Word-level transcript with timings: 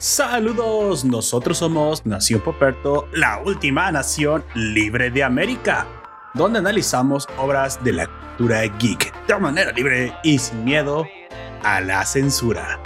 Saludos, 0.00 1.04
nosotros 1.04 1.58
somos 1.58 2.06
Nación 2.06 2.40
Poperto, 2.40 3.06
la 3.12 3.42
última 3.44 3.92
nación 3.92 4.42
libre 4.54 5.10
de 5.10 5.22
América, 5.22 5.86
donde 6.32 6.58
analizamos 6.58 7.28
obras 7.36 7.84
de 7.84 7.92
la 7.92 8.06
cultura 8.06 8.62
geek 8.62 9.26
de 9.26 9.38
manera 9.38 9.72
libre 9.72 10.14
y 10.24 10.38
sin 10.38 10.64
miedo 10.64 11.06
a 11.62 11.82
la 11.82 12.06
censura. 12.06 12.80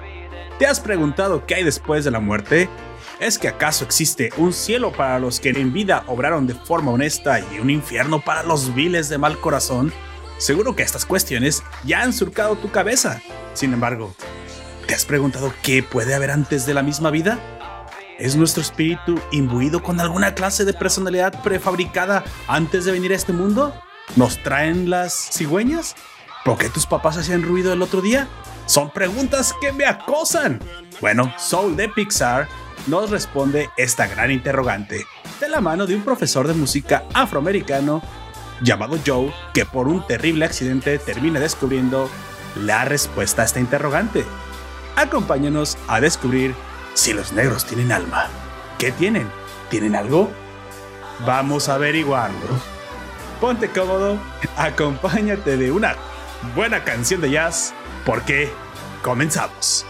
¿Te 0.59 0.67
has 0.67 0.81
preguntado 0.81 1.47
qué 1.47 1.55
hay 1.55 1.63
después 1.63 2.05
de 2.05 2.11
la 2.11 2.19
muerte? 2.19 2.69
¿Es 3.21 3.39
que 3.39 3.47
acaso 3.47 3.85
existe 3.85 4.31
un 4.37 4.53
cielo 4.53 4.91
para 4.91 5.21
los 5.21 5.39
que 5.39 5.51
en 5.51 5.73
vida 5.73 6.03
obraron 6.09 6.49
de 6.49 6.55
forma 6.55 6.91
honesta 6.91 7.39
y 7.39 7.61
un 7.61 7.71
infierno 7.71 8.25
para 8.25 8.43
los 8.43 8.75
viles 8.75 9.09
de 9.09 9.19
mal 9.19 9.39
corazón? 9.39 9.93
Seguro 10.39 10.75
que 10.75 10.83
estas 10.83 11.07
cuestiones 11.07 11.63
ya 11.85 12.03
han 12.03 12.13
surcado 12.13 12.57
tu 12.57 12.73
cabeza. 12.73 13.23
Sin 13.53 13.73
embargo, 13.73 14.13
¿te 14.87 14.95
has 14.95 15.05
preguntado 15.05 15.53
qué 15.63 15.83
puede 15.83 16.15
haber 16.15 16.31
antes 16.31 16.67
de 16.67 16.75
la 16.75 16.83
misma 16.83 17.11
vida? 17.11 17.39
¿Es 18.19 18.37
nuestro 18.37 18.63
espíritu 18.63 19.21
imbuido 19.33 19.83
con 19.83 20.01
alguna 20.01 20.35
clase 20.35 20.65
de 20.65 20.73
personalidad 20.73 21.43
prefabricada 21.43 22.25
antes 22.47 22.85
de 22.85 22.93
venir 22.93 23.13
a 23.13 23.17
este 23.17 23.33
mundo? 23.33 23.75
¿Nos 24.17 24.43
traen 24.43 24.91
las 24.91 25.31
cigüeñas? 25.33 25.97
¿Por 26.45 26.59
qué 26.59 26.69
tus 26.69 26.87
papás 26.87 27.17
hacían 27.17 27.43
ruido 27.43 27.73
el 27.73 27.83
otro 27.83 28.01
día? 28.01 28.29
Son 28.67 28.91
preguntas 28.91 29.55
que 29.61 29.73
me 29.73 29.87
acosan. 29.87 30.61
Bueno, 31.01 31.33
Soul 31.39 31.77
de 31.77 31.89
Pixar 31.89 32.49
nos 32.87 33.11
responde 33.11 33.71
esta 33.77 34.07
gran 34.07 34.31
interrogante, 34.31 35.07
de 35.41 35.49
la 35.49 35.61
mano 35.61 35.87
de 35.87 35.97
un 35.97 36.03
profesor 36.03 36.47
de 36.47 36.55
música 36.55 37.05
afroamericano 37.15 38.03
llamado 38.61 38.99
Joe, 39.05 39.33
que 39.53 39.65
por 39.65 39.89
un 39.89 40.07
terrible 40.07 40.45
accidente 40.45 40.99
termina 40.99 41.41
descubriendo 41.41 42.09
la 42.57 42.85
respuesta 42.85 43.43
a 43.43 43.45
esta 43.47 43.61
interrogante. 43.61 44.25
Acompáñanos 44.97 45.77
a 45.89 46.01
descubrir 46.01 46.55
si 46.95 47.13
los 47.13 47.33
negros 47.33 47.65
tienen 47.65 47.93
alma. 47.93 48.29
¿Qué 48.79 48.93
tienen? 48.93 49.29
¿Tienen 49.71 49.97
algo? 49.97 50.31
Vamos 51.27 51.69
a 51.69 51.75
averiguarlo. 51.75 52.75
Ponte 53.41 53.69
cómodo, 53.69 54.19
acompáñate 54.57 55.57
de 55.57 55.73
una 55.73 55.97
buena 56.55 56.85
canción 56.85 57.21
de 57.21 57.31
jazz, 57.31 57.75
porque 58.07 58.53
comenzamos. 59.03 59.85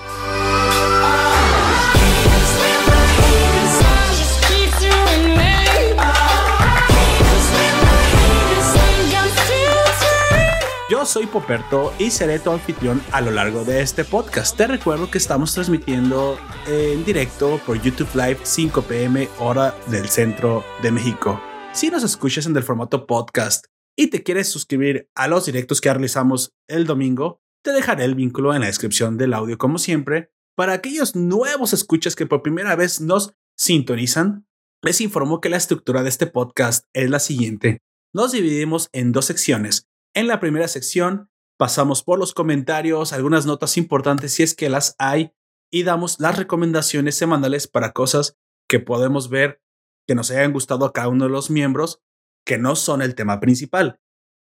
Soy 11.05 11.27
Poperto 11.27 11.93
y 11.99 12.11
seré 12.11 12.39
tu 12.39 12.51
anfitrión 12.51 13.03
a 13.13 13.21
lo 13.21 13.31
largo 13.31 13.65
de 13.65 13.83
este 13.83 14.05
podcast. 14.05 14.57
Te 14.57 14.67
recuerdo 14.67 15.11
que 15.11 15.19
estamos 15.19 15.53
transmitiendo 15.53 16.39
en 16.67 17.05
directo 17.05 17.61
por 17.67 17.81
YouTube 17.81 18.09
Live 18.15 18.39
5 18.43 18.83
pm 18.83 19.29
hora 19.39 19.75
del 19.89 20.09
centro 20.09 20.65
de 20.83 20.91
México. 20.91 21.41
Si 21.73 21.91
nos 21.91 22.05
escuchas 22.05 22.47
en 22.47 22.57
el 22.57 22.63
formato 22.63 23.07
podcast 23.07 23.67
y 23.97 24.07
te 24.07 24.23
quieres 24.23 24.49
suscribir 24.49 25.09
a 25.15 25.29
los 25.29 25.45
directos 25.47 25.81
que 25.81 25.93
realizamos 25.93 26.55
el 26.69 26.87
domingo, 26.87 27.41
te 27.63 27.73
dejaré 27.73 28.05
el 28.05 28.15
vínculo 28.15 28.55
en 28.55 28.61
la 28.61 28.69
descripción 28.69 29.19
del 29.19 29.35
audio 29.35 29.59
como 29.59 29.79
siempre. 29.79 30.31
Para 30.57 30.73
aquellos 30.73 31.15
nuevos 31.15 31.73
escuchas 31.73 32.17
que 32.17 32.27
por 32.27 32.43
primera 32.43 32.77
vez 32.77 33.01
nos 33.01 33.35
sintonizan, 33.57 34.47
les 34.83 35.01
informo 35.01 35.41
que 35.41 35.51
la 35.51 35.59
estructura 35.59 36.03
de 36.03 36.09
este 36.09 36.27
podcast 36.27 36.87
es 36.95 37.11
la 37.11 37.19
siguiente. 37.19 37.79
Nos 38.13 38.33
dividimos 38.33 38.89
en 38.93 39.13
dos 39.13 39.27
secciones. 39.27 39.87
En 40.15 40.29
la 40.29 40.39
primera 40.39 40.69
sección 40.69 41.29
pasamos 41.59 42.05
por 42.05 42.21
los 42.21 42.35
comentarios, 42.35 43.13
algunas 43.13 43.47
notas 43.47 43.77
importantes 43.77 44.33
si 44.33 44.45
es 44.45 44.55
que 44.55 44.69
las 44.69 44.95
hay, 44.99 45.33
y 45.73 45.83
damos 45.83 46.21
las 46.21 46.39
recomendaciones 46.39 47.17
semanales 47.17 47.67
para 47.67 47.93
cosas 47.93 48.37
que 48.69 48.79
podemos 48.79 49.29
ver 49.29 49.61
que 50.07 50.15
nos 50.15 50.31
hayan 50.31 50.53
gustado 50.53 50.85
a 50.85 50.93
cada 50.93 51.09
uno 51.09 51.25
de 51.25 51.31
los 51.31 51.51
miembros, 51.51 52.01
que 52.47 52.59
no 52.59 52.77
son 52.77 53.03
el 53.03 53.17
tema 53.17 53.41
principal. 53.41 53.99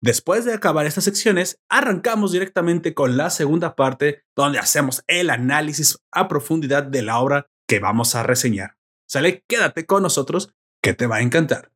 Después 0.00 0.46
de 0.46 0.54
acabar 0.54 0.86
estas 0.86 1.04
secciones, 1.04 1.60
arrancamos 1.68 2.32
directamente 2.32 2.94
con 2.94 3.18
la 3.18 3.28
segunda 3.28 3.76
parte, 3.76 4.22
donde 4.34 4.58
hacemos 4.58 5.04
el 5.08 5.28
análisis 5.28 5.98
a 6.10 6.26
profundidad 6.26 6.84
de 6.84 7.02
la 7.02 7.18
obra 7.18 7.50
que 7.68 7.80
vamos 7.80 8.14
a 8.14 8.22
reseñar. 8.22 8.78
Sale, 9.06 9.44
quédate 9.46 9.84
con 9.84 10.02
nosotros, 10.02 10.54
que 10.82 10.94
te 10.94 11.06
va 11.06 11.16
a 11.16 11.22
encantar. 11.22 11.70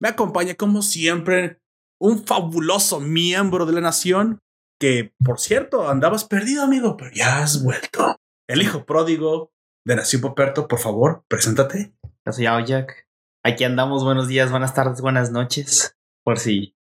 Me 0.00 0.08
acompaña 0.08 0.54
como 0.54 0.82
siempre 0.82 1.61
un 2.02 2.26
fabuloso 2.26 2.98
miembro 2.98 3.64
de 3.64 3.74
la 3.74 3.80
nación 3.80 4.40
que, 4.80 5.14
por 5.24 5.38
cierto, 5.38 5.88
andabas 5.88 6.24
perdido, 6.24 6.64
amigo, 6.64 6.96
pero 6.96 7.12
ya 7.14 7.40
has 7.40 7.62
vuelto. 7.62 8.16
El 8.48 8.60
hijo 8.60 8.84
pródigo 8.84 9.52
de 9.86 9.94
Nación 9.94 10.20
Poperto, 10.20 10.66
por 10.66 10.80
favor, 10.80 11.24
preséntate. 11.28 11.94
Yo 12.26 12.32
soy 12.32 12.46
Jack. 12.66 13.08
Aquí 13.44 13.62
andamos, 13.62 14.02
buenos 14.02 14.26
días, 14.26 14.50
buenas 14.50 14.74
tardes, 14.74 15.00
buenas 15.00 15.30
noches. 15.30 15.96
Por 16.24 16.40
si 16.40 16.76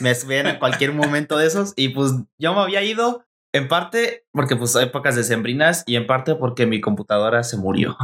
me 0.00 0.14
ven 0.26 0.46
en 0.46 0.58
cualquier 0.58 0.94
momento 0.94 1.36
de 1.36 1.46
esos. 1.46 1.74
Y 1.76 1.90
pues 1.90 2.12
yo 2.38 2.54
me 2.54 2.60
había 2.60 2.82
ido 2.82 3.26
en 3.52 3.68
parte 3.68 4.26
porque 4.32 4.56
pues 4.56 4.74
épocas 4.76 5.14
decembrinas 5.14 5.84
y 5.86 5.96
en 5.96 6.06
parte 6.06 6.36
porque 6.36 6.64
mi 6.64 6.80
computadora 6.80 7.42
se 7.42 7.58
murió. 7.58 7.98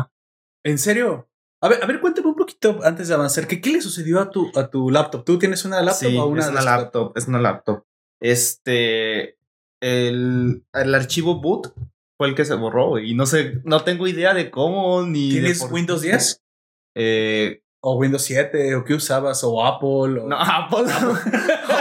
¿En 0.63 0.77
serio? 0.77 1.31
A 1.63 1.69
ver, 1.69 1.83
a 1.83 1.87
ver, 1.87 2.01
poquito 2.55 2.81
antes 2.85 3.09
de 3.09 3.15
avanzar. 3.15 3.47
¿Qué, 3.47 3.61
qué 3.61 3.71
le 3.71 3.81
sucedió 3.83 4.21
a 4.21 4.31
tu, 4.31 4.51
a 4.57 4.69
tu 4.69 4.91
laptop? 4.91 5.25
¿Tú 5.25 5.39
tienes 5.39 5.65
una 5.65 5.81
laptop 5.83 6.09
Sí, 6.11 6.17
o 6.17 6.27
una 6.27 6.43
es 6.43 6.49
una 6.49 6.63
laptop, 6.63 7.13
es 7.17 7.27
una 7.29 7.41
laptop. 7.41 7.85
Este, 8.21 9.37
el, 9.81 10.63
el 10.73 10.95
archivo 10.95 11.41
boot 11.41 11.73
fue 12.19 12.29
el 12.29 12.35
que 12.35 12.45
se 12.45 12.55
borró 12.55 12.99
y 12.99 13.15
no 13.15 13.27
sé, 13.27 13.61
no 13.65 13.83
tengo 13.83 14.07
idea 14.07 14.35
de 14.35 14.51
cómo 14.51 15.03
ni. 15.07 15.29
de 15.29 15.41
¿Tienes 15.41 15.61
por- 15.61 15.73
Windows 15.73 16.03
10? 16.03 16.43
Eh, 16.97 17.63
¿O 17.83 17.97
Windows 17.97 18.23
7? 18.25 18.75
¿O 18.77 18.85
qué 18.85 18.93
usabas? 18.95 19.43
¿O 19.43 19.65
Apple? 19.65 20.21
O... 20.21 20.27
no, 20.29 20.37
Apple. 20.39 20.85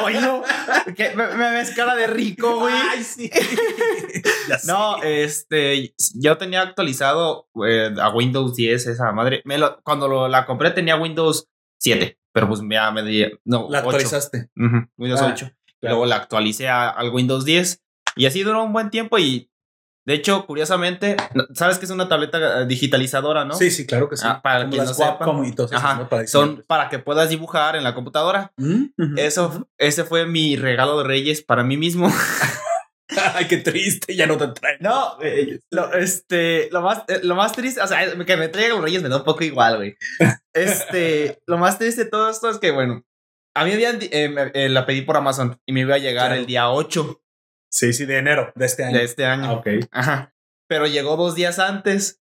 Ay, 0.06 0.16
no. 0.22 0.42
Que 0.96 1.14
me, 1.16 1.28
me 1.36 1.52
ves 1.52 1.72
cara 1.76 1.94
de 1.96 2.08
rico, 2.08 2.60
güey. 2.60 2.74
Ay, 2.74 3.04
sí. 3.04 3.30
Ya 4.50 4.58
sé. 4.58 4.68
No, 4.72 5.04
este, 5.04 5.94
yo 6.16 6.38
tenía 6.40 6.62
actualizado 6.64 7.48
eh, 7.68 7.94
a 8.02 8.10
Windows 8.10 8.56
10 8.56 8.88
esa 8.88 9.12
madre. 9.12 9.42
Me 9.46 9.58
lo- 9.60 9.80
cuando 9.84 10.08
lo- 10.08 10.28
la 10.28 10.46
compré 10.48 10.72
tenía 10.72 10.96
Windows 10.96 11.48
7, 11.80 12.18
pero 12.34 12.48
pues 12.48 12.62
ya 12.68 12.90
me 12.92 13.04
di, 13.04 13.26
no, 13.46 13.68
la 13.70 13.80
8. 13.80 13.88
actualizaste. 13.90 14.50
Ujú, 14.56 14.88
Windows 14.98 15.22
Ah, 15.22 15.32
8. 15.34 15.52
claro. 15.80 15.96
Luego 15.98 16.06
la 16.08 16.16
actualicé 16.16 16.68
al 16.68 17.10
Windows 17.12 17.46
10 17.46 17.80
y 18.16 18.26
así 18.26 18.42
duró 18.42 18.64
un 18.64 18.74
buen 18.74 18.90
tiempo 18.90 19.20
y 19.20 19.52
de 20.06 20.14
hecho, 20.16 20.46
curiosamente, 20.48 21.18
sabes 21.54 21.78
que 21.78 21.86
es 21.86 21.92
una 21.92 22.08
tableta 22.10 22.62
eh, 22.62 22.66
digitalizadora, 22.66 23.46
¿no? 23.46 23.54
Sí, 23.54 23.70
sí, 23.70 23.86
claro 23.86 24.10
que 24.10 24.18
sí. 24.18 24.24
Ah, 24.28 24.42
para 24.42 24.60
Como 24.62 24.72
quien 24.72 24.86
las 24.86 24.98
no 25.00 25.06
sepa. 25.06 25.48
y 25.48 25.52
todo 25.54 25.66
eso, 25.68 25.76
Ajá, 25.76 25.96
¿no? 25.96 26.10
Para 26.10 26.26
son 26.28 26.64
para 26.68 26.90
que 26.90 27.00
puedas 27.00 27.30
dibujar 27.30 27.76
en 27.76 27.84
la 27.84 27.94
computadora. 27.94 28.52
Mm. 28.58 29.18
Eso, 29.18 29.68
ese 29.78 30.04
fue 30.06 30.26
mi 30.26 30.56
regalo 30.56 30.98
de 31.00 31.04
Reyes 31.04 31.42
para 31.44 31.64
mí 31.64 31.78
mismo. 31.78 32.12
Ay, 33.36 33.48
qué 33.48 33.58
triste, 33.58 34.16
ya 34.16 34.28
no 34.28 34.38
te 34.38 34.48
traen. 34.50 34.78
No, 34.82 35.18
lo, 35.72 35.94
este, 35.94 36.70
lo 36.72 36.82
más, 36.82 37.04
eh, 37.08 37.20
lo 37.24 37.36
más 37.36 37.52
triste, 37.54 37.82
o 37.82 37.88
sea, 37.88 38.00
que 38.26 38.38
me 38.38 38.50
traigan 38.50 38.74
los 38.74 38.82
reyes 38.84 39.02
me 39.02 39.10
da 39.10 39.18
un 39.18 39.24
poco 39.24 39.44
igual, 39.44 39.78
güey. 39.78 39.98
Este, 40.54 41.40
lo 41.48 41.58
más 41.58 41.80
triste 41.80 42.04
de 42.06 42.10
todo 42.10 42.30
esto 42.30 42.50
es 42.50 42.60
que, 42.60 42.70
bueno, 42.72 43.04
a 43.56 43.66
mí 43.66 43.74
habían, 43.74 43.98
di- 44.00 44.10
eh, 44.12 44.30
me- 44.30 44.52
eh, 44.54 44.70
la 44.70 44.86
pedí 44.86 45.02
por 45.02 45.18
Amazon 45.18 45.60
y 45.66 45.74
me 45.74 45.82
iba 45.82 45.96
a 45.96 46.00
llegar 46.00 46.28
Claro. 46.28 46.40
el 46.40 46.46
día 46.46 46.70
8 46.70 47.20
Sí, 47.70 47.94
sí, 47.94 48.06
de 48.06 48.18
enero 48.18 48.52
de 48.56 48.66
este 48.66 48.84
año. 48.84 48.98
de 48.98 49.04
este 49.04 49.26
año. 49.26 49.46
Ah, 49.46 49.54
ok. 49.54 49.68
Ajá. 49.92 50.34
Pero 50.68 50.88
llegó 50.88 51.16
dos 51.18 51.36
días 51.36 51.60
antes. 51.60 52.19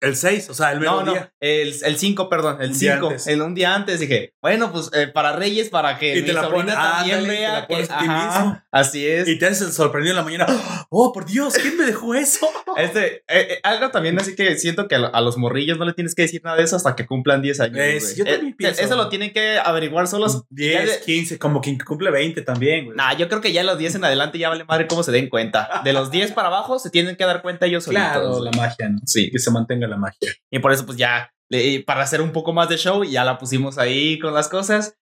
El 0.00 0.14
6, 0.14 0.48
o 0.50 0.54
sea, 0.54 0.72
el 0.72 0.80
No, 0.80 1.02
no, 1.02 1.12
día. 1.12 1.32
el, 1.40 1.74
el 1.82 1.96
5, 1.98 2.28
perdón, 2.28 2.58
el 2.60 2.70
Un 2.70 2.78
día 2.78 2.92
5. 2.94 3.06
antes. 3.08 3.26
El 3.26 3.42
un 3.42 3.54
día 3.54 3.74
antes 3.74 3.98
dije, 3.98 4.32
bueno, 4.40 4.70
pues 4.70 4.90
eh, 4.94 5.08
para 5.08 5.32
Reyes, 5.34 5.70
para 5.70 5.98
que 5.98 6.16
Y 6.18 6.20
mi 6.22 6.26
te 6.28 6.32
la 6.34 6.42
sobrina 6.42 6.62
pones- 6.64 6.74
también 6.74 7.16
ándale, 7.18 7.34
te 7.34 7.40
vea. 7.40 7.52
la 7.52 7.66
que- 7.66 7.82
ajá, 7.90 8.38
mismo. 8.40 8.62
Así 8.70 9.06
es. 9.06 9.26
Y 9.28 9.38
te 9.38 9.46
haces 9.46 9.74
sorprendido 9.74 10.12
en 10.12 10.16
la 10.18 10.22
mañana. 10.22 10.46
Oh, 10.90 11.12
por 11.12 11.26
Dios, 11.26 11.54
¿quién 11.60 11.76
me 11.76 11.84
dejó 11.84 12.14
eso? 12.14 12.48
Este, 12.76 13.16
eh, 13.16 13.22
eh, 13.28 13.60
algo 13.64 13.90
también 13.90 14.18
así 14.20 14.36
que 14.36 14.56
siento 14.56 14.86
que 14.86 14.94
a, 14.94 14.98
lo- 14.98 15.14
a 15.14 15.20
los 15.20 15.36
morrillos 15.36 15.78
no 15.78 15.84
le 15.84 15.94
tienes 15.94 16.14
que 16.14 16.22
decir 16.22 16.42
nada 16.44 16.56
de 16.56 16.62
eso 16.62 16.76
hasta 16.76 16.94
que 16.94 17.04
cumplan 17.04 17.42
10 17.42 17.58
años. 17.60 17.76
Eh, 17.78 17.88
güey. 17.98 18.00
sí, 18.00 18.14
yo 18.18 18.24
también 18.24 18.54
pienso. 18.56 18.80
Eso 18.80 18.94
lo 18.96 19.08
tienen 19.08 19.32
que 19.32 19.58
averiguar 19.58 20.06
solos. 20.06 20.44
Ya 20.50 20.82
10, 20.82 21.00
de- 21.00 21.04
15, 21.04 21.38
como 21.40 21.60
quien 21.60 21.76
cumple 21.78 22.12
20 22.12 22.42
también, 22.42 22.84
güey. 22.84 22.96
Nah, 22.96 23.14
yo 23.16 23.28
creo 23.28 23.40
que 23.40 23.52
ya 23.52 23.64
los 23.64 23.76
10 23.78 23.96
en 23.96 24.04
adelante 24.04 24.38
ya 24.38 24.48
vale 24.48 24.64
madre 24.64 24.86
cómo 24.86 25.02
se 25.02 25.10
den 25.10 25.28
cuenta. 25.28 25.82
De 25.82 25.92
los 25.92 26.12
10 26.12 26.30
para 26.32 26.48
abajo 26.48 26.78
se 26.78 26.90
tienen 26.90 27.16
que 27.16 27.24
dar 27.24 27.42
cuenta 27.42 27.66
ellos 27.66 27.84
claro, 27.86 28.20
solitos. 28.20 28.44
la 28.44 28.50
güey. 28.52 28.60
magia, 28.60 28.88
¿no? 28.90 28.98
Sí. 29.04 29.30
Que 29.30 29.38
se 29.40 29.50
mantenga 29.50 29.87
la 29.88 29.96
magia. 29.96 30.32
Y 30.50 30.58
por 30.60 30.72
eso, 30.72 30.86
pues 30.86 30.96
ya, 30.98 31.32
le- 31.50 31.82
para 31.84 32.02
hacer 32.02 32.20
un 32.20 32.32
poco 32.32 32.52
más 32.52 32.68
de 32.68 32.76
show, 32.76 33.04
ya 33.04 33.24
la 33.24 33.38
pusimos 33.38 33.78
ahí 33.78 34.18
con 34.18 34.34
las 34.34 34.48
cosas. 34.48 34.96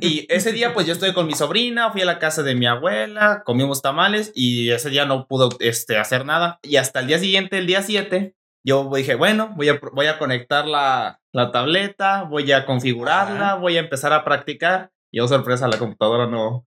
Y 0.00 0.26
ese 0.32 0.52
día, 0.52 0.72
pues 0.74 0.86
yo 0.86 0.92
estoy 0.94 1.12
con 1.12 1.26
mi 1.26 1.34
sobrina, 1.34 1.90
fui 1.92 2.00
a 2.00 2.06
la 2.06 2.18
casa 2.18 2.42
de 2.42 2.54
mi 2.54 2.66
abuela, 2.66 3.42
comimos 3.44 3.82
tamales 3.82 4.32
y 4.34 4.70
ese 4.70 4.88
día 4.90 5.04
no 5.04 5.26
pudo 5.28 5.50
este, 5.60 5.98
hacer 5.98 6.24
nada. 6.24 6.58
Y 6.62 6.76
hasta 6.76 7.00
el 7.00 7.06
día 7.08 7.18
siguiente, 7.18 7.58
el 7.58 7.66
día 7.66 7.82
7, 7.82 8.34
yo 8.64 8.90
dije, 8.94 9.14
bueno, 9.16 9.52
voy 9.56 9.68
a, 9.68 9.78
voy 9.92 10.06
a 10.06 10.18
conectar 10.18 10.66
la, 10.66 11.20
la 11.34 11.52
tableta, 11.52 12.22
voy 12.22 12.50
a 12.52 12.64
configurarla, 12.64 13.56
voy 13.56 13.76
a 13.76 13.80
empezar 13.80 14.12
a 14.14 14.24
practicar. 14.24 14.90
Y 15.12 15.20
oh, 15.20 15.28
sorpresa, 15.28 15.68
la 15.68 15.78
computadora 15.78 16.26
no, 16.26 16.66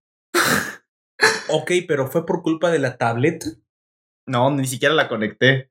Ok, 1.48 1.70
pero 1.88 2.06
fue 2.08 2.26
por 2.26 2.42
culpa 2.42 2.70
de 2.70 2.78
la 2.78 2.96
tableta. 2.96 3.46
no, 4.28 4.50
ni 4.50 4.66
siquiera 4.66 4.94
la 4.94 5.08
conecté. 5.08 5.70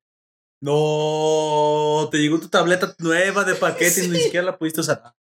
No, 0.61 2.07
te 2.11 2.17
llegó 2.17 2.39
tu 2.39 2.49
tableta 2.49 2.95
nueva 2.99 3.43
de 3.43 3.55
paquete 3.55 4.05
y 4.05 4.07
ni 4.07 4.19
siquiera 4.19 4.45
la 4.45 4.57
pudiste 4.57 4.81
usar. 4.81 5.13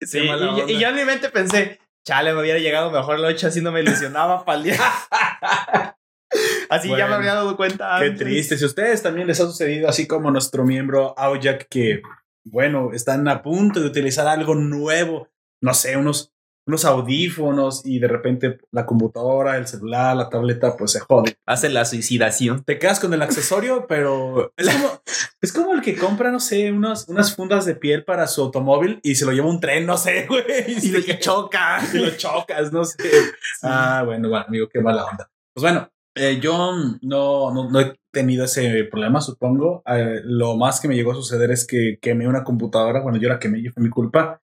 Sí, 0.00 0.18
y, 0.18 0.72
y, 0.72 0.78
yo 0.78 0.88
en 0.88 0.94
mi 0.94 1.04
mente 1.04 1.28
pensé, 1.28 1.78
chale, 2.06 2.32
me 2.32 2.40
hubiera 2.40 2.58
llegado 2.58 2.90
mejor 2.90 3.16
el 3.16 3.24
8 3.24 3.48
así 3.48 3.60
no 3.60 3.70
me 3.70 3.80
ilusionaba 3.80 4.44
para 4.44 4.58
el 4.58 4.64
día. 4.64 4.80
así 6.70 6.88
ya 6.88 7.06
me 7.06 7.14
había 7.14 7.34
dado 7.34 7.56
cuenta. 7.56 7.98
Qué 8.00 8.10
triste. 8.10 8.56
Si 8.56 8.64
a 8.64 8.66
ustedes 8.66 9.02
también 9.02 9.26
les 9.26 9.40
ha 9.40 9.44
sucedido, 9.44 9.88
así 9.88 10.06
como 10.06 10.30
nuestro 10.30 10.64
miembro 10.64 11.14
Aoyak, 11.18 11.68
que, 11.68 12.02
bueno, 12.44 12.92
están 12.92 13.28
a 13.28 13.42
punto 13.42 13.80
de 13.80 13.86
utilizar 13.86 14.26
algo 14.26 14.54
nuevo, 14.54 15.28
no 15.60 15.74
sé, 15.74 15.96
unos 15.96 16.32
unos 16.70 16.84
audífonos 16.84 17.84
y 17.84 17.98
de 17.98 18.06
repente 18.06 18.58
la 18.70 18.86
computadora, 18.86 19.56
el 19.58 19.66
celular, 19.66 20.16
la 20.16 20.28
tableta, 20.28 20.76
pues 20.76 20.92
se 20.92 21.00
jode. 21.00 21.36
Hace 21.46 21.68
la 21.68 21.84
suicidación. 21.84 22.62
Te 22.64 22.78
quedas 22.78 23.00
con 23.00 23.12
el 23.12 23.22
accesorio, 23.22 23.86
pero 23.88 24.52
es 24.56 24.68
como, 24.68 25.02
es 25.40 25.52
como 25.52 25.74
el 25.74 25.82
que 25.82 25.96
compra, 25.96 26.30
no 26.30 26.38
sé, 26.38 26.70
unas, 26.70 27.08
unas 27.08 27.34
fundas 27.34 27.66
de 27.66 27.74
piel 27.74 28.04
para 28.04 28.28
su 28.28 28.42
automóvil 28.42 29.00
y 29.02 29.16
se 29.16 29.26
lo 29.26 29.32
lleva 29.32 29.48
un 29.48 29.60
tren, 29.60 29.84
no 29.84 29.98
sé, 29.98 30.26
güey. 30.28 30.44
Y, 30.68 30.90
lo 30.90 31.00
choca. 31.18 31.80
Y 31.92 31.98
lo 31.98 32.10
chocas, 32.16 32.72
no 32.72 32.84
sé. 32.84 32.98
Ah, 33.62 34.02
bueno, 34.06 34.28
bueno, 34.28 34.44
amigo, 34.46 34.68
qué 34.68 34.80
mala 34.80 35.04
onda. 35.04 35.28
Pues 35.52 35.62
bueno, 35.62 35.90
eh, 36.14 36.38
yo 36.40 36.72
no, 37.02 37.52
no, 37.52 37.80
he 37.80 37.98
tenido 38.12 38.44
ese 38.44 38.84
problema, 38.84 39.20
supongo. 39.20 39.82
Eh, 39.86 40.20
lo 40.24 40.56
más 40.56 40.80
que 40.80 40.88
me 40.88 40.94
llegó 40.94 41.12
a 41.12 41.16
suceder 41.16 41.50
es 41.50 41.66
que 41.66 41.98
quemé 42.00 42.28
una 42.28 42.44
computadora. 42.44 43.00
Bueno, 43.00 43.18
yo 43.18 43.28
la 43.28 43.38
quemé 43.38 43.58
y 43.58 43.68
fue 43.68 43.82
mi 43.82 43.90
culpa. 43.90 44.40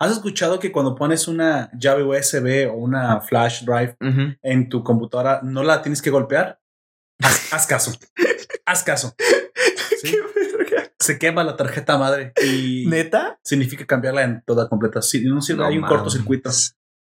¿Has 0.00 0.12
escuchado 0.12 0.58
que 0.58 0.72
cuando 0.72 0.94
pones 0.94 1.28
una 1.28 1.70
llave 1.78 2.02
USB 2.04 2.70
o 2.72 2.74
una 2.74 3.20
flash 3.20 3.64
drive 3.66 3.96
en 4.42 4.70
tu 4.70 4.82
computadora 4.82 5.40
no 5.42 5.62
la 5.62 5.82
tienes 5.82 6.00
que 6.00 6.08
golpear? 6.08 6.58
Haz, 7.22 7.66
caso. 7.68 7.92
haz 8.64 8.82
caso. 8.82 9.14
Se 10.98 11.18
quema 11.18 11.44
la 11.44 11.54
tarjeta 11.54 11.98
madre 11.98 12.32
y 12.42 12.86
neta 12.86 13.38
significa 13.44 13.84
cambiarla 13.86 14.22
en 14.22 14.42
toda 14.46 14.70
completa. 14.70 15.02
Sí, 15.02 15.22
no 15.24 15.42
sirve, 15.42 15.66
hay 15.66 15.76
un 15.76 15.86
cortocircuito. 15.86 16.50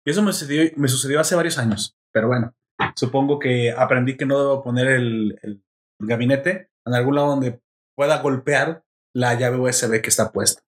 Y 0.05 0.11
eso 0.11 0.23
me 0.23 0.33
sucedió, 0.33 0.69
me 0.75 0.89
sucedió 0.89 1.21
hace 1.21 1.37
varios 1.37 1.59
años. 1.59 1.97
Pero 2.13 2.27
bueno, 2.27 2.57
supongo 2.97 3.39
que 3.39 3.71
aprendí 3.71 4.17
que 4.17 4.27
no 4.27 4.37
debo 4.37 4.65
poner 4.65 4.89
el, 4.89 5.39
el 5.43 5.63
gabinete 6.01 6.71
en 6.85 6.95
algún 6.95 7.15
lado 7.15 7.29
donde 7.29 7.61
pueda 7.97 8.21
golpear 8.21 8.83
la 9.15 9.35
llave 9.35 9.59
USB 9.59 10.01
que 10.01 10.09
está 10.09 10.33
puesta. 10.33 10.63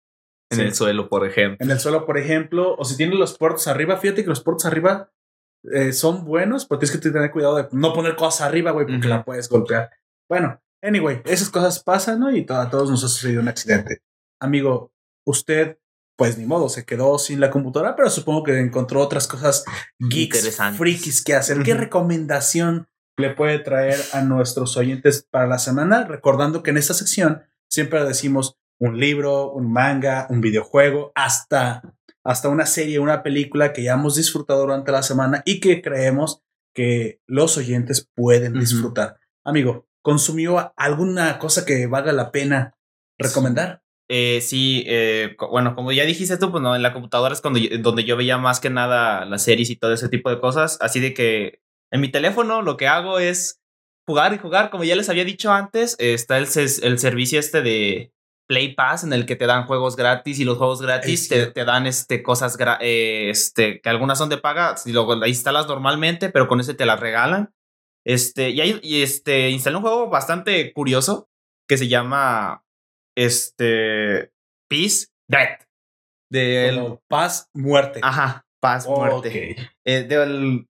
En 0.52 0.60
el 0.60 0.74
suelo, 0.74 1.08
por 1.08 1.26
ejemplo. 1.26 1.64
En 1.64 1.70
el 1.70 1.80
suelo, 1.80 2.06
por 2.06 2.18
ejemplo, 2.18 2.74
o 2.76 2.84
si 2.84 2.96
tienes 2.96 3.18
los 3.18 3.36
puertos 3.36 3.66
arriba, 3.68 3.96
fíjate 3.96 4.22
que 4.22 4.28
los 4.28 4.42
puertos 4.42 4.66
arriba 4.66 5.12
eh, 5.72 5.92
son 5.92 6.24
buenos, 6.24 6.66
pero 6.66 6.78
tienes 6.78 6.96
que 6.96 7.10
tener 7.10 7.30
cuidado 7.30 7.56
de 7.56 7.68
no 7.72 7.92
poner 7.92 8.16
cosas 8.16 8.42
arriba, 8.42 8.72
güey, 8.72 8.86
porque 8.86 9.08
la 9.08 9.24
puedes 9.24 9.48
golpear. 9.48 9.90
Bueno, 10.28 10.60
anyway, 10.82 11.22
esas 11.24 11.50
cosas 11.50 11.82
pasan, 11.82 12.20
¿no? 12.20 12.34
Y 12.34 12.46
a 12.48 12.70
todos 12.70 12.90
nos 12.90 13.04
ha 13.04 13.08
sucedido 13.08 13.40
un 13.40 13.48
accidente. 13.48 14.02
Amigo, 14.40 14.92
usted, 15.24 15.78
pues 16.16 16.36
ni 16.36 16.46
modo, 16.46 16.68
se 16.68 16.84
quedó 16.84 17.18
sin 17.18 17.40
la 17.40 17.50
computadora, 17.50 17.94
pero 17.94 18.10
supongo 18.10 18.42
que 18.42 18.58
encontró 18.58 19.00
otras 19.00 19.28
cosas 19.28 19.64
geeks, 19.98 20.58
frikis 20.76 21.22
que 21.22 21.34
hacer. 21.34 21.62
¿Qué 21.62 21.74
recomendación 21.74 22.88
le 23.16 23.30
puede 23.30 23.60
traer 23.60 24.00
a 24.12 24.22
nuestros 24.22 24.76
oyentes 24.76 25.26
para 25.30 25.46
la 25.46 25.58
semana? 25.58 26.04
Recordando 26.04 26.62
que 26.62 26.70
en 26.70 26.78
esta 26.78 26.94
sección 26.94 27.42
siempre 27.70 28.04
decimos 28.04 28.58
un 28.82 28.98
libro, 28.98 29.52
un 29.52 29.72
manga, 29.72 30.26
un 30.28 30.40
videojuego, 30.40 31.12
hasta, 31.14 31.82
hasta 32.24 32.48
una 32.48 32.66
serie, 32.66 32.98
una 32.98 33.22
película 33.22 33.72
que 33.72 33.84
ya 33.84 33.92
hemos 33.92 34.16
disfrutado 34.16 34.62
durante 34.62 34.90
la 34.90 35.04
semana 35.04 35.40
y 35.44 35.60
que 35.60 35.80
creemos 35.80 36.42
que 36.74 37.20
los 37.28 37.56
oyentes 37.56 38.10
pueden 38.16 38.54
disfrutar. 38.58 39.20
Amigo, 39.44 39.86
¿consumió 40.02 40.74
alguna 40.76 41.38
cosa 41.38 41.64
que 41.64 41.86
valga 41.86 42.12
la 42.12 42.32
pena 42.32 42.76
recomendar? 43.18 43.84
Eh, 44.08 44.40
sí, 44.40 44.82
eh, 44.88 45.36
bueno, 45.52 45.76
como 45.76 45.92
ya 45.92 46.04
dijiste 46.04 46.36
tú, 46.36 46.50
pues 46.50 46.60
no, 46.60 46.74
en 46.74 46.82
la 46.82 46.92
computadora 46.92 47.34
es 47.34 47.40
cuando 47.40 47.60
donde 47.82 48.02
yo 48.02 48.16
veía 48.16 48.36
más 48.36 48.58
que 48.58 48.68
nada 48.68 49.24
las 49.26 49.44
series 49.44 49.70
y 49.70 49.76
todo 49.76 49.92
ese 49.92 50.08
tipo 50.08 50.28
de 50.28 50.40
cosas. 50.40 50.76
Así 50.80 50.98
de 50.98 51.14
que 51.14 51.60
en 51.92 52.00
mi 52.00 52.08
teléfono 52.08 52.62
lo 52.62 52.76
que 52.76 52.88
hago 52.88 53.20
es 53.20 53.60
jugar 54.08 54.34
y 54.34 54.38
jugar. 54.38 54.70
Como 54.70 54.82
ya 54.82 54.96
les 54.96 55.08
había 55.08 55.24
dicho 55.24 55.52
antes, 55.52 55.94
está 56.00 56.38
el, 56.38 56.48
el 56.82 56.98
servicio 56.98 57.38
este 57.38 57.62
de, 57.62 58.12
Play 58.46 58.74
Pass 58.74 59.04
en 59.04 59.12
el 59.12 59.26
que 59.26 59.36
te 59.36 59.46
dan 59.46 59.66
juegos 59.66 59.96
gratis 59.96 60.38
y 60.38 60.44
los 60.44 60.58
juegos 60.58 60.82
gratis 60.82 61.28
te, 61.28 61.46
te, 61.46 61.64
dan 61.64 61.86
este, 61.86 62.22
cosas 62.22 62.56
eh, 62.80 63.28
este, 63.30 63.80
que 63.80 63.88
algunas 63.88 64.18
son 64.18 64.28
de 64.28 64.38
paga, 64.38 64.76
si 64.76 64.92
lo 64.92 65.26
instalas 65.26 65.66
normalmente, 65.68 66.28
pero 66.30 66.48
con 66.48 66.60
ese 66.60 66.74
te 66.74 66.86
las 66.86 67.00
regalan. 67.00 67.54
Este, 68.04 68.50
y, 68.50 68.60
hay, 68.60 68.80
y 68.82 69.02
este, 69.02 69.50
instalé 69.50 69.76
un 69.76 69.82
juego 69.82 70.08
bastante 70.08 70.72
curioso 70.72 71.28
que 71.68 71.78
se 71.78 71.88
llama 71.88 72.64
este, 73.16 74.32
Peace 74.68 75.06
Death. 75.28 75.62
Del 76.30 76.98
Paz 77.08 77.50
Muerte. 77.52 78.00
Ajá, 78.02 78.46
Paz 78.58 78.86
Muerte. 78.86 79.56
Eh, 79.84 80.08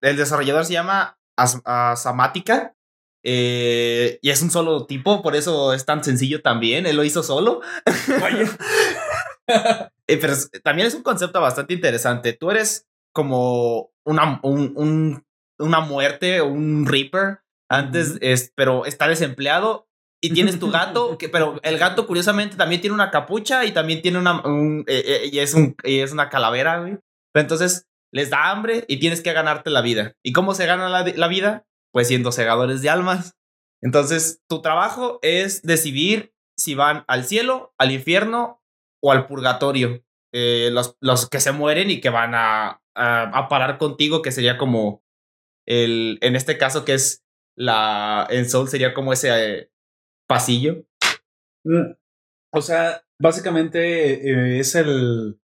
el 0.00 0.16
desarrollador 0.16 0.64
se 0.64 0.72
llama 0.72 1.18
Asamática 1.36 2.74
eh, 3.22 4.18
y 4.20 4.30
es 4.30 4.42
un 4.42 4.50
solo 4.50 4.86
tipo, 4.86 5.22
por 5.22 5.36
eso 5.36 5.72
es 5.72 5.84
tan 5.84 6.02
sencillo 6.02 6.42
también. 6.42 6.86
Él 6.86 6.96
lo 6.96 7.04
hizo 7.04 7.22
solo. 7.22 7.60
Eh, 10.08 10.18
pero 10.18 10.34
también 10.62 10.88
es 10.88 10.94
un 10.94 11.02
concepto 11.02 11.40
bastante 11.40 11.74
interesante. 11.74 12.32
Tú 12.32 12.50
eres 12.50 12.86
como 13.12 13.90
una, 14.04 14.40
un, 14.42 15.24
una 15.58 15.80
muerte, 15.80 16.42
un 16.42 16.86
Reaper. 16.86 17.40
Antes, 17.68 18.18
es, 18.20 18.52
pero 18.54 18.84
está 18.86 19.08
desempleado 19.08 19.88
y 20.20 20.32
tienes 20.32 20.58
tu 20.58 20.70
gato, 20.70 21.16
que, 21.18 21.28
pero 21.28 21.58
el 21.62 21.78
gato 21.78 22.06
curiosamente 22.06 22.56
también 22.56 22.80
tiene 22.80 22.94
una 22.94 23.10
capucha 23.10 23.64
y 23.64 23.72
también 23.72 24.02
tiene 24.02 24.18
una, 24.18 24.42
eh, 24.86 25.28
y 25.30 25.38
es, 25.38 25.54
un, 25.54 25.76
y 25.82 25.98
es 25.98 26.12
una 26.12 26.28
calavera, 26.28 26.80
güey. 26.80 26.98
Pero 27.32 27.42
entonces 27.42 27.86
les 28.12 28.30
da 28.30 28.50
hambre 28.50 28.84
y 28.88 28.98
tienes 28.98 29.22
que 29.22 29.32
ganarte 29.32 29.70
la 29.70 29.82
vida. 29.82 30.14
¿Y 30.22 30.32
cómo 30.32 30.54
se 30.54 30.66
gana 30.66 30.88
la, 30.88 31.04
la 31.04 31.28
vida? 31.28 31.64
Pues 31.92 32.08
siendo 32.08 32.32
segadores 32.32 32.82
de 32.82 32.90
almas. 32.90 33.36
Entonces, 33.82 34.42
tu 34.48 34.62
trabajo 34.62 35.18
es 35.22 35.62
decidir 35.62 36.34
si 36.56 36.74
van 36.74 37.04
al 37.08 37.24
cielo, 37.24 37.74
al 37.78 37.92
infierno 37.92 38.62
o 39.02 39.12
al 39.12 39.26
purgatorio. 39.26 40.04
Eh, 40.32 40.70
los, 40.72 40.96
los, 41.00 41.28
que 41.28 41.40
se 41.40 41.52
mueren 41.52 41.90
y 41.90 42.00
que 42.00 42.08
van 42.08 42.34
a, 42.34 42.80
a, 42.94 43.48
parar 43.48 43.76
contigo, 43.76 44.22
que 44.22 44.32
sería 44.32 44.56
como 44.56 45.02
el, 45.66 46.18
en 46.22 46.36
este 46.36 46.56
caso 46.56 46.84
que 46.84 46.94
es 46.94 47.22
la, 47.54 48.26
en 48.30 48.48
Soul 48.48 48.68
sería 48.68 48.94
como 48.94 49.12
ese 49.12 49.28
eh, 49.30 49.70
pasillo. 50.26 50.86
Mm, 51.64 51.92
o 52.54 52.62
sea, 52.62 53.04
básicamente 53.20 54.30
eh, 54.30 54.58
es 54.58 54.74
el, 54.74 55.38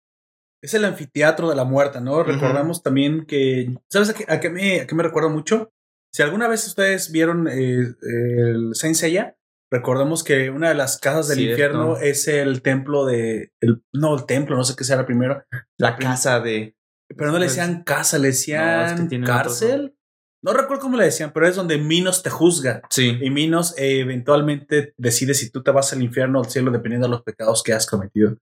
es 0.62 0.74
el 0.74 0.86
anfiteatro 0.86 1.50
de 1.50 1.56
la 1.56 1.66
muerte, 1.66 2.00
¿no? 2.00 2.24
Recordamos 2.24 2.82
también 2.82 3.26
que, 3.26 3.76
¿sabes 3.90 4.10
a 4.10 4.14
qué, 4.14 4.26
a 4.28 4.40
qué 4.40 4.50
me, 4.50 4.82
a 4.82 4.88
qué 4.88 4.96
me 4.96 5.04
recuerda 5.04 5.30
mucho? 5.30 5.72
Si 6.18 6.24
alguna 6.24 6.48
vez 6.48 6.66
ustedes 6.66 7.12
vieron 7.12 7.48
eh, 7.48 7.94
el 8.02 8.72
Saint 8.74 8.96
Seiya, 8.96 9.38
recordemos 9.72 10.24
que 10.24 10.50
una 10.50 10.70
de 10.70 10.74
las 10.74 10.98
casas 10.98 11.28
del 11.28 11.42
infierno 11.42 11.98
es 11.98 12.28
el 12.28 12.64
templo 12.64 13.06
de. 13.06 13.52
El, 13.62 13.84
no, 13.94 14.16
el 14.16 14.26
templo, 14.26 14.56
no 14.56 14.64
sé 14.64 14.76
qué 14.76 14.84
sea 14.84 14.96
la 14.96 15.06
primero. 15.06 15.44
La, 15.78 15.96
casa 15.96 16.40
de. 16.40 16.76
Pero 17.16 17.32
no 17.32 17.38
le 17.38 17.46
decían 17.46 17.84
casa, 17.84 18.18
le 18.18 18.30
decían 18.30 19.08
cárcel. 19.28 19.96
No 20.44 20.54
recuerdo 20.54 20.82
cómo 20.82 20.98
le 20.98 21.04
decían, 21.04 21.34
pero 21.36 21.48
es 21.48 21.56
donde 21.56 21.78
Minos 21.78 22.24
te 22.24 22.32
juzga. 22.32 22.82
Sí. 22.90 23.20
Y 23.22 23.30
Minos 23.30 23.78
eh, 23.78 24.00
eventualmente 24.00 24.96
decide 24.98 25.36
si 25.36 25.52
tú 25.52 25.62
te 25.62 25.70
vas 25.70 25.94
al 25.94 26.02
infierno 26.02 26.40
o 26.40 26.44
al 26.44 26.50
cielo 26.50 26.72
dependiendo 26.72 27.06
de 27.06 27.12
los 27.12 27.22
pecados 27.22 27.62
que 27.62 27.74
has 27.74 27.86
cometido. 27.86 28.38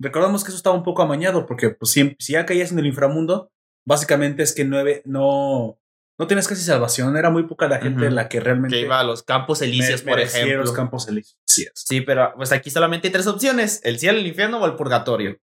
Recordamos 0.00 0.42
que 0.42 0.48
eso 0.48 0.56
estaba 0.56 0.74
un 0.74 0.82
poco 0.82 1.02
amañado 1.02 1.46
porque 1.46 1.70
pues, 1.70 1.92
si, 1.92 2.16
si 2.18 2.32
ya 2.32 2.44
caías 2.44 2.72
en 2.72 2.80
el 2.80 2.86
inframundo, 2.86 3.52
básicamente 3.86 4.42
es 4.42 4.52
que 4.52 4.64
nueve, 4.64 5.02
no, 5.04 5.79
no 6.20 6.26
tienes 6.26 6.46
casi 6.46 6.62
salvación. 6.62 7.16
Era 7.16 7.30
muy 7.30 7.44
poca 7.44 7.66
la 7.66 7.80
gente 7.80 8.10
la 8.10 8.28
que 8.28 8.40
realmente. 8.40 8.76
Que 8.76 8.82
iba 8.82 9.00
a 9.00 9.04
los 9.04 9.22
campos 9.22 9.62
elíseos, 9.62 10.02
por 10.02 10.20
ejemplo. 10.20 10.58
los 10.58 10.72
campos 10.72 11.08
elíseos. 11.08 11.38
Sí, 11.74 12.02
pero 12.02 12.34
pues 12.36 12.52
aquí 12.52 12.70
solamente 12.70 13.08
hay 13.08 13.12
tres 13.12 13.26
opciones: 13.26 13.80
el 13.84 13.98
cielo, 13.98 14.18
el 14.18 14.26
infierno 14.26 14.60
o 14.60 14.66
el 14.66 14.76
purgatorio. 14.76 15.38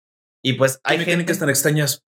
Y 0.44 0.54
pues 0.54 0.82
hay 0.84 0.98
mecánicas 0.98 1.40
tan 1.40 1.50
extrañas. 1.50 2.04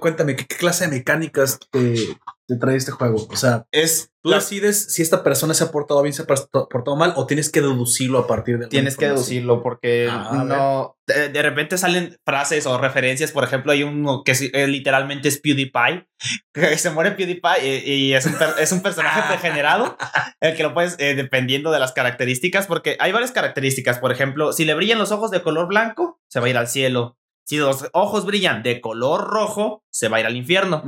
Cuéntame, 0.00 0.36
¿qué, 0.36 0.46
clase 0.46 0.84
de 0.84 0.98
mecánicas 0.98 1.58
te, 1.72 2.16
trae 2.56 2.76
este 2.76 2.92
juego? 2.92 3.26
O 3.30 3.36
sea, 3.36 3.66
es 3.72 4.12
tú 4.22 4.30
decides 4.30 4.92
si 4.92 5.02
esta 5.02 5.22
persona 5.22 5.52
se 5.52 5.64
ha 5.64 5.70
portado 5.70 6.00
bien, 6.02 6.12
se 6.12 6.22
ha 6.22 6.26
portado 6.26 6.96
mal, 6.96 7.12
o 7.16 7.26
tienes 7.26 7.50
que 7.50 7.60
deducirlo 7.60 8.18
a 8.20 8.26
partir 8.26 8.58
de. 8.58 8.68
Tienes 8.68 8.96
que 8.96 9.06
deducirlo 9.06 9.62
porque 9.62 10.08
ah, 10.10 10.44
no. 10.46 10.96
De, 11.06 11.42
repente 11.42 11.76
salen 11.76 12.16
frases 12.24 12.64
o 12.66 12.78
referencias. 12.78 13.32
Por 13.32 13.44
ejemplo, 13.44 13.72
hay 13.72 13.82
uno 13.82 14.22
que 14.24 14.32
eh, 14.52 14.66
literalmente 14.66 15.28
es 15.28 15.38
PewDiePie, 15.38 16.08
que 16.54 16.78
se 16.78 16.90
muere 16.90 17.12
PewDiePie 17.12 17.84
y, 17.84 18.14
es, 18.14 18.26
un 18.26 18.36
es 18.58 18.72
un 18.72 18.82
personaje 18.82 19.20
degenerado, 19.32 19.96
el 20.40 20.56
que 20.56 20.62
lo 20.62 20.72
puedes, 20.72 20.96
eh, 20.98 21.14
dependiendo 21.14 21.72
de 21.72 21.80
las 21.80 21.92
características, 21.92 22.66
porque 22.66 22.96
hay 23.00 23.12
varias 23.12 23.32
características. 23.32 23.98
Por 23.98 24.12
ejemplo, 24.12 24.52
si 24.52 24.64
le 24.64 24.74
brillan 24.74 24.98
los 24.98 25.12
ojos 25.12 25.30
de 25.30 25.42
color 25.42 25.66
blanco, 25.66 26.20
se 26.28 26.40
va 26.40 26.46
a 26.46 26.50
ir 26.50 26.56
al 26.56 26.68
cielo. 26.68 27.18
Si 27.44 27.56
los 27.56 27.88
ojos 27.92 28.24
brillan 28.24 28.62
de 28.62 28.80
color 28.80 29.24
rojo, 29.28 29.82
se 29.90 30.08
va 30.08 30.18
a 30.18 30.20
ir 30.20 30.26
al 30.26 30.36
infierno. 30.36 30.82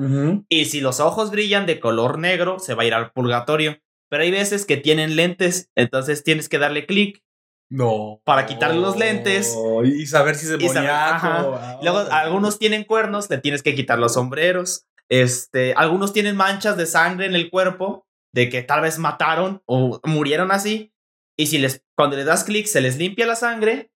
Y 0.49 0.66
si 0.66 0.80
los 0.80 1.00
ojos 1.00 1.30
brillan 1.30 1.66
de 1.66 1.80
color 1.80 2.18
negro, 2.18 2.58
se 2.58 2.75
va 2.75 2.84
a 2.84 2.87
ir 2.87 2.94
al 2.94 3.11
purgatorio. 3.12 3.78
Pero 4.08 4.23
hay 4.23 4.30
veces 4.30 4.64
que 4.64 4.76
tienen 4.76 5.16
lentes, 5.16 5.70
entonces 5.75 6.23
tienes 6.23 6.49
que 6.49 6.58
darle 6.58 6.87
clic 6.87 7.23
No. 7.70 8.20
Para 8.25 8.46
quitarle 8.46 8.80
los 8.80 8.96
lentes. 8.96 9.56
Y 9.84 10.06
saber 10.06 10.37
si 10.37 10.46
demoníaco. 10.46 10.87
ajá. 10.87 11.38
Ah, 11.40 11.78
Luego, 11.82 11.99
algunos 12.12 12.58
tienen 12.58 12.84
cuernos, 12.84 13.28
le 13.30 13.38
tienes 13.38 13.62
que 13.62 13.75
quitar 13.75 13.99
los 13.99 14.14
sombreros. 14.14 14.87
Este, 15.08 15.75
algunos 15.75 16.12
tienen 16.12 16.37
manchas 16.37 16.76
de 16.76 16.87
sangre 16.87 17.26
en 17.26 17.34
el 17.34 17.50
cuerpo, 17.50 18.06
de 18.32 18.49
que 18.49 18.62
tal 18.62 18.82
vez 18.82 18.99
mataron 18.99 19.62
o 19.66 20.00
murieron 20.04 20.52
así. 20.52 20.92
Y 21.37 21.46
si 21.46 21.58
les, 21.58 21.82
cuando 21.96 22.16
le 22.16 22.25
das 22.25 22.44
clic, 22.44 22.66
se 22.66 22.80
les 22.80 22.96
limpia 22.96 23.26
la 23.26 23.34
sangre, 23.34 23.90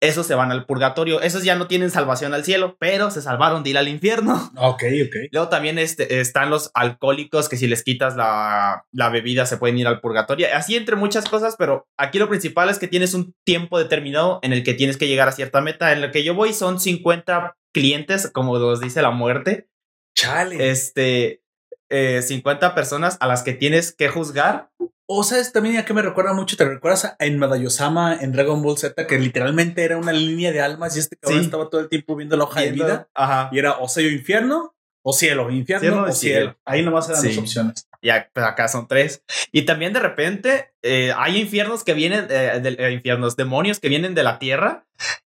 esos 0.00 0.26
se 0.26 0.34
van 0.34 0.50
al 0.50 0.66
purgatorio. 0.66 1.20
Esos 1.20 1.44
ya 1.44 1.54
no 1.54 1.66
tienen 1.66 1.90
salvación 1.90 2.34
al 2.34 2.44
cielo, 2.44 2.76
pero 2.78 3.10
se 3.10 3.22
salvaron 3.22 3.62
de 3.62 3.70
ir 3.70 3.78
al 3.78 3.88
infierno. 3.88 4.52
Ok, 4.64 4.84
ok. 5.06 5.16
Luego 5.30 5.48
también 5.48 5.78
este, 5.78 6.20
están 6.20 6.50
los 6.50 6.70
alcohólicos 6.74 7.48
que 7.48 7.56
si 7.56 7.66
les 7.66 7.82
quitas 7.82 8.16
la, 8.16 8.86
la 8.92 9.08
bebida 9.08 9.46
se 9.46 9.56
pueden 9.56 9.78
ir 9.78 9.86
al 9.86 10.00
purgatorio. 10.00 10.46
Así 10.54 10.76
entre 10.76 10.96
muchas 10.96 11.28
cosas, 11.28 11.56
pero 11.58 11.86
aquí 11.98 12.18
lo 12.18 12.28
principal 12.28 12.70
es 12.70 12.78
que 12.78 12.88
tienes 12.88 13.14
un 13.14 13.34
tiempo 13.44 13.78
determinado 13.78 14.40
en 14.42 14.52
el 14.52 14.62
que 14.62 14.74
tienes 14.74 14.96
que 14.96 15.06
llegar 15.06 15.28
a 15.28 15.32
cierta 15.32 15.60
meta. 15.60 15.92
En 15.92 16.02
el 16.02 16.10
que 16.10 16.24
yo 16.24 16.34
voy 16.34 16.52
son 16.52 16.80
50 16.80 17.56
clientes, 17.72 18.30
como 18.32 18.58
los 18.58 18.80
dice 18.80 19.02
la 19.02 19.10
muerte. 19.10 19.68
Chale. 20.16 20.70
Este, 20.70 21.42
eh, 21.90 22.22
50 22.22 22.74
personas 22.74 23.16
a 23.20 23.26
las 23.26 23.42
que 23.42 23.52
tienes 23.52 23.94
que 23.94 24.08
juzgar. 24.08 24.70
O 25.06 25.22
sabes 25.22 25.52
también 25.52 25.76
a 25.76 25.84
qué 25.84 25.92
me 25.92 26.00
recuerda 26.02 26.32
mucho, 26.32 26.56
¿te 26.56 26.64
recuerdas 26.64 27.04
a- 27.04 27.16
en 27.18 27.38
Madayosama 27.38 28.16
en 28.20 28.32
Dragon 28.32 28.62
Ball 28.62 28.78
Z 28.78 29.06
que 29.06 29.18
literalmente 29.18 29.84
era 29.84 29.98
una 29.98 30.12
línea 30.12 30.50
de 30.50 30.62
almas 30.62 30.96
y 30.96 31.00
este 31.00 31.16
cabrón 31.16 31.40
Sí. 31.40 31.44
estaba 31.46 31.68
todo 31.68 31.82
el 31.82 31.88
tiempo 31.90 32.16
viendo 32.16 32.36
la 32.36 32.44
hoja 32.44 32.60
de 32.62 32.72
vida 32.72 33.08
Ajá. 33.14 33.50
y 33.52 33.58
era 33.58 33.72
o 33.78 33.88
sello 33.88 34.08
infierno 34.10 34.74
o 35.06 35.12
cielo, 35.12 35.50
infierno 35.50 35.80
Cielo 35.88 36.02
o 36.04 36.12
cielo. 36.12 36.40
cielo. 36.40 36.58
Ahí 36.64 36.82
nomás 36.82 37.08
eran 37.10 37.20
Sí. 37.20 37.28
las 37.28 37.38
opciones. 37.38 37.88
Y 38.00 38.08
ac- 38.08 38.30
acá 38.34 38.68
son 38.68 38.88
tres. 38.88 39.22
Y 39.52 39.62
también 39.66 39.92
de 39.92 40.00
repente 40.00 40.72
eh, 40.82 41.12
hay 41.16 41.38
infiernos 41.38 41.84
que 41.84 41.92
vienen, 41.92 42.26
eh, 42.30 42.60
de- 42.62 42.76
eh, 42.78 42.92
infiernos, 42.92 43.36
demonios 43.36 43.80
que 43.80 43.90
vienen 43.90 44.14
de 44.14 44.22
la 44.22 44.38
tierra. 44.38 44.86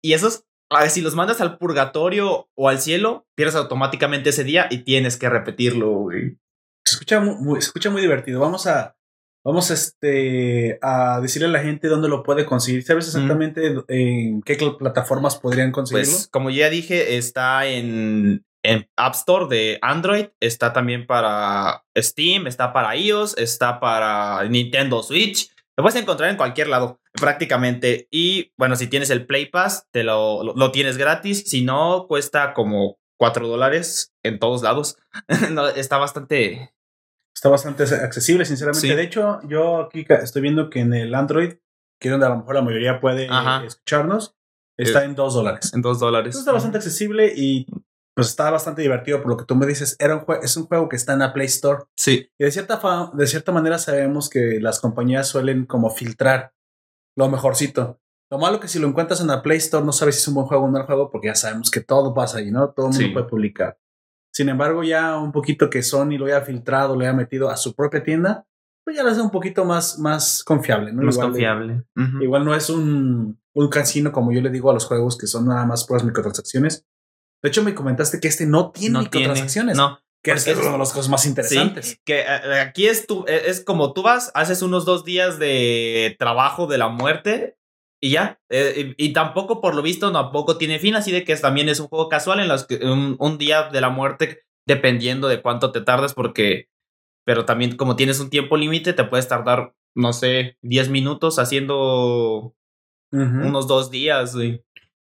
Y 0.02 0.14
esos, 0.14 0.44
a 0.70 0.80
ver, 0.80 0.90
si 0.90 1.00
los 1.00 1.14
mandas 1.14 1.40
al 1.40 1.58
purgatorio 1.58 2.48
o 2.56 2.68
al 2.68 2.80
cielo, 2.80 3.26
pierdes 3.36 3.54
automáticamente 3.54 4.30
ese 4.30 4.42
día 4.42 4.66
y 4.70 4.78
tienes 4.78 5.16
que 5.16 5.28
repetirlo, 5.28 5.90
güey. 5.90 6.38
Se 6.84 6.94
escucha 6.94 7.20
muy, 7.20 7.36
muy- 7.36 7.60
se 7.60 7.66
escucha 7.68 7.90
muy 7.90 8.02
divertido. 8.02 8.40
Vamos 8.40 8.66
a 8.66 8.96
vamos 9.44 9.70
este 9.70 10.78
a 10.82 11.20
decirle 11.20 11.48
a 11.48 11.52
la 11.52 11.62
gente 11.62 11.88
dónde 11.88 12.08
lo 12.08 12.22
puede 12.22 12.44
conseguir. 12.44 12.82
¿Sabes 12.82 13.06
exactamente 13.06 13.74
en 13.88 14.42
qué 14.42 14.56
plataformas 14.78 15.36
podrían 15.36 15.72
conseguirlo? 15.72 16.12
Pues 16.12 16.28
como 16.28 16.50
ya 16.50 16.70
dije, 16.70 17.16
está 17.16 17.66
en, 17.66 18.44
en 18.62 18.88
App 18.96 19.14
Store 19.14 19.46
de 19.48 19.78
Android, 19.82 20.26
está 20.40 20.72
también 20.72 21.06
para 21.06 21.84
Steam, 21.96 22.46
está 22.46 22.72
para 22.72 22.96
iOS, 22.96 23.36
está 23.38 23.80
para 23.80 24.44
Nintendo 24.48 25.02
Switch. 25.02 25.50
Lo 25.76 25.84
puedes 25.84 26.00
encontrar 26.00 26.28
en 26.28 26.36
cualquier 26.36 26.68
lado, 26.68 27.00
prácticamente. 27.12 28.06
Y 28.10 28.52
bueno, 28.58 28.76
si 28.76 28.86
tienes 28.86 29.08
el 29.10 29.26
Play 29.26 29.46
Pass, 29.46 29.86
te 29.90 30.04
lo, 30.04 30.42
lo, 30.44 30.54
lo 30.54 30.70
tienes 30.72 30.98
gratis. 30.98 31.44
Si 31.46 31.62
no, 31.62 32.06
cuesta 32.06 32.52
como 32.52 32.98
4 33.20 33.48
dólares 33.48 34.14
en 34.22 34.38
todos 34.38 34.62
lados. 34.62 34.96
no, 35.50 35.68
está 35.68 35.98
bastante... 35.98 36.72
Está 37.34 37.48
bastante 37.48 37.82
accesible, 37.84 38.44
sinceramente. 38.44 38.86
Sí. 38.88 38.94
De 38.94 39.02
hecho, 39.02 39.40
yo 39.48 39.82
aquí 39.82 40.04
estoy 40.08 40.42
viendo 40.42 40.68
que 40.68 40.80
en 40.80 40.92
el 40.94 41.14
Android, 41.14 41.54
que 42.00 42.08
es 42.08 42.10
donde 42.10 42.26
a 42.26 42.30
lo 42.30 42.36
mejor 42.38 42.54
la 42.56 42.62
mayoría 42.62 43.00
puede 43.00 43.28
Ajá. 43.30 43.64
escucharnos, 43.64 44.36
está 44.76 45.04
en 45.04 45.14
dos 45.14 45.34
dólares. 45.34 45.72
En 45.74 45.82
2 45.82 46.00
dólares. 46.00 46.26
Entonces 46.28 46.40
está 46.40 46.52
bastante 46.52 46.78
accesible 46.78 47.32
y 47.34 47.66
pues 48.14 48.28
está 48.28 48.50
bastante 48.50 48.82
divertido 48.82 49.22
por 49.22 49.30
lo 49.30 49.36
que 49.36 49.44
tú 49.44 49.54
me 49.54 49.66
dices. 49.66 49.96
Era 49.98 50.16
un 50.16 50.24
es 50.42 50.56
un 50.56 50.66
juego 50.66 50.88
que 50.88 50.96
está 50.96 51.12
en 51.14 51.20
la 51.20 51.32
Play 51.32 51.46
Store. 51.46 51.84
Sí, 51.96 52.28
Y 52.38 52.44
de 52.44 52.50
cierta, 52.50 52.80
de 53.14 53.26
cierta 53.26 53.52
manera 53.52 53.78
sabemos 53.78 54.28
que 54.28 54.58
las 54.60 54.80
compañías 54.80 55.28
suelen 55.28 55.64
como 55.66 55.90
filtrar 55.90 56.52
lo 57.16 57.28
mejorcito. 57.28 58.00
Lo 58.30 58.38
malo 58.38 58.60
que 58.60 58.68
si 58.68 58.78
lo 58.78 58.86
encuentras 58.88 59.20
en 59.20 59.26
la 59.28 59.42
Play 59.42 59.58
Store 59.58 59.84
no 59.84 59.92
sabes 59.92 60.16
si 60.16 60.20
es 60.22 60.28
un 60.28 60.34
buen 60.34 60.46
juego 60.46 60.62
o 60.64 60.66
un 60.66 60.72
mal 60.72 60.86
juego 60.86 61.10
porque 61.10 61.28
ya 61.28 61.34
sabemos 61.34 61.70
que 61.70 61.80
todo 61.80 62.12
pasa 62.14 62.38
ahí, 62.38 62.50
¿no? 62.50 62.70
Todo 62.70 62.86
el 62.86 62.92
mundo 62.92 63.06
Sí. 63.06 63.12
puede 63.12 63.26
publicar. 63.26 63.78
Sin 64.32 64.48
embargo, 64.48 64.82
ya 64.84 65.18
un 65.18 65.32
poquito 65.32 65.68
que 65.70 65.82
Sony 65.82 66.16
lo 66.18 66.26
haya 66.26 66.42
filtrado, 66.42 66.94
lo 66.94 67.00
haya 67.02 67.12
metido 67.12 67.50
a 67.50 67.56
su 67.56 67.74
propia 67.74 68.02
tienda, 68.02 68.46
pues 68.84 68.96
ya 68.96 69.02
lo 69.02 69.10
hace 69.10 69.20
un 69.20 69.30
poquito 69.30 69.64
más, 69.64 69.98
más 69.98 70.42
confiable, 70.44 70.92
¿no? 70.92 71.02
más 71.02 71.14
Igual 71.16 71.28
de- 71.28 71.32
confiable. 71.32 71.84
Igual 72.22 72.44
no 72.44 72.54
es 72.54 72.70
un, 72.70 73.40
un 73.54 73.68
casino 73.68 74.12
como 74.12 74.32
yo 74.32 74.40
le 74.40 74.50
digo 74.50 74.70
a 74.70 74.74
los 74.74 74.86
juegos 74.86 75.18
que 75.18 75.26
son 75.26 75.46
nada 75.48 75.66
más 75.66 75.84
puras 75.86 76.04
microtransacciones. 76.04 76.86
De 77.42 77.48
hecho, 77.48 77.62
me 77.64 77.74
comentaste 77.74 78.20
que 78.20 78.28
este 78.28 78.46
no 78.46 78.70
tiene 78.70 78.94
no 78.94 79.00
tiene. 79.10 79.26
microtransacciones, 79.28 79.76
No, 79.76 79.98
que 80.22 80.32
es 80.32 80.46
una 80.46 80.72
de 80.72 80.78
las 80.78 80.92
cosas 80.92 81.08
más 81.08 81.26
interesantes. 81.26 81.86
Sí, 81.90 81.96
que 82.04 82.20
eh, 82.20 82.60
aquí 82.60 82.86
es 82.86 83.06
tu, 83.06 83.24
eh, 83.26 83.42
es 83.46 83.64
como 83.64 83.92
tú 83.92 84.02
vas, 84.02 84.30
haces 84.34 84.62
unos 84.62 84.84
dos 84.84 85.04
días 85.04 85.38
de 85.38 86.14
trabajo 86.18 86.66
de 86.66 86.78
la 86.78 86.88
muerte 86.88 87.56
y 88.00 88.10
ya. 88.10 88.40
Eh, 88.48 88.94
y, 88.96 89.06
y 89.06 89.12
tampoco, 89.12 89.60
por 89.60 89.74
lo 89.74 89.82
visto, 89.82 90.10
tampoco 90.10 90.56
tiene 90.56 90.78
fin, 90.78 90.94
así 90.94 91.12
de 91.12 91.24
que 91.24 91.36
también 91.36 91.68
es 91.68 91.80
un 91.80 91.88
juego 91.88 92.08
casual 92.08 92.40
en 92.40 92.48
los 92.48 92.66
que 92.66 92.76
un, 92.76 93.16
un 93.18 93.38
día 93.38 93.64
de 93.64 93.80
la 93.80 93.90
muerte, 93.90 94.42
dependiendo 94.66 95.28
de 95.28 95.42
cuánto 95.42 95.72
te 95.72 95.82
tardes, 95.82 96.14
porque, 96.14 96.68
pero 97.24 97.44
también 97.44 97.76
como 97.76 97.96
tienes 97.96 98.20
un 98.20 98.30
tiempo 98.30 98.56
límite, 98.56 98.92
te 98.92 99.04
puedes 99.04 99.28
tardar, 99.28 99.74
no 99.94 100.12
sé, 100.12 100.56
10 100.62 100.88
minutos 100.88 101.38
haciendo 101.38 102.54
unos 103.12 103.66
dos 103.66 103.90
días, 103.90 104.36
güey. 104.36 104.62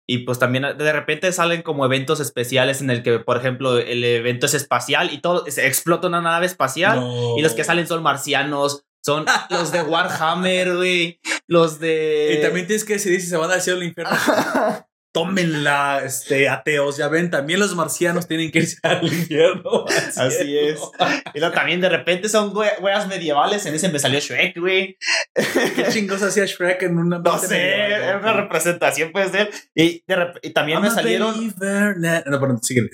Y 0.06 0.18
pues 0.18 0.38
también 0.38 0.64
de 0.76 0.92
repente 0.92 1.32
salen 1.32 1.62
como 1.62 1.86
eventos 1.86 2.20
especiales 2.20 2.82
en 2.82 2.90
el 2.90 3.02
que, 3.02 3.20
por 3.20 3.38
ejemplo, 3.38 3.78
el 3.78 4.04
evento 4.04 4.44
es 4.46 4.52
espacial 4.52 5.10
y 5.12 5.18
todo, 5.18 5.46
se 5.50 5.66
explota 5.66 6.08
una 6.08 6.20
nave 6.20 6.44
espacial. 6.44 7.00
No. 7.00 7.38
Y 7.38 7.42
los 7.42 7.54
que 7.54 7.64
salen 7.64 7.86
son 7.86 8.02
marcianos, 8.02 8.84
son 9.04 9.26
los 9.50 9.70
de 9.70 9.82
Warhammer, 9.82 10.76
güey. 10.76 11.20
Los 11.46 11.78
de. 11.78 12.36
Y 12.38 12.42
también 12.42 12.66
tienes 12.66 12.84
que 12.84 12.94
decidir 12.94 13.20
si 13.20 13.26
se 13.26 13.36
van 13.36 13.50
al 13.50 13.60
cielo 13.60 13.78
o 13.78 13.82
al 13.82 13.88
infierno. 13.88 14.16
Tómenla, 15.14 16.02
este, 16.04 16.48
ateos. 16.48 16.96
Ya 16.96 17.06
ven, 17.06 17.30
también 17.30 17.60
los 17.60 17.76
marcianos 17.76 18.26
tienen 18.26 18.50
que 18.50 18.58
irse 18.58 18.78
al 18.82 19.04
infierno. 19.04 19.84
al 19.86 19.94
Así 20.26 20.38
cielo. 20.44 20.90
es. 20.98 21.08
Y 21.34 21.38
luego 21.38 21.54
también 21.54 21.80
de 21.80 21.88
repente 21.88 22.28
son 22.28 22.54
we- 22.54 22.72
weas 22.80 23.06
medievales. 23.06 23.64
En 23.64 23.74
ese 23.76 23.88
me 23.90 24.00
salió 24.00 24.18
Shrek, 24.18 24.58
güey. 24.58 24.98
¿Qué 25.34 25.84
chingos 25.90 26.20
hacía 26.20 26.46
Shrek 26.46 26.82
en 26.82 26.98
una 26.98 27.20
No 27.20 27.38
sé, 27.38 27.84
era 27.84 28.18
una 28.18 28.32
representación, 28.32 29.12
puede 29.12 29.28
ser. 29.28 29.50
Y, 29.72 30.02
de 30.08 30.32
y 30.42 30.50
también 30.50 30.82
me 30.82 30.90
salieron. 30.90 31.46
No, 31.46 32.40
perdón, 32.40 32.60
síguele. 32.60 32.90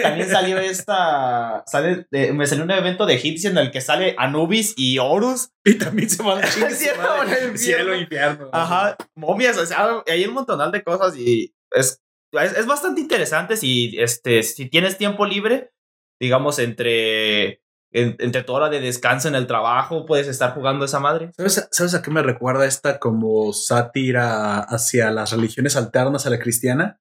También 0.00 0.30
salió 0.30 0.58
esta. 0.60 1.64
Sale, 1.66 2.06
de- 2.12 2.32
me 2.32 2.46
salió 2.46 2.62
un 2.62 2.70
evento 2.70 3.04
de 3.04 3.20
hits 3.20 3.46
en 3.46 3.58
el 3.58 3.72
que 3.72 3.80
sale 3.80 4.14
Anubis 4.16 4.74
y 4.76 4.98
Horus. 5.00 5.50
Y 5.64 5.74
también 5.74 6.08
se 6.08 6.22
van 6.22 6.38
a 6.44 6.48
chingar 6.48 6.70
al 6.70 7.28
infierno. 7.50 7.56
cielo 7.58 7.96
infierno. 7.96 8.50
Ajá, 8.52 8.96
momias, 9.16 9.56
o 9.58 9.66
sea, 9.66 10.02
hay 10.06 10.24
un 10.24 10.34
montonal 10.34 10.70
de 10.70 10.84
cosas 10.84 11.16
y 11.16 11.52
es, 11.74 12.00
es, 12.32 12.56
es 12.56 12.66
bastante 12.66 13.00
interesante 13.00 13.56
si, 13.56 13.96
este, 13.98 14.42
si 14.42 14.68
tienes 14.68 14.96
tiempo 14.98 15.26
libre, 15.26 15.72
digamos, 16.20 16.58
entre, 16.58 17.60
en- 17.92 18.16
entre 18.18 18.42
tu 18.44 18.52
hora 18.52 18.68
de 18.70 18.80
descanso 18.80 19.28
en 19.28 19.34
el 19.34 19.46
trabajo, 19.46 20.06
puedes 20.06 20.26
estar 20.28 20.54
jugando 20.54 20.84
esa 20.84 21.00
madre. 21.00 21.30
¿Sabes, 21.36 21.68
¿Sabes 21.70 21.94
a 21.94 22.02
qué 22.02 22.10
me 22.10 22.22
recuerda 22.22 22.66
esta 22.66 22.98
como 22.98 23.52
sátira 23.52 24.60
hacia 24.60 25.10
las 25.10 25.32
religiones 25.32 25.76
alternas 25.76 26.26
a 26.26 26.30
la 26.30 26.38
cristiana? 26.38 26.98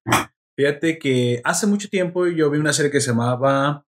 Fíjate 0.58 1.00
que 1.00 1.42
hace 1.44 1.66
mucho 1.68 1.90
tiempo 1.90 2.28
yo 2.28 2.50
vi 2.52 2.60
una 2.60 2.74
serie 2.74 2.92
que 2.92 3.02
se 3.02 3.10
llamaba 3.10 3.86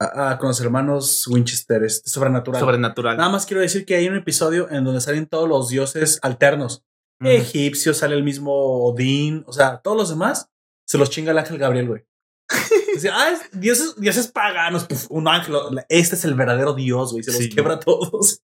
ah, 0.00 0.12
ah, 0.30 0.38
con 0.38 0.48
los 0.48 0.60
hermanos 0.60 1.26
Winchester, 1.26 1.82
este, 1.82 2.08
Sobrenatural. 2.08 2.60
Sobrenatural. 2.60 3.16
Nada 3.16 3.30
más 3.30 3.46
quiero 3.46 3.60
decir 3.62 3.84
que 3.84 3.96
hay 3.96 4.08
un 4.08 4.14
episodio 4.16 4.70
en 4.70 4.84
donde 4.84 5.00
salen 5.00 5.26
todos 5.26 5.48
los 5.48 5.68
dioses 5.70 6.20
alternos. 6.22 6.84
Ujú. 7.20 7.30
Egipcios, 7.30 7.98
sale 7.98 8.14
el 8.14 8.22
mismo 8.22 8.52
Odín, 8.84 9.44
o 9.46 9.52
sea, 9.52 9.78
todos 9.82 9.96
los 9.96 10.08
demás 10.10 10.48
se 10.86 10.98
los 10.98 11.10
chinga 11.10 11.32
el 11.32 11.38
ángel 11.38 11.58
Gabriel, 11.58 11.88
güey. 11.88 12.04
Dice, 12.94 13.10
ah, 13.12 13.30
es- 13.30 13.60
dioses, 13.60 13.94
dioses 14.00 14.28
paganos, 14.28 14.84
puf, 14.84 15.06
un 15.10 15.28
ángel. 15.28 15.54
Este 15.88 16.14
es 16.16 16.24
el 16.24 16.34
verdadero 16.34 16.74
dios, 16.74 17.12
güey. 17.12 17.22
Se 17.24 17.32
los 17.32 17.40
Sí. 17.40 17.48
quebra 17.50 17.74
a 17.74 17.80
todos. 17.80 18.42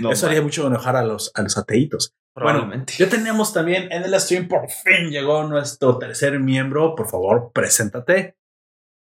No, 0.00 0.12
Eso 0.12 0.26
haría 0.26 0.42
mucho 0.42 0.66
enojar 0.66 0.96
a 0.96 1.02
los, 1.02 1.30
a 1.34 1.42
los 1.42 1.56
ateitos. 1.58 2.14
probablemente. 2.34 2.92
Ya 2.98 3.08
teníamos 3.08 3.52
también 3.52 3.90
en 3.90 4.04
el 4.04 4.20
stream, 4.20 4.46
por 4.46 4.68
fin 4.70 5.10
llegó 5.10 5.42
nuestro 5.44 5.98
tercer 5.98 6.38
miembro. 6.38 6.94
Por 6.94 7.08
favor, 7.08 7.50
preséntate. 7.52 8.36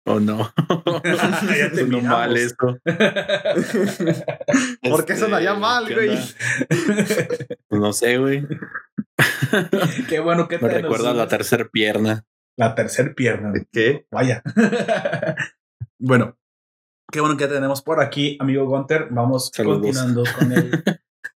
Oh, 0.06 0.20
no. 0.20 0.52
Ya 1.58 1.72
te 1.74 1.84
miramos. 1.84 2.04
mal 2.04 2.38
esto. 2.38 2.78
¿Por 4.84 5.06
qué 5.06 5.14
Este, 5.14 5.18
sonaría 5.18 5.54
mal, 5.56 5.88
¿qué 5.88 5.94
güey? 5.96 6.18
Pues 7.68 7.82
no 7.82 7.92
sé, 7.94 8.18
güey. 8.18 8.46
Qué 10.10 10.20
bueno 10.20 10.48
que 10.48 10.58
Me 10.60 10.70
te 10.70 10.82
recuerda 10.82 11.12
a 11.12 11.14
la 11.14 11.28
tercera 11.28 11.68
pierna. 11.72 12.26
la 12.58 12.76
tercer 12.76 13.16
pierna. 13.16 13.54
¿Qué? 13.72 14.06
Vaya. 14.12 14.44
bueno, 16.00 16.38
qué 17.12 17.20
bueno 17.22 17.38
que 17.38 17.48
tenemos 17.48 17.82
por 17.82 18.02
aquí, 18.02 18.38
amigo 18.40 18.66
Gunter. 18.66 19.08
Vamos 19.12 19.50
Saludos. 19.54 19.78
continuando 19.82 20.24
con 20.38 20.52
el, 20.52 20.84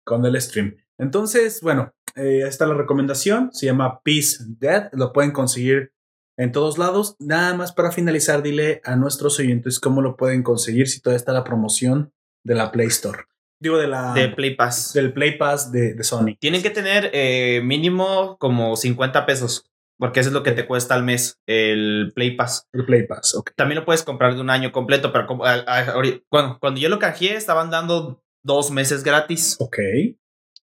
con 0.05 0.27
el 0.27 0.41
stream. 0.41 0.77
Entonces, 0.99 1.61
bueno, 1.63 1.95
eh, 2.17 2.43
esta 2.47 2.65
es 2.65 2.71
la 2.71 2.77
recomendación. 2.77 3.51
Se 3.53 3.67
llama 3.67 4.01
Peace 4.03 4.45
Dead. 4.47 4.91
Lo 4.93 5.13
pueden 5.13 5.31
conseguir 5.33 5.93
en 6.38 6.52
todos 6.52 6.78
lados. 6.78 7.16
Nada 7.18 7.52
más 7.54 7.73
para 7.73 7.92
finalizar, 7.92 8.42
dile 8.42 8.80
a 8.85 8.97
nuestros 8.97 9.38
oyentes 9.38 9.78
cómo 9.80 10.00
lo 10.00 10.16
pueden 10.16 10.42
conseguir 10.42 10.88
si 10.88 11.00
todavía 11.00 11.18
está 11.18 11.33
la 11.33 11.45
promoción 11.45 12.12
de 12.45 12.54
la 12.54 12.73
Play 12.73 12.87
Store. 12.87 13.25
Digo, 13.61 13.76
de 13.76 13.88
la. 13.88 14.14
de 14.14 14.28
Play 14.28 14.54
Pass. 14.54 14.92
del 14.95 15.12
Play 15.12 15.37
Pass 15.37 15.73
de, 15.73 15.92
de 15.95 16.04
Sony. 16.04 16.37
Tienen 16.40 16.62
que 16.62 16.71
tener 16.71 17.11
eh, 17.12 17.61
mínimo 17.64 18.38
como 18.38 18.76
50 18.76 19.26
pesos, 19.26 19.68
porque 19.99 20.21
eso 20.21 20.28
es 20.28 20.33
lo 20.33 20.45
que 20.45 20.52
te 20.52 20.64
cuesta 20.64 20.95
al 20.95 21.02
mes 21.02 21.40
el 21.47 22.12
Play 22.14 22.37
Pass. 22.37 22.68
El 22.73 22.87
Play 22.87 23.04
Pass, 23.09 23.35
ok. 23.35 23.50
También 23.57 23.80
lo 23.80 23.85
puedes 23.85 24.04
comprar 24.04 24.37
de 24.37 24.40
un 24.40 24.49
año 24.50 24.71
completo, 24.71 25.12
pero 25.12 25.26
como, 25.26 25.45
a- 25.45 25.64
a- 25.66 25.92
cuando, 26.28 26.59
cuando 26.61 26.80
yo 26.80 26.88
lo 26.88 27.00
canjeé 27.00 27.35
estaban 27.35 27.68
dando 27.71 28.23
dos 28.45 28.71
meses 28.71 29.02
gratis. 29.02 29.57
Ok. 29.59 29.78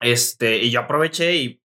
Este, 0.01 0.59
y 0.59 0.71
yo 0.73 0.81
aproveché 0.81 1.37
y 1.37 1.62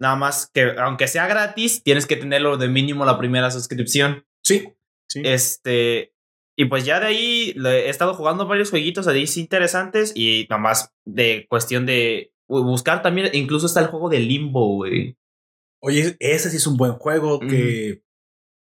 nada 0.00 0.16
más 0.16 0.50
que, 0.52 0.72
aunque 0.78 1.08
sea 1.08 1.26
gratis, 1.26 1.82
tienes 1.82 2.06
que 2.06 2.16
tenerlo 2.16 2.56
de 2.56 2.68
mínimo 2.68 3.04
la 3.04 3.18
primera 3.18 3.50
suscripción. 3.50 4.26
Sí. 4.42 4.68
Sí. 5.08 5.22
Este, 5.24 6.12
y 6.56 6.66
pues 6.66 6.84
ya 6.84 7.00
de 7.00 7.06
ahí 7.06 7.52
le- 7.56 7.86
he 7.86 7.88
estado 7.90 8.14
jugando 8.14 8.46
varios 8.46 8.70
jueguitos 8.70 9.06
ahí 9.06 9.24
interesantes 9.36 10.12
y 10.14 10.46
nada 10.50 10.60
más 10.62 10.92
de 11.04 11.46
cuestión 11.48 11.86
de 11.86 12.32
buscar 12.48 13.02
también, 13.02 13.30
incluso 13.32 13.66
está 13.66 13.80
el 13.80 13.86
juego 13.88 14.08
de 14.08 14.20
Limbo, 14.20 14.74
güey. 14.76 15.16
Oye, 15.82 16.16
ese 16.20 16.50
sí 16.50 16.56
es 16.56 16.66
un 16.66 16.76
buen 16.76 16.92
juego 16.92 17.40
que, 17.40 18.02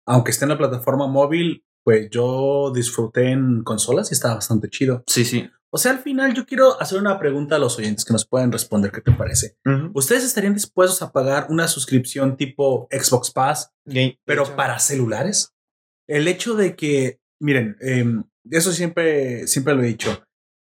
aunque 0.07 0.31
esté 0.31 0.45
en 0.45 0.49
la 0.49 0.57
plataforma 0.57 1.07
móvil, 1.07 1.65
pues 1.89 2.07
yo 2.11 2.71
disfruté 2.71 3.31
en 3.31 3.63
consolas 3.63 4.11
y 4.11 4.13
está 4.13 4.35
bastante 4.35 4.69
chido. 4.69 5.03
Sí, 5.07 5.25
sí. 5.25 5.49
O 5.71 5.79
sea, 5.79 5.91
al 5.93 5.97
final 5.97 6.35
yo 6.35 6.45
quiero 6.45 6.79
hacer 6.79 6.99
una 6.99 7.17
pregunta 7.17 7.55
a 7.55 7.59
los 7.59 7.79
oyentes 7.79 8.05
que 8.05 8.13
nos 8.13 8.27
pueden 8.27 8.51
responder. 8.51 8.91
¿Qué 8.91 9.01
te 9.01 9.11
parece? 9.11 9.55
¿Ustedes 9.95 10.23
estarían 10.23 10.53
dispuestos 10.53 11.01
a 11.01 11.11
pagar 11.11 11.47
una 11.49 11.67
suscripción 11.67 12.37
tipo 12.37 12.87
Xbox 12.91 13.31
Pass, 13.31 13.71
Game- 13.85 14.19
pero 14.23 14.55
para 14.55 14.77
celulares? 14.77 15.55
El 16.07 16.27
hecho 16.27 16.53
de 16.53 16.75
que, 16.75 17.19
miren, 17.41 17.75
em, 17.81 18.23
eso 18.51 18.71
siempre, 18.71 19.47
siempre 19.47 19.73
lo 19.73 19.81
he 19.81 19.87
dicho. 19.87 20.21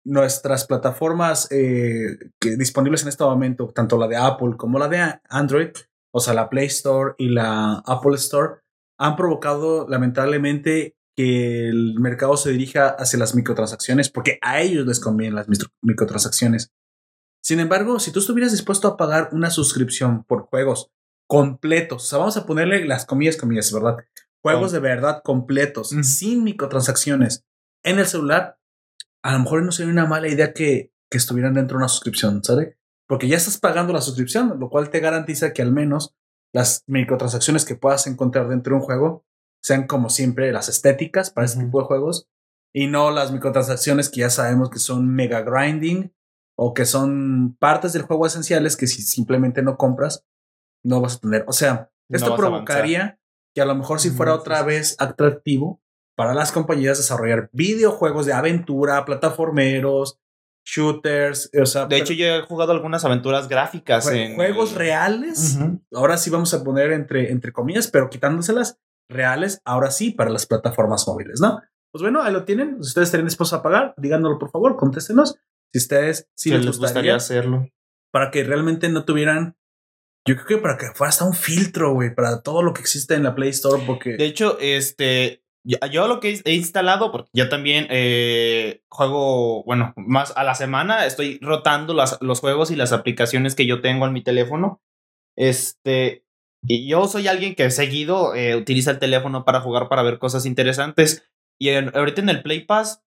Nuestras 0.06 0.66
plataformas 0.68 1.50
eh, 1.54 2.18
que 2.38 2.58
disponibles 2.58 3.04
en 3.04 3.08
este 3.08 3.24
momento, 3.24 3.68
tanto 3.74 3.98
la 3.98 4.10
de 4.10 4.18
Apple 4.18 4.56
como 4.58 4.78
la 4.78 4.90
de 4.90 5.20
Android, 5.30 5.70
o 6.14 6.20
sea, 6.20 6.34
la 6.34 6.50
Play 6.50 6.66
Store 6.66 7.14
y 7.18 7.30
la 7.30 7.82
Apple 7.86 8.16
Store, 8.16 8.56
han 9.00 9.16
provocado 9.16 9.88
lamentablemente 9.90 10.96
que 11.16 11.70
el 11.70 12.00
mercado 12.00 12.38
se 12.38 12.52
dirija 12.52 12.90
hacia 12.90 13.20
las 13.20 13.36
microtransacciones 13.36 14.10
porque 14.10 14.40
a 14.42 14.62
ellos 14.62 14.86
les 14.86 15.00
convienen 15.00 15.36
las 15.36 15.48
micro- 15.48 15.72
microtransacciones. 15.82 16.72
Sin 17.44 17.60
embargo, 17.60 18.00
si 18.00 18.12
tú 18.12 18.20
estuvieras 18.20 18.52
dispuesto 18.52 18.88
a 18.88 18.98
pagar 18.98 19.30
una 19.32 19.50
suscripción 19.50 20.24
por 20.24 20.44
juegos 20.44 20.92
completos, 21.28 22.04
o 22.04 22.06
sea, 22.06 22.20
vamos 22.20 22.38
a 22.38 22.46
ponerle 22.46 22.86
las 22.86 23.06
comillas, 23.06 23.38
comillas, 23.38 23.72
¿verdad? 23.72 23.98
Juegos 24.42 24.72
de 24.72 24.80
verdad 24.80 25.22
completos, 25.24 25.90
sin 25.90 26.44
microtransacciones 26.44 27.46
en 27.84 28.00
el 28.00 28.06
celular, 28.06 28.58
a 29.24 29.34
lo 29.34 29.40
mejor 29.40 29.64
no 29.64 29.72
sería 29.72 29.92
una 29.92 30.06
mala 30.06 30.28
idea 30.28 30.54
que, 30.54 30.92
que 31.10 31.18
estuvieran 31.18 31.54
dentro 31.54 31.78
de 31.78 31.84
una 31.84 31.90
suscripción, 31.90 32.44
¿sabes? 32.44 32.76
Porque 33.08 33.28
ya 33.28 33.38
estás 33.38 33.58
pagando 33.58 33.94
la 33.94 34.02
suscripción, 34.02 34.60
lo 34.60 34.70
cual 34.70 34.90
te 34.90 35.00
garantiza 35.00 35.54
que 35.54 35.62
al 35.62 35.72
menos 35.72 36.16
las 36.54 36.84
microtransacciones 36.88 37.66
que 37.66 37.76
puedas 37.76 38.08
encontrar 38.08 38.48
dentro 38.48 38.76
de 38.76 38.80
un 38.82 38.86
juego 38.86 39.26
sean 39.64 39.88
como 39.88 40.10
siempre 40.10 40.52
las 40.52 40.68
estéticas 40.70 41.30
para 41.32 41.46
este 41.46 41.58
Ujú. 41.60 41.68
tipo 41.68 41.80
de 41.82 41.86
juegos 41.86 42.28
y 42.76 42.88
no 42.88 43.12
las 43.12 43.32
microtransacciones 43.32 44.10
que 44.10 44.22
ya 44.22 44.30
sabemos 44.30 44.70
que 44.70 44.80
son 44.80 45.08
mega 45.08 45.42
grinding 45.42 46.12
o 46.58 46.74
que 46.74 46.86
son 46.86 47.56
partes 47.60 47.94
del 47.94 48.02
juego 48.04 48.26
esenciales 48.28 48.76
que 48.76 48.88
si 48.88 49.02
simplemente 49.02 49.62
no 49.62 49.78
compras 49.78 50.26
no 50.84 51.00
vas 51.02 51.16
a 51.16 51.20
tener. 51.20 51.46
O 51.48 51.54
sea, 51.54 51.92
No 52.10 52.18
esto 52.18 52.34
a 52.34 52.38
provocaría 52.38 53.20
que 53.56 53.62
a 53.62 53.66
lo 53.66 53.76
mejor 53.76 54.00
si 54.00 54.10
fuera 54.10 54.34
otra 54.36 54.64
vez 54.64 54.96
atractivo 55.00 55.82
para 56.16 56.34
las 56.34 56.52
compañías 56.52 56.98
desarrollar 56.98 57.50
videojuegos 57.54 58.26
de 58.26 58.34
aventura, 58.34 59.06
plataformeros, 59.06 60.20
shooters, 60.66 61.50
o 61.62 61.66
sea, 61.66 61.86
De 61.86 61.98
hecho, 61.98 62.14
yo 62.14 62.26
he 62.26 62.42
jugado 62.42 62.72
algunas 62.72 63.04
aventuras 63.06 63.48
gráficas 63.48 64.06
jue- 64.08 64.26
en 64.28 64.36
juegos 64.36 64.74
reales. 64.76 65.58
Ahora 65.94 66.18
sí 66.18 66.30
vamos 66.30 66.54
a 66.54 66.64
poner 66.64 66.92
entre, 66.92 67.32
entre 67.32 67.52
comillas, 67.52 67.88
pero 67.88 68.10
quitándoselas 68.10 68.80
reales, 69.10 69.62
ahora 69.66 69.92
sí 69.92 70.12
para 70.12 70.30
las 70.30 70.46
plataformas 70.46 71.08
móviles, 71.08 71.40
¿no? 71.42 71.62
Pues 71.92 72.02
bueno, 72.02 72.24
ahí 72.24 72.34
lo 72.34 72.44
tienen. 72.44 72.76
Si 72.84 72.90
ustedes 72.90 73.08
estarían 73.08 73.28
dispuestos 73.28 73.60
a 73.60 73.64
pagar, 73.64 73.94
díganoslo 73.98 74.40
por 74.40 74.50
favor, 74.50 74.76
contéstenos. 74.76 75.38
Si 75.72 75.80
ustedes 75.80 76.28
sí 76.36 76.50
les 76.50 76.66
les 76.66 76.78
gustaría, 76.78 77.14
gustaría 77.14 77.16
hacerlo. 77.16 77.70
para 78.12 78.32
que 78.32 78.44
realmente 78.44 78.90
no 78.90 79.06
tuvieran. 79.06 79.56
Yo 80.26 80.36
creo 80.36 80.48
que 80.48 80.58
para 80.58 80.78
que 80.78 80.88
fuera 80.96 81.10
hasta 81.10 81.26
un 81.26 81.34
filtro, 81.34 81.94
güey, 81.94 82.16
para 82.16 82.42
todo 82.42 82.64
lo 82.64 82.74
que 82.74 82.82
existe 82.82 83.14
en 83.14 83.24
la 83.24 83.36
Play 83.36 83.50
Store, 83.50 83.84
porque. 83.86 84.16
De 84.16 84.26
hecho, 84.26 84.58
este, 84.60 85.44
yo, 85.66 85.78
yo 85.92 86.08
lo 86.08 86.20
que 86.20 86.42
he 86.44 86.54
instalado, 86.54 87.12
porque 87.12 87.30
yo 87.34 87.50
también 87.50 87.88
eh, 87.90 88.84
juego, 88.90 89.64
bueno, 89.64 89.94
más 89.96 90.34
a 90.36 90.44
la 90.44 90.56
semana, 90.56 91.06
estoy 91.06 91.40
rotando 91.42 91.94
las, 91.94 92.18
los 92.22 92.40
juegos 92.40 92.72
y 92.72 92.76
las 92.76 92.92
aplicaciones 92.92 93.56
que 93.56 93.66
yo 93.66 93.82
tengo 93.82 94.06
en 94.06 94.14
mi 94.14 94.24
teléfono. 94.24 94.82
Este, 95.38 96.26
y 96.68 96.88
yo 96.88 97.08
soy 97.08 97.28
alguien 97.28 97.56
que 97.56 97.70
seguido 97.72 98.36
eh, 98.36 98.56
utiliza 98.56 98.92
el 98.92 99.00
teléfono 99.00 99.46
para 99.46 99.62
jugar, 99.62 99.90
para 99.90 100.04
ver 100.04 100.20
cosas 100.20 100.46
interesantes. 100.46 101.26
Y 101.60 101.70
en- 101.70 101.96
ahorita 101.96 102.22
en 102.22 102.30
el 102.30 102.42
Play 102.42 102.62
Pass, 102.66 103.04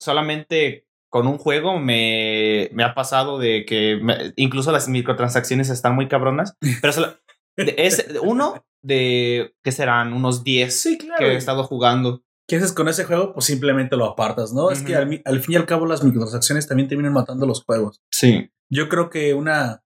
solamente 0.00 0.86
con 1.10 1.26
un 1.26 1.38
juego 1.38 1.78
me, 1.78 2.68
me 2.72 2.84
ha 2.84 2.94
pasado 2.94 3.38
de 3.38 3.64
que 3.64 3.98
me- 4.02 4.32
incluso 4.36 4.72
las 4.72 4.88
microtransacciones 4.88 5.70
están 5.70 5.94
muy 5.94 6.08
cabronas. 6.08 6.54
Pero 6.80 6.92
solo- 6.92 7.14
es 7.56 8.06
uno 8.22 8.64
de 8.84 9.54
que 9.64 9.72
serán 9.72 10.12
unos 10.12 10.44
10 10.44 10.78
sí, 10.80 10.98
claro. 10.98 11.18
que 11.18 11.32
he 11.32 11.36
estado 11.36 11.64
jugando. 11.64 12.22
¿Qué 12.48 12.56
haces 12.56 12.72
con 12.72 12.88
ese 12.88 13.04
juego? 13.04 13.34
Pues 13.34 13.46
simplemente 13.46 13.96
lo 13.96 14.06
apartas, 14.06 14.52
¿no? 14.54 14.70
Es 14.70 14.82
que 14.82 14.94
al, 14.96 15.20
al 15.24 15.40
fin 15.40 15.54
y 15.54 15.56
al 15.56 15.66
cabo 15.66 15.84
las 15.84 16.02
microtransacciones 16.02 16.66
también 16.66 16.88
terminan 16.88 17.12
matando 17.12 17.46
los 17.46 17.62
juegos. 17.64 18.00
Sí. 18.10 18.50
Yo 18.70 18.88
creo 18.88 19.10
que 19.10 19.34
una, 19.34 19.82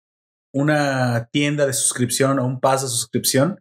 una 0.53 1.29
tienda 1.31 1.65
de 1.65 1.73
suscripción 1.73 2.39
o 2.39 2.45
un 2.45 2.59
pase 2.59 2.85
de 2.85 2.91
suscripción 2.91 3.59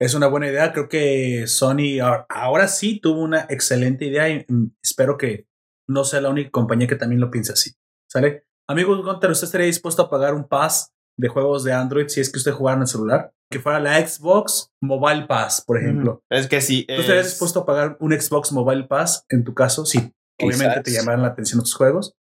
es 0.00 0.14
una 0.14 0.26
buena 0.26 0.48
idea. 0.48 0.72
Creo 0.72 0.88
que 0.88 1.46
Sony 1.46 2.00
ahora, 2.28 2.68
sí 2.68 2.98
tuvo 3.00 3.20
una 3.22 3.46
excelente 3.48 4.06
idea 4.06 4.28
y 4.28 4.44
mm, 4.48 4.76
espero 4.82 5.16
que 5.18 5.46
no 5.88 6.04
sea 6.04 6.20
la 6.20 6.30
única 6.30 6.50
compañía 6.50 6.86
que 6.88 6.96
también 6.96 7.20
lo 7.20 7.30
piense 7.30 7.52
así. 7.52 7.72
¿Sale? 8.10 8.46
Amigo 8.68 8.96
Gunter, 9.02 9.30
¿usted 9.30 9.44
estaría 9.46 9.66
dispuesto 9.66 10.02
a 10.02 10.10
pagar 10.10 10.34
un 10.34 10.48
pass 10.48 10.92
de 11.18 11.28
juegos 11.28 11.62
de 11.64 11.72
Android 11.72 12.08
si 12.08 12.20
es 12.20 12.30
que 12.32 12.38
usted 12.38 12.52
jugara 12.52 12.76
en 12.76 12.82
el 12.82 12.88
celular? 12.88 13.32
Que 13.50 13.60
fuera 13.60 13.78
la 13.78 14.04
Xbox 14.06 14.72
Mobile 14.82 15.26
Pass, 15.26 15.62
por 15.64 15.78
ejemplo. 15.78 16.22
Es 16.30 16.48
que 16.48 16.60
sí. 16.60 16.84
¿Tú 16.88 16.94
estarías 16.94 17.26
es- 17.26 17.32
dispuesto 17.32 17.60
a 17.60 17.66
pagar 17.66 17.96
un 18.00 18.18
Xbox 18.18 18.50
Mobile 18.52 18.84
Pass 18.84 19.26
en 19.28 19.44
tu 19.44 19.52
caso? 19.54 19.84
Sí, 19.84 19.98
obviamente 20.40 20.76
te 20.76 20.82
Quizás. 20.90 21.02
llamaran 21.02 21.22
la 21.22 21.28
atención 21.28 21.60
otros 21.60 21.74
juegos. 21.74 22.14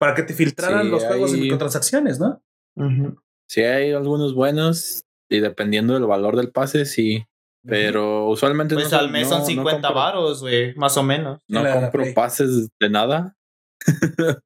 Para 0.00 0.14
que 0.14 0.22
te 0.22 0.32
filtraran 0.34 0.84
Sí, 0.84 0.90
los 0.90 1.04
juegos 1.04 1.32
hay- 1.34 1.40
microtransacciones, 1.42 2.18
¿no? 2.18 2.42
Ujú. 2.76 3.16
Sí, 3.48 3.62
hay 3.62 3.92
algunos 3.92 4.34
buenos 4.34 5.04
y 5.30 5.40
dependiendo 5.40 5.94
del 5.94 6.04
valor 6.06 6.36
del 6.36 6.50
pase, 6.50 6.84
sí. 6.84 7.24
Pero 7.68 8.28
usualmente 8.28 8.74
Pues 8.76 8.92
no 8.92 8.98
al 8.98 9.10
mes 9.10 9.28
son 9.28 9.40
no 9.40 9.44
50 9.46 9.88
compro- 9.88 9.94
varos, 9.94 10.40
güey, 10.40 10.74
más 10.76 10.96
o 10.96 11.02
menos. 11.02 11.40
No 11.48 11.64
compro 11.68 12.04
pases 12.14 12.68
de 12.80 12.90
nada. 12.90 13.34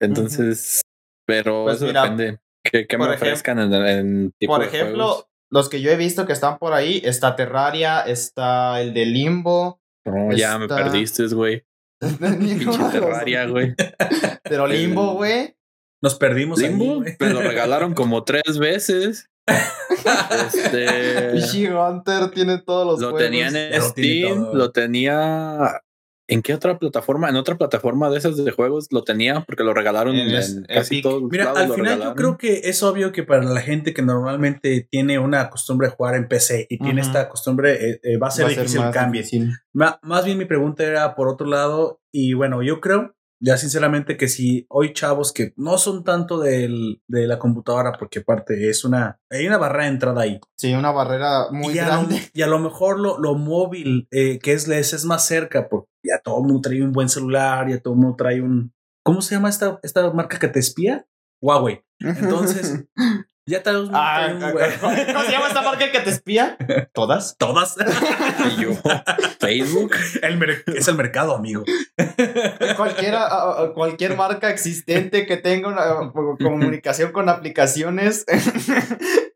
Entonces, 0.00 0.82
pero 1.26 1.64
Pues 1.64 1.76
eso 1.76 1.86
mira, 1.86 2.02
depende. 2.02 2.38
¿Qué, 2.64 2.86
qué 2.86 2.98
me 2.98 3.06
ofrezcan 3.08 3.58
en, 3.60 3.72
en 3.72 4.32
tipo 4.38 4.54
Por 4.54 4.62
de 4.62 4.68
ejemplo, 4.68 5.04
juegos? 5.06 5.26
los 5.50 5.68
que 5.68 5.80
yo 5.80 5.90
he 5.90 5.96
visto 5.96 6.26
que 6.26 6.32
están 6.32 6.58
por 6.58 6.72
ahí, 6.74 7.00
está 7.04 7.36
Terraria, 7.36 8.00
está 8.02 8.80
el 8.80 8.92
de 8.92 9.06
Limbo. 9.06 9.80
No, 10.04 10.32
ya 10.32 10.58
me 10.58 10.68
perdiste, 10.68 11.26
güey. 11.28 11.64
Pinche 12.00 12.78
Terraria, 12.92 13.46
güey. 13.46 13.74
Pero 14.44 14.66
Limbo, 14.66 15.14
güey. 15.14 15.54
Nos 16.02 16.14
perdimos 16.14 16.60
ahí, 16.60 16.68
Limbo, 16.68 16.96
güey. 17.00 17.16
me 17.18 17.30
lo 17.30 17.40
regalaron 17.42 17.94
como 17.94 18.22
tres 18.24 18.58
veces. 18.58 19.28
este, 20.54 20.86
tiene 22.34 22.58
todos 22.58 22.86
los 22.86 23.00
lo 23.00 23.10
juegos. 23.10 23.20
tenía 23.22 23.48
en 23.48 23.82
Steam, 23.82 24.48
lo 24.52 24.70
tenía. 24.72 25.80
¿En 26.30 26.42
qué 26.42 26.52
otra 26.52 26.78
plataforma? 26.78 27.30
En 27.30 27.36
otra 27.36 27.56
plataforma 27.56 28.10
de 28.10 28.18
esas 28.18 28.36
de 28.36 28.50
juegos 28.50 28.88
lo 28.90 29.02
tenía 29.02 29.40
porque 29.46 29.64
lo 29.64 29.72
regalaron 29.72 30.14
En 30.14 30.30
casi 30.64 30.96
Epic. 30.96 31.02
todos 31.02 31.22
Mira, 31.30 31.44
lados 31.46 31.58
al 31.62 31.68
lo 31.68 31.74
final 31.74 32.02
yo 32.02 32.14
creo 32.14 32.36
que 32.36 32.60
es 32.64 32.82
obvio 32.82 33.12
que 33.12 33.22
para 33.22 33.42
la 33.44 33.62
gente 33.62 33.94
que 33.94 34.02
normalmente 34.02 34.86
tiene 34.90 35.18
una 35.18 35.48
costumbre 35.48 35.88
de 35.88 35.94
jugar 35.94 36.16
en 36.16 36.28
PC 36.28 36.66
y 36.68 36.78
tiene 36.78 37.00
esta 37.00 37.30
costumbre, 37.30 37.72
eh, 37.92 38.00
eh, 38.02 38.18
va 38.18 38.26
a 38.28 38.30
ser 38.30 38.44
Va 38.44 38.50
difícil 38.50 38.82
difícil. 39.10 39.52
Ma- 39.72 39.98
más 40.02 40.26
bien 40.26 40.36
mi 40.36 40.44
pregunta 40.44 40.84
era 40.84 41.14
por 41.14 41.28
otro 41.28 41.46
lado, 41.46 42.02
y 42.12 42.34
bueno, 42.34 42.62
yo 42.62 42.78
creo, 42.82 43.16
ya 43.40 43.56
sinceramente, 43.56 44.16
que 44.16 44.28
si 44.28 44.66
hoy 44.68 44.92
chavos 44.92 45.32
que 45.32 45.52
no 45.56 45.78
son 45.78 46.04
tanto 46.04 46.38
del, 46.38 47.02
de 47.06 47.26
la 47.26 47.38
computadora, 47.38 47.92
porque 47.98 48.20
aparte 48.20 48.68
es 48.68 48.84
una, 48.84 49.20
hay 49.30 49.46
una 49.46 49.58
barrera 49.58 49.84
de 49.84 49.90
entrada 49.90 50.22
ahí. 50.22 50.40
Sí, 50.56 50.74
una 50.74 50.90
barrera 50.90 51.46
muy 51.50 51.74
y, 51.74 51.78
a 51.78 51.84
lo, 51.84 51.88
grande. 51.90 52.30
y 52.32 52.42
a 52.42 52.46
lo 52.46 52.58
mejor 52.58 52.98
lo, 52.98 53.18
lo 53.18 53.34
móvil, 53.34 54.08
eh, 54.10 54.38
que 54.38 54.52
es, 54.52 54.66
les 54.66 54.92
es 54.92 55.04
más 55.04 55.24
cerca, 55.24 55.68
porque 55.68 55.88
ya 56.02 56.20
todo 56.22 56.38
el 56.38 56.46
mundo 56.46 56.62
trae 56.62 56.82
un 56.82 56.92
buen 56.92 57.08
celular, 57.08 57.68
ya 57.68 57.80
todo 57.80 57.94
el 57.94 58.00
mundo 58.00 58.16
trae 58.16 58.40
un... 58.40 58.72
¿Cómo 59.04 59.22
se 59.22 59.34
llama 59.34 59.48
esta, 59.48 59.78
esta 59.82 60.10
marca 60.12 60.38
que 60.38 60.48
te 60.48 60.58
espía? 60.58 61.06
Huawei. 61.40 61.82
Entonces, 62.00 62.84
Ya 63.48 63.62
tenemos 63.62 63.88
Ah, 63.94 64.28
un 64.30 64.40
güey. 64.52 64.70
¿Cómo 64.78 65.22
se 65.24 65.32
llama 65.32 65.48
esta 65.48 65.62
marca 65.62 65.90
que 65.90 66.00
te 66.00 66.10
espía? 66.10 66.56
¿Todas? 66.92 67.36
Todas. 67.38 67.76
Y 68.58 68.62
yo, 68.62 68.70
Facebook. 69.40 69.92
El 70.22 70.38
es 70.76 70.86
el 70.88 70.94
mercado, 70.96 71.34
amigo. 71.34 71.64
Cualquiera, 72.76 73.28
cualquier 73.74 74.16
marca 74.16 74.50
existente 74.50 75.26
que 75.26 75.36
tenga 75.38 75.68
una 75.68 76.12
comunicación 76.12 77.12
con 77.12 77.28
aplicaciones. 77.28 78.24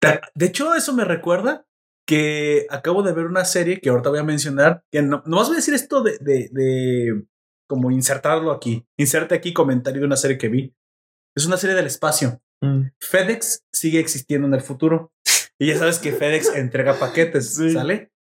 Te- 0.00 0.20
De 0.34 0.46
hecho, 0.46 0.74
eso 0.74 0.92
me 0.92 1.04
recuerda 1.04 1.64
que 2.06 2.66
acabo 2.68 3.02
de 3.02 3.12
ver 3.12 3.26
una 3.26 3.44
serie 3.44 3.80
que 3.80 3.88
ahorita 3.90 4.10
voy 4.10 4.18
a 4.18 4.24
mencionar. 4.24 4.82
Que 4.90 5.02
no, 5.02 5.22
no 5.26 5.42
voy 5.44 5.52
a 5.52 5.56
decir 5.56 5.74
esto 5.74 6.02
de, 6.02 6.18
de, 6.20 6.48
de 6.52 7.24
como 7.68 7.90
insertarlo 7.90 8.52
aquí. 8.52 8.86
Inserte 8.98 9.34
aquí 9.34 9.52
comentario 9.52 10.00
de 10.00 10.06
una 10.06 10.16
serie 10.16 10.38
que 10.38 10.48
vi. 10.48 10.74
Es 11.36 11.46
una 11.46 11.56
serie 11.56 11.74
del 11.74 11.86
espacio. 11.86 12.40
FedEx 13.00 13.64
sigue 13.72 14.00
existiendo 14.00 14.46
en 14.48 14.54
el 14.54 14.60
futuro. 14.60 15.12
Y 15.58 15.68
ya 15.68 15.78
sabes 15.78 15.98
que 15.98 16.12
FedEx 16.12 16.48
entrega 16.56 16.98
paquetes, 16.98 17.54
Sí. 17.54 17.72
¿sale? 17.72 18.12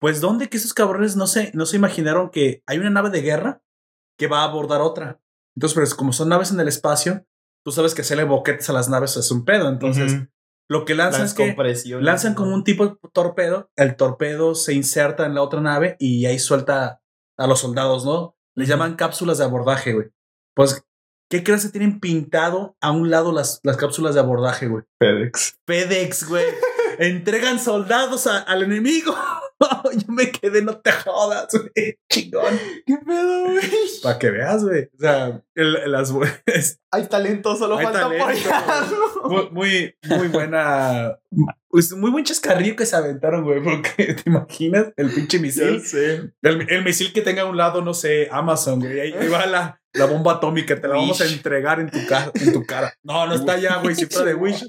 Pues 0.00 0.20
¿dónde 0.20 0.48
que 0.48 0.58
esos 0.58 0.74
cabrones 0.74 1.16
no 1.16 1.26
se, 1.26 1.50
no 1.54 1.64
se 1.66 1.76
imaginaron 1.76 2.30
que 2.30 2.62
hay 2.66 2.78
una 2.78 2.90
nave 2.90 3.10
de 3.10 3.22
guerra 3.22 3.62
que 4.18 4.26
va 4.26 4.40
a 4.40 4.44
abordar 4.44 4.80
otra? 4.82 5.20
Entonces, 5.56 5.74
pues 5.74 5.94
como 5.94 6.12
son 6.12 6.28
naves 6.28 6.50
en 6.50 6.60
el 6.60 6.68
espacio, 6.68 7.26
tú 7.64 7.72
sabes 7.72 7.94
que 7.94 8.02
hacerle 8.02 8.24
boquetes 8.24 8.68
a 8.68 8.74
las 8.74 8.90
naves 8.90 9.16
es 9.16 9.30
un 9.30 9.44
pedo. 9.46 9.68
Entonces, 9.70 10.12
lo 10.68 10.84
que 10.84 10.94
lanzan 10.94 11.22
Las 11.22 11.30
es 11.30 11.36
que 11.84 11.96
lanzan 12.00 12.34
como 12.34 12.52
un 12.54 12.62
tipo 12.62 12.86
de 12.86 12.96
torpedo, 13.12 13.70
el 13.76 13.96
torpedo 13.96 14.54
se 14.54 14.74
inserta 14.74 15.24
en 15.24 15.34
la 15.34 15.40
otra 15.42 15.60
nave 15.62 15.96
y 15.98 16.26
ahí 16.26 16.38
suelta 16.38 17.00
a 17.38 17.46
los 17.46 17.60
soldados, 17.60 18.04
¿no? 18.04 18.36
Le 18.54 18.64
Ujú. 18.64 18.70
llaman 18.70 18.96
cápsulas 18.96 19.38
de 19.38 19.44
abordaje, 19.44 19.94
güey. 19.94 20.08
Pues, 20.54 20.84
¿qué 21.28 21.42
crees 21.44 21.64
que 21.64 21.70
tienen 21.70 22.00
pintado 22.00 22.76
a 22.80 22.90
un 22.92 23.10
lado 23.10 23.32
las, 23.32 23.60
las 23.62 23.76
cápsulas 23.76 24.14
de 24.14 24.20
abordaje, 24.20 24.66
güey? 24.68 24.84
FedEx. 24.98 25.58
FedEx, 25.66 26.28
güey. 26.28 26.44
Entregan 26.98 27.58
soldados 27.60 28.26
a- 28.26 28.38
al 28.38 28.62
enemigo. 28.62 29.14
Yo 29.92 30.12
me 30.12 30.30
quedé, 30.30 30.62
no 30.62 30.78
te 30.78 30.92
jodas, 30.92 31.48
güey. 31.52 31.98
Chingón. 32.10 32.58
¿Qué 32.86 32.96
pedo, 33.06 33.44
güey? 33.44 33.60
Para 34.02 34.18
que 34.18 34.30
veas, 34.30 34.64
güey. 34.64 34.84
O 34.94 34.98
sea, 34.98 35.42
el- 35.54 35.90
las 35.90 36.12
Hay 36.90 37.06
talento, 37.06 37.56
solo 37.56 37.76
Hay 37.78 37.84
falta 37.84 38.00
talento. 38.02 38.24
apoyarlo. 38.24 39.50
muy, 39.50 39.50
muy, 39.52 39.94
muy 40.18 40.28
buena. 40.28 41.18
Pues 41.76 41.92
muy 41.92 42.10
buen 42.10 42.24
chascarrillo 42.24 42.74
que 42.74 42.86
se 42.86 42.96
aventaron, 42.96 43.44
güey. 43.44 43.62
Porque 43.62 44.14
te 44.14 44.22
imaginas 44.30 44.86
el 44.96 45.10
pinche 45.10 45.38
misil. 45.38 45.82
sé. 45.84 46.30
El, 46.40 46.66
el 46.70 46.82
misil 46.84 47.12
que 47.12 47.20
tenga 47.20 47.42
a 47.42 47.44
un 47.44 47.58
lado, 47.58 47.82
no 47.82 47.92
sé, 47.92 48.28
Amazon, 48.30 48.80
güey. 48.80 48.98
Ahí, 48.98 49.12
ahí 49.12 49.28
va 49.28 49.44
la, 49.44 49.78
la 49.92 50.06
bomba 50.06 50.32
atómica. 50.34 50.80
Te 50.80 50.88
la 50.88 50.94
vamos 50.94 51.20
a 51.20 51.26
entregar 51.26 51.78
en 51.80 51.90
tu, 51.90 51.98
ca- 52.08 52.30
en 52.34 52.52
tu 52.54 52.64
cara. 52.64 52.94
No, 53.02 53.26
no 53.26 53.34
está 53.34 53.52
allá, 53.52 53.76
güey. 53.82 53.94
Si 53.94 54.06
fuera 54.06 54.26
de 54.28 54.34
Wish. 54.34 54.66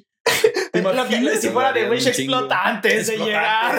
¿Te 0.74 0.80
imaginas? 0.80 1.39
si 1.39 1.48
fuera 1.48 1.72
de 1.72 1.89
Wish 1.89 2.08
explota 2.08 2.62
antes 2.67 3.08
de 3.08 3.13
Explotante, 3.13 3.26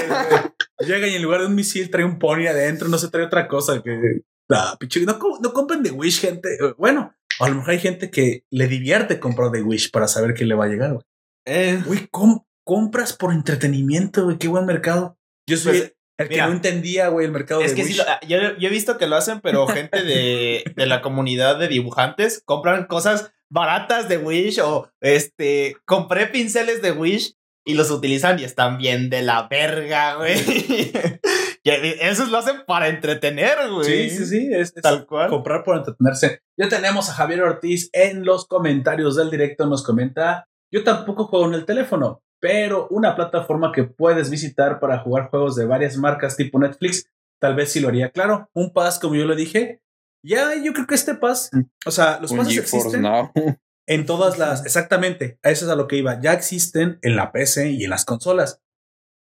llegar. 0.06 0.52
Llega 0.78 1.06
y 1.06 1.14
en 1.16 1.22
lugar 1.22 1.40
de 1.42 1.46
un 1.48 1.54
misil 1.54 1.90
trae 1.90 2.04
un 2.06 2.18
pony 2.18 2.46
adentro, 2.48 2.88
no 2.88 2.96
se 2.96 3.10
trae 3.10 3.24
otra 3.26 3.46
cosa 3.46 3.82
que. 3.82 4.22
Ah, 4.50 4.74
pinche, 4.80 5.00
no, 5.02 5.18
no 5.42 5.52
compren 5.52 5.82
de 5.82 5.90
Wish, 5.90 6.20
gente. 6.22 6.48
Eh, 6.54 6.72
Bueno, 6.78 7.12
a 7.40 7.48
lo 7.50 7.56
mejor 7.56 7.70
hay 7.72 7.78
gente 7.80 8.10
que 8.10 8.44
le 8.50 8.66
divierte 8.68 9.20
comprar 9.20 9.50
de 9.50 9.60
Wish 9.62 9.90
para 9.90 10.08
saber 10.08 10.32
que 10.32 10.46
le 10.46 10.54
va 10.54 10.64
a 10.64 10.68
llegar, 10.68 10.92
güey. 10.94 11.04
Eh, 11.46 11.82
Güey, 11.84 12.06
com- 12.10 12.42
compras 12.68 13.14
por 13.14 13.32
entretenimiento, 13.32 14.24
güey. 14.24 14.36
Qué 14.36 14.46
buen 14.48 14.66
mercado. 14.66 15.16
Yo 15.48 15.56
soy 15.56 15.78
Pues, 15.78 15.94
el 16.18 16.28
que 16.28 16.34
mira, 16.34 16.46
no 16.48 16.52
entendía, 16.52 17.08
güey, 17.08 17.24
el 17.24 17.32
mercado 17.32 17.62
Es 17.62 17.70
de 17.70 17.76
que 17.76 17.82
Wish. 17.84 17.92
sí, 17.92 17.98
lo- 17.98 18.28
yo, 18.28 18.58
yo 18.58 18.68
he 18.68 18.70
visto 18.70 18.98
que 18.98 19.06
lo 19.06 19.16
hacen, 19.16 19.40
pero 19.40 19.66
gente 19.66 20.02
de, 20.02 20.64
de 20.76 20.86
la 20.86 21.00
comunidad 21.00 21.58
de 21.58 21.68
dibujantes 21.68 22.42
compran 22.44 22.84
cosas 22.84 23.32
baratas 23.50 24.10
de 24.10 24.18
Wish 24.18 24.60
o 24.60 24.90
este, 25.00 25.76
compré 25.86 26.26
pinceles 26.26 26.82
de 26.82 26.92
Wish 26.92 27.36
y 27.64 27.72
los 27.74 27.90
utilizan 27.90 28.38
y 28.38 28.44
están 28.44 28.76
bien 28.76 29.08
de 29.08 29.22
la 29.22 29.48
verga, 29.48 30.16
güey. 30.16 30.34
Esos 31.64 32.28
lo 32.30 32.38
hacen 32.38 32.64
para 32.66 32.88
entretener, 32.88 33.56
güey. 33.70 34.08
Sí, 34.10 34.10
sí, 34.10 34.26
sí. 34.26 34.48
Es, 34.52 34.72
es 34.76 34.82
Tal 34.82 35.06
cual. 35.06 35.28
comprar 35.30 35.64
por 35.64 35.76
entretenerse. 35.78 36.40
Ya 36.58 36.68
tenemos 36.68 37.08
a 37.08 37.14
Javier 37.14 37.42
Ortiz 37.42 37.90
en 37.92 38.24
los 38.24 38.46
comentarios 38.46 39.16
del 39.16 39.30
directo. 39.30 39.66
Nos 39.66 39.82
comenta: 39.84 40.46
Yo 40.72 40.82
tampoco 40.84 41.26
juego 41.26 41.46
en 41.46 41.54
el 41.54 41.64
teléfono, 41.66 42.22
pero 42.40 42.88
una 42.88 43.16
plataforma 43.16 43.72
que 43.72 43.84
puedes 43.84 44.30
visitar 44.30 44.80
para 44.80 44.98
jugar 44.98 45.30
juegos 45.30 45.56
de 45.56 45.66
varias 45.66 45.96
marcas 45.96 46.36
tipo 46.36 46.58
Netflix, 46.58 47.10
tal 47.40 47.54
vez 47.54 47.72
sí 47.72 47.80
lo 47.80 47.88
haría. 47.88 48.10
Claro, 48.10 48.48
un 48.54 48.72
pass, 48.72 48.98
como 48.98 49.14
yo 49.14 49.24
lo 49.24 49.34
dije. 49.34 49.82
Ya, 50.24 50.54
yo 50.62 50.72
creo 50.72 50.86
que 50.86 50.94
este 50.94 51.14
pass, 51.14 51.50
o 51.86 51.90
sea, 51.90 52.18
los 52.20 52.32
pases 52.32 52.58
existen 52.58 53.02
Now. 53.02 53.30
en 53.86 54.04
todas 54.04 54.38
las, 54.38 54.64
exactamente, 54.64 55.38
a 55.42 55.50
eso 55.50 55.64
es 55.64 55.70
a 55.70 55.76
lo 55.76 55.86
que 55.86 55.96
iba. 55.96 56.20
Ya 56.20 56.32
existen 56.32 56.98
en 57.02 57.16
la 57.16 57.32
PC 57.32 57.70
y 57.70 57.84
en 57.84 57.90
las 57.90 58.04
consolas. 58.04 58.60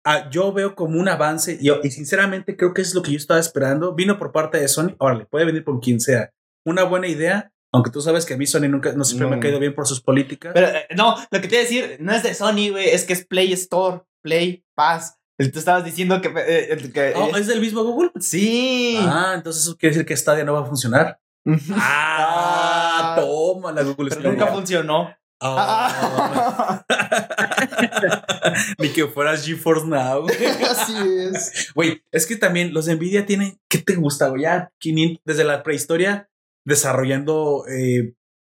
Ah, 0.04 0.30
yo 0.30 0.52
veo 0.52 0.74
como 0.74 0.98
un 0.98 1.08
avance 1.08 1.58
y, 1.60 1.70
y 1.70 1.90
sinceramente 1.90 2.56
creo 2.56 2.74
que 2.74 2.82
es 2.82 2.94
lo 2.94 3.02
que 3.02 3.12
yo 3.12 3.18
estaba 3.18 3.40
esperando. 3.40 3.94
Vino 3.94 4.18
por 4.18 4.32
parte 4.32 4.58
de 4.58 4.68
Sony, 4.68 4.96
órale, 4.98 5.26
puede 5.26 5.44
venir 5.44 5.64
por 5.64 5.80
quien 5.80 6.00
sea. 6.00 6.32
Una 6.64 6.84
buena 6.84 7.06
idea, 7.06 7.52
aunque 7.72 7.90
tú 7.90 8.00
sabes 8.00 8.24
que 8.26 8.34
a 8.34 8.36
mí 8.36 8.46
Sony 8.46 8.68
nunca, 8.68 8.92
no 8.92 9.04
siempre 9.04 9.28
me 9.28 9.36
ha 9.36 9.40
caído 9.40 9.58
bien 9.58 9.74
por 9.74 9.86
sus 9.86 10.00
políticas. 10.00 10.52
Pero 10.54 10.68
eh, 10.68 10.86
no, 10.96 11.16
lo 11.30 11.40
que 11.40 11.48
te 11.48 11.54
iba 11.54 11.60
a 11.60 11.64
decir 11.64 11.96
no 12.00 12.12
es 12.12 12.22
de 12.22 12.34
Sony, 12.34 12.70
güey, 12.70 12.88
es 12.90 13.04
que 13.04 13.12
es 13.12 13.24
Play 13.24 13.52
Store, 13.52 14.02
Play 14.22 14.64
Pass. 14.74 15.16
Tú 15.38 15.58
estabas 15.58 15.84
diciendo 15.84 16.20
que. 16.20 16.28
eh, 16.28 16.72
eh, 16.74 16.90
que- 16.92 17.12
Oh, 17.16 17.34
¿Es 17.36 17.46
del 17.46 17.60
mismo 17.60 17.82
Google? 17.82 18.10
sí. 18.20 18.98
Ah, 19.00 19.32
entonces 19.34 19.62
eso 19.62 19.76
quiere 19.76 19.94
decir 19.94 20.06
que 20.06 20.16
Stadia 20.16 20.44
no 20.44 20.52
va 20.52 20.60
a 20.60 20.66
funcionar. 20.66 21.18
Ah, 21.72 23.14
toma 23.18 23.72
la 23.72 23.82
Google 23.82 24.10
Pero 24.14 24.30
nunca 24.32 24.46
funcionó. 24.48 25.14
Ah. 25.42 26.84
Ni 28.78 28.90
que 28.90 29.06
fueras 29.06 29.44
GeForce 29.46 29.86
Now. 29.86 30.26
Así 30.70 30.94
es. 31.32 31.70
Güey, 31.74 32.02
es 32.12 32.26
que 32.26 32.36
también 32.36 32.74
los 32.74 32.86
de 32.86 32.94
Nvidia 32.96 33.24
tienen, 33.26 33.58
¿qué 33.68 33.78
te 33.78 33.94
gusta, 33.94 34.28
güey? 34.28 34.42
Ya 34.42 34.70
500 34.78 35.22
desde 35.24 35.44
la 35.44 35.62
prehistoria 35.62 36.28
desarrollando 36.64 37.64
eh, 37.68 38.14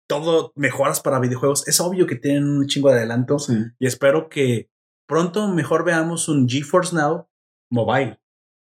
todo 0.08 0.52
mejoras 0.56 1.02
para 1.02 1.20
videojuegos. 1.20 1.68
Es 1.68 1.80
obvio 1.80 2.06
que 2.08 2.16
tienen 2.16 2.46
un 2.48 2.68
chingo 2.68 2.90
de 2.90 2.98
adelanto 2.98 3.38
y 3.80 3.86
espero 3.88 4.30
que 4.30 4.70
pronto 5.08 5.48
mejor 5.48 5.86
veamos 5.86 6.28
un 6.28 6.48
GeForce 6.48 6.96
Now 6.96 7.28
mobile, 7.72 8.20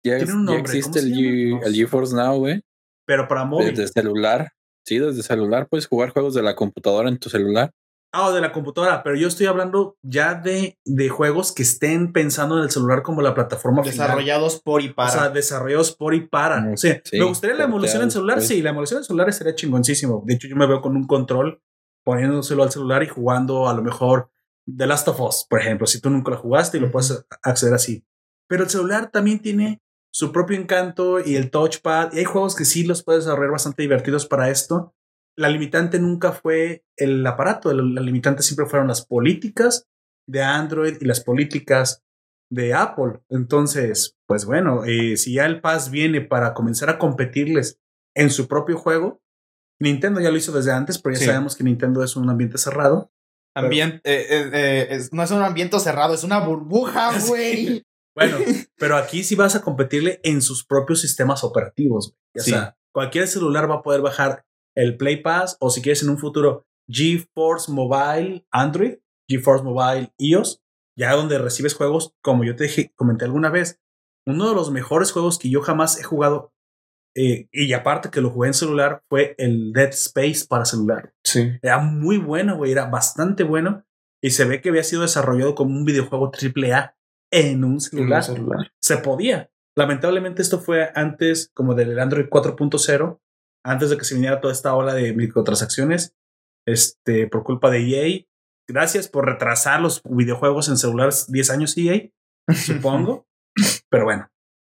Ya, 0.03 0.17
Tiene 0.17 0.33
un 0.33 0.45
ya 0.47 0.53
nombre, 0.53 0.77
existe 0.77 0.99
¿cómo 1.01 1.13
el, 1.15 1.59
el 1.63 1.73
GeForce 1.75 2.15
Now, 2.15 2.37
güey. 2.39 2.61
pero 3.05 3.27
para 3.27 3.45
móvil. 3.45 3.75
Desde 3.75 3.87
celular. 3.87 4.51
Sí, 4.83 4.99
desde 4.99 5.23
celular 5.23 5.67
puedes 5.69 5.87
jugar 5.87 6.09
juegos 6.09 6.33
de 6.33 6.43
la 6.43 6.55
computadora 6.55 7.09
en 7.09 7.17
tu 7.17 7.29
celular. 7.29 7.71
Ah, 8.17 8.27
o 8.29 8.33
de 8.33 8.39
la 8.39 8.53
computadora, 8.53 9.03
pero 9.03 9.15
yo 9.17 9.27
estoy 9.27 9.45
hablando 9.47 9.97
ya 10.01 10.35
de, 10.35 10.79
de 10.85 11.09
juegos 11.09 11.51
que 11.51 11.63
estén 11.63 12.13
pensando 12.13 12.57
en 12.57 12.63
el 12.63 12.71
celular 12.71 13.01
como 13.03 13.21
la 13.21 13.33
plataforma 13.33 13.83
final. 13.83 13.97
Desarrollados 14.07 14.61
por 14.61 14.81
y 14.81 14.93
para. 14.93 15.09
O 15.09 15.13
sea, 15.13 15.29
desarrollados 15.29 15.91
por 15.95 16.13
y 16.13 16.21
para. 16.27 16.61
Mm, 16.61 16.73
O 16.73 16.77
sea, 16.77 17.01
sí, 17.03 17.19
me 17.19 17.25
gustaría 17.25 17.57
la 17.57 17.65
emulación 17.65 18.03
en 18.03 18.11
celular. 18.11 18.37
pues. 18.37 18.47
Sí, 18.47 18.61
la 18.61 18.69
emulación 18.69 18.99
en 18.99 19.03
celular 19.03 19.33
sería 19.33 19.53
chingoncísimo. 19.53 20.23
De 20.25 20.35
hecho, 20.35 20.47
yo 20.47 20.55
me 20.55 20.65
veo 20.65 20.81
con 20.81 20.95
un 20.95 21.05
control 21.07 21.61
poniéndoselo 22.05 22.63
al 22.63 22.71
celular 22.71 23.03
y 23.03 23.07
jugando 23.07 23.67
a 23.67 23.73
lo 23.73 23.81
mejor 23.81 24.31
The 24.65 24.87
Last 24.87 25.07
of 25.09 25.19
Us, 25.19 25.45
por 25.49 25.59
ejemplo. 25.59 25.85
Si 25.85 25.99
tú 25.99 26.09
nunca 26.09 26.31
lo 26.31 26.37
jugaste 26.37 26.77
y 26.77 26.81
lo 26.81 26.91
puedes 26.91 27.25
acceder 27.43 27.73
así. 27.73 28.05
Pero 28.47 28.63
el 28.63 28.69
celular 28.69 29.11
también 29.11 29.39
tiene 29.39 29.81
su 30.13 30.31
propio 30.31 30.57
encanto 30.57 31.19
y 31.19 31.35
el 31.35 31.51
touchpad. 31.51 32.13
Y 32.13 32.19
hay 32.19 32.23
juegos 32.25 32.55
que 32.55 32.63
sí 32.63 32.85
los 32.85 33.03
puedes 33.03 33.25
desarrollar 33.25 33.51
bastante 33.51 33.81
divertidos 33.81 34.25
para 34.25 34.49
esto. 34.49 34.93
La 35.37 35.49
limitante 35.49 35.99
nunca 35.99 36.31
fue 36.31 36.85
el 36.97 37.25
aparato. 37.25 37.73
La 37.73 38.01
limitante 38.01 38.41
siempre 38.43 38.65
fueron 38.67 38.87
las 38.87 39.05
políticas 39.05 39.87
de 40.27 40.41
Android 40.41 40.97
y 41.01 41.05
las 41.05 41.19
políticas 41.21 42.03
de 42.51 42.73
Apple. 42.73 43.19
Entonces, 43.29 44.15
pues 44.27 44.45
bueno, 44.45 44.83
eh, 44.85 45.17
si 45.17 45.33
ya 45.33 45.45
el 45.45 45.61
Pass 45.61 45.91
viene 45.91 46.21
para 46.21 46.53
comenzar 46.53 46.89
a 46.89 46.97
competirles 46.97 47.79
en 48.15 48.29
su 48.29 48.47
propio 48.47 48.77
juego, 48.77 49.19
Nintendo 49.81 50.21
ya 50.21 50.31
lo 50.31 50.37
hizo 50.37 50.51
desde 50.53 50.71
antes, 50.71 50.99
pero 50.99 51.15
ya 51.15 51.19
Sí. 51.19 51.25
sabemos 51.25 51.55
que 51.55 51.63
Nintendo 51.65 52.01
es 52.03 52.15
un 52.15 52.29
ambiente 52.29 52.57
cerrado. 52.57 53.11
Ambiente, 53.57 53.99
eh, 54.05 54.25
eh, 54.29 54.49
eh, 54.53 54.87
es- 54.91 55.11
no 55.13 55.21
es 55.23 55.31
un 55.31 55.41
ambiente 55.41 55.79
cerrado, 55.79 56.13
es 56.13 56.23
una 56.23 56.39
burbuja, 56.39 57.11
Sí. 57.19 57.27
güey. 57.27 57.83
Bueno, 58.15 58.37
pero 58.77 58.95
aquí 58.95 59.23
sí 59.25 59.35
vas 59.35 59.55
a 59.55 59.61
competirle 59.61 60.21
en 60.23 60.41
sus 60.41 60.65
propios 60.65 61.01
sistemas 61.01 61.43
operativos. 61.43 62.15
Sí. 62.35 62.51
sea, 62.51 62.77
cualquier 62.93 63.27
celular 63.27 63.69
va 63.69 63.75
a 63.75 63.81
poder 63.83 64.01
bajar 64.01 64.45
el 64.75 64.97
Play 64.97 65.17
Pass 65.17 65.57
o 65.59 65.69
si 65.69 65.81
quieres 65.81 66.03
en 66.03 66.09
un 66.09 66.17
futuro 66.17 66.65
GeForce 66.87 67.71
Mobile 67.71 68.45
Android, 68.51 68.95
GeForce 69.29 69.63
Mobile 69.63 70.13
iOS, 70.17 70.61
ya 70.97 71.13
donde 71.13 71.39
recibes 71.39 71.73
juegos, 71.73 72.13
como 72.21 72.43
yo 72.43 72.55
te 72.55 72.65
dije, 72.65 72.93
comenté 72.95 73.25
alguna 73.25 73.49
vez, 73.49 73.81
uno 74.27 74.49
de 74.49 74.55
los 74.55 74.71
mejores 74.71 75.11
juegos 75.11 75.39
que 75.39 75.49
yo 75.49 75.61
jamás 75.61 75.99
he 75.99 76.03
jugado, 76.03 76.53
eh, 77.15 77.47
y 77.51 77.73
aparte 77.73 78.09
que 78.09 78.21
lo 78.21 78.29
jugué 78.29 78.49
en 78.49 78.53
celular, 78.53 79.03
fue 79.09 79.35
el 79.37 79.71
Dead 79.73 79.89
Space 79.89 80.45
para 80.47 80.65
celular. 80.65 81.13
Sí. 81.23 81.53
Era 81.61 81.79
muy 81.79 82.17
bueno, 82.17 82.57
güey, 82.57 82.71
era 82.71 82.85
bastante 82.87 83.43
bueno, 83.43 83.85
y 84.21 84.31
se 84.31 84.45
ve 84.45 84.61
que 84.61 84.69
había 84.69 84.83
sido 84.83 85.03
desarrollado 85.03 85.55
como 85.55 85.75
un 85.75 85.85
videojuego 85.85 86.31
AAA 86.31 86.95
en 87.31 87.63
un 87.63 87.81
celular 87.81 88.23
se 88.79 88.97
podía. 88.97 89.49
Lamentablemente 89.77 90.41
esto 90.41 90.59
fue 90.59 90.89
antes 90.95 91.51
como 91.53 91.75
del 91.75 91.99
Android 91.99 92.27
4.0, 92.27 93.19
antes 93.65 93.89
de 93.89 93.97
que 93.97 94.05
se 94.05 94.13
viniera 94.15 94.39
toda 94.39 94.53
esta 94.53 94.75
ola 94.75 94.93
de 94.93 95.13
microtransacciones, 95.13 96.15
este, 96.67 97.27
por 97.27 97.43
culpa 97.43 97.69
de 97.69 97.79
EA. 97.79 98.25
gracias 98.67 99.07
por 99.07 99.25
retrasar 99.25 99.81
los 99.81 100.01
videojuegos 100.03 100.69
en 100.69 100.77
celulares 100.77 101.31
10 101.31 101.49
años 101.49 101.77
EA, 101.77 102.09
supongo. 102.53 103.27
Pero 103.89 104.05
bueno, 104.05 104.29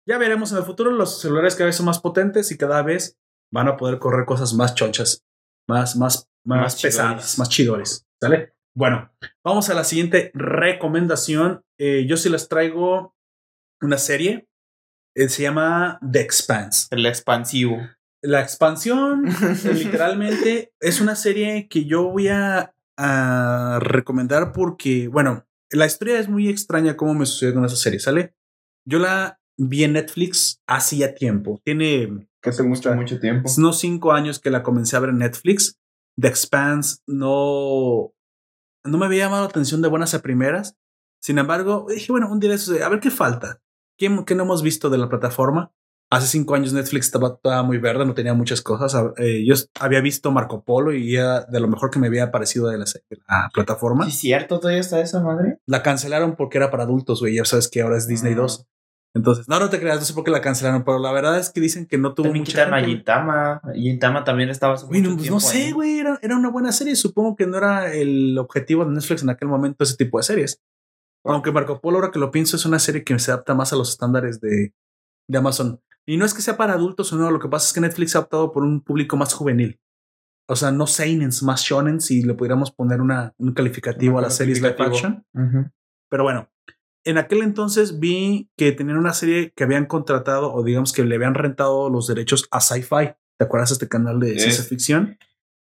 ya 0.08 0.18
veremos 0.18 0.52
en 0.52 0.58
el 0.58 0.64
futuro. 0.64 0.90
Los 0.90 1.20
celulares 1.20 1.54
cada 1.54 1.66
vez 1.66 1.76
son 1.76 1.86
más 1.86 2.00
potentes 2.00 2.50
y 2.50 2.56
cada 2.56 2.82
vez 2.82 3.18
van 3.52 3.68
a 3.68 3.76
poder 3.76 3.98
correr 3.98 4.24
cosas 4.24 4.54
más 4.54 4.74
chonchas, 4.74 5.24
más, 5.68 5.96
más, 5.96 6.28
más, 6.46 6.60
Más 6.62 6.82
pesadas, 6.82 7.10
chidores. 7.10 7.38
más 7.38 7.48
chidores. 7.48 8.06
¿Sale? 8.22 8.54
Bueno, 8.74 9.10
vamos 9.44 9.68
a 9.70 9.74
la 9.74 9.84
siguiente 9.84 10.30
recomendación. 10.34 11.62
Eh, 11.78 12.06
yo 12.06 12.16
sí 12.16 12.28
les 12.28 12.48
traigo 12.48 13.14
una 13.82 13.98
serie. 13.98 14.48
Eh, 15.16 15.28
se 15.28 15.42
llama 15.42 15.98
The 16.10 16.20
Expanse. 16.20 16.88
El 16.90 17.04
expansivo. 17.06 17.78
La 18.22 18.40
expansión, 18.40 19.28
eh, 19.28 19.32
literalmente, 19.74 20.72
es 20.80 21.00
una 21.00 21.14
serie 21.14 21.68
que 21.68 21.84
yo 21.84 22.10
voy 22.10 22.28
a, 22.28 22.74
a 22.96 23.78
recomendar 23.80 24.52
porque, 24.52 25.08
bueno, 25.08 25.46
la 25.70 25.86
historia 25.86 26.18
es 26.18 26.28
muy 26.28 26.48
extraña 26.48 26.96
cómo 26.96 27.14
me 27.14 27.26
sucedió 27.26 27.54
con 27.54 27.64
esa 27.64 27.76
serie, 27.76 28.00
¿sale? 28.00 28.34
Yo 28.84 28.98
la 28.98 29.38
vi 29.56 29.84
en 29.84 29.92
Netflix 29.92 30.62
hacía 30.66 31.14
tiempo. 31.14 31.60
Tiene 31.64 32.28
Hace 32.42 32.62
mucho, 32.62 32.94
mucho 32.94 33.18
tiempo. 33.18 33.50
no 33.58 33.72
cinco 33.72 34.12
años 34.12 34.38
que 34.38 34.50
la 34.50 34.62
comencé 34.62 34.96
a 34.96 35.00
ver 35.00 35.10
en 35.10 35.18
Netflix. 35.18 35.78
The 36.20 36.28
Expanse 36.28 36.98
no, 37.06 38.12
no 38.84 38.98
me 38.98 39.06
había 39.06 39.24
llamado 39.24 39.42
la 39.42 39.48
atención 39.50 39.82
de 39.82 39.88
buenas 39.88 40.14
a 40.14 40.22
primeras. 40.22 40.76
Sin 41.20 41.38
embargo, 41.38 41.86
dije, 41.88 42.12
bueno, 42.12 42.30
un 42.30 42.40
día 42.40 42.50
de 42.50 42.56
esos, 42.56 42.80
a 42.80 42.88
ver 42.88 43.00
qué 43.00 43.10
falta. 43.10 43.60
¿Qué, 43.96 44.24
qué 44.24 44.34
no 44.34 44.44
hemos 44.44 44.62
visto 44.62 44.88
de 44.90 44.98
la 44.98 45.08
plataforma? 45.08 45.72
Hace 46.10 46.26
cinco 46.28 46.54
años 46.54 46.72
Netflix 46.72 47.06
estaba 47.06 47.36
toda 47.36 47.62
muy 47.62 47.76
verde, 47.76 48.06
no 48.06 48.14
tenía 48.14 48.32
muchas 48.32 48.62
cosas. 48.62 48.96
Eh, 49.18 49.44
yo 49.46 49.54
había 49.78 50.00
visto 50.00 50.30
Marco 50.30 50.64
Polo 50.64 50.94
y 50.94 51.14
era 51.16 51.42
de 51.42 51.60
lo 51.60 51.68
mejor 51.68 51.90
que 51.90 51.98
me 51.98 52.06
había 52.06 52.30
parecido 52.30 52.68
de 52.68 52.78
la, 52.78 52.84
de 52.86 53.18
la 53.28 53.50
plataforma. 53.52 54.06
Sí, 54.06 54.12
cierto, 54.12 54.58
todavía 54.58 54.80
está 54.80 55.00
esa 55.00 55.20
madre. 55.20 55.58
La 55.66 55.82
cancelaron 55.82 56.34
porque 56.34 56.56
era 56.56 56.70
para 56.70 56.84
adultos, 56.84 57.20
güey. 57.20 57.34
Ya 57.34 57.44
sabes 57.44 57.68
que 57.68 57.82
ahora 57.82 57.98
es 57.98 58.06
Disney 58.08 58.32
Ah. 58.32 58.36
2. 58.36 58.66
Entonces, 59.14 59.48
no, 59.48 59.58
no 59.58 59.68
te 59.68 59.80
creas, 59.80 59.98
no 59.98 60.04
sé 60.04 60.14
por 60.14 60.22
qué 60.24 60.30
la 60.30 60.40
cancelaron, 60.40 60.84
pero 60.84 60.98
la 60.98 61.10
verdad 61.12 61.38
es 61.38 61.50
que 61.50 61.60
dicen 61.60 61.86
que 61.86 61.98
no 61.98 62.14
tuvo 62.14 62.24
También 62.24 62.42
mucha 62.42 62.52
quitaron 62.52 62.74
a 62.74 62.76
gente, 62.76 62.86
güey. 62.88 62.96
Gintama. 62.96 63.60
Gintama 63.74 64.24
también 64.24 64.48
estaba 64.50 64.74
no, 64.76 64.86
pues 65.16 65.30
no 65.30 65.40
sé, 65.40 65.72
güey, 65.72 65.98
era, 65.98 66.18
era 66.22 66.36
una 66.36 66.50
buena 66.50 66.72
serie. 66.72 66.94
Supongo 66.96 67.34
que 67.36 67.46
no 67.46 67.58
era 67.58 67.92
el 67.92 68.38
objetivo 68.38 68.84
de 68.84 68.92
Netflix 68.92 69.22
en 69.22 69.30
aquel 69.30 69.48
momento 69.48 69.84
ese 69.84 69.96
tipo 69.96 70.18
de 70.18 70.22
series. 70.24 70.62
Aunque 71.24 71.52
Marco 71.52 71.80
Polo, 71.80 71.98
ahora 71.98 72.10
que 72.10 72.18
lo 72.18 72.30
pienso, 72.30 72.56
es 72.56 72.64
una 72.64 72.78
serie 72.78 73.02
que 73.04 73.18
se 73.18 73.30
adapta 73.30 73.54
más 73.54 73.72
a 73.72 73.76
los 73.76 73.90
estándares 73.90 74.40
de, 74.40 74.72
de 75.28 75.38
Amazon. 75.38 75.80
Y 76.08 76.16
no 76.16 76.24
es 76.24 76.32
que 76.32 76.40
sea 76.40 76.56
para 76.56 76.72
adultos 76.72 77.12
o 77.12 77.16
no, 77.18 77.30
lo 77.30 77.38
que 77.38 77.48
pasa 77.48 77.66
es 77.66 77.72
que 77.74 77.80
Netflix 77.82 78.16
ha 78.16 78.20
optado 78.20 78.50
por 78.50 78.62
un 78.62 78.80
público 78.80 79.16
más 79.18 79.34
juvenil. 79.34 79.78
O 80.48 80.56
sea, 80.56 80.70
no 80.70 80.86
seinens, 80.86 81.42
más 81.42 81.60
shonen, 81.62 82.00
si 82.00 82.22
le 82.22 82.32
pudiéramos 82.32 82.70
poner 82.70 83.02
una, 83.02 83.34
un 83.36 83.52
calificativo 83.52 84.18
a 84.18 84.22
las 84.22 84.34
series 84.36 84.62
live 84.62 84.76
action. 84.78 85.26
Ujú. 85.34 85.70
Pero 86.10 86.22
bueno, 86.22 86.50
en 87.04 87.18
aquel 87.18 87.42
entonces 87.42 87.98
vi 88.00 88.50
que 88.56 88.72
tenían 88.72 88.96
una 88.96 89.12
serie 89.12 89.52
que 89.54 89.64
habían 89.64 89.84
contratado 89.84 90.50
o 90.54 90.62
digamos 90.64 90.94
que 90.94 91.04
le 91.04 91.14
habían 91.16 91.34
rentado 91.34 91.90
los 91.90 92.06
derechos 92.06 92.48
a 92.50 92.60
Sci-Fi. 92.60 93.12
¿Te 93.38 93.44
acuerdas 93.44 93.68
de 93.68 93.72
este 93.74 93.88
canal 93.88 94.18
de 94.18 94.34
Es- 94.36 94.42
ciencia 94.42 94.64
ficción? 94.64 95.18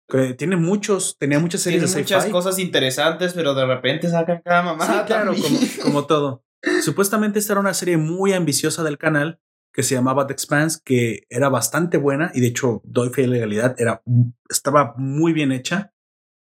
Que 0.09 0.33
tiene 0.33 0.57
muchos, 0.57 1.17
tenía 1.19 1.39
muchas 1.41 1.61
series 1.61 1.83
Tiene 1.83 1.95
de 1.95 2.01
muchas 2.03 2.23
Sci-Fi. 2.23 2.33
cosas 2.33 2.59
interesantes, 2.59 3.35
pero 3.35 3.55
de 3.55 3.67
repente 3.67 4.09
sacan 4.09 4.41
cada 4.43 4.63
mamá. 4.63 4.87
Sí, 4.87 4.93
claro, 5.07 5.35
como, 5.35 5.59
como 5.83 6.07
todo. 6.07 6.43
Supuestamente 6.83 7.39
esta 7.39 7.53
era 7.53 7.61
una 7.61 7.75
serie 7.75 7.99
muy 7.99 8.33
ambiciosa 8.33 8.83
del 8.83 8.97
canal 8.97 9.39
que 9.73 9.83
se 9.83 9.95
llamaba 9.95 10.27
The 10.27 10.33
Expanse, 10.35 10.81
que 10.85 11.27
era 11.31 11.49
bastante 11.49 11.97
buena 11.97 12.31
y 12.35 12.41
de 12.41 12.49
hecho 12.49 12.83
doy 12.85 13.09
fe 13.11 13.23
y 13.23 13.27
legalidad, 13.27 13.75
era, 13.79 14.03
estaba 14.51 14.95
muy 14.97 15.33
bien 15.33 15.51
hecha 15.53 15.93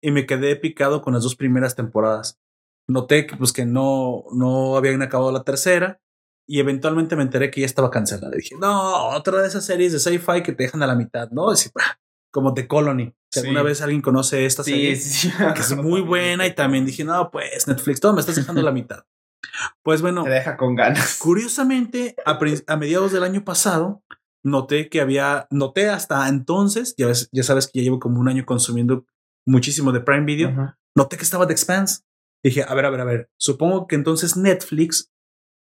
y 0.01 0.11
me 0.11 0.25
quedé 0.25 0.55
picado 0.57 1.01
con 1.01 1.13
las 1.13 1.23
dos 1.23 1.35
primeras 1.35 1.75
temporadas. 1.75 2.39
Noté 2.87 3.25
que 3.25 3.35
pues 3.37 3.53
que 3.53 3.65
no, 3.65 4.25
no 4.33 4.75
habían 4.77 5.01
acabado 5.01 5.31
la 5.31 5.43
tercera 5.43 5.99
y 6.47 6.59
eventualmente 6.59 7.15
me 7.15 7.23
enteré 7.23 7.49
que 7.49 7.61
ya 7.61 7.65
estaba 7.65 7.89
cancelada. 7.89 8.35
Dije, 8.35 8.55
no, 8.59 9.07
otra 9.09 9.41
de 9.41 9.47
esas 9.47 9.65
series 9.65 9.93
de 9.93 9.99
sci-fi 9.99 10.43
que 10.43 10.51
te 10.51 10.63
dejan 10.63 10.83
a 10.83 10.87
la 10.87 10.95
mitad, 10.95 11.29
¿no? 11.31 11.49
Así, 11.49 11.71
como 12.31 12.53
The 12.53 12.67
Colony. 12.67 13.15
Si 13.31 13.39
Sí. 13.39 13.47
alguna 13.47 13.63
vez 13.63 13.81
alguien 13.81 14.01
conoce 14.01 14.45
esta 14.45 14.63
serie, 14.63 14.95
Sí, 14.97 15.31
que 15.55 15.61
es 15.61 15.75
muy 15.75 16.01
buena 16.01 16.45
y 16.45 16.53
también 16.53 16.85
dije, 16.85 17.03
no, 17.03 17.31
pues 17.31 17.67
Netflix, 17.67 17.99
todo 17.99 18.13
me 18.13 18.19
estás 18.19 18.35
dejando 18.35 18.61
a 18.61 18.65
la 18.65 18.71
mitad. 18.71 19.03
Pues 19.83 20.01
bueno, 20.01 20.23
Te 20.23 20.29
deja 20.29 20.57
con 20.57 20.75
ganas. 20.75 21.17
curiosamente, 21.21 22.15
a, 22.25 22.39
a 22.67 22.75
mediados 22.77 23.11
del 23.11 23.23
año 23.23 23.43
pasado, 23.43 24.03
noté 24.43 24.89
que 24.89 25.01
había, 25.01 25.47
noté 25.51 25.89
hasta 25.89 26.27
entonces, 26.27 26.93
ya, 26.97 27.07
ves- 27.07 27.29
ya 27.31 27.43
sabes 27.43 27.67
que 27.67 27.79
ya 27.79 27.83
llevo 27.83 27.99
como 27.99 28.19
un 28.19 28.27
año 28.29 28.45
consumiendo 28.45 29.05
muchísimo 29.47 29.91
de 29.91 30.01
Prime 30.01 30.25
Video, 30.25 30.49
noté 30.95 31.17
que 31.17 31.23
estaba 31.23 31.47
The 31.47 31.53
Expanse. 31.53 32.01
Dije, 32.43 32.63
a 32.67 32.73
ver, 32.75 32.85
a 32.85 32.89
ver, 32.91 32.99
a 33.01 33.05
ver, 33.05 33.29
supongo 33.39 33.87
que 33.87 33.95
entonces 33.95 34.37
Netflix 34.37 35.11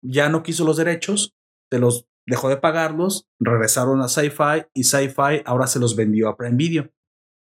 ya 0.04 0.30
no 0.30 0.42
quiso 0.44 0.66
los 0.66 0.78
derechos, 0.78 1.34
se 1.72 1.80
los 1.80 2.08
dejó 2.28 2.50
de 2.50 2.58
pagarlos, 2.58 3.28
regresaron 3.40 4.02
a 4.02 4.08
Sci-Fi 4.08 4.66
y 4.74 4.84
Sci-Fi 4.84 5.44
ahora 5.46 5.68
se 5.68 5.80
los 5.80 5.96
vendió 5.96 6.28
a 6.30 6.38
Prime 6.38 6.56
Video. 6.58 6.90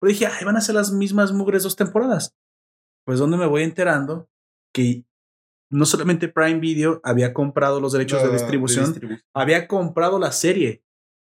Pero 0.00 0.10
dije, 0.12 0.26
ay, 0.26 0.44
van 0.44 0.56
a 0.56 0.60
ser 0.60 0.76
las 0.76 0.92
mismas 0.92 1.32
mugres 1.32 1.62
dos 1.64 1.76
temporadas. 1.76 2.34
Pues 3.04 3.18
donde 3.18 3.36
me 3.36 3.46
voy 3.46 3.62
enterando 3.64 4.28
que 4.74 5.04
no 5.70 5.84
solamente 5.86 6.28
Prime 6.28 6.58
Video 6.60 7.00
había 7.04 7.32
comprado 7.34 7.80
los 7.80 7.92
derechos 7.92 8.20
de 8.22 8.28
No, 8.28 8.32
distribución, 8.32 8.94
distribu- 8.94 9.22
había 9.34 9.66
comprado 9.68 10.18
la 10.18 10.32
serie. 10.32 10.82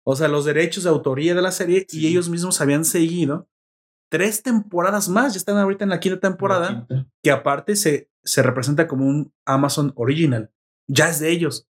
O 0.05 0.15
sea, 0.15 0.27
los 0.27 0.45
derechos 0.45 0.83
de 0.83 0.89
autoría 0.89 1.33
de 1.35 1.41
la 1.41 1.51
serie 1.51 1.85
y 1.91 2.07
ellos 2.07 2.29
mismos 2.29 2.59
habían 2.61 2.83
seguido 2.85 3.47
tres 4.11 4.43
temporadas 4.43 5.07
más. 5.09 5.33
Ya 5.33 5.37
están 5.37 5.57
ahorita 5.57 5.83
en 5.85 5.89
la 5.91 5.99
quinta 5.99 6.19
temporada 6.19 6.71
La 6.71 6.87
quinta. 6.87 7.11
que 7.23 7.31
aparte 7.31 7.75
se, 7.75 8.09
se 8.23 8.43
representa 8.43 8.87
como 8.87 9.05
un 9.05 9.33
Amazon 9.45 9.93
Original. 9.95 10.51
Ya 10.87 11.09
es 11.09 11.19
de 11.19 11.29
ellos. 11.31 11.67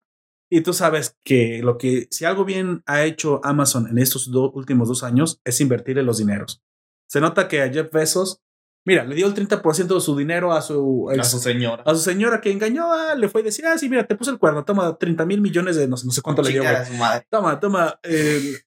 Y 0.49 0.62
tú 0.62 0.73
sabes 0.73 1.17
que 1.23 1.62
lo 1.63 1.78
que, 1.78 2.08
si 2.12 2.26
algo 2.26 2.45
bien 2.45 2.84
ha 2.86 3.04
hecho 3.04 3.39
Amazon 3.43 3.88
en 3.88 3.97
estos 3.97 4.30
dos 4.32 4.52
últimos 4.54 4.88
dos 4.88 5.04
años 5.04 5.39
es 5.45 5.60
invertirle 5.62 6.04
los 6.04 6.17
dineros. 6.19 6.62
Se 7.10 7.21
nota 7.21 7.47
que 7.47 7.62
a 7.62 7.71
Jeff 7.71 7.91
Bezos, 7.91 8.41
mira, 8.86 9.04
le 9.04 9.15
dio 9.15 9.28
el 9.28 9.34
30% 9.34 9.96
de 9.96 10.02
su 10.02 10.15
dinero 10.15 10.54
a 10.54 10.62
su, 10.62 11.10
A 11.10 11.24
su 11.24 11.39
señora. 11.39 11.84
a 11.86 11.93
su 11.96 12.02
señora 12.02 12.41
que 12.41 12.52
engañó, 12.52 12.91
ah, 12.93 13.15
le 13.15 13.30
fue 13.30 13.41
a 13.41 13.43
decir, 13.46 13.65
ah, 13.65 13.78
sí, 13.78 13.89
mira, 13.89 14.06
te 14.06 14.15
puse 14.15 14.32
el 14.32 14.39
cuerno, 14.39 14.65
toma 14.65 14.98
30 14.98 15.26
mil 15.26 15.41
millones 15.41 15.76
de 15.76 15.88
no 15.88 15.98
sé, 15.98 16.06
no 16.06 16.12
sé 16.12 16.22
cuánto 16.22 16.41
le 16.41 16.50
dio. 16.50 16.63
Su 16.86 16.93
madre. 16.93 17.26
Toma, 17.30 17.60
toma, 17.60 18.00
eh, 18.04 18.58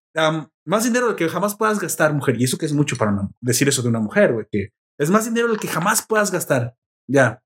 más 0.65 0.85
dinero 0.85 1.07
del 1.07 1.17
que 1.17 1.29
jamás 1.29 1.57
puedas 1.57 1.79
gastar, 1.79 2.13
mujer. 2.15 2.41
Y 2.41 2.45
eso 2.45 2.59
que 2.59 2.67
es 2.67 2.73
mucho 2.73 2.97
para 2.97 3.29
decir 3.41 3.69
eso 3.69 3.83
de 3.83 3.89
una 3.89 4.01
mujer, 4.01 4.33
güey, 4.33 4.47
que 4.51 4.71
es 4.99 5.11
más 5.11 5.27
dinero 5.27 5.49
del 5.49 5.59
que 5.59 5.69
jamás 5.69 6.05
puedas 6.07 6.31
gastar. 6.31 6.77
Ya. 7.09 7.43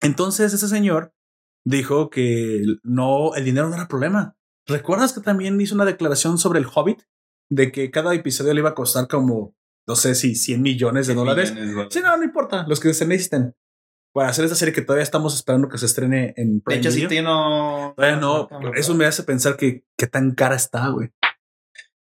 Entonces 0.00 0.52
ese 0.52 0.68
señor 0.68 1.14
dijo 1.64 2.10
que 2.10 2.64
no, 2.82 3.34
el 3.34 3.44
dinero 3.44 3.68
no 3.68 3.76
era 3.76 3.88
problema. 3.88 4.36
¿Recuerdas 4.66 5.12
que 5.12 5.20
también 5.20 5.60
hizo 5.60 5.74
una 5.74 5.84
declaración 5.84 6.38
sobre 6.38 6.58
el 6.58 6.66
Hobbit? 6.72 7.02
De 7.50 7.70
que 7.70 7.90
cada 7.90 8.14
episodio 8.14 8.54
le 8.54 8.60
iba 8.60 8.70
a 8.70 8.74
costar 8.74 9.08
como, 9.08 9.54
no 9.86 9.96
sé 9.96 10.14
si 10.14 10.34
100 10.34 10.62
millones 10.62 11.06
de 11.06 11.14
dólares. 11.14 11.52
Millones 11.52 11.76
de. 11.76 11.86
Sí, 11.90 12.00
no, 12.00 12.16
no 12.16 12.24
importa, 12.24 12.64
los 12.66 12.80
que 12.80 12.92
se 12.94 13.06
necesiten. 13.06 13.54
Para 14.14 14.28
hacer 14.28 14.44
esta 14.44 14.56
serie 14.56 14.74
que 14.74 14.82
todavía 14.82 15.04
estamos 15.04 15.34
esperando 15.34 15.70
que 15.70 15.78
se 15.78 15.86
estrene 15.86 16.34
en 16.36 16.56
De 16.56 16.60
Prime 16.60 16.80
hecho, 16.80 16.90
sí, 16.90 17.06
tío, 17.06 17.22
no. 17.22 17.94
Todavía 17.96 18.16
no, 18.18 18.48
eso 18.74 18.94
me 18.94 19.06
hace 19.06 19.22
pensar 19.22 19.56
que 19.56 19.84
qué 19.96 20.06
tan 20.06 20.34
cara 20.34 20.54
está, 20.54 20.88
güey. 20.88 21.10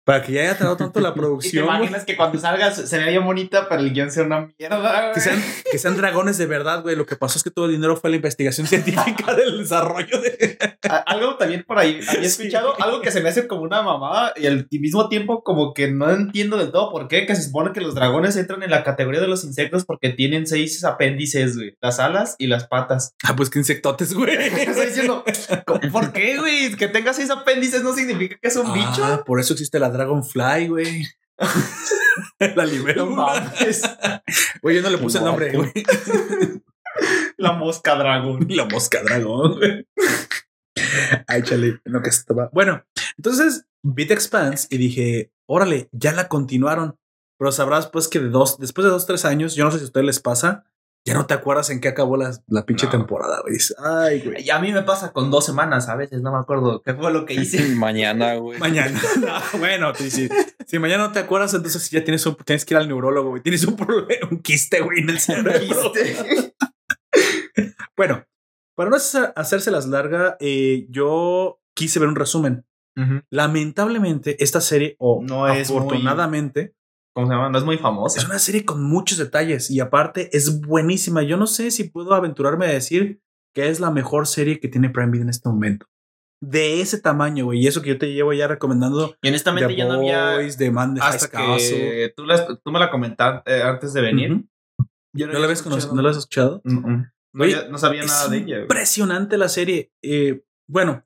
Para 0.09 0.23
que 0.23 0.33
ya 0.33 0.40
haya 0.40 0.57
tardado 0.57 0.79
tanto 0.79 1.01
la 1.01 1.09
Y 1.11 1.12
te 1.12 1.18
producción, 1.21 1.64
imaginas 1.66 2.05
que 2.07 2.16
cuando 2.16 2.38
salgas 2.38 2.77
se 2.77 2.97
vea 2.97 3.09
bien 3.09 3.27
bonita, 3.27 3.68
pero 3.68 3.83
el 3.83 3.92
guion 3.92 4.11
sea 4.11 4.23
una 4.25 4.49
mierda. 4.59 5.12
que 5.12 5.21
sean, 5.21 5.38
que 5.71 5.77
sean 5.79 5.99
dragones 5.99 6.38
de 6.38 6.47
verdad, 6.47 6.81
güey. 6.81 6.97
Lo 6.97 7.05
que 7.05 7.14
pasó 7.16 7.37
es 7.37 7.44
que 7.44 7.51
todo 7.51 7.66
el 7.66 7.73
dinero 7.73 7.94
fue 7.94 8.09
la 8.09 8.16
investigación 8.16 8.66
científica 8.66 9.35
del 9.35 9.59
desarrollo 9.59 10.18
de. 10.23 10.57
Algo 11.05 11.37
también 11.37 11.62
por 11.64 11.79
ahí 11.79 12.01
había 12.09 12.21
Sí. 12.31 12.42
escuchado, 12.44 12.73
algo 12.83 13.03
que 13.03 13.11
se 13.11 13.21
me 13.21 13.29
hace 13.29 13.47
como 13.47 13.61
una 13.62 13.83
mamada 13.83 14.33
y 14.37 14.47
al 14.47 14.66
mismo 14.71 15.11
tiempo 15.11 15.42
como 15.44 15.75
que 15.75 15.90
no 15.90 16.11
entiendo 16.11 16.57
del 16.57 16.73
todo 16.73 16.90
por 16.90 17.07
qué, 17.09 17.27
que 17.27 17.37
se 17.37 17.42
supone 17.42 17.73
que 17.73 17.83
los 17.83 17.94
dragones 17.94 18.35
entran 18.37 18.62
en 18.62 18.71
la 18.71 18.85
categoría 18.85 19.21
de 19.21 19.29
los 19.29 19.44
insectos 19.44 19.85
porque 19.85 20.09
tienen 20.09 20.47
seis 20.47 20.83
apéndices, 20.85 21.55
güey, 21.57 21.77
las 21.83 21.99
alas 22.01 22.35
y 22.38 22.47
las 22.47 22.66
patas. 22.66 23.14
Ah, 23.25 23.37
pues 23.37 23.51
que 23.51 23.59
insectotes, 23.59 24.14
güey. 24.14 24.35
Estoy 24.37 24.87
diciendo, 24.87 25.23
¿cómo- 25.66 25.81
¿por 25.92 26.12
qué, 26.14 26.38
güey? 26.38 26.75
Que 26.77 26.88
tenga 26.88 27.12
seis 27.12 27.29
apéndices 27.29 27.83
no 27.83 27.92
significa 27.92 28.38
que 28.40 28.49
es 28.49 28.57
un 28.57 28.66
Ah, 28.68 28.73
bicho. 28.73 29.25
por 29.27 29.38
eso 29.38 29.53
existe 29.53 29.79
la 29.79 29.90
Dragonfly, 29.99 30.69
güey. 30.69 31.07
la 32.57 32.65
libélula. 32.65 33.51
mames. 33.51 33.83
Güey, 34.63 34.77
yo 34.77 34.83
no 34.83 34.91
le 34.91 34.99
puse 34.99 35.19
el 35.19 35.25
nombre, 35.25 35.53
No, 35.53 35.59
güey. 35.59 35.73
La 37.37 37.53
mosca 37.53 37.95
dragón. 37.95 38.47
La 38.49 38.65
mosca 38.65 39.03
dragón, 39.03 39.57
güey. 39.57 39.87
Ay, 41.27 41.43
chale, 41.43 41.81
no 41.85 42.03
que 42.03 42.11
estaba. 42.11 42.51
Bueno, 42.53 42.85
entonces 43.17 43.67
vi 43.83 44.07
The 44.07 44.15
Expanse 44.15 44.67
y 44.71 44.79
dije, 44.79 45.33
órale, 45.47 45.89
ya 45.93 46.13
la 46.13 46.29
continuaron. 46.29 46.97
Pero 47.39 47.53
sabrás, 47.53 47.87
pues, 47.89 48.09
que 48.09 48.19
de 48.19 48.31
dos, 48.31 48.59
después 48.59 48.85
de 48.85 48.91
dos, 48.91 49.07
tres 49.07 49.25
años, 49.25 49.55
yo 49.55 49.65
no 49.65 49.71
sé 49.71 49.79
si 49.79 49.85
a 49.85 49.87
ustedes 49.87 50.07
les 50.07 50.21
pasa, 50.21 50.65
ya 51.09 51.14
no 51.14 51.27
te 51.27 51.35
acuerdas 51.35 51.71
en 51.71 51.81
qué 51.81 51.88
acabó 51.88 52.16
la, 52.16 52.33
la 52.47 52.64
pinche 52.64 52.87
No. 52.87 52.92
temporada, 52.92 53.40
güey. 53.42 53.57
Ay, 53.85 54.21
güey. 54.21 54.42
Y 54.44 54.51
a 54.51 54.59
mí 54.59 54.73
me 54.73 54.83
pasa 54.83 55.12
con 55.12 55.31
dos 55.31 55.44
semanas 55.44 55.88
a 55.88 55.97
veces, 55.97 56.23
no 56.23 56.33
me 56.33 56.38
acuerdo 56.38 56.83
qué 56.83 56.94
fue 56.94 57.12
lo 57.12 57.25
que 57.27 57.35
hice. 57.40 57.75
Mañana, 57.75 58.35
güey. 58.37 58.59
Mañana. 58.59 59.01
No, 59.21 59.59
bueno, 59.59 59.94
sí, 59.94 60.11
sí. 60.11 60.29
si 60.66 60.79
mañana 60.79 61.07
no 61.09 61.12
te 61.12 61.18
acuerdas, 61.18 61.53
entonces 61.55 61.90
ya 61.90 62.05
tienes 62.05 62.25
un, 62.27 62.37
tienes 62.37 62.64
que 62.64 62.75
ir 62.75 62.79
al 62.79 62.88
neurólogo, 62.88 63.31
güey. 63.31 63.42
Tienes 63.42 63.64
un 63.64 63.77
problema, 63.77 64.29
un 64.31 64.40
quiste, 64.40 64.81
güey, 64.81 65.01
en 65.01 65.11
el 65.11 65.21
cerebro. 65.21 65.53
Bueno, 67.97 68.25
para 68.77 68.90
no 68.90 68.97
hacérselas 68.97 69.87
larga, 69.88 70.37
eh, 70.40 70.87
yo 70.90 71.61
quise 71.75 71.99
ver 71.99 72.09
un 72.09 72.16
resumen. 72.16 72.64
Lamentablemente, 73.31 74.42
esta 74.42 74.61
serie, 74.61 74.97
o 74.99 75.23
No 75.23 75.47
es 75.49 75.71
muy- 75.71 75.79
afortunadamente, 75.79 76.75
¿Cómo 77.18 77.26
se 77.26 77.35
llama? 77.35 77.50
No 77.50 77.59
es 77.59 77.64
muy 77.64 77.78
famosa. 77.78 78.20
es 78.20 78.26
una 78.26 78.38
serie 78.38 78.64
con 78.64 78.81
muchos 78.85 79.18
detalles 79.18 79.72
y 79.72 79.81
aparte 79.81 80.31
es 80.37 80.61
buenísima. 80.61 81.24
Yo 81.24 81.37
no 81.37 81.48
sé 81.48 81.72
si 81.72 81.83
puedo 81.83 82.14
aventurarme 82.14 82.66
a 82.66 82.70
decir 82.70 83.20
que 83.57 83.68
es 83.68 83.81
la 83.81 83.90
mejor 83.90 84.28
serie 84.28 84.61
que 84.61 84.68
tiene 84.68 84.88
Prime 84.88 85.11
Video 85.11 85.24
en 85.24 85.31
este 85.31 85.48
momento. 85.48 85.87
De 86.40 86.81
ese 86.81 87.00
tamaño, 87.00 87.46
güey. 87.46 87.59
Y 87.59 87.66
eso 87.66 87.83
que 87.83 87.88
yo 87.88 87.98
te 87.98 88.12
llevo 88.12 88.33
ya 88.35 88.46
recomendando 88.46 89.16
Y 89.20 89.31
honestamente 89.31 89.66
The 89.66 89.76
yo 89.81 89.88
no 89.88 89.94
había. 89.94 90.35
Boys, 90.37 90.57
The 90.59 90.70
Man 90.70 90.94
de 90.94 91.00
Hasta 91.00 91.28
que 91.28 92.12
tú, 92.16 92.24
las- 92.24 92.46
tú 92.62 92.70
me 92.70 92.78
la 92.78 92.88
comentaste 92.88 93.52
eh, 93.52 93.62
antes 93.64 93.92
de 93.92 94.00
venir. 94.00 94.33
Ujú. 94.35 94.46
Yo 95.12 95.26
¿No 95.26 95.33
la 95.40 95.44
habías 95.46 95.62
conocido? 95.62 95.96
¿No 95.96 96.02
la 96.02 96.11
has 96.11 96.18
escuchado? 96.18 96.61
Mm. 96.62 97.02
No, 97.35 97.44
Oye, 97.44 97.68
no 97.68 97.78
sabía 97.78 98.04
nada 98.04 98.28
de 98.28 98.37
ella. 98.37 98.61
Impresionante 98.61 99.37
la 99.38 99.48
serie. 99.48 99.90
Eh, 100.04 100.44
bueno, 100.68 101.04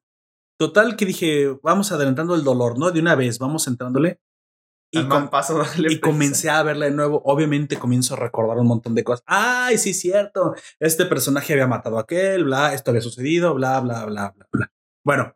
total 0.60 0.96
que 0.96 1.06
dije, 1.06 1.56
vamos 1.62 1.90
adelantando 1.90 2.34
el 2.34 2.44
dolor, 2.44 2.78
¿no? 2.78 2.90
De 2.90 3.00
una 3.00 3.14
vez, 3.14 3.38
vamos 3.38 3.66
entrándole. 3.66 4.20
Y, 4.94 5.08
com- 5.08 5.30
paso, 5.30 5.62
y 5.78 5.98
comencé 6.00 6.50
a 6.50 6.62
verla 6.62 6.84
de 6.86 6.92
nuevo. 6.92 7.22
Obviamente 7.24 7.78
comienzo 7.78 8.14
a 8.14 8.18
recordar 8.18 8.58
un 8.58 8.66
montón 8.66 8.94
de 8.94 9.02
cosas. 9.02 9.24
Ay, 9.26 9.78
sí, 9.78 9.94
cierto. 9.94 10.54
Este 10.78 11.06
personaje 11.06 11.54
había 11.54 11.66
matado 11.66 11.98
a 11.98 12.02
aquel, 12.02 12.44
bla, 12.44 12.74
esto 12.74 12.90
había 12.90 13.00
sucedido, 13.00 13.54
bla, 13.54 13.80
bla, 13.80 14.04
bla, 14.04 14.34
bla, 14.36 14.48
bla. 14.52 14.72
Bueno, 15.04 15.34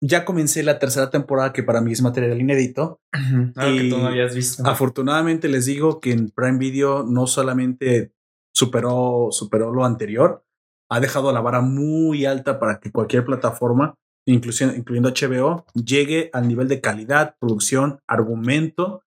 ya 0.00 0.24
comencé 0.24 0.62
la 0.62 0.78
tercera 0.78 1.10
temporada 1.10 1.52
que 1.52 1.62
para 1.62 1.80
mí 1.80 1.92
es 1.92 2.02
material 2.02 2.40
inédito. 2.40 3.00
Algo 3.12 3.76
que 3.76 3.88
tú 3.90 3.98
no 3.98 4.06
habías 4.06 4.34
visto. 4.34 4.62
Afortunadamente 4.66 5.48
les 5.48 5.66
digo 5.66 6.00
que 6.00 6.12
en 6.12 6.30
Prime 6.30 6.58
Video 6.58 7.02
no 7.02 7.26
solamente 7.26 8.12
superó, 8.54 9.28
superó 9.32 9.72
lo 9.72 9.84
anterior, 9.84 10.44
ha 10.90 11.00
dejado 11.00 11.32
la 11.32 11.40
vara 11.40 11.60
muy 11.60 12.24
alta 12.24 12.60
para 12.60 12.78
que 12.78 12.92
cualquier 12.92 13.24
plataforma, 13.24 13.96
incluyendo 14.26 15.08
HBO, 15.10 15.64
llegue 15.74 16.30
al 16.32 16.48
nivel 16.48 16.68
de 16.68 16.80
calidad, 16.80 17.36
producción, 17.40 18.00
argumento 18.08 19.02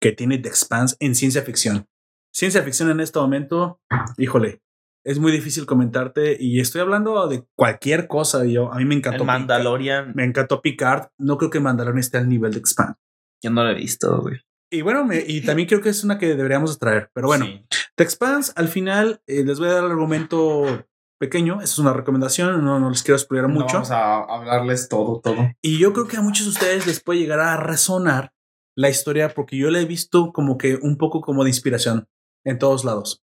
que 0.00 0.12
tiene 0.12 0.38
The 0.38 0.48
Expanse 0.48 0.96
en 1.00 1.14
ciencia 1.14 1.42
ficción. 1.42 1.86
Ciencia 2.32 2.62
ficción 2.62 2.90
en 2.90 3.00
este 3.00 3.18
momento, 3.18 3.80
híjole, 4.16 4.62
es 5.04 5.18
muy 5.18 5.32
difícil 5.32 5.66
comentarte 5.66 6.36
y 6.38 6.60
estoy 6.60 6.82
hablando 6.82 7.26
de 7.26 7.44
cualquier 7.56 8.06
cosa. 8.06 8.44
Yo, 8.44 8.72
a 8.72 8.76
mí 8.76 8.84
me 8.84 8.94
encantó. 8.94 9.22
El 9.22 9.26
Mandalorian. 9.26 10.12
Me 10.14 10.24
encantó 10.24 10.60
Picard. 10.62 11.08
No 11.18 11.38
creo 11.38 11.50
que 11.50 11.58
Mandalorian 11.58 11.98
esté 12.00 12.18
al 12.18 12.28
nivel 12.28 12.52
de 12.52 12.58
Expanse. 12.58 13.00
Yo 13.42 13.50
no 13.50 13.64
lo 13.64 13.70
he 13.70 13.74
visto, 13.74 14.20
güey. 14.20 14.36
Y 14.72 14.82
bueno, 14.82 15.04
me- 15.04 15.24
y 15.26 15.40
también 15.40 15.66
creo 15.66 15.80
que 15.80 15.88
es 15.88 16.04
una 16.04 16.18
que 16.18 16.34
deberíamos 16.36 16.78
traer. 16.78 17.10
Pero 17.14 17.26
bueno, 17.26 17.46
Sí. 17.46 17.64
The 17.96 18.04
Expanse, 18.04 18.52
al 18.56 18.68
final 18.68 19.20
eh, 19.26 19.42
les 19.44 19.58
voy 19.58 19.68
a 19.68 19.72
dar 19.72 19.84
el 19.84 19.90
argumento 19.90 20.86
pequeño. 21.20 21.56
Esa 21.56 21.64
es 21.74 21.78
una 21.78 21.92
recomendación. 21.92 22.64
No, 22.64 22.80
no 22.80 22.90
les 22.90 23.02
quiero 23.02 23.18
spoiler 23.18 23.48
No 23.48 23.54
mucho. 23.54 23.74
vamos 23.74 23.90
a 23.90 24.20
hablarles 24.24 24.88
todo, 24.88 25.20
todo. 25.20 25.36
Y 25.62 25.78
yo 25.78 25.92
creo 25.92 26.08
que 26.08 26.16
a 26.16 26.22
muchos 26.22 26.46
de 26.46 26.50
ustedes 26.50 26.86
les 26.86 27.00
puede 27.00 27.20
llegar 27.20 27.38
a 27.40 27.56
resonar 27.56 28.32
la 28.76 28.88
historia 28.88 29.28
porque 29.34 29.56
yo 29.56 29.70
la 29.70 29.80
he 29.80 29.84
visto 29.84 30.32
como 30.32 30.56
que 30.58 30.76
un 30.82 30.96
poco 30.96 31.20
como 31.20 31.44
de 31.44 31.50
inspiración 31.50 32.08
en 32.44 32.58
todos 32.58 32.84
lados. 32.84 33.22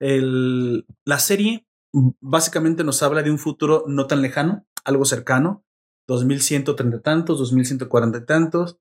El- 0.00 0.86
la 1.06 1.18
serie 1.18 1.66
básicamente 2.20 2.84
nos 2.84 3.02
habla 3.02 3.22
de 3.22 3.30
un 3.30 3.38
futuro 3.38 3.84
no 3.86 4.06
tan 4.06 4.22
lejano, 4.22 4.66
algo 4.84 5.04
cercano, 5.04 5.64
2130 6.08 6.96
y 6.96 7.00
tantos, 7.00 7.38
2140 7.38 8.18
y 8.18 8.24
tantos, 8.26 8.78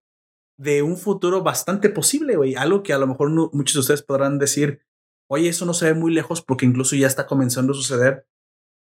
de 0.60 0.82
un 0.82 0.98
futuro 0.98 1.44
bastante 1.44 1.90
posible, 1.90 2.36
güey. 2.36 2.56
Algo 2.56 2.84
que 2.84 2.94
a 2.94 2.98
lo 2.98 3.08
mejor 3.08 3.32
no- 3.32 3.50
muchos 3.54 3.76
de 3.76 3.80
ustedes 3.82 4.02
podrán 4.04 4.40
decir, 4.40 4.82
oye, 5.30 5.50
eso 5.50 5.66
no 5.66 5.74
se 5.74 5.86
ve 5.86 5.94
muy 5.94 6.14
lejos 6.14 6.42
porque 6.42 6.66
incluso 6.66 6.96
ya 6.96 7.08
está 7.08 7.26
comenzando 7.28 7.74
a 7.74 7.76
suceder. 7.76 8.28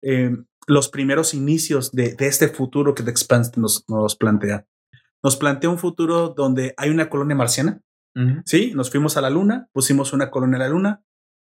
Eh, 0.02 0.36
los 0.66 0.88
primeros 0.88 1.34
inicios 1.34 1.92
de, 1.92 2.14
de 2.14 2.26
este 2.26 2.48
futuro 2.48 2.94
que 2.94 3.02
The 3.02 3.10
Expanse 3.10 3.52
nos, 3.56 3.84
nos 3.88 4.16
plantea. 4.16 4.66
Nos 5.22 5.36
plantea 5.36 5.68
un 5.70 5.78
futuro 5.78 6.30
donde 6.30 6.74
hay 6.76 6.90
una 6.90 7.10
colonia 7.10 7.36
marciana. 7.36 7.80
Sí, 8.44 8.72
nos 8.74 8.90
fuimos 8.90 9.16
a 9.16 9.20
la 9.20 9.30
luna, 9.30 9.68
pusimos 9.72 10.12
una 10.12 10.30
colonia 10.30 10.56
a 10.56 10.60
la 10.60 10.68
luna, 10.68 11.02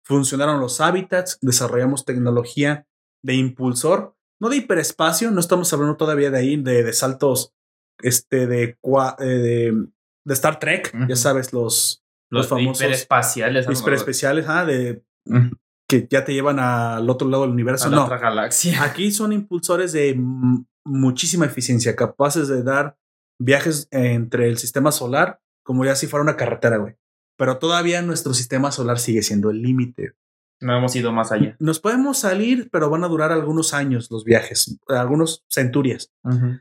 funcionaron 0.05 0.61
los 0.61 0.81
hábitats, 0.81 1.39
desarrollamos 1.41 2.05
tecnología 2.05 2.87
de 3.23 3.35
impulsor, 3.35 4.17
no 4.41 4.49
de 4.49 4.57
hiperespacio, 4.57 5.31
no 5.31 5.41
estamos 5.41 5.73
hablando 5.73 5.97
todavía 5.97 6.31
de 6.31 6.39
ahí, 6.39 6.57
de, 6.57 6.83
de 6.83 6.93
saltos 6.93 7.55
este, 8.03 8.47
de, 8.47 8.77
cua- 8.81 9.17
eh, 9.21 9.25
de, 9.25 9.87
de 10.25 10.35
Star 10.35 10.59
Trek, 10.59 10.93
ya 11.09 11.17
sabes, 11.17 11.53
los, 11.53 12.05
los, 12.31 12.47
famosos 12.49 12.83
hiperespaciales. 12.83 13.67
hiperespeciales, 13.81 14.47
ah, 14.49 14.65
de. 14.65 15.03
Que 15.89 16.07
ya 16.11 16.25
te 16.25 16.35
llevan 16.35 16.59
al 16.59 17.09
otro 17.09 17.29
lado 17.29 17.45
del 17.45 17.53
universo. 17.53 17.89
A 17.89 17.91
no, 17.91 18.05
otra 18.05 18.19
galaxia. 18.19 18.83
Aquí 18.85 19.11
son 19.11 19.33
impulsores 19.33 19.93
de 19.93 20.15
muchísima 20.85 21.47
eficiencia, 21.47 21.97
capaces 21.97 22.49
de 22.49 22.63
dar 22.63 22.97
viajes 23.41 23.89
entre 23.91 24.49
el 24.49 24.59
sistema 24.59 24.93
solar 24.93 25.41
como 25.69 25.85
ya 25.85 25.95
si 25.95 26.07
fuera 26.07 26.23
una 26.23 26.37
carretera, 26.37 26.79
güey. 26.79 26.97
Pero 27.37 27.59
todavía 27.59 28.01
nuestro 28.01 28.33
sistema 28.33 28.73
solar 28.73 28.99
sigue 28.99 29.23
siendo 29.23 29.51
el 29.51 29.61
límite. 29.61 30.15
No 30.63 30.75
hemos 30.75 30.97
ido 30.97 31.13
más 31.13 31.31
allá. 31.31 31.57
Nos 31.59 31.79
podemos 31.79 32.17
salir, 32.17 32.71
pero 32.73 32.89
van 32.89 33.05
a 33.05 33.09
durar 33.09 33.33
algunos 33.33 33.75
años 33.75 34.11
los 34.11 34.25
viajes, 34.25 34.79
algunos 34.89 35.45
centurias. 35.51 36.11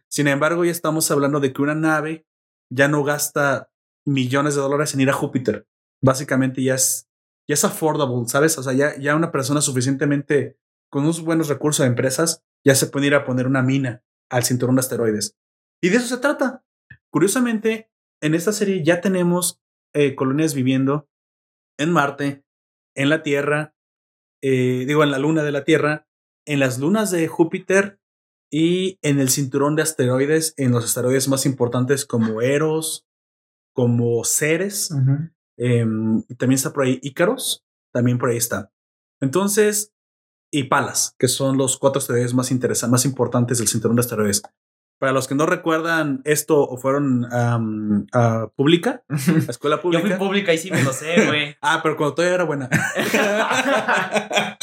Sin 0.09 0.27
embargo, 0.27 0.65
ya 0.65 0.71
estamos 0.71 1.09
hablando 1.09 1.39
de 1.39 1.53
que 1.53 1.61
una 1.61 1.73
nave 1.73 2.27
ya 2.69 2.89
no 2.89 3.01
gasta 3.05 3.71
millones 4.05 4.55
de 4.55 4.61
dólares 4.61 4.93
en 4.93 4.99
ir 4.99 5.09
a 5.09 5.13
Júpiter. 5.13 5.65
Básicamente 6.03 6.61
ya 6.61 6.75
es, 6.75 7.06
ya 7.47 7.53
es 7.53 7.63
affordable, 7.63 8.27
¿sabes? 8.27 8.57
O 8.57 8.63
sea, 8.63 8.73
ya, 8.73 8.97
ya 8.97 9.15
una 9.15 9.31
persona 9.31 9.61
suficientemente 9.61 10.57
con 10.89 11.03
unos 11.03 11.21
buenos 11.21 11.47
recursos 11.47 11.83
de 11.83 11.89
empresas 11.89 12.43
ya 12.65 12.75
se 12.75 12.87
puede 12.87 13.07
ir 13.07 13.15
a 13.15 13.25
poner 13.25 13.47
una 13.47 13.61
mina 13.61 14.03
al 14.29 14.43
cinturón 14.43 14.75
de 14.75 14.81
asteroides. 14.81 15.37
Y 15.81 15.89
de 15.89 15.97
eso 15.97 16.07
se 16.07 16.21
trata. 16.21 16.65
Curiosamente, 17.09 17.89
en 18.21 18.35
esta 18.35 18.51
serie 18.51 18.83
ya 18.83 19.01
tenemos 19.01 19.61
eh, 19.93 20.15
colonias 20.15 20.53
viviendo 20.53 21.09
en 21.77 21.91
Marte, 21.91 22.43
en 22.95 23.09
la 23.09 23.23
Tierra, 23.23 23.75
eh, 24.41 24.85
digo, 24.87 25.03
en 25.03 25.11
la 25.11 25.19
luna 25.19 25.43
de 25.43 25.51
la 25.51 25.63
Tierra, 25.63 26.07
en 26.45 26.59
las 26.59 26.79
lunas 26.79 27.11
de 27.11 27.27
Júpiter 27.27 27.99
y 28.51 28.97
en 29.01 29.19
el 29.19 29.29
cinturón 29.29 29.75
de 29.75 29.83
asteroides, 29.83 30.53
en 30.57 30.71
los 30.71 30.85
asteroides 30.85 31.27
más 31.27 31.45
importantes 31.45 32.05
como 32.05 32.41
Eros, 32.41 33.07
como 33.73 34.23
Ceres, 34.23 34.91
em, 34.91 35.31
y 35.57 36.35
también 36.35 36.55
está 36.55 36.71
por 36.71 36.85
ahí 36.85 36.99
Ícaros, 37.01 37.65
también 37.91 38.17
por 38.17 38.29
ahí 38.29 38.37
está. 38.37 38.71
Entonces, 39.21 39.93
y 40.51 40.65
Palas, 40.65 41.15
que 41.19 41.27
son 41.27 41.57
los 41.57 41.77
cuatro 41.77 41.99
asteroides 41.99 42.33
más 42.33 42.51
interesantes, 42.51 42.91
más 42.91 43.05
importantes 43.05 43.57
del 43.57 43.67
cinturón 43.67 43.95
de 43.95 44.01
asteroides. 44.01 44.43
Para 44.99 45.11
los 45.11 45.27
que 45.27 45.35
no 45.35 45.45
recuerdan 45.45 46.21
esto 46.25 46.59
o 46.59 46.77
fueron 46.77 47.31
am, 47.31 48.07
a 48.13 48.47
pública, 48.55 49.03
a 49.09 49.51
escuela 49.51 49.75
Yo 49.75 49.81
fui 49.83 49.91
pública. 49.91 50.17
pública 50.17 50.53
y 50.53 50.57
sí 50.57 50.71
me 50.71 50.81
lo 50.81 50.91
sé, 50.91 51.27
güey. 51.27 51.55
ah, 51.61 51.81
pero 51.83 51.97
cuando 51.97 52.15
todavía 52.15 52.35
era 52.35 52.43
buena. 52.45 52.67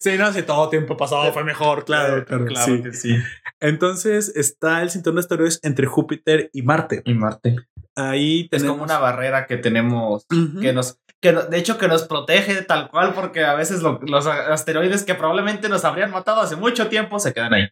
sí, 0.00 0.18
no, 0.18 0.26
hace 0.26 0.42
todo 0.42 0.68
tiempo 0.68 0.96
pasado 0.96 1.32
fue 1.32 1.44
mejor, 1.44 1.84
claro, 1.84 2.24
claro, 2.24 2.46
sí. 2.64 2.82
que 2.82 2.92
sí. 2.92 3.16
Entonces 3.60 4.32
está 4.34 4.82
el 4.82 4.90
cinturón 4.90 5.16
de 5.16 5.20
asteroides 5.20 5.60
entre 5.62 5.86
Júpiter 5.86 6.50
y 6.52 6.62
Marte. 6.62 7.02
Y 7.04 7.14
Marte. 7.14 7.56
Ahí 7.96 8.42
Es 8.44 8.50
tenemos 8.50 8.72
como 8.72 8.84
una 8.84 8.98
barrera 8.98 9.46
que 9.46 9.56
tenemos 9.58 10.26
que 10.60 10.72
nos 10.72 10.98
que 11.20 11.32
de 11.32 11.56
hecho 11.58 11.78
que 11.78 11.86
nos 11.86 12.02
protege 12.04 12.62
tal 12.62 12.90
cual 12.90 13.12
porque 13.14 13.44
a 13.44 13.54
veces 13.54 13.80
lo- 13.82 14.00
los 14.02 14.26
asteroides 14.26 15.04
que 15.04 15.14
probablemente 15.14 15.68
nos 15.68 15.84
habrían 15.84 16.10
matado 16.10 16.40
hace 16.40 16.56
mucho 16.56 16.88
tiempo 16.88 17.20
se 17.20 17.32
quedan 17.32 17.54
ahí. 17.54 17.68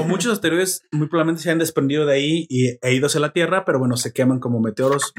o 0.00 0.04
muchos 0.04 0.32
asteroides 0.32 0.82
muy 0.90 1.08
probablemente 1.08 1.42
se 1.42 1.50
han 1.50 1.58
desprendido 1.58 2.06
de 2.06 2.14
ahí 2.14 2.46
y 2.48 2.70
e 2.82 2.94
ido 2.94 3.06
hacia 3.06 3.20
la 3.20 3.32
Tierra, 3.32 3.64
pero 3.64 3.78
bueno, 3.78 3.96
se 3.96 4.12
queman 4.12 4.40
como 4.40 4.58
meteoros 4.60 5.12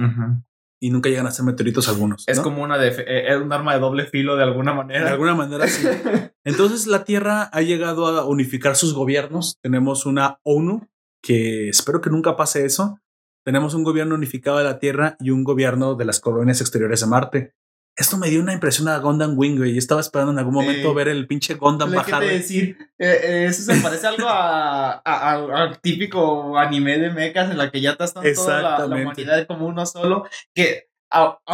y 0.81 0.89
nunca 0.89 1.09
llegan 1.09 1.27
a 1.27 1.31
ser 1.31 1.45
meteoritos 1.45 1.87
algunos. 1.87 2.23
Es 2.27 2.37
¿no? 2.37 2.43
como 2.43 2.63
una 2.63 2.77
def- 2.77 3.03
eh, 3.05 3.37
un 3.37 3.53
arma 3.53 3.75
de 3.75 3.79
doble 3.79 4.07
filo 4.07 4.35
de 4.35 4.43
alguna 4.43 4.71
de 4.71 4.77
manera. 4.77 5.09
alguna 5.11 5.35
manera 5.35 5.67
sí. 5.67 5.87
Entonces 6.43 6.87
la 6.87 7.03
Tierra 7.05 7.43
ha 7.53 7.61
llegado 7.61 8.07
a 8.07 8.25
unificar 8.25 8.75
sus 8.75 8.93
gobiernos. 8.93 9.57
Tenemos 9.61 10.05
una 10.07 10.39
ONU 10.43 10.89
que 11.23 11.69
espero 11.69 12.01
que 12.01 12.09
nunca 12.09 12.35
pase 12.35 12.65
eso. 12.65 12.97
Tenemos 13.45 13.73
un 13.73 13.83
gobierno 13.83 14.15
unificado 14.15 14.57
de 14.57 14.63
la 14.63 14.79
Tierra 14.79 15.15
y 15.19 15.29
un 15.31 15.43
gobierno 15.43 15.95
de 15.95 16.05
las 16.05 16.19
colonias 16.19 16.61
exteriores 16.61 16.99
de 17.01 17.07
Marte. 17.07 17.53
Esto 17.97 18.17
me 18.17 18.29
dio 18.29 18.39
una 18.41 18.53
impresión 18.53 18.87
a 18.87 18.97
Gundam 18.99 19.37
Wing, 19.37 19.57
güey. 19.57 19.73
Yo 19.73 19.77
estaba 19.79 19.99
esperando 19.99 20.31
en 20.31 20.39
algún 20.39 20.53
momento 20.53 20.91
Eh, 20.91 20.93
ver 20.95 21.07
el 21.09 21.27
pinche 21.27 21.55
Gundam 21.55 21.89
¿Qué 21.89 21.95
bajar. 21.97 22.19
te 22.21 22.25
güey. 22.27 22.37
decir? 22.37 22.77
Eh, 22.97 23.19
eh, 23.23 23.45
eso 23.49 23.63
se 23.73 23.81
parece 23.81 24.07
algo 24.07 24.27
a, 24.29 24.91
a- 24.93 25.01
a- 25.03 25.63
al 25.63 25.81
típico 25.81 26.57
anime 26.57 26.97
de 26.99 27.09
mechas 27.11 27.51
en 27.51 27.57
la 27.57 27.69
que 27.69 27.81
ya 27.81 27.91
están 27.99 28.23
toda 28.33 28.61
la, 28.61 28.87
la 28.87 28.95
humanidad 28.95 29.45
como 29.45 29.67
uno 29.67 29.85
solo. 29.85 30.25
Que, 30.55 30.87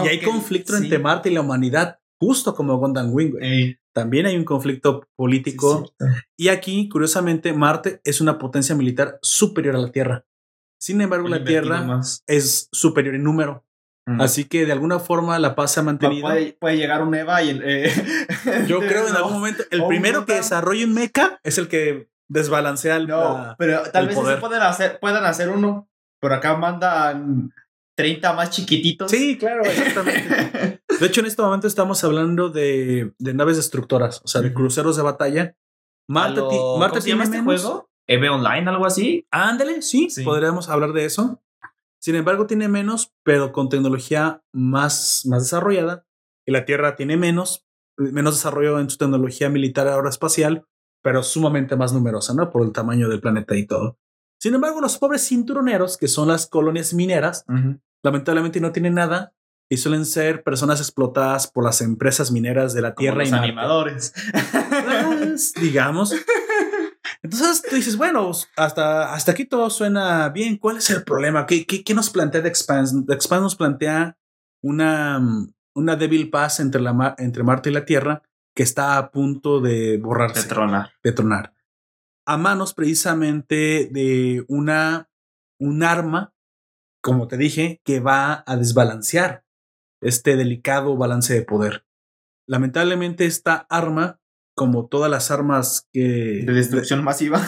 Y 0.03 0.07
hay 0.07 0.21
conflicto 0.21 0.73
sí. 0.77 0.83
entre 0.83 0.99
Marte 0.99 1.29
y 1.29 1.33
la 1.33 1.41
humanidad. 1.41 1.97
justo 2.21 2.53
como 2.53 2.77
Gundam 2.77 3.11
Wing. 3.13 3.31
güey. 3.31 3.79
También 3.93 4.27
hay 4.27 4.35
un 4.38 4.43
conflicto 4.45 5.07
político. 5.15 5.91
sí, 5.99 6.05
y 6.38 6.47
aquí, 6.49 6.88
curiosamente, 6.88 7.51
Marte 7.53 7.99
es 8.03 8.21
una 8.21 8.38
potencia 8.38 8.75
militar 8.75 9.17
superior 9.23 9.75
a 9.75 9.79
la 9.79 9.91
Tierra. 9.91 10.23
Sin 10.80 11.01
embargo, 11.01 11.28
la 11.28 11.43
Tierra 11.43 11.82
más. 11.82 12.23
es 12.28 12.69
superior 12.71 13.15
en 13.15 13.23
número. 13.23 13.63
Mm. 14.05 14.21
Así 14.21 14.45
que 14.45 14.65
de 14.65 14.71
alguna 14.71 14.99
forma 14.99 15.38
la 15.39 15.53
paz 15.55 15.73
se 15.73 15.80
ha 15.82 15.84
mantenido. 15.84 16.21
puede, 16.28 16.53
puede 16.53 16.78
llegar 16.78 17.01
un 17.03 17.13
Eva 17.13 17.41
y 17.43 17.49
el, 17.49 17.61
eh, 17.65 17.91
Yo 18.67 18.80
creo 18.80 19.05
en 19.07 19.11
no, 19.13 19.17
algún 19.17 19.34
momento 19.34 19.63
el 19.71 19.86
primero 19.86 20.25
que 20.25 20.34
desarrolle 20.36 20.86
un 20.86 20.93
mecha 20.93 21.39
es 21.43 21.57
el 21.57 21.67
que 21.67 22.09
desbalancea 22.30 22.95
el. 22.97 23.07
No, 23.07 23.19
la- 23.38 23.55
pero 23.57 23.82
tal 23.91 24.07
vez 24.07 24.15
sí 24.17 24.23
pueden 24.39 24.61
hacer, 24.61 24.99
puedan 24.99 25.25
hacer 25.25 25.49
uno. 25.49 25.89
Pero 26.19 26.34
acá 26.36 26.55
mandan 26.57 27.51
30 27.95 28.34
más 28.34 28.49
chiquititos. 28.49 29.11
Sí, 29.11 29.38
claro, 29.38 29.61
exactamente. 29.65 30.82
De 30.99 31.05
hecho, 31.05 31.19
en 31.21 31.28
este 31.28 31.41
momento 31.41 31.67
estamos 31.67 32.03
hablando 32.03 32.49
de, 32.49 33.13
de 33.19 33.34
naves 33.34 33.57
destructoras, 33.57 34.21
o 34.23 34.28
sea, 34.28 34.41
de 34.41 34.53
cruceros 34.53 34.95
de 34.97 35.03
batalla. 35.03 35.55
Marte, 36.09 36.39
lo- 36.39 36.78
Marte 36.78 36.91
¿Cómo 36.91 37.01
se 37.01 37.05
tiene 37.05 37.09
llama 37.19 37.23
este 37.25 37.41
menos. 37.43 37.61
juego? 37.61 37.86
¿EVE 38.07 38.29
Online, 38.29 38.69
algo 38.69 38.85
así? 38.85 39.27
Ándale, 39.31 39.81
sí, 39.81 40.09
Sí. 40.09 40.23
podríamos 40.23 40.69
hablar 40.69 40.93
de 40.93 41.05
eso. 41.05 41.41
Sin 41.99 42.15
embargo, 42.15 42.45
tiene 42.47 42.67
menos, 42.67 43.11
pero 43.23 43.51
con 43.51 43.69
tecnología 43.69 44.41
más, 44.53 45.23
más 45.25 45.43
desarrollada. 45.43 46.05
Y 46.45 46.51
la 46.51 46.63
Tierra 46.65 46.95
tiene 46.95 47.17
menos, 47.17 47.65
menos 47.97 48.35
desarrollo 48.35 48.79
en 48.79 48.89
su 48.89 48.97
tecnología 48.97 49.49
militar 49.49 49.87
aeroespacial, 49.87 50.65
pero 51.03 51.23
sumamente 51.23 51.75
más 51.75 51.91
numerosa, 51.93 52.33
¿no? 52.33 52.49
Por 52.49 52.63
el 52.65 52.71
tamaño 52.71 53.09
del 53.09 53.19
planeta 53.19 53.55
y 53.55 53.65
todo. 53.65 53.97
Sin 54.39 54.53
embargo, 54.53 54.79
los 54.79 54.97
pobres 54.97 55.27
cinturoneros, 55.27 55.97
que 55.97 56.07
son 56.07 56.27
las 56.27 56.47
colonias 56.47 56.93
mineras, 56.93 57.43
lamentablemente 58.03 58.61
no 58.61 58.71
tienen 58.71 58.93
nada 58.93 59.33
y 59.69 59.77
suelen 59.77 60.05
ser 60.05 60.43
personas 60.43 60.79
explotadas 60.79 61.47
por 61.51 61.63
las 61.65 61.81
empresas 61.81 62.31
mineras 62.31 62.73
de 62.73 62.81
la 62.83 62.93
Como 62.93 63.01
Tierra 63.03 63.17
los 63.19 63.27
y 63.27 63.31
Marte. 63.31 63.45
animadores. 63.47 64.13
Pues, 65.19 65.53
digamos. 65.55 66.13
Entonces 67.24 67.63
tú 67.68 67.76
dices, 67.76 67.97
bueno, 67.97 68.32
hasta, 68.55 69.13
hasta 69.13 69.32
aquí 69.32 69.45
todo 69.45 69.70
suena 69.70 70.30
bien. 70.30 70.57
¿Cuál 70.57 70.78
es 70.78 70.89
el 70.89 71.03
problema? 71.03 71.45
¿Qué, 71.45 71.65
qué, 71.65 71.84
qué 71.84 71.93
nos 71.93 72.09
plantea 72.09 72.43
The 72.43 72.49
Expanse? 72.49 73.03
The 73.07 73.13
Expanse 73.13 73.41
nos 73.41 73.55
plantea 73.55 74.18
una, 74.61 75.22
una 75.76 75.95
débil 75.95 76.30
paz 76.30 76.59
entre, 76.59 76.82
la, 76.82 77.15
entre 77.18 77.43
Marte 77.43 77.70
y 77.70 77.74
la 77.74 77.86
Tierra 77.86 78.24
que 78.55 78.63
está 78.63 78.97
a 78.97 79.11
punto 79.11 79.61
de 79.61 79.99
borrarse, 79.99 80.41
de 80.41 80.47
tronar. 80.47 80.91
de 81.03 81.11
tronar. 81.11 81.53
A 82.26 82.38
manos 82.38 82.74
precisamente 82.74 83.88
de 83.91 84.43
una, 84.47 85.11
un 85.59 85.84
arma, 85.84 86.34
como 86.99 87.28
te 87.28 87.38
dije, 87.38 87.82
que 87.86 87.99
va 87.99 88.43
a 88.47 88.57
desbalancear 88.57 89.43
este 90.01 90.36
delicado 90.36 90.97
balance 90.97 91.36
de 91.36 91.43
poder. 91.43 91.86
Lamentablemente 92.47 93.28
esta 93.28 93.68
arma, 93.70 94.20
como 94.57 94.87
todas 94.87 95.11
las 95.11 95.29
armas 95.29 95.87
que... 95.93 96.43
De 96.45 96.51
destrucción 96.53 97.03
masiva. 97.03 97.39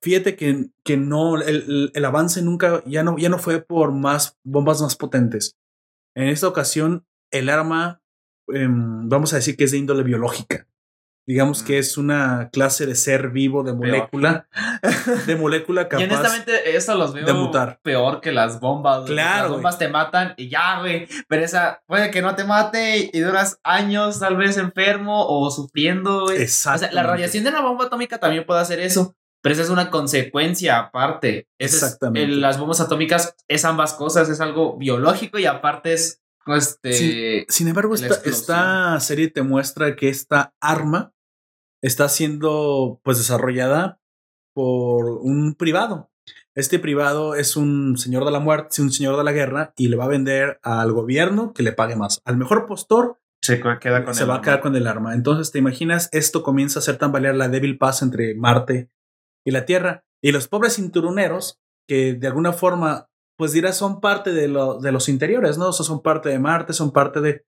Fíjate 0.00 0.36
que, 0.36 0.70
que 0.84 0.96
no, 0.96 1.40
el, 1.40 1.90
el- 1.92 2.04
avance 2.04 2.42
nunca, 2.42 2.82
ya 2.86 3.02
no, 3.02 3.18
ya 3.18 3.28
no 3.28 3.38
fue 3.38 3.60
por 3.60 3.92
más 3.92 4.38
bombas 4.44 4.80
más 4.80 4.94
potentes. 4.96 5.56
En 6.14 6.28
esta 6.28 6.46
ocasión, 6.46 7.04
el 7.32 7.48
arma, 7.48 8.00
em, 8.48 9.08
vamos 9.08 9.32
a 9.32 9.36
decir 9.36 9.56
que 9.56 9.64
es 9.64 9.72
de 9.72 9.78
índole 9.78 10.04
biológica. 10.04 10.68
Digamos 11.26 11.62
Mm. 11.62 11.66
que 11.66 11.78
es 11.78 11.96
una 11.96 12.50
clase 12.52 12.84
de 12.86 12.94
ser 12.96 13.28
vivo, 13.30 13.62
de 13.62 13.72
molécula, 13.74 14.48
de 15.26 15.36
molécula 15.36 15.82
Y 15.82 15.84
capaz. 15.86 16.02
honestamente, 16.04 16.76
eso 16.76 16.94
los 16.96 17.12
veo 17.14 17.24
de 17.24 17.32
mutar. 17.32 17.78
peor 17.82 18.20
que 18.20 18.32
las 18.32 18.58
bombas. 18.60 19.02
güey. 19.02 19.12
Claro, 19.12 19.42
Las 19.42 19.50
bombas 19.52 19.78
te 19.78 19.88
matan 19.88 20.34
y 20.36 20.48
ya, 20.48 20.80
güey. 20.80 21.06
Pero 21.28 21.44
esa 21.44 21.82
puede 21.86 22.10
que 22.10 22.22
no 22.22 22.34
te 22.34 22.44
mate 22.44 23.10
y 23.12 23.20
duras 23.20 23.58
años 23.62 24.18
tal 24.18 24.36
vez 24.36 24.56
enfermo 24.56 25.24
o 25.26 25.50
sufriendo, 25.50 26.22
güey. 26.24 26.42
O 26.42 26.48
sea, 26.48 26.76
la 26.92 27.02
radiación 27.04 27.44
de 27.44 27.50
una 27.50 27.60
bomba 27.60 27.84
atómica 27.84 28.18
también 28.18 28.44
puede 28.44 28.60
hacer 28.60 28.80
eso. 28.80 29.14
Pero 29.42 29.54
esa 29.54 29.62
es 29.62 29.70
una 29.70 29.90
consecuencia 29.90 30.78
aparte. 30.78 31.48
Esa 31.58 31.76
es- 31.76 31.82
Exactamente. 31.82 32.32
el- 32.32 32.40
las 32.40 32.58
bombas 32.58 32.80
atómicas 32.80 33.34
es 33.48 33.64
ambas 33.64 33.92
cosas. 33.94 34.28
Es 34.28 34.40
algo 34.40 34.76
biológico 34.78 35.38
y 35.38 35.46
aparte 35.46 35.92
es. 35.94 36.21
Este. 36.46 37.46
Sin 37.48 37.68
embargo, 37.68 37.94
esta, 37.94 38.98
serie 39.00 39.28
te 39.28 39.42
muestra 39.42 39.96
que 39.96 40.08
esta 40.08 40.54
arma 40.60 41.12
está 41.82 42.08
siendo 42.08 43.00
pues 43.02 43.18
desarrollada 43.18 44.00
por 44.54 45.06
un 45.06 45.54
privado. 45.54 46.10
Este 46.54 46.78
privado 46.78 47.34
es 47.34 47.56
un 47.56 47.96
señor 47.96 48.24
de 48.24 48.30
la 48.30 48.38
muerte, 48.38 48.82
un 48.82 48.92
señor 48.92 49.16
de 49.16 49.24
la 49.24 49.32
guerra 49.32 49.72
y 49.76 49.88
le 49.88 49.96
va 49.96 50.04
a 50.04 50.08
vender 50.08 50.60
al 50.62 50.92
gobierno 50.92 51.54
que 51.54 51.62
le 51.62 51.72
pague 51.72 51.96
más. 51.96 52.20
Al 52.24 52.36
mejor 52.36 52.66
postor 52.66 53.18
se 53.40 53.60
queda 53.60 54.04
con 54.04 54.14
se 54.14 54.22
el 54.22 54.30
va 54.30 54.36
a 54.36 54.40
quedar 54.40 54.60
con 54.60 54.76
el 54.76 54.86
arma. 54.86 55.14
Entonces, 55.14 55.50
¿te 55.50 55.58
imaginas? 55.58 56.08
Esto 56.12 56.42
comienza 56.42 56.78
a 56.78 56.82
hacer 56.82 56.96
tambalear 56.96 57.34
la 57.34 57.48
débil 57.48 57.76
paz 57.76 58.02
entre 58.02 58.34
Marte 58.34 58.90
y 59.44 59.50
la 59.50 59.64
Tierra. 59.64 60.04
Y 60.22 60.30
los 60.30 60.46
pobres 60.46 60.76
cinturoneros, 60.76 61.60
que 61.88 62.14
de 62.14 62.26
alguna 62.28 62.52
forma, 62.52 63.08
pues 63.38 63.52
dirás, 63.52 63.76
son 63.76 64.00
parte 64.00 64.32
de, 64.32 64.48
lo- 64.48 64.78
de 64.80 64.92
los 64.92 65.08
interiores, 65.08 65.58
¿no? 65.58 65.68
O 65.68 65.72
sea, 65.72 65.84
son 65.86 66.02
parte 66.02 66.28
de 66.28 66.38
Marte, 66.38 66.72
son 66.72 66.92
parte 66.92 67.20
de, 67.20 67.44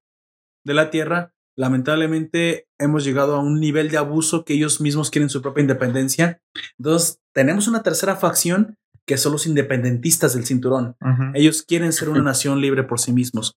de 0.65 0.75
la 0.75 0.91
Tierra. 0.91 1.33
Lamentablemente 1.57 2.67
hemos 2.81 3.05
llegado 3.05 3.37
a 3.37 3.41
un 3.41 3.61
nivel 3.61 3.91
de 3.91 3.99
abuso 3.99 4.45
que 4.45 4.55
ellos 4.55 4.81
mismos 4.81 5.11
quieren 5.11 5.29
su 5.29 5.43
propia 5.43 5.63
independencia. 5.63 6.41
Entonces, 6.79 7.21
tenemos 7.33 7.69
una 7.69 7.83
tercera 7.83 8.17
facción 8.17 8.77
que 9.07 9.19
son 9.19 9.33
los 9.33 9.47
independentistas 9.47 10.35
del 10.35 10.47
cinturón. 10.47 10.97
Ellos 11.35 11.63
quieren 11.63 11.93
ser 11.93 12.09
una 12.09 12.23
nación 12.23 12.61
libre 12.61 12.83
por 12.85 12.99
sí 12.99 13.13
mismos. 13.13 13.57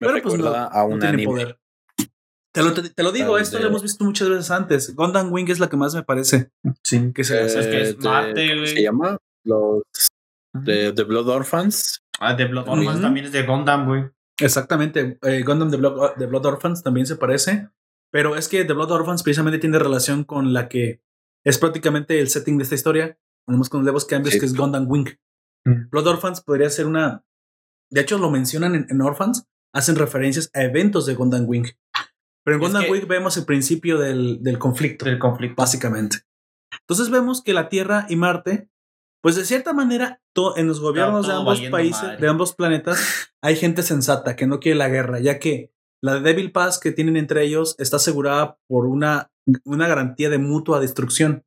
Me 0.00 0.08
Pero 0.08 0.22
pues 0.22 0.34
no, 0.38 0.48
a 0.54 0.70
no 0.72 0.86
un 0.86 0.98
tiene 1.00 1.08
anime. 1.14 1.24
poder. 1.26 1.58
Te 2.54 2.62
lo, 2.62 2.72
te, 2.72 2.88
te 2.88 3.02
lo 3.02 3.12
digo, 3.12 3.36
esto 3.38 3.56
de- 3.58 3.64
lo 3.64 3.68
hemos 3.68 3.82
visto 3.82 4.02
muchas 4.04 4.28
veces 4.30 4.50
antes. 4.50 4.94
Gundam 4.96 5.30
Wing 5.32 5.48
es 5.50 5.58
la 5.60 5.68
que 5.68 5.76
más 5.76 5.94
me 5.94 6.02
parece 6.02 6.50
Sí. 6.82 7.12
que 7.12 7.22
se 7.22 7.38
hace. 7.38 7.60
es 7.60 7.66
que 7.66 7.82
es 7.82 7.88
Eh, 7.90 7.96
de- 8.00 8.08
Marte, 8.08 8.48
¿cómo 8.48 8.60
güey. 8.60 8.74
Se 8.74 8.82
llama 8.82 9.18
los 9.44 9.82
de, 10.54 10.92
de 10.92 11.04
Blood 11.04 11.28
Orphans. 11.28 12.02
Ah, 12.20 12.34
de 12.34 12.46
Blood 12.46 12.68
Orphans 12.68 13.00
también 13.00 13.26
es 13.26 13.32
de 13.32 13.44
Gundam, 13.44 13.86
güey. 13.86 14.04
Exactamente. 14.40 15.18
eh, 15.22 15.42
Gundam 15.44 15.70
de 15.70 15.76
Blood, 15.76 16.16
de 16.16 16.26
Blood 16.26 16.46
Orphans 16.46 16.82
también 16.82 17.06
se 17.06 17.16
parece. 17.16 17.68
Pero 18.10 18.36
es 18.36 18.48
que 18.48 18.64
The 18.64 18.72
Blood 18.72 18.90
Orphans 18.90 19.22
precisamente 19.22 19.58
tiene 19.58 19.78
relación 19.78 20.24
con 20.24 20.52
la 20.52 20.68
que 20.68 21.02
es 21.44 21.58
prácticamente 21.58 22.20
el 22.20 22.28
setting 22.28 22.56
de 22.56 22.64
esta 22.64 22.74
historia. 22.74 23.18
Tenemos 23.46 23.68
con 23.68 23.84
leves 23.84 24.04
cambios 24.04 24.34
Sí. 24.34 24.40
que 24.40 24.46
es 24.46 24.54
Gundam 24.54 24.86
Wing. 24.88 25.08
Mm. 25.66 25.90
Blood 25.90 26.06
Orphans 26.06 26.40
podría 26.40 26.70
ser 26.70 26.86
una. 26.86 27.24
De 27.90 28.00
hecho, 28.00 28.18
lo 28.18 28.30
mencionan 28.30 28.74
en, 28.74 28.86
en 28.90 29.00
Orphans, 29.02 29.46
hacen 29.74 29.96
referencias 29.96 30.50
a 30.54 30.62
eventos 30.62 31.06
de 31.06 31.14
Gundam 31.14 31.44
Wing. 31.46 31.66
Pero 32.44 32.56
en 32.56 32.62
Es 32.62 32.68
Gundam 32.68 32.84
que- 32.84 32.92
Wing 32.92 33.06
vemos 33.08 33.36
el 33.36 33.44
principio 33.44 33.98
del, 33.98 34.42
del 34.42 34.58
conflicto. 34.58 35.04
Del 35.04 35.18
conflicto. 35.18 35.54
básicamente. 35.60 36.18
Entonces 36.80 37.10
vemos 37.10 37.42
que 37.42 37.52
la 37.52 37.68
Tierra 37.68 38.06
y 38.08 38.16
Marte, 38.16 38.68
pues 39.22 39.36
de 39.36 39.44
cierta 39.44 39.72
manera, 39.72 40.20
to- 40.34 40.56
en 40.56 40.68
los 40.68 40.80
gobiernos 40.80 41.26
de 41.26 41.32
ambos 41.32 41.58
países, 41.70 42.02
madre. 42.02 42.20
de 42.20 42.28
ambos 42.28 42.54
planetas, 42.54 43.30
hay 43.42 43.56
gente 43.56 43.82
sensata 43.82 44.36
que 44.36 44.46
no 44.46 44.60
quiere 44.60 44.78
la 44.78 44.88
guerra, 44.88 45.20
ya 45.20 45.38
que 45.38 45.72
la 46.02 46.20
débil 46.20 46.52
paz 46.52 46.78
que 46.78 46.92
tienen 46.92 47.16
entre 47.16 47.44
ellos 47.44 47.74
está 47.78 47.96
asegurada 47.96 48.58
por 48.68 48.86
una, 48.86 49.30
una 49.64 49.88
garantía 49.88 50.30
de 50.30 50.38
mutua 50.38 50.78
destrucción. 50.80 51.44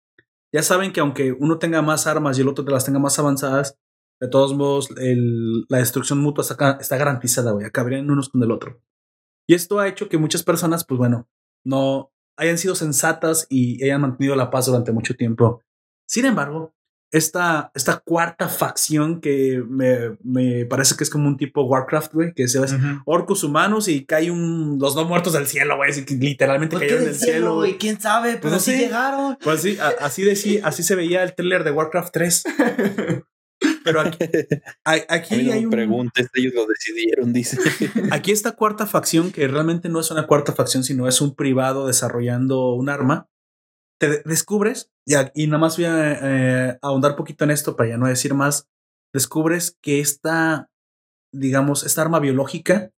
Ya 0.53 0.63
saben 0.63 0.91
que 0.91 0.99
aunque 0.99 1.31
uno 1.31 1.59
tenga 1.59 1.81
más 1.81 2.07
armas 2.07 2.37
y 2.37 2.41
el 2.41 2.49
otro 2.49 2.65
te 2.65 2.71
las 2.71 2.83
tenga 2.85 2.99
más 2.99 3.17
avanzadas, 3.19 3.77
de 4.19 4.27
todos 4.27 4.53
modos, 4.53 4.89
el- 4.97 5.65
la 5.69 5.77
destrucción 5.77 6.19
mutua 6.19 6.41
está, 6.43 6.77
está 6.81 6.97
garantizada, 6.97 7.51
güey. 7.53 7.65
Acabarían 7.65 8.11
unos 8.11 8.29
con 8.29 8.43
el 8.43 8.51
otro. 8.51 8.81
Y 9.47 9.55
esto 9.55 9.79
ha 9.79 9.87
hecho 9.87 10.09
que 10.09 10.17
muchas 10.17 10.43
personas, 10.43 10.85
pues 10.85 10.97
bueno, 10.97 11.29
no 11.65 12.11
hayan 12.37 12.57
sido 12.57 12.75
sensatas 12.75 13.47
y 13.49 13.81
hayan 13.83 14.01
mantenido 14.01 14.35
la 14.35 14.49
paz 14.51 14.65
durante 14.67 14.91
mucho 14.91 15.15
tiempo. 15.15 15.63
Sin 16.07 16.25
embargo, 16.25 16.73
esta, 17.11 17.71
esta 17.75 17.97
cuarta 17.99 18.47
facción 18.49 19.19
que 19.21 19.61
me, 19.67 20.17
me 20.23 20.65
parece 20.65 20.95
que 20.95 21.03
es 21.03 21.09
como 21.09 21.27
un 21.27 21.37
tipo 21.37 21.63
Warcraft, 21.63 22.13
güey, 22.13 22.33
que 22.33 22.47
se 22.47 22.59
ve 22.59 22.65
Ujú. 22.65 23.01
orcos 23.05 23.43
humanos 23.43 23.87
y 23.87 24.05
cae 24.05 24.31
un, 24.31 24.77
los 24.79 24.95
no 24.95 25.05
muertos 25.05 25.33
del 25.33 25.47
cielo, 25.47 25.75
güey, 25.77 25.91
así 25.91 26.05
que 26.05 26.15
literalmente 26.15 26.73
¿Por 26.75 26.81
qué 26.81 26.87
cayeron 26.87 27.05
del 27.05 27.15
cielo, 27.15 27.55
güey. 27.55 27.77
¿Quién 27.77 27.99
sabe? 27.99 28.37
Pero 28.37 28.51
no 28.51 28.59
sí 28.59 28.71
sé. 28.71 28.77
llegaron. 28.77 29.37
Pues 29.43 29.61
sí, 29.61 29.77
a- 29.79 30.05
así, 30.05 30.23
de, 30.23 30.61
así 30.63 30.83
se 30.83 30.95
veía 30.95 31.23
el 31.23 31.35
trailer 31.35 31.63
de 31.63 31.71
Warcraft 31.71 32.13
3. 32.13 32.43
Pero 33.83 34.01
aquí, 34.01 34.17
a- 34.85 34.91
A 34.91 34.95
mí 34.95 35.01
aquí 35.09 35.43
no 35.43 35.53
hay 35.53 35.59
me 35.59 35.65
un, 35.65 35.71
preguntes, 35.71 36.29
ellos 36.33 36.53
lo 36.55 36.65
decidieron, 36.65 37.31
dice. 37.31 37.57
Aquí 38.11 38.31
esta 38.31 38.53
cuarta 38.53 38.87
facción, 38.87 39.31
que 39.31 39.47
realmente 39.47 39.87
no 39.89 39.99
es 39.99 40.09
una 40.09 40.25
cuarta 40.25 40.53
facción, 40.53 40.83
sino 40.83 41.07
es 41.07 41.21
un 41.21 41.35
privado 41.35 41.85
desarrollando 41.87 42.73
un 42.73 42.89
arma, 42.89 43.27
te 44.01 44.09
de- 44.09 44.23
descubres, 44.25 44.91
y, 45.05 45.45
nada 45.47 45.59
más 45.59 45.77
voy 45.77 45.85
a 45.85 46.17
eh, 46.71 46.79
ahondar 46.81 47.15
poquito 47.15 47.43
en 47.43 47.51
esto 47.51 47.75
para 47.75 47.89
ya 47.89 47.97
no 47.97 48.07
decir 48.07 48.33
más, 48.33 48.67
descubres 49.13 49.77
que 49.81 49.99
esta, 49.99 50.69
digamos, 51.33 51.83
esta 51.83 52.01
arma 52.01 52.19
biológica 52.19 52.91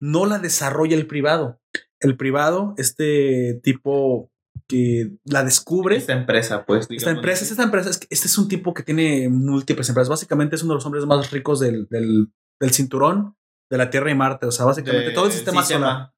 no 0.00 0.24
la 0.26 0.38
desarrolla 0.38 0.96
el 0.96 1.06
privado. 1.06 1.60
El 2.00 2.16
privado, 2.16 2.74
este 2.76 3.60
tipo 3.62 4.30
que 4.68 5.12
la 5.24 5.42
descubre, 5.44 5.96
Esta 5.96 6.12
empresa, 6.12 6.64
pues. 6.66 6.82
esta 6.82 6.94
digamos 6.94 7.16
empresa, 7.16 7.44
esta 7.44 7.62
empresa, 7.62 7.90
es 7.90 7.98
que 7.98 8.06
este 8.10 8.26
es 8.26 8.38
un 8.38 8.48
tipo 8.48 8.72
que 8.74 8.82
tiene 8.82 9.28
múltiples 9.28 9.88
empresas. 9.88 10.08
Básicamente 10.10 10.56
es 10.56 10.62
uno 10.62 10.72
de 10.72 10.76
los 10.76 10.86
hombres 10.86 11.04
más 11.06 11.30
ricos 11.30 11.58
del, 11.60 11.86
del, 11.88 12.32
del 12.60 12.70
cinturón 12.72 13.36
de 13.70 13.78
la 13.78 13.90
Tierra 13.90 14.10
y 14.10 14.14
Marte. 14.14 14.46
O 14.46 14.50
sea, 14.52 14.64
básicamente 14.66 15.08
De- 15.08 15.14
todo 15.14 15.26
el 15.26 15.32
sistema 15.32 15.62
solar. 15.64 16.12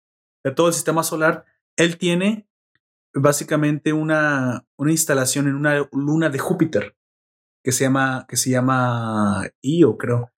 de 0.44 0.50
todo 0.52 0.68
el 0.68 0.74
sistema 0.74 1.02
solar, 1.04 1.44
él 1.76 1.96
tiene 1.98 2.47
básicamente 3.14 3.92
una, 3.92 4.66
una 4.78 4.90
instalación 4.90 5.48
en 5.48 5.54
una 5.54 5.88
luna 5.92 6.30
de 6.30 6.38
Júpiter 6.38 6.96
que 7.64 7.72
se 7.72 7.84
llama, 7.84 8.26
que 8.28 8.36
se 8.36 8.50
llama 8.50 9.48
Io, 9.62 9.96
creo. 9.98 10.32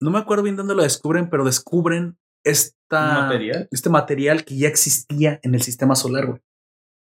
No 0.00 0.10
me 0.10 0.18
acuerdo 0.18 0.44
bien 0.44 0.56
dónde 0.56 0.74
lo 0.74 0.82
descubren, 0.82 1.28
pero 1.28 1.44
descubren 1.44 2.18
esta, 2.44 3.22
material? 3.22 3.68
este 3.70 3.90
material 3.90 4.44
que 4.44 4.56
ya 4.56 4.68
existía 4.68 5.40
en 5.42 5.54
el 5.54 5.62
sistema 5.62 5.96
solar, 5.96 6.26
güey. 6.26 6.40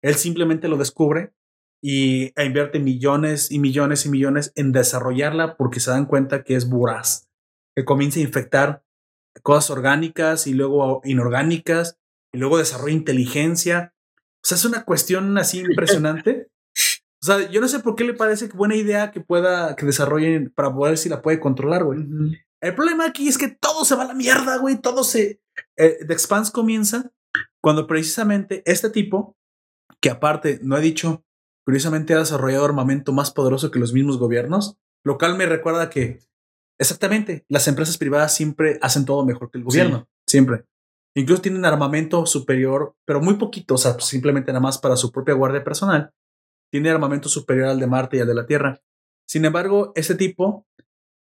Él 0.01 0.15
simplemente 0.15 0.67
lo 0.67 0.77
descubre 0.77 1.33
y 1.81 2.31
e 2.35 2.45
invierte 2.45 2.79
millones 2.79 3.51
y 3.51 3.59
millones 3.59 4.05
y 4.05 4.09
millones 4.09 4.51
en 4.55 4.71
desarrollarla 4.71 5.55
porque 5.55 5.79
se 5.79 5.91
dan 5.91 6.05
cuenta 6.05 6.43
que 6.43 6.55
es 6.55 6.69
voraz, 6.69 7.29
que 7.75 7.85
comienza 7.85 8.19
a 8.19 8.23
infectar 8.23 8.83
cosas 9.43 9.69
orgánicas 9.69 10.47
y 10.47 10.53
luego 10.53 11.01
inorgánicas 11.03 11.97
y 12.33 12.37
luego 12.37 12.57
desarrolla 12.57 12.93
inteligencia. 12.93 13.93
O 14.43 14.47
sea, 14.47 14.55
es 14.55 14.65
una 14.65 14.85
cuestión 14.85 15.37
así 15.37 15.59
impresionante. 15.59 16.49
O 17.21 17.25
sea, 17.25 17.49
yo 17.49 17.59
no 17.59 17.67
sé 17.67 17.79
por 17.79 17.95
qué 17.95 18.05
le 18.05 18.13
parece 18.13 18.47
buena 18.47 18.75
idea 18.75 19.11
que 19.11 19.19
pueda, 19.19 19.75
que 19.75 19.85
desarrollen 19.85 20.51
para 20.55 20.69
ver 20.69 20.97
si 20.97 21.09
la 21.09 21.21
puede 21.21 21.39
controlar, 21.39 21.83
güey. 21.83 21.99
El 22.61 22.75
problema 22.75 23.05
aquí 23.05 23.27
es 23.27 23.37
que 23.37 23.49
todo 23.49 23.83
se 23.83 23.95
va 23.95 24.03
a 24.03 24.07
la 24.07 24.13
mierda, 24.13 24.57
güey. 24.57 24.79
Todo 24.79 25.03
se. 25.03 25.41
Eh, 25.75 25.97
The 26.07 26.13
Expanse 26.13 26.51
comienza 26.51 27.11
cuando 27.61 27.87
precisamente 27.87 28.63
este 28.65 28.89
tipo, 28.89 29.37
que 29.99 30.09
aparte, 30.09 30.59
no 30.63 30.77
he 30.77 30.81
dicho, 30.81 31.25
curiosamente 31.65 32.13
ha 32.13 32.19
desarrollado 32.19 32.65
armamento 32.65 33.11
más 33.11 33.31
poderoso 33.31 33.69
que 33.69 33.79
los 33.79 33.93
mismos 33.93 34.17
gobiernos, 34.17 34.77
lo 35.03 35.17
cual 35.17 35.35
me 35.37 35.45
recuerda 35.45 35.89
que 35.89 36.19
exactamente 36.79 37.45
las 37.49 37.67
empresas 37.67 37.97
privadas 37.97 38.33
siempre 38.33 38.79
hacen 38.81 39.05
todo 39.05 39.25
mejor 39.25 39.51
que 39.51 39.57
el 39.57 39.65
gobierno, 39.65 40.07
siempre. 40.25 40.65
Incluso 41.15 41.41
tienen 41.41 41.65
armamento 41.65 42.25
superior, 42.25 42.95
pero 43.05 43.21
muy 43.21 43.35
poquito, 43.35 43.75
o 43.75 43.77
sea, 43.77 43.99
simplemente 43.99 44.51
nada 44.51 44.61
más 44.61 44.77
para 44.77 44.95
su 44.95 45.11
propia 45.11 45.33
guardia 45.33 45.63
personal. 45.63 46.11
Tiene 46.71 46.89
armamento 46.89 47.29
superior 47.29 47.67
al 47.67 47.79
de 47.79 47.87
Marte 47.87 48.17
y 48.17 48.19
al 48.19 48.27
de 48.27 48.35
la 48.35 48.45
Tierra. 48.45 48.79
Sin 49.27 49.45
embargo, 49.45 49.91
este 49.95 50.15
tipo 50.15 50.67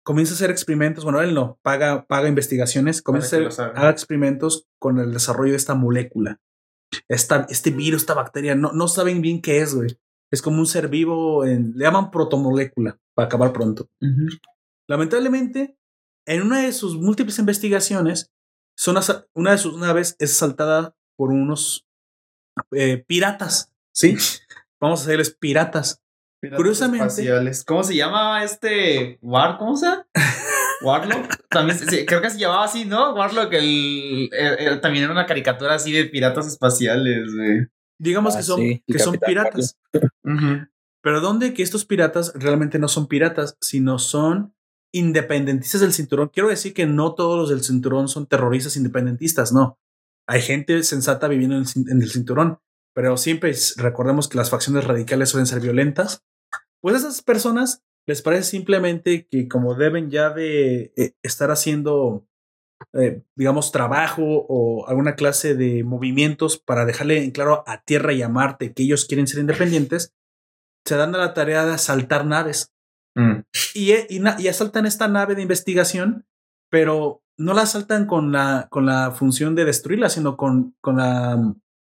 comienza 0.04 0.34
a 0.34 0.36
hacer 0.36 0.52
experimentos, 0.52 1.04
bueno, 1.04 1.22
él 1.22 1.34
no, 1.34 1.60
paga, 1.64 2.06
paga 2.06 2.28
investigaciones, 2.28 3.02
comienza 3.02 3.38
a 3.38 3.48
hacer 3.48 3.66
haga. 3.66 3.90
experimentos 3.90 4.68
con 4.80 5.00
el 5.00 5.12
desarrollo 5.12 5.52
de 5.52 5.58
esta 5.58 5.76
molécula. 5.76 6.40
Esta, 7.08 7.48
este 7.50 7.72
virus, 7.72 8.02
esta 8.02 8.14
bacteria, 8.14 8.56
no, 8.56 8.72
no 8.72 8.88
saben 8.88 9.22
bien 9.22 9.42
qué 9.42 9.62
es, 9.62 9.74
güey. 9.74 9.98
Es 10.32 10.42
como 10.42 10.60
un 10.60 10.68
ser 10.68 10.90
vivo, 10.90 11.46
en, 11.46 11.74
le 11.76 11.86
llaman 11.86 12.12
protomolécula, 12.12 13.00
para 13.16 13.28
acabar 13.28 13.54
pronto. 13.54 13.90
Lamentablemente, 14.88 15.78
en 16.28 16.42
una 16.44 16.62
de 16.62 16.74
sus 16.74 16.98
múltiples 16.98 17.40
investigaciones, 17.40 18.32
son 18.76 18.98
una 19.34 19.52
de 19.52 19.58
sus 19.58 19.78
naves 19.78 20.16
es 20.20 20.32
asaltada 20.36 20.96
por 21.18 21.32
unos 21.32 21.86
eh, 22.72 23.04
piratas, 23.08 23.72
¿sí? 23.94 24.16
Vamos 24.80 25.02
a 25.02 25.04
hacerles 25.04 25.32
piratas. 25.36 26.02
Piratas 26.42 26.58
Curiosamente- 26.58 27.08
espaciales. 27.08 27.64
¿Cómo 27.64 27.84
se 27.84 27.96
llama 27.96 28.44
este 28.44 29.18
War? 29.22 29.58
¿Cómo 29.58 29.76
se 29.76 29.88
llama? 29.88 30.06
Warlock. 30.84 31.48
También 31.50 31.78
creo 32.06 32.22
que 32.22 32.30
se 32.30 32.38
llamaba 32.38 32.66
así, 32.66 32.86
¿no? 32.86 33.14
Warlock, 33.16 33.54
el, 33.54 34.30
el- 34.34 34.60
el- 34.60 34.82
también 34.82 35.06
era 35.06 35.14
una 35.14 35.26
caricatura 35.26 35.76
así 35.76 35.92
de 35.92 36.06
piratas 36.06 36.48
espaciales, 36.48 37.34
güey. 37.34 37.68
Digamos 37.98 38.36
Ah, 38.36 38.38
que 38.40 38.44
son, 38.44 38.60
sí, 38.60 38.84
que 38.86 39.00
son 39.00 39.18
piratas. 39.18 39.78
Pero 41.02 41.22
¿dónde 41.22 41.54
que 41.54 41.62
estos 41.64 41.86
piratas 41.86 42.34
realmente 42.36 42.80
no 42.80 42.88
son 42.88 43.08
piratas, 43.08 43.56
sino 43.62 44.00
son 44.00 44.55
independentistas 44.96 45.82
del 45.82 45.93
cinturón? 45.93 46.30
Quiero 46.34 46.50
decir 46.50 46.74
que 46.74 46.86
no 46.86 47.14
todos 47.14 47.38
los 47.38 47.50
del 47.50 47.64
cinturón 47.64 48.08
son 48.08 48.28
terroristas 48.28 48.78
independentistas, 48.78 49.52
no. 49.52 49.78
Hay 50.28 50.41
gente 50.41 50.82
sensata 50.84 51.28
viviendo 51.28 51.56
en 51.58 52.02
el, 52.02 52.10
cinturón, 52.10 52.60
pero 52.93 53.16
siempre 53.18 53.54
recordemos 53.78 54.28
que 54.28 54.38
las 54.38 54.50
facciones 54.50 54.86
radicales 54.86 55.30
suelen 55.30 55.46
ser 55.46 55.60
violentas. 55.60 56.24
Pues 56.82 56.96
a 56.96 57.00
esas 57.00 57.22
personas 57.22 57.84
les 58.08 58.22
parece 58.22 58.43
simplemente 58.43 59.28
que 59.28 59.48
como 59.48 59.76
deben 59.76 60.10
ya 60.10 60.30
de 60.30 60.93
eh, 60.96 61.14
estar 61.22 61.52
haciendo, 61.52 62.28
eh, 62.93 63.24
digamos, 63.36 63.72
trabajo 63.72 64.24
o 64.24 64.88
alguna 64.88 65.16
clase 65.16 65.56
de 65.56 65.84
movimientos 65.84 66.58
para 66.58 66.86
dejarle 66.86 67.24
en 67.24 67.32
claro 67.32 67.64
a 67.68 67.84
Tierra 67.84 68.14
y 68.14 68.22
a 68.22 68.30
Marte 68.30 68.74
que 68.74 68.84
ellos 68.84 69.06
quieren 69.06 69.28
ser 69.28 69.41
independientes, 69.41 70.14
se 70.86 70.96
dan 70.96 71.14
a 71.16 71.18
la 71.18 71.34
tarea 71.34 71.66
de 71.66 71.74
asaltar 71.74 72.26
naves. 72.26 72.72
Mm. 73.16 73.41
Y, 73.74 73.91
eh, 73.91 74.07
y, 74.09 74.22
y 74.39 74.47
asaltan 74.47 74.86
esta 74.86 75.07
nave 75.07 75.36
de 75.36 75.41
investigación, 75.41 76.26
pero 76.70 77.24
no 77.38 77.53
la 77.53 77.63
asaltan 77.63 78.05
con 78.05 78.32
la, 78.32 78.68
con 78.70 78.86
la 78.86 79.11
función 79.11 79.55
de 79.55 79.66
destruirla, 79.66 80.09
sino 80.09 80.38
con, 80.38 80.76
con 80.82 80.97
la, 80.97 81.38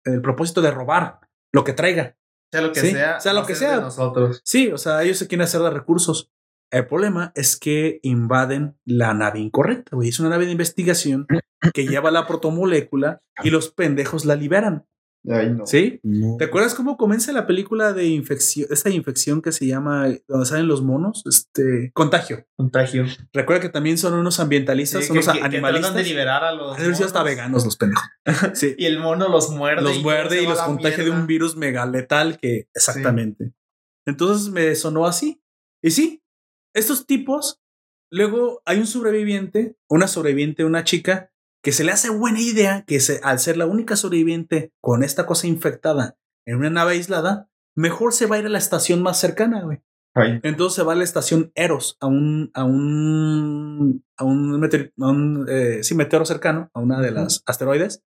el 0.06 0.22
propósito 0.22 0.62
de 0.62 0.72
robar 0.72 1.20
lo 1.54 1.64
que 1.64 1.74
traiga. 1.74 2.16
Sea 2.52 2.62
lo 2.62 2.72
que 2.72 2.80
Sí, 2.80 2.92
sea. 2.92 3.20
sea 3.20 3.34
lo 3.34 3.46
que 3.46 3.56
sea. 3.56 3.80
nosotros. 3.80 4.42
Sí, 4.44 4.72
o 4.72 4.78
sea, 4.78 5.04
ellos 5.04 5.18
se 5.18 5.28
quieren 5.28 5.44
hacer 5.44 5.62
de 5.62 5.70
recursos. 5.70 6.32
El 6.72 6.86
problema 6.88 7.32
es 7.36 7.58
que 7.58 8.00
invaden 8.04 8.78
la 8.86 9.14
nave 9.14 9.40
incorrecta, 9.40 9.96
güey. 9.96 10.10
Es 10.10 10.20
una 10.20 10.30
nave 10.30 10.46
de 10.46 10.52
investigación 10.52 11.28
que 11.74 11.88
lleva 11.88 12.12
la 12.12 12.28
protomolécula 12.28 13.22
y 13.44 13.50
los 13.50 13.70
pendejos 13.72 14.26
la 14.26 14.36
liberan. 14.36 14.86
Ay, 15.28 15.50
no. 15.52 15.66
¿Sí? 15.66 16.00
No. 16.04 16.38
¿Te 16.38 16.46
acuerdas 16.46 16.74
cómo 16.76 16.96
comienza 16.98 17.34
la 17.34 17.46
película 17.46 17.94
de 17.94 18.08
infección, 18.08 18.68
esta 18.72 18.90
infección 18.90 19.42
que 19.42 19.52
se 19.52 19.66
llama, 19.68 20.08
donde 20.28 20.46
salen 20.46 20.68
los 20.68 20.82
monos? 20.82 21.24
Este, 21.26 21.92
contagio. 21.94 22.46
Contagio. 22.56 23.06
Recuerda 23.34 23.62
que 23.62 23.70
también 23.70 23.98
son 23.98 24.14
unos 24.14 24.40
ambientalistas, 24.40 25.06
Sí, 25.06 25.12
unos 25.12 25.28
que, 25.28 25.42
animalistas. 25.42 25.92
tratan 25.92 25.96
de 25.98 26.04
liberar 26.04 26.44
a 26.44 26.54
los. 26.54 26.78
Han 26.80 26.96
sido 26.96 27.08
hasta 27.08 27.24
veganos 27.24 27.66
los 27.66 27.78
pendejos. 27.78 28.08
Sí. 28.54 28.76
Y 28.78 28.86
el 28.86 29.00
mono 29.00 29.28
los 29.28 29.50
muerde. 29.52 29.82
los 29.84 30.02
muerde 30.02 30.42
y 30.42 30.48
los 30.48 30.60
contagia 30.62 31.04
de 31.04 31.10
un 31.10 31.28
virus 31.28 31.56
mega 31.58 31.86
letal 31.86 32.38
que 32.40 32.68
exactamente. 32.74 33.54
Entonces 34.06 34.50
me 34.50 34.74
sonó 34.76 35.06
así. 35.06 35.42
Y 35.82 35.92
sí, 35.92 36.24
estos 36.74 37.06
tipos, 37.06 37.62
luego 38.12 38.62
hay 38.66 38.80
un 38.80 38.88
sobreviviente, 38.88 39.76
una 39.90 40.08
sobreviviente, 40.08 40.64
una 40.66 40.84
chica, 40.84 41.32
que 41.64 41.72
se 41.72 41.84
le 41.84 41.92
hace 41.92 42.10
buena 42.10 42.40
idea 42.40 42.84
que 42.86 43.00
se, 43.00 43.20
al 43.24 43.40
ser 43.40 43.58
la 43.58 43.66
única 43.66 43.96
sobreviviente 43.96 44.72
con 44.82 45.04
esta 45.04 45.26
cosa 45.26 45.48
infectada 45.48 46.18
en 46.46 46.58
una 46.58 46.70
nave 46.70 46.94
aislada, 46.94 47.50
mejor 47.76 48.14
se 48.14 48.26
va 48.26 48.36
a 48.36 48.40
ir 48.40 48.46
a 48.46 48.50
la 48.50 48.58
estación 48.58 49.02
más 49.02 49.20
cercana, 49.20 49.62
güey. 49.64 49.82
Ay, 50.16 50.40
Entonces 50.44 50.76
se 50.76 50.84
va 50.84 50.94
a 50.94 50.96
la 50.96 51.04
estación 51.04 51.52
Eros, 51.56 51.98
a 52.00 52.08
un, 52.08 52.50
a 52.54 52.64
un, 52.64 54.04
a 54.18 54.24
un, 54.24 54.60
meteor- 54.60 54.92
a 55.00 55.08
un, 55.10 55.46
eh, 55.50 55.84
sí, 55.84 55.96
meteoro 55.96 56.26
cercano, 56.26 56.70
a 56.74 56.80
una 56.80 57.00
de 57.02 57.12
las 57.12 57.44
asteroides. 57.46 58.04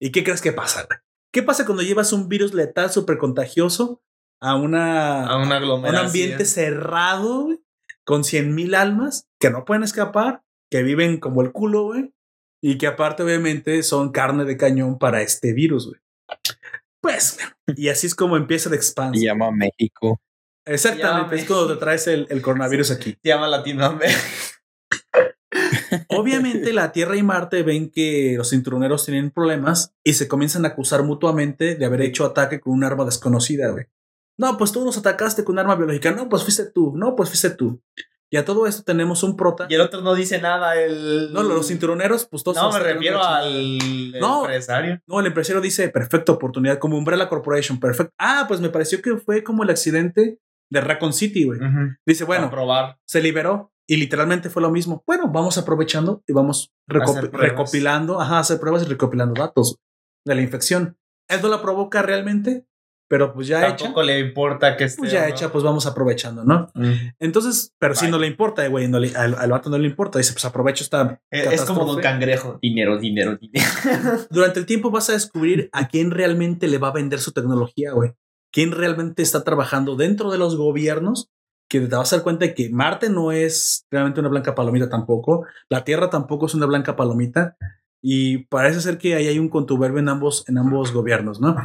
¿Y 0.00 0.10
qué 0.12 0.22
crees 0.24 0.42
que 0.42 0.52
pasa? 0.52 0.84
güey? 0.86 0.98
¿Qué 1.32 1.42
pasa 1.42 1.64
cuando 1.66 1.82
llevas 1.82 2.12
un 2.12 2.28
virus 2.28 2.54
letal 2.54 2.90
súper 2.90 3.18
contagioso 3.18 4.02
a 4.40 4.54
una, 4.56 5.26
a 5.26 5.36
un 5.36 5.48
a 5.86 5.90
un 5.90 5.96
ambiente 6.06 6.44
cerrado, 6.44 7.44
güey, 7.44 7.60
con 8.04 8.24
100 8.24 8.54
mil 8.54 8.74
almas 8.74 9.28
que 9.40 9.50
no 9.50 9.64
pueden 9.64 9.82
escapar, 9.82 10.42
que 10.70 10.82
viven 10.82 11.18
como 11.18 11.42
el 11.42 11.52
culo, 11.52 11.84
güey, 11.84 12.12
y 12.60 12.78
que 12.78 12.86
aparte 12.86 13.22
obviamente 13.22 13.82
son 13.82 14.10
carne 14.12 14.44
de 14.44 14.56
cañón 14.56 14.98
para 14.98 15.22
este 15.22 15.52
virus, 15.52 15.86
güey. 15.88 16.00
Pues, 17.00 17.38
y 17.76 17.88
así 17.88 18.06
es 18.06 18.14
como 18.14 18.36
empieza 18.36 18.68
el 18.68 18.74
Se 18.74 18.76
expanse. 18.76 19.20
llama 19.24 19.50
México. 19.50 20.20
Exactamente, 20.66 21.36
es 21.36 21.44
cuando 21.46 21.68
te 21.74 21.76
traes 21.80 22.06
el, 22.08 22.26
el 22.28 22.42
coronavirus 22.42 22.90
aquí. 22.90 23.16
Se 23.22 23.28
llama 23.28 23.48
Latinoamérica. 23.48 24.18
Obviamente 26.08 26.72
la 26.72 26.92
Tierra 26.92 27.16
y 27.16 27.22
Marte 27.22 27.62
ven 27.62 27.90
que 27.90 28.34
los 28.36 28.50
cinturoneros 28.50 29.04
tienen 29.06 29.30
problemas 29.30 29.94
y 30.04 30.14
se 30.14 30.28
comienzan 30.28 30.64
a 30.64 30.68
acusar 30.68 31.02
mutuamente 31.04 31.74
de 31.76 31.84
haber 31.86 32.02
hecho 32.02 32.26
ataque 32.26 32.60
con 32.60 32.74
un 32.74 32.84
arma 32.84 33.04
desconocida, 33.04 33.70
güey. 33.70 33.86
No, 34.36 34.56
pues 34.58 34.72
tú 34.72 34.84
nos 34.84 34.98
atacaste 34.98 35.44
con 35.44 35.54
un 35.54 35.60
arma 35.60 35.76
biológica. 35.76 36.12
No, 36.12 36.28
pues 36.28 36.42
fuiste 36.42 36.66
tú. 36.70 36.92
No, 36.96 37.16
pues 37.16 37.28
fuiste 37.30 37.50
tú. 37.50 37.80
Y 38.30 38.36
a 38.36 38.44
todo 38.44 38.66
esto 38.66 38.82
tenemos 38.82 39.22
un 39.22 39.36
prota. 39.36 39.66
Y 39.70 39.74
el 39.74 39.80
otro 39.80 40.02
no 40.02 40.14
dice 40.14 40.40
nada. 40.40 40.76
El... 40.76 41.32
No, 41.32 41.42
los 41.42 41.66
cinturoneros, 41.68 42.26
pues 42.26 42.44
todos. 42.44 42.58
No, 42.58 42.70
me 42.70 42.78
refiero 42.78 43.22
al. 43.22 43.78
No. 44.20 44.40
empresario. 44.42 45.00
No, 45.06 45.20
el 45.20 45.26
empresario 45.26 45.62
dice 45.62 45.88
perfecta 45.88 46.32
oportunidad, 46.32 46.78
como 46.78 46.98
Umbrella 46.98 47.28
Corporation, 47.28 47.80
perfecto. 47.80 48.12
Ah, 48.18 48.44
pues 48.46 48.60
me 48.60 48.68
pareció 48.68 49.00
que 49.00 49.16
fue 49.16 49.42
como 49.42 49.62
el 49.62 49.70
accidente 49.70 50.38
de 50.70 50.80
Raccoon 50.80 51.14
City, 51.14 51.44
güey. 51.44 51.58
Dice, 52.06 52.24
Bueno, 52.24 52.50
probar. 52.50 52.98
se 53.06 53.22
liberó 53.22 53.72
y 53.88 53.96
literalmente 53.96 54.50
fue 54.50 54.60
lo 54.60 54.70
mismo. 54.70 55.02
Bueno, 55.06 55.28
vamos 55.32 55.56
aprovechando 55.56 56.22
y 56.26 56.34
vamos 56.34 56.70
recopilando, 56.86 58.20
ajá, 58.20 58.40
hacer 58.40 58.60
pruebas 58.60 58.82
y 58.82 58.86
recopilando 58.86 59.40
datos 59.40 59.78
de 60.26 60.34
la 60.34 60.42
infección. 60.42 60.98
No 61.42 61.48
la 61.48 61.62
provoca 61.62 62.02
realmente, 62.02 62.66
pero 63.08 63.32
pues 63.32 63.46
ya 63.48 63.66
hecha, 63.66 63.76
Tampoco 63.78 64.02
le 64.02 64.18
importa 64.20 64.76
que 64.76 64.84
esté. 64.84 64.98
pues 64.98 65.10
ya 65.12 65.22
no. 65.22 65.26
hecha, 65.28 65.50
pues 65.50 65.64
vamos 65.64 65.86
aprovechando, 65.86 66.44
¿no? 66.44 66.70
Entonces, 67.18 67.74
pero 67.78 67.94
si 67.94 68.02
Vaya. 68.02 68.10
no 68.12 68.18
le 68.18 68.26
importa, 68.26 68.66
güey, 68.68 68.86
no 68.88 68.98
le- 69.00 69.16
al, 69.16 69.34
al 69.34 69.50
vato 69.50 69.70
no 69.70 69.78
le 69.78 69.86
importa, 69.88 70.18
dice, 70.18 70.32
pues 70.32 70.44
aprovecho 70.44 70.84
esta 70.84 71.20
Eh, 71.30 71.48
Es 71.52 71.62
como 71.62 71.84
Don. 71.86 72.00
Cangrejo. 72.02 72.58
Dinero, 72.62 72.98
dinero, 72.98 73.36
dinero. 73.36 73.66
Durante 74.30 74.60
el 74.60 74.66
tiempo 74.66 74.90
vas 74.90 75.08
a 75.10 75.14
descubrir 75.14 75.68
a 75.72 75.88
quién 75.88 76.10
realmente 76.10 76.68
le 76.68 76.78
va 76.78 76.88
a 76.88 76.92
vender 76.92 77.18
su 77.20 77.32
tecnología, 77.32 77.92
güey. 77.92 78.12
Quién 78.52 78.72
realmente 78.72 79.22
está 79.22 79.44
trabajando 79.44 79.96
dentro 79.96 80.30
de 80.30 80.38
los 80.38 80.56
gobiernos, 80.56 81.30
que 81.70 81.80
te 81.80 81.94
vas 81.96 82.12
a 82.12 82.16
dar 82.16 82.22
cuenta 82.22 82.46
de 82.46 82.54
que 82.54 82.70
Marte 82.70 83.10
no 83.10 83.30
es 83.32 83.86
realmente 83.90 84.20
una 84.20 84.30
blanca 84.30 84.54
palomita 84.54 84.88
tampoco, 84.88 85.44
la 85.68 85.84
Tierra 85.84 86.08
tampoco 86.08 86.46
es 86.46 86.54
una 86.54 86.66
blanca 86.66 86.96
palomita. 86.96 87.56
Y 88.00 88.46
parece 88.46 88.80
ser 88.80 88.96
que 88.96 89.16
ahí 89.16 89.26
hay 89.26 89.38
un 89.40 89.48
contubernio 89.48 89.98
en 89.98 90.08
ambos, 90.08 90.48
en 90.48 90.56
ambos 90.56 90.92
gobiernos, 90.92 91.40
¿no? 91.40 91.56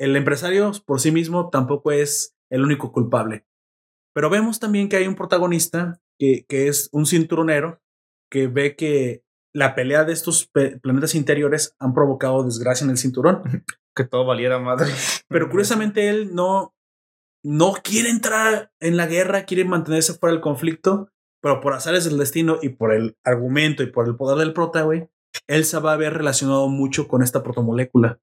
El 0.00 0.16
empresario 0.16 0.72
por 0.86 0.98
sí 0.98 1.12
mismo 1.12 1.50
tampoco 1.50 1.92
es 1.92 2.34
el 2.50 2.64
único 2.64 2.90
culpable. 2.90 3.44
Pero 4.14 4.30
vemos 4.30 4.58
también 4.58 4.88
que 4.88 4.96
hay 4.96 5.06
un 5.06 5.14
protagonista 5.14 6.00
que, 6.18 6.46
que 6.48 6.68
es 6.68 6.88
un 6.92 7.04
cinturonero 7.04 7.82
que 8.30 8.46
ve 8.46 8.76
que 8.76 9.22
la 9.52 9.74
pelea 9.74 10.04
de 10.04 10.14
estos 10.14 10.50
planetas 10.82 11.14
interiores 11.14 11.76
han 11.78 11.92
provocado 11.92 12.44
desgracia 12.44 12.84
en 12.84 12.90
el 12.90 12.98
cinturón. 12.98 13.42
Que 13.96 14.04
todo 14.04 14.24
valiera 14.24 14.60
madre. 14.60 14.88
Pero 15.26 15.50
curiosamente 15.50 16.08
él 16.08 16.32
no, 16.32 16.76
no 17.42 17.72
quiere 17.82 18.08
entrar 18.08 18.70
en 18.78 18.96
la 18.96 19.06
guerra, 19.06 19.44
quiere 19.46 19.64
mantenerse 19.64 20.14
fuera 20.14 20.32
del 20.32 20.40
conflicto, 20.40 21.10
pero 21.42 21.60
por 21.60 21.72
azares 21.72 22.04
del 22.04 22.16
destino 22.16 22.58
y 22.62 22.68
por 22.68 22.94
el 22.94 23.18
argumento 23.24 23.82
y 23.82 23.90
por 23.90 24.06
el 24.06 24.14
poder 24.14 24.38
del 24.38 24.52
prota, 24.54 24.82
güey, 24.82 25.10
él 25.48 25.64
se 25.64 25.80
va 25.80 25.92
a 25.92 25.96
ver 25.96 26.14
relacionado 26.14 26.68
mucho 26.68 27.08
con 27.08 27.24
esta 27.24 27.42
protomolécula, 27.42 28.20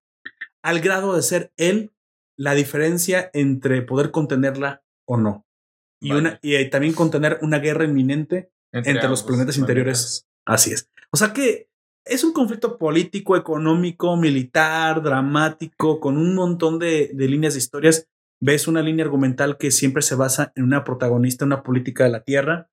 al 0.67 0.81
grado 0.81 1.15
de 1.15 1.21
ser 1.21 1.53
él 1.55 1.93
la 2.37 2.53
diferencia 2.53 3.31
entre 3.33 3.81
poder 3.83 4.11
contenerla 4.11 4.83
o 5.05 5.15
no. 5.15 5.47
Y, 6.01 6.11
una, 6.11 6.39
y 6.41 6.55
eh, 6.55 6.65
también 6.65 6.93
contener 6.93 7.39
una 7.41 7.59
guerra 7.59 7.85
inminente 7.85 8.51
entre, 8.73 9.07
los 9.07 9.23
planetas 9.23 9.57
interiores. 9.57 10.27
Así 10.45 10.73
es. 10.73 10.89
O 11.09 11.15
sea 11.15 11.31
que 11.31 11.69
es 12.03 12.25
un 12.25 12.33
conflicto 12.33 12.77
político, 12.77 13.37
económico, 13.37 14.17
militar, 14.17 15.01
dramático, 15.01 16.01
con 16.01 16.17
un 16.17 16.35
montón 16.35 16.79
de, 16.79 17.11
de 17.13 17.27
líneas 17.29 17.53
de 17.53 17.59
historias. 17.59 18.09
Ves 18.41 18.67
una 18.67 18.81
línea 18.81 19.05
argumental 19.05 19.57
que 19.57 19.71
siempre 19.71 20.01
se 20.01 20.15
basa 20.15 20.51
en 20.55 20.65
una 20.65 20.83
protagonista, 20.83 21.45
una 21.45 21.63
política 21.63 22.03
de 22.03 22.09
la 22.09 22.23
Tierra, 22.23 22.69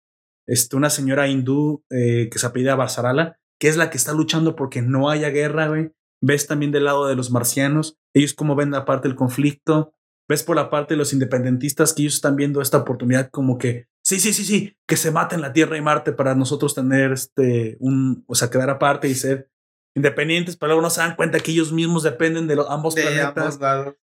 este, 0.48 0.74
una 0.74 0.90
señora 0.90 1.28
hindú 1.28 1.84
eh, 1.90 2.28
que 2.28 2.40
se 2.40 2.46
apellida 2.46 2.74
Barsarala, 2.74 3.38
que 3.60 3.68
es 3.68 3.76
la 3.76 3.88
que 3.88 3.98
está 3.98 4.12
luchando 4.12 4.56
porque 4.56 4.82
no 4.82 5.10
haya 5.10 5.30
guerra, 5.30 5.68
güey. 5.68 5.92
Ves 6.26 6.46
también 6.46 6.72
del 6.72 6.84
lado 6.84 7.06
de 7.06 7.16
los 7.16 7.30
marcianos, 7.30 7.98
ellos 8.14 8.32
cómo 8.32 8.56
ven 8.56 8.70
la 8.70 8.86
parte 8.86 9.08
del 9.08 9.16
conflicto. 9.16 9.92
Ves 10.26 10.42
por 10.42 10.56
la 10.56 10.70
parte 10.70 10.94
de 10.94 10.98
los 10.98 11.12
independentistas 11.12 11.92
que 11.92 12.00
ellos 12.00 12.14
están 12.14 12.34
viendo 12.34 12.62
esta 12.62 12.78
oportunidad 12.78 13.28
como 13.30 13.58
que, 13.58 13.88
sí, 14.02 14.18
sí, 14.18 14.32
sí, 14.32 14.42
sí, 14.42 14.74
que 14.86 14.96
se 14.96 15.10
maten 15.10 15.42
la 15.42 15.52
Tierra 15.52 15.76
y 15.76 15.82
Marte 15.82 16.12
para 16.12 16.34
nosotros 16.34 16.74
tener 16.74 17.12
este, 17.12 17.76
un, 17.78 18.24
o 18.26 18.34
sea, 18.34 18.48
quedar 18.48 18.70
aparte 18.70 19.06
y 19.06 19.14
ser 19.14 19.50
independientes, 19.94 20.56
pero 20.56 20.68
luego 20.68 20.80
no 20.80 20.88
se 20.88 21.02
dan 21.02 21.14
cuenta 21.14 21.40
que 21.40 21.52
ellos 21.52 21.72
mismos 21.72 22.02
dependen 22.04 22.46
de 22.46 22.56
los, 22.56 22.70
ambos 22.70 22.94
planetas. 22.94 23.58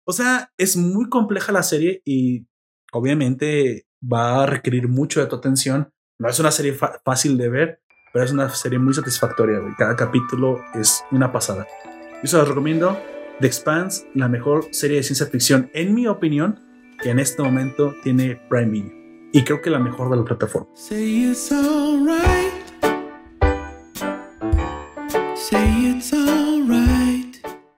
O 0.05 0.13
sea, 0.13 0.53
es 0.59 0.77
muy 0.77 1.09
compleja 1.09 1.53
la 1.53 1.63
serie 1.63 2.03
y 2.05 2.47
obviamente 2.93 3.87
va 4.01 4.43
a 4.43 4.47
requerir 4.47 4.89
mucho 4.89 5.21
de 5.21 5.27
tu 5.27 5.37
atención. 5.37 5.91
No 6.19 6.29
es 6.29 6.39
una 6.39 6.51
serie 6.51 6.77
fácil 7.03 7.39
de 7.39 7.49
ver, 7.49 7.83
pero 8.13 8.27
es 8.27 8.31
una 8.31 8.51
serie 8.51 8.79
muy 8.79 8.93
satisfactoria. 8.93 9.59
Cada 9.79 9.97
capítulo 9.97 10.59
es 10.75 11.03
una 11.11 11.33
pasada. 11.33 11.67
Yo 12.23 12.29
se 12.29 12.37
los 12.37 12.49
recomiendo. 12.49 13.01
The 13.41 13.47
Expanse, 13.47 14.07
la 14.15 14.29
mejor 14.29 14.67
serie 14.73 14.99
de 14.99 15.03
ciencia 15.03 15.25
ficción, 15.25 15.71
en 15.73 15.95
mi 15.95 16.07
opinión, 16.07 16.61
que 17.03 17.09
en 17.09 17.19
este 17.19 17.43
momento 17.43 17.95
tiene 18.03 18.39
Prime 18.51 18.71
Video. 18.71 18.93
Y 19.33 19.43
creo 19.43 19.63
que 19.63 19.71
la 19.71 19.79
mejor 19.79 20.11
de 20.11 20.19
la 20.19 20.25
plataforma. 20.25 20.69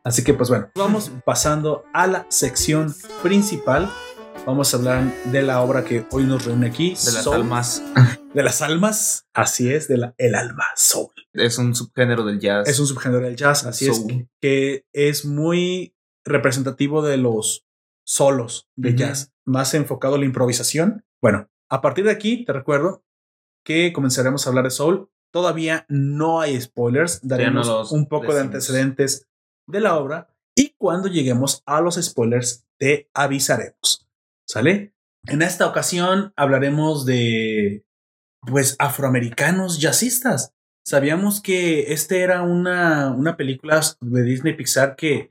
Así 0.03 0.25
que 0.25 0.35
pues 0.35 0.49
bueno, 0.49 0.69
vamos 0.75 1.13
pasando 1.25 1.85
a 1.93 2.09
la 2.09 2.27
sección 2.29 2.93
principal. 3.23 3.89
Vamos 4.45 4.75
a 4.75 4.77
hablar 4.77 5.05
de 5.31 5.43
la 5.43 5.61
obra 5.61 5.85
que 5.85 6.05
hoy 6.11 6.25
nos 6.25 6.45
reúne 6.45 6.67
aquí. 6.67 6.97
De 7.05 7.13
las 7.13 7.27
almas. 7.29 7.83
De 8.35 8.43
las 8.43 8.61
almas. 8.61 9.29
Así 9.35 9.73
es, 9.73 9.89
de 9.89 9.99
la, 9.99 10.15
el 10.17 10.35
alma, 10.35 10.65
soul. 10.75 11.11
Es 11.35 11.59
un 11.59 11.75
subgénero 11.75 12.25
del 12.25 12.41
jazz. 12.41 12.67
Es 12.67 12.81
un 12.81 12.87
subgénero 12.87 13.23
del 13.23 13.37
jazz, 13.37 13.67
así 13.67 13.89
es. 13.89 14.05
Que 14.41 14.87
es 14.93 15.27
muy 15.27 15.95
representativo 16.25 17.03
de 17.03 17.19
los 17.19 17.67
solos 18.05 18.71
de 18.75 18.95
jazz, 18.95 19.33
más 19.45 19.75
enfocado 19.75 20.15
a 20.15 20.19
la 20.19 20.25
improvisación. 20.25 21.05
Bueno, 21.21 21.51
a 21.69 21.83
partir 21.83 22.07
de 22.07 22.11
aquí 22.11 22.45
te 22.47 22.55
recuerdo 22.55 23.05
que 23.65 23.93
comenzaremos 23.93 24.47
a 24.47 24.51
hablar 24.51 24.65
de 24.65 24.71
soul. 24.71 25.11
Todavía 25.31 25.85
no 25.89 26.41
hay 26.41 26.59
spoilers, 26.59 27.21
daremos 27.23 27.93
un 27.93 28.09
poco 28.09 28.35
de 28.35 28.41
antecedentes 28.41 29.29
de 29.67 29.81
la 29.81 29.99
obra 29.99 30.35
y 30.55 30.75
cuando 30.79 31.09
lleguemos 31.09 31.63
a 31.67 31.83
los 31.83 31.97
spoilers 31.97 32.67
te 32.79 33.11
avisaremos. 33.13 34.09
¿Sale? 34.47 34.95
En 35.27 35.43
esta 35.43 35.67
ocasión 35.67 36.33
hablaremos 36.37 37.07
de 37.07 37.85
pues 38.41 38.77
afroamericanos 38.79 39.81
jazzistas. 39.81 40.53
Sabíamos 40.85 41.41
que 41.41 41.93
este 41.93 42.23
era 42.23 42.43
una, 42.43 43.11
una 43.13 43.37
película 43.37 43.81
de 44.01 44.23
Disney 44.25 44.55
Pixar 44.55 44.97
que 44.97 45.29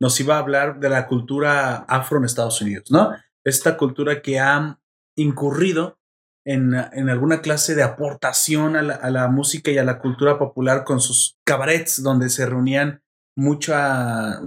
nos 0.00 0.18
iba 0.20 0.36
a 0.36 0.38
hablar 0.38 0.80
de 0.80 0.88
la 0.88 1.06
cultura 1.06 1.76
afro 1.88 2.18
en 2.18 2.24
Estados 2.24 2.60
Unidos, 2.62 2.90
¿no? 2.90 3.12
Esta 3.44 3.76
cultura 3.76 4.22
que 4.22 4.40
ha 4.40 4.80
incurrido 5.16 5.98
en, 6.46 6.74
en 6.74 7.10
alguna 7.10 7.42
clase 7.42 7.74
de 7.74 7.82
aportación 7.82 8.76
a 8.76 8.82
la, 8.82 8.94
a 8.94 9.10
la, 9.10 9.28
música 9.28 9.70
y 9.70 9.78
a 9.78 9.84
la 9.84 9.98
cultura 9.98 10.38
popular 10.38 10.84
con 10.84 11.00
sus 11.00 11.38
cabarets 11.44 12.02
donde 12.02 12.30
se 12.30 12.46
reunían 12.46 13.02
mucha, 13.36 14.40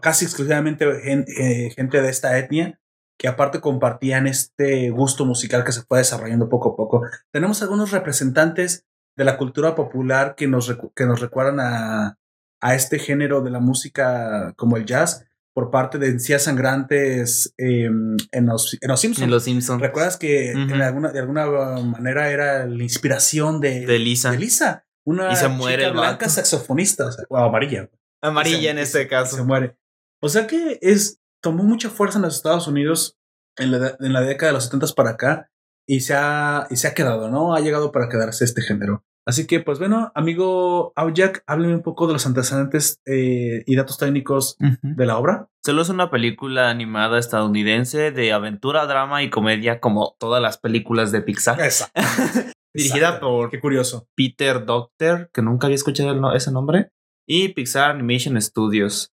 casi 0.00 0.24
exclusivamente 0.24 1.00
gente, 1.00 1.70
gente 1.74 2.02
de 2.02 2.10
esta 2.10 2.38
etnia 2.38 2.80
que 3.18 3.28
aparte 3.28 3.60
compartían 3.60 4.26
este 4.26 4.90
gusto 4.90 5.24
musical 5.24 5.64
que 5.64 5.72
se 5.72 5.82
fue 5.82 5.98
desarrollando 5.98 6.48
poco 6.48 6.70
a 6.70 6.76
poco. 6.76 7.02
Tenemos 7.30 7.62
algunos 7.62 7.90
representantes 7.90 8.86
de 9.16 9.24
la 9.24 9.36
cultura 9.36 9.74
popular 9.74 10.34
que 10.34 10.46
nos, 10.46 10.76
que 10.94 11.06
nos 11.06 11.20
recuerdan 11.20 11.60
a, 11.60 12.18
a 12.60 12.74
este 12.74 12.98
género 12.98 13.42
de 13.42 13.50
la 13.50 13.60
música 13.60 14.54
como 14.56 14.76
el 14.76 14.86
jazz 14.86 15.26
por 15.54 15.70
parte 15.70 15.98
de 15.98 16.08
encías 16.08 16.44
sangrantes 16.44 17.54
eh, 17.58 17.84
en, 17.84 18.46
los, 18.46 18.78
en 18.80 18.88
los 18.88 19.00
Simpsons. 19.00 19.24
En 19.24 19.30
los 19.30 19.44
Simpsons. 19.44 19.82
¿Recuerdas 19.82 20.16
que 20.16 20.52
en 20.52 20.80
alguna, 20.80 21.12
de 21.12 21.20
alguna 21.20 21.46
manera 21.46 22.30
era 22.30 22.66
la 22.66 22.82
inspiración 22.82 23.60
de, 23.60 23.84
de 23.84 23.98
Lisa? 23.98 24.30
De 24.30 24.38
Lisa. 24.38 24.86
Una 25.04 25.32
y 25.32 25.36
se 25.36 25.48
muere 25.48 25.84
chica 25.84 25.92
blanca 25.92 26.28
saxofonista, 26.28 27.10
o, 27.28 27.36
amarilla. 27.36 27.90
Amarilla 28.22 28.70
en 28.70 28.78
este 28.78 29.06
caso. 29.08 29.36
Se 29.36 29.42
muere. 29.42 29.76
O 30.20 30.28
sea 30.28 30.46
que 30.46 30.78
es, 30.80 31.20
tomó 31.42 31.64
mucha 31.64 31.90
fuerza 31.90 32.18
en 32.18 32.22
los 32.22 32.36
Estados 32.36 32.66
Unidos 32.66 33.18
en 33.58 33.72
la, 33.72 33.96
en 34.00 34.12
la 34.12 34.22
década 34.22 34.50
de 34.50 34.54
los 34.54 34.64
70 34.64 34.86
para 34.94 35.10
acá 35.10 35.50
y 35.86 36.00
se, 36.00 36.14
ha, 36.14 36.66
y 36.70 36.76
se 36.76 36.88
ha 36.88 36.94
quedado, 36.94 37.28
¿no? 37.28 37.54
Ha 37.54 37.60
llegado 37.60 37.92
para 37.92 38.08
quedarse 38.08 38.44
este 38.44 38.62
género. 38.62 39.04
Así 39.24 39.46
que, 39.46 39.60
pues 39.60 39.78
bueno, 39.78 40.10
amigo 40.14 40.92
Aujak, 40.96 41.44
hábleme 41.46 41.74
un 41.74 41.82
poco 41.82 42.08
de 42.08 42.14
los 42.14 42.26
antecedentes 42.26 43.00
eh, 43.06 43.62
y 43.66 43.76
datos 43.76 43.98
técnicos 43.98 44.56
de 44.58 45.06
la 45.06 45.16
obra. 45.16 45.48
Solo 45.64 45.82
es 45.82 45.88
una 45.90 46.10
película 46.10 46.70
animada 46.70 47.20
estadounidense 47.20 48.10
de 48.10 48.32
aventura, 48.32 48.86
drama 48.86 49.22
y 49.22 49.30
comedia, 49.30 49.78
como 49.78 50.16
todas 50.18 50.42
las 50.42 50.58
películas 50.58 51.12
de 51.12 51.22
Pixar. 51.22 51.60
Exacto. 51.60 52.00
Dirigida 52.74 53.20
por 53.20 53.50
Qué 53.50 53.60
curioso. 53.60 54.08
Peter 54.16 54.64
Docter, 54.64 55.30
que 55.32 55.42
nunca 55.42 55.66
había 55.66 55.76
escuchado 55.76 56.32
ese 56.34 56.50
nombre, 56.50 56.90
y 57.28 57.50
Pixar 57.50 57.92
Animation 57.92 58.40
Studios. 58.40 59.11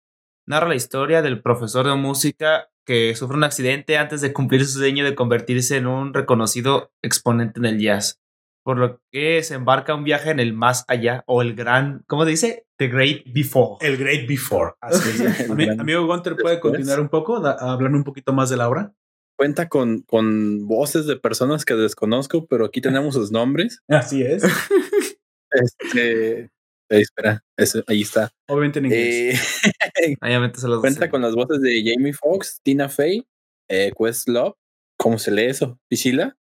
Narra 0.49 0.67
la 0.67 0.75
historia 0.75 1.21
del 1.21 1.43
profesor 1.43 1.85
de 1.85 1.93
música 1.93 2.71
que 2.83 3.13
sufre 3.13 3.37
un 3.37 3.43
accidente 3.43 3.99
antes 3.99 4.19
de 4.19 4.33
cumplir 4.33 4.65
su 4.65 4.79
sueño 4.79 5.05
de 5.05 5.13
convertirse 5.13 5.77
en 5.77 5.85
un 5.85 6.11
reconocido 6.11 6.91
exponente 7.03 7.59
en 7.59 7.67
el 7.67 7.79
jazz, 7.79 8.19
por 8.63 8.79
lo 8.79 8.99
que 9.11 9.43
se 9.43 9.53
embarca 9.53 9.93
un 9.93 10.03
viaje 10.03 10.31
en 10.31 10.39
el 10.39 10.53
más 10.53 10.85
allá 10.87 11.23
o 11.27 11.43
el 11.43 11.53
gran, 11.53 12.03
¿cómo 12.07 12.25
dice? 12.25 12.65
The 12.77 12.87
Great 12.87 13.31
Before. 13.31 13.77
El 13.87 13.97
Great 13.97 14.27
Before. 14.27 14.71
Así 14.81 15.23
es. 15.23 15.49
Amigo 15.79 16.07
Gunter, 16.07 16.35
¿puede 16.35 16.59
continuar 16.59 16.99
un 16.99 17.09
poco, 17.09 17.35
hablar 17.45 17.91
un 17.91 18.03
poquito 18.03 18.33
más 18.33 18.49
de 18.49 18.57
la 18.57 18.69
obra? 18.69 18.91
Cuenta 19.37 19.69
con, 19.69 20.01
con 20.01 20.65
voces 20.65 21.05
de 21.05 21.15
personas 21.15 21.63
que 21.63 21.75
desconozco, 21.75 22.47
pero 22.47 22.65
aquí 22.65 22.81
tenemos 22.81 23.13
sus 23.13 23.31
nombres. 23.31 23.83
Así 23.87 24.23
es. 24.23 24.43
Este, 25.51 26.51
espera, 26.89 27.43
ahí 27.87 28.01
está. 28.01 28.31
Obviamente 28.47 28.79
en 28.79 28.85
inglés. 28.85 29.63
Eh, 30.01 30.15
Obviamente 30.21 30.59
se 30.59 30.67
los 30.67 30.81
cuenta 30.81 31.09
con 31.09 31.21
las 31.21 31.35
voces 31.35 31.61
de 31.61 31.83
Jamie 31.85 32.13
Foxx, 32.13 32.59
Tina 32.63 32.89
Fey, 32.89 33.25
eh, 33.69 33.91
Questlove. 33.97 34.55
¿Cómo 34.97 35.17
se 35.17 35.31
lee 35.31 35.45
eso? 35.45 35.79
¿Piscila? 35.87 36.37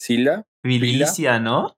¿Sila? 0.00 0.46
Pilicia, 0.62 1.38
¿no? 1.38 1.76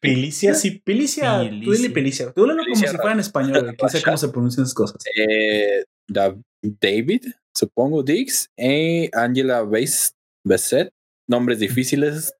Pilicia, 0.00 0.54
sí, 0.54 0.82
Pilicia. 0.84 1.48
Tú 1.64 1.72
dile 1.72 1.90
Pilicia. 1.90 2.32
Tú 2.32 2.42
como 2.42 2.74
si 2.74 2.86
fuera 2.86 3.12
en 3.12 3.20
español, 3.20 3.76
que 3.78 3.88
sé 3.88 4.02
cómo 4.02 4.16
se 4.16 4.28
pronuncian 4.28 4.64
esas 4.64 4.74
cosas. 4.74 5.02
Eh, 5.16 5.84
David, 6.08 7.22
supongo, 7.56 8.02
Dix, 8.02 8.50
y 8.56 9.08
Angela 9.16 9.62
Bassett. 9.62 10.92
Nombres 11.28 11.60
difíciles 11.60 12.34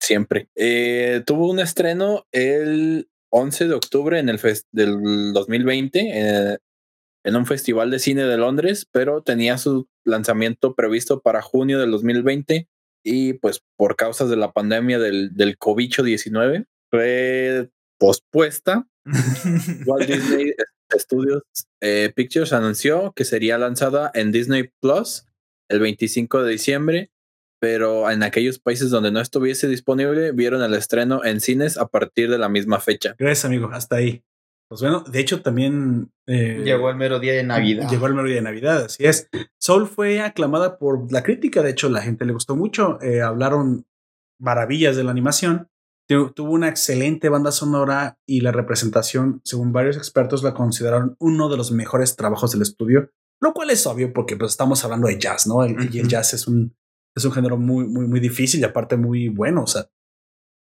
siempre. 0.00 0.48
Eh, 0.54 1.22
tuvo 1.26 1.50
un 1.50 1.58
estreno 1.58 2.24
el 2.30 3.08
11 3.30 3.68
de 3.68 3.74
octubre 3.74 4.18
en 4.18 4.28
el 4.28 4.38
fest 4.38 4.66
del 4.72 5.32
2020 5.32 6.00
eh, 6.00 6.58
en 7.24 7.36
un 7.36 7.46
festival 7.46 7.90
de 7.90 7.98
cine 7.98 8.24
de 8.24 8.36
Londres, 8.36 8.86
pero 8.90 9.22
tenía 9.22 9.58
su 9.58 9.88
lanzamiento 10.04 10.74
previsto 10.74 11.20
para 11.20 11.42
junio 11.42 11.80
del 11.80 11.90
2020 11.90 12.68
y 13.04 13.34
pues 13.34 13.62
por 13.76 13.96
causas 13.96 14.30
de 14.30 14.36
la 14.36 14.52
pandemia 14.52 14.98
del, 14.98 15.34
del 15.34 15.58
COVID-19 15.58 16.66
fue 16.90 17.70
pospuesta. 17.98 18.86
Walt 19.86 20.06
Disney 20.06 20.52
Studios 20.92 21.42
eh, 21.80 22.12
Pictures 22.14 22.52
anunció 22.52 23.12
que 23.14 23.24
sería 23.24 23.58
lanzada 23.58 24.10
en 24.14 24.32
Disney 24.32 24.70
Plus 24.80 25.26
el 25.68 25.80
25 25.80 26.44
de 26.44 26.52
diciembre, 26.52 27.10
pero 27.60 28.10
en 28.10 28.22
aquellos 28.22 28.58
países 28.58 28.90
donde 28.90 29.10
no 29.10 29.20
estuviese 29.20 29.68
disponible 29.68 30.32
vieron 30.32 30.62
el 30.62 30.74
estreno 30.74 31.24
en 31.24 31.40
cines 31.40 31.78
a 31.78 31.86
partir 31.88 32.30
de 32.30 32.38
la 32.38 32.48
misma 32.48 32.80
fecha. 32.80 33.14
Gracias, 33.18 33.44
amigo. 33.44 33.70
Hasta 33.72 33.96
ahí. 33.96 34.22
Pues 34.68 34.80
bueno, 34.80 35.04
de 35.06 35.20
hecho 35.20 35.42
también 35.42 36.10
eh, 36.26 36.60
Llegó 36.64 36.90
el 36.90 36.96
mero 36.96 37.20
día 37.20 37.32
de 37.34 37.44
Navidad. 37.44 37.88
Llegó 37.88 38.08
el 38.08 38.14
mero 38.14 38.26
día 38.26 38.36
de 38.36 38.42
Navidad, 38.42 38.84
así 38.86 39.04
es. 39.06 39.28
Soul 39.60 39.86
fue 39.86 40.20
aclamada 40.20 40.76
por 40.78 41.10
la 41.12 41.22
crítica, 41.22 41.62
de 41.62 41.70
hecho 41.70 41.88
la 41.88 42.02
gente 42.02 42.24
le 42.24 42.32
gustó 42.32 42.56
mucho, 42.56 43.00
eh, 43.00 43.22
hablaron 43.22 43.86
maravillas 44.40 44.96
de 44.96 45.04
la 45.04 45.10
animación, 45.12 45.68
Tu- 46.08 46.30
tuvo 46.30 46.52
una 46.52 46.68
excelente 46.68 47.28
banda 47.28 47.50
sonora 47.50 48.16
y 48.26 48.40
la 48.40 48.52
representación, 48.52 49.40
según 49.44 49.72
varios 49.72 49.96
expertos, 49.96 50.42
la 50.44 50.54
consideraron 50.54 51.16
uno 51.18 51.48
de 51.48 51.56
los 51.56 51.72
mejores 51.72 52.14
trabajos 52.14 52.52
del 52.52 52.62
estudio, 52.62 53.10
lo 53.40 53.52
cual 53.52 53.70
es 53.70 53.84
obvio 53.88 54.12
porque 54.12 54.36
pues, 54.36 54.52
estamos 54.52 54.84
hablando 54.84 55.08
de 55.08 55.18
jazz, 55.18 55.46
¿no? 55.48 55.64
El- 55.64 55.92
Y 55.92 55.98
el 55.98 56.06
jazz 56.08 56.32
es 56.34 56.46
un, 56.46 56.76
es 57.16 57.24
un 57.24 57.32
género 57.32 57.56
muy, 57.56 57.86
muy, 57.86 58.06
muy 58.06 58.20
difícil 58.20 58.60
y 58.60 58.64
aparte 58.64 58.96
muy 58.96 59.28
bueno, 59.28 59.62
o 59.62 59.66
sea, 59.66 59.90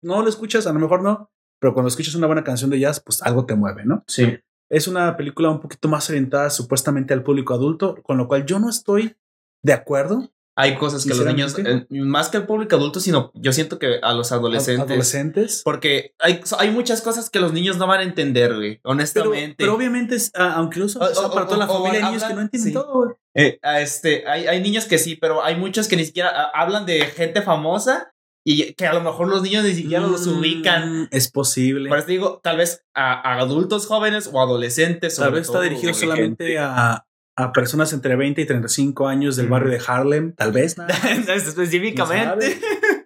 no 0.03 0.23
lo 0.23 0.29
escuchas, 0.29 0.67
a 0.67 0.73
lo 0.73 0.81
mejor 0.81 1.03
no, 1.03 1.31
pero 1.61 1.75
cuando 1.75 1.89
escuchas 1.89 2.15
una 2.15 2.27
buena 2.27 2.45
canción 2.45 2.71
de 2.71 2.81
jazz, 2.81 3.01
pues 3.01 3.23
algo 3.23 3.45
te 3.47 3.55
mueve, 3.55 3.85
¿no? 3.85 4.05
Sí. 4.07 4.39
Es 4.71 4.89
una 4.89 5.17
película 5.17 5.51
un 5.51 5.61
poquito 5.61 5.89
más 5.89 6.09
orientada 6.09 6.51
supuestamente 6.51 7.15
al 7.15 7.23
público 7.23 7.55
adulto, 7.55 8.03
con 8.03 8.17
lo 8.17 8.29
cual 8.29 8.47
yo 8.47 8.59
no 8.59 8.69
estoy 8.69 9.17
de 9.63 9.73
acuerdo. 9.73 10.31
Hay 10.61 10.75
cosas 10.75 11.05
que 11.05 11.15
los 11.15 11.25
niños, 11.25 11.57
eh, 11.59 11.87
más 11.91 12.31
que 12.31 12.37
el 12.39 12.45
público 12.47 12.75
adulto, 12.75 12.99
sino 12.99 13.31
yo 13.35 13.53
siento 13.53 13.79
que 13.79 14.01
a 14.03 14.13
los 14.13 14.33
adolescentes. 14.33 14.87
Adolescentes. 14.91 15.63
Porque 15.65 16.15
hay, 16.19 16.41
hay 16.59 16.71
muchas 16.73 17.01
cosas 17.01 17.31
que 17.31 17.39
los 17.39 17.53
niños 17.53 17.77
no 17.77 17.87
van 17.87 18.01
a 18.01 18.03
entender, 18.03 18.55
güey. 18.57 18.81
Pero, 18.83 18.91
Honestamente. 18.93 19.55
pero 19.57 19.75
obviamente, 19.77 20.17
es, 20.17 20.33
ah, 20.35 20.55
aunque 20.57 20.81
usan 20.83 21.03
O- 21.03 21.07
sea, 21.15 21.27
o- 21.29 21.33
para 21.33 21.47
toda 21.47 21.59
la 21.59 21.71
o- 21.71 21.75
familia, 21.85 22.01
hay 22.01 22.05
hablan- 22.07 22.11
niños 22.13 22.25
que 22.29 22.35
no 22.35 22.41
entienden 22.41 22.69
sí. 22.73 22.75
todo. 22.75 22.93
güey. 23.05 23.15
Eh, 23.35 23.61
este, 23.81 24.27
hay, 24.27 24.49
hay 24.49 24.61
niños 24.61 24.87
que 24.87 24.99
sí, 24.99 25.15
pero 25.15 25.45
hay 25.45 25.55
muchos 25.55 25.87
que 25.87 25.95
ni 25.97 26.05
siquiera 26.05 26.31
ah, 26.35 26.51
hablan 26.55 26.87
de 26.87 27.03
gente 27.03 27.41
famosa 27.43 28.13
y 28.45 28.73
que 28.75 28.87
a 28.87 28.95
lo 28.95 29.01
mejor 29.03 29.29
los 29.29 29.43
niños 29.43 29.63
ni 29.63 29.75
siquiera 29.75 30.05
los 30.07 30.27
Mm, 30.27 30.39
ubican. 30.41 31.09
Es 31.13 31.31
posible. 31.31 31.89
Por 31.89 31.99
eso 31.99 32.07
digo, 32.09 32.41
tal 32.43 32.57
vez 32.57 32.83
a, 32.95 33.13
a 33.13 33.39
adultos 33.39 33.87
jóvenes 33.87 34.29
o 34.33 34.41
adolescentes. 34.41 35.15
Tal 35.17 35.31
vez 35.33 35.43
está 35.47 35.61
dirigido 35.61 35.95
solamente 35.95 36.59
a, 36.59 37.05
a 37.41 37.53
personas 37.53 37.93
entre 37.93 38.17
20 38.17 38.41
y 38.43 38.47
35 38.47 39.07
años 39.09 39.37
del 39.37 39.47
Mm. 39.47 39.51
barrio 39.51 39.71
de 39.71 39.81
Harlem. 39.87 40.33
Tal 40.35 40.53
vez. 40.53 40.77
Específicamente. 41.29 42.59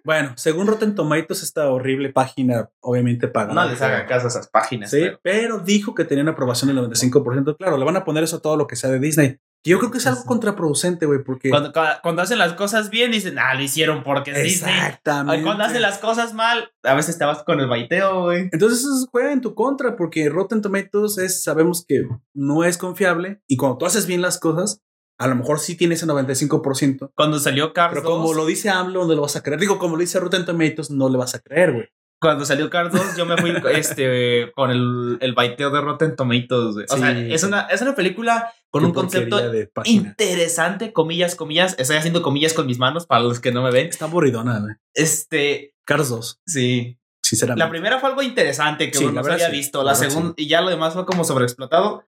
bueno, 0.03 0.33
según 0.35 0.67
Rotten 0.67 0.95
Tomatoes, 0.95 1.43
esta 1.43 1.69
horrible 1.69 2.09
página, 2.11 2.69
obviamente 2.81 3.27
paga. 3.27 3.53
No 3.53 3.65
les 3.65 3.81
hagan 3.81 4.05
caso 4.07 4.25
a 4.25 4.29
esas 4.29 4.47
páginas. 4.47 4.89
Sí, 4.89 4.97
pero- 5.01 5.19
pero 5.21 5.59
dijo 5.59 5.93
que 5.95 6.05
tenía 6.05 6.23
una 6.23 6.31
aprobación 6.31 6.67
del 6.67 6.77
95%. 6.77 7.55
Claro, 7.57 7.77
le 7.77 7.85
van 7.85 7.97
a 7.97 8.05
poner 8.05 8.23
eso 8.23 8.37
a 8.37 8.41
todo 8.41 8.57
lo 8.57 8.67
que 8.67 8.75
sea 8.75 8.89
de 8.89 8.99
Disney. 8.99 9.37
Yo 9.65 9.79
creo 9.79 9.91
que 9.91 9.97
es 9.97 10.07
algo 10.07 10.25
contraproducente, 10.25 11.05
güey, 11.05 11.23
porque. 11.23 11.49
Cuando, 11.49 12.21
hacen 12.21 12.37
las 12.37 12.53
cosas 12.53 12.89
bien, 12.89 13.11
dicen, 13.11 13.39
ah, 13.39 13.53
lo 13.53 13.61
hicieron 13.61 14.03
porque 14.03 14.31
es 14.31 14.43
Disney. 14.43 14.73
Exactamente. 14.73 15.43
Cuando 15.43 15.63
hacen 15.63 15.81
las 15.81 15.99
cosas 15.99 16.33
mal, 16.33 16.71
a 16.83 16.93
veces 16.93 17.17
te 17.17 17.25
vas 17.25 17.43
con 17.43 17.59
el 17.59 17.67
baiteo, 17.67 18.23
güey. 18.23 18.49
Entonces 18.51 18.79
eso 18.79 19.07
juega 19.11 19.31
en 19.31 19.41
tu 19.41 19.55
contra 19.55 19.95
porque 19.95 20.29
Rotten 20.29 20.61
Tomatoes 20.61 21.17
es, 21.17 21.43
sabemos 21.43 21.85
que 21.87 22.05
no 22.33 22.63
es 22.63 22.77
confiable 22.77 23.41
y 23.47 23.57
cuando 23.57 23.77
tú 23.77 23.85
haces 23.85 24.05
bien 24.05 24.21
las 24.21 24.37
cosas, 24.37 24.81
a 25.17 25.27
lo 25.27 25.35
mejor 25.35 25.59
sí 25.59 25.75
tiene 25.75 25.95
ese 25.95 26.05
95%, 26.05 27.11
Cuando 27.15 27.39
salió 27.39 27.71
Cars 27.71 27.93
pero 27.93 28.09
2, 28.09 28.17
como 28.17 28.33
lo 28.33 28.45
dice 28.45 28.69
AMLO, 28.69 29.05
no 29.05 29.13
lo 29.13 29.21
vas 29.21 29.35
a 29.35 29.43
creer. 29.43 29.59
Digo, 29.59 29.79
como 29.79 29.95
lo 29.95 30.01
dice 30.01 30.19
Rotten 30.19 30.45
Tomatoes, 30.45 30.91
no 30.91 31.07
le 31.07 31.17
vas 31.17 31.35
a 31.35 31.39
creer, 31.39 31.71
güey. 31.71 31.87
Cuando 32.23 32.45
salió 32.45 32.69
Cars 32.69 32.91
2, 32.91 33.17
yo 33.17 33.25
me 33.27 33.37
fui 33.37 33.51
este, 33.73 34.51
con 34.55 34.71
el, 34.71 35.17
el 35.21 35.33
baiteo 35.33 35.69
de 35.69 35.81
Rotten 35.81 36.15
Tomatoes, 36.15 36.73
güey. 36.73 36.85
O 36.89 36.95
Sí. 36.95 36.99
sea, 36.99 37.11
es 37.11 37.43
una, 37.43 37.61
es 37.69 37.81
una 37.81 37.93
película 37.93 38.51
con 38.71 38.83
un 38.85 38.93
concepto 38.93 39.37
de 39.51 39.69
interesante, 39.85 40.93
comillas, 40.93 41.35
comillas. 41.35 41.75
Estoy 41.77 41.97
haciendo 41.97 42.21
comillas 42.21 42.53
con 42.53 42.65
mis 42.65 42.79
manos 42.79 43.05
para 43.05 43.21
los 43.21 43.39
que 43.39 43.51
no 43.51 43.61
me 43.61 43.71
ven. 43.71 43.87
Está 43.87 44.05
aburridona, 44.05 44.59
güey. 44.59 44.73
Este, 44.93 45.75
Cars 45.85 46.09
2, 46.09 46.41
sí. 46.45 46.97
sinceramente. 47.21 47.65
La 47.65 47.69
primera 47.69 47.99
fue 47.99 48.09
algo 48.09 48.21
interesante 48.21 48.89
que 48.89 48.97
Sí, 48.97 49.05
uno 49.05 49.21
no 49.21 49.31
había 49.33 49.47
sí, 49.47 49.51
visto. 49.51 49.83
la 49.83 49.95
segunda, 49.95 50.33
y 50.37 50.47
ya 50.47 50.61
lo 50.61 50.69
demás 50.69 50.93
fue 50.93 51.05
como 51.05 51.23
sobreexplotado. 51.23 52.05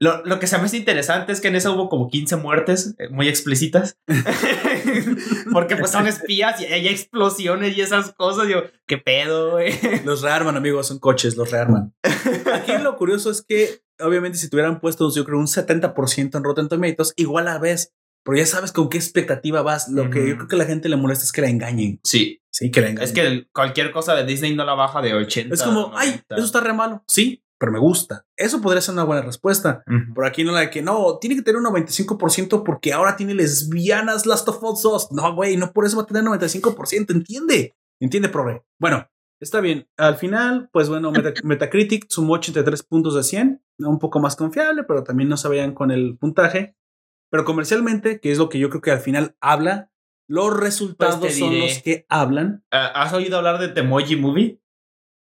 Lo, 0.00 0.24
lo 0.24 0.38
que 0.38 0.46
se 0.46 0.56
me 0.58 0.64
hace 0.64 0.76
interesante 0.76 1.32
es 1.32 1.40
que 1.40 1.48
en 1.48 1.56
esa 1.56 1.72
hubo 1.72 1.88
como 1.88 2.08
15 2.08 2.36
muertes 2.36 2.94
eh, 2.98 3.08
muy 3.08 3.28
explícitas. 3.28 3.98
Porque 5.52 5.76
pues 5.76 5.90
son 5.90 6.06
espías 6.06 6.60
y 6.60 6.66
hay 6.66 6.88
explosiones 6.88 7.76
y 7.76 7.80
esas 7.80 8.12
cosas. 8.12 8.48
Yo, 8.48 8.62
¿qué 8.86 8.98
pedo, 8.98 9.52
güey? 9.52 9.72
Los 10.04 10.22
rearman, 10.22 10.56
amigos, 10.56 10.86
son 10.88 10.98
coches, 10.98 11.36
los 11.36 11.50
rearman. 11.50 11.94
Aquí 12.52 12.72
lo 12.80 12.96
curioso 12.96 13.30
es 13.30 13.42
que, 13.42 13.80
obviamente, 13.98 14.38
si 14.38 14.48
te 14.48 14.56
hubieran 14.56 14.80
puesto, 14.80 15.12
yo 15.12 15.24
creo, 15.24 15.38
un 15.38 15.46
70% 15.46 16.36
en 16.36 16.44
Rotten 16.44 16.68
Tomatoes, 16.68 17.12
igual 17.16 17.46
la 17.46 17.58
ves, 17.58 17.92
pero 18.24 18.38
ya 18.38 18.46
sabes 18.46 18.72
con 18.72 18.88
qué 18.88 18.98
expectativa 18.98 19.62
vas. 19.62 19.88
Lo 19.88 20.10
que 20.10 20.28
yo 20.28 20.36
creo 20.36 20.48
que 20.48 20.56
a 20.56 20.58
la 20.58 20.66
gente 20.66 20.88
le 20.88 20.96
molesta 20.96 21.24
es 21.24 21.32
que 21.32 21.40
la 21.40 21.48
engañen. 21.48 22.00
Sí, 22.04 22.40
Sí, 22.50 22.72
que 22.72 22.80
la 22.80 22.88
engañen. 22.88 23.08
es 23.08 23.14
que 23.14 23.46
cualquier 23.52 23.92
cosa 23.92 24.16
de 24.16 24.24
Disney 24.24 24.52
no 24.54 24.64
la 24.64 24.74
baja 24.74 25.00
de 25.00 25.14
80. 25.14 25.54
Es 25.54 25.62
como, 25.62 25.92
ay, 25.94 26.08
90. 26.08 26.34
eso 26.34 26.44
está 26.44 26.60
re 26.60 26.72
malo. 26.72 27.04
Sí, 27.06 27.44
pero 27.58 27.72
me 27.72 27.78
gusta. 27.78 28.24
Eso 28.36 28.60
podría 28.60 28.80
ser 28.80 28.94
una 28.94 29.04
buena 29.04 29.22
respuesta. 29.22 29.82
Por 30.14 30.24
aquí 30.26 30.44
no 30.44 30.52
la 30.52 30.60
de 30.60 30.70
que 30.70 30.80
no, 30.82 31.18
tiene 31.20 31.34
que 31.36 31.42
tener 31.42 31.60
un 31.60 31.66
95% 31.66 32.62
porque 32.64 32.92
ahora 32.92 33.16
tiene 33.16 33.34
lesbianas 33.34 34.26
Last 34.26 34.48
of 34.48 34.62
Us 34.62 34.82
2. 34.82 35.12
No, 35.12 35.34
güey, 35.34 35.56
no 35.56 35.72
por 35.72 35.84
eso 35.84 35.96
va 35.96 36.04
a 36.04 36.06
tener 36.06 36.22
95%. 36.22 37.10
Entiende, 37.14 37.76
entiende, 38.00 38.28
progre. 38.28 38.62
Bueno, 38.80 39.08
está 39.40 39.60
bien. 39.60 39.88
Al 39.96 40.16
final, 40.16 40.68
pues 40.72 40.88
bueno, 40.88 41.10
Meta- 41.10 41.32
Metacritic 41.42 42.06
sumó 42.08 42.34
83 42.34 42.82
puntos 42.84 43.14
de 43.14 43.22
100. 43.22 43.62
Un 43.80 43.98
poco 43.98 44.20
más 44.20 44.36
confiable, 44.36 44.84
pero 44.84 45.02
también 45.04 45.28
no 45.28 45.36
se 45.36 45.48
vayan 45.48 45.74
con 45.74 45.90
el 45.90 46.16
puntaje. 46.18 46.76
Pero 47.30 47.44
comercialmente, 47.44 48.20
que 48.20 48.32
es 48.32 48.38
lo 48.38 48.48
que 48.48 48.58
yo 48.58 48.70
creo 48.70 48.80
que 48.80 48.90
al 48.90 49.00
final 49.00 49.36
habla, 49.40 49.90
los 50.28 50.56
resultados 50.58 51.16
Pues 51.18 51.38
son 51.38 51.58
los 51.58 51.78
que 51.82 52.06
hablan. 52.08 52.64
Ah, 52.70 52.86
¿Has 52.94 53.12
oído 53.12 53.36
hablar 53.38 53.58
de 53.58 53.68
Temoji 53.68 54.16
Movie? 54.16 54.60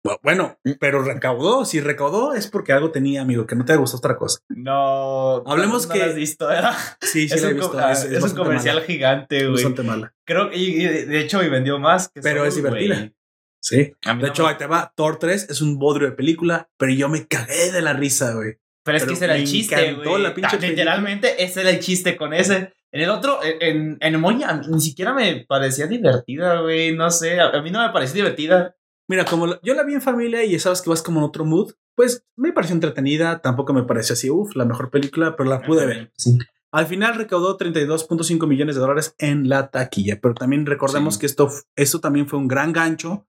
Bu- 0.07 0.21
Bueno, 0.23 0.59
pero 0.81 1.03
recaudó. 1.03 1.65
Si 1.65 1.81
recaudó 1.81 2.35
es 2.35 2.47
porque 2.49 2.73
algo 2.73 2.91
tenía, 2.91 3.23
amigo, 3.23 3.47
que 3.47 3.57
no 3.57 3.65
te 3.65 3.77
gustó 3.77 3.99
otra 3.99 4.17
cosa. 4.17 4.41
No. 4.49 5.43
Hablemos 5.47 5.87
no 5.89 5.93
que- 5.95 5.99
lo 6.01 6.05
has 6.07 6.15
visto, 6.15 6.47
¿verdad? 6.47 6.75
Sí, 7.01 7.29
sí, 7.29 7.35
es 7.35 7.43
lo 7.43 7.49
he 7.49 7.53
un, 7.55 7.61
visto. 7.61 7.79
ah, 7.79 7.93
Es, 7.93 8.05
es 8.05 8.23
un 8.23 8.35
comercial 8.35 8.77
mala, 8.77 8.87
gigante, 8.87 9.41
güey. 9.41 9.53
bastante 9.55 9.83
mala. 9.83 10.15
Creo 10.25 10.51
que, 10.51 10.57
y- 10.57 10.83
y 10.83 10.85
de 10.87 11.21
hecho, 11.21 11.43
y 11.43 11.49
vendió 11.49 11.79
más. 11.79 12.09
Que 12.09 12.21
Pero 12.21 12.39
Soul, 12.39 12.49
es 12.49 12.55
divertida. 12.57 13.13
Sí. 13.61 13.93
A 14.05 14.15
mí 14.15 14.21
De 14.23 14.27
no 14.29 14.33
hecho, 14.33 14.43
me- 14.45 14.51
ahí 14.51 14.57
te 14.57 14.67
va. 14.67 14.93
Thor 14.95 15.19
3 15.19 15.49
es 15.51 15.61
un 15.61 15.79
bodrio 15.79 16.11
de 16.11 16.17
película, 16.17 16.69
pero 16.77 16.93
yo 16.93 17.09
me 17.09 17.27
cagué 17.27 17.73
de 17.73 17.83
la 17.83 17.93
risa, 17.95 18.33
güey. 18.35 18.59
Pero 18.85 18.99
es 18.99 19.03
pero 19.03 19.11
que 19.11 19.15
ese 19.17 19.25
era 19.25 19.37
el 19.37 19.45
chiste, 19.47 19.95
güey. 19.95 20.23
Literalmente, 20.71 21.43
ese 21.43 21.61
era 21.63 21.71
el 21.71 21.81
chiste 21.81 22.17
con 22.17 22.33
ese. 22.33 22.73
En 22.93 23.01
el 23.03 23.11
otro, 23.11 23.41
en, 23.43 23.57
en, 23.61 23.99
en 24.01 24.15
Emoji, 24.15 24.45
a 24.45 24.55
mí 24.55 24.67
ni 24.69 24.81
siquiera 24.81 25.13
me 25.13 25.45
parecía 25.49 25.87
divertida, 25.89 26.61
güey. 26.61 26.95
No 26.95 27.11
sé, 27.11 27.41
a, 27.41 27.49
a 27.49 27.63
mí 27.63 27.71
no 27.71 27.85
me 27.85 27.93
pareció 27.93 28.15
divertida. 28.15 28.77
Mira, 29.09 29.25
como 29.25 29.47
la- 29.47 29.61
yo 29.63 29.75
la 29.75 29.85
vi 29.85 29.95
en 29.95 30.03
familia 30.03 30.45
y 30.45 30.53
ya 30.53 30.59
sabes 30.59 30.83
que 30.83 30.91
vas 30.91 31.03
como 31.03 31.21
en 31.21 31.27
otro 31.27 31.45
mood, 31.45 31.73
pues 31.95 32.25
me 32.37 32.53
pareció 32.53 32.75
entretenida. 32.75 33.41
Tampoco 33.41 33.73
me 33.73 33.85
pareció 33.85 34.15
así, 34.15 34.31
uff, 34.31 34.57
la 34.57 34.65
mejor 34.65 34.91
película, 34.91 35.37
pero 35.37 35.49
la 35.49 35.63
pude 35.63 35.87
ver. 35.87 36.13
Sí. 36.17 36.39
Al 36.73 36.87
final 36.87 37.15
recaudó 37.15 37.57
32.5 37.57 38.47
millones 38.47 38.75
de 38.75 38.81
dólares 38.81 39.15
en 39.19 39.49
la 39.49 39.71
taquilla, 39.71 40.19
pero 40.21 40.35
también 40.35 40.67
recordemos 40.67 41.15
Sí. 41.15 41.21
que 41.21 41.27
esto, 41.27 41.49
esto 41.77 42.01
también 42.01 42.29
fue 42.29 42.39
un 42.39 42.49
gran 42.49 42.73
gancho 42.73 43.27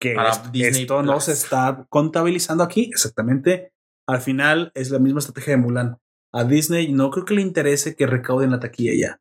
que 0.00 0.14
Para 0.14 0.30
esto, 0.30 0.48
Disney 0.50 0.82
esto 0.82 1.02
no 1.02 1.20
se 1.20 1.32
está 1.32 1.86
contabilizando 1.90 2.64
aquí. 2.64 2.84
Exactamente. 2.84 3.72
Al 4.06 4.20
final 4.20 4.72
es 4.74 4.90
la 4.90 4.98
misma 4.98 5.18
estrategia 5.18 5.52
de 5.54 5.62
Mulan. 5.62 5.98
A 6.32 6.44
Disney 6.44 6.92
no 6.92 7.10
creo 7.10 7.24
que 7.24 7.34
le 7.34 7.42
interese 7.42 7.94
que 7.94 8.06
recauden 8.06 8.50
la 8.50 8.60
taquilla 8.60 8.92
ya. 8.98 9.20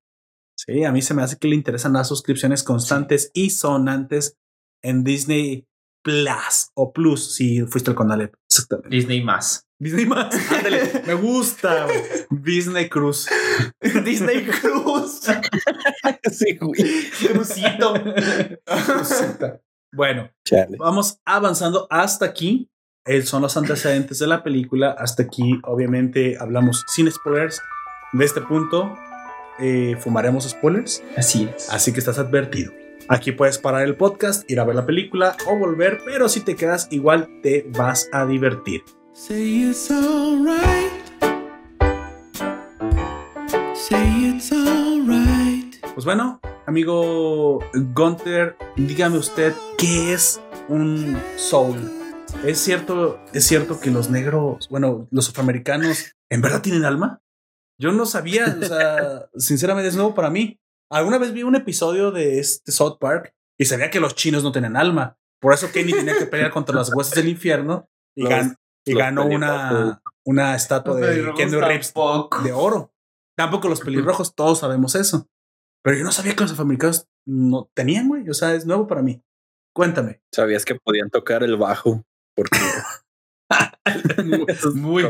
Sí, 0.56 0.84
a 0.86 0.92
mí 0.92 1.02
se 1.02 1.14
me 1.14 1.22
hace 1.24 1.38
que 1.38 1.48
le 1.48 1.56
interesan 1.56 1.94
las 1.94 2.08
suscripciones 2.08 2.64
constantes 2.64 3.32
y 3.34 3.50
sonantes 3.52 4.38
en 4.82 5.04
Disney 5.04 5.67
Plus 6.08 6.72
o 6.74 6.94
Plus 6.94 7.36
si 7.36 7.62
fuiste 7.64 7.92
al 7.92 7.96
Conalep. 7.96 8.34
Exactamente. 8.50 8.96
Disney 8.96 9.22
más. 9.22 9.68
Disney 9.78 10.06
más. 10.06 10.34
Ándale, 10.52 11.04
me 11.06 11.14
gusta. 11.16 11.86
Disney 12.30 12.88
Cruz. 12.88 13.28
Disney 14.06 14.46
Cruz. 14.46 15.20
sí, 16.32 16.58
güey. 16.62 17.10
Cruzita. 17.28 17.92
Bueno, 19.94 20.32
Chale. 20.46 20.78
vamos 20.80 21.20
avanzando 21.26 21.88
hasta 21.90 22.26
aquí. 22.26 22.70
Eh, 23.06 23.22
son 23.24 23.42
los 23.42 23.58
antecedentes 23.58 24.20
de 24.20 24.28
la 24.28 24.44
película. 24.44 24.96
Hasta 24.98 25.24
aquí, 25.24 25.60
obviamente, 25.64 26.38
hablamos 26.40 26.86
sin 26.88 27.12
spoilers. 27.12 27.62
De 28.14 28.24
este 28.24 28.40
punto, 28.40 28.98
eh, 29.60 29.98
fumaremos 30.00 30.46
spoilers. 30.48 31.04
Así 31.18 31.50
es. 31.54 31.70
Así 31.70 31.92
que 31.92 32.00
estás 32.00 32.18
advertido. 32.18 32.72
Aquí 33.10 33.32
puedes 33.32 33.58
parar 33.58 33.84
el 33.84 33.96
podcast, 33.96 34.50
ir 34.52 34.60
a 34.60 34.66
ver 34.66 34.76
la 34.76 34.86
película 34.86 35.38
o 35.48 35.58
volver, 35.58 36.02
pero 36.04 36.28
si 36.28 36.42
te 36.42 36.58
quedas 36.58 36.90
igual 36.92 37.40
te 37.42 37.66
vas 37.70 38.10
a 38.12 38.26
divertir. 38.26 38.84
Say 39.14 39.70
it's 39.70 39.90
alright. 39.90 40.92
Say 43.74 44.36
it's 44.36 44.52
alright. 44.52 45.74
Pues 45.94 46.04
bueno, 46.04 46.42
amigo 46.66 47.60
Gunther, 47.96 48.58
dígame 48.76 49.18
usted 49.18 49.54
qué 49.78 50.12
es 50.12 50.42
un 50.68 51.18
soul. 51.38 51.78
es 52.46 52.60
cierto, 52.60 53.22
es 53.34 53.46
cierto 53.48 53.80
que 53.80 53.90
los 53.90 54.10
negros, 54.10 54.68
bueno, 54.70 55.08
los 55.12 55.30
afroamericanos, 55.30 56.12
¿en 56.30 56.42
verdad 56.42 56.62
tienen 56.62 56.84
alma? 56.84 57.22
Yo 57.80 57.94
no 57.94 58.06
sabía, 58.06 58.58
o 58.62 58.66
sea, 58.66 59.30
sinceramente 59.38 59.88
es 59.88 59.96
nuevo 59.96 60.14
para 60.14 60.30
mí. 60.30 60.60
Alguna 60.90 61.18
vez 61.18 61.34
vi 61.34 61.44
un 61.44 61.56
episodio 61.56 62.12
de 62.12 62.40
este 62.40 62.72
South 62.72 62.98
Park 63.00 63.34
y 63.60 63.66
sabía 63.66 63.90
que 63.90 64.00
los 64.00 64.16
chinos 64.16 64.44
no 64.44 64.52
tienen 64.52 64.78
alma. 64.78 65.18
Por 65.42 65.54
eso 65.54 65.72
Kenny 65.72 65.92
tenía 65.94 66.18
que 66.18 66.26
pelear 66.26 66.52
contra 66.52 66.76
las 66.76 66.94
huesas 66.94 67.16
del 67.16 67.28
infierno 67.28 67.90
y, 68.16 68.24
Los- 68.24 68.32
gan- 68.32 68.56
y 68.86 68.94
ganó 68.96 69.26
una, 69.26 70.02
una 70.26 70.56
estatua 70.56 70.94
Los 71.00 71.02
de 71.10 71.34
Keanu 71.36 71.60
Reeves 71.62 71.94
de 72.44 72.52
oro. 72.54 72.94
Tampoco 73.38 73.68
los 73.70 73.82
pelirrojos, 73.82 74.34
todos 74.34 74.60
sabemos 74.60 74.96
eso. 74.96 75.28
Pero 75.84 75.98
yo 75.98 76.04
no 76.04 76.12
sabía 76.12 76.36
que 76.36 76.42
los 76.44 76.52
afroamericanos 76.54 77.08
no 77.28 77.70
tenían, 77.76 78.08
güey. 78.08 78.28
O 78.30 78.34
sea, 78.34 78.54
es 78.56 78.66
nuevo 78.66 78.88
para 78.88 79.02
mí. 79.04 79.22
Cuéntame. 79.76 80.22
Sabías 80.34 80.66
que 80.66 80.76
podían 80.76 81.10
tocar 81.12 81.44
el 81.44 81.56
bajo 81.58 82.04
porque 82.36 82.58
Muy, 84.74 85.04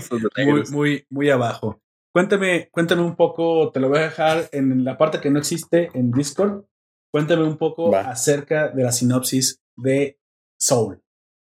muy, 0.46 0.64
muy, 0.72 1.06
muy 1.10 1.30
abajo. 1.30 1.82
Cuéntame, 2.18 2.70
cuéntame 2.72 3.04
un 3.04 3.16
poco, 3.16 3.72
te 3.72 3.80
lo 3.80 3.90
voy 3.90 4.00
a 4.00 4.06
dejar 4.06 4.50
en 4.52 4.84
la 4.84 4.98
parte 4.98 5.22
que 5.22 5.30
no 5.30 5.38
existe 5.38 5.92
en 5.94 6.10
Discord. 6.10 6.64
Cuéntame 7.12 7.44
un 7.44 7.60
poco 7.60 7.92
Va. 7.92 8.10
acerca 8.10 8.70
de 8.70 8.82
la 8.82 8.92
sinopsis 8.92 9.62
de 9.76 10.18
Soul. 10.60 11.00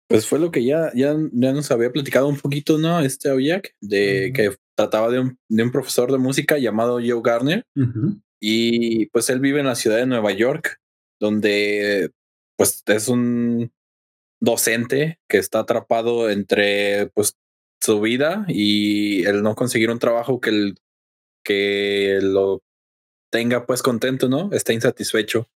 Pues 0.09 0.27
fue 0.27 0.41
lo 0.41 0.51
que 0.51 0.65
ya, 0.65 0.91
ya, 0.97 1.15
ya 1.31 1.53
nos 1.53 1.71
había 1.71 1.93
platicado 1.93 2.27
un 2.27 2.39
poquito, 2.39 2.77
¿no? 2.77 2.99
Este 2.99 3.31
Oyak, 3.31 3.77
de 3.81 4.33
que 4.35 4.57
trataba 4.75 5.11
de 5.11 5.21
un, 5.21 5.39
de 5.49 5.63
un 5.63 5.71
profesor 5.71 6.11
de 6.11 6.19
música 6.19 6.59
llamado 6.59 6.95
Joe 6.95 7.23
Garner. 7.23 7.65
Y 8.41 9.07
pues 9.11 9.31
él 9.31 9.39
vive 9.39 9.61
en 9.61 9.67
la 9.67 9.77
ciudad 9.77 9.99
de 9.99 10.07
Nueva 10.07 10.33
York, 10.33 10.81
donde 11.21 12.11
pues 12.57 12.83
es 12.85 13.07
un 13.07 13.71
docente 14.41 15.21
que 15.29 15.39
está 15.39 15.61
atrapado 15.61 16.29
entre 16.29 17.13
pues 17.15 17.37
su 17.81 18.01
vida 18.01 18.45
y 18.49 19.24
el 19.26 19.43
no 19.43 19.55
conseguir 19.55 19.91
un 19.91 19.99
trabajo 19.99 20.41
que, 20.41 20.51
el, 20.51 20.79
que 21.45 22.18
lo 22.22 22.62
tenga 23.31 23.66
pues 23.66 23.83
contento, 23.83 24.29
¿no? 24.29 24.51
Está 24.53 24.72
insatisfecho. 24.72 25.49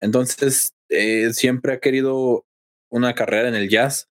Entonces 0.00 0.74
eh, 0.88 1.32
siempre 1.32 1.74
ha 1.74 1.80
querido 1.80 2.46
una 2.90 3.14
carrera 3.14 3.48
en 3.48 3.54
el 3.54 3.68
jazz, 3.68 4.08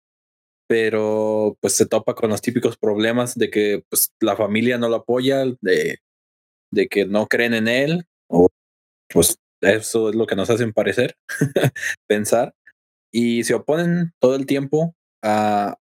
pero 0.68 1.58
pues 1.62 1.74
se 1.74 1.86
topa 1.86 2.14
con 2.14 2.30
los 2.30 2.42
típicos 2.42 2.78
problemas 2.78 3.36
de 3.36 3.50
que 3.50 3.84
pues 3.90 4.12
la 4.20 4.36
familia 4.36 4.78
no 4.78 4.90
lo 4.90 4.98
apoya, 4.98 5.46
de, 5.62 6.00
de 6.72 6.88
que 6.88 7.06
no 7.06 7.28
creen 7.28 7.54
en 7.54 7.68
él, 7.68 8.06
o 8.30 8.50
pues 9.10 9.38
eso 9.62 10.10
es 10.10 10.16
lo 10.16 10.28
que 10.28 10.36
nos 10.36 10.50
hacen 10.50 10.74
parecer, 10.74 11.16
pensar, 12.08 12.54
y 13.12 13.44
se 13.44 13.56
oponen 13.56 14.12
todo 14.20 14.36
el 14.36 14.46
tiempo 14.46 14.96
a, 15.24 15.78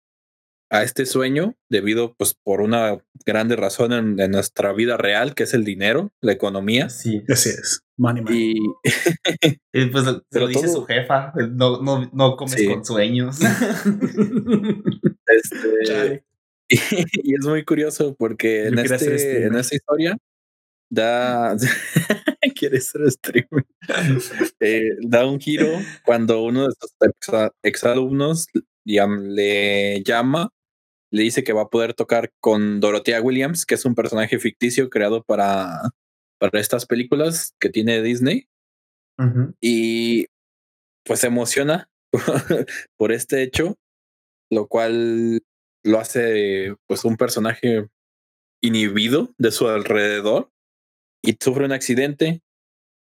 a 0.73 0.83
este 0.83 1.05
sueño 1.05 1.55
debido 1.69 2.15
pues 2.15 2.33
por 2.33 2.59
una 2.61 2.97
grande 3.25 3.55
razón 3.55 3.93
en, 3.93 4.19
en 4.19 4.31
nuestra 4.31 4.73
vida 4.73 4.97
real, 4.97 5.35
que 5.35 5.43
es 5.43 5.53
el 5.53 5.63
dinero, 5.65 6.11
la 6.21 6.31
economía. 6.31 6.89
Sí. 6.89 7.21
Así 7.29 7.49
es. 7.49 7.81
Money, 7.97 8.23
money. 8.23 8.55
Y 8.57 8.59
Y 9.73 9.85
pues 9.87 10.03
se 10.31 10.39
lo 10.39 10.47
dice 10.47 10.63
todo- 10.65 10.73
su 10.73 10.85
jefa. 10.85 11.31
No, 11.51 11.81
no, 11.81 12.09
no 12.13 12.35
comes 12.35 12.53
Sí. 12.55 12.67
con 12.67 12.83
sueños. 12.83 13.37
este, 15.27 15.83
Chale. 15.85 16.23
y 16.69 17.35
es 17.35 17.45
muy 17.45 17.63
curioso 17.65 18.15
porque 18.17 18.63
Yo 18.63 18.69
en, 18.69 18.79
este, 18.79 18.93
en 19.11 19.19
streamer. 19.19 19.55
esta 19.59 19.75
historia 19.75 20.17
da 20.89 21.55
quiere 22.55 22.79
ser 22.81 23.11
streamer 23.11 23.65
Eh, 24.59 24.89
da 25.01 25.25
un 25.27 25.39
giro 25.39 25.67
cuando 26.05 26.43
uno 26.43 26.67
de 26.67 26.73
sus 26.79 26.91
ex, 27.01 27.51
exalumnos 27.63 28.47
le 28.85 30.03
llama 30.03 30.49
le 31.13 31.23
dice 31.23 31.43
que 31.43 31.53
va 31.53 31.63
a 31.63 31.69
poder 31.69 31.93
tocar 31.93 32.31
con 32.39 32.79
Dorothea 32.79 33.21
Williams 33.21 33.65
que 33.65 33.75
es 33.75 33.85
un 33.85 33.95
personaje 33.95 34.39
ficticio 34.39 34.89
creado 34.89 35.23
para 35.23 35.91
para 36.39 36.59
estas 36.59 36.85
películas 36.85 37.55
que 37.59 37.69
tiene 37.69 38.01
Disney 38.01 38.47
y 39.61 40.25
pues 41.05 41.21
se 41.21 41.27
emociona 41.27 41.89
por 42.97 43.11
este 43.11 43.43
hecho, 43.43 43.77
lo 44.51 44.67
cual 44.67 45.41
lo 45.83 45.99
hace 45.99 46.75
pues 46.87 47.05
un 47.05 47.17
personaje 47.17 47.87
inhibido 48.61 49.33
de 49.37 49.51
su 49.51 49.67
alrededor 49.67 50.51
y 51.23 51.37
sufre 51.39 51.65
un 51.65 51.71
accidente 51.71 52.41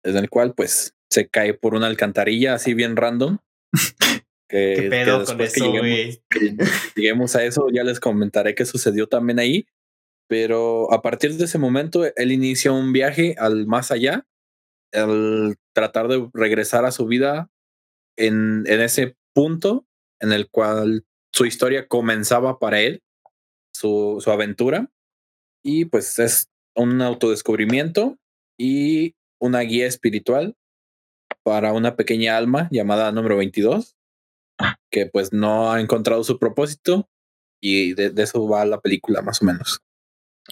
en 0.05 0.17
el 0.17 0.31
cual 0.31 0.55
pues 0.55 0.95
se 1.11 1.29
cae 1.29 1.55
por 1.55 1.75
una 1.75 1.87
alcantarilla 1.87 2.55
así 2.55 2.75
bien 2.75 2.97
random. 2.97 3.39
Que, 4.51 4.75
¿Qué 4.77 4.83
que 4.83 4.91
pedo 4.91 5.25
con 5.25 5.39
que 5.39 5.45
eso, 5.45 5.65
lleguemos- 5.73 5.81
güey? 5.81 6.21
lleguemos 6.97 7.37
a 7.37 7.45
eso, 7.45 7.69
ya 7.73 7.85
les 7.85 8.01
comentaré 8.01 8.55
qué 8.57 8.67
sucedió 8.67 9.07
también 9.07 9.39
ahí. 9.39 9.67
Pero 10.29 10.93
a 10.93 11.03
partir 11.03 11.35
de 11.35 11.45
ese 11.45 11.59
momento, 11.59 12.05
él 12.17 12.33
inicia 12.33 12.73
un 12.73 12.93
viaje 12.93 13.35
al 13.39 13.67
más 13.67 13.91
allá, 13.91 14.27
al 14.93 15.57
tratar 15.73 16.09
de 16.09 16.29
regresar 16.35 16.85
a 16.85 16.91
su 16.93 17.07
vida 17.07 17.49
en, 18.19 18.65
en 18.67 18.81
ese 18.81 19.17
punto 19.35 19.87
en 20.21 20.33
el 20.33 20.49
cual 20.51 21.05
su 21.33 21.47
historia 21.47 21.87
comenzaba 21.89 22.59
para 22.59 22.81
él, 22.81 23.03
su, 23.73 24.19
su 24.21 24.31
aventura. 24.31 24.91
Y 25.65 25.85
pues 25.87 26.19
es 26.19 26.49
un 26.77 27.01
autodescubrimiento 27.03 28.19
y 28.59 29.15
una 29.41 29.61
guía 29.61 29.87
espiritual 29.87 30.57
para 31.43 31.73
una 31.73 31.97
pequeña 31.97 32.37
alma 32.37 32.69
llamada 32.71 33.11
número 33.13 33.37
22, 33.37 33.97
que 34.91 35.07
pues 35.07 35.33
no 35.33 35.73
ha 35.73 35.81
encontrado 35.81 36.25
su 36.25 36.39
propósito 36.39 37.09
y 37.63 37.95
de, 37.95 38.11
de 38.11 38.23
eso 38.23 38.49
va 38.49 38.65
la 38.65 38.81
película 38.81 39.23
más 39.23 39.43
o 39.43 39.45
menos. 39.45 39.81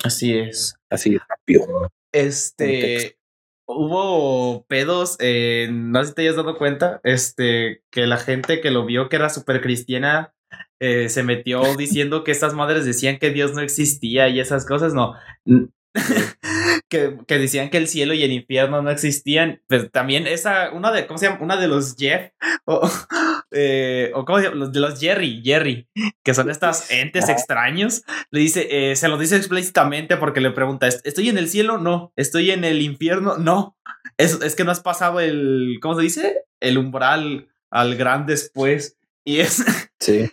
Así 0.02 0.36
es. 0.36 0.76
Así 0.90 1.18
rápido. 1.18 1.90
Este. 2.12 3.16
Hubo 3.70 4.64
pedos, 4.64 5.16
eh, 5.20 5.68
no 5.70 6.02
sé 6.02 6.08
si 6.08 6.14
te 6.14 6.22
hayas 6.22 6.36
dado 6.36 6.56
cuenta, 6.56 7.02
este, 7.04 7.82
que 7.90 8.06
la 8.06 8.16
gente 8.16 8.62
que 8.62 8.70
lo 8.70 8.86
vio 8.86 9.10
que 9.10 9.16
era 9.16 9.28
súper 9.28 9.60
cristiana 9.60 10.32
eh, 10.80 11.10
se 11.10 11.22
metió 11.22 11.60
diciendo 11.76 12.24
que 12.24 12.30
estas 12.30 12.54
madres 12.54 12.86
decían 12.86 13.18
que 13.18 13.28
Dios 13.28 13.52
no 13.52 13.60
existía 13.60 14.30
y 14.30 14.40
esas 14.40 14.64
cosas, 14.64 14.94
no. 14.94 15.14
que, 16.88 17.16
que 17.26 17.38
decían 17.38 17.70
que 17.70 17.78
el 17.78 17.88
cielo 17.88 18.14
y 18.14 18.22
el 18.22 18.32
infierno 18.32 18.82
no 18.82 18.90
existían. 18.90 19.62
Pues 19.68 19.90
también 19.90 20.26
esa, 20.26 20.70
una 20.72 20.92
de, 20.92 21.06
¿cómo 21.06 21.18
se 21.18 21.26
llama? 21.26 21.40
Una 21.42 21.56
de 21.56 21.68
los 21.68 21.96
Jeff, 21.96 22.30
o, 22.64 22.88
eh, 23.50 24.10
o 24.14 24.24
¿cómo 24.24 24.38
se 24.38 24.44
llama? 24.44 24.56
Los 24.56 24.72
de 24.72 24.80
los 24.80 25.00
Jerry, 25.00 25.42
Jerry, 25.44 25.88
que 26.22 26.34
son 26.34 26.50
estas 26.50 26.90
entes 26.90 27.28
extraños. 27.28 28.02
Le 28.30 28.40
dice, 28.40 28.68
eh, 28.90 28.96
se 28.96 29.08
lo 29.08 29.18
dice 29.18 29.36
explícitamente 29.36 30.16
porque 30.16 30.40
le 30.40 30.50
pregunta, 30.50 30.86
¿est- 30.86 31.06
¿estoy 31.06 31.28
en 31.28 31.38
el 31.38 31.48
cielo? 31.48 31.78
No. 31.78 32.12
¿Estoy 32.16 32.50
en 32.50 32.64
el 32.64 32.82
infierno? 32.82 33.36
No. 33.38 33.76
Es, 34.16 34.40
es 34.42 34.54
que 34.54 34.64
no 34.64 34.70
has 34.72 34.80
pasado 34.80 35.20
el, 35.20 35.78
¿cómo 35.82 35.94
se 35.96 36.02
dice? 36.02 36.42
El 36.60 36.78
umbral 36.78 37.48
al 37.70 37.96
gran 37.96 38.26
después. 38.26 38.96
Y 39.24 39.40
es, 39.40 39.64
Sí. 40.00 40.30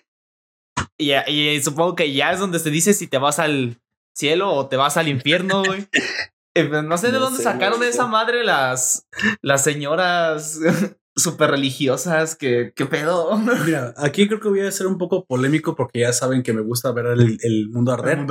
y, 0.97 1.13
y 1.31 1.61
supongo 1.61 1.95
que 1.95 2.13
ya 2.13 2.31
es 2.31 2.39
donde 2.39 2.59
se 2.59 2.69
dice 2.71 2.93
si 2.93 3.07
te 3.07 3.17
vas 3.17 3.39
al 3.39 3.77
cielo 4.15 4.51
o 4.53 4.67
te 4.67 4.77
vas 4.77 4.97
al 4.97 5.07
infierno, 5.07 5.63
güey. 5.63 5.87
Eh, 6.57 6.69
pues, 6.69 6.85
no 6.85 6.97
sé 6.97 7.07
de 7.07 7.13
No 7.13 7.19
dónde 7.19 7.39
sé, 7.39 7.43
sacaron 7.43 7.79
no 7.79 7.83
sé. 7.83 7.89
esa 7.89 8.07
madre 8.07 8.45
las, 8.45 9.05
las 9.41 9.61
señoras 9.61 10.57
súper 11.17 11.51
religiosas. 11.51 12.37
que 12.37 12.71
¿Qué 12.73 12.85
pedo? 12.85 13.37
Mira, 13.65 13.93
aquí 13.97 14.25
creo 14.29 14.39
que 14.39 14.47
voy 14.47 14.61
a 14.61 14.71
ser 14.71 14.87
un 14.87 14.97
poco 14.97 15.25
polémico 15.25 15.75
porque 15.75 15.99
ya 15.99 16.13
saben 16.13 16.43
que 16.43 16.53
me 16.53 16.61
gusta 16.61 16.93
ver 16.93 17.07
el, 17.07 17.37
el 17.41 17.67
mundo 17.71 17.91
arder. 17.91 18.25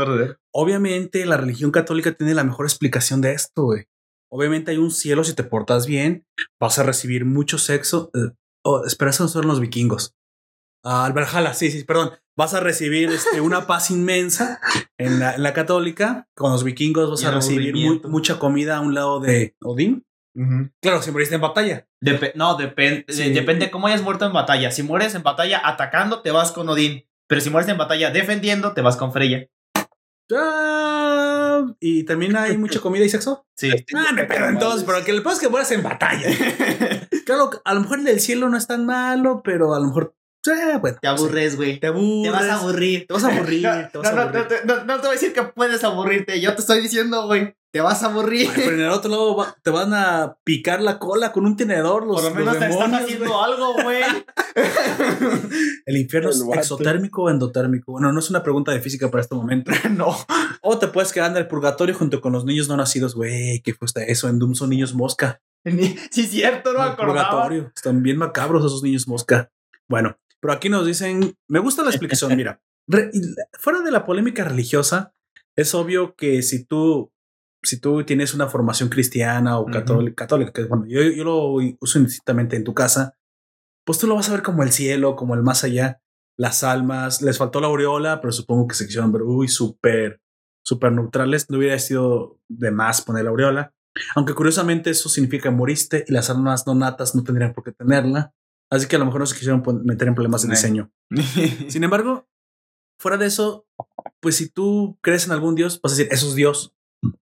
Obviamente, 0.54 1.26
la 1.26 1.36
religión 1.36 1.70
católica 1.70 2.12
tiene 2.12 2.32
la 2.32 2.44
mejor 2.44 2.64
explicación 2.64 3.20
de 3.20 3.32
esto, 3.32 3.64
güey. 3.64 3.84
Obviamente 4.32 4.70
hay 4.70 4.78
un 4.78 4.90
cielo 4.90 5.22
si 5.22 5.34
te 5.34 5.44
portas 5.44 5.86
bien, 5.86 6.26
vas 6.58 6.78
a 6.78 6.82
recibir 6.82 7.26
mucho 7.26 7.58
sexo. 7.58 8.10
eh, 8.14 8.30
oh, 8.64 8.86
espera, 8.86 9.10
esos 9.10 9.32
son 9.32 9.46
los 9.46 9.60
vikingos. 9.60 10.14
Ah, 10.82 11.04
el 11.06 11.12
Valhalla, 11.12 11.52
sí, 11.52 11.70
sí, 11.70 11.84
perdón. 11.84 12.12
Vas 12.36 12.52
a 12.54 12.60
recibir 12.60 13.10
este, 13.10 13.40
una 13.40 13.66
paz 13.66 13.90
inmensa 13.90 14.60
en 14.98 15.20
la, 15.20 15.34
en 15.34 15.42
la 15.42 15.52
católica. 15.52 16.28
Con 16.34 16.50
los 16.50 16.64
vikingos 16.64 17.10
vas 17.10 17.22
Y 17.22 17.26
a 17.26 17.30
recibir 17.30 17.74
mucha 18.08 18.38
comida 18.38 18.78
a 18.78 18.80
un 18.80 18.94
lado 18.94 19.20
de 19.20 19.56
Odín. 19.62 20.04
Claro, 20.82 21.00
si 21.00 21.12
moriste 21.12 21.36
en 21.36 21.40
batalla. 21.40 21.86
No, 22.34 22.56
depende 22.56 23.04
Sí. 23.08 23.32
depende 23.32 23.70
cómo 23.70 23.86
hayas 23.86 24.02
muerto 24.02 24.26
en 24.26 24.32
batalla. 24.32 24.72
Si 24.72 24.82
mueres 24.82 25.14
en 25.14 25.22
batalla 25.22 25.60
atacando, 25.64 26.22
te 26.22 26.32
vas 26.32 26.50
con 26.50 26.68
Odín. 26.68 27.06
Pero 27.28 27.40
si 27.40 27.50
mueres 27.50 27.70
en 27.70 27.78
batalla 27.78 28.10
defendiendo, 28.10 28.72
te 28.72 28.80
vas 28.82 28.96
con 28.96 29.12
Freya. 29.12 29.46
Ah, 30.32 31.64
y 31.80 32.04
también 32.04 32.36
hay 32.36 32.56
mucha 32.56 32.80
comida 32.80 33.04
y 33.04 33.08
sexo. 33.08 33.46
Sí. 33.56 33.70
Ah, 33.94 34.12
me 34.12 34.24
pedo 34.24 34.46
entonces, 34.46 34.84
pero 34.84 35.04
que 35.04 35.12
peor 35.12 35.32
es 35.34 35.38
que 35.38 35.48
mueras 35.48 35.70
en 35.72 35.82
batalla. 35.82 36.28
Claro, 37.24 37.48
a 37.64 37.72
lo 37.72 37.80
mejor 37.80 38.00
el 38.00 38.04
del 38.04 38.20
cielo 38.20 38.50
no 38.50 38.58
es 38.58 38.66
tan 38.66 38.84
malo, 38.84 39.40
pero 39.42 39.72
a 39.74 39.80
lo 39.80 39.86
mejor. 39.86 40.14
Eh, 40.52 40.78
bueno, 40.80 40.98
Te 41.00 41.08
aburres, 41.08 41.56
güey. 41.56 41.78
Te 41.80 41.86
aburres. 41.88 42.22
Te 42.24 42.30
vas 42.30 42.50
a 42.50 42.54
aburrir. 42.60 43.06
Te 43.06 43.14
vas 43.14 43.24
a 43.24 43.28
aburrir. 43.34 43.62
No, 43.68 43.88
te 43.90 43.98
vas 43.98 44.06
a 44.08 44.10
no, 44.10 44.16
no, 44.16 44.22
aburrir. 44.22 44.46
no, 44.64 44.74
no, 44.76 44.84
no 44.84 44.94
te 44.96 45.00
voy 45.00 45.08
a 45.08 45.12
decir 45.12 45.32
que 45.32 45.42
puedes 45.42 45.84
aburrirte. 45.84 46.40
Yo 46.40 46.54
te 46.54 46.60
estoy 46.60 46.80
diciendo, 46.82 47.26
güey. 47.26 47.54
te 47.72 47.80
vas 47.80 48.02
a 48.02 48.06
aburrir. 48.06 48.48
Ay, 48.50 48.62
pero 48.64 48.76
en 48.76 48.82
el 48.82 48.90
otro 48.90 49.10
lado 49.10 49.36
va- 49.36 49.56
te 49.62 49.70
van 49.70 49.94
a 49.94 50.36
picar 50.44 50.80
la 50.80 50.98
cola 50.98 51.32
con 51.32 51.46
un 51.46 51.56
tenedor. 51.56 52.06
Los, 52.06 52.20
Por 52.22 52.24
lo 52.24 52.28
los 52.30 52.38
menos 52.38 52.58
te 52.58 52.66
están 52.70 52.94
haciendo 52.94 53.42
algo, 53.42 53.74
güey. 53.82 54.02
El 55.86 55.96
infierno 55.96 56.30
El 56.30 56.34
es 56.36 56.42
exotérmico 56.58 57.24
o 57.24 57.30
endotérmico. 57.30 57.92
Bueno, 57.92 58.12
no 58.12 58.18
es 58.20 58.30
una 58.30 58.42
pregunta 58.42 58.72
de 58.72 58.80
física 58.80 59.10
para 59.10 59.22
este 59.22 59.34
momento. 59.34 59.70
no. 59.90 60.16
O 60.62 60.78
te 60.78 60.88
puedes 60.88 61.12
quedar 61.12 61.30
en 61.30 61.36
el 61.38 61.48
purgatorio 61.48 61.94
junto 61.94 62.20
con 62.20 62.32
los 62.32 62.44
niños 62.44 62.68
no 62.68 62.76
nacidos. 62.76 63.14
Güey, 63.14 63.60
¿qué 63.62 63.74
fue 63.74 63.88
eso? 64.06 64.28
En 64.28 64.38
Doom 64.38 64.54
son 64.54 64.70
niños 64.70 64.94
mosca. 64.94 65.40
Sí, 66.10 66.26
cierto, 66.26 66.72
no 66.72 66.80
me 66.80 66.84
acordaba. 66.90 67.30
purgatorio. 67.30 67.72
Están 67.74 68.02
bien 68.02 68.18
macabros 68.18 68.64
esos 68.64 68.82
niños 68.82 69.08
mosca. 69.08 69.50
Bueno, 69.88 70.16
pero 70.44 70.52
aquí 70.52 70.68
nos 70.68 70.84
dicen, 70.84 71.34
me 71.48 71.58
gusta 71.58 71.82
la 71.82 71.88
explicación, 71.88 72.36
mira, 72.36 72.60
re- 72.86 73.10
fuera 73.58 73.80
de 73.80 73.90
la 73.90 74.04
polémica 74.04 74.44
religiosa, 74.44 75.14
es 75.56 75.74
obvio 75.74 76.14
que 76.16 76.42
si 76.42 76.66
tú, 76.66 77.10
si 77.62 77.80
tú 77.80 78.04
tienes 78.04 78.34
una 78.34 78.46
formación 78.48 78.90
cristiana 78.90 79.58
o 79.58 79.64
católica, 79.72 80.16
católica, 80.26 80.52
que 80.52 80.64
bueno, 80.64 80.84
yo, 80.86 81.00
yo 81.00 81.24
lo 81.24 81.46
uso 81.80 81.98
indistintamente 81.98 82.56
en 82.56 82.64
tu 82.64 82.74
casa, 82.74 83.16
pues 83.86 83.98
tú 83.98 84.06
lo 84.06 84.16
vas 84.16 84.28
a 84.28 84.32
ver 84.32 84.42
como 84.42 84.62
el 84.62 84.70
cielo, 84.70 85.16
como 85.16 85.34
el 85.34 85.42
más 85.42 85.64
allá, 85.64 86.02
las 86.38 86.62
almas, 86.62 87.22
les 87.22 87.38
faltó 87.38 87.62
la 87.62 87.68
aureola, 87.68 88.20
pero 88.20 88.32
supongo 88.32 88.66
que 88.66 88.74
se 88.74 88.84
quisieron 88.84 89.12
ver, 89.12 89.22
uy, 89.22 89.48
súper, 89.48 90.20
súper 90.62 90.92
neutrales, 90.92 91.48
no 91.48 91.56
hubiera 91.56 91.78
sido 91.78 92.38
de 92.50 92.70
más 92.70 93.00
poner 93.00 93.24
la 93.24 93.30
aureola. 93.30 93.72
Aunque 94.14 94.34
curiosamente 94.34 94.90
eso 94.90 95.08
significa 95.08 95.44
que 95.44 95.54
moriste 95.54 96.04
y 96.06 96.12
las 96.12 96.28
almas 96.28 96.66
no 96.66 96.74
natas 96.74 97.14
no 97.14 97.22
tendrían 97.22 97.54
por 97.54 97.64
qué 97.64 97.72
tenerla. 97.72 98.34
Así 98.74 98.86
que 98.88 98.96
a 98.96 98.98
lo 98.98 99.04
mejor 99.06 99.20
no 99.20 99.26
se 99.26 99.34
quisieron 99.36 99.62
meter 99.84 100.08
en 100.08 100.14
problemas 100.14 100.42
de 100.42 100.50
diseño. 100.50 100.90
Sin 101.68 101.84
embargo, 101.84 102.28
fuera 102.98 103.16
de 103.16 103.26
eso, 103.26 103.66
pues 104.20 104.36
si 104.36 104.48
tú 104.48 104.98
crees 105.02 105.26
en 105.26 105.32
algún 105.32 105.54
dios, 105.54 105.80
vas 105.82 105.92
a 105.92 105.96
decir, 105.96 106.12
eso 106.12 106.26
es 106.28 106.34
Dios. 106.34 106.74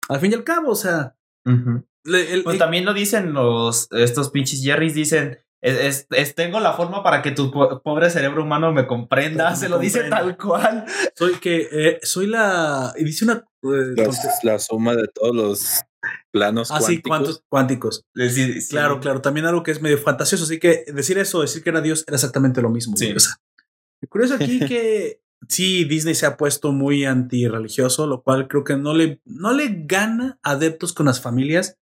Al 0.09 0.21
fin 0.21 0.33
y 0.33 0.35
al 0.35 0.45
cabo, 0.45 0.71
o 0.71 0.75
sea, 0.77 1.17
Ujú. 1.47 1.85
le- 2.05 2.33
el- 2.35 2.43
Pues 2.45 2.55
el- 2.55 2.59
también 2.61 2.85
lo 2.85 2.93
dicen 2.95 3.33
los 3.33 3.89
estos 3.93 4.31
pinches 4.31 4.63
Jerrys 4.63 4.95
dicen 4.95 5.39
es, 5.63 5.77
es- 5.79 6.07
es- 6.11 6.35
tengo 6.35 6.59
la 6.61 6.73
forma 6.73 7.03
para 7.03 7.21
que 7.23 7.33
tu 7.33 7.51
po- 7.51 7.83
pobre 7.83 8.09
cerebro 8.11 8.43
humano 8.45 8.73
me 8.73 8.87
comprenda. 8.87 9.55
Se 9.57 9.69
lo 9.69 9.79
dice 9.79 10.05
tal 10.05 10.37
cual. 10.39 10.87
soy 11.15 11.35
que 11.35 11.69
eh, 11.71 11.99
soy 12.03 12.27
la 12.27 12.95
y 12.97 13.05
dice 13.05 13.25
una 13.25 13.45
eh, 13.65 13.95
la 14.43 14.59
suma 14.59 14.95
de 14.97 15.07
todos 15.09 15.35
los 15.37 15.83
planos 16.31 16.71
así 16.71 17.01
cuánticos. 17.03 17.09
cuántos 17.09 17.45
cuánticos. 17.49 18.07
Sí. 18.31 18.69
Claro, 18.71 19.01
claro, 19.01 19.21
también 19.21 19.47
algo 19.47 19.63
que 19.63 19.71
es 19.71 19.83
medio 19.83 19.99
fantasioso, 19.99 20.45
así 20.45 20.59
que 20.59 20.85
decir 20.93 21.19
eso, 21.19 21.41
decir 21.43 21.63
que 21.63 21.71
era 21.71 21.81
Dios 21.81 22.05
era 22.07 22.17
exactamente 22.17 22.63
lo 22.63 22.71
mismo. 22.71 22.97
Sí. 22.97 23.07
güey. 23.07 23.17
O 23.17 23.21
sea, 23.21 23.35
lo 24.03 24.09
curioso 24.09 24.35
aquí 24.35 24.61
que 24.69 25.23
sí 25.49 25.85
Disney 25.85 26.15
se 26.15 26.27
ha 26.27 26.37
puesto 26.37 26.73
muy 26.73 27.05
antirreligioso, 27.05 28.07
lo 28.07 28.23
cual 28.23 28.49
creo 28.49 28.65
que 28.65 28.77
no 28.77 28.95
le 28.95 29.21
no 29.25 29.53
le 29.53 29.85
gana 29.87 30.39
adeptos 30.43 30.93
con 30.93 31.07
las 31.07 31.21
familias. 31.21 31.77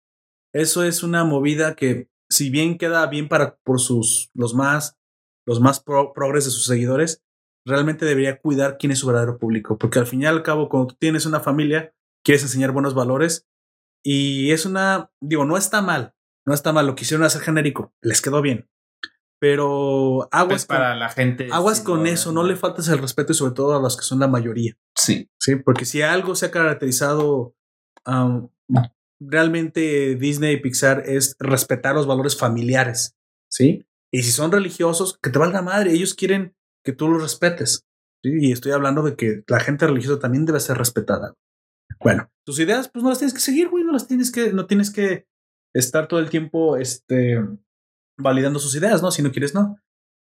Eso 0.54 0.84
es 0.84 1.04
una 1.04 1.24
movida 1.26 1.76
que 1.76 2.10
si 2.30 2.50
bien 2.50 2.78
queda 2.78 3.06
bien 3.08 3.28
para 3.28 3.58
por 3.64 3.80
sus 3.80 4.30
los 4.34 4.54
más 4.54 4.98
los 5.46 5.62
más 5.62 5.80
pro- 5.80 6.12
progres 6.14 6.44
de 6.46 6.52
sus 6.52 6.66
seguidores, 6.66 7.22
realmente 7.66 8.06
debería 8.06 8.40
cuidar 8.40 8.78
quién 8.78 8.92
es 8.92 9.00
su 9.00 9.08
verdadero 9.08 9.38
público, 9.38 9.78
porque 9.78 10.00
al 10.00 10.08
fin 10.08 10.22
y 10.22 10.26
al 10.26 10.44
cabo 10.44 10.68
cuando 10.70 10.88
tú 10.88 10.96
tienes 11.00 11.26
una 11.26 11.40
familia, 11.40 11.94
quieres 12.24 12.44
enseñar 12.44 12.72
buenos 12.72 12.94
valores 12.94 13.46
y 14.10 14.54
es 14.54 14.66
una, 14.66 15.12
digo, 15.20 15.44
no 15.44 15.58
está 15.58 15.82
mal, 15.82 16.14
no 16.46 16.54
está 16.54 16.72
mal, 16.72 16.88
lo 16.88 16.96
quisieron 16.96 17.26
hacer 17.26 17.42
genérico, 17.42 17.94
les 18.02 18.22
quedó 18.22 18.42
bien, 18.42 18.70
pero 19.38 20.30
aguas 20.32 20.66
Pues 20.66 20.66
para 20.66 20.96
la 20.96 21.10
gente. 21.10 21.50
con, 21.50 21.58
aguas 21.58 21.82
con 21.82 22.04
no, 22.04 22.10
eso, 22.10 22.32
no 22.32 22.44
le 22.44 22.56
faltes 22.56 22.88
el 22.88 23.00
respeto 23.00 23.34
y 23.34 23.36
sobre 23.36 23.54
todo 23.54 23.76
a 23.76 23.82
los 23.82 23.98
que 23.98 24.04
son 24.04 24.22
la 24.22 24.30
mayoría. 24.30 24.78
Sí. 24.96 25.30
Sí, 25.38 25.58
porque 25.58 25.84
si 25.84 26.02
algo 26.04 26.36
se 26.36 26.46
ha 26.46 26.52
caracterizado 26.52 27.54
um, 28.06 28.48
realmente 29.20 30.16
Disney 30.16 30.54
y 30.54 30.62
Pixar 30.62 31.04
es 31.06 31.36
respetar 31.38 31.94
los 31.94 32.08
valores 32.08 32.38
familiares, 32.38 33.18
¿sí? 33.52 33.86
Y 34.10 34.24
si 34.24 34.32
son 34.32 34.54
religiosos, 34.54 35.20
que 35.22 35.32
te 35.32 35.40
valga 35.40 35.62
madre, 35.62 35.92
ellos 35.92 36.16
quieren 36.16 36.56
que 36.86 36.94
tú 36.94 37.10
los 37.10 37.22
respetes. 37.22 37.86
¿sí? 38.24 38.32
Y 38.40 38.52
estoy 38.54 38.72
hablando 38.72 39.02
de 39.02 39.18
que 39.18 39.44
la 39.48 39.60
gente 39.60 39.86
religiosa 39.86 40.18
también 40.18 40.46
debe 40.46 40.62
ser 40.62 40.78
respetada. 40.78 41.34
Bueno, 42.00 42.30
tus 42.46 42.60
ideas 42.60 42.90
pues 42.90 43.04
no 43.04 43.10
las 43.10 43.20
tienes 43.20 43.34
que 43.34 43.40
seguir, 43.40 43.70
güey, 43.70 43.84
no 43.84 43.92
las 43.92 44.08
tienes 44.08 44.32
que 44.32 44.54
no 44.54 44.66
tienes 44.68 44.92
que 44.92 45.26
estar 45.76 46.08
todo 46.08 46.20
el 46.20 46.30
tiempo 46.30 46.78
este 46.78 47.40
validando 48.20 48.60
sus 48.60 48.76
ideas, 48.76 49.02
¿no? 49.02 49.12
Si 49.12 49.22
no 49.22 49.32
quieres, 49.32 49.54
no. 49.54 49.78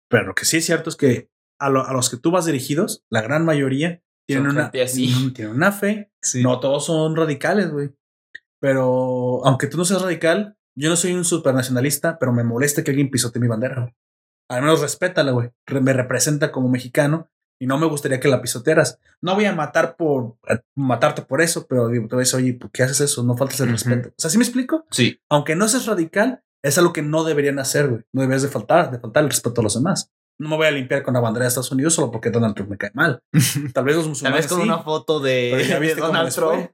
Pero 0.09 0.27
lo 0.27 0.35
que 0.35 0.45
sí 0.45 0.59
es 0.59 0.67
cierto 0.67 0.91
es 0.91 0.97
que 0.97 1.31
a, 1.61 1.71
lo- 1.71 1.87
a 1.87 1.93
los 1.93 2.11
que 2.11 2.17
tú 2.17 2.31
vas 2.31 2.47
dirigidos, 2.47 3.05
la 3.11 3.23
gran 3.23 3.45
mayoría 3.45 4.03
tienen 4.29 4.47
Son 4.47 4.57
una, 4.57 4.71
así. 4.85 5.33
tienen 5.35 5.55
una 5.55 5.73
fe. 5.73 6.13
Sí. 6.23 6.43
No 6.43 6.61
todos 6.61 6.87
son 6.87 7.17
radicales, 7.17 7.71
güey. 7.71 7.91
Pero 8.61 9.45
aunque 9.45 9.67
tú 9.67 9.77
no 9.77 9.85
seas 9.85 10.03
radical, 10.03 10.57
yo 10.77 10.89
no 10.89 10.97
soy 10.97 11.13
un 11.13 11.25
supernacionalista, 11.25 12.19
pero 12.19 12.33
me 12.33 12.45
molesta 12.45 12.85
que 12.85 12.91
alguien 12.93 13.11
pisote 13.11 13.41
mi 13.41 13.49
bandera. 13.49 13.81
güey. 13.83 13.95
Al 14.49 14.63
menos 14.63 14.81
respétala, 14.81 15.33
güey. 15.33 15.51
Re- 15.67 15.81
Me 15.81 15.93
representa 15.93 16.53
como 16.53 16.69
mexicano 16.69 17.31
y 17.63 17.67
no 17.67 17.79
me 17.79 17.87
gustaría 17.87 18.19
que 18.19 18.27
la 18.27 18.43
pisotearas. 18.43 18.99
No 19.21 19.37
voy 19.37 19.45
a 19.45 19.55
matar 19.55 19.95
por 19.95 20.35
a 20.49 20.61
matarte 20.75 21.23
por 21.23 21.41
eso, 21.41 21.65
pero 21.69 21.87
digo, 21.87 22.09
te 22.09 22.17
voy 22.17 22.23
a 22.23 22.27
decir, 22.27 22.41
oye, 22.41 22.55
¿por 22.55 22.73
qué 22.73 22.83
haces 22.83 23.03
eso? 23.03 23.23
No 23.23 23.37
faltas 23.37 23.61
el 23.61 23.71
respeto. 23.71 24.09
O 24.09 24.15
sea, 24.19 24.31
¿sí 24.31 24.37
me 24.37 24.43
explico? 24.43 24.85
Sí. 24.91 25.21
Aunque 25.29 25.55
no 25.55 25.69
seas 25.69 25.87
radical, 25.87 26.43
es 26.61 26.77
algo 26.79 26.93
que 26.93 27.03
no 27.03 27.23
deberían 27.23 27.61
hacer, 27.61 27.89
güey. 27.89 28.03
No 28.13 28.23
debes 28.23 28.43
de 28.43 28.49
faltar, 28.49 28.91
de 28.91 28.99
faltar 28.99 29.23
el 29.23 29.31
respeto 29.31 29.61
a 29.61 29.63
los 29.65 29.75
demás. 29.75 30.11
No 30.41 30.49
me 30.49 30.57
voy 30.57 30.67
a 30.67 30.73
limpiar 30.73 31.05
con 31.05 31.15
la 31.15 31.21
bandera 31.21 31.45
de 31.45 31.49
Estados 31.51 31.71
Unidos 31.71 31.95
solo 31.95 32.11
porque 32.11 32.31
Donald 32.31 32.57
Trump 32.57 32.71
me 32.71 32.79
cae 32.79 32.91
mal. 32.95 33.23
Tal 33.73 33.85
vez 33.85 33.95
los 33.95 34.07
Tal 34.07 34.11
musulmanes 34.11 34.47
vez 34.47 34.49
con 34.49 34.61
sí, 34.61 34.65
una 34.65 34.83
foto 34.83 35.21
de, 35.21 35.65
ya 35.69 35.79
viste 35.79 36.01
Donald. 36.01 36.35
Trump. 36.35 36.69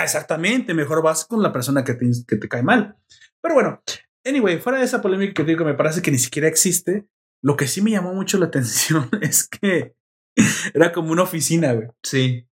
Exactamente, 0.00 0.74
mejor 0.74 1.02
vas 1.02 1.24
con 1.24 1.42
la 1.42 1.52
persona 1.52 1.82
que 1.82 1.94
te, 1.94 2.08
que 2.24 2.36
te 2.36 2.48
cae 2.48 2.62
mal. 2.62 2.96
Pero 3.42 3.56
bueno, 3.56 3.82
anyway, 4.24 4.60
fuera 4.60 4.78
de 4.78 4.84
esa 4.84 5.02
polémica 5.02 5.34
que 5.34 5.42
digo 5.42 5.58
que 5.58 5.64
me 5.64 5.74
parece 5.74 6.02
que 6.02 6.12
ni 6.12 6.18
siquiera 6.18 6.46
existe, 6.46 7.08
lo 7.44 7.58
que 7.58 7.68
sí 7.68 7.82
me 7.82 7.90
llamó 7.90 8.14
mucho 8.14 8.38
la 8.38 8.46
atención 8.50 9.08
es 9.20 9.46
que 9.46 9.94
era 10.74 10.92
como 10.92 11.12
una 11.12 11.22
oficina, 11.22 11.72
güey. 11.72 11.88
Sí. 12.02 12.46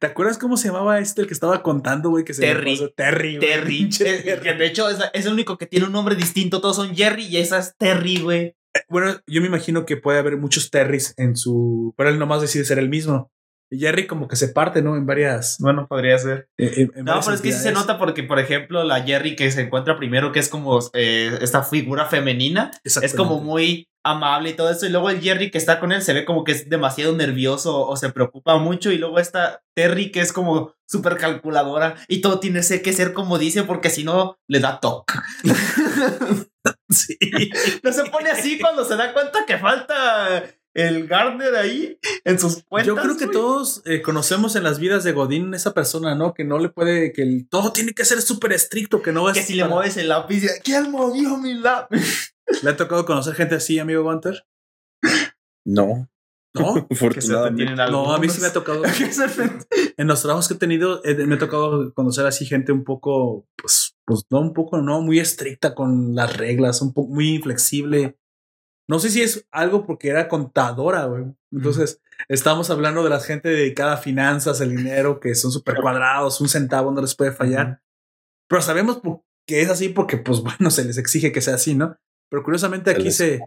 ¿Te 0.00 0.06
acuerdas 0.06 0.38
cómo 0.38 0.56
se 0.56 0.68
llamaba 0.68 0.98
este 0.98 1.20
el 1.20 1.26
que 1.26 1.34
estaba 1.34 1.62
contando, 1.62 2.08
güey? 2.08 2.24
Que 2.24 2.32
se 2.32 2.40
Terry. 2.40 2.78
Terry, 2.96 3.36
güey. 3.36 3.48
Terry. 3.48 3.88
Que 4.42 4.54
de 4.54 4.66
hecho 4.66 4.88
es, 4.88 4.98
es 5.12 5.26
el 5.26 5.32
único 5.32 5.58
que 5.58 5.66
tiene 5.66 5.86
un 5.86 5.92
nombre 5.92 6.14
distinto. 6.14 6.60
Todos 6.60 6.76
son 6.76 6.96
Jerry 6.96 7.26
y 7.26 7.36
esa 7.36 7.58
es 7.58 7.74
Terry, 7.76 8.20
güey. 8.20 8.56
Bueno, 8.88 9.20
yo 9.26 9.40
me 9.40 9.46
imagino 9.46 9.84
que 9.84 9.96
puede 9.96 10.18
haber 10.18 10.36
muchos 10.36 10.70
Terrys 10.70 11.14
en 11.16 11.36
su. 11.36 11.94
Pero 11.96 12.10
él 12.10 12.18
nomás 12.18 12.40
decide 12.40 12.64
ser 12.64 12.78
el 12.78 12.88
mismo. 12.88 13.30
Y 13.70 13.78
Jerry 13.80 14.06
como 14.06 14.28
que 14.28 14.36
se 14.36 14.48
parte, 14.48 14.80
¿no? 14.82 14.96
En 14.96 15.04
varias. 15.06 15.56
Bueno, 15.60 15.86
podría 15.88 16.18
ser. 16.18 16.48
en- 16.56 16.90
en 16.94 17.04
No, 17.04 17.20
pero 17.20 17.34
es 17.34 17.40
que 17.42 17.52
sí 17.52 17.58
se 17.60 17.72
nota 17.72 17.98
porque, 17.98 18.22
por 18.22 18.38
ejemplo, 18.38 18.82
la 18.84 19.02
Jerry 19.02 19.36
que 19.36 19.50
se 19.50 19.60
encuentra 19.62 19.96
primero, 19.98 20.32
que 20.32 20.38
es 20.40 20.48
como 20.48 20.78
eh, 20.94 21.38
esta 21.42 21.62
figura 21.62 22.06
femenina, 22.06 22.70
es 22.84 23.14
como 23.14 23.40
muy 23.40 23.86
amable 24.04 24.50
y 24.50 24.54
todo 24.54 24.70
eso. 24.70 24.86
Y 24.86 24.88
luego 24.88 25.10
el 25.10 25.20
Jerry 25.20 25.50
que 25.50 25.58
está 25.58 25.80
con 25.80 25.92
él 25.92 26.00
se 26.00 26.14
ve 26.14 26.24
como 26.24 26.44
que 26.44 26.52
es 26.52 26.70
demasiado 26.70 27.14
nervioso 27.14 27.86
o 27.86 27.96
se 27.96 28.08
preocupa 28.10 28.56
mucho. 28.56 28.90
Y 28.90 28.96
luego 28.96 29.18
está 29.18 29.60
Terry 29.76 30.10
que 30.12 30.20
es 30.20 30.32
como 30.32 30.74
súper 30.88 31.16
calculadora 31.18 31.96
y 32.08 32.22
todo 32.22 32.40
tiene 32.40 32.60
que 32.82 32.92
ser 32.94 33.12
como 33.12 33.36
dice 33.36 33.64
porque 33.64 33.90
si 33.90 34.04
no 34.04 34.38
le 34.48 34.60
da 34.60 34.80
toque. 34.80 35.12
Sí. 36.90 37.16
No 37.82 37.92
se 37.92 38.04
pone 38.06 38.30
así 38.30 38.58
cuando 38.58 38.84
se 38.84 38.96
da 38.96 39.12
cuenta 39.12 39.44
que 39.46 39.58
falta 39.58 40.42
el 40.86 41.06
Gardner 41.08 41.54
ahí 41.56 41.98
en 42.24 42.38
sus 42.38 42.62
cuentas. 42.64 42.86
Yo 42.86 43.00
creo 43.02 43.16
que 43.16 43.26
güey. 43.26 43.36
todos 43.36 43.82
eh, 43.84 44.00
conocemos 44.02 44.54
en 44.56 44.62
las 44.62 44.78
vidas 44.78 45.04
de 45.04 45.12
Godín 45.12 45.52
esa 45.54 45.74
persona, 45.74 46.14
¿no? 46.14 46.34
Que 46.34 46.44
no 46.44 46.58
le 46.58 46.68
puede, 46.68 47.12
que 47.12 47.22
el- 47.22 47.48
todo 47.48 47.72
tiene 47.72 47.92
que 47.94 48.04
ser 48.04 48.22
súper 48.22 48.52
estricto, 48.52 49.02
que 49.02 49.12
no 49.12 49.28
es. 49.28 49.36
Que 49.36 49.42
si 49.42 49.54
le 49.54 49.64
mueves 49.66 49.96
el 49.96 50.08
lápiz, 50.08 50.44
¿quién 50.62 50.90
movió 50.90 51.36
mi 51.36 51.54
lápiz? 51.54 52.32
¿Le 52.62 52.70
ha 52.70 52.76
tocado 52.76 53.04
conocer 53.04 53.34
gente 53.34 53.56
así, 53.56 53.78
amigo 53.78 54.02
Gunter? 54.04 54.44
No, 55.64 56.08
No. 56.54 56.86
Afortunadamente. 56.90 57.74
No, 57.90 58.14
a 58.14 58.18
mí 58.18 58.28
sí 58.28 58.40
me 58.40 58.46
ha 58.46 58.52
tocado. 58.52 58.82
En 59.96 60.06
los 60.06 60.22
trabajos 60.22 60.46
que 60.48 60.54
he 60.54 60.58
tenido, 60.58 61.04
eh, 61.04 61.14
me 61.26 61.34
ha 61.34 61.38
tocado 61.38 61.92
conocer 61.92 62.24
así 62.24 62.46
gente 62.46 62.70
un 62.70 62.84
poco, 62.84 63.46
pues, 63.60 63.96
pues 64.06 64.22
no, 64.30 64.40
un 64.40 64.54
poco, 64.54 64.78
no, 64.80 65.00
muy 65.02 65.18
estricta 65.18 65.74
con 65.74 66.14
las 66.14 66.36
reglas, 66.36 66.80
un 66.82 66.92
poco 66.92 67.12
muy 67.12 67.34
inflexible. 67.34 68.16
No 68.88 68.98
sé 68.98 69.10
si 69.10 69.22
es 69.22 69.46
algo 69.50 69.84
porque 69.86 70.08
era 70.08 70.28
contadora, 70.28 71.04
güey. 71.04 71.24
Entonces, 71.52 72.00
estamos 72.28 72.70
hablando 72.70 73.04
de 73.04 73.10
la 73.10 73.20
gente 73.20 73.50
dedicada 73.50 73.94
a 73.94 73.98
finanzas, 73.98 74.60
el 74.62 74.74
dinero, 74.74 75.20
que 75.20 75.34
son 75.34 75.52
súper 75.52 75.76
cuadrados, 75.76 76.40
un 76.40 76.48
centavo 76.48 76.90
no 76.90 77.00
les 77.02 77.14
puede 77.14 77.32
fallar. 77.32 77.82
Pero 78.48 78.62
sabemos 78.62 79.00
qué 79.46 79.60
es 79.60 79.68
así 79.68 79.90
porque, 79.90 80.16
pues 80.16 80.40
bueno, 80.42 80.70
se 80.70 80.84
les 80.84 80.96
exige 80.98 81.32
que 81.32 81.42
sea 81.42 81.54
así, 81.56 81.74
¿no? 81.74 81.96
Pero 82.30 82.42
curiosamente 82.42 82.90
aquí 82.90 83.10
se, 83.10 83.40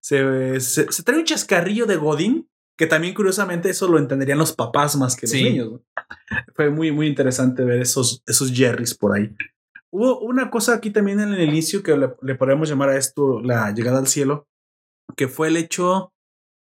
se, 0.00 0.60
se, 0.60 0.90
se 0.92 1.02
trae 1.02 1.18
un 1.18 1.24
chascarrillo 1.24 1.86
de 1.86 1.96
Godín, 1.96 2.48
que 2.76 2.86
también 2.86 3.14
curiosamente 3.14 3.70
eso 3.70 3.88
lo 3.88 3.98
entenderían 3.98 4.38
los 4.38 4.52
papás 4.52 4.94
más 4.96 5.16
que 5.16 5.26
Sí. 5.26 5.42
los 5.42 5.50
niños. 5.52 5.72
¿no? 5.72 5.82
Fue 6.54 6.70
muy, 6.70 6.92
muy 6.92 7.08
interesante 7.08 7.64
ver 7.64 7.80
esos, 7.80 8.22
esos 8.26 8.52
Jerrys 8.52 8.94
por 8.94 9.16
ahí. 9.16 9.34
Hubo 9.90 10.20
una 10.20 10.50
cosa 10.50 10.74
aquí 10.74 10.90
también 10.90 11.18
en 11.18 11.32
el 11.32 11.48
inicio 11.48 11.82
que 11.82 11.96
le, 11.96 12.14
le 12.22 12.34
podemos 12.36 12.68
llamar 12.68 12.90
a 12.90 12.96
esto 12.96 13.40
la 13.40 13.72
llegada 13.72 13.98
al 13.98 14.06
cielo, 14.06 14.46
que 15.16 15.28
fue 15.28 15.48
el 15.48 15.56
hecho 15.56 16.12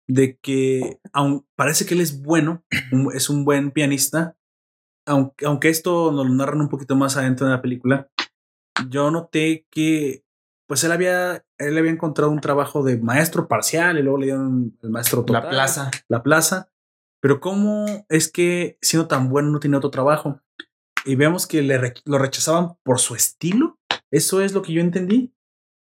de 0.09 0.37
que, 0.39 0.99
aun 1.13 1.47
parece 1.57 1.87
que 1.87 1.95
él 1.95 2.01
es 2.01 2.23
bueno, 2.23 2.65
un- 2.93 3.13
es 3.15 3.31
un 3.31 3.45
buen 3.45 3.71
pianista, 3.71 4.37
aunque, 5.07 5.47
aunque 5.47 5.69
esto 5.69 6.13
nos 6.13 6.27
lo 6.27 6.35
narran 6.35 6.61
un 6.61 6.69
poquito 6.69 6.97
más 6.97 7.17
adentro 7.17 7.47
de 7.47 7.53
la 7.53 7.63
película, 7.63 8.11
yo 8.89 9.11
noté 9.11 9.67
que 9.71 10.25
pues 10.69 10.85
él 10.85 10.93
había, 10.93 11.45
él 11.59 11.77
había 11.79 11.91
encontrado 11.91 12.31
un 12.31 12.41
trabajo 12.41 12.85
de 12.85 12.97
maestro 12.97 13.49
parcial 13.49 13.99
y 13.99 14.03
luego 14.03 14.19
le 14.19 14.27
dieron 14.27 14.79
el 14.83 14.91
maestro 14.91 15.25
total, 15.25 15.43
La 15.43 15.49
plaza. 15.51 15.91
la 16.09 16.23
plaza. 16.23 16.69
Pero 17.21 17.41
cómo 17.41 18.07
es 18.09 18.31
que 18.31 18.79
siendo 18.81 19.09
tan 19.09 19.29
bueno 19.29 19.51
no 19.51 19.59
tiene 19.59 19.77
otro 19.77 19.91
trabajo 19.91 20.41
y 21.05 21.17
vemos 21.17 21.47
que 21.49 21.61
le 21.63 21.77
re- 21.77 21.95
lo 22.05 22.19
rechazaban 22.19 22.77
por 22.85 23.01
su 23.01 23.17
estilo. 23.17 23.79
Eso 24.13 24.41
es 24.43 24.53
lo 24.55 24.63
que 24.63 24.73
yo 24.73 24.81
entendí. 24.81 25.35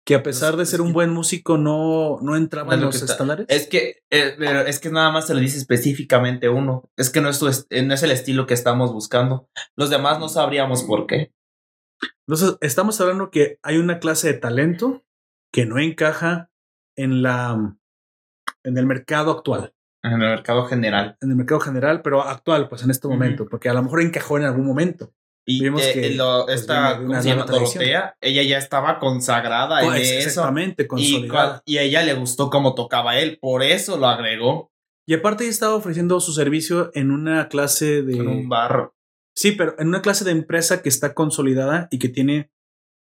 Que 0.09 0.15
a 0.15 0.23
pesar 0.23 0.57
de 0.57 0.65
ser 0.65 0.81
un 0.81 0.95
buen 0.95 1.11
músico 1.11 1.59
no, 1.59 2.19
no 2.23 2.35
entraba 2.35 2.73
en 2.73 2.81
lo 2.81 2.87
los 2.87 3.03
estándares. 3.03 3.45
Es 3.51 3.69
que, 3.69 4.05
eh, 4.09 4.37
pero 4.39 4.61
es 4.63 4.81
que 4.81 4.89
nada 4.89 5.13
más 5.13 5.27
se 5.27 5.35
lo 5.35 5.41
dice 5.41 5.59
específicamente 5.59 6.49
uno. 6.49 6.89
Es 6.97 7.11
que 7.11 7.21
no 7.21 7.29
es, 7.29 7.67
eh, 7.69 7.83
no 7.83 7.93
es 7.93 8.03
el 8.03 8.11
estilo 8.11 8.47
que 8.47 8.55
estamos 8.55 8.91
buscando. 8.91 9.51
Los 9.77 9.91
demás 9.91 10.19
no 10.19 10.31
sabríamos 10.31 10.85
por 10.85 11.07
qué. 11.07 11.35
Entonces, 12.27 12.57
estamos 12.63 12.99
hablando 13.03 13.31
que 13.31 13.59
hay 13.63 13.77
una 13.77 13.99
clase 13.99 14.33
de 14.33 14.39
talento 14.39 15.05
que 15.53 15.67
no 15.67 15.79
encaja 15.79 16.51
en 16.97 17.21
la 17.21 17.77
en 18.65 18.79
el 18.79 18.87
mercado 18.87 19.31
actual, 19.31 19.75
En 20.03 20.13
el 20.13 20.19
mercado 20.21 20.65
general. 20.65 21.19
en 21.21 21.33
el 21.33 21.37
mercado 21.37 21.61
general, 21.61 22.01
pero 22.01 22.23
actual, 22.23 22.71
pues 22.71 22.83
en 22.83 22.91
este 22.91 23.09
momento, 23.09 23.47
porque 23.47 23.69
a 23.69 23.75
lo 23.75 23.83
mejor 23.83 24.01
encajó 24.01 24.39
en 24.39 24.45
algún 24.45 24.65
momento. 24.65 25.13
Y 25.51 25.63
Vimos 25.63 25.83
eh, 25.83 25.93
que, 25.95 26.11
lo- 26.11 26.45
pues, 26.45 26.61
esta, 26.61 26.99
tradición. 26.99 27.47
Dorotea, 27.47 28.17
ella 28.21 28.43
ya 28.43 28.59
estaba 28.59 28.99
consagrada 28.99 29.81
Oh, 29.83 29.95
en 29.95 30.03
eso. 30.03 30.15
exactamente, 30.29 30.83
Y, 30.83 30.87
consolidada. 30.87 31.57
cua- 31.57 31.63
y 31.65 31.79
a 31.79 31.83
ella 31.83 32.03
le 32.03 32.13
gustó 32.15 32.51
cómo 32.51 32.75
tocaba 32.75 33.19
él, 33.19 33.39
por 33.41 33.63
eso 33.63 33.97
lo 33.97 34.07
agregó 34.09 34.71
Y, 35.07 35.15
aparte 35.15 35.45
ella 35.45 35.51
estaba 35.51 35.75
ofreciendo 35.75 36.21
su 36.21 36.33
servicio 36.35 36.91
en 36.93 37.11
una 37.11 37.49
clase 37.49 38.03
de 38.03 38.17
en 38.19 38.29
un 38.29 38.49
bar. 38.51 38.93
Sí, 39.35 39.53
pero 39.53 39.75
en 39.79 39.89
una 39.89 40.03
clase 40.03 40.23
de 40.27 40.33
empresa 40.33 40.83
que 40.83 40.91
está 40.91 41.15
consolidada 41.15 41.89
y 41.91 41.99
que 41.99 42.11
tiene 42.11 42.51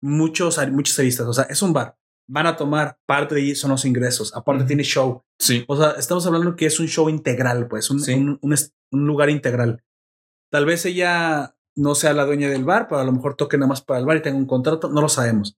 muchos, 0.02 0.58
muchos 0.72 0.98
aristas. 0.98 1.28
O 1.28 1.34
sea, 1.34 1.44
es 1.44 1.62
un 1.62 1.74
bar. 1.74 1.96
Van 2.28 2.48
a 2.48 2.56
tomar 2.56 2.98
parte 3.06 3.36
de 3.36 3.42
ahí 3.42 3.56
son 3.56 3.70
los 3.72 3.86
ingresos. 3.86 4.34
Aparte 4.36 4.62
Ujú. 4.64 4.68
tiene 4.68 4.84
show. 4.84 5.24
Sí. 5.38 5.64
O 5.68 5.76
sea, 5.78 5.92
estamos 5.92 6.26
hablando 6.26 6.56
que 6.56 6.66
es 6.66 6.80
un 6.80 6.88
show 6.88 7.08
integral, 7.10 7.68
pues, 7.68 7.90
un, 7.92 8.00
Sí. 8.00 8.14
un- 8.16 8.40
un 8.42 8.56
un 8.94 9.06
lugar 9.08 9.30
integral. 9.30 9.84
Tal 10.52 10.66
vez 10.66 10.86
ella 10.86 11.56
no 11.76 11.96
sea 11.96 12.14
la 12.14 12.26
dueña 12.26 12.50
del 12.50 12.64
bar, 12.66 12.88
pero 12.88 13.02
a 13.02 13.04
lo 13.06 13.12
mejor 13.12 13.36
toque 13.36 13.58
nada 13.58 13.70
más 13.70 13.82
para 13.82 14.00
el 14.00 14.06
bar 14.06 14.18
y 14.18 14.22
tenga 14.22 14.38
un 14.38 14.46
contrato, 14.48 14.90
no 14.90 15.02
lo 15.02 15.10
sabemos. 15.10 15.58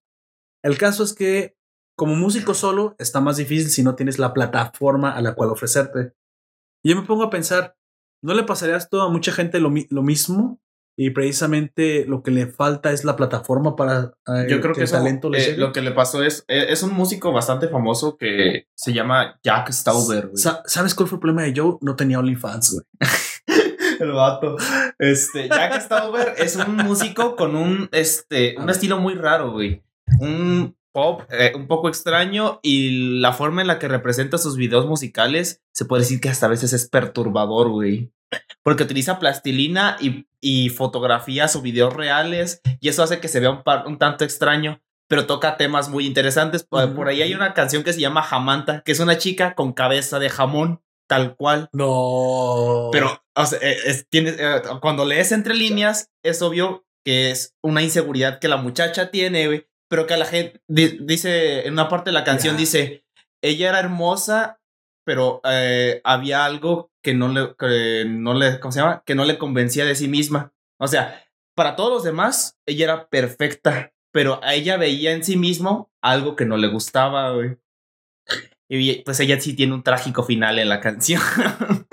El 0.64 0.78
caso 0.78 1.04
es 1.04 1.14
que 1.14 1.56
como 1.98 2.16
músico 2.16 2.54
solo 2.54 2.96
está 3.00 3.20
más 3.22 3.38
difícil 3.38 3.70
si 3.70 3.84
no 3.84 3.96
tienes 3.96 4.18
la 4.20 4.34
plataforma 4.34 5.12
a 5.16 5.22
la 5.22 5.34
cual 5.36 5.50
ofrecerte. 5.50 6.14
Y 6.84 6.90
yo 6.92 6.96
me 6.96 7.08
pongo 7.08 7.24
a 7.24 7.30
pensar, 7.30 7.76
¿no 8.24 8.34
le 8.34 8.44
pasaría 8.44 8.78
esto 8.78 9.02
a 9.02 9.10
mucha 9.10 9.32
gente 9.32 9.60
lo, 9.60 9.70
mi- 9.70 9.88
lo 9.90 10.02
mismo? 10.04 10.60
Y 10.96 11.10
precisamente 11.10 12.06
lo 12.06 12.22
que 12.22 12.30
le 12.30 12.46
falta 12.46 12.92
es 12.92 13.04
la 13.04 13.16
plataforma 13.16 13.76
para 13.76 14.14
eh, 14.28 14.46
Yo 14.48 14.62
creo 14.62 14.74
que, 14.76 14.82
el 14.82 14.86
eso, 14.86 14.96
talento 14.98 15.28
les 15.30 15.48
eh, 15.50 15.58
lo 15.58 15.72
que 15.74 15.82
le 15.82 15.92
pasó 15.92 16.22
es, 16.24 16.46
eh, 16.48 16.68
es 16.70 16.84
un 16.84 16.94
músico 16.94 17.32
bastante 17.32 17.68
famoso 17.68 18.16
que 18.16 18.68
se 18.76 18.94
llama 18.94 19.40
Jack 19.44 19.72
Stauber. 19.72 20.30
Sa- 20.36 20.62
¿Sabes 20.68 20.94
cuál 20.94 21.10
fue 21.10 21.16
el 21.16 21.22
problema 21.22 21.42
de 21.44 21.54
Joe? 21.60 21.78
No 21.82 21.96
tenía 21.96 22.20
OnlyFans, 22.20 22.74
güey. 22.74 22.86
El 24.00 24.12
vato. 24.12 24.56
Este, 25.00 25.50
Jack 25.50 25.82
Stauber 25.82 26.34
es 26.38 26.56
un 26.56 26.76
músico 26.78 27.36
con 27.36 27.56
un, 27.56 27.90
este, 27.92 28.56
un 28.58 28.70
estilo 28.70 28.98
muy 29.00 29.16
raro, 29.16 29.52
güey. 29.52 29.84
Un 30.20 30.76
pop 30.92 31.24
eh, 31.32 31.54
un 31.56 31.68
poco 31.68 31.90
extraño 31.90 32.60
y 32.62 33.20
la 33.20 33.34
forma 33.34 33.62
en 33.62 33.68
la 33.68 33.80
que 33.80 33.88
representa 33.88 34.38
sus 34.38 34.58
videos 34.58 34.86
musicales 34.86 35.62
se 35.72 35.86
puede 35.86 36.04
decir 36.04 36.22
que 36.22 36.30
hasta 36.30 36.46
a 36.46 36.50
veces 36.50 36.72
es 36.74 36.88
perturbador, 36.88 37.70
güey. 37.70 38.12
Porque 38.64 38.84
utiliza 38.84 39.20
plastilina 39.20 39.98
y, 40.00 40.28
y 40.42 40.70
fotografías 40.70 41.56
o 41.56 41.62
videos 41.62 41.94
reales 41.94 42.62
y 42.80 42.90
eso 42.90 43.04
hace 43.04 43.20
que 43.20 43.28
se 43.28 43.40
vea 43.40 43.50
un, 43.52 43.64
par- 43.64 43.88
un 43.88 43.98
tanto 43.98 44.24
extraño. 44.24 44.82
Pero 45.08 45.26
toca 45.28 45.58
temas 45.58 45.90
muy 45.90 46.08
interesantes. 46.08 46.64
Por, 46.64 46.96
por 46.96 47.08
ahí 47.08 47.22
hay 47.22 47.34
una 47.34 47.54
canción 47.54 47.84
que 47.84 47.94
se 47.94 48.00
llama 48.02 48.24
Jamanta, 48.24 48.82
que 48.82 48.94
es 48.94 49.00
una 49.00 49.18
chica 49.18 49.54
con 49.54 49.74
cabeza 49.74 50.18
de 50.18 50.30
jamón, 50.30 50.82
tal 51.08 51.36
cual. 51.36 51.70
No. 51.74 52.90
Pero, 52.92 53.23
o 53.36 53.46
sea, 53.46 53.60
eh, 53.62 53.78
es- 53.86 54.08
tienes, 54.10 54.36
eh, 54.40 54.62
cuando 54.82 55.06
lees 55.06 55.32
entre 55.32 55.54
líneas, 55.56 56.10
es 56.24 56.42
obvio 56.42 56.86
que 57.06 57.32
es 57.32 57.56
una 57.64 57.82
inseguridad 57.82 58.40
que 58.40 58.48
la 58.48 58.58
muchacha 58.58 59.12
tiene, 59.12 59.48
güey, 59.48 59.68
pero 59.90 60.08
que 60.08 60.14
a 60.14 60.18
la 60.18 60.26
gente 60.26 60.62
di- 60.68 61.00
dice, 61.02 61.66
en 61.68 61.74
una 61.74 61.90
parte 61.90 62.10
de 62.10 62.14
la 62.14 62.24
canción 62.24 62.56
dice, 62.58 63.06
ella 63.44 63.70
era 63.70 63.80
hermosa, 63.80 64.60
pero 65.06 65.42
eh, 65.44 66.00
había 66.06 66.46
algo 66.46 66.92
que 67.04 67.14
no 67.14 67.28
le, 67.28 67.56
que 67.58 68.06
no 68.08 68.34
le, 68.34 68.60
¿cómo 68.62 68.72
se 68.72 68.80
llama? 68.80 69.04
Que 69.06 69.16
no 69.16 69.26
le 69.26 69.38
convencía 69.38 69.84
de 69.86 69.96
sí 69.96 70.08
misma. 70.08 70.54
O 70.80 70.88
sea, 70.88 71.26
para 71.56 71.76
todos 71.76 71.92
los 71.92 72.04
demás, 72.04 72.58
ella 72.66 72.86
era 72.86 73.10
perfecta, 73.10 73.94
pero 74.14 74.40
a 74.44 74.54
ella 74.54 74.78
veía 74.78 75.12
en 75.12 75.24
sí 75.26 75.36
mismo 75.36 75.92
algo 76.02 76.36
que 76.38 76.46
no 76.46 76.56
le 76.56 76.68
gustaba, 76.68 77.32
güey. 77.34 77.58
Y 78.70 79.02
pues 79.04 79.20
ella 79.20 79.40
sí 79.42 79.54
tiene 79.54 79.74
un 79.74 79.84
trágico 79.84 80.24
final 80.24 80.58
en 80.58 80.70
la 80.70 80.80
canción. 80.80 81.22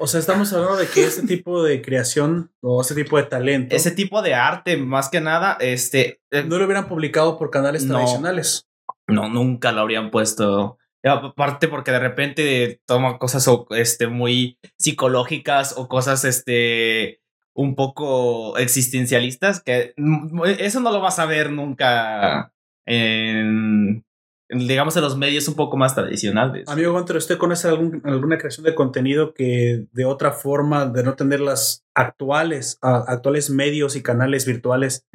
O 0.00 0.06
sea, 0.06 0.20
estamos 0.20 0.52
hablando 0.52 0.76
de 0.76 0.86
que 0.86 1.04
ese 1.04 1.26
tipo 1.26 1.62
de 1.62 1.82
creación 1.82 2.52
o 2.60 2.80
ese 2.82 2.94
tipo 2.94 3.16
de 3.16 3.24
talento 3.24 3.74
ese 3.74 3.90
tipo 3.90 4.22
de 4.22 4.34
arte, 4.34 4.76
más 4.76 5.08
que 5.08 5.20
nada, 5.20 5.56
este, 5.60 6.20
eh, 6.30 6.44
no 6.44 6.56
lo 6.58 6.64
hubieran 6.64 6.88
publicado 6.88 7.36
por 7.36 7.50
canales 7.50 7.84
No. 7.84 7.94
tradicionales. 7.96 8.68
no, 9.08 9.28
nunca 9.28 9.72
lo 9.72 9.80
habrían 9.80 10.10
puesto. 10.10 10.78
Aparte 11.02 11.68
porque 11.68 11.90
de 11.92 11.98
repente 12.00 12.80
toma 12.86 13.18
cosas 13.18 13.46
o, 13.48 13.66
este, 13.70 14.06
muy 14.08 14.58
psicológicas 14.78 15.74
o 15.76 15.88
cosas 15.88 16.24
este, 16.24 17.20
un 17.54 17.74
poco 17.74 18.56
existencialistas 18.58 19.62
que 19.62 19.94
mm, 19.96 20.44
eso 20.58 20.80
no 20.80 20.92
lo 20.92 21.00
vas 21.00 21.18
a 21.18 21.26
ver 21.26 21.50
nunca 21.50 22.52
en, 22.86 24.04
digamos, 24.50 24.96
en 24.96 25.02
los 25.02 25.16
medios 25.16 25.46
un 25.48 25.54
poco 25.54 25.76
más 25.76 25.94
tradicionales. 25.94 26.68
Amigo 26.68 26.92
Gunter, 26.92 27.16
¿usted 27.16 27.36
conoce 27.38 27.68
algún- 27.68 28.00
alguna 28.04 28.38
creación 28.38 28.64
de 28.64 28.74
contenido 28.74 29.34
que 29.34 29.86
de 29.92 30.04
otra 30.04 30.32
forma, 30.32 30.86
de 30.86 31.02
no 31.02 31.14
tener 31.16 31.40
las 31.40 31.84
actuales, 31.94 32.78
actuales 32.80 33.50
medios 33.50 33.94
y 33.96 34.02
canales 34.02 34.46
virtuales, 34.46 35.06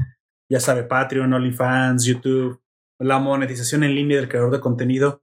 ya 0.51 0.59
sabe, 0.59 0.83
Patreon, 0.83 1.33
OnlyFans, 1.33 2.05
YouTube, 2.05 2.61
la 2.99 3.17
monetización 3.19 3.83
en 3.83 3.95
línea 3.95 4.17
del 4.17 4.29
creador 4.29 4.51
de 4.51 4.59
contenido, 4.59 5.21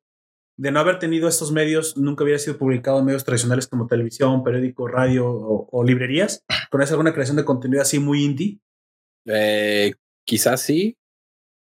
de 0.58 0.72
no 0.72 0.80
haber 0.80 0.98
tenido 0.98 1.28
estos 1.28 1.52
medios, 1.52 1.96
nunca 1.96 2.24
hubiera 2.24 2.38
sido 2.38 2.58
publicado 2.58 2.98
en 2.98 3.04
medios 3.06 3.24
tradicionales 3.24 3.66
como 3.68 3.86
televisión, 3.86 4.42
periódico, 4.42 4.88
radio 4.88 5.26
o, 5.30 5.68
o 5.70 5.84
librerías? 5.84 6.44
¿Conoce 6.70 6.92
alguna 6.92 7.12
creación 7.14 7.36
de 7.36 7.44
contenido 7.44 7.80
así 7.80 7.98
muy 7.98 8.24
indie? 8.24 8.58
Eh, 9.26 9.94
quizás 10.26 10.61
sí, 10.61 10.98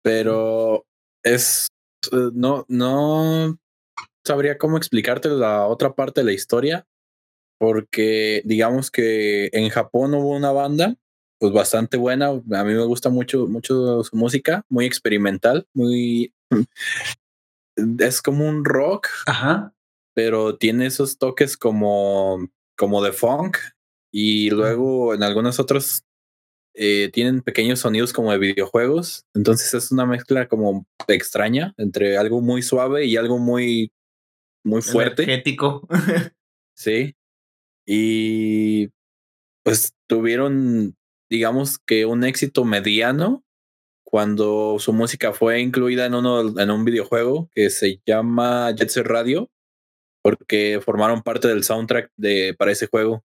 pero 0.03 0.85
es 1.23 1.67
no, 2.11 2.65
no 2.67 3.57
sabría 4.23 4.57
cómo 4.57 4.77
explicarte 4.77 5.29
la 5.29 5.67
otra 5.67 5.93
parte 5.93 6.21
de 6.21 6.25
la 6.25 6.33
historia, 6.33 6.87
porque 7.59 8.41
digamos 8.45 8.91
que 8.91 9.49
en 9.53 9.69
Japón 9.69 10.13
hubo 10.13 10.35
una 10.35 10.51
banda, 10.51 10.95
pues 11.39 11.53
bastante 11.53 11.97
buena. 11.97 12.27
A 12.27 12.63
mí 12.63 12.73
me 12.73 12.85
gusta 12.85 13.09
mucho, 13.09 13.47
mucho 13.47 14.03
su 14.03 14.15
música, 14.15 14.65
muy 14.69 14.85
experimental, 14.85 15.67
muy 15.73 16.33
es 17.99 18.21
como 18.21 18.47
un 18.47 18.63
rock, 18.65 19.07
Ajá. 19.25 19.73
pero 20.13 20.57
tiene 20.57 20.85
esos 20.85 21.17
toques 21.17 21.57
como, 21.57 22.49
como 22.77 23.03
de 23.03 23.11
funk 23.11 23.57
y 24.11 24.49
luego 24.49 25.13
en 25.13 25.23
algunos 25.23 25.59
otros 25.59 26.04
eh, 26.75 27.09
tienen 27.13 27.41
pequeños 27.41 27.79
sonidos 27.79 28.13
como 28.13 28.31
de 28.31 28.37
videojuegos. 28.37 29.25
Entonces 29.33 29.73
es 29.73 29.91
una 29.91 30.05
mezcla 30.05 30.47
como 30.47 30.85
extraña 31.07 31.73
entre 31.77 32.17
algo 32.17 32.41
muy 32.41 32.61
suave 32.61 33.05
y 33.05 33.17
algo 33.17 33.37
muy, 33.39 33.91
muy 34.63 34.81
fuerte. 34.81 35.23
Energético. 35.23 35.87
Sí. 36.77 37.15
Y 37.87 38.89
pues 39.63 39.93
tuvieron, 40.07 40.97
digamos 41.29 41.79
que 41.79 42.05
un 42.05 42.25
éxito 42.25 42.65
mediano 42.65 43.45
cuando 44.03 44.77
su 44.79 44.93
música 44.93 45.33
fue 45.33 45.61
incluida 45.61 46.05
en 46.05 46.15
uno 46.15 46.59
en 46.59 46.71
un 46.71 46.85
videojuego 46.85 47.49
que 47.53 47.69
se 47.69 48.01
llama 48.05 48.71
Jet 48.71 48.89
Set 48.89 49.05
Radio 49.05 49.49
porque 50.25 50.79
formaron 50.83 51.21
parte 51.21 51.47
del 51.47 51.63
soundtrack 51.63 52.11
de 52.17 52.55
para 52.57 52.71
ese 52.71 52.87
juego. 52.87 53.24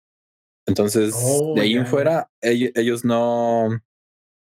Entonces, 0.67 1.15
Oh, 1.17 1.55
de 1.55 1.63
ahí 1.63 1.75
ya. 1.75 1.81
en 1.81 1.87
fuera 1.87 2.31
ell- 2.43 2.73
ellos 2.75 3.05
no 3.05 3.69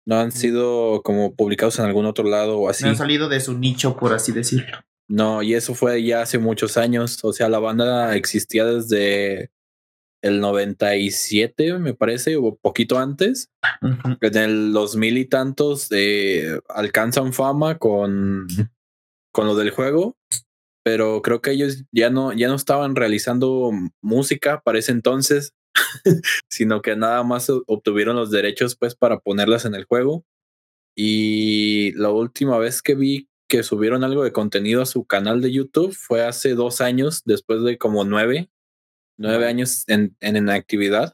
no 0.05 0.15
han 0.15 0.31
sido 0.31 1.01
como 1.03 1.35
publicados 1.35 1.79
en 1.79 1.85
algún 1.85 2.05
otro 2.05 2.23
lado 2.23 2.57
o 2.59 2.69
así. 2.69 2.83
No 2.85 2.91
han 2.91 2.95
salido 2.97 3.27
de 3.27 3.41
su 3.41 3.57
nicho, 3.57 3.97
por 3.97 4.13
así 4.13 4.31
decirlo. 4.31 4.77
No, 5.09 5.43
y 5.43 5.53
eso 5.53 5.73
fue 5.75 6.01
ya 6.03 6.21
hace 6.21 6.37
muchos 6.37 6.77
años. 6.77 7.19
O 7.25 7.33
sea, 7.33 7.49
la 7.49 7.59
banda 7.59 8.15
existía 8.15 8.63
desde 8.65 9.51
el 10.23 10.39
97, 10.39 11.77
me 11.79 11.93
parece, 11.93 12.37
o 12.37 12.55
poquito 12.55 12.97
antes. 12.97 13.49
Ujú. 13.81 14.17
En 14.21 14.37
el 14.37 14.71
2000 14.73 15.17
y 15.17 15.25
tantos 15.25 15.87
eh, 15.91 16.59
alcanzan 16.69 17.33
fama 17.33 17.77
con, 17.77 18.47
con 19.33 19.45
lo 19.45 19.55
del 19.55 19.71
juego, 19.71 20.15
pero 20.85 21.21
creo 21.21 21.41
que 21.41 21.51
ellos 21.51 21.83
ya 21.91 22.09
no, 22.09 22.31
ya 22.33 22.47
no 22.47 22.55
estaban 22.55 22.95
realizando 22.95 23.71
música 24.01 24.61
para 24.61 24.79
ese 24.79 24.93
entonces. 24.93 25.53
sino 26.49 26.81
que 26.81 26.95
nada 26.95 27.23
más 27.23 27.49
obtuvieron 27.49 28.15
los 28.15 28.31
derechos 28.31 28.75
pues 28.75 28.95
para 28.95 29.19
ponerlas 29.19 29.65
en 29.65 29.75
el 29.75 29.85
juego. 29.85 30.25
Y 30.95 31.91
la 31.93 32.09
última 32.09 32.57
vez 32.57 32.81
que 32.81 32.95
vi 32.95 33.29
que 33.47 33.63
subieron 33.63 34.03
algo 34.03 34.23
de 34.23 34.33
contenido 34.33 34.81
a 34.81 34.85
su 34.85 35.05
canal 35.05 35.41
de 35.41 35.51
YouTube 35.51 35.93
fue 35.93 36.25
hace 36.25 36.53
dos 36.53 36.81
años, 36.81 37.21
después 37.25 37.63
de 37.63 37.77
como 37.77 38.03
nueve, 38.03 38.49
nueve 39.17 39.47
años 39.47 39.83
en, 39.87 40.15
en 40.19 40.35
inactividad, 40.35 41.13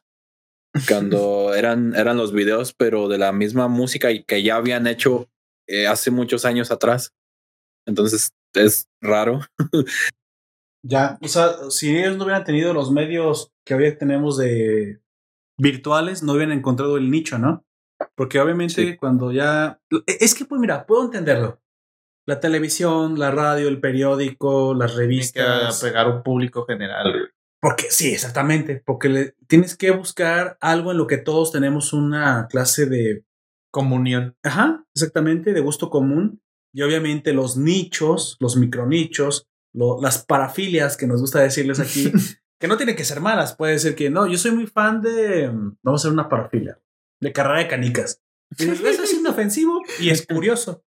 cuando 0.88 1.54
eran, 1.54 1.96
eran 1.96 2.18
los 2.18 2.34
videos, 2.34 2.74
pero 2.74 3.08
de 3.08 3.18
la 3.18 3.32
misma 3.32 3.68
música 3.68 4.12
y 4.12 4.24
que 4.24 4.42
ya 4.42 4.56
habían 4.56 4.88
hecho 4.88 5.30
eh, 5.68 5.88
hace 5.88 6.12
muchos 6.12 6.46
años 6.46 6.72
atrás. 6.72 7.14
Entonces 7.86 8.32
es 8.54 8.88
raro. 9.02 9.42
Ya, 10.86 11.18
o 11.22 11.28
sea, 11.28 11.70
si 11.70 11.98
ellos 11.98 12.18
no 12.18 12.26
hubieran 12.26 12.44
tenido 12.44 12.74
los 12.74 12.92
medios 12.92 13.54
que 13.66 13.74
hoy 13.76 13.98
tenemos 13.98 14.38
de 14.38 15.00
virtuales, 15.58 16.24
no 16.24 16.34
hubieran 16.34 16.58
encontrado 16.58 16.98
el 16.98 17.10
nicho, 17.10 17.40
¿no? 17.40 17.66
Porque 18.16 18.40
obviamente 18.40 18.74
Sí. 18.92 18.98
cuando 18.98 19.32
ya... 19.32 19.80
Es 20.06 20.36
que, 20.36 20.46
pues 20.46 20.60
mira, 20.60 20.86
puedo 20.86 21.06
entenderlo. 21.06 21.62
La 22.28 22.40
televisión, 22.40 23.18
la 23.18 23.32
radio, 23.32 23.68
el 23.68 23.80
periódico, 23.80 24.74
las 24.74 24.96
Tienes 24.96 25.32
que 25.32 25.42
revistas... 25.42 25.82
pegar 25.82 26.10
un 26.10 26.24
público 26.24 26.66
general. 26.66 27.32
Porque 27.62 27.86
sí, 27.90 28.12
exactamente. 28.14 28.82
Porque 28.86 29.10
le, 29.10 29.36
tienes 29.48 29.78
que 29.78 29.92
buscar 29.92 30.58
algo 30.60 30.92
en 30.92 30.98
lo 30.98 31.08
que 31.08 31.18
todos 31.18 31.52
tenemos 31.52 31.94
una 31.94 32.48
clase 32.50 32.86
de 32.88 33.26
Comunión. 33.72 34.36
Ajá, 34.44 34.86
exactamente, 34.94 35.54
de 35.54 35.60
gusto 35.62 35.90
común. 35.90 36.42
Y 36.74 36.82
obviamente 36.82 37.34
los 37.34 37.58
nichos, 37.58 38.38
los 38.40 38.56
micronichos, 38.58 39.48
lo- 39.74 40.02
las 40.02 40.24
parafilias 40.26 40.98
que 40.98 41.08
nos 41.08 41.22
gusta 41.22 41.40
decirles 41.40 41.80
aquí, 41.80 42.12
que 42.60 42.68
no 42.68 42.78
tienen 42.78 42.96
que 42.96 43.06
ser 43.06 43.20
malas. 43.20 43.56
Puede 43.56 43.80
ser 43.80 43.96
que 43.96 44.10
no, 44.10 44.28
yo 44.28 44.38
soy 44.38 44.52
muy 44.52 44.68
fan 44.68 45.02
de, 45.02 45.50
mm, 45.50 45.78
vamos 45.84 46.02
a 46.02 46.08
hacer 46.08 46.14
una 46.14 46.30
parafilia, 46.30 46.80
de 47.22 47.32
carrera 47.34 47.60
de 47.60 47.68
canicas. 47.68 48.22
Y 48.58 48.66
dices, 48.66 48.82
eso 48.86 49.04
es 49.04 49.14
inofensivo 49.14 49.82
y 50.00 50.10
es 50.12 50.28
curioso. 50.28 50.84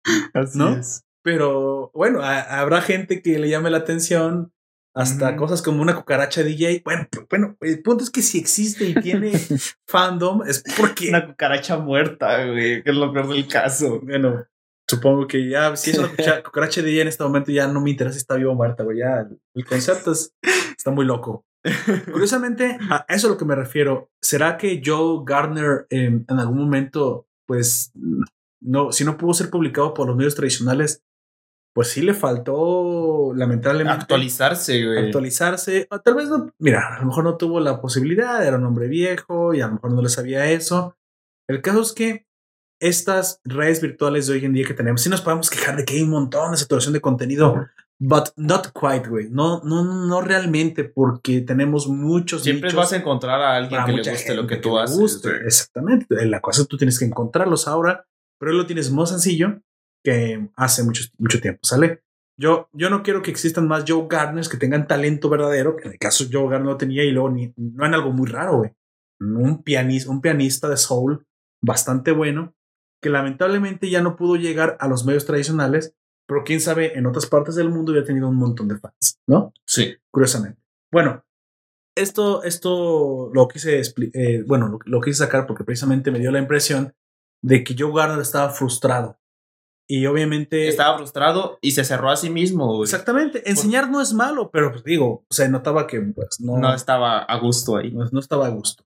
¿No? 0.54 0.80
Pero 1.22 1.90
bueno, 1.94 2.20
a- 2.22 2.60
habrá 2.60 2.80
gente 2.80 3.20
que 3.22 3.38
le 3.40 3.48
llame 3.48 3.70
la 3.70 3.78
atención 3.78 4.52
hasta 4.94 5.34
cosas 5.36 5.60
como 5.62 5.82
una 5.82 5.94
cucaracha 5.96 6.42
DJ. 6.42 6.82
Bueno, 6.84 7.08
bueno, 7.28 7.56
el 7.60 7.82
punto 7.82 8.04
es 8.04 8.10
que 8.10 8.22
si 8.22 8.38
existe 8.38 8.84
y 8.84 8.94
tiene 8.94 9.32
fandom 9.88 10.42
es 10.46 10.62
porque 10.78 11.08
Una 11.08 11.26
cucaracha 11.26 11.76
muerta, 11.78 12.44
güey, 12.46 12.82
que 12.82 12.90
es 12.90 12.96
lo 12.96 13.12
peor 13.12 13.28
del 13.28 13.46
caso. 13.48 14.00
Bueno, 14.00 14.46
supongo 14.88 15.26
que 15.26 15.48
ya, 15.48 15.74
si 15.76 15.90
es 15.90 15.98
una 15.98 16.10
cucaracha 16.42 16.82
de 16.82 16.90
ella 16.92 17.02
en 17.02 17.08
este 17.08 17.24
momento, 17.24 17.50
ya 17.52 17.66
no 17.66 17.80
me 17.80 17.90
interesa 17.90 18.14
si 18.14 18.18
está 18.20 18.36
viva 18.36 18.52
o 18.52 18.54
muerta, 18.54 18.84
güey. 18.84 18.98
Ya 18.98 19.26
el, 19.54 19.64
concepto 19.66 20.12
es- 20.12 20.34
está 20.76 20.90
muy 20.90 21.04
loco. 21.04 21.44
Curiosamente, 22.12 22.78
a 22.90 23.04
eso 23.08 23.16
es 23.16 23.24
a 23.24 23.28
lo 23.28 23.36
que 23.36 23.44
me 23.44 23.54
refiero. 23.56 24.10
¿Será 24.22 24.56
que 24.56 24.80
Joe 24.84 25.22
Gardner 25.24 25.86
em, 25.90 26.24
en 26.28 26.38
algún 26.38 26.58
momento, 26.58 27.26
pues, 27.46 27.92
no, 28.60 28.92
si 28.92 29.04
no 29.04 29.16
pudo 29.16 29.34
ser 29.34 29.50
publicado 29.50 29.92
por 29.94 30.06
los 30.06 30.16
medios 30.16 30.34
tradicionales, 30.34 31.02
pues 31.74 31.88
sí 31.88 32.00
le 32.02 32.14
faltó, 32.14 33.32
lamentablemente, 33.34 34.02
Actualizarse, 34.02 34.84
güey. 34.86 35.06
actualizarse. 35.06 35.86
O 35.90 36.00
tal 36.00 36.14
vez 36.14 36.28
no, 36.28 36.50
mira, 36.58 36.94
a 36.96 37.00
lo 37.00 37.06
mejor 37.06 37.24
no 37.24 37.36
tuvo 37.36 37.60
la 37.60 37.80
posibilidad, 37.80 38.46
era 38.46 38.56
un 38.56 38.64
hombre 38.64 38.88
viejo 38.88 39.52
y 39.52 39.60
a 39.60 39.66
lo 39.66 39.74
mejor 39.74 39.92
no 39.92 40.00
le 40.02 40.08
sabía 40.08 40.50
eso. 40.50 40.96
El 41.48 41.60
caso 41.60 41.82
es 41.82 41.92
que 41.92 42.26
estas 42.80 43.40
redes 43.44 43.80
virtuales 43.80 44.26
de 44.26 44.34
hoy 44.34 44.44
en 44.44 44.52
día 44.52 44.66
que 44.66 44.74
tenemos, 44.74 45.02
sí 45.02 45.08
nos 45.08 45.22
podemos 45.22 45.50
quejar 45.50 45.76
de 45.76 45.84
que 45.84 45.94
hay 45.94 46.02
un 46.02 46.10
montón 46.10 46.50
de 46.50 46.56
saturación 46.56 46.92
de 46.92 47.00
contenido, 47.00 47.66
but 47.98 48.28
not 48.36 48.68
quite, 48.72 49.08
güey. 49.08 49.28
No, 49.30 49.62
no, 49.62 49.84
no 49.84 50.20
realmente, 50.20 50.84
porque 50.84 51.40
tenemos 51.40 51.88
muchos. 51.88 52.42
Siempre 52.42 52.72
vas 52.72 52.92
a 52.92 52.96
encontrar 52.96 53.40
a 53.40 53.56
alguien 53.56 53.84
que 53.84 53.92
le 53.92 54.10
guste 54.10 54.34
lo 54.34 54.46
que 54.46 54.56
tú 54.56 54.74
le 54.74 54.82
haces. 54.82 54.98
guste. 54.98 55.30
Exactamente. 55.44 56.26
La 56.26 56.40
cosa 56.40 56.62
que 56.62 56.68
tú 56.68 56.76
tienes 56.76 56.98
que 56.98 57.04
encontrarlos 57.04 57.66
ahora, 57.68 58.06
pero 58.38 58.52
lo 58.52 58.66
tienes 58.66 58.90
más 58.90 59.10
sencillo 59.10 59.60
que 60.04 60.48
hace 60.56 60.82
mucho, 60.84 61.04
mucho 61.18 61.40
tiempo, 61.40 61.60
¿sale? 61.64 62.02
Yo, 62.38 62.68
yo 62.72 62.90
no 62.90 63.02
quiero 63.02 63.22
que 63.22 63.30
existan 63.30 63.66
más 63.66 63.84
Joe 63.88 64.06
Gardners 64.08 64.48
que 64.48 64.58
tengan 64.58 64.86
talento 64.86 65.30
verdadero, 65.30 65.74
que 65.74 65.88
en 65.88 65.92
el 65.92 65.98
caso 65.98 66.26
Joe 66.30 66.48
Gardner 66.50 66.70
no 66.70 66.76
tenía 66.76 67.02
y 67.02 67.10
luego 67.10 67.30
ni, 67.30 67.52
no 67.56 67.86
en 67.86 67.94
algo 67.94 68.12
muy 68.12 68.28
raro, 68.28 68.58
güey. 68.58 68.72
Un 69.18 69.62
pianista, 69.62 70.10
un 70.10 70.20
pianista 70.20 70.68
de 70.68 70.76
soul 70.76 71.26
bastante 71.62 72.12
bueno, 72.12 72.54
que 73.06 73.10
lamentablemente 73.10 73.88
ya 73.88 74.02
no 74.02 74.16
pudo 74.16 74.34
llegar 74.34 74.76
a 74.80 74.88
los 74.88 75.04
medios 75.04 75.26
tradicionales, 75.26 75.94
pero 76.26 76.42
quién 76.42 76.60
sabe, 76.60 76.98
en 76.98 77.06
otras 77.06 77.26
partes 77.26 77.54
del 77.54 77.68
mundo 77.70 77.94
ya 77.94 78.00
ha 78.00 78.04
tenido 78.04 78.28
un 78.28 78.34
montón 78.34 78.66
de 78.66 78.78
fans, 78.78 79.20
¿no? 79.28 79.52
Sí. 79.64 79.94
curiosamente. 80.10 80.60
Bueno, 80.90 81.24
esto, 81.96 82.42
esto 82.42 83.30
lo 83.32 83.46
quise 83.46 83.80
eh, 84.12 84.42
bueno, 84.44 84.66
lo, 84.66 84.80
lo 84.84 85.00
quise 85.00 85.18
sacar 85.18 85.46
porque 85.46 85.62
precisamente 85.62 86.10
me 86.10 86.18
dio 86.18 86.32
la 86.32 86.40
impresión 86.40 86.94
de 87.44 87.62
que 87.62 87.76
Joe 87.78 87.92
Garner 87.94 88.18
estaba 88.18 88.50
frustrado. 88.50 89.20
Y 89.88 90.06
obviamente. 90.06 90.66
Estaba 90.66 90.98
frustrado 90.98 91.58
y 91.60 91.70
se 91.70 91.84
cerró 91.84 92.10
a 92.10 92.16
sí 92.16 92.28
mismo, 92.28 92.66
güey. 92.66 92.82
Exactamente. 92.82 93.48
Enseñar 93.48 93.88
no 93.88 94.00
es 94.00 94.14
malo, 94.14 94.50
pero 94.50 94.72
pues 94.72 94.82
digo, 94.82 95.24
se 95.30 95.48
notaba 95.48 95.86
que 95.86 96.00
pues, 96.00 96.40
no, 96.40 96.58
No 96.58 96.74
estaba 96.74 97.20
a 97.20 97.38
gusto 97.38 97.76
ahí. 97.76 97.92
no, 97.92 98.04
no 98.10 98.18
estaba 98.18 98.46
a 98.46 98.50
gusto. 98.50 98.82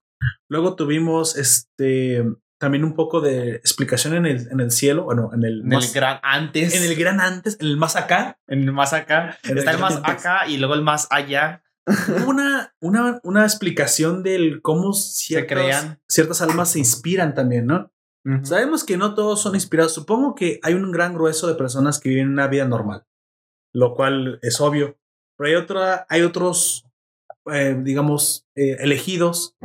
Luego 0.47 0.75
tuvimos 0.75 1.35
este 1.35 2.23
también 2.61 2.83
un 2.83 2.93
poco 2.93 3.21
de 3.21 3.55
explicación 3.55 4.13
en 4.13 4.27
el, 4.27 4.47
en 4.51 4.59
el 4.59 4.69
cielo, 4.69 5.05
bueno, 5.05 5.31
en 5.33 5.43
el, 5.43 5.61
En 5.61 5.69
más, 5.69 5.87
el 5.87 5.93
gran 5.95 6.19
antes. 6.21 6.75
en 6.75 6.83
el 6.83 6.95
gran 6.95 7.19
antes, 7.19 7.57
en 7.59 7.65
el 7.65 7.75
más 7.75 7.95
acá. 7.95 8.37
en 8.47 8.61
el 8.61 8.71
más 8.71 8.93
acá. 8.93 9.39
En 9.41 9.57
Está 9.57 9.71
el 9.71 9.79
más 9.79 9.95
antes. 9.95 10.11
acá 10.13 10.47
y 10.47 10.57
luego 10.57 10.75
el 10.75 10.83
más 10.83 11.07
allá. 11.09 11.63
Hubo 11.87 12.29
una, 12.29 12.75
una, 12.79 13.19
una 13.23 13.43
explicación 13.45 14.21
del 14.21 14.61
cómo 14.61 14.93
ciertas, 14.93 15.57
crean. 15.57 15.99
ciertas 16.07 16.43
almas 16.43 16.69
se 16.71 16.77
inspiran 16.77 17.33
también, 17.33 17.65
¿no? 17.65 17.91
Sabemos 18.43 18.83
que 18.83 18.95
no 18.97 19.15
todos 19.15 19.41
son 19.41 19.55
inspirados. 19.55 19.95
Supongo 19.95 20.35
que 20.35 20.59
hay 20.61 20.75
un 20.75 20.91
gran 20.91 21.15
grueso 21.15 21.47
de 21.47 21.55
personas 21.55 21.99
que 21.99 22.09
viven 22.09 22.29
una 22.29 22.45
vida 22.45 22.65
normal, 22.67 23.07
lo 23.73 23.95
cual 23.95 24.37
es 24.43 24.61
obvio. 24.61 24.99
Pero 25.35 25.49
hay 25.49 25.55
otra, 25.55 26.05
hay 26.07 26.21
otros, 26.21 26.85
eh, 27.51 27.75
digamos, 27.81 28.45
eh, 28.55 28.77
elegidos 28.79 29.57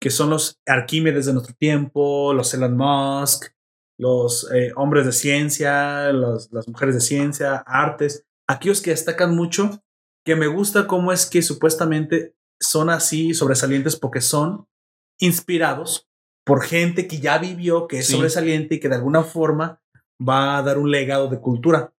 que 0.00 0.10
son 0.10 0.30
los 0.30 0.58
Arquímedes 0.66 1.26
de 1.26 1.32
nuestro 1.34 1.54
tiempo, 1.54 2.32
los 2.32 2.52
Elon 2.54 2.76
Musk, 2.76 3.52
los 3.98 4.50
eh, 4.52 4.72
hombres 4.76 5.04
de 5.06 5.12
ciencia, 5.12 6.10
los- 6.12 6.50
las 6.52 6.66
mujeres 6.68 6.94
de 6.94 7.00
ciencia, 7.02 7.56
artes, 7.66 8.24
aquellos 8.48 8.80
que 8.80 8.90
destacan 8.90 9.36
mucho, 9.36 9.82
que 10.24 10.36
me 10.36 10.46
gusta 10.46 10.86
cómo 10.86 11.12
es 11.12 11.26
que 11.26 11.42
supuestamente 11.42 12.34
son 12.60 12.88
así 12.90 13.34
sobresalientes 13.34 13.96
porque 13.96 14.20
son 14.20 14.66
inspirados 15.20 16.06
por 16.46 16.62
gente 16.62 17.06
que 17.06 17.18
ya 17.20 17.38
vivió, 17.38 17.86
que 17.86 17.98
es 17.98 18.06
Sí. 18.06 18.14
sobresaliente 18.14 18.76
y 18.76 18.80
que 18.80 18.88
de 18.88 18.96
alguna 18.96 19.22
forma 19.22 19.82
va 20.26 20.56
a 20.58 20.62
dar 20.62 20.78
un 20.78 20.90
legado 20.90 21.28
de 21.28 21.40
cultura. 21.40 21.92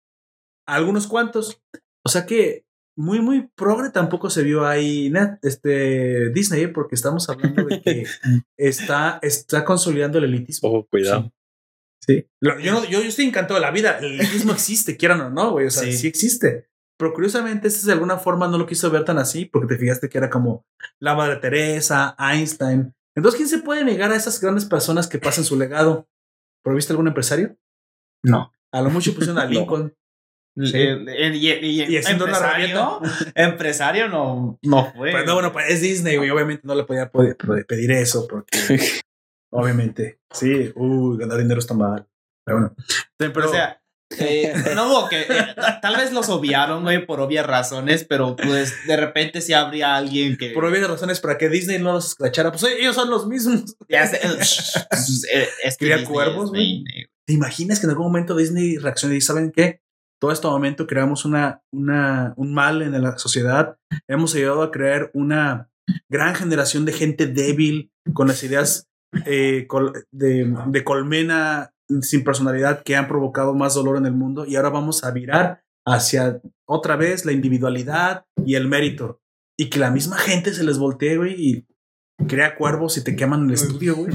Algunos 0.67 1.07
cuantos. 1.07 1.61
O 2.05 2.09
sea 2.09 2.25
que 2.27 2.65
muy, 2.97 3.21
muy 3.21 3.49
progre 3.55 3.91
tampoco 3.91 4.29
se 4.31 4.43
vio 4.43 4.67
ahí 4.67 5.11
net, 5.11 5.39
este, 5.43 6.31
Disney, 6.31 6.67
porque 6.69 6.95
estamos 6.95 7.29
hablando 7.29 7.65
de 7.65 7.81
que 7.81 8.05
está, 8.59 9.19
está 9.23 9.65
consolidando 9.65 10.19
el 10.19 10.25
elitismo. 10.25 10.69
Ojo, 10.69 10.87
cuidado. 10.91 11.33
Sí. 12.07 12.27
Lo- 12.41 12.59
Yo, 12.61 12.73
no- 12.73 12.85
yo, 12.85 13.01
yo 13.01 13.09
estoy 13.09 13.27
encantado 13.27 13.55
de 13.61 13.67
la 13.67 13.71
vida. 13.71 13.99
El 13.99 14.21
elitismo 14.21 14.53
existe, 14.53 14.97
quieran 14.97 15.21
o 15.21 15.31
no, 15.31 15.53
güey. 15.53 15.67
O 15.67 15.71
sea, 15.71 15.85
sí. 15.85 15.93
Sí. 15.93 16.07
existe. 16.09 16.69
Pero 16.99 17.15
curiosamente, 17.15 17.69
este 17.69 17.87
de 17.87 17.93
alguna 17.95 18.19
forma 18.19 18.47
no 18.49 18.59
lo 18.59 18.67
quiso 18.67 18.91
ver 18.91 19.05
tan 19.05 19.19
así, 19.19 19.47
porque 19.47 19.75
te 19.75 19.79
fijaste 19.81 20.09
que 20.11 20.19
era 20.19 20.29
como 20.29 20.67
la 20.99 21.15
Madre 21.15 21.37
Teresa, 21.37 22.15
Einstein. 22.19 22.93
Entonces, 23.17 23.37
¿quién 23.39 23.49
se 23.49 23.59
puede 23.59 23.85
negar 23.85 24.13
a 24.13 24.17
esas 24.17 24.39
grandes 24.41 24.67
personas 24.67 25.09
que 25.09 25.19
pasan 25.19 25.45
su 25.45 25.59
legado? 25.59 26.09
¿Pero 26.63 26.77
viste 26.77 26.93
algún 26.93 27.09
empresario? 27.09 27.57
No. 28.23 28.53
A 28.73 28.83
lo 28.83 28.91
mucho 28.91 29.15
pusieron 29.15 29.39
a 29.39 29.45
No. 29.47 29.51
Lincoln. 29.51 29.95
Sí. 30.57 30.73
Eh, 30.77 31.05
eh, 31.09 31.33
y, 31.35 31.49
y- 31.49 31.83
Y 31.83 31.97
una 31.99 32.11
empresario, 32.11 33.01
empresario 33.35 34.09
no, 34.09 34.59
no 34.63 34.93
fue. 34.93 35.13
Pues 35.13 35.25
no, 35.27 35.35
bueno, 35.35 35.53
pues 35.53 35.67
es 35.71 35.81
Disney, 35.81 36.17
güey. 36.17 36.31
Obviamente 36.31 36.63
no 36.67 36.75
le 36.75 36.85
podía 36.85 37.11
pedir 37.69 37.93
eso, 37.93 38.27
porque 38.29 38.59
obviamente, 39.53 40.21
sí, 40.33 40.73
uh, 40.75 41.17
ganar 41.17 41.39
dinero 41.39 41.61
está 41.61 41.75
mal. 41.75 42.07
Pero 42.45 42.59
bueno. 42.59 42.75
Pero, 43.17 43.49
o 43.49 43.53
sea, 43.53 43.81
eh, 44.19 44.53
no 44.75 44.89
hubo 44.89 45.09
que. 45.09 45.21
eh, 45.23 45.55
tal 45.81 45.97
vez 45.97 46.13
los 46.13 46.29
obviaron, 46.31 46.83
güey, 46.83 47.07
por 47.07 47.21
obvias 47.21 47.47
razones, 47.47 48.05
pero 48.05 48.35
pues 48.35 48.75
de 48.89 48.97
repente 48.97 49.41
sí 49.41 49.53
habría 49.53 49.95
alguien 49.97 50.37
que. 50.37 50.51
por 50.51 50.65
obvias 50.65 50.89
razones, 50.89 51.21
para 51.21 51.39
que 51.39 51.49
Disney 51.49 51.79
no 51.79 51.93
los 51.93 52.09
escrachara, 52.09 52.51
pues 52.51 52.65
ellos 52.65 52.97
son 52.97 53.09
los 53.09 53.27
mismos. 53.29 53.77
Ya 53.89 54.07
sé, 54.07 54.21
es 54.25 55.77
que 55.77 55.85
Cría 55.87 55.99
Disney 55.99 56.13
cuervos, 56.13 56.51
güey. 56.51 56.85
¿Te 57.27 57.35
imaginas 57.35 57.79
que 57.79 57.87
en 57.87 57.91
algún 57.91 58.07
momento 58.07 58.35
Disney 58.35 58.77
reaccione 58.79 59.15
y 59.17 59.21
saben 59.21 59.53
qué? 59.53 59.81
Todo 60.21 60.33
este 60.33 60.47
momento 60.47 60.87
creamos 60.87 61.25
una, 61.25 61.63
una, 61.73 62.35
un 62.37 62.53
mal 62.53 62.83
en 62.83 63.01
la 63.03 63.19
sociedad. 63.19 63.79
Hemos 64.07 64.35
ayudado 64.35 64.63
a 64.63 64.71
crear 64.71 65.11
una 65.15 65.71
gran 66.09 66.35
generación 66.35 66.85
de 66.85 66.93
gente 66.93 67.27
débil 67.27 67.91
con 68.13 68.29
las 68.29 68.45
ideas 68.45 68.89
eh, 69.27 69.67
de, 70.13 70.55
de 70.67 70.85
colmena 70.85 71.73
sin 72.03 72.23
personalidad 72.23 72.83
que 72.83 72.97
han 72.97 73.09
provocado 73.09 73.55
más 73.55 73.75
dolor 73.75 73.97
en 73.97 74.07
el 74.07 74.13
mundo 74.13 74.45
y 74.47 74.57
ahora 74.57 74.71
vamos 74.71 75.03
a 75.03 75.11
virar 75.11 75.65
hacia 75.85 76.41
otra 76.67 76.97
vez 76.97 77.25
la 77.25 77.33
individualidad 77.33 78.27
y 78.45 78.55
el 78.55 78.69
mérito 78.69 79.21
y 79.59 79.71
que 79.71 79.81
la 79.81 79.91
misma 79.91 80.17
gente 80.19 80.55
se 80.55 80.65
les 80.65 80.79
voltee 80.79 81.17
güey, 81.17 81.35
y 81.35 81.67
crea 82.29 82.55
cuervos 82.57 82.97
y 82.97 83.05
te 83.05 83.17
queman 83.17 83.47
el 83.47 83.55
estudio, 83.55 83.97
güey. 83.97 84.13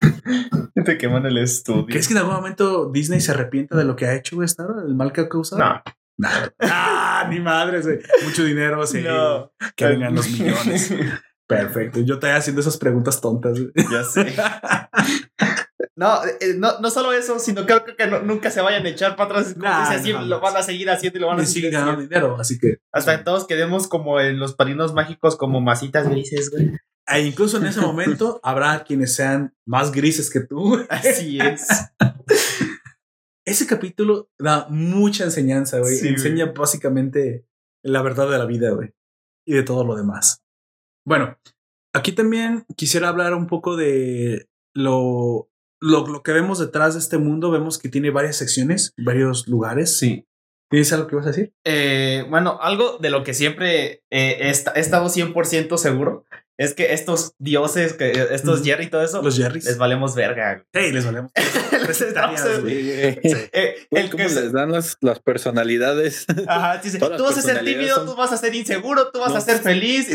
Te 0.84 0.98
queman 0.98 1.24
el 1.24 1.38
estudio. 1.38 1.86
¿Crees 1.86 2.08
que 2.08 2.12
en 2.14 2.18
algún 2.18 2.34
momento 2.34 2.90
Disney 2.92 3.20
se 3.20 3.30
arrepienta 3.32 3.76
de 3.76 3.84
lo 3.84 3.96
que 3.96 4.06
ha 4.06 4.14
hecho, 4.14 4.36
güey, 4.36 4.44
Star? 4.46 4.66
¿El 4.86 4.94
mal 4.94 5.12
que 5.12 5.22
ha 5.22 5.28
causado? 5.28 5.62
No. 5.64 5.82
Nada. 6.18 6.52
Ah, 6.60 7.26
ni 7.30 7.40
madres, 7.40 7.86
güey. 7.86 8.00
Mucho 8.24 8.44
dinero, 8.44 8.86
sí. 8.86 9.00
No. 9.02 9.50
Que 9.76 9.86
vengan 9.86 10.14
los 10.14 10.28
millones. 10.28 10.92
Perfecto. 11.46 12.00
Yo 12.00 12.18
te 12.18 12.30
haciendo 12.32 12.60
esas 12.60 12.76
preguntas 12.76 13.20
tontas. 13.20 13.58
güey. 13.58 13.72
Ya 13.90 14.04
sé. 14.04 14.34
No, 15.96 16.24
eh, 16.24 16.54
no, 16.56 16.80
no 16.80 16.90
solo 16.90 17.12
eso, 17.12 17.38
sino 17.38 17.64
creo 17.66 17.84
que 17.84 18.06
no- 18.08 18.20
nunca 18.20 18.50
se 18.50 18.60
vayan 18.60 18.84
a 18.84 18.88
echar 18.88 19.14
para 19.14 19.30
atrás. 19.38 19.56
Nah, 19.56 19.82
dice, 19.82 19.94
así, 20.00 20.12
no, 20.12 20.22
lo 20.22 20.36
no. 20.36 20.40
van 20.40 20.56
a 20.56 20.62
seguir 20.64 20.90
haciendo 20.90 21.18
y 21.18 21.20
lo 21.20 21.28
van 21.28 21.38
a 21.38 21.46
seguir 21.46 21.70
ganando 21.70 22.00
dinero, 22.02 22.36
así 22.40 22.58
que 22.58 22.78
Hasta 22.92 23.16
que 23.18 23.22
todos 23.22 23.46
quedemos 23.46 23.86
como 23.86 24.18
en 24.18 24.40
los 24.40 24.54
parinos 24.56 24.92
mágicos, 24.92 25.36
como 25.36 25.60
masitas 25.60 26.08
grises, 26.08 26.50
güey. 26.50 26.72
E 27.06 27.20
incluso 27.20 27.58
en 27.58 27.66
ese 27.66 27.80
momento 27.80 28.40
habrá 28.42 28.84
quienes 28.84 29.14
sean 29.14 29.54
más 29.66 29.92
grises 29.92 30.30
que 30.30 30.40
tú. 30.40 30.84
Así 30.88 31.38
es. 31.38 31.68
Ese 33.46 33.66
capítulo 33.66 34.30
da 34.38 34.66
mucha 34.70 35.24
enseñanza, 35.24 35.78
güey. 35.78 35.96
Sí, 35.96 36.02
güey. 36.02 36.14
Enseña 36.14 36.52
básicamente 36.52 37.46
la 37.82 38.00
verdad 38.00 38.30
de 38.30 38.38
la 38.38 38.46
vida, 38.46 38.70
güey. 38.70 38.94
Y 39.46 39.52
de 39.52 39.62
todo 39.62 39.84
lo 39.84 39.96
demás. 39.96 40.42
Bueno, 41.06 41.38
aquí 41.92 42.12
también 42.12 42.64
quisiera 42.74 43.08
hablar 43.08 43.34
un 43.34 43.46
poco 43.46 43.76
de 43.76 44.48
lo, 44.74 45.50
lo, 45.78 46.06
lo 46.06 46.22
que 46.22 46.32
vemos 46.32 46.58
detrás 46.58 46.94
de 46.94 47.00
este 47.00 47.18
mundo. 47.18 47.50
Vemos 47.50 47.78
que 47.78 47.90
tiene 47.90 48.08
varias 48.08 48.36
secciones, 48.36 48.94
varios 48.96 49.46
lugares. 49.46 49.94
Sí. 49.94 50.26
¿Tienes 50.70 50.92
algo 50.94 51.06
que 51.06 51.16
vas 51.16 51.26
a 51.26 51.30
decir? 51.30 51.52
Eh, 51.64 52.24
bueno, 52.30 52.58
algo 52.62 52.96
de 52.98 53.10
lo 53.10 53.22
que 53.22 53.34
siempre 53.34 54.02
eh, 54.10 54.38
he 54.40 54.48
estado 54.48 55.06
100% 55.06 55.76
seguro 55.76 56.24
es 56.56 56.74
que 56.74 56.92
estos 56.92 57.34
dioses, 57.38 57.94
que 57.94 58.12
estos 58.30 58.56
Ujú. 58.60 58.64
Jerry 58.64 58.84
y 58.84 58.90
todo 58.90 59.02
eso, 59.02 59.22
Los 59.22 59.36
Jerrys. 59.36 59.64
les 59.64 59.76
valemos 59.78 60.14
verga. 60.14 60.64
Hey, 60.72 60.92
les 60.92 61.04
valemos. 61.04 61.30
Les 61.88 62.00
estamos-. 62.00 62.40
Eh, 62.66 63.76
el 63.90 64.10
¿Cómo 64.10 64.24
que 64.24 64.28
les 64.30 64.52
dan 64.52 64.72
las, 64.72 64.96
las 65.00 65.18
personalidades? 65.20 66.24
Ajá, 66.46 66.78
dice, 66.78 66.98
tú 66.98 67.22
vas 67.22 67.36
a 67.36 67.42
ser 67.42 67.62
tímido, 67.64 67.96
son- 67.96 68.06
tú 68.06 68.16
vas 68.16 68.32
a 68.32 68.36
ser 68.36 68.54
inseguro, 68.54 69.10
tú 69.10 69.18
vas 69.20 69.32
No. 69.32 69.36
a 69.36 69.40
ser 69.40 69.58
feliz. 69.58 70.08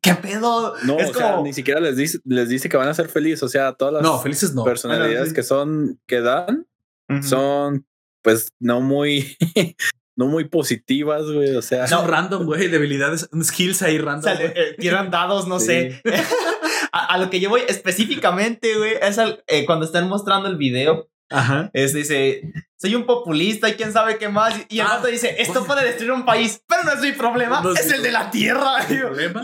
¿Qué 0.00 0.14
pedo? 0.14 0.74
No, 0.84 0.98
es 0.98 1.10
o 1.10 1.14
sea, 1.14 1.32
como- 1.32 1.42
ni 1.44 1.52
siquiera 1.52 1.80
les 1.80 1.96
dice, 1.96 2.18
les 2.24 2.48
dice 2.48 2.68
que 2.68 2.76
van 2.76 2.88
a 2.88 2.94
ser 2.94 3.08
felices. 3.08 3.42
O 3.42 3.48
sea, 3.48 3.72
todas 3.72 3.94
las 3.94 4.02
No, 4.02 4.20
felices 4.20 4.54
no. 4.54 4.62
personalidades 4.64 5.12
Bueno, 5.16 5.28
sí. 5.30 5.34
que 5.34 5.42
son, 5.42 6.00
que 6.06 6.20
dan, 6.20 6.66
Ujú. 7.08 7.22
son 7.22 7.86
pues 8.22 8.52
no 8.60 8.80
muy, 8.80 9.36
no 10.18 10.26
muy 10.26 10.44
positivas, 10.48 11.22
güey. 11.30 11.54
O 11.54 11.62
sea, 11.62 11.86
Son 11.86 12.06
random, 12.08 12.44
güey. 12.44 12.66
Debilidades, 12.68 13.28
skills 13.42 13.82
ahí 13.82 13.98
O 13.98 14.04
random. 14.04 14.24
sea, 14.36 14.46
eh, 14.46 14.74
tiran 14.78 15.10
dados, 15.10 15.46
no 15.46 15.60
Sí. 15.60 15.66
sé. 15.66 16.02
a, 16.92 17.14
a 17.14 17.18
lo 17.18 17.30
que 17.30 17.38
yo 17.40 17.48
voy 17.48 17.62
específicamente, 17.68 18.76
güey, 18.76 18.94
es 19.00 19.16
al- 19.18 19.42
eh, 19.46 19.64
cuando 19.64 19.86
están 19.86 20.08
mostrando 20.08 20.48
el 20.48 20.56
video. 20.56 21.08
Ajá. 21.30 21.70
Es, 21.74 21.92
dice, 21.92 22.40
soy 22.78 22.94
un 22.94 23.04
populista 23.04 23.68
y 23.68 23.74
quién 23.74 23.92
sabe 23.92 24.16
qué 24.18 24.28
más. 24.28 24.54
Y 24.70 24.80
el 24.80 24.86
Ah, 24.86 24.94
vato 24.96 25.08
dice, 25.08 25.36
esto 25.38 25.60
bueno. 25.60 25.66
puede 25.66 25.84
destruir 25.86 26.12
un 26.12 26.24
país, 26.24 26.62
pero 26.66 26.84
no 26.84 26.92
es 26.92 27.00
mi 27.00 27.12
problema, 27.12 27.60
No 27.60 27.72
es 27.72 27.80
es 27.80 27.86
mi 27.88 27.94
el 27.96 28.02
de 28.02 28.10
la 28.12 28.30
tierra. 28.30 28.76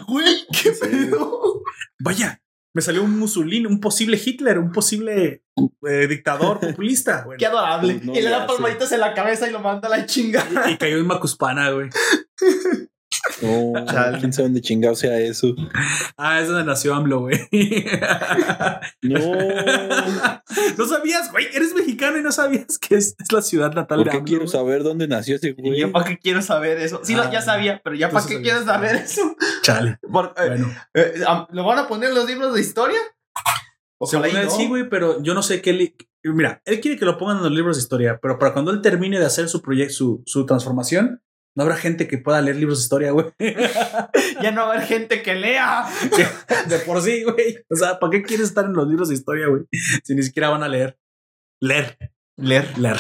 Güey, 0.08 0.46
qué 0.50 0.74
Sí. 0.74 0.80
pedo. 0.80 1.62
Vaya, 2.00 2.40
me 2.74 2.82
salió 2.82 3.04
un 3.04 3.18
Mussolini, 3.18 3.66
un 3.66 3.80
posible 3.80 4.20
Hitler, 4.22 4.58
un 4.58 4.72
posible 4.72 5.44
eh, 5.88 6.06
dictador 6.08 6.58
populista. 6.60 7.22
Bueno, 7.24 7.38
Qué 7.38 7.46
adorable. 7.46 8.00
No 8.02 8.12
y 8.12 8.20
le 8.20 8.30
da 8.30 8.46
palmaditas 8.46 8.90
en 8.92 9.00
la 9.00 9.14
cabeza 9.14 9.48
y 9.48 9.52
lo 9.52 9.60
manda 9.60 9.88
a 9.88 9.90
la 9.90 10.06
chinga. 10.06 10.44
y, 10.68 10.72
y 10.72 10.76
cayó 10.76 10.98
en 10.98 11.06
Macuspana, 11.06 11.70
güey. 11.70 11.88
no, 13.42 13.84
Chale. 13.86 14.18
quién 14.18 14.32
sabe 14.32 14.48
dónde 14.48 14.60
chingado 14.60 14.94
sea 14.94 15.18
eso. 15.18 15.54
Ah, 16.16 16.40
es 16.40 16.48
donde 16.48 16.64
nació 16.64 16.94
AMLO, 16.94 17.20
güey. 17.20 17.38
No, 19.02 19.18
no 20.78 20.86
sabías, 20.86 21.30
güey. 21.30 21.46
Eres 21.54 21.74
mexicano 21.74 22.18
y 22.18 22.22
no 22.22 22.32
sabías 22.32 22.78
que 22.78 22.96
es, 22.96 23.14
es 23.18 23.32
la 23.32 23.42
ciudad 23.42 23.72
natal 23.72 23.98
¿por 23.98 24.04
de 24.06 24.10
qué 24.10 24.16
AMLO. 24.18 24.26
quiero 24.28 24.46
saber 24.48 24.82
dónde 24.82 25.06
nació 25.08 25.36
ese 25.36 25.52
güey? 25.52 25.78
yo, 25.80 25.92
¿para 25.92 26.06
qué 26.06 26.18
quiero 26.18 26.42
saber 26.42 26.78
eso? 26.78 27.00
Sí, 27.02 27.14
lo- 27.14 27.22
Ah, 27.24 27.30
ya 27.30 27.40
sabía, 27.42 27.80
pero 27.82 27.96
ya, 27.96 28.10
¿para 28.10 28.26
qué 28.26 28.34
sabías. 28.34 28.42
quieres 28.42 28.64
saber 28.66 28.96
eso? 28.96 29.36
Chale. 29.62 29.98
Por- 30.10 30.34
eh, 30.36 30.48
Bueno, 30.48 30.74
eh, 30.94 31.14
¿Lo 31.50 31.64
van 31.64 31.78
a 31.78 31.88
poner 31.88 32.10
en 32.10 32.14
los 32.14 32.26
libros 32.26 32.54
de 32.54 32.60
historia? 32.60 32.98
según 34.06 34.26
Ojalá 34.26 34.40
él 34.42 34.46
no. 34.48 34.50
sí, 34.54 34.68
güey, 34.68 34.88
pero 34.88 35.22
yo 35.22 35.32
no 35.34 35.42
sé 35.42 35.62
qué. 35.62 35.72
li- 35.72 35.96
Mira, 36.24 36.60
él 36.66 36.80
quiere 36.80 36.98
que 36.98 37.04
lo 37.06 37.16
pongan 37.18 37.38
en 37.38 37.42
los 37.44 37.52
libros 37.52 37.76
de 37.76 37.82
historia, 37.82 38.18
pero 38.20 38.38
para 38.38 38.52
cuando 38.52 38.70
él 38.70 38.80
termine 38.82 39.18
de 39.18 39.26
hacer 39.26 39.48
su 39.48 39.60
proyecto, 39.62 39.94
su, 39.94 40.22
su 40.26 40.46
transformación, 40.46 41.22
no 41.56 41.62
habrá 41.62 41.76
gente 41.76 42.08
que 42.08 42.18
pueda 42.18 42.40
leer 42.40 42.56
libros 42.56 42.78
de 42.78 42.82
historia, 42.84 43.10
güey. 43.12 43.26
Ya 44.42 44.50
no 44.50 44.62
va 44.62 44.72
a 44.72 44.74
haber 44.76 44.86
gente 44.86 45.22
que 45.22 45.34
lea. 45.34 45.86
de 46.68 46.78
por 46.80 47.00
sí, 47.00 47.22
güey. 47.22 47.58
O 47.70 47.76
sea, 47.76 47.98
¿para 47.98 48.10
qué 48.10 48.22
quieres 48.22 48.48
estar 48.48 48.64
en 48.64 48.72
los 48.74 48.86
libros 48.88 49.08
de 49.08 49.14
historia, 49.14 49.46
güey? 49.48 49.62
Si 50.02 50.14
ni 50.14 50.22
siquiera 50.22 50.50
van 50.50 50.62
a 50.62 50.68
leer. 50.68 50.98
Leer, 51.60 51.96
Leer. 52.36 52.76
leer. 52.78 52.98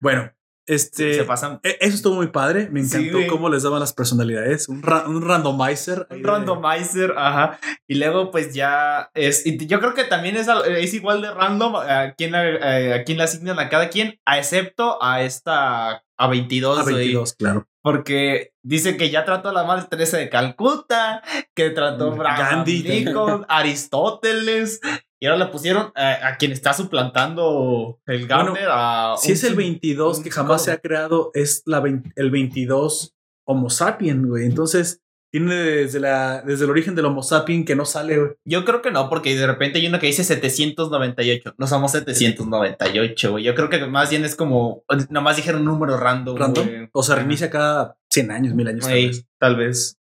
Bueno, 0.00 0.30
este. 0.66 1.14
Se 1.14 1.24
pasan 1.24 1.60
e- 1.62 1.78
Eso 1.80 1.94
estuvo 1.94 2.16
muy 2.16 2.28
padre. 2.28 2.68
Me 2.70 2.80
encantó 2.80 3.18
cómo 3.28 3.48
les 3.48 3.62
daban 3.62 3.80
las 3.80 3.92
personalidades. 3.92 4.68
Un, 4.68 4.82
ra- 4.82 5.06
un 5.06 5.22
randomizer. 5.26 6.06
un 6.10 6.22
de- 6.22 6.28
randomizer, 6.28 7.14
ajá. 7.16 7.58
Y 7.86 7.94
luego, 7.94 8.30
pues 8.30 8.52
ya 8.52 9.10
es. 9.14 9.46
y 9.46 9.56
yo 9.66 9.78
creo 9.80 9.94
que 9.94 10.04
también 10.04 10.36
es, 10.36 10.48
es 10.68 10.92
igual 10.94 11.22
de 11.22 11.30
random 11.32 11.76
a 11.76 12.14
quién, 12.16 12.32
la- 12.32 12.48
eh, 12.80 12.94
a 12.94 13.04
quién 13.04 13.18
le 13.18 13.24
asignan 13.24 13.58
a 13.58 13.68
cada 13.68 13.88
quien, 13.88 14.18
a 14.26 14.38
excepto 14.38 15.02
a 15.02 15.22
esta. 15.22 16.02
A 16.16 16.28
22, 16.28 16.78
A 16.78 16.82
güey. 16.82 16.94
22, 16.96 17.34
claro. 17.34 17.68
Porque 17.84 18.52
dice 18.62 18.96
que 18.96 19.10
ya 19.10 19.26
trató 19.26 19.50
a 19.50 19.52
la 19.52 19.64
madre 19.64 19.84
Teresa 19.90 20.16
de 20.16 20.30
Calcuta, 20.30 21.22
que 21.54 21.68
trató 21.68 22.12
a 22.22 22.34
Gandhi 22.38 22.82
Lincoln, 22.82 23.44
Aristóteles. 23.48 24.80
Y 25.20 25.26
ahora 25.26 25.44
le 25.44 25.50
pusieron 25.52 25.92
a 25.94 26.36
quien 26.38 26.50
está 26.52 26.72
suplantando 26.72 28.00
el 28.06 28.26
Gardner 28.26 28.68
a. 28.70 29.14
Si 29.18 29.28
un 29.28 29.34
es 29.34 29.44
el 29.44 29.52
psi- 29.52 29.56
22 29.56 30.18
un 30.18 30.24
que 30.24 30.30
jamás 30.30 30.64
se 30.64 30.72
ha 30.72 30.78
creado, 30.78 31.30
es 31.34 31.62
la 31.66 31.82
el 32.16 32.30
22 32.30 33.14
Homo 33.46 33.68
sapien, 33.68 34.26
güey. 34.26 34.46
Entonces, 34.46 35.02
tiene 35.34 35.52
desde, 35.56 35.98
la, 35.98 36.42
desde 36.42 36.64
el 36.64 36.70
origen 36.70 36.94
del 36.94 37.06
Homo 37.06 37.20
sapien 37.24 37.64
que 37.64 37.74
no 37.74 37.84
sale, 37.84 38.18
güey. 38.18 38.30
Yo 38.44 38.64
creo 38.64 38.82
que 38.82 38.92
no, 38.92 39.08
porque 39.08 39.34
de 39.34 39.48
repente 39.48 39.80
hay 39.80 39.88
uno 39.88 39.98
que 39.98 40.06
dice 40.06 40.22
798. 40.22 41.56
No 41.58 41.66
somos 41.66 41.90
798, 41.90 43.32
güey. 43.32 43.42
Yo 43.42 43.56
creo 43.56 43.68
que 43.68 43.84
más 43.84 44.10
bien 44.10 44.24
es 44.24 44.36
como. 44.36 44.84
Nomás 45.10 45.34
dijeron 45.34 45.62
un 45.62 45.66
número 45.66 45.96
random. 45.96 46.36
Random. 46.36 46.88
O 46.92 47.02
se 47.02 47.16
reinicia 47.16 47.50
cada 47.50 47.98
100 48.10 48.30
años, 48.30 48.54
1000 48.54 48.68
años. 48.68 48.84
tal 48.84 48.94
Ey, 48.94 49.06
vez. 49.08 49.26
tal 49.40 49.56
vez. 49.56 49.98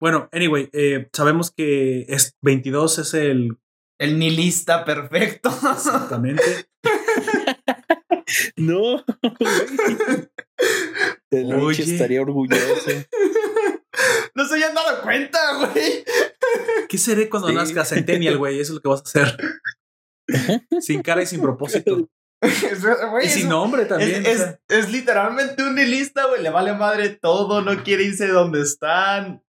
Bueno, 0.00 0.28
anyway, 0.32 0.68
eh, 0.72 1.08
sabemos 1.12 1.52
que 1.52 2.04
es 2.08 2.36
22 2.42 2.98
es 2.98 3.14
el 3.14 3.56
El 4.00 4.18
nihilista 4.18 4.84
perfecto. 4.84 5.48
exactamente. 5.72 6.42
No, 8.56 9.04
Oye. 11.62 11.82
estaría 11.82 12.22
orgulloso. 12.22 12.90
no 14.34 14.46
se 14.46 14.54
habían 14.54 14.74
dado 14.74 15.02
cuenta, 15.02 15.38
güey. 15.58 16.04
¿Qué 16.88 16.98
seré 16.98 17.28
cuando 17.28 17.48
Sí. 17.48 17.54
nazca 17.54 17.84
Centennial, 17.84 18.38
güey? 18.38 18.60
Eso 18.60 18.72
es 18.72 18.76
lo 18.76 18.80
que 18.80 18.88
vas 18.88 19.00
a 19.00 19.04
hacer. 19.04 19.38
sin 20.80 21.02
cara 21.02 21.22
y 21.22 21.26
sin 21.26 21.40
propósito. 21.40 22.08
Es- 22.42 22.82
Y 23.24 23.28
sin 23.28 23.48
nombre 23.48 23.84
también. 23.84 24.26
Es, 24.26 24.40
o 24.40 24.42
sea. 24.42 24.60
es- 24.68 24.78
es 24.86 24.90
literalmente 24.92 25.62
un 25.62 25.76
nihilista, 25.76 26.26
güey. 26.26 26.42
Le 26.42 26.50
vale 26.50 26.72
madre 26.72 27.10
todo, 27.10 27.60
no 27.62 27.84
quiere 27.84 28.02
irse 28.02 28.26
de 28.26 28.32
donde 28.32 28.62
están. 28.62 29.44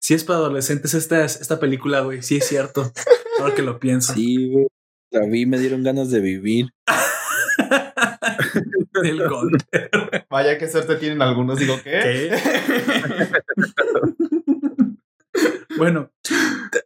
Si 0.00 0.14
es 0.14 0.24
para 0.24 0.40
adolescentes 0.40 0.94
esta, 0.94 1.24
esta 1.24 1.60
película, 1.60 2.00
güey. 2.00 2.22
Sí 2.22 2.38
es 2.38 2.46
cierto. 2.48 2.92
Ahora 3.38 3.54
que 3.54 3.62
lo 3.62 3.78
pienso. 3.78 4.12
Sí, 4.14 4.50
güey. 4.50 4.66
La 5.12 5.24
vi, 5.26 5.46
me 5.46 5.58
dieron 5.58 5.84
ganas 5.84 6.10
de 6.10 6.18
vivir. 6.20 6.66
El 9.04 9.28
gol. 9.28 9.56
Vaya 10.30 10.58
qué 10.58 10.68
suerte 10.68 10.96
tienen 10.96 11.22
algunos, 11.22 11.58
digo, 11.58 11.76
¿qué? 11.82 12.30
Bueno, 15.76 16.10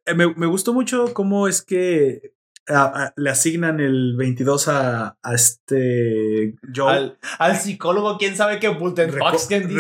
eh, 0.06 0.14
me, 0.14 0.34
me 0.34 0.46
gustó 0.46 0.72
mucho 0.72 1.14
cómo 1.14 1.46
es 1.46 1.62
que 1.62 2.32
a- 2.66 3.04
a- 3.04 3.12
le 3.16 3.30
asignan 3.30 3.78
el 3.78 4.16
22 4.16 4.66
a, 4.68 5.16
a 5.22 5.34
este 5.34 6.56
Joe. 6.74 6.92
al, 6.92 7.18
al 7.38 7.56
psicólogo, 7.56 8.18
quién 8.18 8.34
sabe 8.36 8.58
qué 8.58 8.68
Reco- 9.12 9.20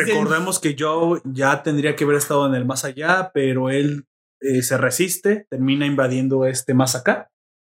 recordemos 0.06 0.60
que 0.60 0.76
Joe 0.78 1.20
ya 1.24 1.62
tendría 1.64 1.96
que 1.96 2.04
haber 2.04 2.16
estado 2.16 2.46
en 2.46 2.54
el 2.54 2.64
más 2.64 2.84
allá, 2.84 3.32
pero 3.34 3.70
él 3.70 4.06
eh, 4.40 4.62
se 4.62 4.78
resiste, 4.78 5.46
termina 5.50 5.86
invadiendo 5.86 6.46
este 6.46 6.72
más 6.72 6.94
acá 6.94 7.30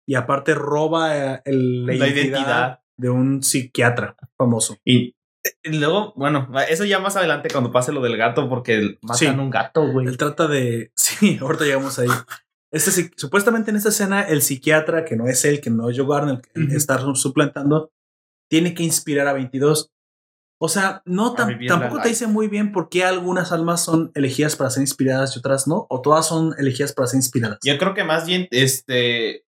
y 0.08 0.14
aparte 0.16 0.54
roba 0.54 1.18
eh, 1.38 1.42
el- 1.46 1.86
la, 1.88 1.94
La 1.94 2.08
identidad, 2.08 2.24
identidad. 2.28 2.80
De 3.04 3.10
un 3.10 3.44
psiquiatra 3.44 4.16
famoso. 4.38 4.78
Y, 4.86 5.16
y 5.64 5.78
luego, 5.78 6.14
bueno, 6.16 6.50
eso 6.70 6.86
ya 6.86 7.00
más 7.00 7.16
adelante 7.18 7.50
cuando 7.52 7.72
pase 7.72 7.92
lo 7.92 8.02
del 8.02 8.16
gato, 8.18 8.48
porque 8.50 8.98
matan 9.02 9.18
Sí. 9.18 9.26
un 9.28 9.50
gato, 9.50 9.86
güey. 9.92 10.08
Él 10.08 10.18
trata 10.18 10.48
de. 10.48 10.92
Sí, 10.96 11.38
ahorita 11.42 11.66
llegamos 11.66 12.00
ahí. 12.00 12.08
Este, 12.72 13.12
supuestamente 13.18 13.70
en 13.72 13.78
esta 13.78 13.90
escena, 13.90 14.22
el 14.22 14.42
psiquiatra, 14.42 15.06
que 15.06 15.16
no 15.16 15.28
es 15.28 15.46
él, 15.46 15.62
que 15.62 15.70
no 15.70 15.90
es 15.90 15.98
Joe 15.98 16.08
Gardner, 16.08 16.42
que 16.42 16.76
está 16.76 16.98
suplantando, 17.14 17.92
tiene 18.50 18.74
que 18.74 18.84
inspirar 18.84 19.28
a 19.28 19.34
22. 19.34 19.92
O 20.62 20.70
sea, 20.70 21.02
no 21.06 21.36
tam- 21.36 21.68
tampoco 21.68 22.02
te 22.02 22.08
dice 22.10 22.26
muy 22.26 22.48
bien 22.48 22.72
por 22.72 22.88
qué 22.88 23.04
algunas 23.04 23.52
almas 23.52 23.84
son 23.84 24.12
elegidas 24.16 24.56
para 24.56 24.70
ser 24.70 24.82
inspiradas 24.82 25.36
y 25.36 25.40
otras 25.40 25.68
no, 25.68 25.86
o 25.90 26.02
todas 26.02 26.26
son 26.26 26.56
elegidas 26.58 26.94
para 26.94 27.08
ser 27.08 27.18
inspiradas. 27.18 27.60
Yo 27.66 27.78
creo 27.78 27.94
que 27.94 28.06
más 28.06 28.26
bien, 28.26 28.48
este. 28.50 29.46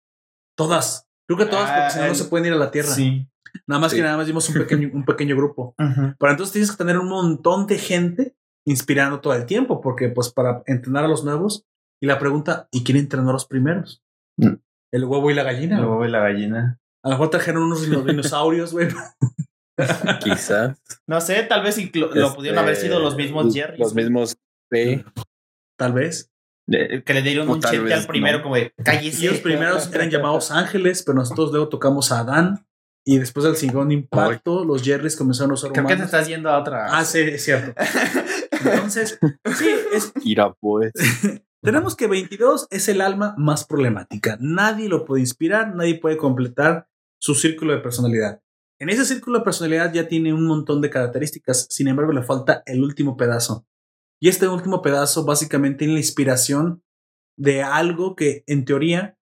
Todas. 0.58 1.06
Creo 1.28 1.38
que 1.38 1.46
todas, 1.46 1.70
porque 1.70 1.82
Ah, 1.86 1.90
si 1.90 1.98
no, 2.00 2.06
no 2.06 2.12
el- 2.12 2.16
se 2.16 2.26
pueden 2.26 2.48
ir 2.48 2.54
a 2.54 2.58
la 2.58 2.72
Tierra. 2.72 2.90
Sí. 2.90 3.28
Nada 3.68 3.80
más 3.82 3.92
Sí. 3.92 3.98
que 3.98 4.04
nada 4.04 4.18
más 4.18 4.28
dimos 4.28 4.48
un 4.50 4.56
pequeño, 4.56 4.90
un 4.94 5.06
pequeño 5.06 5.36
grupo. 5.36 5.76
Pero 6.20 6.32
entonces 6.32 6.52
tienes 6.54 6.72
que 6.72 6.78
tener 6.78 6.98
un 6.98 7.08
montón 7.10 7.68
de 7.68 7.78
gente 7.78 8.36
inspirando 8.66 9.20
todo 9.22 9.34
el 9.34 9.46
tiempo, 9.46 9.82
porque 9.82 10.10
pues 10.10 10.30
para 10.32 10.62
entrenar 10.68 11.04
a 11.06 11.08
los 11.08 11.24
nuevos. 11.24 11.66
Y 12.04 12.08
la 12.08 12.18
pregunta, 12.20 12.68
¿y 12.72 12.84
quién 12.84 12.98
entrenó 12.98 13.30
a 13.30 13.34
los 13.34 13.46
primeros? 13.46 14.04
Mm. 14.38 14.56
El 14.94 15.06
huevo 15.06 15.30
y 15.32 15.34
la 15.36 15.44
gallina. 15.44 15.78
El 15.80 15.86
huevo 15.86 16.06
y 16.06 16.10
la 16.12 16.20
gallina. 16.20 16.80
A 17.04 17.10
lo 17.10 17.14
mejor 17.16 17.30
trajeron 17.30 17.64
unos 17.64 17.82
dino- 17.84 18.04
dinosaurios, 18.04 18.74
güey. 18.74 18.88
Quizás. 20.24 20.78
No 21.08 21.22
sé, 21.22 21.44
tal 21.44 21.64
vez 21.64 21.78
inclu- 21.80 22.14
lo 22.14 22.34
pudieron 22.36 22.60
haber 22.60 22.76
sido 22.76 23.00
los 23.00 23.16
mismos 23.16 23.48
Este, 23.48 23.60
Jerry. 23.62 23.78
Los 23.80 23.96
mismos 23.96 24.38
P. 24.70 25.04
Tal 25.78 25.94
vez. 25.94 26.30
que 26.68 27.14
le 27.14 27.22
dieron 27.22 27.50
O 27.50 27.54
un 27.54 27.60
vez 27.60 27.72
al 27.94 28.06
primero, 28.08 28.38
no. 28.38 28.44
como 28.44 28.56
de 28.56 28.72
cállese. 28.84 29.26
Y 29.26 29.28
los 29.30 29.40
primeros 29.40 29.92
eran 29.94 30.10
llamados 30.10 30.52
ángeles, 30.52 31.04
pero 31.04 31.18
nosotros 31.18 31.52
luego 31.52 31.70
tocamos 31.70 32.12
a 32.12 32.20
Adán. 32.20 32.66
Y 33.04 33.18
después 33.18 33.44
del 33.44 33.56
segundo 33.56 33.94
impacto, 33.94 34.64
los 34.64 34.84
Jerrys 34.84 35.16
comenzaron 35.16 35.52
a 35.52 35.54
usar 35.56 35.72
Creo 35.72 35.86
que 35.86 35.90
te 35.90 35.94
humanos. 35.96 36.14
estás 36.14 36.28
yendo 36.28 36.50
a 36.50 36.60
otra. 36.60 36.86
Ah, 36.90 37.04
sí, 37.04 37.20
es 37.20 37.44
cierto. 37.44 37.74
Entonces, 38.52 39.20
sí, 39.58 39.70
es, 39.94 40.12
Ira 40.24 40.54
pues. 40.54 40.92
tenemos 41.64 41.96
que 41.96 42.08
22 42.08 42.68
es 42.70 42.88
el 42.90 43.02
alma 43.02 43.34
más 43.38 43.66
problemática. 43.66 44.38
Nadie 44.40 44.88
lo 44.88 45.06
puede 45.06 45.22
inspirar, 45.22 45.76
nadie 45.76 46.00
puede 46.00 46.18
completar 46.18 46.88
su 47.20 47.34
círculo 47.34 47.74
de 47.74 47.80
personalidad. 47.80 48.42
En 48.80 48.90
ese 48.90 49.06
círculo 49.06 49.40
de 49.40 49.46
personalidad 49.46 49.94
ya 49.94 50.08
tiene 50.08 50.34
un 50.34 50.46
montón 50.48 50.82
de 50.82 50.90
características, 50.90 51.68
sin 51.70 51.88
embargo 51.88 52.14
le 52.14 52.24
falta 52.24 52.64
el 52.66 52.84
último 52.84 53.16
pedazo. 53.16 53.66
Y 54.20 54.28
este 54.30 54.48
último 54.48 54.82
pedazo 54.82 55.26
básicamente 55.26 55.80
tiene 55.80 55.94
la 55.94 56.00
inspiración 56.00 56.84
de 57.38 57.64
algo 57.64 58.16
que 58.16 58.44
en 58.48 58.66
teoría 58.66 59.18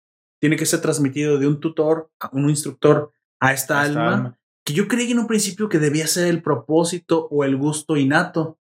tiene 0.42 0.58
que 0.58 0.66
ser 0.66 0.82
transmitido 0.82 1.38
de 1.38 1.48
un 1.48 1.60
tutor 1.60 2.12
a 2.20 2.30
un 2.34 2.50
instructor 2.50 3.12
a 3.42 3.54
esta, 3.54 3.82
Esta 3.86 4.00
alma, 4.00 4.14
alma. 4.14 4.40
que 4.66 4.74
yo 4.74 4.88
creí 4.88 5.12
en 5.12 5.20
un 5.20 5.28
principio 5.28 5.70
que 5.70 5.80
debía 5.80 6.08
ser 6.08 6.28
el 6.28 6.42
propósito 6.42 7.28
o 7.30 7.44
el 7.44 7.56
gusto 7.58 7.98
innato, 7.98 8.58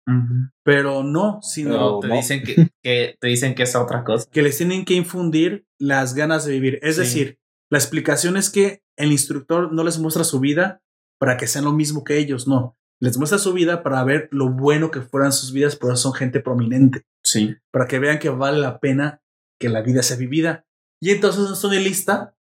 pero 0.65 1.03
no, 1.03 1.41
sino 1.43 1.71
No, 1.79 2.01
te 2.01 2.09
dicen 2.09 2.43
que, 2.43 2.69
que 2.83 3.17
te 3.21 3.27
dicen 3.29 3.55
que 3.55 3.63
es 3.65 3.75
otra 3.77 4.05
cosa. 4.05 4.29
que 4.31 4.43
les 4.43 4.57
tienen 4.59 4.85
que 4.85 4.95
infundir 4.95 5.67
las 5.79 6.15
ganas 6.15 6.45
de 6.45 6.53
vivir. 6.53 6.79
Es 6.83 6.97
Sí. 6.97 7.01
decir, 7.03 7.39
la 7.71 7.79
explicación 7.79 8.37
es 8.37 8.51
que 8.51 8.83
el 8.97 9.13
instructor 9.13 9.73
no 9.73 9.83
les 9.85 9.99
muestra 9.99 10.25
su 10.25 10.41
vida 10.41 10.81
para 11.19 11.37
que 11.37 11.47
sean 11.47 11.65
lo 11.65 11.73
mismo 11.73 12.05
que 12.05 12.19
ellos, 12.19 12.47
no. 12.47 12.77
Les 13.01 13.19
muestra 13.19 13.39
su 13.39 13.53
vida 13.53 13.83
para 13.83 14.03
ver 14.05 14.29
lo 14.31 14.51
bueno 14.51 14.91
que 14.91 15.01
fueran 15.01 15.33
sus 15.33 15.53
vidas, 15.53 15.77
por 15.77 15.93
eso 15.93 16.03
son 16.03 16.13
gente 16.15 16.41
prominente, 16.41 17.03
Sí. 17.25 17.57
para 17.73 17.87
que 17.87 17.99
vean 17.99 18.19
que 18.19 18.29
vale 18.29 18.59
la 18.59 18.79
pena 18.79 19.21
que 19.61 19.69
la 19.69 19.83
vida 19.83 20.03
sea 20.03 20.17
vivida. 20.17 20.65
Y 21.01 21.11
entonces 21.11 21.43
nuestro 21.49 21.71
nihilista 21.71 22.35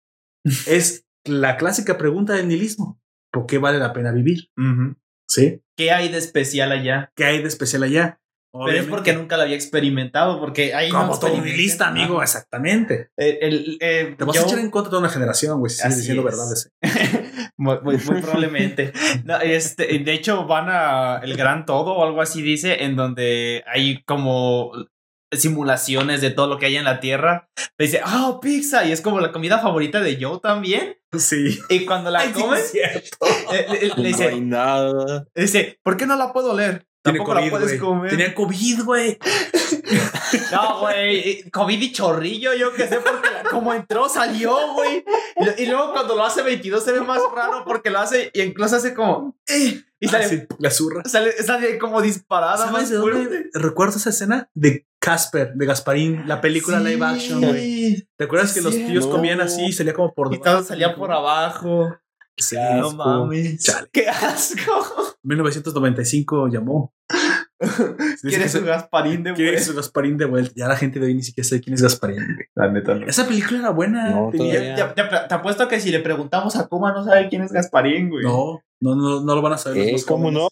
es 0.68 1.06
la 1.26 1.58
clásica 1.58 1.98
pregunta 1.98 2.34
del 2.34 2.48
nihilismo. 2.48 3.00
¿Por 3.32 3.46
qué 3.46 3.58
vale 3.58 3.80
la 3.80 3.94
pena 3.94 4.12
vivir? 4.12 4.50
¿Sí? 5.28 5.62
¿Qué 5.78 5.92
hay 5.92 6.10
de 6.10 6.18
especial 6.18 6.72
allá? 6.72 7.12
¿Qué 7.16 7.26
hay 7.26 7.42
de 7.42 7.48
especial 7.48 7.84
allá? 7.84 8.18
Pero 8.54 8.78
es 8.80 8.86
porque 8.88 9.14
nunca 9.14 9.38
lo 9.38 9.44
había 9.44 9.56
experimentado, 9.56 10.38
porque 10.42 10.74
ahí 10.76 10.92
no 10.92 11.00
Como 11.08 11.18
todo 11.18 11.30
nihilista, 11.42 11.88
amigo, 11.88 12.22
exactamente. 12.22 13.10
El- 13.16 13.38
el- 13.42 13.78
eh, 13.80 14.16
Te 14.18 14.26
vas 14.26 14.36
yo- 14.36 14.42
a 14.42 14.46
echar 14.46 14.60
en 14.60 14.70
contra 14.70 14.92
de 14.92 14.98
una 14.98 15.08
generación, 15.08 15.58
güey, 15.60 15.70
si 15.70 15.78
sigues 15.78 15.92
Así 15.94 16.00
diciendo 16.02 16.28
es. 16.28 16.36
verdades. 16.36 16.72
muy, 17.58 17.78
muy- 17.82 17.96
muy 17.98 18.22
probablemente. 18.22 18.92
No, 19.24 19.40
este, 19.40 19.86
de 20.00 20.14
hecho, 20.14 20.48
van 20.48 20.66
a 20.68 21.20
el 21.24 21.38
gran 21.38 21.66
todo 21.66 21.94
o 21.94 22.04
algo 22.04 22.22
así 22.22 22.42
dice, 22.42 22.84
en 22.84 22.98
donde 22.98 23.64
hay 23.74 24.04
como 24.04 24.74
simulaciones 25.32 26.22
de 26.22 26.30
todo 26.32 26.48
lo 26.48 26.58
que 26.58 26.66
hay 26.68 26.76
en 26.78 26.86
la 26.86 27.00
Tierra. 27.00 27.50
Le 27.78 27.86
dice, 27.86 28.02
ah, 28.04 28.40
pizza, 28.42 28.86
y 28.86 28.92
es 28.92 29.02
como 29.02 29.20
la 29.20 29.32
comida 29.32 29.60
favorita 29.60 30.00
de 30.02 30.18
Joe 30.22 30.40
también. 30.42 30.98
Sí. 31.18 31.60
Y 31.70 31.86
cuando 31.86 32.10
la 32.12 32.20
Ay, 32.22 32.34
sí, 32.34 32.44
cierto. 32.72 33.18
eh, 33.54 33.66
le, 33.70 33.80
le 33.82 33.88
No 33.90 33.96
hay 33.98 34.04
dice, 34.04 34.42
nada. 34.42 35.28
le 35.34 35.42
dice, 35.42 35.80
¿por 35.84 35.98
qué 35.98 36.06
no 36.06 36.16
la 36.16 36.32
puedo 36.34 36.56
leer? 36.56 36.86
Tampoco 37.04 37.34
la 37.34 37.40
COVID, 37.40 37.50
puedes 37.52 37.68
güey. 37.68 37.80
comer. 37.80 38.10
Tenía 38.12 38.36
COVID, 38.36 38.84
güey. 38.84 39.18
No, 40.52 40.80
güey, 40.80 41.18
eh, 41.30 41.50
COVID 41.52 41.82
y 41.82 41.92
chorrillo, 41.92 42.54
yo 42.54 42.74
que 42.74 42.88
sé, 42.88 42.98
porque 43.00 43.30
la- 43.30 43.44
como 43.50 43.74
entró, 43.74 44.08
salió, 44.08 44.56
güey. 44.74 45.04
Y, 45.58 45.64
y 45.64 45.66
luego 45.66 45.92
cuando 45.92 46.16
lo 46.16 46.24
hace 46.24 46.42
22 46.42 46.84
se 46.84 46.92
ve 46.94 47.02
más 47.02 47.20
raro 47.36 47.64
porque 47.66 47.90
lo 47.90 48.00
hace 48.00 48.32
y 48.34 48.42
incluso 48.42 48.76
hace 48.78 48.94
como... 48.94 49.36
eh, 49.50 49.82
y 50.02 50.08
sale, 50.10 50.26
Ah, 50.26 50.28
sí, 50.28 50.44
la 50.60 50.70
zurra. 50.72 51.04
sale, 51.06 51.32
sale 51.44 51.78
como 51.78 52.02
disparada 52.02 52.58
¿Sabes 52.58 52.72
más 52.74 52.90
de 52.90 52.96
dónde 52.98 53.50
recuerdo 53.54 53.96
esa 53.98 54.10
escena? 54.10 54.50
De 54.54 54.86
Casper, 55.00 55.54
de 55.54 55.66
Gasparín, 55.66 56.28
la 56.28 56.42
película 56.42 56.80
Sí. 56.80 56.86
live 56.86 57.06
action, 57.06 57.42
güey. 57.42 58.08
¿Te 58.18 58.26
acuerdas 58.26 58.52
Sí, 58.52 58.60
que 58.60 58.64
los 58.66 58.74
tíos 58.76 59.06
no. 59.08 59.12
comían 59.14 59.40
así 59.40 59.66
y 59.68 59.72
salía 59.74 59.94
como 59.94 60.14
por 60.14 60.34
Y 60.34 60.40
todo 60.42 60.62
salía 60.64 60.94
por 60.96 61.12
abajo. 61.14 61.96
Sí, 62.38 62.56
No 62.56 62.92
mames. 62.94 63.64
Chale. 63.64 63.88
¡Qué 63.94 64.08
asco! 64.10 65.16
1995 65.24 66.48
llamó. 66.48 66.94
¿Quieres 68.22 68.56
un 68.56 68.66
Gasparín 68.66 69.24
de 69.24 69.34
¿Quieres 69.34 69.66
güey? 69.68 69.78
Gasparín 69.78 70.18
de 70.18 70.26
vuelta? 70.26 70.52
Ya 70.56 70.68
la 70.68 70.76
gente 70.76 71.00
de 71.00 71.06
hoy 71.06 71.14
ni 71.16 71.24
siquiera 71.24 71.48
sabe 71.48 71.62
quién 71.62 71.74
es 71.76 71.82
Gasparín. 71.82 72.18
güey. 72.18 72.48
La 72.56 72.72
neta 72.72 72.96
no. 72.96 73.08
Esa 73.08 73.28
película 73.28 73.60
era 73.60 73.70
buena. 73.70 74.10
No. 74.10 74.30
Te, 74.32 74.38
te- 74.40 75.04
te 75.28 75.34
apuesto 75.34 75.68
que 75.68 75.80
si 75.80 75.92
le 75.92 76.00
preguntamos 76.00 76.56
a 76.56 76.68
Kuma 76.68 76.92
no 76.92 77.04
sabe 77.04 77.30
quién 77.30 77.42
es 77.44 77.52
Gasparín, 77.52 78.10
güey. 78.10 78.24
No, 78.24 78.62
no, 78.80 78.96
no, 78.96 79.22
no 79.22 79.36
lo 79.36 79.42
van 79.42 79.54
a 79.54 79.58
saber. 79.58 79.96
¿Cómo 80.08 80.24
jóvenes. 80.32 80.50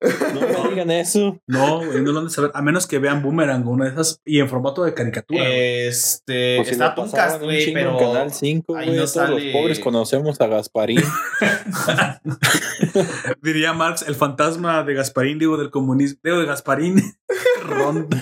No? 0.00 0.40
No 0.52 0.64
me 0.64 0.70
digan 0.74 0.90
eso. 0.90 1.38
No, 1.46 1.78
güey, 1.84 2.00
no 2.02 2.12
lo 2.12 2.14
van 2.14 2.26
a 2.26 2.30
saber. 2.30 2.50
A 2.54 2.62
menos 2.62 2.86
que 2.86 2.98
vean 2.98 3.22
Boomerang 3.22 3.66
o 3.66 3.70
una 3.70 3.86
de 3.86 3.92
esas 3.92 4.20
y 4.24 4.40
en 4.40 4.48
formato 4.48 4.84
de 4.84 4.94
caricatura. 4.94 5.42
güey. 5.44 5.86
Este. 5.88 6.56
Pues 6.56 6.68
si 6.68 6.72
está 6.74 6.94
Tuncast, 6.94 7.38
un 7.40 7.44
güey, 7.44 7.64
chingo 7.64 7.78
en 7.78 7.86
pero. 7.86 7.98
Canal 7.98 8.32
5, 8.32 8.76
ahí 8.76 8.86
güey. 8.86 8.96
no 8.98 9.02
Todos 9.04 9.12
sale- 9.12 9.44
los 9.44 9.52
pobres 9.52 9.80
conocemos 9.80 10.40
a 10.40 10.46
Gasparín. 10.46 11.02
Diría 13.42 13.72
Marx, 13.72 14.02
el 14.02 14.14
fantasma 14.14 14.82
de 14.84 14.94
Gasparín, 14.94 15.38
digo, 15.38 15.56
del 15.56 15.70
comunismo, 15.70 16.20
digo, 16.22 16.38
de 16.40 16.46
Gasparín. 16.46 17.00
Ronda, 17.64 18.18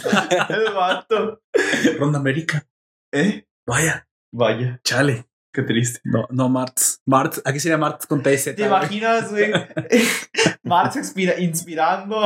El 0.49 0.73
vato. 0.75 1.41
Ronda 1.99 2.19
América. 2.19 2.67
¿Eh? 3.13 3.47
Vaya, 3.67 4.07
Vaya, 4.33 4.81
chale. 4.85 5.27
Qué 5.53 5.63
triste. 5.63 6.01
No, 6.05 6.27
no, 6.31 6.49
Marx. 6.49 7.01
Marx, 7.07 7.41
aquí 7.45 7.61
sería 7.61 7.79
Marx 7.79 8.07
con 8.07 8.23
TZ. 8.23 8.55
¿Te 8.57 8.67
imaginas, 8.67 9.31
güey? 9.31 9.53
Marx 10.63 10.97
inspira- 10.97 11.39
inspirando 11.39 12.25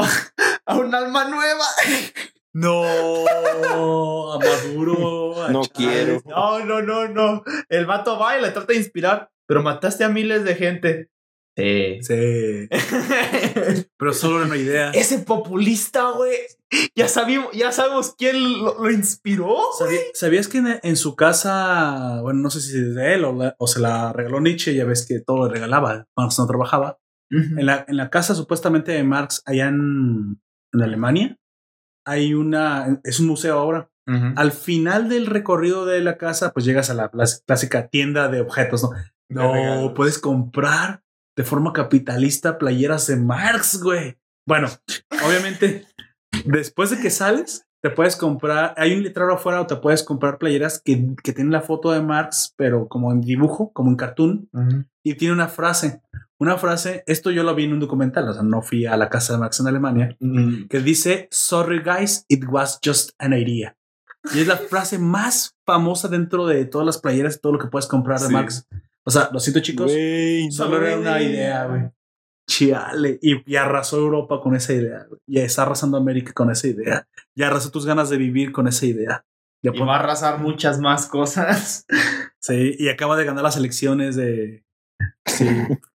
a 0.67 0.77
un 0.77 0.95
alma 0.95 1.25
nueva. 1.29 1.65
No, 2.55 2.85
a 2.85 4.39
Maduro. 4.39 5.45
a 5.45 5.49
No 5.51 5.63
Chávez. 5.65 5.71
quiero. 5.75 6.23
No, 6.27 6.61
no, 6.65 6.83
no, 6.83 7.09
no. 7.09 7.43
El 7.69 7.87
vato 7.87 8.19
va 8.19 8.39
y 8.39 8.43
le 8.43 8.51
trata 8.51 8.73
de 8.73 8.79
inspirar, 8.79 9.31
pero 9.47 9.63
mataste 9.63 10.05
a 10.05 10.09
miles 10.09 10.45
de 10.45 10.55
gente. 10.55 11.09
Sí. 11.57 11.99
Sí, 12.03 12.69
pero 13.99 14.13
solo 14.15 14.39
era 14.39 14.47
una 14.47 14.57
idea. 14.57 14.91
Ese 14.91 15.19
populista, 15.19 16.11
güey. 16.13 16.33
Ya 16.97 17.07
sabemos, 17.09 17.49
ya 17.53 17.71
sabemos 17.73 18.15
quién 18.17 18.63
lo, 18.63 18.83
lo 18.83 18.91
inspiró. 18.91 19.57
¿Sabí- 19.79 19.99
¿Sabías 20.15 20.49
que 20.49 20.59
en, 20.59 20.81
en 20.83 20.97
su 20.97 21.15
casa, 21.17 22.21
bueno, 22.23 22.41
no 22.41 22.51
sé 22.51 22.61
si 22.61 22.79
es 22.79 22.95
de 22.95 23.15
él 23.15 23.25
o, 23.27 23.35
la- 23.35 23.55
o 23.59 23.67
se 23.67 23.81
la 23.81 24.13
regaló 24.13 24.41
Nietzsche, 24.41 24.75
ya 24.75 24.85
ves 24.87 25.07
que 25.07 25.21
todo 25.21 25.47
le 25.47 25.53
regalaba, 25.53 26.07
Marx 26.17 26.39
no 26.39 26.47
trabajaba. 26.47 26.99
En 27.31 27.65
la, 27.65 27.87
en 27.89 27.97
la 27.97 28.11
casa 28.11 28.35
supuestamente 28.35 28.93
de 28.93 29.05
Marx, 29.05 29.43
allá 29.47 29.69
en, 29.69 30.39
en 30.75 30.83
Alemania, 30.83 31.39
hay 32.07 32.35
una, 32.35 33.01
es 33.05 33.21
un 33.21 33.27
museo 33.27 33.59
ahora. 33.59 33.91
Al 34.37 34.53
final 34.53 35.09
del 35.09 35.27
recorrido 35.27 35.87
de 35.87 36.01
la 36.01 36.19
casa, 36.19 36.53
pues 36.53 36.65
llegas 36.67 36.91
a 36.91 36.95
la 36.95 37.11
clásica 37.47 37.89
tienda 37.89 38.29
de 38.29 38.41
objetos, 38.43 38.83
¿no? 38.83 38.91
No, 39.31 39.95
puedes 39.95 40.19
comprar 40.19 41.02
de 41.37 41.45
forma 41.45 41.73
capitalista 41.73 42.59
playeras 42.59 43.07
de 43.07 43.17
Marx, 43.17 43.83
güey. 43.83 44.19
Bueno, 44.47 44.69
obviamente, 45.27 45.87
después 46.45 46.91
de 46.91 46.99
que 46.99 47.11
sales, 47.11 47.65
te 47.83 47.91
puedes 47.91 48.17
comprar, 48.17 48.75
hay 48.77 48.95
un 48.95 49.03
letrero 49.03 49.35
afuera 49.35 49.61
o 49.61 49.67
te 49.67 49.77
puedes 49.77 50.03
comprar 50.05 50.39
playeras 50.39 50.81
que, 50.85 51.15
que 51.23 51.33
tienen 51.33 51.53
la 51.53 51.63
foto 51.63 51.91
de 51.91 52.01
Marx, 52.01 52.55
pero 52.57 52.87
como 52.89 53.11
en 53.13 53.21
dibujo, 53.21 53.73
como 53.73 53.91
en 53.91 53.97
cartoon, 53.97 54.49
y 55.03 55.15
tiene 55.15 55.35
una 55.35 55.49
frase, 55.49 56.01
una 56.39 56.59
frase, 56.59 57.03
esto 57.07 57.31
yo 57.31 57.43
lo 57.43 57.55
vi 57.55 57.65
en 57.65 57.73
un 57.73 57.81
documental, 57.81 58.29
o 58.29 58.33
sea, 58.35 58.43
no 58.43 58.63
fui 58.63 58.87
a 58.87 58.97
la 58.97 59.09
casa 59.09 59.33
de 59.33 59.41
Marx 59.41 59.59
en 59.61 59.67
Alemania, 59.67 60.17
que 60.69 60.81
dice, 60.81 61.29
sorry 61.33 61.81
guys, 61.83 62.25
it 62.29 62.45
was 62.49 62.79
just 62.85 63.11
an 63.19 63.33
idea. 63.33 63.77
Y 64.33 64.41
es 64.41 64.47
la 64.47 64.57
frase 64.57 65.01
más 65.01 65.57
famosa 65.67 66.07
dentro 66.07 66.47
de 66.47 66.65
todas 66.65 66.87
las 66.87 66.99
playeras 66.99 67.37
y 67.37 67.41
todo 67.41 67.55
lo 67.55 67.59
que 67.59 67.67
puedes 67.67 67.89
comprar 67.89 68.21
de 68.21 68.29
Sí. 68.29 68.33
Marx. 68.33 68.69
O 69.05 69.11
sea, 69.11 69.31
lo 69.33 69.41
siento 69.41 69.61
chicos, 69.61 69.93
solo 70.51 70.85
era 70.85 70.97
una 70.99 71.21
idea, 71.21 71.67
güey. 71.67 71.83
Chiale. 72.49 73.19
Y, 73.23 73.51
y 73.51 73.57
arrasó 73.57 73.99
Europa 73.99 74.41
con 74.41 74.55
esa 74.55 74.73
idea. 74.73 75.07
güey. 75.09 75.21
Y 75.27 75.39
está 75.39 75.63
arrasando 75.63 75.97
América 75.97 76.33
con 76.33 76.51
esa 76.51 76.67
idea. 76.69 77.09
Y 77.35 77.43
arrasó 77.43 77.71
tus 77.71 77.87
ganas 77.87 78.11
de 78.11 78.17
vivir 78.17 78.53
con 78.53 78.69
esa 78.69 78.87
idea. 78.87 79.25
Y 79.63 79.69
va 79.69 79.97
a 79.97 80.01
arrasar 80.01 80.41
muchas 80.41 80.81
más 80.81 81.07
cosas. 81.07 81.87
sí, 82.41 82.75
y 82.79 82.89
acaba 82.89 83.17
de 83.17 83.25
ganar 83.25 83.45
las 83.45 83.57
elecciones 83.57 84.17
de... 84.17 84.65
Sí, 85.27 85.47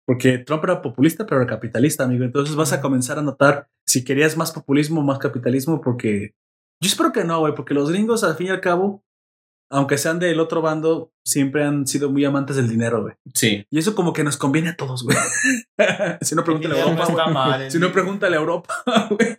Porque 0.06 0.38
Trump 0.38 0.62
era 0.64 0.82
populista, 0.82 1.26
pero 1.26 1.40
era 1.40 1.50
capitalista, 1.50 2.04
amigo. 2.04 2.24
Entonces 2.24 2.54
vas 2.54 2.72
a 2.72 2.80
comenzar 2.80 3.18
a 3.18 3.22
notar 3.22 3.68
si 3.84 4.04
querías 4.04 4.36
más 4.36 4.52
populismo 4.52 5.00
o 5.00 5.04
más 5.04 5.18
capitalismo, 5.18 5.80
porque 5.80 6.34
yo 6.80 6.88
espero 6.88 7.12
que 7.12 7.24
no, 7.24 7.40
güey, 7.40 7.54
porque 7.54 7.74
los 7.74 7.90
gringos, 7.90 8.22
al 8.22 8.36
fin 8.36 8.48
y 8.48 8.50
al 8.50 8.60
cabo, 8.60 9.04
aunque 9.70 9.98
sean 9.98 10.18
del 10.18 10.40
otro 10.40 10.62
bando, 10.62 11.12
siempre 11.24 11.64
han 11.64 11.86
sido 11.86 12.10
muy 12.10 12.24
amantes 12.24 12.56
del 12.56 12.68
dinero, 12.68 13.02
güey. 13.02 13.14
Sí. 13.34 13.66
Y 13.70 13.78
eso 13.78 13.94
como 13.94 14.12
que 14.12 14.24
nos 14.24 14.36
conviene 14.36 14.70
a 14.70 14.76
todos, 14.76 15.04
güey. 15.04 15.16
si 16.20 16.34
no, 16.34 16.44
pregúntale 16.44 16.80
a 16.80 16.84
Europa, 16.84 17.04
está 17.08 17.26
mal, 17.28 17.70
Si 17.70 17.78
no, 17.78 17.92
pregúntale 17.92 18.36
a 18.36 18.40
Europa, 18.40 18.74
güey. 19.10 19.38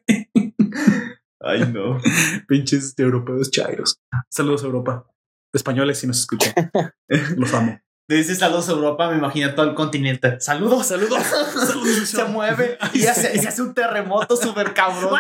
Ay, 1.40 1.72
no. 1.72 2.00
Pinches 2.48 2.94
europeos 2.98 3.52
chairos. 3.52 4.00
Saludos, 4.30 4.64
Europa. 4.64 5.06
Españoles, 5.54 6.00
si 6.00 6.08
nos 6.08 6.20
escuchan. 6.20 6.54
Los 7.38 7.54
amo. 7.54 7.80
Dices 8.10 8.40
saludos 8.40 8.70
a 8.70 8.72
Europa, 8.72 9.10
me 9.12 9.18
imagino 9.18 9.54
todo 9.54 9.66
el 9.66 9.76
continente. 9.76 10.40
Saludos, 10.40 10.88
saludos. 10.88 11.22
se 12.06 12.24
mueve 12.24 12.78
y 12.94 13.06
hace, 13.08 13.38
se 13.38 13.46
hace 13.50 13.62
un 13.62 13.74
terremoto 13.74 14.38
súper 14.38 14.74
cabrón. 14.74 15.20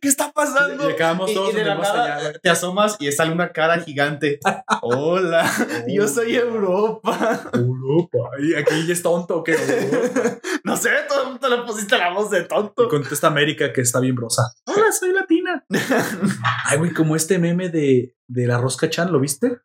¿Qué 0.00 0.08
está 0.08 0.32
pasando? 0.32 0.88
Y 0.90 0.96
todos 0.96 1.52
y 1.52 1.56
de 1.56 1.64
la 1.66 1.74
nada 1.74 2.16
allá, 2.16 2.32
te 2.38 2.48
asomas 2.48 2.96
y 2.98 3.12
sale 3.12 3.30
una 3.30 3.52
cara 3.52 3.80
gigante. 3.80 4.40
Hola, 4.80 5.50
yo 5.86 6.08
soy 6.08 6.34
Europa. 6.36 7.50
Europa. 7.52 8.18
Y 8.40 8.54
aquí 8.54 8.86
ya 8.86 8.94
es 8.94 9.02
tonto, 9.02 9.44
¿qué? 9.44 9.52
Europa. 9.52 10.38
No 10.64 10.78
sé, 10.78 10.88
todo 11.10 11.24
el 11.24 11.28
mundo 11.32 11.48
le 11.50 11.62
pusiste 11.64 11.98
la 11.98 12.14
voz 12.14 12.30
de 12.30 12.40
Y 12.40 12.48
tonto. 12.48 12.88
contesta 12.88 13.26
América 13.26 13.70
que 13.70 13.82
está 13.82 14.00
bien 14.00 14.14
brosa. 14.14 14.54
Hola, 14.64 14.92
soy 14.98 15.12
latina. 15.12 15.62
Ay, 16.64 16.78
güey, 16.78 16.94
como 16.94 17.16
este 17.16 17.38
meme 17.38 17.68
de, 17.68 18.16
de 18.28 18.46
la 18.46 18.56
rosca 18.56 18.88
chan, 18.88 19.12
¿lo 19.12 19.20
viste? 19.20 19.58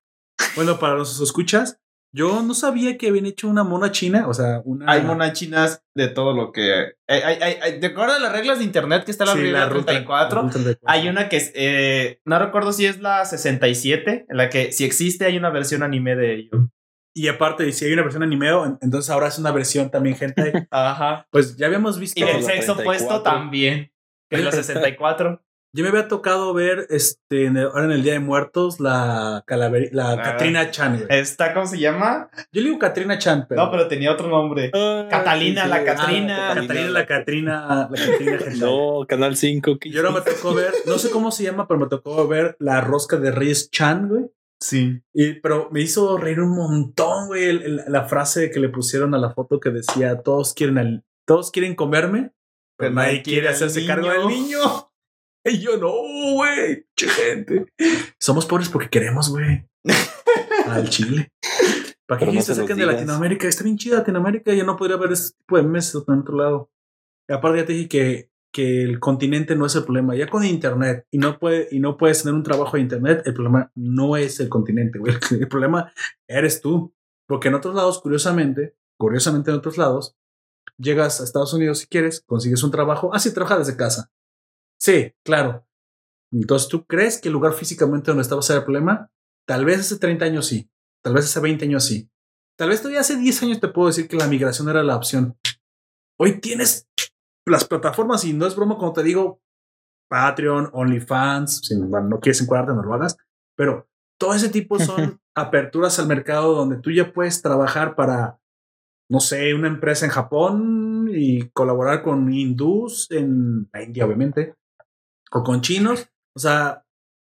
Bueno, 0.55 0.77
para 0.77 0.95
los 0.95 1.21
escuchas, 1.21 1.79
yo 2.15 2.43
no 2.43 2.53
sabía 2.53 2.97
que 2.97 3.07
habían 3.07 3.25
hecho 3.25 3.47
una 3.47 3.63
mona 3.63 3.91
china, 3.91 4.27
o 4.27 4.33
sea, 4.33 4.61
una. 4.65 4.85
Hay 4.91 5.01
monas 5.01 5.33
chinas 5.33 5.83
de 5.95 6.07
todo 6.09 6.33
lo 6.33 6.51
que. 6.51 6.93
Hay, 7.07 7.21
hay, 7.21 7.37
hay, 7.41 7.55
hay- 7.61 7.79
¿De 7.79 7.87
acuerdo 7.87 8.13
a 8.13 8.19
las 8.19 8.31
reglas 8.31 8.59
de 8.59 8.65
internet 8.65 9.03
que 9.03 9.11
está 9.11 9.25
la 9.25 9.33
Sí, 9.33 9.39
ruta- 9.47 9.69
34? 9.69 10.35
la 10.37 10.41
ruta 10.43 10.53
34. 10.53 10.79
Hay 10.87 11.09
una 11.09 11.27
que 11.27 11.37
es, 11.37 11.51
eh, 11.55 12.21
no 12.25 12.37
recuerdo 12.37 12.71
si 12.71 12.85
es 12.85 12.99
la 13.01 13.25
67, 13.25 14.27
en 14.29 14.37
la 14.37 14.49
que 14.49 14.71
si 14.71 14.85
existe 14.85 15.25
hay 15.25 15.37
una 15.37 15.49
versión 15.49 15.81
anime 15.83 16.15
de 16.15 16.35
ello. 16.35 16.69
Y 17.15 17.27
aparte, 17.27 17.71
si 17.71 17.85
hay 17.85 17.93
una 17.93 18.03
versión 18.03 18.23
animeo, 18.23 18.65
en- 18.65 18.77
entonces 18.81 19.09
ahora 19.09 19.27
es 19.27 19.37
una 19.39 19.51
versión 19.51 19.89
también, 19.91 20.15
gente. 20.15 20.67
Ajá. 20.71 21.27
Pues 21.31 21.57
ya 21.57 21.65
habíamos 21.67 21.99
visto. 21.99 22.19
Y 22.19 22.23
la 22.23 22.33
sexo 22.41 22.75
34. 22.75 22.81
opuesto 22.83 23.21
también, 23.23 23.91
que 24.29 24.37
es 24.37 24.43
la 24.43 24.51
64. 24.51 25.43
Yo 25.75 25.83
me 25.83 25.89
había 25.89 26.07
tocado 26.07 26.53
ver 26.53 26.85
este 26.91 27.45
en 27.45 27.57
el- 27.57 27.65
ahora 27.65 27.85
en 27.85 27.91
el 27.93 28.03
Día 28.03 28.13
de 28.13 28.19
Muertos 28.19 28.79
la 28.79 29.43
calaveri- 29.47 29.89
la 29.91 30.11
Ah. 30.11 30.21
Katrina 30.21 30.69
Chan. 30.69 30.97
güey. 30.97 31.07
¿Esta 31.09 31.51
cómo 31.55 31.65
se 31.65 31.79
llama? 31.79 32.29
Yo 32.51 32.61
le 32.61 32.67
digo 32.67 32.77
Katrina 32.77 33.17
Chan, 33.17 33.47
pero. 33.49 33.63
No, 33.65 33.71
pero 33.71 33.87
tenía 33.87 34.11
otro 34.11 34.27
nombre. 34.27 34.69
Ah, 34.71 35.07
Catalina, 35.09 35.65
la 35.65 35.77
Ah, 35.77 35.83
Catrina. 35.83 36.53
Catrina, 36.53 36.89
la 36.91 37.05
Catrina, 37.07 37.89
la 37.89 38.03
hentai. 38.03 38.59
No, 38.59 39.05
Canal 39.07 39.35
5. 39.35 39.79
¿qué 39.79 39.89
Y 39.89 39.97
ahora 39.97 40.11
me 40.11 40.21
tocó 40.21 40.53
ver, 40.53 40.71
no 40.85 40.99
sé 40.99 41.09
cómo 41.09 41.31
se 41.31 41.43
llama, 41.43 41.67
pero 41.67 41.79
me 41.79 41.87
tocó 41.87 42.27
ver 42.27 42.55
la 42.59 42.79
rosca 42.81 43.17
de 43.17 43.31
Reyes 43.31 43.71
Chan, 43.71 44.09
güey. 44.09 44.25
Sí. 44.59 45.01
Y, 45.11 45.33
pero 45.41 45.69
me 45.71 45.81
hizo 45.81 46.17
reír 46.19 46.39
un 46.39 46.55
montón, 46.55 47.27
güey, 47.27 47.45
el- 47.49 47.61
el- 47.63 47.81
la 47.87 48.03
frase 48.05 48.51
que 48.51 48.59
le 48.59 48.69
pusieron 48.69 49.15
a 49.15 49.17
la 49.17 49.31
foto 49.31 49.59
que 49.59 49.71
decía, 49.71 50.21
todos 50.21 50.53
quieren 50.53 50.77
al, 50.77 51.03
todos 51.25 51.49
quieren 51.49 51.73
comerme, 51.73 52.31
pero 52.77 52.91
nadie 52.91 53.23
quiere 53.23 53.49
hacerse 53.49 53.85
cargo 53.87 54.09
del 54.09 54.27
niño. 54.27 54.59
Y 55.51 55.59
yo, 55.59 55.77
no, 55.77 55.91
güey, 56.35 56.85
che 56.95 57.07
gente. 57.07 57.65
Somos 58.19 58.45
pobres 58.45 58.69
porque 58.69 58.89
queremos, 58.89 59.29
güey. 59.29 59.67
Al 60.67 60.89
Chile. 60.89 61.31
¿Para 62.07 62.19
qué 62.19 62.31
no 62.31 62.41
se 62.41 62.55
saquen 62.55 62.77
de. 62.77 62.85
Latinoamérica? 62.85 63.47
Está 63.47 63.63
bien 63.63 63.77
chida 63.77 63.97
Latinoamérica. 63.97 64.53
Yo 64.53 64.65
no 64.65 64.77
podría 64.77 64.97
ver 64.97 65.11
este 65.11 65.37
tipo 65.37 65.57
de 65.57 65.63
memes 65.63 65.93
en 65.95 66.19
otro 66.19 66.37
lado. 66.37 66.71
Y 67.27 67.33
aparte 67.33 67.59
ya 67.59 67.65
te 67.65 67.73
dije 67.73 67.89
que, 67.89 68.31
que 68.53 68.83
el 68.83 68.99
continente 68.99 69.55
no 69.55 69.65
es 69.65 69.75
el 69.75 69.83
problema. 69.83 70.15
Ya 70.15 70.27
con 70.27 70.45
internet 70.45 71.05
y 71.11 71.17
no 71.17 71.39
puede, 71.39 71.67
y 71.71 71.79
no 71.79 71.97
puedes 71.97 72.23
tener 72.23 72.35
un 72.35 72.43
trabajo 72.43 72.77
de 72.77 72.83
internet, 72.83 73.23
el 73.25 73.33
problema 73.33 73.71
no 73.75 74.15
es 74.17 74.39
el 74.39 74.49
continente, 74.49 74.99
güey. 74.99 75.15
El 75.31 75.47
problema 75.47 75.91
eres 76.27 76.61
tú. 76.61 76.93
Porque 77.25 77.47
en 77.47 77.55
otros 77.55 77.73
lados, 77.73 78.01
curiosamente, 78.01 78.75
curiosamente 78.97 79.49
en 79.49 79.57
otros 79.57 79.77
lados, 79.77 80.17
llegas 80.77 81.21
a 81.21 81.23
Estados 81.23 81.53
Unidos 81.53 81.79
si 81.79 81.87
quieres, 81.87 82.21
consigues 82.25 82.63
un 82.63 82.71
trabajo. 82.71 83.11
Ah, 83.13 83.19
sí, 83.19 83.33
trabaja 83.33 83.57
desde 83.57 83.77
casa. 83.77 84.11
Sí, 84.79 85.13
claro. 85.23 85.65
Entonces, 86.31 86.67
¿tú 86.67 86.85
crees 86.85 87.21
que 87.21 87.29
el 87.29 87.33
lugar 87.33 87.53
físicamente 87.53 88.11
donde 88.11 88.23
estaba 88.23 88.41
ser 88.41 88.57
el 88.57 88.63
problema? 88.63 89.11
Tal 89.47 89.65
vez 89.65 89.81
hace 89.81 89.97
30 89.97 90.25
años 90.25 90.47
sí. 90.47 90.69
Tal 91.03 91.13
vez 91.13 91.25
hace 91.25 91.39
20 91.39 91.65
años 91.65 91.85
sí. 91.85 92.09
Tal 92.57 92.69
vez 92.69 92.81
todavía 92.81 93.01
hace 93.01 93.17
10 93.17 93.43
años 93.43 93.59
te 93.59 93.67
puedo 93.67 93.87
decir 93.87 94.07
que 94.07 94.17
la 94.17 94.27
migración 94.27 94.69
era 94.69 94.83
la 94.83 94.95
opción. 94.95 95.37
Hoy 96.19 96.39
tienes 96.39 96.87
las 97.45 97.65
plataformas 97.65 98.23
y 98.25 98.33
no 98.33 98.45
es 98.45 98.55
broma 98.55 98.77
cuando 98.77 98.93
te 98.93 99.03
digo 99.03 99.41
Patreon, 100.09 100.69
OnlyFans, 100.71 101.61
si 101.63 101.75
no 101.75 101.87
no 102.01 102.19
quieres 102.19 102.41
encuadrarte, 102.41 102.75
no 102.75 102.83
lo 102.83 102.93
hagas, 102.93 103.17
pero 103.57 103.87
todo 104.19 104.33
ese 104.33 104.49
tipo 104.49 104.79
son 104.79 105.19
aperturas 105.35 105.97
al 105.99 106.07
mercado 106.07 106.53
donde 106.53 106.77
tú 106.77 106.91
ya 106.91 107.11
puedes 107.11 107.41
trabajar 107.41 107.95
para, 107.95 108.39
no 109.09 109.19
sé, 109.19 109.53
una 109.53 109.67
empresa 109.67 110.05
en 110.05 110.11
Japón 110.11 111.09
y 111.11 111.49
colaborar 111.49 112.03
con 112.03 112.31
hindús 112.31 113.09
en 113.11 113.69
la 113.73 113.83
India, 113.83 114.05
obviamente, 114.05 114.55
o 115.33 115.43
con 115.43 115.61
chinos, 115.61 116.09
o 116.35 116.39
sea, 116.39 116.83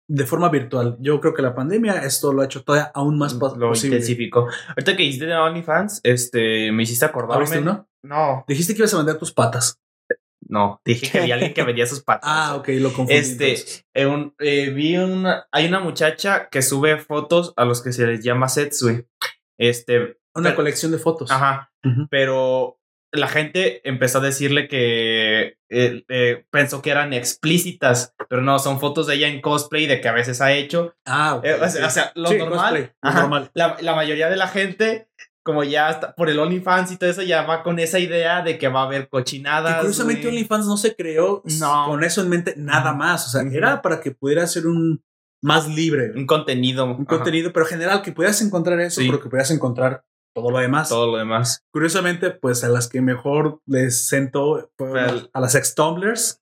de 0.09 0.27
forma 0.27 0.49
virtual. 0.51 0.97
Yo 1.01 1.21
creo 1.21 1.33
que 1.33 1.43
la 1.43 1.55
pandemia 1.55 2.05
esto 2.05 2.33
lo 2.33 2.43
ha 2.43 2.45
hecho 2.45 2.62
todavía 2.62 2.91
aún 2.95 3.16
más 3.19 3.33
Lo 3.35 3.39
posible. 3.69 3.97
intensificó. 3.97 4.49
Ahorita 4.69 4.97
que 4.97 5.03
dijiste 5.05 5.27
de 5.27 5.35
OnlyFans, 5.35 6.01
este, 6.03 6.71
me 6.73 6.83
hiciste 6.83 7.05
acordarme. 7.07 7.35
¿Abriste 7.37 7.59
uno? 7.61 7.89
No, 8.03 8.45
Dijiste 8.47 8.75
que 8.75 8.81
ibas 8.81 8.93
a 8.95 8.99
vender 8.99 9.16
tus 9.19 9.33
patas. 9.33 9.81
no. 10.47 10.81
Dije 10.85 11.11
que 11.11 11.19
había 11.21 11.35
alguien 11.35 11.55
que 11.55 11.62
vendía 11.62 11.87
sus 11.87 12.03
patas. 12.03 12.29
Ah, 12.31 12.55
ok, 12.57 12.69
lo 12.81 12.89
confundí. 12.93 13.15
Este, 13.15 13.55
eh, 13.95 14.05
un- 14.07 14.35
eh, 14.41 14.69
vi 14.71 14.99
una, 14.99 15.47
hay 15.51 15.66
una 15.66 15.81
muchacha 15.81 16.49
que 16.51 16.61
sube 16.61 16.99
fotos 16.99 17.55
a 17.57 17.65
los 17.65 17.81
que 17.83 17.93
se 17.95 18.07
les 18.07 18.23
llama 18.23 18.49
setsui. 18.51 19.07
Este, 19.59 20.19
Una 20.35 20.51
pero- 20.51 20.57
colección 20.57 20.93
de 20.93 20.99
fotos. 20.99 21.31
ajá, 21.31 21.73
pero 22.11 22.79
la 23.15 23.28
gente 23.28 23.86
empezó 23.89 24.19
a 24.19 24.23
decirle 24.23 24.69
que 24.69 25.57
eh, 25.70 26.05
eh, 26.09 26.45
pensó 26.51 26.82
que 26.82 26.91
eran 26.91 27.12
explícitas, 27.12 28.15
pero 28.28 28.43
no, 28.43 28.59
son 28.59 28.81
fotos 28.81 29.07
de 29.07 29.15
ella 29.15 29.28
en 29.28 29.41
cosplay 29.41 29.86
de 29.86 30.01
que 30.01 30.09
a 30.09 30.12
veces 30.12 30.41
ha 30.41 30.53
hecho. 30.53 30.95
Ah, 31.05 31.36
ok. 31.36 31.45
Eh, 31.45 31.55
o 31.61 31.69
sea, 31.69 31.81
ok. 31.82 31.86
o 31.86 31.91
sea, 31.91 32.12
lo 32.15 32.28
Sí, 32.28 32.36
normal. 32.39 32.93
Ajá. 33.03 33.51
La, 33.55 33.77
la 33.81 33.95
mayoría 33.95 34.28
de 34.28 34.36
la 34.36 34.49
gente, 34.49 35.09
como 35.43 35.62
ya 35.65 36.15
por 36.16 36.31
el 36.31 36.39
OnlyFans 36.39 36.93
y 36.93 36.97
todo 36.97 37.11
eso, 37.11 37.23
ya 37.23 37.43
va 37.43 37.62
con 37.62 37.78
esa 37.78 37.99
idea 37.99 38.43
de 38.43 38.59
que 38.59 38.69
va 38.69 38.82
a 38.82 38.86
haber 38.86 39.09
cochinadas. 39.09 39.74
Que 39.74 39.81
curiosamente. 39.81 40.28
OnlyFans 40.28 40.66
no 40.66 40.77
se 40.77 40.95
creó 40.97 41.43
No. 41.61 41.85
con 41.86 42.03
eso 42.05 42.20
en 42.23 42.28
mente 42.28 42.55
nada 42.57 42.93
más. 42.95 43.27
O 43.27 43.31
sea, 43.31 43.43
Ujú. 43.43 43.57
era 43.57 43.82
para 43.82 44.01
que 44.01 44.11
pudiera 44.11 44.47
ser 44.47 44.66
un 44.66 45.03
más 45.43 45.69
libre, 45.69 46.12
Un 46.16 46.27
contenido. 46.27 46.86
un 46.86 46.93
ajá, 46.93 47.05
contenido, 47.05 47.53
pero 47.53 47.66
general, 47.66 48.01
que 48.01 48.12
pudieras 48.12 48.41
encontrar 48.41 48.81
eso, 48.81 49.01
Sí. 49.03 49.07
pero 49.09 49.20
que 49.23 49.28
pudieras 49.28 49.51
encontrar 49.51 50.03
todo 50.35 50.51
lo 50.51 50.59
demás. 50.59 50.89
Todo 50.89 51.12
lo 51.12 51.19
demás. 51.19 51.65
Curiosamente, 51.73 52.31
pues 52.31 52.65
a 52.65 52.69
las 52.69 52.89
que 52.89 53.01
mejor 53.01 53.61
les 53.66 54.06
sentó 54.06 54.70
a 55.32 55.40
las 55.40 55.55
ex-tumblers, 55.55 56.40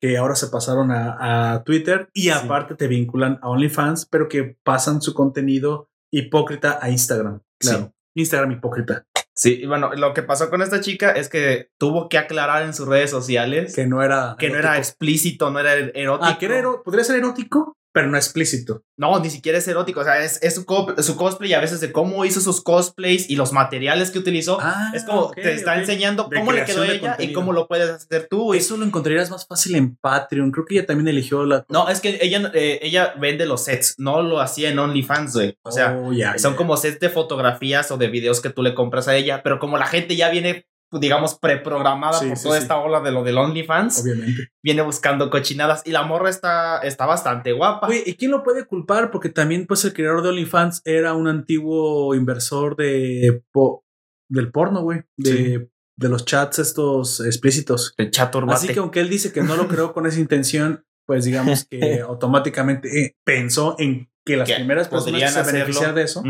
que 0.00 0.16
ahora 0.18 0.34
se 0.36 0.48
pasaron 0.48 0.90
a, 0.90 1.54
a 1.54 1.64
Twitter 1.64 2.08
y 2.12 2.22
Sí. 2.24 2.30
aparte 2.30 2.74
te 2.74 2.86
vinculan 2.88 3.38
a 3.42 3.48
OnlyFans, 3.48 4.06
pero 4.06 4.28
que 4.28 4.56
pasan 4.62 5.00
su 5.00 5.14
contenido 5.14 5.88
hipócrita 6.12 6.78
a 6.80 6.90
Instagram. 6.90 7.40
Claro. 7.60 7.92
Instagram 8.14 8.52
hipócrita. 8.52 9.04
Sí, 9.34 9.60
y 9.62 9.66
bueno, 9.66 9.90
lo 9.94 10.14
que 10.14 10.22
pasó 10.22 10.48
con 10.48 10.62
esta 10.62 10.80
chica 10.80 11.10
es 11.10 11.28
que 11.28 11.68
tuvo 11.78 12.08
que 12.08 12.16
aclarar 12.16 12.62
en 12.62 12.72
sus 12.72 12.88
redes 12.88 13.10
sociales 13.10 13.74
que, 13.74 13.82
Que 13.82 13.86
no 13.88 14.02
era. 14.02 14.34
no 14.40 14.56
era 14.56 14.78
explícito, 14.78 15.50
no 15.50 15.58
era 15.60 15.74
erótico. 15.74 16.24
Ah, 16.26 16.38
que 16.38 16.46
era 16.46 16.62
podría 16.82 17.04
ser 17.04 17.16
erótico, 17.16 17.76
pero 17.96 18.08
no 18.08 18.18
explícito. 18.18 18.82
No, 18.98 19.18
ni 19.20 19.30
siquiera 19.30 19.56
es 19.56 19.66
erótico. 19.66 20.00
O 20.00 20.04
sea, 20.04 20.22
es, 20.22 20.38
es 20.42 20.54
su, 20.54 20.66
co- 20.66 20.94
su 21.02 21.16
cosplay 21.16 21.50
y 21.50 21.54
a 21.54 21.60
veces 21.60 21.80
de 21.80 21.92
cómo 21.92 22.26
hizo 22.26 22.42
sus 22.42 22.60
cosplays 22.62 23.30
y 23.30 23.36
los 23.36 23.52
materiales 23.54 24.10
que 24.10 24.18
utilizó. 24.18 24.58
Ah, 24.60 24.92
es 24.94 25.04
como 25.04 25.30
te 25.30 25.54
está 25.54 25.78
enseñando 25.78 26.28
De 26.30 26.36
cómo 26.36 26.52
le 26.52 26.64
quedó 26.66 26.84
ella 26.84 27.16
y 27.18 27.32
cómo 27.32 27.54
lo 27.54 27.66
puedes 27.68 27.88
hacer 27.88 28.26
tú. 28.28 28.54
y- 28.54 28.58
Eso 28.58 28.76
lo 28.76 28.84
encontrarías 28.84 29.30
más 29.30 29.46
fácil 29.46 29.76
en 29.76 29.96
Patreon. 29.96 30.50
Creo 30.52 30.66
que 30.66 30.74
ella 30.76 30.86
también 30.86 31.08
eligió 31.08 31.46
la. 31.46 31.64
No, 31.70 31.88
es 31.88 32.00
que 32.00 32.18
ella, 32.20 32.50
eh, 32.52 32.80
ella 32.82 33.14
vende 33.18 33.46
los 33.46 33.64
sets, 33.64 33.94
no 33.98 34.20
lo 34.22 34.40
hacía 34.40 34.68
en 34.68 34.78
OnlyFans, 34.78 35.32
güey. 35.32 35.58
O 35.62 35.70
sea, 35.72 35.96
Oh, 35.98 36.12
son 36.38 36.54
como 36.54 36.76
sets 36.76 37.00
de 37.00 37.08
fotografías 37.08 37.90
o 37.90 37.96
de 37.96 38.08
videos 38.08 38.40
que 38.42 38.50
tú 38.50 38.62
le 38.62 38.74
compras 38.74 39.08
a 39.08 39.16
ella, 39.16 39.42
pero 39.42 39.58
como 39.58 39.78
la 39.78 39.86
gente 39.86 40.16
ya 40.16 40.28
viene, 40.28 40.66
digamos, 40.92 41.38
preprogramada 41.38 42.18
Sí, 42.20 42.28
por 42.28 42.36
sí, 42.36 42.42
toda 42.44 42.56
sí. 42.56 42.62
esta 42.62 42.78
ola 42.78 43.00
de 43.00 43.10
lo 43.12 43.24
del 43.24 43.38
OnlyFans, 43.38 44.02
Obviamente. 44.02 44.48
viene 44.62 44.82
buscando 44.82 45.30
cochinadas 45.30 45.82
y 45.84 45.90
la 45.90 46.02
morra 46.04 46.30
está, 46.30 46.78
está 46.78 47.06
bastante 47.06 47.52
guapa. 47.52 47.88
Oye, 47.88 48.02
¿y 48.06 48.14
quién 48.14 48.30
lo 48.30 48.42
puede 48.42 48.66
culpar? 48.66 49.10
Porque 49.10 49.28
también, 49.28 49.66
pues, 49.66 49.84
el 49.84 49.92
creador 49.92 50.22
de 50.22 50.28
OnlyFans 50.30 50.82
era 50.84 51.14
un 51.14 51.28
antiguo 51.28 52.14
inversor 52.14 52.76
de 52.76 53.42
po- 53.52 53.84
del 54.28 54.50
porno, 54.52 54.82
güey. 54.82 55.02
De, 55.16 55.68
de 55.98 56.08
los 56.08 56.24
chats 56.24 56.58
estos 56.58 57.20
explícitos. 57.20 57.94
El 57.96 58.10
chato 58.10 58.38
urbate. 58.38 58.56
Así 58.58 58.68
que 58.74 58.80
aunque 58.80 59.00
él 59.00 59.08
dice 59.08 59.32
que 59.32 59.42
no 59.42 59.56
lo 59.56 59.66
creó 59.68 59.92
con 59.92 60.06
esa 60.06 60.20
intención, 60.20 60.84
pues 61.06 61.24
digamos 61.24 61.64
que 61.64 62.00
automáticamente 62.06 63.00
eh, 63.04 63.16
pensó 63.24 63.76
en 63.78 64.10
que 64.24 64.36
las 64.36 64.50
primeras 64.50 64.88
personas 64.88 65.22
que 65.34 65.44
se 65.44 65.52
beneficiar 65.52 65.94
de 65.94 66.02
eso 66.02 66.22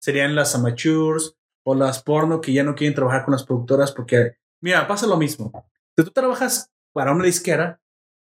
serían 0.00 0.34
las 0.34 0.54
amateurs 0.54 1.36
o 1.64 1.74
las 1.74 2.02
porno 2.02 2.40
que 2.40 2.52
ya 2.52 2.64
no 2.64 2.74
quieren 2.74 2.94
trabajar 2.94 3.24
con 3.24 3.32
las 3.32 3.44
productoras 3.44 3.92
porque, 3.92 4.36
mira, 4.60 4.86
pasa 4.88 5.06
lo 5.06 5.16
mismo. 5.16 5.52
Si 5.96 6.04
tú 6.04 6.10
trabajas 6.10 6.70
para 6.92 7.12
una 7.12 7.24
disquera, 7.24 7.80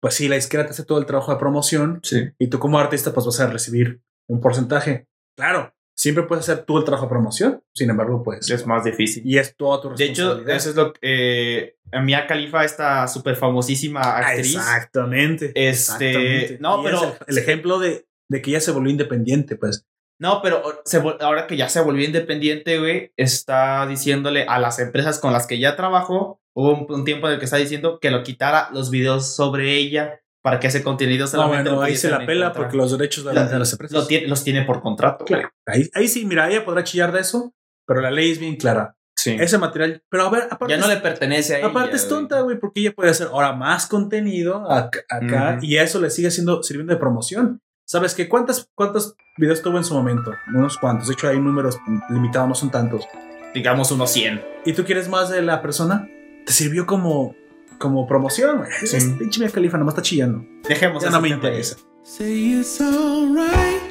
pues 0.01 0.13
sí, 0.15 0.27
la 0.27 0.35
disquera 0.35 0.65
te 0.65 0.71
hace 0.71 0.83
todo 0.85 0.99
el 0.99 1.05
trabajo 1.05 1.31
de 1.31 1.39
promoción 1.39 1.99
Sí. 2.03 2.29
y 2.37 2.47
tú 2.47 2.59
como 2.59 2.77
artista 2.79 3.13
pues 3.13 3.25
vas 3.25 3.39
a 3.39 3.47
recibir 3.47 4.01
un 4.27 4.39
porcentaje. 4.41 5.07
Claro, 5.37 5.73
siempre 5.95 6.23
puedes 6.25 6.47
hacer 6.47 6.65
tú 6.65 6.77
el 6.77 6.83
trabajo 6.83 7.05
de 7.05 7.09
promoción, 7.11 7.63
sin 7.73 7.89
embargo, 7.89 8.21
pues... 8.23 8.49
Es 8.49 8.65
más 8.67 8.83
difícil. 8.83 9.23
Y 9.25 9.37
es 9.37 9.55
toda 9.55 9.81
tu 9.81 9.95
De 9.95 10.05
hecho, 10.05 10.23
responsabilidad. 10.35 10.55
eso 10.57 10.69
es 10.69 10.75
lo 10.75 10.93
que. 10.93 10.99
Eh, 11.01 11.75
Mia 12.01 12.25
Khalifa, 12.27 12.63
esta 12.65 13.07
súper 13.07 13.35
famosísima 13.35 14.01
Ah, 14.01 14.17
actriz. 14.29 14.55
Exactamente. 14.55 15.45
Este, 15.55 15.69
exactamente. 15.69 16.57
no, 16.59 16.83
pero- 16.83 16.97
es 16.97 17.03
el, 17.03 17.17
el 17.27 17.37
ejemplo 17.37 17.79
de, 17.79 18.05
de 18.29 18.41
que 18.41 18.51
ya 18.51 18.59
se 18.59 18.71
volvió 18.71 18.91
independiente, 18.91 19.55
pues. 19.55 19.85
No, 20.23 20.41
pero 20.41 20.63
se 20.85 21.03
ahora 21.19 21.47
que 21.47 21.57
ya 21.57 21.67
se 21.67 21.81
volvió 21.81 22.05
independiente, 22.05 22.79
güey, 22.79 23.11
está 23.17 23.85
diciéndole 23.85 24.45
a 24.47 24.57
las 24.57 24.79
empresas 24.79 25.19
con 25.19 25.33
las 25.33 25.47
que 25.47 25.59
ya 25.59 25.75
trabajó, 25.75 26.39
hubo 26.55 26.73
un, 26.73 26.85
un 26.89 27.03
tiempo 27.03 27.27
en 27.27 27.33
el 27.33 27.39
que 27.39 27.45
está 27.45 27.57
diciendo 27.57 27.99
que 27.99 28.09
lo 28.09 28.23
quitara 28.23 28.69
los 28.71 28.89
videos 28.89 29.35
sobre 29.35 29.75
ella 29.75 30.21
para 30.41 30.59
que 30.61 30.67
ese 30.67 30.81
contenido 30.81 31.25
No, 31.25 31.31
solamente 31.31 31.69
bueno, 31.69 31.83
ahí 31.83 31.97
se 31.97 32.09
la 32.09 32.25
pela 32.25 32.53
porque 32.53 32.77
los 32.77 32.91
derechos 32.97 33.25
de 33.25 33.33
La- 33.33 33.45
las 33.59 33.71
empresas. 33.73 33.97
lo 33.97 34.07
tiene- 34.07 34.27
los 34.27 34.43
tiene 34.45 34.63
por 34.63 34.81
contrato. 34.81 35.25
Claro. 35.25 35.49
Ahí, 35.67 35.89
ahí 35.93 36.07
sí, 36.07 36.25
mira, 36.25 36.49
ella 36.49 36.63
podrá 36.65 36.83
chillar 36.85 37.11
de 37.11 37.19
eso, 37.21 37.53
pero 37.85 37.99
la 38.01 38.09
ley 38.11 38.31
es 38.31 38.39
bien 38.39 38.55
clara. 38.55 38.95
Sí. 39.15 39.37
Ese 39.39 39.57
material, 39.57 40.01
pero 40.09 40.23
a 40.23 40.29
ver, 40.29 40.47
aparte, 40.51 40.73
ya 40.73 40.77
no 40.77 40.85
es- 40.85 40.95
le 40.95 40.97
pertenece 41.01 41.55
a 41.55 41.57
ella. 41.59 41.67
aparte 41.67 41.95
es 41.95 42.07
tonta, 42.09 42.41
güey, 42.41 42.59
porque 42.59 42.79
ella 42.81 42.91
puede 42.93 43.09
hacer 43.11 43.27
ahora 43.27 43.53
más 43.53 43.87
contenido 43.87 44.63
ac- 44.69 45.03
acá 45.09 45.55
Ujú. 45.57 45.65
y 45.65 45.77
eso 45.77 45.99
le 46.01 46.09
sigue 46.09 46.29
siendo 46.31 46.61
sirviendo 46.63 46.93
de 46.93 46.99
promoción. 46.99 47.61
¿Sabes 47.85 48.15
qué? 48.15 48.29
¿Cuántas, 48.29 48.69
¿Cuántos 48.75 49.15
videos 49.37 49.61
tuvo 49.61 49.77
en 49.77 49.83
su 49.83 49.93
momento? 49.93 50.33
Unos 50.55 50.77
cuantos. 50.77 51.07
De 51.07 51.13
hecho, 51.13 51.27
hay 51.27 51.39
números 51.39 51.77
limitados, 52.09 52.47
no 52.47 52.55
son 52.55 52.71
tantos. 52.71 53.05
Digamos 53.53 53.91
unos 53.91 54.11
100. 54.11 54.41
¿Y 54.65 54.73
tú 54.73 54.85
quieres 54.85 55.09
más 55.09 55.29
de 55.29 55.41
la 55.41 55.61
persona? 55.61 56.07
Te 56.45 56.53
sirvió 56.53 56.85
como, 56.85 57.35
como 57.79 58.07
promoción. 58.07 58.63
Sí. 58.85 58.95
Es 58.97 59.05
pinche 59.05 59.39
Mia 59.41 59.49
Khalifa, 59.49 59.77
nomás 59.77 59.93
está 59.93 60.01
chillando. 60.01 60.45
Dejemos 60.67 61.03
Ya 61.03 61.09
no 61.09 61.19
me 61.21 61.29
interesa. 61.29 61.75
Say 62.03 62.59
it's 62.59 62.79
alright. 62.81 63.81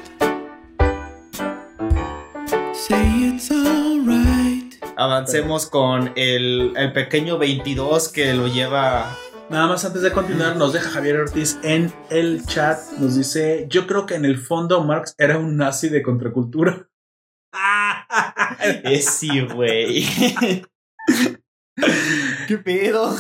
Say 2.75 3.35
it's 3.35 3.51
alright. 3.51 4.75
Avancemos 4.97 5.67
con 5.67 6.13
el, 6.17 6.73
el 6.77 6.93
pequeño 6.93 7.39
22 7.39 8.09
que 8.09 8.33
lo 8.33 8.49
lleva. 8.49 9.17
Nada 9.51 9.67
más 9.67 9.85
antes 9.85 10.03
de 10.03 10.13
continuar, 10.13 10.57
nos 10.57 10.73
deja 10.73 10.89
Javier 10.91 11.17
Ortiz 11.19 11.59
en 11.63 11.93
el 12.11 12.45
chat. 12.47 12.81
Nos 12.99 13.17
dice: 13.17 13.67
Yo 13.69 13.87
creo 13.87 14.07
que 14.07 14.15
en 14.15 14.25
el 14.25 14.39
fondo 14.39 14.83
Marx 14.83 15.15
era 15.19 15.39
un 15.39 15.57
nazi 15.57 15.89
de 15.89 16.03
contracultura. 16.03 16.89
Es 18.85 19.07
sí, 19.07 19.41
güey. 19.41 20.05
¿Qué 22.47 22.59
pedo? 22.59 23.17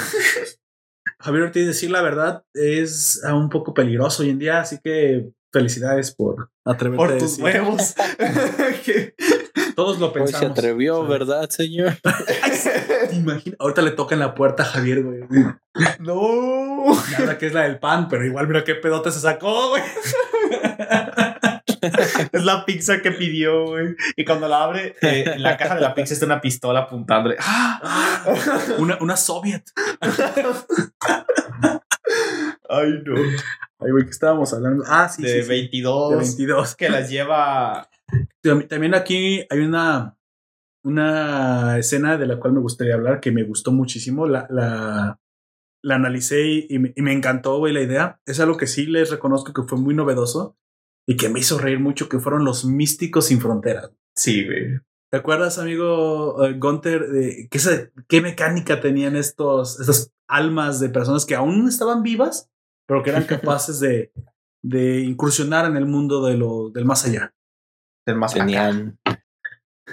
Javier 1.19 1.44
Ortiz, 1.44 1.66
decir 1.66 1.90
la 1.90 2.01
verdad, 2.03 2.44
es 2.55 3.20
un 3.32 3.49
poco 3.49 3.74
peligroso 3.74 4.23
hoy 4.23 4.31
en 4.31 4.39
día, 4.39 4.61
así 4.61 4.78
que 4.82 5.31
felicidades 5.53 6.15
por 6.15 6.51
atreverte 6.65 7.05
Por 7.05 7.12
a 7.12 7.19
tus 7.19 7.39
decir. 7.39 7.44
huevos. 7.44 7.94
¿Qué? 8.85 9.15
Todos 9.74 9.99
lo 9.99 10.12
Pues 10.12 10.31
se 10.31 10.32
pensamos. 10.36 10.59
atrevió. 10.59 11.07
¿verdad, 11.07 11.49
señor? 11.51 11.94
¿Te 13.09 13.16
imaginas? 13.16 13.57
Ahorita 13.59 13.82
le 13.82 13.90
toca 13.93 14.15
en 14.15 14.20
la 14.20 14.35
puerta 14.35 14.62
a 14.62 14.66
Javier, 14.66 15.03
güey. 15.03 15.20
No. 16.01 16.94
Nada 17.19 17.39
que 17.39 17.47
es 17.47 17.53
la 17.55 17.62
del 17.62 17.78
pan, 17.78 18.09
pero 18.09 18.24
igual 18.24 18.47
mira 18.49 18.65
qué 18.65 18.74
pedote 18.74 19.11
se 19.11 19.20
sacó, 19.20 19.70
güey. 19.70 19.82
Es 22.32 22.44
la 22.44 22.65
pizza 22.65 23.03
que 23.03 23.11
pidió, 23.11 23.66
güey. 23.66 23.97
Y 24.16 24.24
cuando 24.24 24.47
la 24.47 24.62
abre, 24.62 24.94
eh, 25.03 25.24
en 25.35 25.43
la 25.43 25.57
caja 25.57 25.74
de 25.74 25.81
la 25.81 25.94
pizza 25.94 26.15
está 26.15 26.27
una 26.27 26.40
pistola 26.40 26.81
apuntándole. 26.81 27.36
¡Ah! 27.40 28.23
Una, 28.78 28.99
una 29.01 29.16
soviet. 29.16 29.65
Ay, 32.69 33.03
no. 33.05 33.15
Ay, 33.81 33.90
güey, 33.90 34.05
¿qué 34.05 34.11
estábamos 34.11 34.53
hablando? 34.55 34.85
Ah, 34.86 35.09
sí, 35.09 35.23
de 35.23 35.28
sí, 35.28 35.43
sí. 35.43 35.49
22. 35.49 36.11
De 36.11 36.16
22. 36.16 36.77
Que 36.77 36.89
las 36.89 37.11
lleva. 37.11 37.89
Tam- 38.43 38.67
También 38.69 38.95
aquí 38.95 39.45
hay 39.49 39.61
una, 39.61 40.17
una 40.85 41.79
escena 41.79 42.17
de 42.19 42.27
la 42.27 42.39
cual 42.39 42.53
me 42.55 42.61
gustaría 42.61 42.95
hablar 42.95 43.21
que 43.21 43.33
me 43.33 43.45
gustó 43.45 43.73
muchísimo. 43.73 44.27
La, 44.27 44.47
la, 44.51 45.21
la 45.83 45.95
analicé 45.95 46.47
y, 46.47 46.67
y 46.69 46.79
me, 46.79 46.93
y 46.97 47.03
me 47.03 47.13
encantó, 47.13 47.59
güey, 47.59 47.73
la 47.73 47.83
idea. 47.83 48.21
Es 48.27 48.41
algo 48.41 48.57
que 48.57 48.67
sí 48.67 48.87
les 48.87 49.11
reconozco 49.11 49.53
que 49.53 49.63
fue 49.69 49.79
muy 49.79 49.95
novedoso 49.95 50.57
y 51.07 51.17
que 51.17 51.29
me 51.29 51.41
hizo 51.41 51.59
reír 51.59 51.81
mucho, 51.81 52.09
que 52.09 52.19
fueron 52.21 52.45
los 52.45 52.65
místicos 52.65 53.27
sin 53.27 53.41
fronteras. 53.41 53.93
Sí, 54.17 54.45
güey. 54.45 54.79
¿Te 55.11 55.19
acuerdas, 55.19 55.59
amigo 55.59 56.43
eh, 56.45 56.55
Gunther, 56.59 57.07
de 57.09 57.49
qué, 57.51 57.59
qué 58.09 58.21
mecánica 58.23 58.81
tenían 58.81 59.15
estos, 59.15 59.79
estas 59.79 60.11
almas 60.27 60.81
de 60.81 60.89
personas 60.89 61.27
que 61.27 61.35
aún 61.35 61.69
estaban 61.69 62.03
vivas, 62.03 62.49
pero 62.87 63.03
que 63.03 63.11
eran 63.11 63.25
capaces 63.27 63.79
de, 63.81 64.11
de 64.63 65.01
incursionar 65.01 65.67
en 65.67 65.77
el 65.77 65.85
mundo 65.87 66.25
de 66.25 66.39
lo, 66.39 66.71
del 66.71 66.87
más 66.87 67.05
allá? 67.05 67.35
El 68.07 68.16
más 68.16 68.35
acá. 68.35 68.45
Tenían 68.45 68.99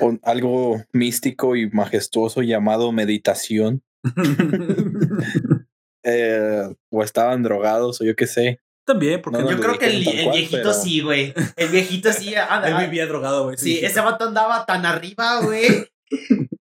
un- 0.02 0.20
algo 0.24 0.84
místico 0.94 1.56
y 1.56 1.70
majestuoso 1.70 2.42
llamado 2.42 2.92
meditación. 2.92 3.84
eh, 6.04 6.64
o 6.92 7.04
estaban 7.04 7.44
drogados 7.44 8.02
o 8.02 8.06
yo 8.06 8.16
qué 8.16 8.28
sé. 8.28 8.60
También, 8.86 9.22
porque 9.22 9.40
No, 9.40 9.46
no, 9.46 9.52
Yo 9.52 9.60
creo 9.60 9.78
que 9.78 9.86
el, 9.86 10.04
cual, 10.04 10.32
viejito 10.32 10.58
pero- 10.64 10.74
sí, 10.74 11.02
güey. 11.02 11.34
El 11.58 11.70
viejito 11.70 12.12
sí. 12.12 12.34
anda- 12.36 12.70
él 12.82 12.86
vivía 12.88 13.06
drogado, 13.06 13.44
güey. 13.46 13.58
Sí, 13.58 13.80
ese 13.84 14.00
vato 14.02 14.26
andaba 14.28 14.66
tan 14.66 14.86
arriba, 14.86 15.42
güey, 15.42 15.68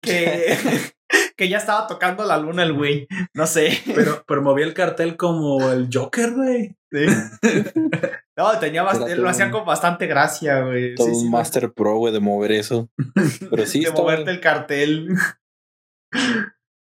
que, 0.02 0.56
que 1.36 1.48
ya 1.48 1.56
estaba 1.58 1.86
tocando 1.86 2.24
la 2.26 2.36
luna 2.36 2.64
el 2.64 2.74
güey. 2.74 3.06
No 3.32 3.46
sé. 3.46 3.78
Pero, 3.94 4.24
pero 4.26 4.42
movía 4.42 4.66
el 4.66 4.74
cartel 4.74 5.16
como 5.16 5.70
el 5.70 5.88
Joker, 5.90 6.32
güey. 6.34 6.76
No, 8.38 8.56
tenía 8.60 8.84
bast- 8.84 9.04
Era 9.06 9.16
lo 9.16 9.28
hacían 9.28 9.50
con 9.50 9.66
bastante 9.66 10.06
gracia, 10.06 10.60
güey. 10.60 10.94
Todo 10.94 11.08
Sí, 11.08 11.12
un 11.12 11.20
sí, 11.22 11.28
master 11.28 11.72
pro, 11.72 11.96
güey, 11.98 12.12
de 12.12 12.20
mover 12.20 12.52
eso. 12.52 12.88
Pero 13.50 13.66
sí, 13.66 13.80
de 13.80 13.86
estaba- 13.88 14.02
moverte 14.04 14.30
el 14.30 14.40
cartel. 14.40 15.08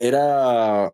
era. 0.00 0.92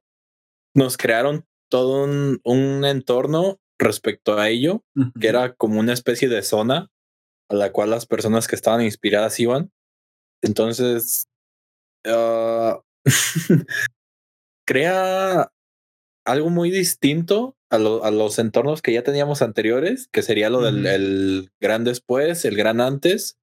Nos 0.75 0.97
crearon 0.97 1.47
todo 1.71 2.05
un, 2.05 2.41
un 2.45 2.85
entorno 2.85 3.59
respecto 3.79 4.39
a 4.39 4.49
ello, 4.49 4.83
que 5.21 5.29
era 5.29 5.55
como 5.55 5.81
una 5.81 5.93
especie 5.93 6.29
de 6.29 6.43
zona 6.43 6.91
a 7.51 7.55
la 7.55 7.73
cual 7.73 7.91
las 7.91 8.07
personas 8.07 8.47
que 8.49 8.57
estaban 8.57 8.83
inspiradas 8.83 9.39
iban. 9.41 9.71
Entonces, 10.43 11.29
ah, 12.07 12.81
crea 14.67 15.51
algo 16.27 16.51
muy 16.51 16.71
distinto 16.71 17.57
a, 17.71 17.79
lo- 17.79 18.05
a 18.05 18.11
los 18.11 18.39
entornos 18.39 18.83
que 18.83 18.93
ya 18.93 19.03
teníamos 19.03 19.41
anteriores, 19.43 20.09
que 20.13 20.23
sería 20.23 20.51
lo 20.51 20.61
del 20.61 20.87
el 20.87 21.51
gran 21.61 21.85
después, 21.85 22.45
el 22.45 22.57
gran 22.57 22.81
antes, 22.81 23.39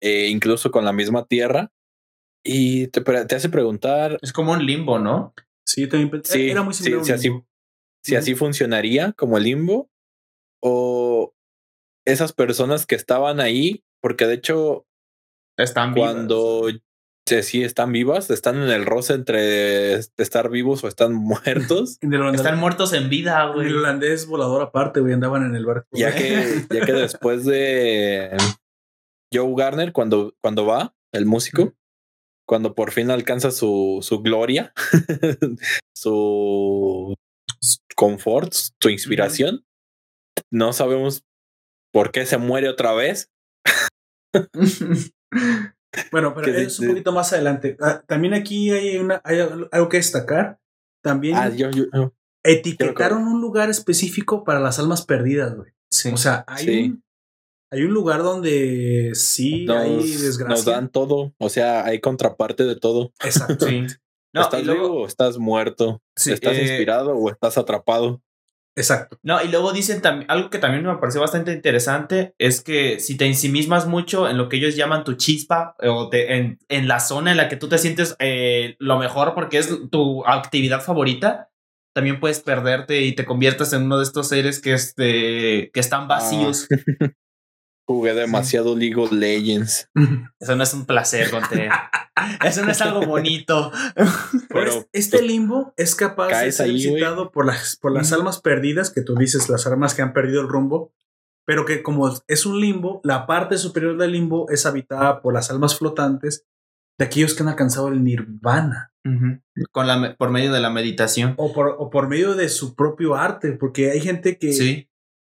eh, 0.00 0.28
incluso 0.28 0.70
con 0.70 0.84
la 0.84 0.92
misma 0.92 1.26
tierra. 1.26 1.72
Y 2.44 2.86
te, 2.88 3.02
hace 3.34 3.48
preguntar 3.48 4.18
Es 4.22 4.32
como 4.32 4.52
un 4.52 4.64
limbo, 4.64 4.98
¿no? 4.98 5.34
Sí, 5.66 5.86
también 5.88 6.10
pensé- 6.10 6.32
Sí, 6.34 6.50
era 6.50 6.62
muy 6.62 6.72
sí, 6.72 6.82
así- 7.12 7.28
si 8.04 8.14
así 8.16 8.34
funcionaría 8.34 9.12
como 9.14 9.36
el 9.38 9.44
limbo 9.44 9.90
o 10.62 11.34
esas 12.06 12.32
personas 12.32 12.86
que 12.86 12.94
estaban 12.94 13.40
ahí, 13.40 13.82
porque 14.00 14.26
de 14.26 14.34
hecho 14.34 14.86
Están 15.58 15.92
vivas. 15.94 16.14
Cuando 17.28 17.42
sí, 17.42 17.62
están 17.62 17.92
vivas, 17.92 18.30
están 18.30 18.56
en 18.56 18.70
el 18.70 18.86
roce 18.86 19.12
entre 19.12 19.94
estar 19.96 20.48
vivos 20.50 20.82
o 20.82 20.88
están 20.88 21.14
muertos, 21.14 21.98
Están 22.00 22.58
muertos 22.58 22.92
en 22.94 23.08
vida, 23.08 23.44
güey. 23.52 23.66
el 23.68 23.76
holandés 23.76 24.26
volador 24.26 24.62
aparte, 24.62 25.00
güey, 25.00 25.12
andaban 25.12 25.44
en 25.44 25.54
el 25.54 25.66
barco. 25.66 25.88
ya 25.92 26.14
que, 26.14 26.64
ya 26.70 26.86
que 26.86 26.92
después 26.92 27.44
de 27.44 28.34
Joe 29.32 29.52
Garner, 29.56 29.92
cuando, 29.92 30.34
cuando 30.40 30.64
va, 30.64 30.94
el 31.12 31.26
músico, 31.26 31.74
cuando 32.46 32.74
por 32.74 32.92
fin 32.92 33.10
alcanza 33.10 33.50
su, 33.50 33.98
su 34.00 34.22
gloria, 34.22 34.72
su 35.94 37.14
confort, 37.94 38.52
su 38.80 38.88
inspiración, 38.88 39.66
no 40.50 40.72
sabemos 40.72 41.24
por 41.92 42.10
qué 42.10 42.24
se 42.24 42.38
muere 42.38 42.68
otra 42.68 42.94
vez. 42.94 43.30
Bueno, 46.12 46.34
pero 46.34 46.52
de- 46.52 46.64
es 46.64 46.78
un 46.80 46.88
poquito 46.88 47.12
más 47.12 47.32
adelante. 47.32 47.76
Ah, 47.80 48.02
también 48.06 48.34
aquí 48.34 48.70
hay, 48.70 48.98
una, 48.98 49.20
hay 49.24 49.40
algo 49.40 49.88
que 49.88 49.96
destacar. 49.98 50.58
También 51.02 51.36
Ah, 51.36 51.48
yo, 51.48 51.70
yo- 51.70 51.86
yo- 51.92 52.14
etiquetaron 52.44 53.26
un 53.26 53.40
lugar 53.40 53.70
específico 53.70 54.44
para 54.44 54.60
las 54.60 54.78
almas 54.78 55.04
perdidas, 55.04 55.54
güey. 55.56 55.72
Sí. 55.90 56.10
O 56.12 56.16
sea, 56.16 56.44
hay 56.46 56.64
Sí. 56.64 56.80
un 56.90 57.02
hay 57.70 57.82
un 57.82 57.92
lugar 57.92 58.22
donde 58.22 59.10
sí 59.14 59.66
hay 59.68 59.96
nos, 59.96 60.22
desgracia. 60.22 60.48
nos 60.56 60.64
dan 60.64 60.88
todo, 60.90 61.34
o 61.38 61.48
sea, 61.50 61.84
hay 61.84 62.00
contraparte 62.00 62.64
de 62.64 62.76
todo. 62.76 63.12
Exacto. 63.24 63.66
Sí. 63.66 63.86
No, 64.34 64.42
¿Estás 64.42 64.60
y 64.60 64.64
luego- 64.66 64.82
vivo 64.90 65.02
o 65.02 65.06
estás 65.06 65.38
muerto? 65.38 66.02
Sí, 66.14 66.32
¿Estás 66.32 66.54
eh, 66.58 66.60
inspirado 66.62 67.14
o 67.16 67.30
estás 67.30 67.56
atrapado? 67.56 68.20
Exacto. 68.78 69.18
No, 69.24 69.42
y 69.42 69.48
luego 69.48 69.72
dicen 69.72 70.00
también, 70.00 70.30
algo 70.30 70.50
que 70.50 70.58
también 70.58 70.84
me 70.86 70.94
pareció 70.98 71.20
bastante 71.20 71.52
interesante, 71.52 72.32
es 72.38 72.60
que 72.60 73.00
si 73.00 73.16
te 73.16 73.26
ensimismas 73.26 73.86
mucho 73.88 74.28
en 74.28 74.38
lo 74.38 74.48
que 74.48 74.56
ellos 74.58 74.76
llaman 74.76 75.02
tu 75.02 75.14
chispa, 75.14 75.74
o 75.82 76.08
te- 76.08 76.36
en, 76.36 76.58
en 76.68 76.86
la 76.86 77.00
zona 77.00 77.32
en 77.32 77.38
la 77.38 77.48
que 77.48 77.56
tú 77.56 77.68
te 77.68 77.76
sientes 77.78 78.14
eh, 78.20 78.76
lo 78.78 78.98
mejor 78.98 79.34
porque 79.34 79.58
es 79.58 79.68
tu 79.90 80.24
actividad 80.26 80.80
favorita, 80.80 81.50
también 81.92 82.20
puedes 82.20 82.38
perderte 82.40 83.02
y 83.02 83.16
te 83.16 83.24
conviertes 83.24 83.72
en 83.72 83.82
uno 83.82 83.96
de 83.98 84.04
estos 84.04 84.28
seres 84.28 84.60
que, 84.60 84.74
este, 84.74 85.70
que 85.72 85.80
están 85.80 86.06
vacíos. 86.06 86.68
Jugué 87.88 88.12
demasiado 88.12 88.76
League 88.76 88.96
of 89.00 89.12
Legends. 89.12 89.88
Eso 90.40 90.54
no 90.56 90.62
es 90.62 90.74
un 90.74 90.84
placer, 90.84 91.30
Gonte. 91.30 91.70
Eso 92.44 92.62
no 92.64 92.70
es 92.70 92.82
algo 92.82 93.06
bonito. 93.06 93.72
Pero 93.94 94.08
Pero 94.50 94.70
es- 94.72 94.86
este 94.92 95.22
limbo 95.22 95.72
es 95.78 95.94
capaz 95.94 96.28
de 96.42 96.52
ser 96.52 96.66
ahí, 96.66 96.72
visitado 96.74 97.30
por 97.32 97.46
las, 97.46 97.76
por 97.76 97.92
las 97.92 98.12
almas 98.12 98.40
perdidas, 98.42 98.90
que 98.90 99.00
tú 99.00 99.14
dices 99.14 99.48
las 99.48 99.66
almas 99.66 99.94
que 99.94 100.02
han 100.02 100.12
perdido 100.12 100.42
el 100.42 100.48
rumbo, 100.48 100.92
pero 101.46 101.64
que 101.64 101.82
como 101.82 102.14
es 102.26 102.44
un 102.44 102.60
limbo, 102.60 103.00
la 103.04 103.26
parte 103.26 103.56
superior 103.56 103.96
del 103.96 104.12
limbo 104.12 104.50
es 104.50 104.66
habitada 104.66 105.22
por 105.22 105.32
las 105.32 105.50
almas 105.50 105.78
flotantes 105.78 106.44
de 106.98 107.06
aquellos 107.06 107.32
que 107.34 107.42
han 107.42 107.48
alcanzado 107.48 107.88
el 107.88 108.04
nirvana. 108.04 108.92
Con 109.72 109.86
la, 109.86 110.14
por 110.18 110.28
medio 110.30 110.52
de 110.52 110.60
la 110.60 110.68
meditación. 110.68 111.32
o 111.38 111.54
por, 111.54 111.74
o 111.78 111.88
por 111.88 112.08
medio 112.08 112.34
de 112.34 112.50
su 112.50 112.74
propio 112.74 113.14
arte, 113.14 113.52
porque 113.52 113.90
hay 113.90 114.00
gente 114.02 114.36
que 114.36 114.52
Sí. 114.52 114.87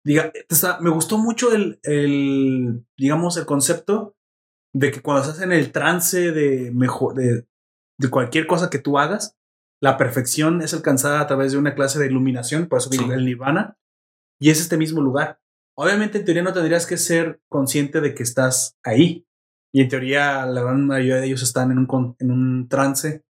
Diga, 0.05 0.32
está- 0.48 0.81
me 0.81 0.90
gustó 0.90 1.18
mucho 1.18 1.52
el, 1.55 1.78
el, 1.82 2.85
digamos, 2.97 3.36
el 3.36 3.47
concepto 3.47 4.16
de 4.74 4.90
que 4.90 5.01
cuando 5.02 5.22
estás 5.22 5.43
en 5.43 5.52
el 5.52 5.72
trance 5.72 6.32
de 6.32 6.70
mejor, 6.72 7.14
de, 7.14 7.47
de 7.98 8.10
cualquier 8.10 8.47
cosa 8.47 8.70
que 8.70 8.78
tú 8.78 8.98
hagas, 8.98 9.36
la 9.82 9.97
perfección 9.97 10.62
es 10.62 10.74
alcanzada 10.74 11.20
a 11.20 11.27
través 11.27 11.52
de 11.52 11.59
una 11.59 11.74
clase 11.74 11.98
de 11.98 12.06
iluminación, 12.06 12.66
por 12.68 12.78
eso 12.78 12.90
digo 12.90 13.05
Sí. 13.06 13.10
el 13.12 13.24
nirvana, 13.24 13.78
y 14.40 14.51
es 14.51 14.60
este 14.60 14.77
mismo 14.77 15.01
lugar. 15.01 15.40
Obviamente 15.77 16.18
en 16.18 16.24
teoría 16.24 16.43
no 16.43 16.52
tendrías 16.52 16.86
que 16.86 16.97
ser 16.98 17.40
consciente 17.48 18.01
de 18.01 18.14
que 18.14 18.22
estás 18.22 18.77
ahí, 18.85 19.27
y 19.72 19.81
en 19.82 19.89
teoría 19.89 20.44
la 20.47 20.62
gran 20.62 20.86
mayoría 20.86 21.16
de 21.16 21.27
ellos 21.27 21.43
están 21.43 21.70
en 21.72 21.78
un, 21.78 21.86
con- 21.86 22.16
en 22.18 22.31
un 22.31 22.68
trance, 22.68 23.24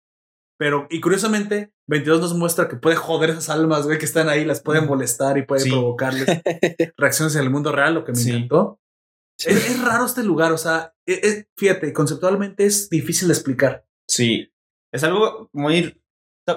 pero, 0.59 0.87
y 0.91 1.01
curiosamente, 1.01 1.73
22 1.87 2.21
nos 2.21 2.35
muestra 2.35 2.69
que 2.69 2.77
puede 2.77 2.97
joder 2.97 3.31
esas 3.31 3.51
almas, 3.51 3.87
güey, 3.87 3.99
que 3.99 4.05
están 4.07 4.29
ahí, 4.29 4.45
las 4.45 4.61
puede 4.63 4.81
molestar 4.81 5.39
y 5.39 5.43
puede 5.43 5.63
Sí. 5.63 5.71
provocarles 5.71 6.27
reacciones 6.97 7.35
en 7.37 7.43
el 7.43 7.51
mundo 7.51 7.73
real, 7.73 7.95
lo 7.95 8.05
que 8.05 8.13
me 8.13 8.19
Sí. 8.19 8.31
encantó. 8.31 8.81
Sí. 9.39 9.51
Es, 9.51 9.71
es 9.71 9.85
raro 9.85 10.07
este 10.07 10.23
lugar, 10.23 10.53
o 10.53 10.59
sea, 10.59 10.95
es- 11.07 11.23
es- 11.23 11.47
fíjate, 11.57 11.93
conceptualmente 11.93 12.65
es 12.65 12.89
difícil 12.89 13.29
de 13.29 13.35
explicar. 13.35 13.85
Sí, 14.09 14.51
es 14.95 15.05
algo 15.05 15.51
muy, 15.53 16.01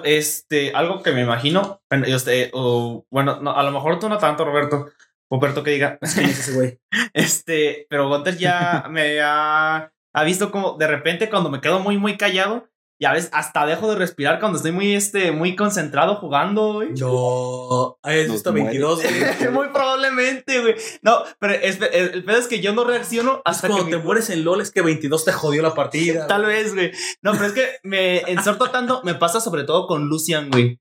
este, 0.04 0.72
algo 0.74 1.02
que 1.02 1.12
me 1.12 1.22
imagino, 1.22 1.82
usted, 2.14 2.50
o, 2.54 3.04
bueno, 3.10 3.40
no, 3.40 3.52
a 3.56 3.62
lo 3.62 3.70
mejor 3.72 3.98
tú 3.98 4.08
no 4.08 4.18
tanto, 4.18 4.44
Roberto, 4.44 4.86
Roberto 5.30 5.62
que 5.62 5.72
diga, 5.72 5.98
¿Quién 6.14 6.26
es 6.30 6.38
ese 6.48 6.52
güey? 6.54 6.78
este, 7.14 7.86
pero 7.90 8.08
Gunter 8.08 8.36
ya 8.38 8.86
me 8.90 9.20
ha, 9.20 9.92
ha 10.14 10.24
visto 10.24 10.50
como 10.50 10.76
de 10.78 10.86
repente 10.86 11.28
cuando 11.28 11.50
me 11.50 11.60
quedo 11.60 11.80
muy, 11.80 11.98
muy 11.98 12.16
callado, 12.16 12.68
y 13.02 13.06
a 13.06 13.12
veces 13.12 13.30
hasta 13.32 13.64
dejo 13.64 13.88
de 13.90 13.96
respirar 13.96 14.38
cuando 14.40 14.56
estoy 14.58 14.72
muy, 14.72 14.94
este, 14.94 15.32
muy 15.32 15.56
concentrado 15.56 16.16
jugando, 16.16 16.74
güey. 16.74 16.90
No, 17.00 17.98
has 18.02 18.14
Nos 18.26 18.32
visto 18.32 18.52
22, 18.52 19.02
güey. 19.02 19.50
muy 19.52 19.68
probablemente, 19.68 20.60
güey. 20.60 20.74
No, 21.00 21.22
pero 21.38 21.54
es- 21.54 21.80
el, 21.80 22.10
el 22.14 22.24
pedo 22.24 22.38
es 22.38 22.46
que 22.46 22.60
yo 22.60 22.74
no 22.74 22.84
reacciono 22.84 23.36
Es 23.36 23.56
hasta 23.56 23.68
que 23.68 23.72
cuando 23.72 23.86
mi 23.86 23.92
te 23.92 23.98
mueres 24.06 24.28
en 24.28 24.44
LOL, 24.44 24.60
es 24.60 24.70
que 24.70 24.82
22 24.82 25.24
te 25.24 25.32
jodió 25.32 25.62
la 25.62 25.74
partida. 25.74 26.26
Tal 26.26 26.42
güey. 26.44 26.56
vez, 26.62 26.74
güey. 26.74 26.92
No, 27.22 27.32
pero 27.32 27.46
es 27.46 27.52
que 27.52 27.66
me 27.84 28.18
ensorto 28.30 28.70
tanto. 28.70 29.00
Me 29.02 29.14
pasa 29.14 29.40
sobre 29.40 29.64
todo 29.64 29.86
con 29.86 30.06
Lucian, 30.08 30.50
güey. 30.50 30.78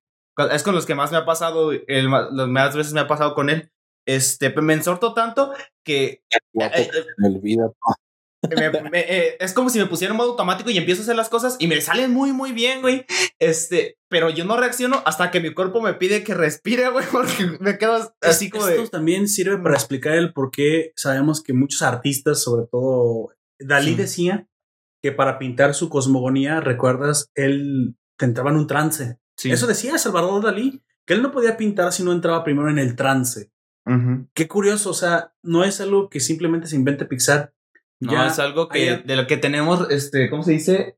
Es 0.52 0.64
con 0.64 0.76
los 0.76 0.86
que 0.86 0.96
más 0.96 1.12
me 1.12 1.18
ha 1.18 1.26
pasado. 1.26 1.66
güey. 1.68 1.84
El, 1.88 2.10
las 2.12 2.48
más 2.50 2.76
veces 2.76 2.92
me 2.92 3.00
ha 3.00 3.08
pasado 3.08 3.34
con 3.34 3.50
él. 3.50 3.72
Este, 4.06 4.50
me 4.62 4.74
ensorto 4.74 5.14
tanto 5.14 5.54
que 5.86 6.24
Guapo, 6.54 6.76
eh, 6.78 6.90
eh, 6.94 7.06
me 7.18 7.28
olvida. 7.30 7.64
Me- 8.50 8.82
me- 8.92 9.00
eh, 9.00 9.38
es 9.40 9.54
como 9.54 9.70
si 9.70 9.80
me 9.80 9.86
pusiera 9.86 10.12
en 10.14 10.18
modo 10.18 10.32
automático 10.32 10.70
y 10.70 10.78
empiezo 10.78 11.02
a 11.02 11.04
hacer 11.04 11.16
las 11.16 11.30
cosas 11.30 11.56
y 11.60 11.68
me 11.68 11.80
salen 11.82 12.12
muy, 12.12 12.32
muy 12.32 12.52
bien, 12.52 12.82
güey. 12.82 13.06
Este, 13.40 13.98
pero 14.10 14.30
yo 14.30 14.46
no 14.46 14.58
reacciono 14.58 15.02
hasta 15.06 15.32
que 15.32 15.40
mi 15.40 15.54
cuerpo 15.54 15.82
me 15.82 15.94
pide 15.94 16.24
que 16.24 16.34
respire, 16.34 16.90
güey, 16.90 17.06
porque 17.12 17.58
me 17.60 17.78
quedo 17.78 18.14
así 18.22 18.50
como 18.50 18.68
Esto 18.68 18.84
de. 18.84 18.90
también 18.90 19.28
sirve 19.28 19.58
para 19.58 19.76
explicar 19.76 20.14
el 20.14 20.34
por 20.34 20.52
qué 20.52 20.92
sabemos 20.96 21.42
que 21.44 21.54
muchos 21.54 21.82
artistas, 21.82 22.42
sobre 22.42 22.66
todo 22.72 23.30
Dalí 23.60 23.92
Sí. 23.92 23.96
decía 23.96 24.48
que 25.04 25.12
para 25.12 25.40
pintar 25.40 25.74
su 25.74 25.90
cosmogonía, 25.90 26.60
recuerdas, 26.62 27.30
él 27.36 27.96
te 28.18 28.26
entraba 28.26 28.50
en 28.52 28.58
un 28.58 28.68
trance. 28.68 29.18
Sí. 29.38 29.50
Eso 29.52 29.68
decía 29.68 29.98
Salvador 29.98 30.44
Dalí, 30.44 30.82
que 31.08 31.14
él 31.14 31.22
no 31.22 31.32
podía 31.32 31.56
pintar 31.56 31.94
si 31.94 32.04
no 32.04 32.12
entraba 32.12 32.44
primero 32.44 32.70
en 32.70 32.80
el 32.80 32.96
trance. 32.96 33.52
Qué 34.36 34.48
curioso, 34.48 34.92
o 34.92 34.94
sea, 34.94 35.34
no 35.42 35.64
es 35.64 35.82
algo 35.82 36.10
que 36.10 36.20
simplemente 36.20 36.68
se 36.68 36.76
invente 36.76 37.06
Pixar. 37.06 37.54
No, 38.00 38.12
Ya 38.14 38.28
es 38.28 38.40
algo 38.40 38.70
que 38.70 38.98
de 38.98 39.16
lo 39.16 39.28
que 39.28 39.38
tenemos, 39.38 39.90
este, 39.92 40.30
¿cómo 40.30 40.44
se 40.44 40.52
dice? 40.54 40.98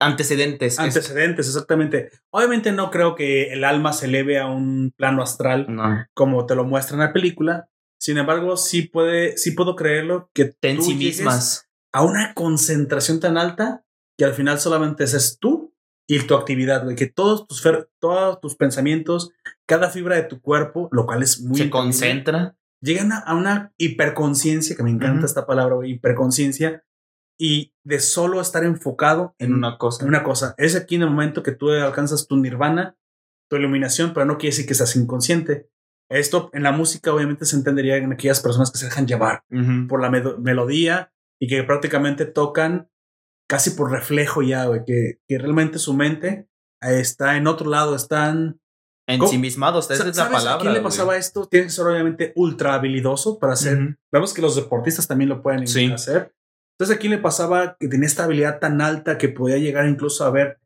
Antecedentes. 0.00 0.74
Es- 0.74 0.78
antecedentes, 0.78 1.46
exactamente. 1.46 2.10
Obviamente 2.30 2.72
no 2.72 2.90
creo 2.90 3.14
que 3.14 3.52
el 3.52 3.64
alma 3.64 3.92
se 3.92 4.06
eleve 4.06 4.38
a 4.38 4.46
un 4.46 4.92
plano 4.96 5.22
astral 5.22 5.66
no. 5.68 6.06
como 6.14 6.44
te 6.46 6.54
lo 6.54 6.64
muestra 6.64 6.94
en 6.96 7.00
la 7.00 7.12
película. 7.12 7.68
Sin 7.98 8.18
embargo, 8.18 8.56
sí 8.56 8.82
puede, 8.82 9.36
sí 9.38 9.52
puedo 9.52 9.76
creerlo 9.76 10.28
que 10.34 10.46
Te 10.46 10.70
en 10.70 10.82
sí 10.82 10.94
mismas. 10.94 11.68
a 11.92 12.02
una 12.02 12.34
concentración 12.34 13.20
tan 13.20 13.38
alta 13.38 13.84
que 14.18 14.24
al 14.24 14.34
final 14.34 14.58
solamente 14.58 15.04
es 15.04 15.38
tú 15.38 15.72
y 16.08 16.18
tu 16.26 16.34
actividad, 16.34 16.82
güey, 16.82 16.96
que 16.96 17.06
todos 17.06 17.46
tus 17.46 17.62
todos 18.00 18.40
tus 18.40 18.56
pensamientos, 18.56 19.30
cada 19.66 19.88
fibra 19.88 20.16
de 20.16 20.24
tu 20.24 20.40
cuerpo, 20.40 20.88
lo 20.90 21.06
cual 21.06 21.22
es 21.22 21.40
muy 21.40 21.56
se 21.56 21.64
increíble, 21.64 21.70
concentra. 21.70 22.56
Llegan 22.82 23.12
a, 23.12 23.34
una 23.34 23.72
hiperconciencia, 23.78 24.76
que 24.76 24.82
me 24.82 24.90
encanta 24.90 25.24
esta 25.24 25.46
palabra, 25.46 25.86
hiperconciencia, 25.86 26.84
y 27.38 27.72
de 27.84 27.98
solo 28.00 28.40
estar 28.40 28.64
enfocado 28.64 29.34
en 29.38 29.54
una 29.54 29.78
cosa. 29.78 30.02
en 30.02 30.08
una 30.08 30.22
cosa. 30.22 30.54
Es 30.58 30.76
aquí 30.76 30.96
en 30.96 31.02
el 31.02 31.10
momento 31.10 31.42
que 31.42 31.52
tú 31.52 31.70
alcanzas 31.70 32.26
tu 32.26 32.36
nirvana, 32.36 32.96
tu 33.48 33.56
iluminación, 33.56 34.12
pero 34.12 34.26
no 34.26 34.36
quiere 34.36 34.52
decir 34.52 34.66
que 34.66 34.72
estás 34.72 34.94
inconsciente. 34.96 35.68
Esto 36.10 36.50
en 36.52 36.62
la 36.62 36.72
música 36.72 37.12
obviamente 37.12 37.46
se 37.46 37.56
entendería 37.56 37.96
en 37.96 38.12
aquellas 38.12 38.40
personas 38.40 38.70
que 38.70 38.78
se 38.78 38.84
dejan 38.84 39.06
llevar 39.06 39.44
por 39.88 40.00
la 40.00 40.10
melodía 40.10 41.10
y 41.40 41.48
que 41.48 41.62
prácticamente 41.62 42.26
tocan 42.26 42.90
casi 43.48 43.70
por 43.70 43.90
reflejo 43.90 44.42
ya, 44.42 44.66
güey, 44.66 44.84
que, 44.84 45.20
que 45.26 45.38
realmente 45.38 45.78
su 45.78 45.94
mente 45.94 46.48
eh, 46.82 47.00
está 47.00 47.36
en 47.36 47.46
otro 47.46 47.68
lado, 47.70 47.96
están... 47.96 48.61
Ensimismados, 49.06 49.90
esa 49.90 50.02
es 50.02 50.06
la 50.08 50.14
¿Sabes 50.14 50.32
palabra. 50.32 50.54
¿A 50.54 50.58
quién 50.60 50.72
le 50.72 50.78
güey. 50.80 50.84
pasaba 50.90 51.16
esto? 51.16 51.46
Tiene 51.46 51.66
que 51.66 51.72
ser 51.72 51.86
obviamente 51.86 52.32
ultra 52.36 52.74
habilidoso 52.74 53.38
para 53.38 53.54
hacer... 53.54 53.76
Ujú. 53.78 53.94
Vemos 54.12 54.32
que 54.32 54.42
los 54.42 54.56
deportistas 54.56 55.08
también 55.08 55.28
lo 55.28 55.42
pueden 55.42 55.66
Sí. 55.66 55.90
hacer. 55.92 56.32
Entonces, 56.78 56.96
¿a 56.96 56.98
quién 57.00 57.12
le 57.12 57.18
pasaba 57.18 57.76
que 57.78 57.88
tenía 57.88 58.06
esta 58.06 58.24
habilidad 58.24 58.58
tan 58.60 58.80
alta 58.80 59.18
que 59.18 59.28
podía 59.28 59.58
llegar 59.58 59.86
incluso 59.86 60.24
a 60.24 60.30
ver 60.30 60.58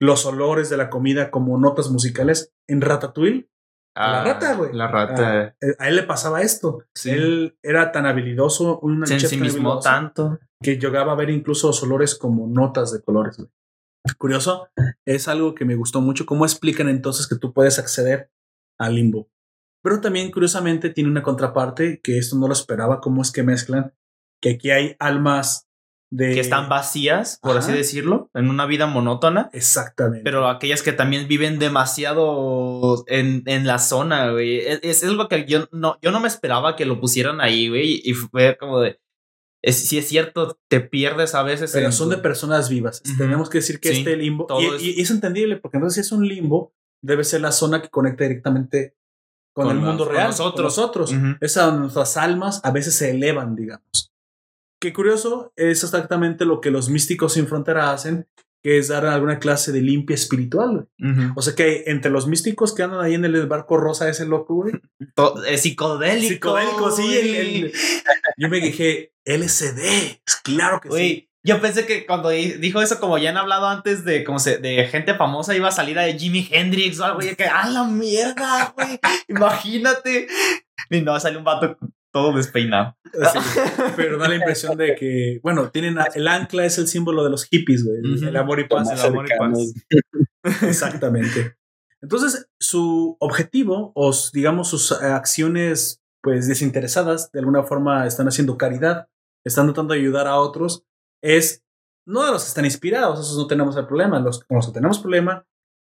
los 0.00 0.26
olores 0.26 0.70
de 0.70 0.76
la 0.76 0.90
comida 0.90 1.30
como 1.30 1.58
notas 1.58 1.88
musicales 1.90 2.52
en 2.68 2.80
Ratatouille? 2.80 3.48
La 3.96 4.22
Ah, 4.22 4.24
rata, 4.24 4.54
güey. 4.54 4.72
La 4.72 4.88
rata. 4.88 5.54
Eh, 5.60 5.76
A 5.78 5.88
él 5.88 5.94
le 5.96 6.02
pasaba 6.02 6.42
esto. 6.42 6.82
Sí. 6.96 7.10
Él 7.10 7.56
era 7.62 7.92
tan 7.92 8.06
habilidoso, 8.06 8.80
un 8.80 9.06
se 9.06 9.14
tan 9.14 9.22
ensimismó 9.22 9.74
habilidoso, 9.74 9.88
tanto. 9.88 10.38
que 10.60 10.78
llegaba 10.78 11.12
a 11.12 11.14
ver 11.14 11.30
incluso 11.30 11.68
los 11.68 11.80
olores 11.84 12.16
como 12.16 12.48
notas 12.48 12.92
de 12.92 13.00
colores. 13.02 13.36
güey. 13.36 13.48
Curioso, 14.18 14.68
es 15.06 15.28
algo 15.28 15.54
que 15.54 15.64
me 15.64 15.76
gustó 15.76 16.00
mucho. 16.00 16.26
¿Cómo 16.26 16.44
explican 16.44 16.88
entonces 16.88 17.26
que 17.26 17.36
tú 17.36 17.52
puedes 17.52 17.78
acceder 17.78 18.30
al 18.78 18.96
limbo? 18.96 19.30
Pero 19.82 20.00
también, 20.00 20.30
curiosamente, 20.30 20.90
tiene 20.90 21.10
una 21.10 21.22
contraparte 21.22 22.00
que 22.02 22.18
esto 22.18 22.36
no 22.36 22.46
lo 22.46 22.52
esperaba. 22.52 23.00
¿Cómo 23.00 23.22
es 23.22 23.30
que 23.30 23.42
mezclan? 23.42 23.94
Que 24.40 24.50
aquí 24.50 24.70
hay 24.70 24.96
almas 24.98 25.68
de. 26.10 26.34
Que 26.34 26.40
están 26.40 26.68
vacías, 26.68 27.38
por 27.42 27.56
así 27.56 27.72
decirlo, 27.72 28.30
en 28.34 28.48
una 28.48 28.66
vida 28.66 28.86
monótona. 28.86 29.50
Exactamente. 29.52 30.24
Pero 30.24 30.48
aquellas 30.48 30.82
que 30.82 30.92
también 30.92 31.28
viven 31.28 31.58
demasiado 31.58 33.04
en, 33.08 33.42
en 33.46 33.66
la 33.66 33.78
zona, 33.78 34.30
güey. 34.30 34.58
Es, 34.60 34.80
es 34.82 35.04
algo 35.04 35.28
que 35.28 35.44
yo 35.46 35.68
no, 35.72 35.98
yo 36.00 36.10
no 36.10 36.20
me 36.20 36.28
esperaba 36.28 36.76
que 36.76 36.86
lo 36.86 37.00
pusieran 37.00 37.40
ahí, 37.40 37.68
güey. 37.68 38.00
Y 38.04 38.14
fue 38.14 38.56
como 38.58 38.80
de. 38.80 39.00
Es, 39.66 39.76
si 39.88 39.96
es 39.98 40.06
cierto, 40.08 40.58
te 40.68 40.80
pierdes 40.80 41.34
a 41.34 41.42
veces. 41.42 41.72
Pero 41.72 41.86
en 41.86 41.92
son 41.92 42.08
tu- 42.10 42.16
de 42.16 42.22
personas 42.22 42.68
vivas. 42.68 43.02
Tenemos 43.16 43.48
que 43.48 43.58
decir 43.58 43.80
que 43.80 43.90
Sí, 43.90 43.98
este 43.98 44.16
limbo. 44.16 44.46
Y, 44.60 44.66
es- 44.66 44.82
y- 44.82 45.00
es 45.00 45.10
entendible, 45.10 45.56
porque 45.56 45.78
entonces 45.78 45.94
si 45.94 46.00
es 46.06 46.12
un 46.12 46.26
limbo, 46.28 46.74
debe 47.02 47.24
ser 47.24 47.40
la 47.40 47.52
zona 47.52 47.80
que 47.80 47.88
conecta 47.88 48.24
directamente 48.24 48.94
con, 49.54 49.66
Con 49.66 49.76
el 49.76 49.82
la- 49.82 49.88
mundo 49.88 50.04
con 50.04 50.14
real. 50.14 50.26
nosotros. 50.28 50.54
Con 50.54 50.64
nosotros. 50.64 51.14
Es 51.40 51.56
a 51.56 51.66
donde 51.66 51.80
nuestras 51.80 52.16
almas 52.16 52.60
a 52.64 52.70
veces 52.72 52.94
se 52.94 53.10
elevan, 53.10 53.54
digamos. 53.56 54.12
Qué 54.80 54.92
curioso, 54.92 55.52
es 55.56 55.82
exactamente 55.82 56.44
lo 56.44 56.60
que 56.60 56.70
los 56.70 56.90
místicos 56.90 57.32
sin 57.34 57.46
frontera 57.46 57.92
hacen, 57.92 58.26
que 58.64 58.78
es 58.78 58.88
dar 58.88 59.04
alguna 59.04 59.38
clase 59.38 59.70
de 59.72 59.82
limpia 59.82 60.14
espiritual. 60.14 60.88
güey. 60.98 61.28
O 61.36 61.42
sea 61.42 61.54
que 61.54 61.84
entre 61.86 62.10
los 62.10 62.26
místicos 62.26 62.74
que 62.74 62.82
andan 62.82 63.00
ahí 63.04 63.12
en 63.14 63.24
el 63.26 63.46
barco 63.46 63.76
rosa, 63.76 64.08
ese 64.08 64.24
loco, 64.26 64.54
güey. 64.54 64.72
Es 65.46 65.60
psicodélico. 65.60 66.56
Psicodélico, 66.58 66.90
sí. 66.90 67.14
el- 67.14 67.28
güey. 67.28 67.62
el- 67.64 67.72
yo 68.38 68.48
me 68.48 68.60
dije, 68.60 69.12
LSD. 69.26 70.18
Claro 70.42 70.80
que 70.80 70.88
sí. 70.88 70.92
Güey, 70.92 71.30
Yo 71.46 71.60
pensé 71.60 71.84
que 71.84 72.06
cuando 72.06 72.30
di- 72.30 72.52
dijo 72.54 72.80
eso, 72.80 72.98
como 72.98 73.18
ya 73.18 73.28
han 73.28 73.36
hablado 73.36 73.68
antes 73.68 74.02
de 74.06 74.24
como 74.24 74.38
se, 74.38 74.56
de 74.56 74.86
gente 74.88 75.14
famosa, 75.14 75.54
iba 75.54 75.68
a 75.68 75.72
salir 75.72 75.98
a 75.98 76.06
Jimi 76.10 76.48
Hendrix 76.50 76.98
o 77.00 77.04
algo. 77.04 77.22
Y 77.22 77.36
que, 77.36 77.44
¡ah, 77.44 77.68
la 77.68 77.84
mierda, 77.84 78.72
güey! 78.74 78.98
Imagínate. 79.28 80.26
Y 80.88 81.00
no, 81.02 81.18
sale 81.20 81.36
un 81.36 81.44
vato 81.44 81.76
todo 82.14 82.32
despeinado. 82.36 82.96
Sí, 83.12 83.12
pero 83.96 84.16
da 84.18 84.28
la 84.28 84.36
impresión 84.36 84.78
de 84.78 84.94
que, 84.94 85.40
bueno, 85.42 85.70
tienen 85.70 85.98
a- 85.98 86.04
el 86.14 86.28
ancla 86.28 86.64
es 86.64 86.78
el 86.78 86.86
símbolo 86.86 87.24
de 87.24 87.30
los 87.30 87.44
hippies, 87.46 87.84
güey. 87.84 87.98
el- 88.26 88.36
amor 88.36 88.60
y 88.60 88.68
paz. 88.68 88.88
el 88.90 89.00
amor 89.00 89.24
y 89.26 89.28
cercanos. 89.28 89.74
Exactamente. 90.62 91.56
Entonces, 92.00 92.48
su 92.60 93.16
objetivo 93.18 93.92
o 93.94 94.12
digamos 94.32 94.68
sus 94.68 94.92
acciones 94.92 96.00
pues 96.22 96.46
desinteresadas, 96.48 97.30
de 97.32 97.40
alguna 97.40 97.64
forma 97.64 98.06
están 98.06 98.28
haciendo 98.28 98.56
caridad, 98.56 99.08
están 99.44 99.66
tratando 99.66 99.92
de 99.94 100.00
ayudar 100.00 100.26
a 100.26 100.36
otros, 100.38 100.84
es 101.22 101.62
no 102.06 102.24
de 102.24 102.30
los 102.32 102.42
que 102.44 102.48
están 102.48 102.64
inspirados, 102.64 103.18
esos 103.20 103.36
no 103.36 103.46
tenemos 103.46 103.76
el 103.76 103.86
problema, 103.86 104.20
los 104.20 104.44
con 104.44 104.56
los 104.56 104.66
que 104.66 104.72
tenemos 104.72 104.98
problema 105.00 105.44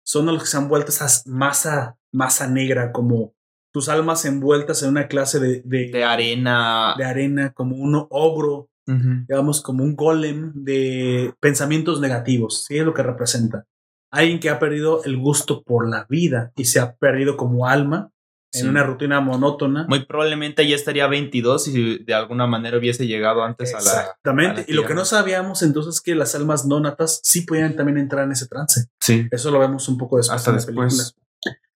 son 0.06 0.28
a 0.28 0.32
los 0.32 0.42
que 0.42 0.48
se 0.48 0.56
han 0.56 0.68
vuelto 0.68 0.90
esa 0.90 1.06
masa, 1.26 1.96
masa 2.12 2.46
negra, 2.48 2.92
como 2.92 3.33
tus 3.74 3.88
almas 3.88 4.24
envueltas 4.24 4.82
en 4.84 4.90
una 4.90 5.08
clase 5.08 5.40
de, 5.40 5.60
de, 5.64 5.90
De 5.90 6.04
arena. 6.04 6.94
de 6.96 7.04
arena, 7.04 7.52
como 7.52 7.74
un 7.76 8.06
ogro, 8.08 8.68
digamos, 8.86 9.60
como 9.62 9.82
un 9.82 9.96
golem 9.96 10.52
de 10.54 11.34
pensamientos 11.40 12.00
negativos, 12.00 12.64
¿sí? 12.66 12.78
Es 12.78 12.84
lo 12.84 12.94
que 12.94 13.02
representa. 13.02 13.64
Alguien 14.12 14.38
que 14.38 14.48
ha 14.48 14.60
perdido 14.60 15.02
el 15.04 15.16
gusto 15.18 15.62
por 15.64 15.88
la 15.90 16.06
vida 16.08 16.52
y 16.54 16.66
se 16.66 16.78
ha 16.78 16.94
perdido 16.94 17.36
como 17.36 17.66
alma 17.66 18.10
en 18.52 18.60
Sí. 18.60 18.68
una 18.68 18.84
rutina 18.84 19.20
monótona. 19.20 19.86
Muy 19.88 20.04
probablemente 20.06 20.68
ya 20.68 20.76
estaría 20.76 21.08
22 21.08 21.64
si 21.64 21.98
de 22.04 22.14
alguna 22.14 22.46
manera 22.46 22.78
hubiese 22.78 23.08
llegado 23.08 23.42
antes 23.42 23.74
a 23.74 23.78
la. 23.78 24.00
Exactamente. 24.02 24.64
y 24.68 24.74
lo 24.74 24.84
que 24.86 24.94
no 24.94 25.04
sabíamos 25.04 25.62
entonces 25.62 25.96
es 25.96 26.00
que 26.00 26.14
las 26.14 26.36
almas 26.36 26.64
no 26.64 26.78
natas 26.78 27.18
sí 27.24 27.40
podían 27.40 27.74
también 27.74 27.98
entrar 27.98 28.24
en 28.24 28.30
ese 28.30 28.46
trance. 28.46 28.84
Sí. 29.00 29.26
Eso 29.32 29.50
lo 29.50 29.58
vemos 29.58 29.88
un 29.88 29.98
poco 29.98 30.18
después 30.18 30.36
Hasta 30.36 30.50
en 30.50 30.56
la 30.58 30.62
después. 30.64 30.94
película. 30.94 31.23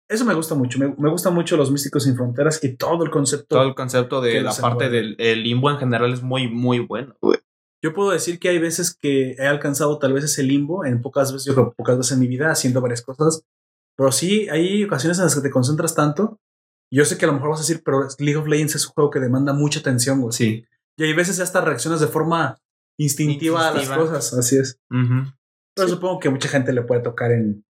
Eso 0.08 0.24
me 0.24 0.34
gusta 0.34 0.54
mucho. 0.54 0.78
Me, 0.78 0.88
me 0.96 1.10
gusta 1.10 1.30
mucho 1.30 1.56
los 1.56 1.70
místicos 1.70 2.04
sin 2.04 2.16
fronteras 2.16 2.62
y 2.64 2.76
todo 2.76 3.04
el 3.04 3.10
concepto. 3.10 3.56
Todo 3.56 3.64
el 3.64 3.74
concepto 3.74 4.20
de 4.20 4.40
la 4.40 4.54
parte 4.54 4.88
del 4.88 5.16
el 5.18 5.42
limbo 5.42 5.70
en 5.70 5.76
general 5.76 6.12
es 6.12 6.22
muy, 6.22 6.48
muy 6.48 6.78
bueno. 6.78 7.14
Yo 7.82 7.94
puedo 7.94 8.10
decir 8.10 8.40
que 8.40 8.48
hay 8.48 8.58
veces 8.58 8.96
que 8.96 9.32
he 9.32 9.46
alcanzado 9.46 9.98
tal 9.98 10.12
vez 10.12 10.24
ese 10.24 10.42
limbo, 10.42 10.84
en 10.84 11.00
pocas 11.00 11.32
veces, 11.32 11.46
yo 11.46 11.54
creo 11.54 11.74
pocas 11.74 11.96
veces 11.96 12.12
en 12.12 12.20
mi 12.20 12.26
vida, 12.26 12.50
haciendo 12.50 12.80
varias 12.80 13.02
cosas. 13.02 13.44
Pero 13.96 14.10
sí, 14.10 14.48
hay 14.48 14.82
ocasiones 14.84 15.18
en 15.18 15.24
las 15.24 15.34
que 15.34 15.42
te 15.42 15.50
concentras 15.50 15.94
tanto. 15.94 16.40
Yo 16.90 17.04
sé 17.04 17.18
que 17.18 17.26
a 17.26 17.28
lo 17.28 17.34
mejor 17.34 17.50
vas 17.50 17.60
a 17.60 17.62
decir, 17.62 17.82
pero 17.84 18.08
League 18.18 18.36
of 18.36 18.48
Legends 18.48 18.76
es 18.76 18.86
un 18.86 18.94
juego 18.94 19.10
que 19.10 19.20
demanda 19.20 19.52
mucha 19.52 19.80
atención, 19.80 20.20
güey. 20.20 20.32
Sí. 20.32 20.64
Y 20.96 21.04
hay 21.04 21.12
veces 21.12 21.38
hasta 21.38 21.60
reaccionas 21.60 22.00
de 22.00 22.08
forma 22.08 22.58
instintiva, 22.98 23.68
a 23.68 23.74
las 23.74 23.88
cosas, 23.88 24.32
así 24.32 24.56
es. 24.56 24.80
Pero 24.88 25.88
supongo 25.88 26.18
que 26.18 26.30
mucha 26.30 26.48
gente 26.48 26.72
le 26.72 26.82
puede 26.82 27.02
tocar 27.02 27.30
en, 27.30 27.64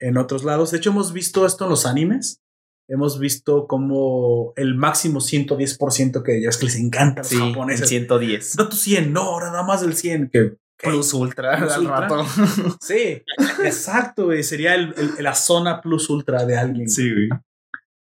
en 0.00 0.16
otros 0.16 0.44
lados. 0.44 0.70
De 0.70 0.78
hecho, 0.78 0.90
hemos 0.90 1.12
visto 1.12 1.46
esto 1.46 1.64
en 1.64 1.70
los 1.70 1.86
animes. 1.86 2.40
Hemos 2.88 3.18
visto 3.18 3.66
como 3.66 4.52
el 4.56 4.76
máximo 4.76 5.20
110% 5.20 6.22
que 6.22 6.40
ya 6.40 6.48
es 6.50 6.56
que 6.56 6.66
les 6.66 6.76
encanta 6.76 7.20
a 7.20 7.24
los 7.24 7.28
Sí, 7.28 7.36
japoneses. 7.38 7.88
110. 7.88 8.54
Da 8.56 8.68
tu 8.68 8.76
100, 8.76 9.12
no, 9.12 9.22
ahora 9.22 9.46
nada 9.50 9.64
más 9.64 9.80
del 9.80 9.94
100. 9.94 10.30
Que, 10.30 10.56
que- 10.78 10.88
Plus 10.90 11.12
ultra 11.14 11.56
Plus 11.58 11.72
al 11.72 11.80
ultra. 11.80 12.00
rato. 12.00 12.24
Sí, 12.80 13.22
exacto, 13.64 14.26
güey. 14.26 14.42
Sería 14.44 14.74
el- 14.76 14.94
el- 14.96 15.24
la 15.24 15.34
zona 15.34 15.80
plus 15.80 16.08
ultra 16.10 16.44
de 16.44 16.56
alguien. 16.56 16.88
Sí, 16.88 17.10
güey. 17.12 17.28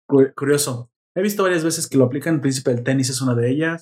Cu- 0.08 0.34
Curioso. 0.36 0.90
He 1.16 1.22
visto 1.22 1.44
varias 1.44 1.64
veces 1.66 1.88
que 1.88 1.98
lo 1.98 2.06
aplican. 2.06 2.36
El 2.36 2.42
príncipe 2.42 2.74
del 2.74 2.84
tenis 2.84 3.10
es 3.10 3.20
una 3.22 3.36
de 3.36 3.50
ellas. 3.50 3.82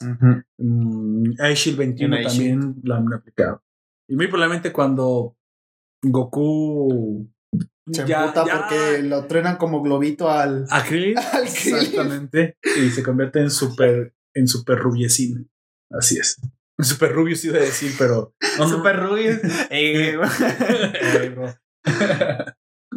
Mm, 0.57 1.33
Aishil 1.39 1.75
21 1.75 2.15
En 2.17 2.25
Aishil. 2.25 2.31
también 2.55 2.75
lo 2.81 2.95
han 2.95 3.13
aplicado. 3.13 3.61
Y 4.09 4.15
muy 4.15 4.27
probablemente 4.27 4.71
cuando 4.73 5.35
Goku 6.01 7.27
Se 7.91 8.01
emputa 8.01 8.43
porque 8.43 9.03
lo 9.03 9.25
trenan 9.25 9.57
como 9.57 9.81
globito 9.81 10.29
al. 10.29 10.65
a 10.71 10.83
Krillin, 10.83 11.17
Al 11.33 11.47
Krillin. 11.47 11.75
exactamente, 11.75 12.57
y 12.63 12.89
se 12.89 13.03
convierte 13.03 13.39
en 13.39 13.49
super 13.49 14.13
en 14.35 14.47
super 14.47 14.77
rubiecín. 14.77 15.49
Así 15.89 16.17
es. 16.19 16.39
Super 16.79 17.11
rubio 17.11 17.35
sí 17.35 17.47
iba 17.47 17.57
a 17.57 17.61
decir, 17.61 17.91
pero 17.97 18.35
no, 18.59 18.69
Super 18.69 18.99
Rubius. 18.99 19.39
Eh. 19.71 20.15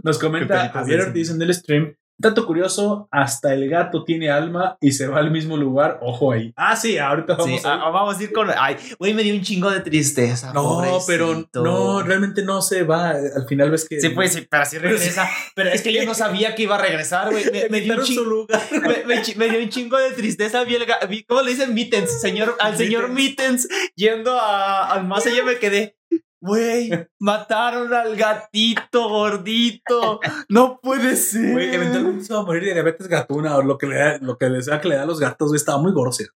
Nos 0.05 0.19
comenta 0.19 0.69
Javier. 0.69 1.01
Ortiz 1.01 1.31
en 1.31 1.41
el 1.41 1.55
stream. 1.55 1.97
Dato 2.21 2.45
curioso, 2.45 3.09
hasta 3.11 3.55
el 3.55 3.67
gato 3.71 4.05
tiene 4.05 4.31
alma 4.31 4.77
y 4.79 4.93
se 4.93 5.07
va 5.07 5.19
al 5.21 5.31
mismo 5.31 5.57
lugar. 5.57 5.99
Ojo 6.03 6.33
ahí. 6.33 6.53
Ah, 6.55 6.77
sí, 6.77 6.99
ahorita 6.99 7.35
Sí, 7.37 7.41
vamos 7.43 7.65
a 7.65 7.73
ah, 7.75 7.91
vamos 7.91 8.19
a 8.19 8.23
ir 8.23 8.33
con. 8.33 8.51
Ay, 8.55 8.77
güey, 8.99 9.15
me 9.15 9.23
dio 9.23 9.35
un 9.35 9.41
chingo 9.41 9.71
de 9.71 9.81
tristeza. 9.81 10.53
No, 10.53 10.83
pero 11.07 11.49
no, 11.55 12.03
realmente 12.03 12.43
no 12.43 12.61
se 12.61 12.83
va. 12.83 13.11
Al 13.11 13.47
final 13.49 13.71
ves 13.71 13.87
que. 13.89 13.99
Sí, 14.01 14.11
pues 14.11 14.35
sí, 14.35 14.47
pero 14.51 14.67
sí 14.67 14.77
regresa. 14.77 15.27
Pero 15.55 15.71
es 15.71 15.81
que 15.81 15.93
yo 15.95 16.05
no 16.05 16.13
sabía 16.15 16.55
que 16.55 16.65
iba 16.65 16.75
a 16.77 16.83
regresar, 16.83 17.31
güey. 17.31 17.45
Me, 17.71 17.81
dio 17.81 17.95
un 17.95 18.01
su 18.01 18.07
chingo. 18.07 18.25
lugar. 18.25 18.61
Me, 18.71 19.05
me 19.15 19.23
chi- 19.23 19.37
me 19.37 19.49
dio 19.49 19.59
un 19.61 19.71
chingo 19.71 19.97
de 19.97 20.11
tristeza. 20.11 20.63
Vi 20.65 20.75
el 20.75 20.87
ga- 20.87 21.25
¿Cómo 21.27 21.41
le 21.43 21.53
dicen? 21.53 21.73
Mittens. 21.73 22.21
Señor, 22.21 22.55
al 22.61 22.77
señor 22.77 23.09
Mittens 23.09 23.67
yendo 23.97 24.39
a, 24.39 24.91
al 24.93 25.07
más 25.07 25.27
allá 25.27 25.43
me 25.43 25.57
quedé. 25.59 25.97
Güey, 26.43 26.91
mataron 27.21 27.93
al 27.93 28.17
gatito 28.17 29.09
gordito. 29.09 30.21
No 30.49 30.81
puede 30.83 31.17
ser. 31.17 31.53
Güey, 31.53 31.75
eventualmente 31.75 32.25
se 32.25 32.33
va 32.35 32.41
a 32.41 32.45
morir 32.45 32.65
de 32.65 32.73
diabetes 32.73 33.09
gatuna 33.09 33.57
o 33.57 33.63
lo 33.63 33.77
que 33.77 33.87
le 33.87 33.97
da, 33.97 34.19
lo 34.19 34.39
que 34.39 34.49
le 34.49 34.63
sea 34.63 34.81
que 34.81 34.89
le 34.89 34.97
da 34.97 35.03
a 35.03 35.07
los 35.07 35.21
gatos, 35.21 35.49
güey, 35.49 35.57
estaba 35.57 35.79
muy 35.81 35.93
grosero. 35.93 36.33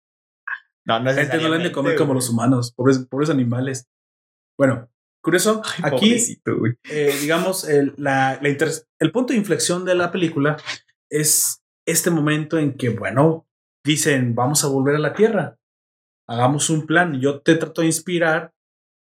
No, 0.85 0.99
no 0.99 1.05
La 1.05 1.13
gente 1.13 1.37
no 1.37 1.47
le 1.49 1.55
han 1.55 1.63
de 1.63 1.71
comer 1.71 1.95
como 1.97 2.13
los 2.13 2.29
humanos, 2.29 2.73
pobres, 2.73 2.99
pobres 3.09 3.29
animales. 3.29 3.87
Bueno, 4.59 4.89
curioso, 5.23 5.61
aquí 5.83 6.09
eh, 6.89 7.15
digamos, 7.21 7.67
el, 7.67 7.93
la, 7.97 8.37
la 8.41 8.49
inter- 8.49 8.85
el 8.99 9.11
punto 9.13 9.31
de 9.31 9.39
inflexión 9.39 9.85
de 9.85 9.95
la 9.95 10.11
película 10.11 10.57
es 11.09 11.63
este 11.87 12.09
momento 12.11 12.57
en 12.57 12.75
que, 12.75 12.89
bueno, 12.89 13.47
dicen, 13.85 14.35
vamos 14.35 14.63
a 14.63 14.67
volver 14.67 14.95
a 14.97 14.99
la 14.99 15.13
Tierra, 15.13 15.57
hagamos 16.27 16.69
un 16.69 16.85
plan, 16.85 17.19
yo 17.21 17.39
te 17.41 17.55
trato 17.55 17.81
de 17.81 17.87
inspirar, 17.87 18.51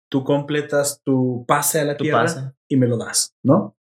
tú 0.09 0.23
completas 0.23 1.01
tu 1.03 1.45
pase 1.47 1.79
a 1.79 1.85
la 1.85 1.97
Tu 1.97 2.05
Tierra 2.05 2.21
pase. 2.23 2.51
y 2.67 2.77
me 2.77 2.87
lo 2.87 2.97
das, 2.97 3.35
¿no? 3.43 3.77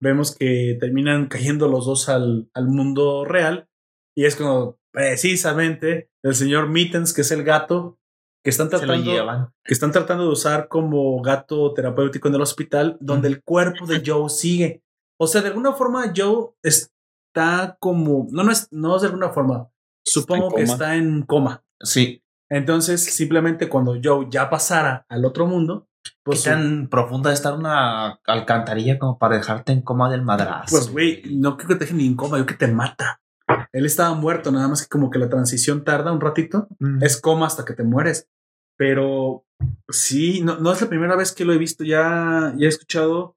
Vemos 0.00 0.34
que 0.36 0.76
terminan 0.78 1.26
cayendo 1.26 1.68
los 1.68 1.86
dos 1.86 2.08
al, 2.08 2.48
al 2.54 2.68
mundo 2.68 3.24
real 3.24 3.68
y 4.16 4.24
es 4.24 4.36
como 4.36 4.78
precisamente 4.92 6.10
el 6.22 6.34
señor 6.34 6.68
Mittens, 6.68 7.12
que 7.12 7.22
es 7.22 7.30
el 7.30 7.44
gato, 7.44 7.98
que 8.42 8.50
están 8.50 8.68
tratando 8.68 9.52
que 9.64 9.74
están 9.74 9.92
tratando 9.92 10.24
de 10.24 10.30
usar 10.30 10.68
como 10.68 11.20
gato 11.22 11.72
terapéutico 11.74 12.28
en 12.28 12.34
el 12.34 12.40
hospital, 12.40 12.96
donde 13.00 13.28
el 13.28 13.42
cuerpo 13.42 13.86
de 13.86 14.02
Joe 14.06 14.28
sigue. 14.28 14.82
O 15.20 15.26
sea, 15.26 15.42
de 15.42 15.48
alguna 15.48 15.72
forma 15.72 16.12
Joe 16.16 16.50
está 16.62 17.76
como, 17.80 18.26
no, 18.30 18.44
no 18.44 18.52
es, 18.52 18.68
no 18.70 18.96
es 18.96 19.02
de 19.02 19.08
alguna 19.08 19.30
forma, 19.30 19.68
supongo 20.04 20.54
que 20.54 20.62
está 20.62 20.96
en 20.96 21.22
coma. 21.22 21.64
Sí. 21.80 22.22
Entonces, 22.50 23.02
simplemente 23.04 23.68
cuando 23.68 23.96
Joe 24.02 24.26
ya 24.30 24.48
pasara 24.50 25.04
al 25.08 25.24
otro 25.24 25.46
mundo, 25.46 25.86
pues, 26.22 26.44
¿Qué 26.44 26.50
tan 26.50 26.88
profunda 26.88 27.32
está 27.32 27.52
una 27.54 28.20
alcantarilla 28.26 28.98
como 28.98 29.18
para 29.18 29.36
dejarte 29.36 29.72
en 29.72 29.82
coma 29.82 30.10
del 30.10 30.22
madrazo? 30.22 30.66
pues, 30.70 30.90
güey, 30.90 31.22
no 31.36 31.56
creo 31.56 31.68
que 31.68 31.74
te 31.74 31.80
deje 31.84 31.94
ni 31.94 32.06
en 32.06 32.16
coma, 32.16 32.38
yo 32.38 32.46
creo 32.46 32.58
que 32.58 32.66
te 32.66 32.72
mata. 32.72 33.20
Él 33.72 33.84
estaba 33.86 34.14
muerto, 34.14 34.50
nada 34.52 34.68
más 34.68 34.82
que 34.82 34.88
como 34.88 35.10
que 35.10 35.18
la 35.18 35.28
transición 35.28 35.84
tarda 35.84 36.12
un 36.12 36.20
ratito. 36.20 36.68
Mm. 36.78 37.02
es 37.02 37.20
coma 37.20 37.46
hasta 37.46 37.64
que 37.64 37.74
te 37.74 37.82
mueres. 37.82 38.28
Pero 38.76 39.44
sí, 39.90 40.40
no, 40.42 40.58
no 40.60 40.72
es 40.72 40.80
la 40.80 40.88
primera 40.88 41.16
vez 41.16 41.32
que 41.32 41.44
lo 41.44 41.52
he 41.52 41.58
visto. 41.58 41.82
Ya, 41.84 42.54
ya 42.56 42.66
he 42.66 42.68
escuchado. 42.68 43.36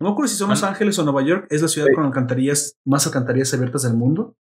No 0.00 0.08
me 0.08 0.12
acuerdo 0.12 0.28
si 0.28 0.36
son 0.36 0.50
Los. 0.50 0.62
Ángeles 0.62 0.98
o 0.98 1.04
Nueva 1.04 1.22
York. 1.22 1.46
Es 1.50 1.62
la 1.62 1.68
ciudad 1.68 1.88
Sí. 1.88 1.94
con 1.94 2.04
alcantarillas, 2.04 2.76
más 2.84 3.06
alcantarillas 3.06 3.54
abiertas 3.54 3.82
del 3.84 3.94
mundo. 3.94 4.36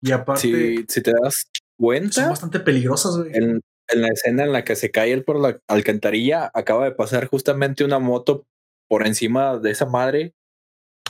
Y 0.00 0.12
aparte, 0.12 0.40
Si, 0.40 0.84
si 0.88 1.02
te 1.02 1.12
das 1.12 1.50
son 1.78 1.86
cuenta, 1.86 2.28
bastante 2.28 2.60
peligrosas, 2.60 3.16
güey. 3.16 3.30
en, 3.34 3.60
en 3.88 4.02
la 4.02 4.08
escena 4.08 4.44
en 4.44 4.52
la 4.52 4.64
que 4.64 4.76
se 4.76 4.90
cae 4.90 5.12
él 5.12 5.24
por 5.24 5.40
la 5.40 5.60
alcantarilla, 5.68 6.50
acaba 6.54 6.84
de 6.84 6.92
pasar 6.92 7.26
justamente 7.26 7.84
una 7.84 7.98
moto 7.98 8.46
por 8.88 9.06
encima 9.06 9.58
de 9.58 9.70
esa 9.70 9.86
madre. 9.86 10.34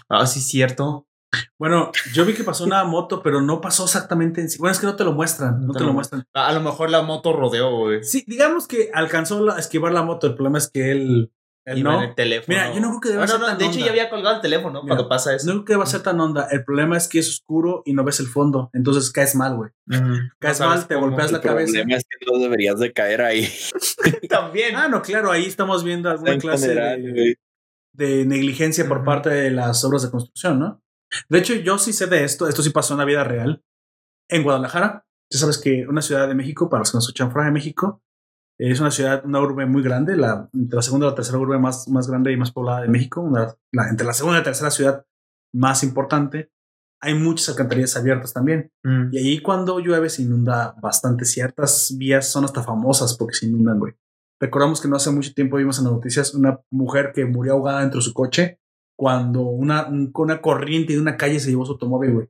Ah, 0.09 0.27
sí, 0.27 0.41
cierto. 0.41 1.07
Bueno, 1.59 1.91
yo 2.13 2.25
vi 2.25 2.35
que 2.35 2.45
pasó 2.45 2.65
una 2.65 2.85
moto, 2.85 3.23
pero 3.23 3.41
no 3.41 3.61
pasó 3.61 3.85
exactamente 3.85 4.41
en 4.41 4.51
sí. 4.51 4.59
Bueno, 4.59 4.73
es 4.73 4.79
que 4.79 4.87
no 4.87 4.97
te 4.97 5.05
lo 5.05 5.13
muestran. 5.13 5.67
No 5.67 5.73
te 5.73 5.85
lo 5.85 5.93
muestran. 5.93 6.25
A, 6.35 6.49
a 6.49 6.53
lo 6.53 6.61
mejor 6.61 6.91
la 6.91 7.03
moto 7.03 7.33
rodeó, 7.33 7.79
güey. 7.79 8.05
Sí, 8.05 8.25
digamos 8.27 8.67
que 8.69 8.91
alcanzó 8.93 9.51
a 9.51 9.59
esquivar 9.59 9.93
la 9.93 10.03
moto. 10.03 10.27
El 10.27 10.35
problema 10.35 10.59
es 10.59 10.71
que 10.71 10.91
él, 10.93 11.33
Iba 11.67 11.93
no. 11.93 12.03
el 12.03 12.15
teléfono. 12.15 12.47
Mira, 12.49 12.75
yo 12.75 12.81
no 12.81 12.89
creo 12.91 13.01
que 13.01 13.09
deba 13.09 13.21
Bueno, 13.21 13.33
ser 13.33 13.41
no, 13.41 13.47
tan 13.47 13.59
De 13.59 13.65
hecho, 13.65 13.75
onda. 13.75 13.85
ya 13.87 13.91
había 13.91 14.11
colgado 14.11 14.37
el 14.37 14.43
teléfono 14.43 14.83
Mira, 14.83 14.95
cuando 14.97 15.09
pasa 15.09 15.35
eso. 15.35 15.47
No 15.47 15.53
creo 15.53 15.65
que 15.65 15.77
va 15.77 15.85
a 15.85 15.87
ser 15.87 16.03
tan 16.03 16.21
onda. 16.21 16.47
El 16.51 16.63
problema 16.65 16.97
es 16.97 17.09
que 17.09 17.19
es 17.19 17.29
oscuro 17.29 17.83
y 17.87 17.95
no 17.95 18.05
ves 18.05 18.21
el 18.21 18.27
fondo. 18.27 18.69
Entonces 18.75 19.11
caes 19.11 19.35
mal, 19.35 19.57
güey. 19.57 19.71
Caes 20.41 20.61
No 20.61 20.69
mal, 20.69 20.87
te 20.87 20.95
cómo. 20.95 21.07
golpeas 21.07 21.33
la 21.33 21.39
El 21.39 21.43
cabeza. 21.45 21.73
problema 21.73 21.97
es 21.97 22.05
que 22.05 22.27
no 22.31 22.39
deberías 22.39 22.79
de 22.79 22.93
caer 22.93 23.23
ahí. 23.23 23.49
También. 24.29 24.77
Ah, 24.77 24.89
no, 24.89 25.01
claro, 25.03 25.31
ahí 25.31 25.47
estamos 25.47 25.85
viendo 25.85 26.11
alguna 26.11 26.33
En 26.33 26.41
clase 26.41 26.69
general, 26.69 27.03
de, 27.93 28.25
negligencia 28.27 28.87
por 28.89 29.05
parte 29.05 29.31
de 29.31 29.51
las 29.51 29.83
obras 29.85 30.03
de 30.03 30.11
construcción, 30.11 30.59
¿no? 30.59 30.83
De 31.29 31.39
hecho, 31.39 31.55
yo 31.55 31.79
sí 31.79 31.93
sé 31.93 32.07
de 32.09 32.25
esto, 32.25 32.49
esto 32.49 32.63
sí 32.63 32.71
pasó 32.71 32.95
en 32.95 32.99
la 32.99 33.05
vida 33.05 33.25
real. 33.25 33.63
En 34.29 34.43
Guadalajara, 34.43 35.07
ya 35.31 35.39
sabes 35.39 35.59
que 35.59 35.87
una 35.89 36.03
ciudad 36.03 36.27
de 36.29 36.35
México, 36.35 36.69
para 36.69 36.81
los 36.81 36.91
que 36.91 36.97
nos 36.97 37.05
escuchan 37.05 37.31
fuera 37.31 37.47
de 37.47 37.53
México, 37.53 38.03
Es 38.59 38.79
una 38.81 38.91
ciudad, 38.91 39.25
una 39.25 39.41
urbe 39.41 39.67
muy 39.67 39.83
grande, 39.83 40.17
la, 40.17 40.49
entre 40.55 40.77
la 40.77 40.83
segunda 40.83 41.07
y 41.07 41.11
la 41.11 41.15
tercera 41.17 41.39
urbe 41.39 41.59
más, 41.59 41.89
más 41.89 42.09
grande 42.09 42.33
y 42.33 42.37
más 42.37 42.53
poblada 42.53 42.83
de 42.83 42.89
México, 42.89 43.21
una- 43.21 43.55
la- 43.73 43.89
entre 43.89 44.07
la 44.07 44.13
segunda 44.13 44.39
y 44.39 44.41
la 44.41 44.45
tercera 44.45 44.71
ciudad 44.71 45.05
más 45.53 45.83
importante. 45.83 46.51
Hay 47.03 47.15
muchas 47.15 47.51
alcantarillas 47.51 47.97
abiertas 47.97 48.33
también. 48.33 48.71
Mm. 48.85 49.09
Y 49.13 49.19
ahí 49.19 49.43
cuando 49.43 49.79
llueve 49.81 50.09
se 50.09 50.23
inunda 50.23 50.75
bastante. 50.81 51.25
Ciertas 51.25 51.95
vías 51.99 52.29
son 52.29 52.45
hasta 52.45 52.63
famosas 52.63 53.17
porque 53.19 53.35
se 53.35 53.47
inundan, 53.47 53.79
güey. 53.79 53.93
Recordamos 54.41 54.81
que 54.81 54.89
no 54.89 54.97
hace 54.97 55.11
mucho 55.11 55.33
tiempo 55.35 55.57
vimos 55.59 55.79
en 55.79 55.85
las 55.85 55.93
noticias 55.93 56.35
una 56.35 56.61
mujer 56.71 57.13
que 57.15 57.25
murió 57.27 57.55
ahogada 57.55 57.81
dentro 57.81 57.99
de 57.99 58.05
su 58.05 58.15
coche 58.15 58.59
cuando 58.97 59.43
una, 59.43 59.87
un- 59.89 60.13
una 60.15 60.41
corriente 60.41 60.93
de 60.95 61.01
una 61.01 61.17
calle 61.17 61.41
se 61.41 61.51
llevó 61.51 61.67
su 61.67 61.73
automóvil, 61.73 62.13
güey. 62.13 62.29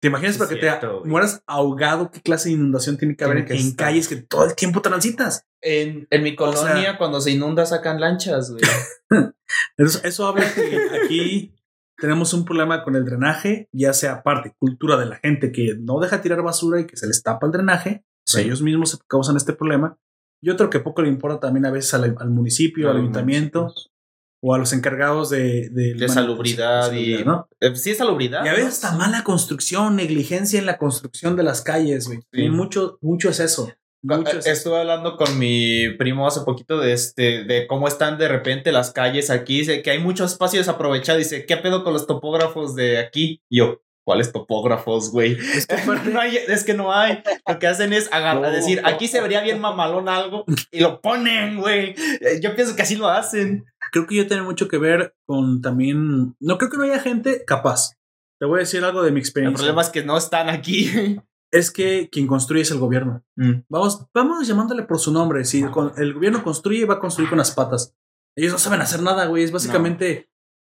¿Te 0.00 0.08
imaginas 0.08 0.36
para 0.36 0.50
que 0.50 0.60
cierto, 0.60 1.02
te 1.02 1.08
mueras 1.08 1.42
ahogado? 1.46 2.10
¿Qué 2.10 2.20
clase 2.20 2.48
de 2.50 2.54
inundación 2.56 2.98
tiene 2.98 3.16
que 3.16 3.24
haber 3.24 3.50
en 3.50 3.74
calles 3.74 4.08
que 4.08 4.16
todo 4.16 4.44
el 4.44 4.54
tiempo 4.54 4.82
transitas? 4.82 5.46
En, 5.62 6.06
en 6.10 6.22
mi 6.22 6.32
O 6.32 6.36
colonia, 6.36 6.76
sea- 6.82 6.98
cuando 6.98 7.20
se 7.20 7.30
inunda, 7.32 7.64
sacan 7.66 8.00
lanchas, 8.00 8.50
güey. 8.50 8.62
Eso, 9.76 10.00
eso 10.02 10.26
habla 10.26 10.52
que 10.52 10.78
aquí 11.04 11.54
tenemos 11.96 12.34
un 12.34 12.44
problema 12.44 12.82
con 12.82 12.96
el 12.96 13.04
drenaje, 13.04 13.68
ya 13.72 13.92
sea 13.92 14.22
parte, 14.22 14.54
cultura 14.58 14.96
de 14.96 15.06
la 15.06 15.16
gente 15.16 15.52
que 15.52 15.76
no 15.78 16.00
deja 16.00 16.20
tirar 16.20 16.42
basura 16.42 16.80
y 16.80 16.86
que 16.86 16.96
se 16.96 17.06
les 17.06 17.22
tapa 17.22 17.46
el 17.46 17.52
drenaje. 17.52 18.04
O 18.28 18.32
sea, 18.32 18.42
ellos 18.42 18.60
mismos 18.62 18.90
se 18.90 18.98
causan 19.08 19.36
este 19.36 19.52
problema. 19.52 19.98
Y 20.42 20.50
otro 20.50 20.68
que 20.68 20.80
poco 20.80 21.02
le 21.02 21.08
importa 21.08 21.40
también 21.40 21.64
a 21.66 21.70
veces 21.70 21.94
al, 21.94 22.16
al 22.18 22.30
municipio, 22.30 22.90
al 22.90 22.96
ayuntamiento 22.98 23.62
municipios. 23.62 23.92
O 24.42 24.54
a 24.54 24.58
los 24.58 24.72
encargados 24.72 25.30
de, 25.30 25.68
de, 25.70 25.94
De 25.94 26.08
salubridad 26.08 26.92
y- 26.92 27.24
¿no? 27.24 27.48
Eh, 27.60 27.74
Sí, 27.74 27.90
es 27.90 27.98
salubridad. 27.98 28.44
Y 28.44 28.48
a 28.48 28.52
veces 28.52 28.74
está 28.74 28.92
mala 28.92 29.24
construcción, 29.24 29.96
negligencia 29.96 30.58
en 30.58 30.66
la 30.66 30.78
construcción 30.78 31.36
de 31.36 31.42
las 31.42 31.62
calles, 31.62 32.06
güey. 32.06 32.18
Sí. 32.32 32.42
Y 32.42 32.48
mucho, 32.50 32.98
mucho 33.00 33.28
es 33.30 33.40
eso. 33.40 33.72
Mucho 34.02 34.30
es 34.38 34.46
eso. 34.46 34.50
Estuve 34.50 34.78
hablando 34.80 35.16
con 35.16 35.36
mi 35.38 35.88
primo 35.98 36.28
hace 36.28 36.42
poquito 36.42 36.78
de 36.78 36.92
este, 36.92 37.44
de 37.44 37.66
cómo 37.66 37.88
están 37.88 38.18
de 38.18 38.28
repente 38.28 38.70
las 38.70 38.92
calles 38.92 39.30
aquí, 39.30 39.58
dice 39.60 39.82
que 39.82 39.90
hay 39.90 39.98
mucho 39.98 40.24
espacio 40.24 40.60
desaprovechado, 40.60 41.18
dice, 41.18 41.44
¿qué 41.46 41.56
pedo 41.56 41.82
con 41.82 41.92
los 41.92 42.06
topógrafos 42.06 42.76
de 42.76 42.98
aquí? 42.98 43.42
Y 43.48 43.58
yo, 43.58 43.82
¿cuáles 44.04 44.30
topógrafos, 44.30 45.10
güey? 45.10 45.32
Es 45.56 45.66
que 45.66 45.74
No 46.12 46.20
hay- 46.20 46.36
es 46.36 46.62
que 46.62 46.74
no 46.74 46.92
hay. 46.92 47.20
Lo 47.48 47.58
que 47.58 47.66
hacen 47.66 47.92
es 47.92 48.08
agarrar, 48.12 48.42
No. 48.42 48.56
decir, 48.56 48.80
aquí 48.84 49.08
se 49.08 49.20
vería 49.20 49.40
bien 49.40 49.58
mamalón 49.60 50.08
algo 50.08 50.44
y 50.70 50.78
lo 50.78 51.00
ponen, 51.00 51.58
güey. 51.58 51.96
Eh, 52.20 52.38
Yo 52.40 52.54
pienso 52.54 52.76
que 52.76 52.82
así 52.82 52.94
lo 52.94 53.08
hacen. 53.08 53.64
Creo 54.02 54.08
que 54.08 54.16
yo 54.16 54.26
tiene 54.26 54.42
mucho 54.42 54.68
que 54.68 54.78
ver 54.78 55.14
con 55.26 55.60
también. 55.62 56.34
No 56.40 56.58
creo 56.58 56.70
que 56.70 56.76
no 56.76 56.82
haya 56.84 56.98
gente 57.00 57.44
capaz. 57.46 57.92
Te 58.38 58.46
voy 58.46 58.58
a 58.58 58.60
decir 58.60 58.84
algo 58.84 59.02
de 59.02 59.10
mi 59.10 59.20
El 59.20 59.22
experiencia. 59.22 59.56
problema 59.56 59.82
es 59.82 59.90
que 59.90 60.04
no 60.04 60.16
están 60.16 60.48
aquí. 60.48 60.90
es 61.52 61.70
que 61.70 62.08
quien 62.10 62.26
construye 62.26 62.62
es 62.62 62.70
el 62.70 62.78
gobierno. 62.78 63.24
Mm. 63.36 63.62
Vamos, 63.68 64.06
vamos 64.12 64.46
llamándole 64.46 64.82
por 64.82 64.98
su 64.98 65.12
nombre. 65.12 65.44
Si 65.44 65.62
el, 65.62 65.70
el 65.96 66.14
gobierno 66.14 66.42
construye, 66.44 66.84
va 66.84 66.94
a 66.94 66.98
construir 67.00 67.28
con 67.28 67.38
las 67.38 67.52
patas. 67.52 67.94
Ellos 68.36 68.52
no 68.52 68.58
saben 68.58 68.80
hacer 68.82 69.00
nada, 69.02 69.26
güey. 69.26 69.44
Es 69.44 69.52
básicamente. 69.52 70.28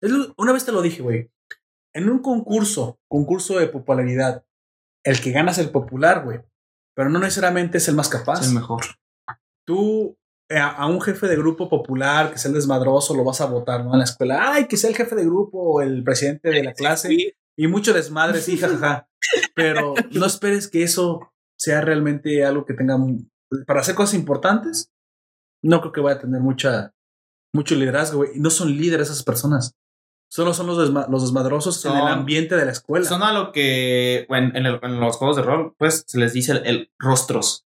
es 0.01 0.11
lo- 0.11 0.33
una 0.37 0.53
vez 0.53 0.65
te 0.65 0.71
lo 0.71 0.81
dije, 0.81 1.01
güey. 1.01 1.31
En 1.95 2.09
un 2.09 2.19
concurso, 2.19 2.99
concurso 3.09 3.57
de 3.57 3.67
popularidad, 3.67 4.45
el 5.03 5.19
que 5.19 5.31
gana 5.31 5.51
es 5.51 5.57
el 5.57 5.71
popular, 5.71 6.23
güey. 6.23 6.41
Pero 6.95 7.09
no 7.09 7.17
necesariamente 7.19 7.77
es 7.79 7.87
el 7.87 7.95
más 7.95 8.09
capaz. 8.09 8.41
Es 8.41 8.49
el 8.49 8.53
mejor. 8.55 8.81
tú 9.65 10.16
a, 10.49 10.67
a 10.69 10.85
un 10.87 11.01
jefe 11.01 11.27
de 11.27 11.35
grupo 11.35 11.69
popular 11.69 12.31
que 12.31 12.37
sea 12.37 12.49
el 12.49 12.55
desmadroso 12.55 13.15
lo 13.15 13.23
vas 13.23 13.41
a 13.41 13.45
votar, 13.45 13.83
¿no? 13.83 13.93
En 13.93 13.99
la 13.99 14.05
escuela, 14.05 14.53
ay, 14.53 14.67
que 14.67 14.77
sea 14.77 14.89
el 14.89 14.95
jefe 14.95 15.15
de 15.15 15.25
grupo 15.25 15.59
o 15.59 15.81
el 15.81 16.03
presidente 16.03 16.49
de 16.49 16.63
la 16.63 16.73
clase 16.73 17.35
y 17.57 17.67
mucho 17.67 17.93
desmadre, 17.93 18.39
sí, 18.41 18.57
jajaja. 18.57 19.09
Pero 19.55 19.93
no 20.11 20.25
esperes 20.25 20.67
que 20.69 20.83
eso 20.83 21.31
sea 21.57 21.81
realmente 21.81 22.45
algo 22.45 22.65
que 22.65 22.73
tenga 22.75 22.97
para 23.65 23.79
hacer 23.81 23.95
cosas 23.95 24.13
importantes. 24.15 24.91
No 25.63 25.81
creo 25.81 25.91
que 25.91 26.01
vaya 26.01 26.17
a 26.17 26.21
tener 26.21 26.39
mucha 26.41 26.93
mucho 27.53 27.75
liderazgo, 27.75 28.17
güey. 28.19 28.31
Y 28.35 28.39
no 28.39 28.49
son 28.51 28.77
líderes 28.77 29.09
esas 29.09 29.23
personas. 29.23 29.73
Solo 30.29 30.53
son 30.53 30.67
los, 30.67 30.77
desma- 30.77 31.07
los 31.09 31.21
desmadrosos 31.23 31.83
en 31.85 31.93
el 31.93 32.05
ambiente 32.07 32.55
de 32.57 32.65
la 32.65 32.71
escuela. 32.73 33.05
Son 33.07 33.23
a 33.23 33.31
lo 33.33 33.51
que, 33.53 34.25
bueno, 34.27 34.51
en, 34.53 34.65
el- 34.65 34.79
en 34.83 34.99
los 34.99 35.15
juegos 35.15 35.37
de 35.37 35.41
rol, 35.43 35.73
pues 35.79 36.03
se 36.05 36.19
les 36.19 36.33
dice 36.33 36.51
el, 36.51 36.65
el 36.67 36.91
rostros. 36.99 37.65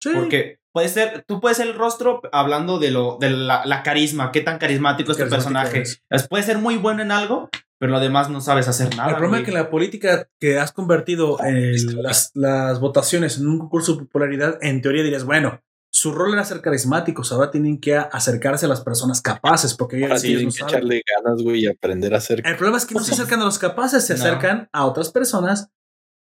Sí. 0.00 0.10
Porque 0.14 0.59
puede 0.72 0.88
ser, 0.88 1.24
tú 1.26 1.40
puedes 1.40 1.56
ser 1.58 1.66
el 1.68 1.74
rostro 1.74 2.20
hablando 2.32 2.78
de 2.78 2.90
lo, 2.90 3.16
de 3.20 3.30
la, 3.30 3.64
la 3.66 3.82
carisma, 3.82 4.32
qué 4.32 4.40
tan 4.40 4.58
carismático 4.58 5.12
es 5.12 5.18
tu 5.18 5.28
personaje. 5.28 5.82
es. 5.82 6.02
Es- 6.10 6.28
Puede 6.28 6.42
ser 6.44 6.58
muy 6.58 6.76
bueno 6.76 7.02
en 7.02 7.10
algo, 7.12 7.48
pero 7.78 7.92
lo 7.92 8.00
demás 8.00 8.28
no 8.30 8.40
sabes 8.40 8.68
hacer 8.68 8.94
nada. 8.96 9.10
El 9.10 9.14
problema 9.16 9.38
güey. 9.38 9.42
es 9.42 9.48
que 9.48 9.54
la 9.54 9.70
política 9.70 10.28
que 10.38 10.58
has 10.58 10.72
convertido 10.72 11.38
en 11.44 12.02
las, 12.02 12.30
las 12.34 12.78
votaciones 12.80 13.38
en 13.38 13.46
un 13.48 13.58
concurso 13.58 13.94
de 13.94 14.00
popularidad, 14.00 14.58
en 14.60 14.80
teoría 14.82 15.02
dirías, 15.02 15.24
bueno, 15.24 15.60
su 15.92 16.12
rol 16.12 16.32
era 16.34 16.44
ser 16.44 16.60
carismáticos, 16.60 17.32
ahora 17.32 17.50
tienen 17.50 17.80
que 17.80 17.96
acercarse 17.96 18.66
a 18.66 18.68
las 18.68 18.80
personas 18.80 19.20
capaces, 19.20 19.74
porque 19.74 19.96
ellos, 19.96 20.10
Ahora 20.10 20.20
tienen 20.20 20.44
no 20.44 20.50
que 20.52 20.58
saben. 20.58 20.74
echarle 20.74 21.02
ganas, 21.16 21.42
güey, 21.42 21.64
y 21.64 21.66
aprender 21.66 22.14
a 22.14 22.18
hacer. 22.18 22.42
El 22.46 22.54
problema 22.56 22.78
es 22.78 22.86
que 22.86 22.94
no 22.94 23.00
se 23.02 23.12
acercan 23.14 23.40
a 23.40 23.44
los 23.44 23.58
capaces, 23.58 24.06
se 24.06 24.14
No. 24.14 24.20
acercan 24.22 24.68
a 24.72 24.86
otras 24.86 25.10
personas 25.10 25.68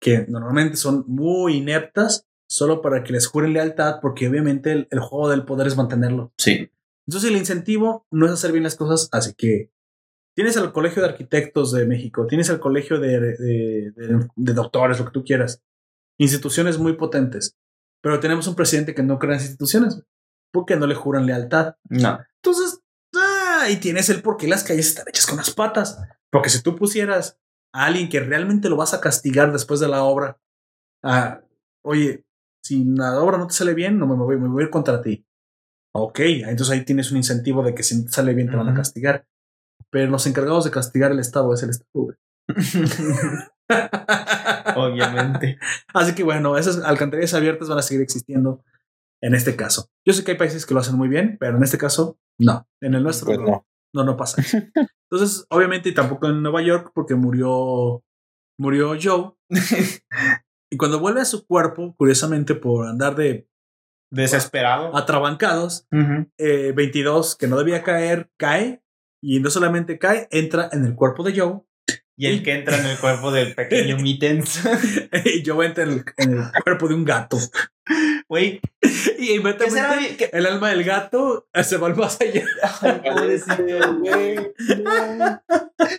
que 0.01 0.25
normalmente 0.29 0.77
son 0.79 1.05
muy 1.07 1.57
ineptas, 1.57 2.25
solo 2.49 2.81
para 2.81 3.05
que 3.05 3.13
les 3.13 3.27
juren 3.27 3.53
lealtad, 3.53 3.97
porque 4.01 4.29
obviamente 4.29 4.73
el, 4.73 4.89
el 4.91 5.01
juego 5.01 5.29
del 5.29 5.45
poder 5.45 5.67
es 5.67 5.77
mantenerlo. 5.77 6.33
Sí. 6.39 6.71
Entonces 7.07 7.31
el 7.31 7.37
incentivo 7.37 8.07
no 8.11 8.27
es 8.27 8.33
hacer 8.33 8.53
bien 8.53 8.65
las 8.65 8.75
cosas, 8.77 9.09
así 9.13 9.35
que 9.35 9.71
tienes 10.35 10.57
el 10.57 10.73
Colegio 10.73 11.03
de 11.03 11.09
Arquitectos 11.09 11.73
de 11.73 11.87
México, 11.87 12.27
tienes 12.27 12.49
el 12.49 12.61
Colegio 12.61 12.99
de, 13.01 13.21
de- 13.21 13.91
de- 13.93 14.29
de 14.37 14.53
Doctores, 14.55 14.99
lo 14.99 15.07
que 15.07 15.13
tú 15.13 15.25
quieras, 15.25 15.63
instituciones 16.19 16.79
muy 16.79 16.95
potentes, 16.95 17.57
pero 18.03 18.21
tenemos 18.21 18.47
un 18.47 18.55
presidente 18.55 18.95
que 18.95 19.03
no 19.03 19.19
crea 19.19 19.37
en 19.37 19.41
instituciones, 19.43 20.03
porque 20.53 20.77
no 20.77 20.87
le 20.87 20.95
juran 20.95 21.27
lealtad. 21.27 21.75
No. 21.89 22.19
Entonces, 22.43 22.81
ah, 23.15 23.67
y 23.71 23.77
tienes 23.77 24.09
el 24.11 24.23
por 24.23 24.37
qué 24.37 24.49
las 24.49 24.65
calles 24.65 24.89
están 24.89 25.09
hechas 25.09 25.27
con 25.27 25.37
las 25.37 25.51
patas, 25.51 26.01
porque 26.31 26.51
si 26.51 26.63
tú 26.63 26.77
pusieras 26.77 27.39
a 27.75 27.87
alguien 27.87 28.09
que 28.09 28.21
realmente 28.21 28.69
lo 28.69 28.77
vas 28.77 28.95
a 28.95 29.01
castigar 29.01 29.53
después 29.53 29.81
de 29.81 29.89
la 29.89 30.03
obra, 30.05 30.39
ah, 31.03 31.41
oye, 31.83 32.25
si 32.69 32.85
la 32.85 33.19
obra 33.21 33.39
no 33.39 33.47
te 33.47 33.55
sale 33.55 33.75
bien, 33.75 33.99
no 33.99 34.07
me 34.07 34.15
voy, 34.15 34.39
me 34.39 34.49
voy 34.49 34.63
a 34.63 34.67
ir 34.67 34.71
contra 34.71 35.01
ti. 35.01 35.25
Ok, 35.95 36.21
entonces 36.21 36.71
ahí 36.71 36.85
tienes 36.85 37.11
un 37.11 37.17
incentivo 37.17 37.63
de 37.63 37.75
que 37.75 37.83
si 37.83 38.05
te 38.05 38.13
sale 38.13 38.35
bien 38.35 38.51
te 38.51 38.57
van 38.57 38.69
a 38.69 38.75
castigar. 38.75 39.27
Pero 39.91 40.11
los 40.11 40.27
encargados 40.27 40.65
de 40.65 40.71
castigar 40.71 41.13
el 41.13 41.19
Estado 41.19 41.53
es 41.55 41.63
el 41.63 41.71
Estado. 41.71 42.15
Obviamente. 44.77 45.59
Así 45.95 46.15
que 46.15 46.23
bueno, 46.23 46.57
esas 46.59 46.79
alcantarillas 46.85 47.35
abiertas 47.35 47.69
van 47.69 47.79
a 47.79 47.83
seguir 47.83 48.03
existiendo 48.03 48.63
en 49.23 49.35
este 49.35 49.57
caso. 49.57 49.89
Yo 50.07 50.13
sé 50.13 50.25
que 50.25 50.33
hay 50.33 50.39
países 50.39 50.67
que 50.67 50.75
lo 50.75 50.81
hacen 50.81 50.97
muy 50.97 51.09
bien, 51.09 51.39
pero 51.41 51.57
en 51.57 51.63
este 51.63 51.79
caso, 51.79 52.19
no. 52.39 52.69
En 52.83 52.95
el 52.95 53.03
nuestro, 53.03 53.27
Pues 53.27 53.39
no. 53.39 53.67
no. 53.95 54.05
No, 54.05 54.17
pasa. 54.17 54.43
Entonces, 55.11 55.47
obviamente, 55.49 55.89
y 55.89 55.95
tampoco 55.95 56.29
en 56.29 56.43
Nueva 56.43 56.63
York, 56.63 56.93
porque 56.95 57.15
murió, 57.15 58.03
murió 58.59 58.95
Joe. 59.03 59.33
y 60.71 60.77
cuando 60.77 61.01
vuelve 61.01 61.21
a 61.21 61.25
su 61.25 61.47
cuerpo, 61.47 61.95
curiosamente, 61.97 62.55
por 62.55 62.87
andar 62.87 63.15
de 63.17 63.49
Desesperado. 64.11 64.97
atrabancados, 64.97 65.87
Ujú. 65.93 66.31
eh, 66.39 66.73
22, 66.75 67.37
que 67.37 67.47
no 67.47 67.59
debía 67.59 67.83
caer, 67.83 68.31
cae. 68.37 68.83
Y 69.23 69.41
no 69.41 69.51
solamente 69.51 69.99
cae, 69.99 70.29
entra 70.31 70.69
en 70.73 70.85
el 70.85 70.95
cuerpo 70.95 71.23
de 71.25 71.39
Joe. 71.39 71.61
Y 72.17 72.27
el 72.27 72.43
que 72.43 72.53
entra 72.53 72.77
en 72.79 72.87
el 72.87 72.99
cuerpo 72.99 73.31
del 73.33 73.55
pequeño 73.55 73.97
Mittens. 73.99 74.63
y 75.25 75.43
Joe 75.45 75.67
entra 75.67 75.85
en 75.85 75.91
el, 75.91 76.05
en 76.19 76.39
el 76.39 76.63
cuerpo 76.65 76.89
de 76.89 76.95
un 76.95 77.05
gato. 77.05 77.37
Güey, 78.29 78.61
Y 79.19 79.33
inmediatamente 79.33 80.17
¿Qué- 80.17 80.31
el 80.33 80.47
alma 80.47 80.69
del 80.71 80.85
gato 80.85 81.49
se 81.65 81.77
va 81.79 81.87
al 81.89 81.97
más 81.97 82.21
allá. 82.21 82.45
Ay, 82.83 83.01
pobrecito, 83.15 83.95
güey. 84.01 84.37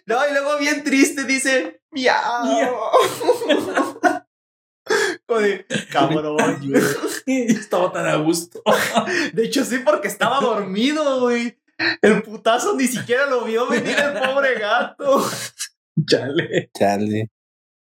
No, 0.06 0.28
y 0.28 0.32
luego 0.34 0.58
bien 0.60 0.84
triste 0.84 1.24
dice, 1.26 1.82
miau. 1.92 2.10
Joder, 5.30 5.68
cabrón. 5.92 6.60
Y 7.28 7.52
estaba 7.52 7.92
tan 7.92 8.08
a 8.08 8.16
gusto. 8.16 8.64
De 9.34 9.46
hecho, 9.46 9.64
sí, 9.64 9.78
porque 9.86 10.08
estaba 10.08 10.40
dormido, 10.40 11.22
güey. 11.22 11.56
El 12.02 12.24
putazo 12.24 12.76
ni 12.76 12.88
siquiera 12.88 13.28
lo 13.28 13.46
vio 13.46 13.68
venir 13.68 13.96
el 13.96 14.14
pobre 14.20 14.58
gato. 14.58 15.24
Chale. 16.10 16.72
Chale. 16.76 17.30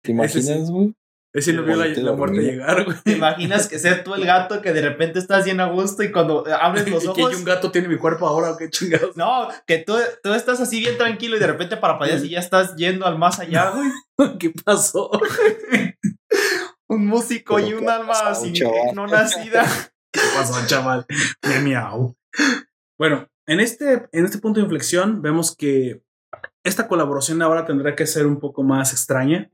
¿Te 0.01 0.07
sí. 0.07 0.13
imaginas, 0.13 0.71
güey? 0.71 0.95
Ese 1.33 1.53
no 1.53 1.65
vio 1.65 1.75
la, 1.75 2.13
muerte 2.13 2.43
llegar, 2.43 2.85
güey. 2.85 2.97
¿Te 3.03 3.13
imaginas 3.13 3.67
que 3.67 3.81
ser 3.81 4.05
tú 4.05 4.15
el 4.15 4.25
gato 4.25 4.63
que 4.63 4.73
de 4.73 4.83
repente 4.83 5.19
estás 5.19 5.45
bien 5.45 5.59
a 5.59 5.67
gusto 5.67 6.05
y 6.05 6.13
cuando 6.13 6.45
abres 6.61 6.89
los 6.89 7.03
Y 7.05 7.13
que 7.13 7.23
ojos... 7.25 7.35
un 7.35 7.45
gato 7.45 7.73
tiene 7.73 7.89
mi 7.89 7.99
cuerpo 7.99 8.29
ahora, 8.29 8.53
¿o 8.53 8.57
qué 8.57 8.71
chingados? 8.71 9.17
No, 9.17 9.49
que 9.67 9.79
tú, 9.79 9.97
tú 10.23 10.33
estás 10.33 10.61
así 10.61 10.79
bien 10.79 10.97
tranquilo 10.97 11.37
y 11.37 11.41
de 11.41 11.49
repente 11.49 11.77
parpadeas 11.77 12.23
y 12.23 12.29
ya 12.29 12.39
estás 12.39 12.77
yendo 12.77 13.05
al 13.05 13.19
más 13.19 13.41
allá, 13.41 13.71
güey. 13.71 14.39
¿Qué 14.39 14.53
pasó? 14.65 15.11
Un 16.95 17.07
músico 17.07 17.59
y 17.59 17.73
un 17.73 17.81
¿qué 17.81 17.89
ha 17.89 17.95
alma 17.97 18.09
pasado, 18.09 18.45
sin, 18.45 18.55
no 18.95 19.07
nacida. 19.07 19.65
¿Qué 20.13 20.21
pasó, 20.37 20.67
chaval? 20.67 21.07
Me 21.43 21.61
miau. 21.61 22.17
Bueno, 22.99 23.29
en 23.47 23.61
este, 23.61 24.09
en 24.13 24.25
este 24.25 24.39
punto 24.39 24.61
de 24.61 24.65
inflexión 24.65 25.23
vemos 25.23 25.55
que 25.57 26.03
esta 26.63 26.89
colaboración 26.89 27.43
ahora 27.43 27.67
tendrá 27.67 27.95
que 27.95 28.07
ser 28.07 28.27
un 28.27 28.39
poco 28.39 28.63
más 28.63 28.93
extraña. 28.93 29.51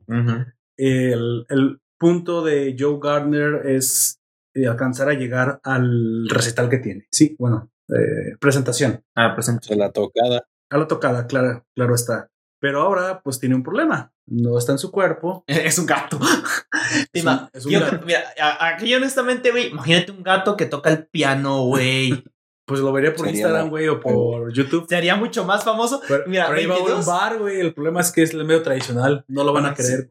El, 0.76 1.46
el 1.48 1.80
punto 1.98 2.42
de 2.42 2.76
Joe 2.78 2.98
Gardner 3.00 3.66
es 3.66 4.20
alcanzar 4.68 5.08
a 5.08 5.14
llegar 5.14 5.60
al 5.62 6.28
recital 6.28 6.68
que 6.68 6.78
tiene. 6.78 7.06
Sí, 7.10 7.36
bueno, 7.38 7.70
eh, 7.88 8.36
presentación. 8.40 9.04
Ah, 9.14 9.34
presenta. 9.34 9.66
Se 9.66 9.76
la 9.76 9.92
tocada. 9.92 10.48
A 10.70 10.78
la 10.78 10.86
tocada, 10.86 11.26
claro, 11.26 11.66
claro 11.74 11.94
está. 11.94 12.30
Pero 12.60 12.82
ahora, 12.82 13.22
pues 13.22 13.40
tiene 13.40 13.54
un 13.54 13.62
problema. 13.62 14.12
No 14.30 14.56
está 14.56 14.72
en 14.72 14.78
su 14.78 14.90
cuerpo. 14.90 15.44
Es 15.48 15.78
un 15.78 15.86
gato. 15.86 16.18
Es 17.12 17.24
un- 17.24 17.48
es 17.52 17.66
un 17.66 17.72
yo 17.72 17.80
gato. 17.80 18.00
mira, 18.06 18.24
aquí 18.60 18.94
honestamente, 18.94 19.50
güey, 19.50 19.68
imagínate 19.68 20.12
un 20.12 20.22
gato 20.22 20.56
que 20.56 20.66
toca 20.66 20.90
el 20.90 21.06
piano, 21.06 21.64
güey. 21.64 22.24
Pues 22.66 22.78
lo 22.78 22.92
veré 22.92 23.10
por 23.10 23.26
Sería 23.26 23.40
Instagram, 23.40 23.68
güey, 23.68 23.88
o 23.88 23.98
por 23.98 24.52
YouTube. 24.52 24.86
Sería 24.88 25.16
mucho 25.16 25.44
más 25.44 25.64
famoso. 25.64 26.00
Pero, 26.06 26.22
Mira, 26.28 26.46
pero 26.46 26.60
ahí 26.60 26.66
va 26.66 26.76
a 26.76 26.78
un 26.78 26.84
22. 26.84 27.06
bar, 27.06 27.38
güey. 27.38 27.58
El 27.58 27.74
problema 27.74 28.00
es 28.00 28.12
que 28.12 28.22
es 28.22 28.32
el 28.32 28.44
medio 28.44 28.62
tradicional. 28.62 29.24
No 29.26 29.42
lo 29.42 29.52
van 29.52 29.66
a 29.66 29.70
Ah, 29.70 29.74
creer. 29.74 30.08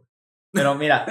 Pero 0.52 0.76
mira, 0.76 1.06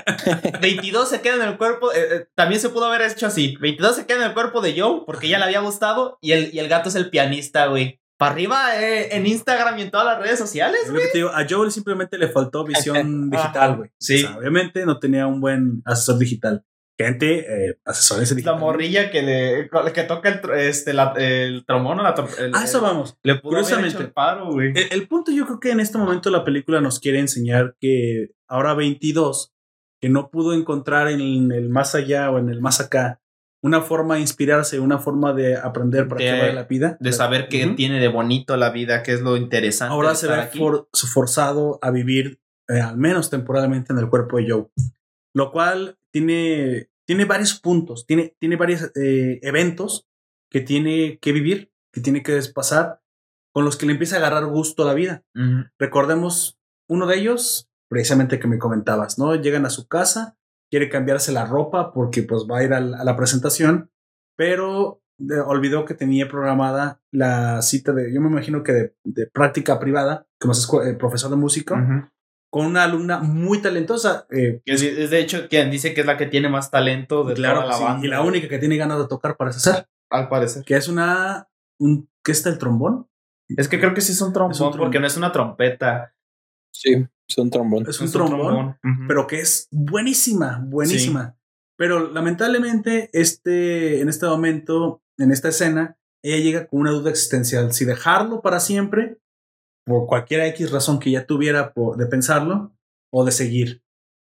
22 0.60 1.08
se 1.08 1.22
queda 1.22 1.36
en 1.36 1.42
el 1.48 1.56
cuerpo. 1.56 1.90
eh, 1.92 1.96
eh, 2.10 2.26
también 2.34 2.60
se 2.60 2.68
pudo 2.68 2.84
haber 2.84 3.00
hecho 3.00 3.26
así. 3.26 3.56
22 3.62 3.96
se 3.96 4.04
queda 4.04 4.18
en 4.18 4.24
el 4.24 4.34
cuerpo 4.34 4.60
de 4.60 4.78
Joe 4.78 5.04
porque 5.06 5.28
ya 5.28 5.38
le 5.38 5.44
había 5.44 5.60
gustado. 5.60 6.18
Y 6.20 6.32
el, 6.32 6.52
y 6.54 6.58
el 6.58 6.68
gato 6.68 6.90
es 6.90 6.96
el 6.96 7.08
pianista, 7.08 7.64
güey. 7.68 7.98
Para 8.18 8.32
arriba 8.32 8.82
eh, 8.82 9.16
en 9.16 9.26
Instagram 9.26 9.78
y 9.78 9.82
en 9.82 9.90
todas 9.90 10.04
las 10.06 10.18
redes 10.20 10.38
sociales. 10.38 10.80
Es 10.84 10.90
lo 10.90 10.98
que 10.98 11.06
te 11.06 11.18
digo, 11.18 11.30
a 11.30 11.46
Joel 11.48 11.70
simplemente 11.70 12.18
le 12.18 12.28
faltó 12.28 12.64
visión 12.64 13.30
digital, 13.30 13.76
güey. 13.76 13.90
Sí. 13.98 14.24
O 14.24 14.28
sea, 14.28 14.38
obviamente 14.38 14.84
no 14.84 14.98
tenía 14.98 15.26
un 15.26 15.40
buen 15.40 15.82
asesor 15.86 16.18
digital. 16.18 16.64
Gente, 17.00 17.38
eh, 17.70 17.78
asesores 17.84 18.28
La 18.30 18.34
digitales. 18.34 18.60
morrilla 18.60 19.10
que 19.12 19.22
le 19.22 19.70
que 19.94 20.02
toca 20.02 20.28
el, 20.30 20.50
este, 20.58 20.92
la- 20.92 21.14
el 21.16 21.64
trombón 21.64 22.00
o 22.00 22.02
la 22.02 22.12
el- 22.40 22.50
Ah, 22.56 22.64
eso 22.64 22.80
vamos. 22.80 23.16
Le 23.22 23.36
pudo 23.36 23.52
haber 23.52 23.62
Curiosamente. 23.66 23.94
hecho 23.98 24.04
el 24.06 24.12
paro, 24.12 24.50
güey. 24.50 24.70
El, 24.74 24.88
el 24.90 25.06
punto 25.06 25.30
yo 25.30 25.46
creo 25.46 25.60
que 25.60 25.70
en 25.70 25.78
este 25.78 25.96
momento 25.96 26.28
la 26.30 26.44
película 26.44 26.80
nos 26.80 26.98
quiere 26.98 27.20
enseñar 27.20 27.76
que 27.80 28.30
ahora 28.48 28.74
22, 28.74 29.52
que 30.00 30.08
no 30.08 30.28
pudo 30.28 30.54
encontrar 30.54 31.06
en 31.08 31.52
el 31.52 31.68
más 31.68 31.94
allá 31.94 32.32
o 32.32 32.40
en 32.40 32.48
el 32.48 32.60
más 32.60 32.80
acá 32.80 33.20
una 33.62 33.80
forma 33.82 34.14
de 34.16 34.20
inspirarse, 34.20 34.78
una 34.80 34.98
forma 34.98 35.32
de 35.32 35.56
aprender 35.56 36.06
para 36.08 36.22
De- 36.24 36.30
qué 36.30 36.38
vale 36.38 36.52
la 36.54 36.64
vida. 36.64 36.96
De 37.00 37.12
saber 37.12 37.48
qué 37.48 37.66
tiene 37.76 37.98
de 38.00 38.08
bonito 38.08 38.56
la 38.56 38.70
vida, 38.70 39.02
qué 39.02 39.12
es 39.12 39.20
lo 39.20 39.36
interesante. 39.36 39.92
Ahora 39.92 40.10
de 40.10 40.16
se 40.16 40.26
ve 40.28 40.32
for- 40.58 40.88
forzado 41.12 41.78
a 41.82 41.90
vivir, 41.90 42.40
eh, 42.68 42.80
al 42.80 42.96
menos 42.96 43.30
temporalmente, 43.30 43.92
en 43.92 43.98
el 43.98 44.08
cuerpo 44.08 44.36
de 44.38 44.48
Joe. 44.50 44.66
Lo 45.34 45.50
cual 45.50 45.98
tiene, 46.12 46.88
tiene 47.06 47.24
varios 47.24 47.58
puntos, 47.58 48.06
tiene, 48.06 48.36
tiene 48.38 48.56
varios 48.56 48.90
eh, 48.94 49.40
eventos 49.42 50.06
que 50.50 50.60
tiene 50.60 51.18
que 51.20 51.32
vivir, 51.32 51.72
que 51.92 52.00
tiene 52.00 52.22
que 52.22 52.40
pasar, 52.54 53.00
con 53.52 53.64
los 53.64 53.76
que 53.76 53.86
le 53.86 53.92
empieza 53.92 54.16
a 54.16 54.18
agarrar 54.18 54.46
gusto 54.46 54.82
a 54.84 54.86
la 54.86 54.94
vida. 54.94 55.24
Recordemos 55.78 56.58
uno 56.88 57.06
de 57.06 57.16
ellos, 57.18 57.68
precisamente 57.88 58.38
que 58.38 58.46
me 58.48 58.58
comentabas, 58.58 59.18
¿no? 59.18 59.34
Llegan 59.34 59.66
a 59.66 59.70
su 59.70 59.88
casa, 59.88 60.37
quiere 60.70 60.88
cambiarse 60.88 61.32
la 61.32 61.44
ropa 61.46 61.92
porque 61.92 62.22
pues 62.22 62.46
va 62.50 62.58
a 62.58 62.64
ir 62.64 62.72
a, 62.72 62.80
la 62.80 63.16
presentación, 63.16 63.90
pero 64.36 65.02
eh, 65.18 65.40
olvidó 65.44 65.84
que 65.84 65.94
tenía 65.94 66.28
programada 66.28 67.00
la 67.12 67.60
cita 67.62 67.92
de, 67.92 68.12
yo 68.12 68.20
me 68.20 68.28
imagino 68.28 68.62
que 68.62 68.72
de, 68.72 68.94
de 69.04 69.26
práctica 69.26 69.78
privada, 69.80 70.26
como 70.40 70.52
es 70.52 70.68
eh, 70.84 70.94
profesor 70.94 71.30
de 71.30 71.36
música, 71.36 72.10
con 72.50 72.64
una 72.66 72.84
alumna 72.84 73.18
muy 73.18 73.60
talentosa. 73.60 74.26
eh, 74.30 74.62
Es, 74.64 74.82
es 74.82 75.10
de 75.10 75.20
hecho 75.20 75.48
quien 75.48 75.70
dice 75.70 75.92
que 75.94 76.00
es 76.02 76.06
la 76.06 76.16
que 76.16 76.26
tiene 76.26 76.48
más 76.48 76.70
talento 76.70 77.24
de 77.24 77.34
claro, 77.34 77.56
toda 77.62 77.66
la 77.68 77.74
sí, 77.74 77.84
banda. 77.84 78.06
y 78.06 78.08
la 78.10 78.22
única 78.22 78.48
que 78.48 78.58
tiene 78.58 78.76
ganas 78.76 78.98
de 78.98 79.08
tocar 79.08 79.36
para 79.36 79.52
ser, 79.52 79.86
Al 80.10 80.28
parecer. 80.28 80.64
que 80.64 80.76
es 80.76 80.88
una, 80.88 81.48
un, 81.80 82.08
¿qué 82.24 82.32
está 82.32 82.48
el 82.50 82.58
trombón? 82.58 83.06
Es 83.56 83.68
que 83.68 83.78
creo 83.80 83.94
que 83.94 84.00
sí 84.02 84.12
es 84.12 84.20
un 84.22 84.32
trombón, 84.32 84.52
Es 84.52 84.60
un 84.60 84.68
trombón. 84.70 84.86
porque 84.86 85.00
no 85.00 85.06
es 85.06 85.16
una 85.16 85.32
trompeta. 85.32 86.14
Sí, 86.72 87.06
son 87.28 87.50
trombón. 87.50 87.86
Es 87.88 88.00
un 88.00 88.06
es 88.06 88.12
trombón. 88.12 88.78
Pero 89.06 89.26
que 89.26 89.40
es 89.40 89.68
buenísima, 89.70 90.62
buenísima. 90.66 91.36
Pero 91.76 92.10
lamentablemente, 92.10 93.10
este, 93.12 94.00
en 94.00 94.08
este 94.08 94.26
momento, 94.26 95.02
en 95.18 95.30
esta 95.30 95.48
escena, 95.48 95.96
ella 96.24 96.42
llega 96.42 96.66
con 96.66 96.80
una 96.80 96.90
duda 96.90 97.10
existencial. 97.10 97.72
Si 97.72 97.84
dejarlo 97.84 98.40
para 98.42 98.58
siempre, 98.60 99.18
por 99.86 100.06
cualquier 100.06 100.40
X 100.46 100.70
razón 100.72 100.98
que 100.98 101.10
ya 101.10 101.26
tuviera 101.26 101.72
por- 101.72 101.96
de 101.96 102.06
pensarlo, 102.06 102.74
o 103.12 103.24
de 103.24 103.32
seguir. 103.32 103.82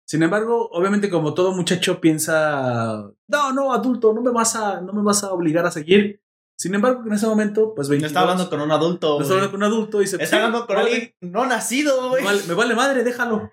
Sin 0.08 0.22
embargo, 0.24 0.70
obviamente, 0.72 1.10
como 1.10 1.34
todo 1.34 1.54
muchacho 1.56 2.02
piensa, 2.02 3.12
no, 3.28 3.54
no, 3.54 3.74
adulto, 3.74 4.14
no 4.14 4.22
me 4.22 4.32
vas 4.32 4.56
a, 4.56 4.82
no 4.82 4.94
me 4.94 5.02
vas 5.02 5.24
a 5.24 5.32
obligar 5.34 5.66
a 5.66 5.72
seguir. 5.72 6.22
Sin 6.58 6.74
embargo, 6.74 7.04
en 7.06 7.14
ese 7.14 7.28
momento, 7.28 7.74
pues 7.76 7.88
no 7.88 7.92
22, 7.92 8.10
está 8.10 8.22
hablando 8.22 8.50
con 8.50 8.62
un 8.62 8.72
adulto. 8.72 9.16
no 9.18 9.22
está 9.22 9.34
hablando 9.34 9.52
con 9.52 9.64
un 9.64 9.68
adulto 9.72 10.00
y 10.02 10.06
dice, 10.06 10.16
Está 10.16 10.28
"Sí, 10.28 10.36
hablando 10.36 10.66
con 10.66 10.78
alguien 10.78 11.14
no 11.22 11.46
nacido, 11.46 12.10
güey. 12.10 12.24
me 12.24 12.30
vale, 12.30 12.44
me 12.48 12.54
vale 12.54 12.76
madre, 12.76 13.04
déjalo. 13.04 13.52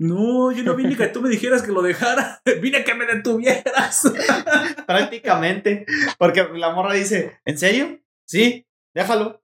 No, 0.00 0.52
yo 0.52 0.62
no 0.62 0.76
vine 0.76 0.96
que 0.96 1.08
tú 1.08 1.20
me 1.20 1.28
dijeras 1.28 1.62
que 1.62 1.72
lo 1.72 1.82
dejara. 1.82 2.40
Vine 2.62 2.84
que 2.84 2.94
me 2.94 3.04
detuvieras. 3.04 4.02
Prácticamente. 4.86 5.86
Porque 6.18 6.44
la 6.54 6.70
morra 6.72 6.94
dice, 6.94 7.40
¿en 7.44 7.58
serio? 7.58 7.98
Sí, 8.24 8.64
déjalo. 8.94 9.42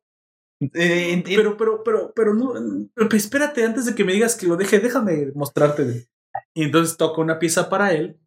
Eh, 0.75 1.23
Pero, 1.27 1.57
pero, 1.57 1.83
pero, 1.83 2.12
pero 2.15 2.35
no. 2.35 2.55
pero 2.95 3.09
espérate, 3.16 3.65
antes 3.65 3.87
de 3.87 3.95
que 3.97 4.05
me 4.05 4.12
digas 4.12 4.37
que 4.37 4.47
lo 4.47 4.57
deje, 4.57 4.79
déjame 4.79 5.33
mostrarte. 5.35 6.07
Y 6.55 6.62
entonces 6.62 6.97
toca 6.97 7.21
una 7.21 7.41
pieza 7.41 7.69
para 7.69 7.93
él. 7.93 8.19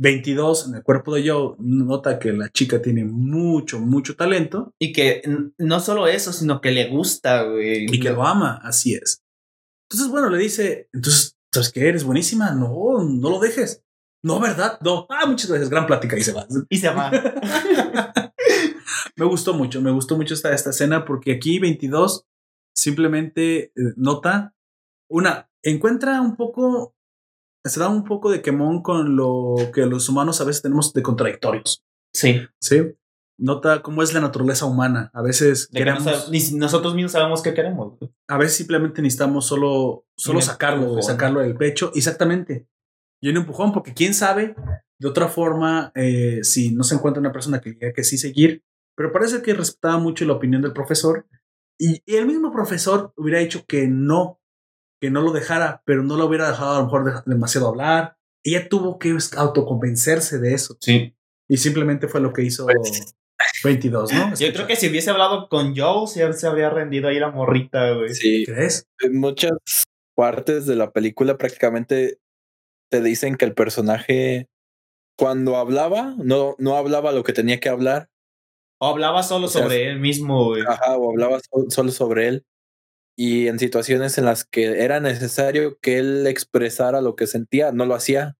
22 0.00 0.68
en 0.68 0.74
el 0.76 0.82
cuerpo 0.82 1.14
de 1.14 1.28
Joe. 1.28 1.56
Nota 1.58 2.18
que 2.18 2.32
la 2.32 2.48
chica 2.50 2.80
tiene 2.80 3.04
mucho, 3.04 3.78
mucho 3.78 4.16
talento 4.16 4.74
y 4.78 4.92
que 4.92 5.22
no 5.58 5.80
solo 5.80 6.06
eso, 6.06 6.32
sino 6.32 6.60
que 6.60 6.70
le 6.70 6.88
gusta, 6.88 7.42
güey. 7.44 7.84
y 7.84 8.00
que 8.00 8.10
lo 8.10 8.26
ama. 8.26 8.60
Así 8.62 8.94
es. 8.94 9.22
Entonces, 9.88 10.10
bueno, 10.10 10.30
le 10.30 10.38
dice: 10.38 10.88
Entonces, 10.92 11.36
¿sabes 11.52 11.70
qué? 11.70 11.88
Eres 11.88 12.04
buenísima. 12.04 12.52
No, 12.52 13.02
no 13.04 13.30
lo 13.30 13.38
dejes. 13.38 13.82
No, 14.22 14.40
¿verdad? 14.40 14.78
No. 14.82 15.06
Ah, 15.10 15.26
muchas 15.26 15.48
gracias. 15.50 15.70
Gran 15.70 15.86
plática 15.86 16.16
y 16.16 16.22
se 16.22 16.32
va. 16.32 16.46
Y 16.68 16.78
se 16.78 16.88
va. 16.88 17.10
Me 19.16 19.26
gustó 19.26 19.54
mucho, 19.54 19.82
me 19.82 19.90
gustó 19.90 20.16
mucho 20.16 20.32
esta, 20.34 20.54
esta 20.54 20.70
escena 20.70 21.04
porque 21.04 21.32
aquí 21.32 21.58
22 21.58 22.26
simplemente 22.74 23.64
eh, 23.64 23.72
nota 23.96 24.54
una, 25.10 25.50
encuentra 25.62 26.20
un 26.20 26.36
poco, 26.36 26.94
se 27.64 27.80
da 27.80 27.88
un 27.88 28.04
poco 28.04 28.30
de 28.30 28.42
quemón 28.42 28.82
con 28.82 29.16
lo 29.16 29.54
que 29.74 29.86
los 29.86 30.08
humanos 30.08 30.40
a 30.40 30.44
veces 30.44 30.62
tenemos 30.62 30.92
de 30.92 31.02
contradictorios, 31.02 31.84
sí. 32.14 32.40
¿sí? 32.60 32.94
Nota 33.38 33.80
cómo 33.82 34.02
es 34.02 34.12
la 34.12 34.20
naturaleza 34.20 34.66
humana. 34.66 35.10
A 35.14 35.22
veces 35.22 35.66
que 35.68 35.78
no 35.80 35.96
queremos, 35.96 36.04
sab- 36.06 36.30
ni 36.30 36.58
nosotros 36.58 36.94
mismos 36.94 37.12
sabemos 37.12 37.42
qué 37.42 37.54
queremos. 37.54 37.94
a 38.28 38.36
veces 38.36 38.56
simplemente 38.56 39.00
necesitamos 39.00 39.46
solo, 39.46 40.04
solo 40.16 40.42
sacarlo, 40.42 41.00
sacarlo 41.00 41.40
del 41.40 41.56
pecho. 41.56 41.90
Exactamente. 41.94 42.66
Y 43.22 43.30
un 43.30 43.38
empujón, 43.38 43.72
porque 43.72 43.94
quién 43.94 44.12
sabe 44.14 44.54
de 44.98 45.08
otra 45.08 45.28
forma 45.28 45.90
eh, 45.94 46.40
si 46.42 46.74
no 46.74 46.84
se 46.84 46.94
encuentra 46.96 47.20
una 47.20 47.32
persona 47.32 47.60
que 47.60 47.70
diga 47.72 47.92
que 47.92 48.04
sí 48.04 48.18
seguir. 48.18 48.62
Pero 48.94 49.12
parece 49.12 49.40
que 49.40 49.54
respetaba 49.54 49.96
mucho 49.98 50.24
la 50.26 50.34
opinión 50.34 50.60
del 50.60 50.72
profesor. 50.74 51.26
Y, 51.78 52.02
y 52.04 52.16
el 52.16 52.26
mismo 52.26 52.52
profesor 52.52 53.14
hubiera 53.16 53.38
dicho 53.38 53.64
que 53.66 53.86
no, 53.88 54.39
que 55.00 55.10
no 55.10 55.22
lo 55.22 55.32
dejara, 55.32 55.82
pero 55.86 56.02
no 56.02 56.16
lo 56.16 56.26
hubiera 56.26 56.48
dejado 56.50 56.76
a 56.76 56.78
lo 56.80 56.84
mejor 56.84 57.04
de- 57.04 57.22
demasiado 57.30 57.68
hablar. 57.68 58.16
Ella 58.44 58.68
tuvo 58.68 58.98
que 58.98 59.16
autoconvencerse 59.36 60.38
de 60.38 60.54
eso. 60.54 60.76
Sí. 60.80 61.14
Y 61.48 61.56
simplemente 61.56 62.06
fue 62.08 62.20
lo 62.20 62.32
que 62.32 62.42
hizo 62.42 62.66
22, 63.64 64.12
¿no? 64.12 64.34
Yo 64.34 64.52
creo 64.52 64.66
que 64.66 64.76
si 64.76 64.88
hubiese 64.88 65.10
hablado 65.10 65.48
con 65.48 65.74
Joe, 65.76 66.06
sí 66.06 66.20
se 66.38 66.46
habría 66.46 66.70
rendido 66.70 67.08
ahí 67.08 67.18
la 67.18 67.30
morrita, 67.30 67.92
güey. 67.92 68.14
Sí, 68.14 68.44
¿Crees? 68.46 68.86
en 69.00 69.18
muchas 69.18 69.52
partes 70.14 70.66
de 70.66 70.76
la 70.76 70.90
película 70.90 71.38
prácticamente 71.38 72.18
te 72.90 73.00
dicen 73.00 73.36
que 73.36 73.46
el 73.46 73.54
personaje 73.54 74.48
cuando 75.18 75.56
hablaba 75.56 76.14
no, 76.18 76.54
no 76.58 76.76
hablaba 76.76 77.12
lo 77.12 77.24
que 77.24 77.32
tenía 77.32 77.60
que 77.60 77.68
hablar, 77.68 78.08
O 78.78 78.86
hablaba 78.88 79.22
solo 79.22 79.46
O 79.46 79.48
sea, 79.48 79.62
sobre 79.62 79.88
él 79.90 80.00
mismo, 80.00 80.44
güey. 80.46 80.62
ajá, 80.66 80.96
o 80.96 81.10
hablaba 81.10 81.38
so- 81.40 81.70
solo 81.70 81.90
sobre 81.90 82.28
él. 82.28 82.46
Y 83.22 83.48
en 83.48 83.58
situaciones 83.58 84.16
en 84.16 84.24
las 84.24 84.46
que 84.46 84.82
era 84.82 84.98
necesario 84.98 85.78
que 85.82 85.98
él 85.98 86.26
expresara 86.26 87.02
lo 87.02 87.16
que 87.16 87.26
sentía, 87.26 87.70
no 87.70 87.84
lo 87.84 87.94
hacía. 87.94 88.38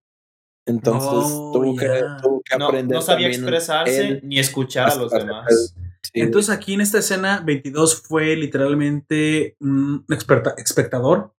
Entonces 0.66 1.10
Oh, 1.12 1.50
tuvo, 1.52 1.76
que, 1.76 1.86
tuvo 2.22 2.40
que 2.42 2.56
No, 2.56 2.68
aprender. 2.68 2.94
no 2.96 3.02
sabía 3.02 3.28
expresarse 3.28 4.00
él. 4.00 4.20
ni 4.22 4.38
escuchar 4.38 4.90
a 4.90 4.94
los 4.94 5.10
demás. 5.12 5.74
Sí, 6.02 6.20
Entonces 6.22 6.48
aquí 6.54 6.72
en 6.74 6.80
esta 6.80 6.98
escena 6.98 7.42
22 7.44 8.00
fue 8.02 8.34
literalmente 8.36 9.54
un 9.60 10.04
experta- 10.08 10.54
espectador 10.56 11.34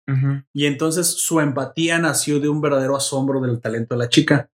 y 0.54 0.66
entonces 0.68 1.08
su 1.08 1.40
empatía 1.40 1.98
nació 1.98 2.40
de 2.40 2.48
un 2.50 2.62
verdadero 2.62 2.96
asombro 2.96 3.42
del 3.42 3.60
talento 3.60 3.96
de 3.96 4.00
la 4.00 4.10
chica. 4.10 4.52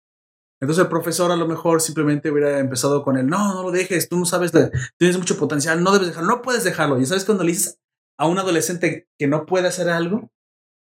Entonces 0.61 0.83
el 0.83 0.89
profesor 0.89 1.29
a 1.31 1.35
lo 1.35 1.45
mejor 1.47 1.81
simplemente 1.81 2.31
hubiera 2.31 2.59
empezado 2.59 3.03
con 3.03 3.17
él, 3.17 3.27
no, 3.27 3.53
no 3.53 3.63
lo 3.63 3.71
dejes, 3.71 4.07
tú 4.07 4.17
no 4.17 4.25
sabes, 4.25 4.51
tienes 4.97 5.17
mucho 5.17 5.37
potencial, 5.37 5.83
no 5.83 5.91
debes 5.91 6.07
dejarlo, 6.07 6.29
no 6.29 6.41
puedes 6.41 6.63
dejarlo. 6.63 6.99
Y 7.01 7.05
sabes 7.05 7.25
cuando 7.25 7.43
le 7.43 7.51
dices 7.51 7.79
a 8.17 8.27
un 8.27 8.39
adolescente 8.39 9.07
que 9.17 9.27
no 9.27 9.45
puede 9.45 9.67
hacer 9.67 9.89
algo, 9.89 10.31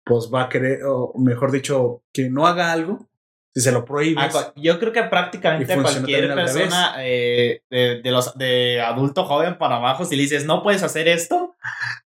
pues 0.05 0.31
va 0.33 0.45
a 0.45 0.49
querer, 0.49 0.85
o 0.85 1.13
mejor 1.19 1.51
dicho, 1.51 2.03
que 2.13 2.29
no 2.29 2.47
haga 2.47 2.73
algo, 2.73 3.09
si 3.55 3.63
se 3.63 3.73
lo 3.73 3.85
prohíbes. 3.85 4.35
Ah, 4.35 4.53
Yo 4.57 4.79
creo 4.79 4.93
que 4.93 5.05
prácticamente 5.05 5.75
cualquier 5.81 6.35
persona 6.35 6.97
eh, 6.99 7.63
de, 7.71 8.03
de 8.03 8.11
los 8.11 8.37
de 8.37 8.81
adulto 8.81 9.25
joven 9.25 9.59
para 9.59 9.77
abajo, 9.77 10.05
si 10.05 10.17
le 10.17 10.23
dices 10.23 10.45
no 10.45 10.63
puedes 10.63 10.83
hacer 10.83 11.09
esto, 11.09 11.55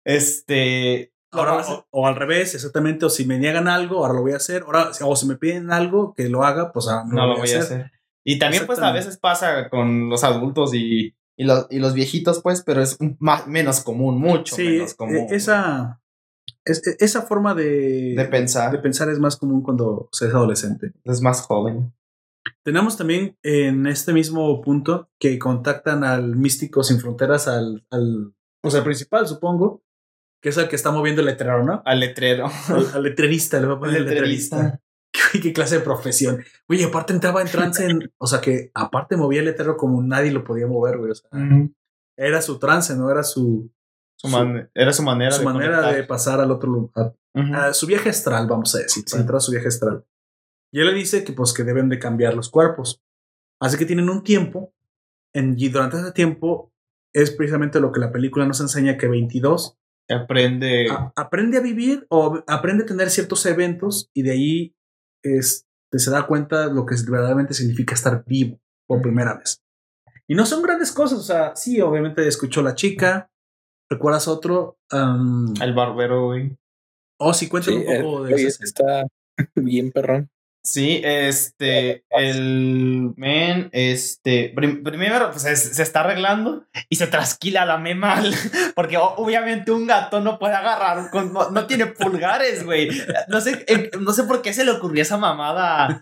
este 0.05 1.13
Ahora, 1.33 1.57
o, 1.57 1.87
o 1.91 2.07
al 2.07 2.17
revés, 2.17 2.55
exactamente, 2.55 3.05
o 3.05 3.11
si 3.11 3.27
me 3.27 3.39
niegan 3.39 3.69
algo, 3.69 3.99
ahora 3.99 4.15
lo 4.15 4.23
voy 4.23 4.33
a 4.33 4.37
hacer, 4.37 4.63
ahora, 4.63 4.91
o 5.03 5.17
si 5.17 5.27
me 5.27 5.37
piden 5.37 5.71
algo 5.71 6.15
que 6.15 6.29
lo 6.29 6.45
haga, 6.45 6.73
pues 6.73 6.89
ahora 6.89 7.05
no, 7.05 7.15
no 7.15 7.27
lo 7.27 7.37
voy 7.39 7.51
a 7.51 7.59
hacer. 7.59 7.91
Y 8.25 8.39
también, 8.39 8.67
pues, 8.67 8.79
a 8.79 8.93
veces 8.93 9.19
pasa 9.19 9.69
con 9.69 10.09
los 10.09 10.25
adultos 10.25 10.73
y, 10.75 11.15
y, 11.37 11.45
los, 11.45 11.67
y 11.71 11.79
los 11.79 11.95
viejitos, 11.95 12.41
pues, 12.43 12.63
pero 12.63 12.81
es 12.83 12.97
más, 13.19 13.47
menos 13.47 13.81
común, 13.81 14.19
mucho 14.19 14.57
Sí, 14.57 14.65
menos 14.69 14.95
común. 14.95 15.17
e- 15.17 15.35
esa, 15.37 16.01
es- 16.65 16.87
e- 16.87 16.97
esa 17.01 17.23
forma 17.23 17.55
de, 17.55 18.15
de 18.17 18.25
pensar. 18.27 18.73
de 18.73 18.79
pensar 18.79 19.09
es 19.11 19.19
más 19.19 19.37
común 19.37 19.63
cuando 19.63 20.09
se 20.13 20.27
es 20.29 20.35
adolescente. 20.35 20.93
es 21.05 21.21
más 21.21 21.43
joven. 21.43 21.93
Tenemos 22.65 22.97
también 22.97 23.37
en 23.43 23.87
este 23.87 24.13
mismo 24.13 24.61
punto 24.63 25.11
que 25.19 25.39
contactan 25.39 26.05
al 26.05 26.37
místico 26.37 26.83
sin 26.85 27.01
fronteras, 27.01 27.49
al, 27.49 27.85
al, 27.91 28.35
o 28.63 28.71
sea, 28.71 28.85
principal, 28.85 29.27
supongo, 29.27 29.83
que 30.41 30.51
es 30.51 30.57
el 30.57 30.69
que 30.69 30.77
está 30.77 30.93
moviendo 30.93 31.23
el 31.23 31.27
letrero, 31.27 31.65
¿no? 31.65 31.83
Al 31.85 31.99
letrero. 32.01 32.47
Al, 32.69 32.87
al 32.95 33.03
letrerista, 33.03 33.59
le 33.61 33.67
voy 33.67 33.77
a 33.77 33.79
poner 33.81 33.97
el 33.97 34.05
letrerista. 34.05 34.81
¿Qué, 35.43 35.53
clase 35.53 35.77
de 35.77 35.81
profesión. 35.85 36.45
Oye, 36.69 36.85
aparte 36.85 37.13
entraba 37.13 37.43
en 37.43 37.49
trance, 37.49 37.85
en, 37.87 38.13
o 38.19 38.27
sea, 38.27 38.41
que 38.41 38.71
aparte 38.75 39.17
movía 39.17 39.41
el 39.41 39.47
letrero 39.47 39.77
como 39.77 40.03
nadie 40.03 40.31
lo 40.31 40.45
podía 40.45 40.67
mover, 40.67 40.99
güey. 40.99 41.11
O 41.11 41.15
sea, 41.15 41.31
era 42.19 42.41
su 42.43 42.59
trance, 42.59 42.97
no 42.97 43.11
era 43.11 43.23
su, 43.23 43.71
Su 44.17 44.29
man- 44.29 44.71
era 44.75 44.93
su 44.93 45.03
manera 45.03 45.33
su 45.33 45.41
de 45.41 45.45
manera 45.45 45.77
conectar. 45.77 45.95
de 45.97 46.05
pasar 46.05 46.41
al 46.41 46.51
otro 46.51 46.71
lugar. 46.71 47.15
A 47.55 47.75
su 47.75 47.87
viaje 47.87 48.09
astral, 48.09 48.47
vamos 48.47 48.75
a 48.75 48.79
decir, 48.79 49.05
Sí. 49.07 49.17
entrar 49.19 49.37
a 49.37 49.41
su 49.41 49.53
viaje 49.53 49.69
astral. 49.69 50.05
Y 50.73 50.81
él 50.81 50.87
le 50.87 50.95
dice 50.95 51.23
que 51.23 51.33
pues 51.35 51.53
que 51.53 51.65
deben 51.65 51.89
de 51.91 51.99
cambiar 51.99 52.33
los 52.35 52.49
cuerpos. 52.51 53.03
Así 53.61 53.77
que 53.77 53.85
tienen 53.87 54.09
un 54.09 54.23
tiempo 54.25 54.73
en, 55.35 55.55
y 55.59 55.69
durante 55.69 55.99
ese 55.99 56.13
tiempo 56.13 56.73
es 57.15 57.31
precisamente 57.31 57.79
lo 57.81 57.93
que 57.93 58.01
la 58.01 58.11
película 58.13 58.47
nos 58.47 58.61
enseña 58.61 58.97
que 58.97 59.09
22 59.09 59.77
Aprende. 60.09 60.89
a- 60.91 61.13
aprende 61.17 61.59
a 61.59 61.61
vivir 61.61 62.07
o 62.09 62.43
aprende 62.47 62.85
a 62.85 62.87
tener 62.87 63.11
ciertos 63.11 63.45
eventos 63.47 64.11
y 64.15 64.23
de 64.23 64.31
ahí 64.33 64.76
este, 65.27 65.67
se 65.97 66.11
da 66.11 66.27
cuenta 66.27 66.67
lo 66.67 66.87
que 66.87 66.95
verdaderamente 67.09 67.55
significa 67.55 67.95
estar 67.95 68.25
vivo 68.25 68.59
por 68.87 69.03
primera 69.03 69.37
vez. 69.37 69.61
Y 70.29 70.35
no 70.35 70.47
son 70.47 70.63
grandes 70.63 70.93
cosas, 70.93 71.19
o 71.19 71.23
sea, 71.23 71.55
sí, 71.55 71.81
obviamente 71.81 72.27
escuchó 72.27 72.63
la 72.63 72.75
chica, 72.75 73.31
¿recuerdas 73.89 74.29
otro? 74.29 74.79
Um, 74.93 75.55
El 75.61 75.75
barbero, 75.75 76.27
güey. 76.27 76.57
oh, 77.21 77.33
sí, 77.33 77.45
Sí, 77.45 77.51
cuéntame 77.51 77.79
un 77.79 78.03
poco 78.03 78.25
de 78.25 78.35
oye, 78.35 78.47
esa 78.47 78.65
está 78.65 79.07
bien 79.55 79.93
perrón. 79.93 80.29
Sí, 80.67 81.01
este, 81.05 82.05
el 82.11 83.13
men, 83.17 83.69
este, 83.71 84.53
prim- 84.53 84.83
primero 84.83 85.31
pues, 85.31 85.43
se, 85.43 85.55
se 85.55 85.81
está 85.81 86.01
arreglando 86.01 86.65
y 86.89 86.97
se 86.97 87.07
trasquila 87.07 87.65
la 87.65 87.79
mema, 87.79 88.15
al- 88.17 88.35
porque 88.75 88.97
obviamente 88.99 89.71
un 89.71 89.87
gato 89.87 90.19
no 90.21 90.41
puede 90.41 90.55
agarrar, 90.55 91.09
con- 91.11 91.33
no, 91.33 91.51
no 91.51 91.67
tiene 91.69 91.87
pulgares, 91.87 92.65
güey. 92.65 92.91
No 93.29 93.41
sé, 93.41 93.65
eh, 93.69 93.91
no 94.01 94.13
sé 94.13 94.25
por 94.25 94.43
qué 94.43 94.53
se 94.53 94.65
le 94.65 94.73
ocurrió 94.73 95.03
esa 95.03 95.17
mamada 95.19 95.85
a, 95.87 96.01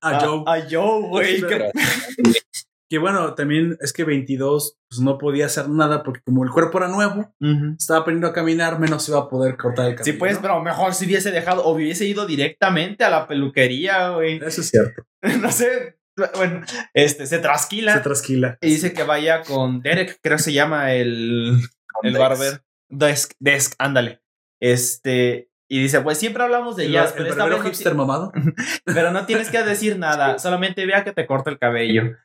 a 0.00 0.20
Joe. 0.20 0.42
a 0.46 0.66
Joe, 0.70 1.02
güey. 1.02 1.42
que- 2.88 2.98
bueno, 2.98 3.34
también 3.34 3.76
es 3.80 3.92
que 3.92 4.04
22 4.04 4.78
pues, 4.88 5.00
no 5.00 5.18
podía 5.18 5.46
hacer 5.46 5.68
nada 5.68 6.02
porque 6.02 6.20
como 6.24 6.44
el 6.44 6.50
cuerpo 6.50 6.78
era 6.78 6.88
nuevo, 6.88 7.34
estaba 7.78 8.00
aprendiendo 8.00 8.28
a 8.28 8.32
caminar, 8.32 8.78
menos 8.78 9.08
iba 9.08 9.18
a 9.18 9.28
poder 9.28 9.56
cortar 9.56 9.86
el 9.86 9.94
cabello. 9.94 10.12
Sí, 10.12 10.18
pues, 10.18 10.36
¿no? 10.36 10.42
pero 10.42 10.62
mejor 10.62 10.94
si 10.94 11.06
hubiese 11.06 11.30
dejado 11.30 11.64
o 11.64 11.74
hubiese 11.74 12.06
ido 12.06 12.26
directamente 12.26 13.04
a 13.04 13.10
la 13.10 13.26
peluquería, 13.26 14.10
güey. 14.10 14.36
Eso 14.44 14.60
es 14.60 14.70
cierto. 14.70 15.02
No 15.42 15.50
sé, 15.52 15.98
bueno, 16.36 16.64
este, 16.94 17.26
se 17.26 17.38
trasquila. 17.38 17.94
Se 17.94 18.00
trasquila. 18.00 18.58
Y 18.60 18.68
dice 18.68 18.92
que 18.92 19.02
vaya 19.02 19.42
con 19.42 19.80
Derek, 19.80 20.18
creo 20.22 20.36
que 20.36 20.42
se 20.42 20.52
llama 20.52 20.92
el, 20.94 21.60
el 22.02 22.12
Dex. 22.12 22.18
barber. 22.18 22.62
Desk, 22.90 23.32
Desk, 23.38 23.74
ándale. 23.78 24.22
Este, 24.60 25.50
y 25.70 25.82
dice, 25.82 26.00
pues 26.00 26.18
siempre 26.18 26.42
hablamos 26.42 26.76
de 26.76 26.90
jazz, 26.90 27.12
pero, 27.12 27.28
esta 27.28 27.44
vez 27.44 27.84
no 27.84 27.94
mamado. 27.94 28.32
pero 28.84 29.10
no 29.10 29.26
tienes 29.26 29.50
que 29.50 29.62
decir 29.62 29.98
nada, 29.98 30.38
solamente 30.38 30.86
vea 30.86 31.04
que 31.04 31.12
te 31.12 31.26
corta 31.26 31.50
el 31.50 31.58
cabello. 31.58 32.16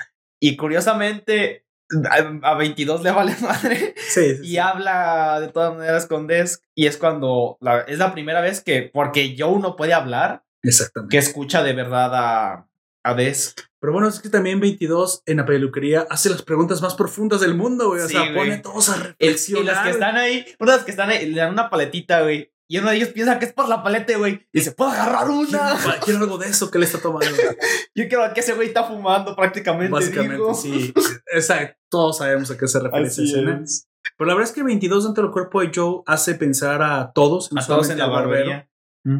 Y 0.46 0.58
curiosamente, 0.58 1.66
a, 2.10 2.50
a 2.52 2.56
22 2.56 3.02
le 3.04 3.12
vale 3.12 3.36
madre 3.42 3.94
Sí, 3.98 4.36
sí, 4.36 4.40
y 4.44 4.48
sí. 4.48 4.58
habla 4.58 5.40
de 5.40 5.48
todas 5.50 5.76
maneras 5.76 6.06
con 6.06 6.28
Desk. 6.28 6.62
Y 6.76 6.88
es 6.88 6.98
cuando, 6.98 7.58
la- 7.62 7.82
es 7.82 7.98
la 7.98 8.14
primera 8.14 8.42
vez 8.42 8.62
que, 8.62 8.90
porque 8.94 9.36
Joe 9.38 9.60
no 9.60 9.76
puede 9.76 9.94
hablar, 9.94 10.44
Exactamente. 10.64 11.12
que 11.14 11.18
escucha 11.20 11.64
de 11.64 11.74
verdad 11.74 12.14
a, 12.16 12.68
a 13.04 13.14
Desk. 13.14 13.60
Pero 13.80 13.94
bueno, 13.94 14.08
es 14.08 14.20
que 14.22 14.30
también 14.30 14.60
22 14.62 15.24
en 15.26 15.38
la 15.38 15.46
peluquería 15.46 16.08
hace 16.10 16.30
las 16.30 16.42
preguntas 16.42 16.82
más 16.82 16.96
profundas 16.96 17.42
del 17.42 17.54
mundo, 17.54 17.90
güey. 17.90 18.02
O 18.02 18.08
sea, 18.08 18.22
güey. 18.22 18.36
pone 18.36 18.54
a 18.54 18.62
todos 18.62 18.90
a 18.90 18.96
El- 18.96 19.04
reflexionar. 19.04 19.64
y 19.64 19.66
las 19.68 19.84
que 19.84 19.90
están 19.92 20.16
ahí, 20.16 20.46
una 20.60 20.72
de 20.72 20.78
las 20.78 20.86
que 20.86 20.92
están 20.92 21.10
ahí, 21.10 21.26
le 21.30 21.38
dan 21.40 21.52
una 21.52 21.70
paletita, 21.70 22.22
güey. 22.22 22.53
Y 22.68 22.78
uno 22.80 22.90
de 22.90 22.96
ellos 22.98 23.10
piensa 23.10 23.38
que 23.40 23.46
es 23.46 23.54
por 23.54 23.68
la 23.68 23.84
paleta, 23.84 24.18
güey. 24.18 24.48
Y 24.52 24.60
dice, 24.60 24.72
¿puedo 24.72 24.92
agarrar 24.92 25.26
Quiero, 25.28 25.40
una? 25.42 25.78
quiero 26.06 26.20
algo 26.22 26.38
de 26.38 26.48
eso 26.48 26.72
que 26.72 26.80
le 26.80 26.86
está 26.86 27.00
tomando. 27.00 27.28
Yo 27.96 28.08
creo 28.08 28.34
que 28.34 28.40
ese 28.40 28.54
güey 28.54 28.70
está 28.70 28.86
fumando 28.86 29.36
prácticamente. 29.36 29.92
Básicamente, 29.92 30.36
digo. 30.36 30.54
sí. 30.54 30.94
Exacto. 31.34 31.78
Todos 31.90 32.18
sabemos 32.20 32.50
a 32.52 32.58
qué 32.58 32.68
se 32.68 32.80
refiere 32.80 33.08
esa 33.08 33.22
escena. 33.24 33.62
es. 33.64 33.88
Pero 34.18 34.28
la 34.28 34.34
verdad 34.36 34.50
es 34.50 34.56
que 34.56 34.64
22 34.64 35.04
dentro 35.06 35.24
del 35.24 35.32
cuerpo 35.32 35.62
de 35.62 35.72
Joe 35.74 36.02
hace 36.06 36.36
pensar 36.36 36.82
a 36.82 37.12
todos, 37.14 37.52
no 37.54 37.62
A 37.62 37.66
todos 37.66 37.90
en 37.90 37.98
la 38.00 38.08
barbero, 38.08 38.50
barbería. 38.50 38.70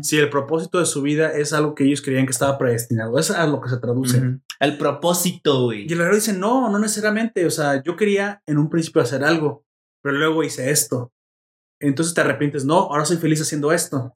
si 0.02 0.18
el 0.18 0.30
propósito 0.30 0.80
de 0.80 0.86
su 0.86 1.02
vida 1.02 1.32
es 1.34 1.54
algo 1.54 1.74
que 1.76 1.84
ellos 1.86 2.02
creían 2.02 2.26
que 2.26 2.32
estaba 2.32 2.58
predestinado. 2.58 3.18
Es 3.20 3.32
a 3.32 3.46
lo 3.48 3.62
que 3.62 3.70
se 3.70 3.78
traduce. 3.78 4.18
Ujú. 4.18 4.40
El 4.60 4.78
propósito, 4.78 5.64
güey. 5.66 5.86
Y 5.88 5.92
el 5.94 6.00
barbero 6.00 6.16
dice, 6.16 6.34
no, 6.34 6.70
no 6.70 6.80
necesariamente. 6.80 7.46
O 7.46 7.52
sea, 7.52 7.82
yo 7.84 7.96
quería 7.96 8.42
en 8.46 8.58
un 8.58 8.70
principio 8.70 9.02
hacer 9.02 9.24
algo, 9.24 9.66
pero 10.02 10.18
luego 10.18 10.44
hice 10.44 10.72
esto. 10.72 11.12
Entonces 11.88 12.14
te 12.14 12.22
arrepientes, 12.22 12.66
no, 12.66 12.76
ahora 12.76 13.06
soy 13.06 13.18
feliz 13.18 13.42
haciendo 13.42 13.72
esto. 13.72 14.16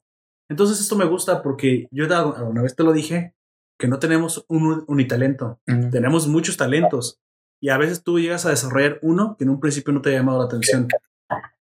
Entonces 0.50 0.80
esto 0.80 0.96
me 0.96 1.04
gusta 1.04 1.42
porque 1.42 1.86
yo 1.90 2.06
una 2.06 2.62
vez 2.62 2.74
te 2.74 2.82
lo 2.82 2.92
dije, 2.92 3.34
que 3.78 3.88
no 3.88 3.98
tenemos 3.98 4.44
un 4.48 4.84
unitalento, 4.88 5.60
Ujú. 5.68 5.90
tenemos 5.90 6.26
muchos 6.26 6.56
talentos. 6.56 7.20
Y 7.60 7.68
a 7.68 7.76
veces 7.76 8.02
tú 8.02 8.18
llegas 8.18 8.46
a 8.46 8.50
desarrollar 8.50 8.98
uno 9.02 9.36
que 9.36 9.44
en 9.44 9.50
un 9.50 9.60
principio 9.60 9.92
no 9.92 10.00
te 10.00 10.10
ha 10.10 10.18
llamado 10.18 10.38
la 10.38 10.46
atención. 10.46 10.88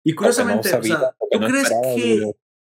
Y 0.02 0.14
curiosamente, 0.14 0.74
o 0.74 0.82
sea, 0.82 1.14
¿tú 1.30 1.40
no 1.40 1.46
crees 1.46 1.70
que 1.94 2.32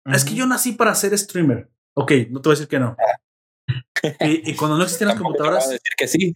es 0.06 0.24
que 0.24 0.34
yo 0.34 0.46
nací 0.46 0.72
para 0.72 0.94
ser 0.94 1.16
streamer? 1.18 1.68
Ok, 1.94 2.12
no 2.30 2.40
te 2.40 2.48
voy 2.48 2.54
a 2.54 2.56
decir 2.56 2.68
que 2.68 2.78
no. 2.78 2.96
Y, 4.20 4.50
y 4.52 4.56
cuando 4.56 4.78
no 4.78 4.84
existían 4.84 5.08
las 5.08 5.18
te 5.18 5.22
computadoras, 5.22 5.66
a 5.66 5.72
decir 5.72 5.92
que 5.94 6.08
sí. 6.08 6.34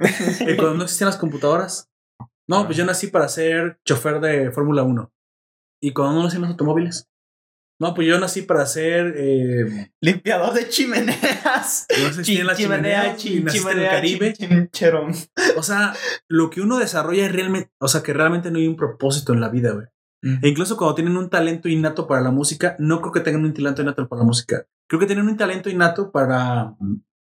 y 0.00 0.56
cuando 0.56 0.74
no 0.74 0.84
existían 0.84 1.08
las 1.10 1.18
computadoras. 1.18 1.90
No, 2.48 2.64
pues 2.64 2.76
yo 2.78 2.86
nací 2.86 3.08
para 3.08 3.28
ser 3.28 3.78
chofer 3.84 4.18
de 4.20 4.50
Fórmula 4.50 4.82
1. 4.82 5.12
Y 5.82 5.92
cuando 5.92 6.14
no 6.16 6.22
nacían 6.24 6.42
los 6.42 6.50
automóviles. 6.52 7.08
No, 7.80 7.94
pues 7.94 8.06
yo 8.06 8.18
nací 8.20 8.42
para 8.42 8.64
ser. 8.66 9.14
Eh, 9.16 9.90
Limpiador 10.00 10.54
de 10.54 10.68
chimeneas. 10.68 11.86
no 12.00 12.06
existían 12.06 12.38
Chin- 12.38 12.46
las 12.46 12.56
chimeneas, 12.58 13.06
y 13.24 13.28
chin- 13.28 13.44
naciste 13.44 13.70
en 13.72 13.78
el 13.78 13.80
chimenea, 13.80 13.90
Caribe. 13.90 14.32
chin-. 14.34 15.12
O 15.56 15.62
sea, 15.64 15.92
lo 16.28 16.50
que 16.50 16.60
uno 16.60 16.78
desarrolla 16.78 17.26
es 17.26 17.32
realmente. 17.32 17.72
O 17.80 17.88
sea, 17.88 18.02
que 18.02 18.12
realmente 18.12 18.50
no 18.52 18.58
hay 18.58 18.68
un 18.68 18.76
propósito 18.76 19.32
en 19.32 19.40
la 19.40 19.48
vida, 19.48 19.72
güey. 19.72 19.86
E 20.42 20.48
incluso 20.50 20.76
cuando 20.76 20.94
tienen 20.94 21.16
un 21.16 21.28
talento 21.28 21.68
innato 21.68 22.06
para 22.06 22.20
la 22.20 22.30
música, 22.30 22.76
no 22.78 23.00
creo 23.00 23.12
que 23.12 23.20
tengan 23.20 23.44
un 23.44 23.52
talento 23.52 23.82
innato 23.82 24.08
para 24.08 24.20
la 24.20 24.26
música. 24.26 24.64
Creo 24.88 25.00
que 25.00 25.06
tienen 25.06 25.26
un 25.26 25.36
talento 25.36 25.68
innato 25.68 26.12
para 26.12 26.76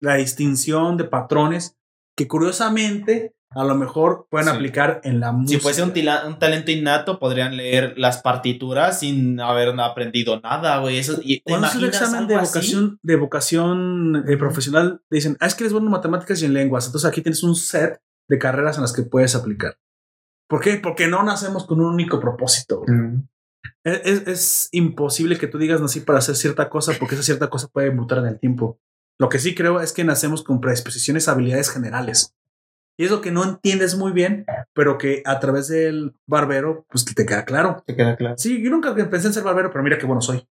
la 0.00 0.14
distinción 0.16 0.96
de 0.96 1.04
patrones 1.04 1.76
que 2.16 2.28
curiosamente 2.28 3.34
a 3.52 3.64
lo 3.64 3.74
mejor 3.74 4.28
pueden 4.30 4.48
Sí. 4.48 4.54
aplicar 4.54 5.00
en 5.02 5.18
la 5.18 5.32
música. 5.32 5.58
Si 5.58 5.62
fuese 5.62 5.82
un, 5.82 5.92
talento 6.38 6.70
innato, 6.70 7.18
podrían 7.18 7.56
leer 7.56 7.94
las 7.96 8.18
partituras 8.22 9.00
sin 9.00 9.40
haber 9.40 9.68
aprendido 9.80 10.40
nada, 10.40 10.78
güey. 10.78 10.98
Eso, 10.98 11.18
y, 11.22 11.38
¿te 11.40 11.50
Cuando 11.50 11.66
es 11.66 11.74
un 11.74 11.84
examen 11.86 12.26
de 12.28 12.36
así? 12.36 12.46
vocación, 12.58 12.98
de 13.02 13.16
vocación 13.16 14.24
eh, 14.28 14.36
profesional, 14.36 15.02
te 15.08 15.16
dicen, 15.16 15.36
ah, 15.40 15.46
es 15.46 15.54
que 15.56 15.64
eres 15.64 15.72
bueno 15.72 15.86
en 15.86 15.92
matemáticas 15.92 16.40
y 16.42 16.44
en 16.44 16.52
lenguas. 16.54 16.86
Entonces 16.86 17.10
aquí 17.10 17.22
tienes 17.22 17.42
un 17.42 17.56
set 17.56 18.00
de 18.28 18.38
carreras 18.38 18.76
en 18.76 18.82
las 18.82 18.92
que 18.92 19.02
puedes 19.02 19.34
aplicar. 19.34 19.76
¿Por 20.48 20.60
qué? 20.60 20.76
Porque 20.76 21.08
no 21.08 21.22
nacemos 21.24 21.66
con 21.66 21.80
un 21.80 21.86
único 21.94 22.20
propósito. 22.20 22.82
Mm. 22.86 23.22
Es, 23.84 24.00
es- 24.04 24.28
es 24.28 24.68
imposible 24.72 25.38
que 25.38 25.46
tú 25.48 25.58
digas 25.58 25.80
nací 25.80 26.00
para 26.00 26.18
hacer 26.20 26.36
cierta 26.36 26.68
cosa 26.70 26.92
porque 26.98 27.14
esa 27.16 27.24
cierta 27.24 27.50
cosa 27.50 27.66
puede 27.68 27.90
mutar 27.90 28.18
en 28.18 28.26
el 28.26 28.38
tiempo. 28.38 28.78
Lo 29.20 29.28
que 29.28 29.38
sí 29.38 29.54
creo 29.54 29.80
es 29.82 29.92
que 29.92 30.02
nacemos 30.02 30.42
con 30.42 30.60
predisposiciones, 30.62 31.28
habilidades 31.28 31.70
generales. 31.70 32.34
Y 32.98 33.04
es 33.04 33.10
lo 33.10 33.20
que 33.20 33.30
no 33.30 33.44
entiendes 33.44 33.94
muy 33.96 34.12
bien, 34.12 34.44
pero 34.74 34.98
que 34.98 35.22
a 35.26 35.38
través 35.40 35.68
del 35.68 36.14
barbero, 36.26 36.86
pues 36.88 37.04
te 37.04 37.26
queda 37.26 37.44
claro. 37.44 37.82
Te 37.86 37.94
queda 37.94 38.16
claro. 38.16 38.36
Sí, 38.38 38.62
yo 38.62 38.70
nunca 38.70 38.94
pensé 38.94 39.28
en 39.28 39.32
ser 39.34 39.42
barbero, 39.42 39.70
pero 39.70 39.84
mira 39.84 39.98
qué 39.98 40.06
bueno 40.06 40.20
soy. 40.22 40.46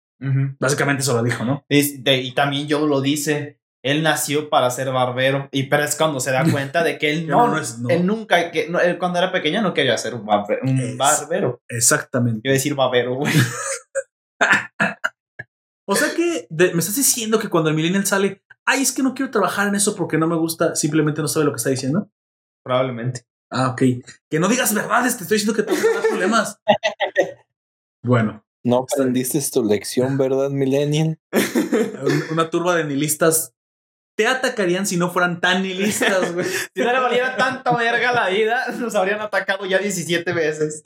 Básicamente 0.59 1.01
eso 1.03 1.13
lo 1.15 1.23
dijo, 1.23 1.45
¿no? 1.45 1.63
De- 1.69 2.17
y 2.21 2.33
también 2.33 2.67
Joe 2.69 2.87
lo 2.89 3.01
dice. 3.01 3.59
Él 3.83 4.01
nació 4.01 4.49
para 4.49 4.71
ser 4.71 4.91
barbero. 4.91 5.47
Y 5.51 5.63
pero 5.63 5.83
es 5.83 5.95
cuando 5.95 6.19
se 6.19 6.31
da 6.31 6.43
cuenta 6.51 6.83
de 6.83 6.97
que 6.97 7.11
él 7.11 7.27
no, 7.27 7.45
no, 7.47 7.53
no 7.53 7.59
es- 7.61 7.77
no. 7.77 7.89
él 7.89 8.03
nunca, 8.05 8.49
que 8.49 8.63
él 8.65 8.97
cuando 8.97 9.19
era 9.19 9.31
pequeño 9.31 9.61
no 9.61 9.75
quería 9.75 9.95
ser 9.97 10.15
un, 10.15 10.25
barbe- 10.25 10.59
un 10.63 10.79
Es- 10.79 10.97
barbero. 10.97 11.61
Exactamente. 11.69 12.41
Quiero 12.41 12.53
decir 12.55 12.73
barbero, 12.73 13.13
güey. 13.15 13.31
O 15.87 15.95
sea 15.95 16.15
que 16.15 16.47
de- 16.49 16.73
me 16.73 16.79
estás 16.79 16.95
diciendo 16.95 17.37
que 17.37 17.47
cuando 17.49 17.69
el 17.69 17.75
millennial 17.75 18.07
sale, 18.07 18.41
ay, 18.65 18.81
es 18.81 18.91
que 18.91 19.03
no 19.03 19.13
quiero 19.13 19.31
trabajar 19.31 19.67
en 19.67 19.75
eso 19.75 19.95
porque 19.95 20.17
no 20.17 20.27
me 20.27 20.35
gusta, 20.37 20.75
simplemente 20.75 21.21
no 21.21 21.27
sabe 21.27 21.45
lo 21.45 21.51
que 21.51 21.57
está 21.57 21.69
diciendo. 21.69 22.09
Probablemente. 22.63 23.25
Ah, 23.51 23.69
ok. 23.69 23.81
Que 24.29 24.39
no 24.39 24.47
digas 24.47 24.73
verdades, 24.73 25.17
te 25.17 25.23
estoy 25.23 25.37
diciendo 25.37 25.53
que 25.55 25.63
te 25.63 25.71
a 25.79 25.93
dar 25.93 26.07
problemas. 26.09 26.59
bueno, 28.03 28.43
No 28.63 28.77
aprendiste 28.77 29.39
tu 29.51 29.63
lección, 29.63 30.17
¿verdad, 30.17 30.49
Millennial? 30.49 31.19
un- 31.31 32.23
una 32.31 32.49
turba 32.49 32.75
de 32.75 32.83
nihilistas 32.85 33.51
te 34.17 34.27
atacarían 34.27 34.87
si 34.87 34.95
no 34.97 35.11
fueran 35.11 35.41
tan 35.41 35.61
nihilistas, 35.61 36.33
güey. 36.33 36.45
Si 36.75 36.81
no 36.81 36.91
le 36.91 36.99
valiera 36.99 37.35
tanto 37.37 37.75
verga 37.75 38.13
la 38.13 38.29
vida, 38.29 38.65
nos 38.79 38.95
habrían 38.95 39.19
atacado 39.21 39.65
ya 39.65 39.77
17 39.79 40.31
veces. 40.33 40.81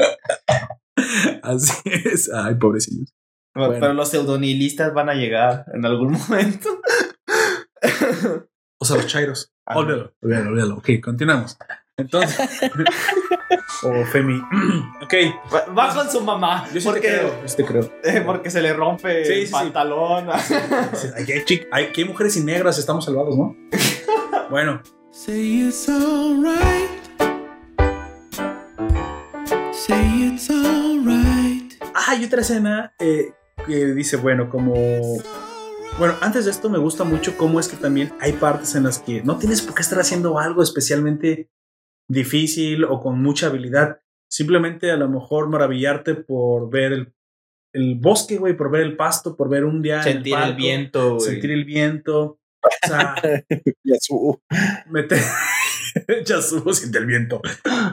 Así 1.44 1.74
es. 1.86 2.30
Ay, 2.34 2.56
pobrecillos. 2.56 3.14
Pero 3.54 3.68
Bueno. 3.68 3.94
los 3.94 4.10
pseudonihilistas 4.10 4.94
van 4.94 5.10
a 5.10 5.14
llegar 5.14 5.66
en 5.74 5.86
algún 5.86 6.14
momento. 6.14 6.70
O 8.78 8.86
sea, 8.86 8.96
los 8.98 9.08
chairos. 9.08 9.52
Ajá. 9.66 9.80
Olvídalo, 9.80 10.14
olvídalo, 10.22 10.50
olvídalo. 10.50 10.76
Ok, 10.78 10.90
continuamos. 11.04 11.58
Entonces. 11.98 12.50
o 13.84 14.06
Femi. 14.06 14.42
ok. 15.02 15.14
Va- 15.54 15.66
Va 15.74 15.94
con 15.94 16.10
su 16.10 16.22
mamá. 16.22 16.66
Yo 16.74 16.80
sí 16.80 16.88
porque, 16.88 17.02
te 17.02 17.08
creo. 17.18 17.42
Yo 17.42 17.48
sí 17.48 17.58
te 17.58 17.66
creo. 17.66 17.92
eh, 18.04 18.22
porque 18.26 18.50
se 18.50 18.62
le 18.62 18.72
rompe 18.74 19.26
Sí, 19.26 19.32
el 19.34 19.40
sí, 19.42 19.48
sí. 19.48 19.52
pantalón. 19.52 20.30
Aquí 21.20 21.66
hay, 21.72 21.92
hay 21.96 22.06
mujeres 22.06 22.38
y 22.38 22.44
negras, 22.44 22.78
estamos 22.80 23.04
salvados, 23.06 23.36
¿no? 23.38 23.56
bueno, 24.50 24.82
Say 25.12 25.68
it's 25.68 25.90
alright. 25.90 26.90
Say 29.74 30.32
it's 30.34 30.50
alright. 30.50 31.74
Ah, 31.94 32.06
hay 32.12 32.26
otra 32.26 32.42
escena 32.42 32.94
eh, 33.00 33.34
que 33.66 33.86
dice, 33.88 34.16
bueno, 34.18 34.50
como... 34.50 34.74
Bueno, 35.98 36.16
antes 36.22 36.46
de 36.46 36.52
esto 36.52 36.70
me 36.70 36.78
gusta 36.78 37.04
mucho 37.04 37.36
cómo 37.38 37.60
es 37.60 37.68
que 37.68 37.78
también 37.78 38.14
hay 38.20 38.34
partes 38.34 38.76
en 38.76 38.84
las 38.84 39.00
que 39.00 39.22
no 39.24 39.38
tienes 39.38 39.62
por 39.62 39.76
qué 39.76 39.82
estar 39.82 40.00
haciendo 40.00 40.40
algo 40.40 40.64
especialmente 40.64 41.50
difícil 42.08 42.84
o 42.86 43.02
con 43.02 43.22
mucha 43.22 43.48
habilidad. 43.48 44.00
Simplemente 44.30 44.92
a 44.92 44.98
lo 44.98 45.10
mejor 45.10 45.50
maravillarte 45.50 46.16
por 46.16 46.70
ver 46.70 46.94
el, 46.94 47.14
el 47.74 47.96
bosque, 47.96 48.38
güey, 48.38 48.56
por 48.56 48.72
ver 48.72 48.82
el 48.82 48.96
pasto, 48.96 49.36
por 49.36 49.50
ver 49.50 49.66
un 49.66 49.82
día... 49.82 49.98
en 49.98 50.04
Sentir 50.04 50.38
el 50.38 50.56
viento, 50.56 51.16
güey. 51.16 51.30
Sentir 51.32 51.52
el 51.52 51.66
viento. 51.66 52.40
O 52.62 52.88
sea, 52.88 53.16
Yasuo. 53.84 54.42
meter... 54.90 55.20
ya 56.26 56.42
subo, 56.42 56.74
siente 56.74 56.98
el 56.98 57.06
viento. 57.06 57.42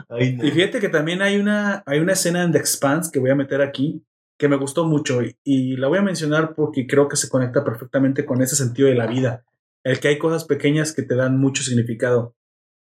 Ay, 0.09 0.35
no. 0.35 0.45
Y 0.45 0.51
fíjate 0.51 0.79
que 0.79 0.89
también 0.89 1.21
hay 1.21 1.37
una, 1.37 1.83
hay 1.85 1.99
una 1.99 2.13
escena 2.13 2.43
en 2.43 2.51
The 2.51 2.57
Expanse 2.59 3.11
que 3.11 3.19
voy 3.19 3.31
a 3.31 3.35
meter 3.35 3.61
aquí 3.61 4.03
que 4.37 4.47
me 4.47 4.55
gustó 4.55 4.85
mucho 4.85 5.23
y, 5.23 5.35
y 5.43 5.77
la 5.77 5.87
voy 5.87 5.99
a 5.99 6.03
mencionar 6.03 6.53
porque 6.55 6.85
creo 6.87 7.07
que 7.07 7.15
se 7.15 7.29
conecta 7.29 7.63
perfectamente 7.63 8.25
con 8.25 8.41
ese 8.41 8.55
sentido 8.55 8.87
de 8.87 8.95
la 8.95 9.07
vida, 9.07 9.43
el 9.83 9.99
que 9.99 10.09
hay 10.09 10.17
cosas 10.17 10.45
pequeñas 10.45 10.93
que 10.93 11.03
te 11.03 11.15
dan 11.15 11.39
mucho 11.39 11.63
significado. 11.63 12.35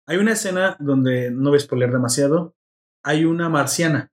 Hay 0.06 0.18
una 0.18 0.34
escena 0.34 0.78
donde 0.80 1.32
no 1.32 1.50
voy 1.50 1.58
a 1.58 1.62
spoiler 1.62 1.92
demasiado, 1.92 2.56
hay 3.04 3.26
una 3.26 3.50
marciana, 3.50 4.12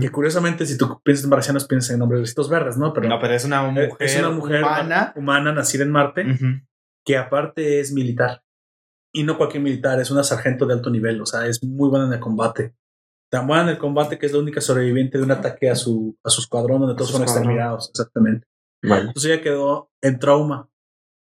que 0.00 0.10
curiosamente 0.10 0.64
si 0.64 0.78
tú 0.78 1.00
piensas 1.02 1.24
en 1.24 1.30
marcianos 1.30 1.66
piensas 1.66 1.94
en 1.94 2.02
hombrecitos 2.02 2.48
verdes, 2.48 2.76
¿no? 2.76 2.92
Pero 2.92 3.08
No, 3.08 3.18
pero 3.20 3.34
es 3.34 3.44
una 3.44 3.66
eh, 3.66 3.70
mujer, 3.70 3.90
es 3.98 4.16
una 4.16 4.30
mujer 4.30 4.62
humana. 4.62 5.12
humana 5.16 5.52
nacida 5.52 5.82
en 5.82 5.90
Marte 5.90 6.24
que 7.04 7.16
aparte 7.16 7.80
es 7.80 7.92
militar. 7.92 8.42
Y 9.12 9.24
no 9.24 9.36
cualquier 9.36 9.62
militar, 9.62 10.00
es 10.00 10.10
una 10.10 10.22
sargento 10.22 10.66
de 10.66 10.74
alto 10.74 10.88
nivel, 10.88 11.20
o 11.20 11.26
sea, 11.26 11.46
es 11.46 11.62
muy 11.62 11.90
buena 11.90 12.06
en 12.06 12.12
el 12.14 12.20
combate. 12.20 12.74
Tan 13.32 13.46
buena 13.46 13.62
en 13.62 13.68
el 13.70 13.78
combate 13.78 14.18
que 14.18 14.26
es 14.26 14.32
la 14.32 14.40
única 14.40 14.60
sobreviviente 14.60 15.16
de 15.16 15.24
un 15.24 15.30
ataque 15.30 15.70
a 15.70 15.74
su, 15.74 16.18
a 16.22 16.28
su 16.28 16.42
escuadrón 16.42 16.80
donde 16.80 16.94
todos 16.94 17.08
escuadrón. 17.08 17.30
exterminados, 17.30 17.88
exactamente. 17.88 18.46
Entonces 18.82 19.24
ella 19.24 19.42
quedó 19.42 19.90
en 20.02 20.18
trauma. 20.18 20.68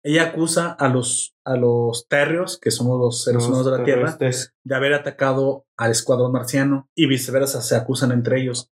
Ella 0.03 0.29
acusa 0.29 0.71
a 0.71 0.87
los, 0.87 1.35
a 1.43 1.57
los 1.57 2.07
terrios, 2.07 2.59
que 2.59 2.71
somos 2.71 2.97
los 2.97 3.25
seres 3.25 3.45
humanos 3.45 3.65
de 3.65 3.77
la 3.77 3.83
Tierra, 3.83 4.17
de 4.17 4.75
haber 4.75 4.93
atacado 4.93 5.65
al 5.75 5.91
escuadrón 5.91 6.31
marciano 6.31 6.89
y 6.95 7.07
viceversa, 7.07 7.61
se 7.61 7.75
acusan 7.75 8.13
entre 8.13 8.39
ellos. 8.39 8.71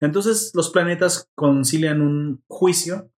Entonces 0.00 0.50
los 0.54 0.70
planetas 0.70 1.30
concilian 1.36 2.00
un 2.00 2.42
juicio 2.48 3.08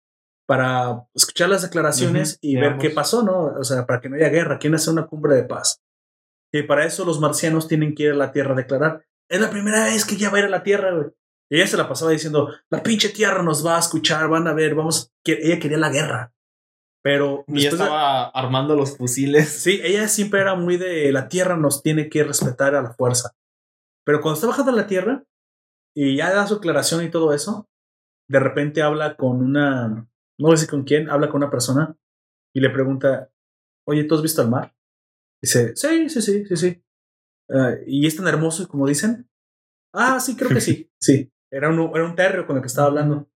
para 0.46 1.08
escuchar 1.14 1.48
las 1.48 1.62
declaraciones 1.62 2.38
y 2.42 2.56
ver 2.56 2.76
qué 2.76 2.90
pasó, 2.90 3.22
¿no? 3.22 3.54
O 3.58 3.64
sea, 3.64 3.86
para 3.86 4.02
que 4.02 4.10
no 4.10 4.16
haya 4.16 4.28
guerra, 4.28 4.58
quieren 4.58 4.74
hacer 4.74 4.92
una 4.92 5.06
cumbre 5.06 5.34
de 5.34 5.44
paz. 5.44 5.80
Y 6.52 6.62
para 6.64 6.84
eso 6.84 7.06
los 7.06 7.20
marcianos 7.20 7.68
tienen 7.68 7.94
que 7.94 8.02
ir 8.02 8.10
a 8.10 8.16
la 8.16 8.32
Tierra 8.32 8.52
a 8.52 8.56
declarar. 8.56 9.06
Es 9.28 9.40
la 9.40 9.50
primera 9.50 9.84
vez 9.84 10.04
que 10.04 10.14
ella 10.14 10.30
va 10.30 10.36
a 10.36 10.40
ir 10.40 10.46
a 10.46 10.50
la 10.50 10.62
Tierra, 10.62 10.94
güey. 10.94 11.08
Y 11.50 11.56
ella 11.56 11.66
se 11.66 11.76
la 11.76 11.88
pasaba 11.88 12.10
diciendo, 12.10 12.52
la 12.70 12.82
pinche 12.82 13.08
Tierra 13.10 13.42
nos 13.42 13.64
va 13.64 13.76
a 13.76 13.80
escuchar, 13.80 14.28
van 14.28 14.48
a 14.48 14.52
ver, 14.54 14.74
vamos... 14.74 15.12
Ella 15.24 15.58
quería 15.58 15.78
la 15.78 15.90
guerra. 15.90 16.32
Pero 17.02 17.44
Y 17.46 17.62
de- 17.62 17.68
estaba 17.68 18.28
armando 18.30 18.74
los 18.74 18.96
fusiles. 18.96 19.48
Sí, 19.48 19.80
ella 19.84 20.08
siempre 20.08 20.40
era 20.40 20.56
muy 20.56 20.76
de 20.76 21.12
la 21.12 21.28
tierra 21.28 21.56
nos 21.56 21.82
tiene 21.82 22.08
que 22.08 22.24
respetar 22.24 22.74
a 22.74 22.82
la 22.82 22.94
fuerza. 22.94 23.36
Pero 24.04 24.20
cuando 24.20 24.34
está 24.34 24.48
bajando 24.48 24.72
a 24.72 24.74
la 24.76 24.86
tierra 24.88 25.24
y 25.94 26.16
ya 26.16 26.32
da 26.34 26.46
su 26.48 26.54
aclaración 26.56 27.04
y 27.04 27.10
todo 27.10 27.32
eso, 27.32 27.68
de 28.28 28.40
repente 28.40 28.82
habla 28.82 29.16
con 29.16 29.36
una, 29.40 30.08
no 30.38 30.56
sé 30.56 30.66
con 30.66 30.82
quién, 30.82 31.08
habla 31.08 31.28
con 31.28 31.42
una 31.42 31.50
persona 31.50 31.96
y 32.52 32.60
le 32.60 32.70
pregunta, 32.70 33.30
oye, 33.86 34.02
¿tú 34.04 34.16
has 34.16 34.22
visto 34.22 34.42
el 34.42 34.48
mar? 34.50 34.74
Dice, 35.40 35.76
sí, 35.76 36.08
sí, 36.08 36.20
sí, 36.22 36.44
sí, 36.46 36.56
sí. 36.56 36.82
"Ah, 37.50 37.72
y 37.86 38.06
es 38.06 38.16
tan 38.16 38.26
hermoso 38.28 38.66
como 38.68 38.86
dicen. 38.86 39.28
Ah, 39.92 40.20
sí, 40.20 40.36
creo 40.36 40.50
que 40.50 40.60
sí, 40.60 40.90
sí. 41.00 41.30
Era 41.50 41.68
un, 41.70 41.90
era 41.94 42.04
un 42.04 42.14
terrio 42.16 42.46
con 42.46 42.56
el 42.56 42.62
que 42.62 42.66
estaba 42.68 42.88
hablando. 42.88 43.28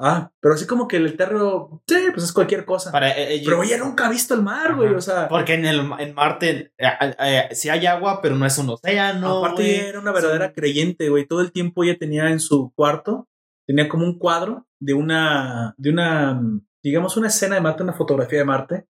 Ah, 0.00 0.32
pero 0.40 0.54
así 0.54 0.66
como 0.66 0.88
que 0.88 0.96
el 0.96 1.16
terrio, 1.16 1.80
sí, 1.86 1.94
pues 2.12 2.24
es 2.24 2.32
cualquier 2.32 2.64
cosa. 2.64 2.90
Para 2.90 3.10
eh, 3.16 3.34
ellos- 3.34 3.46
Pero 3.46 3.62
ella 3.62 3.78
nunca 3.78 4.06
ha 4.06 4.10
visto 4.10 4.34
el 4.34 4.42
mar, 4.42 4.74
güey, 4.74 4.92
o 4.94 5.00
sea. 5.00 5.28
Porque 5.28 5.54
en, 5.54 5.64
el, 5.64 5.80
en 6.00 6.14
Marte 6.14 6.72
eh, 6.76 6.86
eh, 7.00 7.14
eh, 7.20 7.54
sí 7.54 7.68
hay 7.68 7.86
agua, 7.86 8.20
pero 8.20 8.34
no 8.34 8.44
es 8.44 8.58
un 8.58 8.70
océano. 8.70 9.38
Aparte, 9.44 9.62
güey. 9.62 9.76
era 9.76 10.00
una 10.00 10.10
verdadera 10.12 10.52
creyente, 10.54 11.08
güey. 11.08 11.26
Todo 11.26 11.40
el 11.40 11.52
tiempo 11.52 11.84
ella 11.84 11.96
tenía 11.98 12.30
en 12.30 12.40
su 12.40 12.72
cuarto, 12.74 13.28
tenía 13.64 13.88
como 13.88 14.04
un 14.04 14.18
cuadro 14.18 14.66
de 14.80 14.94
una, 14.94 15.74
de 15.76 15.90
una, 15.90 16.42
digamos, 16.82 17.16
una 17.16 17.28
escena 17.28 17.54
de 17.54 17.60
Marte, 17.60 17.84
una 17.84 17.92
fotografía 17.92 18.40
de 18.40 18.44
Marte, 18.44 18.86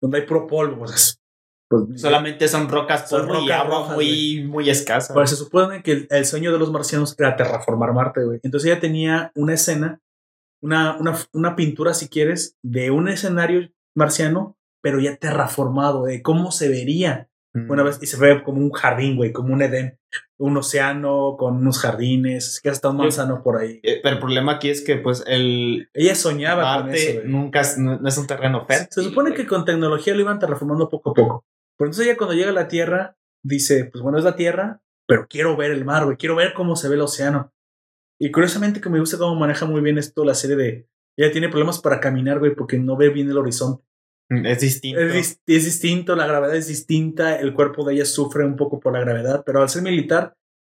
donde 0.00 0.18
hay 0.20 0.24
pro 0.26 0.46
polvo. 0.46 0.78
pues, 0.86 1.20
pues, 1.68 2.00
Solamente 2.00 2.48
son 2.48 2.68
rocas 2.68 3.08
Son 3.08 3.28
y 3.44 3.50
agua 3.50 3.78
rojas, 3.80 3.94
muy, 3.96 4.44
muy 4.44 4.70
escasa. 4.70 5.12
Pues 5.14 5.30
se 5.30 5.36
supone 5.36 5.82
que 5.82 5.92
el, 5.92 6.06
el 6.10 6.24
sueño 6.26 6.52
de 6.52 6.58
los 6.58 6.72
marcianos 6.72 7.14
era 7.18 7.36
terraformar 7.36 7.92
Marte, 7.92 8.24
güey. 8.24 8.40
Entonces 8.42 8.70
ella 8.70 8.80
tenía 8.80 9.32
una 9.34 9.54
escena, 9.54 10.00
una, 10.62 10.96
una, 10.98 11.16
una 11.32 11.56
pintura, 11.56 11.94
si 11.94 12.08
quieres, 12.08 12.56
de 12.62 12.90
un 12.90 13.08
escenario 13.08 13.68
marciano, 13.94 14.56
pero 14.82 15.00
ya 15.00 15.16
terraformado, 15.16 16.04
de 16.04 16.22
cómo 16.22 16.50
se 16.50 16.68
vería 16.68 17.28
Mm. 17.54 17.70
una 17.70 17.82
vez 17.82 17.98
y 18.02 18.06
se 18.06 18.18
ve 18.18 18.42
como 18.44 18.58
un 18.60 18.70
jardín, 18.72 19.16
güey, 19.16 19.32
como 19.32 19.54
un 19.54 19.62
Edén, 19.62 19.98
un 20.36 20.54
océano 20.58 21.34
con 21.38 21.56
unos 21.56 21.78
jardines, 21.78 22.60
que 22.62 22.68
hasta 22.68 22.90
un 22.90 22.96
Yo- 22.98 23.04
manzano 23.04 23.42
por 23.42 23.56
ahí. 23.56 23.80
Eh, 23.82 24.00
Pero 24.02 24.16
el 24.16 24.20
problema 24.20 24.52
aquí 24.52 24.68
es 24.68 24.82
que, 24.84 24.96
pues, 24.96 25.24
el 25.26 25.88
Ella 25.94 26.14
soñaba 26.14 26.82
con 26.82 26.90
eso. 26.94 27.14
Marte 27.14 27.26
nunca 27.28 27.60
es, 27.62 27.78
no, 27.78 27.98
no 27.98 28.06
es 28.06 28.18
un 28.18 28.26
terreno 28.26 28.66
fértil. 28.66 28.88
Se 28.90 29.02
supone 29.02 29.32
que 29.32 29.46
con 29.46 29.64
tecnología 29.64 30.14
lo 30.14 30.20
iban 30.20 30.38
terraformando 30.38 30.90
poco 30.90 31.10
a 31.12 31.14
poco. 31.14 31.44
Pero 31.78 31.88
entonces 31.88 32.06
ella 32.06 32.16
cuando 32.16 32.34
llega 32.34 32.50
a 32.50 32.54
la 32.54 32.68
Tierra 32.68 33.16
dice, 33.42 33.84
pues 33.86 34.02
bueno, 34.02 34.18
es 34.18 34.24
la 34.24 34.36
Tierra, 34.36 34.82
pero 35.06 35.26
quiero 35.28 35.56
ver 35.56 35.70
el 35.70 35.84
mar, 35.84 36.04
güey, 36.04 36.16
quiero 36.16 36.36
ver 36.36 36.52
cómo 36.52 36.76
se 36.76 36.88
ve 36.88 36.96
el 36.96 37.00
océano. 37.02 37.52
Y 38.20 38.30
curiosamente 38.32 38.80
que 38.80 38.90
me 38.90 38.98
gusta 39.00 39.16
cómo 39.16 39.38
maneja 39.38 39.64
muy 39.64 39.80
bien 39.80 39.96
esto 39.98 40.24
la 40.24 40.34
serie 40.34 40.56
de... 40.56 40.88
Ella 41.16 41.32
tiene 41.32 41.48
problemas 41.48 41.80
para 41.80 42.00
caminar, 42.00 42.38
güey, 42.40 42.54
porque 42.54 42.78
no 42.78 42.96
ve 42.96 43.08
bien 43.10 43.30
el 43.30 43.38
horizonte. 43.38 43.84
Mm, 44.30 44.46
Es 44.46 44.60
distinto. 44.60 45.00
Es, 45.00 45.14
dis- 45.14 45.40
es 45.46 45.64
distinto, 45.64 46.14
la 46.16 46.26
gravedad 46.26 46.54
es 46.56 46.66
distinta, 46.68 47.36
el 47.36 47.54
cuerpo 47.54 47.84
de 47.84 47.94
ella 47.94 48.04
sufre 48.04 48.44
un 48.44 48.56
poco 48.56 48.78
por 48.80 48.92
la 48.92 49.00
gravedad, 49.00 49.42
pero 49.46 49.62
al 49.62 49.68
ser 49.68 49.82
militar, 49.82 50.34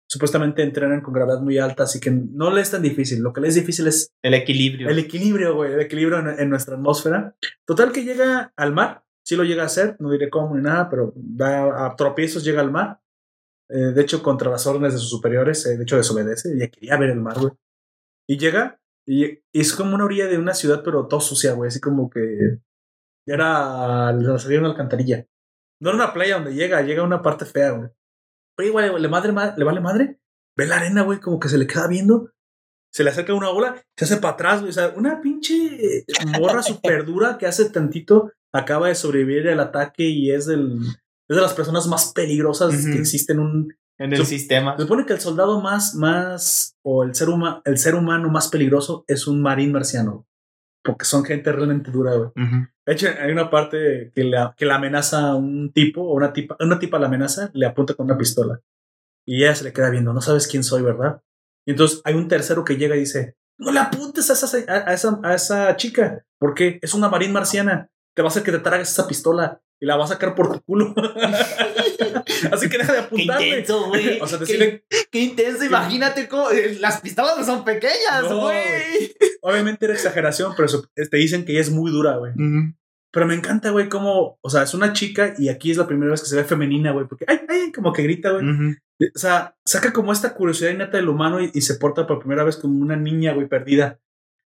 supuestamente 0.09 0.61
entrenan 0.63 1.01
con 1.01 1.13
gravedad 1.13 1.41
muy 1.41 1.57
alta, 1.57 1.83
así 1.83 1.99
que 1.99 2.11
no 2.11 2.51
le 2.51 2.61
es 2.61 2.71
tan 2.71 2.81
difícil. 2.81 3.21
Lo 3.21 3.33
que 3.33 3.41
le 3.41 3.47
es 3.47 3.55
difícil 3.55 3.87
es 3.87 4.11
el 4.23 4.33
equilibrio. 4.33 4.89
el 4.89 4.99
equilibrio, 4.99 5.55
güey, 5.55 5.73
el 5.73 5.81
equilibrio 5.81 6.19
en, 6.19 6.39
en 6.39 6.49
nuestra 6.49 6.75
atmósfera. 6.75 7.35
Total 7.65 7.91
que 7.91 8.03
llega 8.03 8.51
al 8.55 8.73
mar, 8.73 9.03
sí 9.23 9.35
lo 9.35 9.43
llega 9.43 9.63
a 9.63 9.67
hacer, 9.67 9.95
no 9.99 10.11
diré 10.11 10.29
cómo 10.29 10.55
ni 10.55 10.61
nada, 10.61 10.89
pero 10.89 11.13
va 11.17 11.85
a 11.85 11.95
tropiezos, 11.95 12.43
llega 12.43 12.61
al 12.61 12.71
mar. 12.71 12.99
Eh, 13.69 13.93
de 13.93 14.01
hecho, 14.01 14.21
contra 14.21 14.49
las 14.51 14.67
órdenes 14.67 14.93
de 14.93 14.99
sus 14.99 15.09
superiores, 15.09 15.65
eh, 15.65 15.77
de 15.77 15.83
hecho, 15.83 15.95
desobedece. 15.97 16.53
Ella 16.53 16.69
quería 16.69 16.97
ver 16.97 17.11
el 17.11 17.21
mar, 17.21 17.39
güey. 17.39 17.51
Y 18.27 18.37
llega, 18.37 18.79
y, 19.07 19.39
es 19.53 19.73
como 19.73 19.95
una 19.95 20.05
orilla 20.05 20.27
de 20.27 20.37
una 20.37 20.53
ciudad, 20.53 20.81
pero 20.83 21.07
todo 21.07 21.21
sucia, 21.21 21.53
güey, 21.53 21.69
así 21.69 21.79
como 21.79 22.09
que 22.09 22.59
ya 23.27 23.35
era 23.35 24.11
la 24.11 24.37
salida 24.39 24.59
de 24.59 24.65
una 24.65 24.69
alcantarilla. 24.71 25.25
No 25.81 25.89
era 25.89 25.95
una 26.03 26.13
playa 26.13 26.35
donde 26.35 26.53
llega, 26.53 26.81
llega 26.81 27.01
a 27.01 27.05
una 27.05 27.21
parte 27.21 27.45
fea, 27.45 27.71
güey. 27.71 27.89
Oye, 28.59 28.69
güey, 28.69 29.01
le, 29.01 29.07
madre, 29.07 29.31
ma- 29.31 29.55
le 29.55 29.63
vale 29.63 29.79
madre. 29.79 30.19
Ve 30.57 30.67
la 30.67 30.75
arena, 30.77 31.03
güey, 31.03 31.19
como 31.19 31.39
que 31.39 31.49
se 31.49 31.57
le 31.57 31.65
queda 31.65 31.87
viendo. 31.87 32.29
Se 32.91 33.03
le 33.03 33.09
acerca 33.09 33.33
una 33.33 33.49
ola, 33.49 33.81
se 33.97 34.05
hace 34.05 34.17
para 34.17 34.33
atrás, 34.33 34.59
güey. 34.59 34.69
O 34.69 34.73
sea, 34.73 34.93
una 34.95 35.21
pinche 35.21 35.55
eh, 35.99 36.05
morra 36.39 36.61
súper 36.63 37.05
dura 37.05 37.37
que 37.37 37.45
hace 37.47 37.69
tantito 37.69 38.31
acaba 38.53 38.89
de 38.89 38.95
sobrevivir 38.95 39.47
al 39.49 39.59
ataque 39.61 40.03
y 40.03 40.31
es 40.31 40.45
del. 40.45 40.77
Es 41.29 41.35
de 41.37 41.41
las 41.41 41.53
personas 41.53 41.87
más 41.87 42.11
peligrosas 42.13 42.71
que 42.91 42.99
existen 42.99 43.37
en 43.37 43.43
un, 43.43 43.73
en 43.97 44.11
el 44.11 44.17
sistema. 44.25 44.75
se 44.75 44.81
supone 44.83 45.05
que 45.05 45.13
el 45.13 45.21
soldado 45.21 45.61
más, 45.61 45.95
más, 45.95 46.75
o 46.83 47.03
el 47.03 47.15
ser, 47.15 47.29
huma- 47.29 47.61
el 47.63 47.77
ser 47.77 47.95
humano 47.95 48.29
más 48.29 48.49
peligroso 48.49 49.05
es 49.07 49.25
un 49.27 49.41
marín 49.41 49.71
marciano. 49.71 50.27
Porque 50.83 51.05
son 51.05 51.23
gente 51.23 51.51
realmente 51.53 51.91
dura, 51.91 52.15
güey. 52.15 52.29
De 52.85 52.93
hecho, 52.93 53.07
hay 53.21 53.31
una 53.31 53.49
parte 53.49 54.11
que 54.13 54.23
le, 54.25 54.37
que 54.57 54.65
le 54.65 54.73
amenaza 54.73 55.29
a 55.29 55.35
un 55.35 55.71
tipo, 55.71 56.01
o 56.01 56.13
una 56.15 56.33
tipa, 56.33 56.57
una 56.59 56.79
tipa 56.79 56.99
la 56.99 57.05
amenaza, 57.07 57.51
le 57.53 57.65
apunta 57.67 57.93
con 57.93 58.07
una 58.07 58.17
pistola. 58.17 58.59
Y 59.25 59.43
ella 59.43 59.55
se 59.55 59.63
le 59.63 59.71
queda 59.71 59.89
viendo, 59.91 60.11
no 60.11 60.19
sabes 60.21 60.47
quién 60.47 60.63
soy, 60.65 60.81
¿verdad? 60.81 61.21
Y 61.65 61.71
entonces 61.71 62.01
hay 62.03 62.15
un 62.15 62.27
tercero 62.27 62.63
que 62.63 62.77
llega 62.77 62.95
y 62.95 63.01
dice, 63.01 63.35
no 63.57 63.71
le 63.71 63.79
apuntes 63.79 64.29
a 64.29 64.33
esa, 64.33 64.57
a, 64.87 64.93
esa, 64.93 65.19
a 65.23 65.35
esa 65.35 65.75
chica, 65.75 66.25
porque 66.39 66.79
es 66.81 66.93
una 66.93 67.09
marín 67.09 67.31
marciana. 67.31 67.89
Te 68.15 68.21
va 68.21 68.27
a 68.27 68.31
hacer 68.31 68.43
que 68.43 68.51
te 68.51 68.59
tragues 68.59 68.89
esa 68.89 69.07
pistola. 69.07 69.61
y 69.79 69.85
la 69.85 69.95
va 69.97 70.03
a 70.05 70.07
sacar 70.07 70.35
por 70.35 70.51
tu 70.53 70.61
culo. 70.61 70.93
Así 72.51 72.69
que 72.69 72.77
deja 72.77 72.93
de 72.93 72.99
Qué 72.99 73.05
apuntarle. 73.05 73.47
intenso, 73.47 73.87
güey. 73.87 74.19
O 74.19 74.27
sea, 74.27 74.37
Qué- 74.39 74.45
decirle, 74.45 74.85
Qué 75.11 75.19
intenso, 75.19 75.63
imagínate 75.63 76.27
cómo. 76.27 76.51
eh, 76.51 76.77
Las 76.79 77.01
pistolas 77.01 77.37
no 77.37 77.43
son 77.45 77.63
pequeñas, 77.63 78.23
No, 78.23 78.41
güey. 78.41 79.13
obviamente 79.41 79.85
era 79.85 79.93
exageración, 79.93 80.53
pero 80.55 80.67
te 80.93 81.17
dicen 81.17 81.45
que 81.45 81.53
ella 81.53 81.61
es 81.61 81.69
muy 81.71 81.91
dura, 81.91 82.17
güey. 82.17 82.33
Pero 83.11 83.25
me 83.25 83.35
encanta, 83.35 83.71
güey, 83.71 83.89
cómo, 83.89 84.39
o 84.41 84.49
sea, 84.49 84.63
es 84.63 84.73
una 84.73 84.93
chica 84.93 85.33
y 85.37 85.49
aquí 85.49 85.71
es 85.71 85.77
la 85.77 85.87
primera 85.87 86.11
vez 86.11 86.21
que 86.21 86.27
se 86.27 86.35
ve 86.37 86.45
femenina, 86.45 86.91
güey, 86.91 87.07
porque, 87.07 87.25
ay, 87.27 87.41
ay, 87.49 87.71
como 87.71 87.91
que 87.91 88.03
grita, 88.03 88.31
güey. 88.31 88.49
Ujú. 88.49 88.75
O 89.13 89.19
sea, 89.19 89.57
saca 89.65 89.91
como 89.91 90.13
esta 90.13 90.33
curiosidad 90.33 90.71
innata 90.71 90.97
del 90.97 91.09
humano 91.09 91.41
y, 91.41 91.51
y 91.53 91.61
se 91.61 91.75
porta 91.75 92.07
por 92.07 92.19
primera 92.19 92.43
vez 92.43 92.55
como 92.55 92.79
una 92.79 92.95
niña, 92.95 93.33
güey, 93.33 93.47
perdida. 93.47 93.99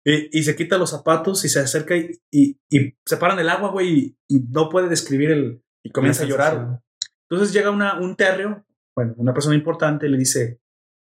Y, 0.05 0.39
y 0.39 0.43
se 0.45 0.55
quita 0.55 0.79
los 0.79 0.91
zapatos 0.91 1.45
y 1.45 1.49
se 1.49 1.61
acerca 1.61 1.97
y, 1.97 2.21
y, 2.31 2.61
y 2.71 2.97
se 3.05 3.17
para 3.17 3.35
en 3.35 3.41
el 3.41 3.49
agua, 3.49 3.71
güey, 3.71 4.17
y, 4.29 4.41
no 4.51 4.69
puede 4.69 4.89
describir 4.89 5.31
el... 5.33 5.63
Y 5.83 5.91
comienza 5.91 6.23
a 6.23 6.27
llorar. 6.27 6.81
Entonces 7.29 7.53
llega 7.53 7.71
una, 7.71 7.99
un 7.99 8.15
terrio, 8.17 8.65
bueno, 8.97 9.15
una 9.17 9.35
persona 9.35 9.57
importante, 9.57 10.07
y 10.07 10.11
le 10.11 10.19
dice, 10.19 10.61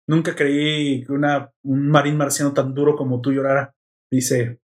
nunca 0.09 0.35
creí 0.35 1.05
que 1.05 1.13
una, 1.13 1.53
un 1.63 1.89
marín 1.89 2.17
marciano 2.17 2.53
tan 2.53 2.75
duro 2.75 2.97
como 2.97 3.21
tú 3.21 3.33
llorara. 3.33 3.75
Dice, 4.11 4.61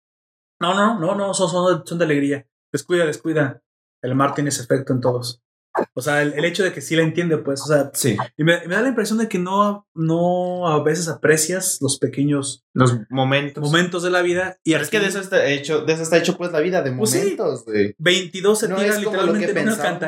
no, 0.62 0.74
no, 0.74 1.00
no, 1.00 1.16
no, 1.16 1.34
son, 1.34 1.50
son, 1.50 1.86
son 1.86 1.98
de 1.98 2.06
alegría. 2.06 2.48
Descuida, 2.72 3.06
descuida. 3.06 3.62
El 4.02 4.16
mar 4.16 4.34
tiene 4.34 4.50
ese 4.50 4.64
efecto 4.64 4.94
en 4.94 5.02
todos. 5.02 5.42
O 5.94 6.02
sea, 6.02 6.22
el, 6.24 6.34
el 6.34 6.46
hecho 6.46 6.64
de 6.64 6.74
que 6.74 6.82
sí 6.82 6.96
la 6.96 7.04
entiende, 7.04 7.38
pues, 7.38 7.62
o 7.62 7.68
sea, 7.68 7.92
Sí. 7.94 8.18
y 8.38 8.44
me, 8.44 8.66
me 8.68 8.76
da 8.76 8.82
la 8.82 8.90
impresión 8.90 9.20
de 9.20 9.30
que 9.30 9.38
no, 9.40 9.88
no 9.94 10.68
a 10.68 10.84
veces 10.84 11.08
aprecias 11.08 11.78
los 11.80 12.00
pequeños 12.00 12.66
Los 12.74 12.98
momentos. 13.10 13.64
momentos 13.64 14.04
de 14.04 14.10
la 14.10 14.22
vida. 14.22 14.58
Y 14.64 14.74
es 14.74 14.90
que 14.90 15.00
de 15.00 15.08
eso 15.08 15.20
está 15.20 15.46
hecho, 15.48 15.82
de 15.86 15.94
eso 15.94 16.04
está 16.04 16.18
hecho 16.18 16.36
pues 16.38 16.52
la 16.52 16.60
vida, 16.60 16.82
de 16.82 16.92
Pues 16.92 17.12
sí. 17.12 17.20
momentos, 17.20 17.66
güey. 17.66 17.96
22 18.00 18.60
se 18.60 18.68
No 18.68 18.76
tira 18.78 18.98
literalmente 18.98 19.52
en 19.60 19.70
una. 19.70 20.00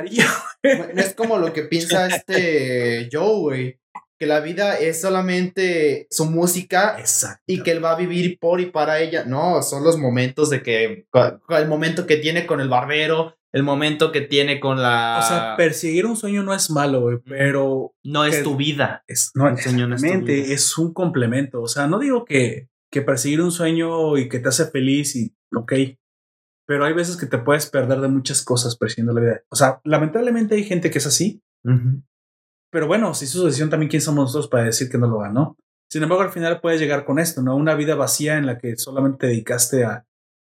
No 0.94 1.02
es 1.02 1.14
como 1.14 1.38
lo 1.38 1.54
que 1.54 1.64
piensa 1.64 2.08
este 2.16 3.08
Joe, 3.12 3.40
güey. 3.40 3.81
Que 4.22 4.28
la 4.28 4.40
vida 4.40 4.76
es 4.76 5.02
solamente 5.02 6.06
su 6.12 6.26
música 6.26 6.96
Exacto. 7.00 7.42
y 7.48 7.64
que 7.64 7.72
él 7.72 7.84
va 7.84 7.94
a 7.94 7.96
vivir 7.96 8.38
por 8.40 8.62
y 8.62 8.68
para 8.68 9.00
ella. 9.00 9.26
No, 9.26 9.64
son 9.64 9.84
los 9.84 9.98
momentos 9.98 10.52
de 10.52 10.62
que. 10.62 11.08
El 11.50 11.68
momento 11.68 12.06
que 12.06 12.18
tiene 12.18 12.46
con 12.46 12.62
el 12.62 12.70
barbero. 12.70 13.36
El 13.52 13.64
momento 13.64 14.12
que 14.12 14.22
tiene 14.22 14.60
con 14.60 14.80
la. 14.80 15.18
O 15.24 15.28
sea, 15.28 15.56
perseguir 15.58 16.06
un 16.06 16.16
sueño 16.16 16.44
no 16.44 16.54
es 16.54 16.70
malo, 16.70 17.02
güey, 17.02 17.18
pero 17.26 17.96
no 18.04 18.24
es 18.24 18.44
tu 18.44 18.56
vida. 18.56 19.04
es, 19.08 19.32
no, 19.34 19.46
Un 19.46 19.58
sueño 19.58 19.88
no 19.88 19.96
es 19.96 20.02
tu 20.02 20.06
exactamente, 20.06 20.44
vida. 20.44 20.54
es 20.54 20.78
un 20.78 20.94
complemento. 20.94 21.60
O 21.60 21.68
sea, 21.68 21.88
no 21.88 21.98
digo 21.98 22.24
que, 22.24 22.70
que 22.92 23.02
perseguir 23.02 23.42
un 23.42 23.52
sueño 23.52 24.20
y 24.20 24.30
que 24.30 24.38
te 24.38 24.50
hace 24.50 24.68
feliz 24.68 25.16
y 25.16 25.36
ok, 25.56 25.74
pero 26.68 26.86
hay 26.86 26.94
veces 26.94 27.18
que 27.18 27.26
te 27.26 27.40
puedes 27.40 27.66
perder 27.66 28.02
de 28.02 28.08
muchas 28.08 28.44
cosas 28.44 28.78
persiguiendo 28.78 29.14
la 29.14 29.22
vida. 29.22 29.42
O 29.50 29.56
sea, 29.56 29.82
lamentablemente 29.84 30.54
hay 30.54 30.64
gente 30.64 30.92
que 30.92 31.00
es 31.00 31.08
así. 31.08 31.42
Pero 32.72 32.88
bueno, 32.88 33.14
si 33.14 33.28
su 33.28 33.46
decisión 33.46 33.70
también, 33.70 33.90
¿quién 33.90 34.02
somos 34.02 34.26
nosotros 34.26 34.48
para 34.48 34.64
decir 34.64 34.90
que 34.90 34.98
no 34.98 35.08
lo 35.08 35.20
ganó? 35.20 35.58
Sin 35.92 36.02
embargo, 36.04 36.24
al 36.24 36.32
final 36.32 36.62
puedes 36.62 36.80
llegar 36.80 37.04
con 37.06 37.20
esto, 37.20 37.42
¿no? 37.42 37.56
Una 37.56 37.76
vida 37.76 37.96
vacía 37.96 38.38
en 38.38 38.46
la 38.46 38.58
que 38.58 38.78
solamente 38.78 39.18
te 39.20 39.28
dedicaste 39.28 39.84
a, 39.84 40.06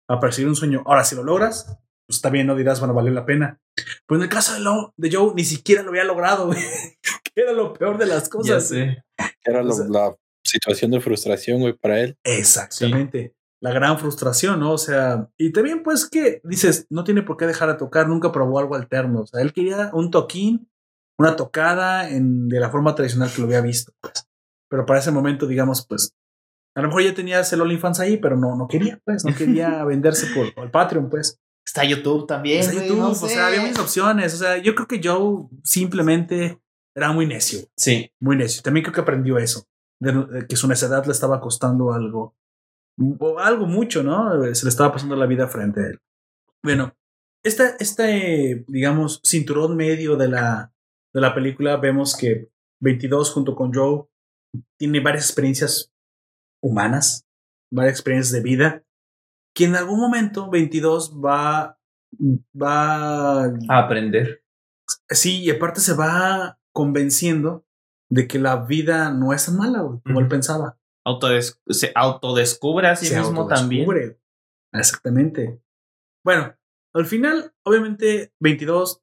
a 0.09 0.19
perseguir 0.21 0.49
un 0.49 0.57
sueño. 0.57 0.83
Ahora, 0.87 1.05
si 1.05 1.15
lo 1.15 1.23
logras, 1.23 1.67
pues 2.09 2.17
está 2.17 2.31
bien, 2.31 2.47
no 2.47 2.57
dirás, 2.57 2.79
bueno, 2.81 2.95
valió 2.95 3.13
la 3.13 3.27
pena. 3.27 3.61
Pero 4.07 4.19
en 4.19 4.23
el 4.23 4.29
caso 4.31 4.55
de, 4.55 4.61
Lo- 4.61 4.95
de 4.97 5.11
Joe, 5.15 5.35
ni 5.35 5.45
siquiera 5.45 5.83
lo 5.83 5.91
había 5.91 6.05
logrado, 6.05 6.47
güey. 6.47 6.59
que 7.35 7.43
era 7.43 7.53
lo 7.53 7.75
peor 7.75 7.99
de 7.99 8.07
las 8.07 8.25
Ya 8.25 8.31
cosas. 8.31 8.69
sé. 8.69 9.03
Era 9.45 9.63
lo- 9.63 9.71
O 9.75 9.77
sea- 9.77 9.87
la 9.89 10.15
situación 10.43 10.91
de 10.93 11.01
frustración, 11.01 11.61
güey, 11.61 11.75
para 11.75 12.01
él. 12.01 12.17
Exactamente. 12.25 13.35
La 13.61 13.73
gran 13.73 13.99
frustración, 13.99 14.61
¿no? 14.61 14.73
O 14.73 14.79
sea, 14.79 15.29
y 15.37 15.51
también 15.53 15.83
pues 15.83 16.09
que 16.09 16.41
dices, 16.45 16.87
no 16.91 17.05
tiene 17.05 17.23
por 17.23 17.37
qué 17.37 17.47
dejar 17.47 17.69
de 17.69 17.75
tocar, 17.79 18.09
nunca 18.09 18.31
probó 18.33 18.59
algo 18.59 18.75
alterno. 18.77 19.21
O 19.23 19.27
sea, 19.27 19.41
él 19.43 19.53
quería 19.53 19.91
un 19.93 20.11
toquín, 20.11 20.69
una 21.19 21.37
tocada 21.37 22.09
en, 22.09 22.49
de 22.49 22.61
la 22.61 22.71
forma 22.71 22.95
tradicional 22.95 23.31
que 23.33 23.41
lo 23.41 23.47
había 23.47 23.61
visto, 23.61 23.93
pues. 24.01 24.29
Pero 24.69 24.85
para 24.85 24.99
ese 24.99 25.11
momento, 25.11 25.47
digamos, 25.47 25.87
pues, 25.87 26.15
a 26.75 26.83
lo 26.83 26.89
mejor 26.89 27.03
ya 27.03 27.15
tenía 27.15 27.41
el 27.41 27.61
OnlyFans 27.61 28.01
ahí, 28.01 28.17
pero 28.17 28.37
no, 28.37 28.57
no 28.57 28.69
quería, 28.69 29.01
pues, 29.05 29.25
no 29.25 29.35
quería 29.35 29.85
venderse 29.85 30.27
por, 30.35 30.53
por 30.55 30.65
el 30.65 30.71
Patreon, 30.71 31.09
pues. 31.09 31.39
Está 31.65 31.85
YouTube 31.85 32.27
también. 32.27 32.61
Está 32.61 32.75
YouTube, 32.75 32.99
no 32.99 33.11
o 33.11 33.15
sé. 33.15 33.29
sea, 33.29 33.49
había 33.49 33.61
muchas 33.61 33.81
opciones. 33.81 34.35
O 34.35 34.37
sea, 34.37 34.59
yo 34.59 34.75
creo 34.75 34.87
que 34.87 35.01
Joe 35.03 35.49
simplemente 35.65 36.61
era 36.95 37.11
muy 37.13 37.27
necio. 37.27 37.61
Sí. 37.77 38.13
Muy 38.21 38.37
necio. 38.37 38.63
También 38.63 38.85
creo 38.85 38.95
que 38.95 39.01
aprendió 39.01 39.37
eso, 39.39 39.67
de, 40.01 40.13
de 40.13 40.47
que 40.47 40.55
su 40.55 40.69
necedad 40.69 41.05
le 41.07 41.13
estaba 41.13 41.41
costando 41.41 41.93
algo, 41.93 42.37
o 43.19 43.39
algo 43.39 43.67
mucho, 43.67 44.03
¿no? 44.05 44.43
Se 44.55 44.65
le 44.65 44.69
estaba 44.71 44.93
pasando 44.93 45.17
la 45.17 45.27
vida 45.27 45.49
frente 45.49 45.81
a 45.81 45.87
él. 45.89 46.01
Bueno, 46.63 46.95
esta, 47.43 47.77
este, 47.79 48.65
digamos, 48.69 49.21
cinturón 49.25 49.77
medio 49.77 50.17
de 50.17 50.29
la, 50.29 50.73
de 51.17 51.23
la 51.23 51.35
película, 51.35 51.79
vemos 51.79 52.15
que 52.15 52.51
22 52.83 53.33
junto 53.33 53.57
con 53.57 53.73
Joe 53.73 54.05
tiene 54.79 55.01
varias 55.01 55.25
experiencias 55.25 55.91
humanas, 56.63 57.27
varias 57.73 57.95
experiencias 57.95 58.33
de 58.33 58.43
vida, 58.43 58.85
que 59.55 59.65
en 59.65 59.77
algún 59.77 59.99
momento 59.99 60.51
22 60.51 61.19
va, 61.25 61.81
va 62.55 63.45
A 63.45 63.79
aprender. 63.79 64.45
Sí, 65.09 65.43
y 65.43 65.51
aparte 65.51 65.81
se 65.81 65.95
va 65.95 66.61
convenciendo 66.75 67.67
de 68.11 68.29
que 68.29 68.39
la 68.39 68.65
vida 68.67 69.11
no 69.11 69.33
es 69.33 69.47
tan 69.47 69.57
mala, 69.57 69.81
como 70.05 70.21
él 70.21 70.29
pensaba. 70.29 70.79
Autodes- 71.05 71.59
se 71.69 71.93
autodescubre 71.95 72.89
a 72.89 72.97
sí 72.97 73.07
Se 73.07 73.19
mismo 73.19 73.47
también. 73.47 74.19
Exactamente. 74.73 75.63
Bueno, 76.23 76.55
al 76.95 77.07
final, 77.07 77.55
obviamente, 77.65 78.35
22 78.39 79.03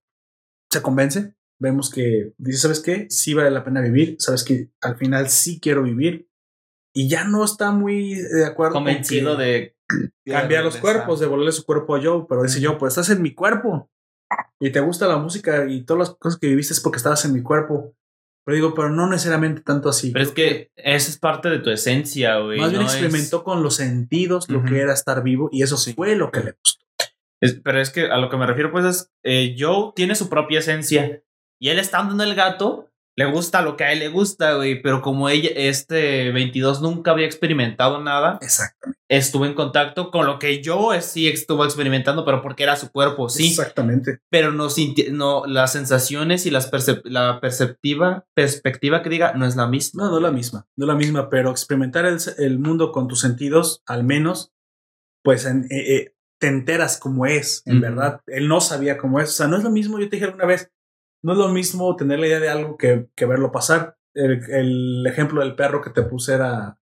se 0.72 0.81
convence. 0.84 1.35
Vemos 1.59 1.89
que 1.89 2.34
dice, 2.38 2.57
¿sabes 2.59 2.80
qué? 2.81 3.07
Sí 3.09 3.34
vale 3.34 3.51
la 3.51 3.63
pena 3.63 3.81
vivir. 3.81 4.15
Sabes 4.19 4.43
que 4.43 4.69
al 4.81 4.97
final 4.97 5.30
sí 5.30 5.59
quiero 5.59 5.84
vivir. 5.84 6.27
Y 6.95 7.09
ya 7.09 7.23
no 7.23 7.43
está 7.43 7.71
muy 7.71 8.15
de 8.15 8.45
acuerdo. 8.45 8.73
con 8.73 8.84
Convencido 8.84 9.38
que 9.38 9.43
de 9.43 9.75
cambiar 10.25 10.63
los 10.63 10.77
cuerpos, 10.77 11.19
devolverle 11.19 11.51
su 11.51 11.63
cuerpo 11.65 11.95
a 11.95 12.01
Joe. 12.01 12.25
Pero 12.27 12.43
dice 12.43 12.63
Joe, 12.65 12.77
pues 12.77 12.93
estás 12.93 13.09
en 13.09 13.21
mi 13.21 13.34
cuerpo. 13.34 13.89
Y 14.59 14.71
te 14.71 14.80
gusta 14.80 15.07
la 15.07 15.17
música 15.17 15.65
y 15.67 15.84
todas 15.84 16.09
las 16.09 16.17
cosas 16.17 16.39
que 16.39 16.47
viviste 16.47 16.73
es 16.73 16.80
porque 16.80 16.97
estabas 16.97 17.23
en 17.25 17.34
mi 17.34 17.41
cuerpo. 17.41 17.95
Pero 18.45 18.55
digo, 18.55 18.73
pero 18.73 18.89
no 18.89 19.07
necesariamente 19.09 19.61
tanto 19.61 19.88
así. 19.89 20.11
Pero 20.11 20.25
es 20.25 20.31
que 20.31 20.71
esa 20.75 21.09
es 21.11 21.17
parte 21.17 21.49
de 21.49 21.59
tu 21.59 21.69
esencia, 21.69 22.39
güey. 22.39 22.59
más 22.59 22.71
bien 22.71 22.81
no 22.81 22.88
es- 22.88 22.93
experimentó 22.95 23.43
con 23.43 23.63
los 23.63 23.75
sentidos 23.77 24.49
lo 24.49 24.59
Ujú. 24.59 24.67
que 24.67 24.80
era 24.81 24.93
estar 24.93 25.23
vivo 25.23 25.49
y 25.51 25.63
eso 25.63 25.77
fue 25.77 26.15
lo 26.15 26.30
que 26.31 26.39
le 26.41 26.51
gustó. 26.51 26.85
Es- 27.41 27.59
pero 27.63 27.80
es 27.81 27.89
que 27.89 28.07
a 28.07 28.17
lo 28.17 28.30
que 28.30 28.38
me 28.38 28.45
refiero, 28.45 28.71
pues, 28.71 28.85
es 28.85 29.11
eh, 29.23 29.55
Joe 29.57 29.93
tiene 29.95 30.15
su 30.15 30.30
propia 30.30 30.59
esencia. 30.59 31.21
Y 31.64 31.69
él 31.69 31.80
estando 31.80 32.14
en 32.14 32.30
el 32.30 32.35
gato, 32.35 32.90
le 33.15 33.23
gusta 33.26 33.61
lo 33.61 33.77
que 33.77 33.85
a 33.85 33.94
él 33.94 33.99
le 33.99 34.10
gusta, 34.10 34.56
güey. 34.56 34.81
Pero 34.81 35.02
como 35.02 35.30
ella, 35.30 35.49
este 35.56 36.31
22 36.31 36.81
nunca 36.81 37.11
había 37.11 37.26
experimentado 37.26 38.02
nada, 38.02 38.38
Exactamente. 38.41 38.99
estuvo 39.07 39.45
en 39.45 39.53
contacto 39.53 40.11
con 40.11 40.26
lo 40.26 40.40
que 40.40 40.61
yo 40.61 40.90
sí 40.99 41.30
estuvo 41.30 41.64
experimentando, 41.64 42.26
pero 42.26 42.41
porque 42.41 42.64
era 42.64 42.76
su 42.76 42.91
cuerpo, 42.91 43.30
sí. 43.30 43.48
Exactamente. 43.48 44.19
Pero 44.30 44.52
no, 44.52 44.68
no 45.11 45.45
las 45.45 45.72
sensaciones 45.72 46.45
y 46.45 46.52
las 46.52 46.69
percep- 46.69 47.03
la 47.06 47.40
perceptiva, 47.40 48.26
perspectiva 48.35 49.02
que 49.02 49.10
diga 49.10 49.31
no 49.34 49.45
es 49.45 49.56
la 49.56 49.68
misma. 49.68 50.03
No, 50.03 50.11
no 50.11 50.19
la 50.19 50.31
misma. 50.31 50.68
No 50.76 50.85
la 50.85 50.95
misma, 50.95 51.30
pero 51.30 51.49
experimentar 51.52 52.06
el, 52.06 52.18
el 52.40 52.60
mundo 52.60 52.91
con 52.91 53.07
tus 53.07 53.22
sentidos, 53.22 53.84
al 53.85 54.03
menos, 54.03 54.52
pues 55.23 55.45
en- 55.45 55.64
eh, 55.72 55.95
eh, 55.95 56.15
te 56.41 56.48
enteras 56.48 56.98
cómo 56.98 57.26
es, 57.26 57.61
en 57.65 57.76
Ujú. 57.77 57.84
verdad. 57.84 58.22
Él 58.27 58.49
no 58.49 58.60
sabía 58.60 58.98
cómo 58.98 59.22
es. 59.22 59.30
O 59.30 59.31
sea, 59.34 59.48
no 59.48 59.56
es 59.56 59.64
lo 59.64 59.69
mismo, 59.69 59.98
yo 59.98 60.10
te 60.10 60.18
dije 60.18 60.26
alguna 60.26 60.44
vez, 60.45 60.72
no 61.23 61.31
es 61.31 61.37
lo 61.37 61.49
mismo 61.49 61.95
tener 61.95 62.19
la 62.19 62.27
idea 62.27 62.39
de 62.39 62.49
algo 62.49 62.77
que, 62.77 63.09
que 63.15 63.25
verlo 63.25 63.51
pasar. 63.51 63.97
El, 64.13 64.43
el 64.51 65.07
ejemplo 65.07 65.41
del 65.41 65.55
perro 65.55 65.81
que 65.81 65.89
te 65.89 66.03
puse 66.03 66.33
era, 66.35 66.79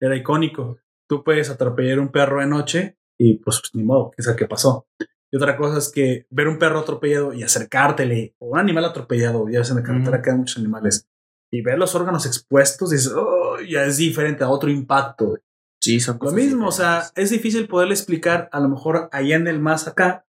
era 0.00 0.16
icónico. 0.16 0.78
Tú 1.08 1.24
puedes 1.24 1.48
atropellar 1.48 1.98
un 1.98 2.10
perro 2.10 2.40
de 2.40 2.46
noche 2.46 2.98
y 3.18 3.38
pues, 3.38 3.62
ni 3.72 3.84
modo, 3.84 4.10
que 4.10 4.20
es 4.20 4.26
el 4.26 4.36
que 4.36 4.46
pasó. 4.46 4.86
Y 5.30 5.36
otra 5.36 5.56
cosa 5.56 5.78
es 5.78 5.90
que 5.90 6.26
ver 6.30 6.48
un 6.48 6.58
perro 6.58 6.80
atropellado 6.80 7.32
y 7.32 7.42
acercártele, 7.42 8.34
o 8.38 8.50
un 8.52 8.58
animal 8.58 8.84
atropellado, 8.84 9.48
ya 9.48 9.58
ves 9.58 9.70
en 9.70 9.76
la 9.76 9.82
carretera 9.82 10.16
Ujú. 10.16 10.22
quedan 10.24 10.38
muchos 10.38 10.58
animales, 10.58 11.06
y 11.50 11.62
ver 11.62 11.78
los 11.78 11.94
órganos 11.94 12.24
expuestos, 12.26 12.90
dices, 12.90 13.12
"Oh, 13.14 13.56
ya 13.60 13.84
es 13.84 13.98
diferente 13.98 14.44
a 14.44 14.48
otro 14.48 14.70
impacto. 14.70 15.38
Sí, 15.80 16.00
son 16.00 16.14
Lo 16.14 16.20
cosas 16.20 16.34
mismo, 16.34 16.68
o 16.68 16.72
sea, 16.72 17.04
es 17.14 17.30
difícil 17.30 17.68
poderle 17.68 17.94
explicar, 17.94 18.48
a 18.52 18.60
lo 18.60 18.68
mejor 18.68 19.08
allá 19.12 19.36
en 19.36 19.46
el 19.48 19.60
más 19.60 19.86
acá, 19.86 20.26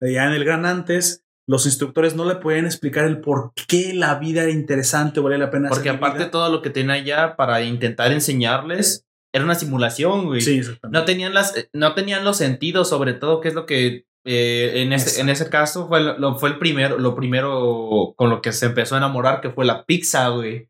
allá 0.00 0.26
en 0.26 0.32
el 0.32 0.44
gran 0.44 0.64
antes, 0.66 1.24
los 1.48 1.64
instructores 1.66 2.14
no 2.16 2.24
le 2.24 2.36
pueden 2.36 2.66
explicar 2.66 3.04
el 3.04 3.20
por 3.20 3.52
qué 3.68 3.92
la 3.94 4.16
vida 4.16 4.42
era 4.42 4.50
interesante 4.50 5.20
valía 5.20 5.38
la 5.38 5.50
pena. 5.50 5.68
Porque 5.68 5.90
aparte 5.90 6.18
vivida. 6.18 6.30
todo 6.30 6.50
lo 6.50 6.60
que 6.62 6.70
tenía 6.70 6.94
allá 6.94 7.36
para 7.36 7.62
intentar 7.62 8.10
enseñarles 8.12 9.04
era 9.32 9.44
una 9.44 9.54
simulación, 9.54 10.26
güey. 10.26 10.40
Sí, 10.40 10.58
exactamente. 10.58 10.98
No 10.98 11.04
tenían 11.04 11.34
las, 11.34 11.56
eh, 11.56 11.68
no 11.72 11.94
tenían 11.94 12.24
los 12.24 12.36
sentidos, 12.38 12.88
sobre 12.88 13.12
todo, 13.14 13.40
que 13.40 13.48
es 13.48 13.54
lo 13.54 13.66
que 13.66 14.06
eh, 14.24 14.72
en, 14.82 14.92
ese, 14.92 15.20
en 15.20 15.28
ese 15.28 15.48
caso 15.48 15.86
fue, 15.86 16.00
lo, 16.00 16.36
fue 16.38 16.48
el 16.48 16.58
primero, 16.58 16.98
lo 16.98 17.14
primero 17.14 18.14
con 18.16 18.28
lo 18.30 18.42
que 18.42 18.52
se 18.52 18.66
empezó 18.66 18.94
a 18.96 18.98
enamorar, 18.98 19.40
que 19.40 19.50
fue 19.50 19.64
la 19.64 19.84
pizza, 19.86 20.28
güey. 20.30 20.68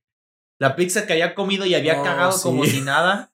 La 0.59 0.75
pizza 0.75 1.07
que 1.07 1.13
había 1.13 1.35
comido 1.35 1.65
y 1.67 1.75
había 1.75 2.01
Oh, 2.01 2.03
cagado 2.03 2.33
sí. 2.33 2.43
como 2.43 2.65
si 2.65 2.81
nada. 2.81 3.31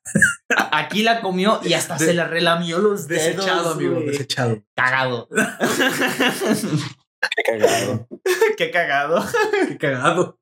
Aquí 0.72 1.02
la 1.04 1.20
comió 1.20 1.60
y 1.64 1.72
hasta 1.72 1.96
De- 1.96 2.06
se 2.06 2.14
la 2.14 2.26
relamió 2.26 2.78
los 2.78 3.06
dedos. 3.08 3.24
Desechado, 3.36 3.70
amigo, 3.72 3.94
güey. 3.94 4.06
desechado. 4.06 4.62
Cagado. 4.76 5.28
cagado. 7.44 8.08
Qué 8.56 8.70
cagado. 8.70 9.24
Qué 9.68 9.78
cagado. 9.78 10.38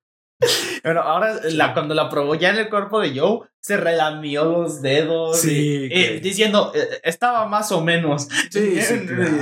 Bueno, 0.83 1.01
ahora 1.03 1.39
la, 1.51 1.75
cuando 1.75 1.95
la 1.95 2.09
probó 2.09 2.35
ya 2.35 2.49
en 2.51 2.57
el 2.57 2.71
cuerpo 2.71 3.01
de 3.01 3.19
Joe, 3.19 3.41
se 3.61 3.77
relamió 3.77 4.45
los 4.47 4.81
dedos. 4.81 5.39
Sí, 5.41 5.89
y- 5.93 6.21
diciendo, 6.21 6.73
eh, 6.75 7.01
estaba 7.05 7.47
más 7.47 7.71
o 7.73 7.83
menos. 7.83 8.27
Sí, 8.51 8.81
sí, 8.81 9.01
claro. 9.07 9.33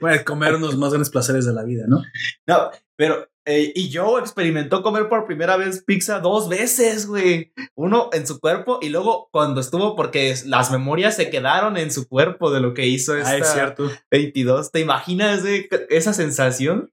Bueno, 0.00 0.22
comer 0.24 0.54
unos 0.54 0.78
más 0.78 0.90
grandes 0.90 1.10
placeres 1.10 1.44
de 1.44 1.52
la 1.52 1.62
vida, 1.64 1.84
¿no? 1.86 2.02
No, 2.46 2.70
pero, 2.96 3.28
eh, 3.46 3.72
y 3.74 3.92
Joe 3.92 4.20
experimentó 4.20 4.82
comer 4.82 5.08
por 5.08 5.26
primera 5.26 5.56
vez 5.56 5.84
pizza 5.84 6.20
dos 6.20 6.48
veces, 6.48 7.06
güey. 7.06 7.52
Uno 7.74 8.08
en 8.12 8.26
su 8.26 8.40
cuerpo 8.40 8.78
y 8.80 8.88
luego 8.88 9.28
cuando 9.30 9.60
estuvo, 9.60 9.96
porque 9.96 10.34
las 10.46 10.70
memorias 10.70 11.16
se 11.16 11.28
quedaron 11.30 11.76
en 11.76 11.90
su 11.92 12.08
cuerpo 12.08 12.50
de 12.50 12.60
lo 12.60 12.72
que 12.72 12.86
hizo 12.86 13.16
esta 13.16 13.30
Ah, 13.30 13.36
es 13.36 13.52
cierto. 13.52 13.90
22. 14.10 14.72
¿Te 14.72 14.80
imaginas 14.80 15.42
esa 15.90 16.12
sensación? 16.14 16.90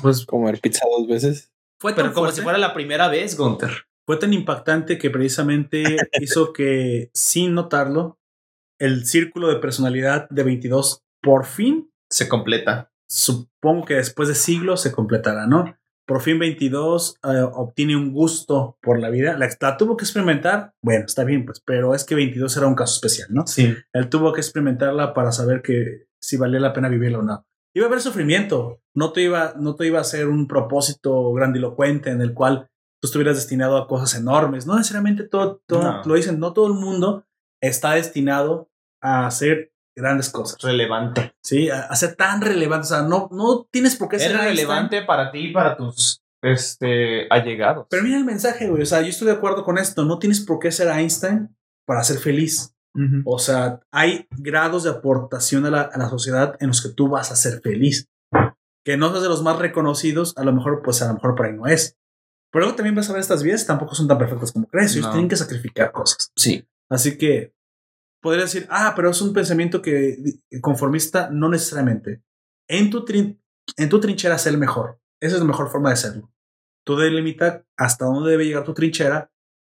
Pues 0.00 0.24
Comer 0.24 0.60
pizza 0.60 0.86
dos 0.96 1.06
veces. 1.06 1.52
fue 1.80 1.92
Pero 1.94 2.06
tan 2.08 2.14
como 2.14 2.26
fuerte, 2.26 2.40
si 2.40 2.42
fuera 2.42 2.58
la 2.58 2.72
primera 2.72 3.08
vez, 3.08 3.36
Gunter. 3.36 3.86
fue 4.06 4.16
tan 4.16 4.32
impactante 4.32 4.96
que 4.98 5.10
precisamente 5.10 5.82
hizo 6.20 6.52
que, 6.52 7.10
sin 7.12 7.54
notarlo, 7.54 8.18
el 8.78 9.06
círculo 9.06 9.48
de 9.48 9.56
personalidad 9.56 10.28
de 10.30 10.44
22 10.44 11.02
por 11.20 11.44
fin, 11.46 11.90
Se 12.10 12.28
completa. 12.28 12.90
Supongo 13.08 13.84
que 13.86 13.94
después 13.94 14.28
de 14.28 14.34
siglos 14.34 14.80
se 14.82 14.92
completará, 14.92 15.46
¿no? 15.46 15.76
Por 16.06 16.22
fin 16.22 16.38
22 16.38 17.16
eh, 17.22 17.42
obtiene 17.52 17.94
un 17.96 18.12
gusto 18.12 18.78
por 18.80 18.98
la 18.98 19.10
vida. 19.10 19.36
La, 19.36 19.48
la 19.60 19.76
tuvo 19.76 19.96
que 19.96 20.04
experimentar, 20.04 20.72
bueno, 20.82 21.04
está 21.06 21.24
bien, 21.24 21.44
pues, 21.44 21.60
pero 21.60 21.94
es 21.94 22.04
que 22.04 22.14
22 22.14 22.56
era 22.56 22.66
un 22.66 22.74
caso 22.74 22.94
especial, 22.94 23.28
¿no? 23.30 23.46
Sí. 23.46 23.74
Él 23.92 24.08
tuvo 24.08 24.32
que 24.32 24.40
experimentarla 24.40 25.12
para 25.12 25.32
saber 25.32 25.60
que 25.60 26.06
si 26.20 26.36
valía 26.36 26.60
la 26.60 26.72
pena 26.72 26.88
vivirla 26.88 27.18
o 27.18 27.22
no. 27.22 27.44
Iba 27.74 27.86
a 27.86 27.88
haber 27.88 28.00
sufrimiento, 28.00 28.80
no 28.94 29.12
te 29.12 29.22
iba, 29.22 29.52
no 29.58 29.74
te 29.76 29.86
iba 29.86 30.00
a 30.00 30.04
ser 30.04 30.28
un 30.28 30.48
propósito 30.48 31.32
grandilocuente 31.34 32.10
en 32.10 32.22
el 32.22 32.32
cual 32.32 32.68
tú 33.00 33.06
estuvieras 33.06 33.36
destinado 33.36 33.76
a 33.76 33.86
cosas 33.86 34.14
enormes. 34.18 34.66
No 34.66 34.76
necesariamente 34.76 35.24
todo, 35.24 35.60
todo 35.66 35.82
No. 35.82 36.02
lo 36.04 36.14
dicen, 36.14 36.40
no 36.40 36.54
todo 36.54 36.66
el 36.68 36.72
mundo 36.74 37.26
está 37.60 37.92
destinado 37.92 38.70
a 39.02 39.26
hacer 39.26 39.72
grandes 39.98 40.30
cosas, 40.30 40.60
Relevante. 40.62 41.34
¿sí? 41.42 41.68
A, 41.70 41.80
a 41.82 41.96
ser 41.96 42.14
tan 42.16 42.40
relevante. 42.40 42.86
O 42.86 42.88
sea, 42.88 43.02
no, 43.02 43.28
no 43.32 43.66
tienes 43.70 43.96
por 43.96 44.08
qué 44.08 44.18
ser 44.18 44.36
relevante 44.36 45.02
para 45.02 45.30
ti 45.30 45.48
y 45.48 45.52
para 45.52 45.76
tus 45.76 46.22
este, 46.42 47.26
allegados. 47.30 47.86
Pero 47.90 48.02
mira 48.02 48.16
el 48.16 48.24
mensaje, 48.24 48.68
güey. 48.68 48.82
O 48.82 48.86
sea, 48.86 49.00
yo 49.02 49.08
estoy 49.08 49.26
de 49.26 49.34
acuerdo 49.34 49.64
con 49.64 49.78
esto. 49.78 50.04
No 50.04 50.18
tienes 50.18 50.40
por 50.40 50.58
qué 50.58 50.70
ser 50.72 50.88
Einstein 50.88 51.54
para 51.86 52.02
ser 52.04 52.18
feliz. 52.18 52.74
Ujú. 52.94 53.22
O 53.26 53.38
sea, 53.38 53.80
hay 53.92 54.26
grados 54.30 54.84
de 54.84 54.90
aportación 54.90 55.66
a 55.66 55.70
la, 55.70 55.80
a 55.82 55.98
la 55.98 56.08
sociedad 56.08 56.56
en 56.60 56.68
los 56.68 56.82
que 56.82 56.88
tú 56.90 57.08
vas 57.08 57.30
a 57.32 57.36
ser 57.36 57.60
feliz. 57.60 58.08
Que 58.84 58.96
no 58.96 59.10
seas 59.10 59.22
de 59.22 59.28
los 59.28 59.42
más 59.42 59.58
reconocidos, 59.58 60.36
a 60.38 60.44
lo 60.44 60.52
mejor, 60.52 60.80
pues 60.82 61.02
a 61.02 61.08
lo 61.08 61.14
mejor 61.14 61.34
por 61.34 61.46
ahí 61.46 61.52
no 61.52 61.66
es. 61.66 61.96
Pero 62.50 62.64
luego 62.64 62.76
también 62.76 62.94
vas 62.94 63.10
a 63.10 63.12
ver 63.12 63.20
estas 63.20 63.42
vidas, 63.42 63.66
tampoco 63.66 63.94
son 63.94 64.08
tan 64.08 64.16
perfectas 64.16 64.52
como 64.52 64.66
crees. 64.66 64.92
Ellos 64.92 65.06
No. 65.06 65.12
tienen 65.12 65.28
que 65.28 65.36
sacrificar 65.36 65.92
cosas. 65.92 66.32
Sí. 66.36 66.66
Así 66.88 67.18
que 67.18 67.52
podría 68.28 68.44
decir, 68.44 68.66
ah, 68.70 68.92
pero 68.94 69.10
es 69.10 69.20
un 69.20 69.32
pensamiento 69.32 69.82
que 69.82 70.16
conformista, 70.60 71.28
no 71.32 71.48
necesariamente. 71.48 72.22
En 72.68 72.90
tu, 72.90 73.04
trin- 73.04 73.40
en 73.76 73.88
tu 73.88 74.00
trinchera, 74.00 74.38
sé 74.38 74.50
el 74.50 74.58
mejor. 74.58 75.00
Esa 75.20 75.34
es 75.36 75.40
la 75.40 75.46
mejor 75.48 75.68
forma 75.70 75.90
de 75.90 75.96
serlo. 75.96 76.30
Tú 76.86 76.96
delimita 76.96 77.64
hasta 77.76 78.04
dónde 78.06 78.30
debe 78.30 78.44
llegar 78.46 78.64
tu 78.64 78.74
trinchera 78.74 79.30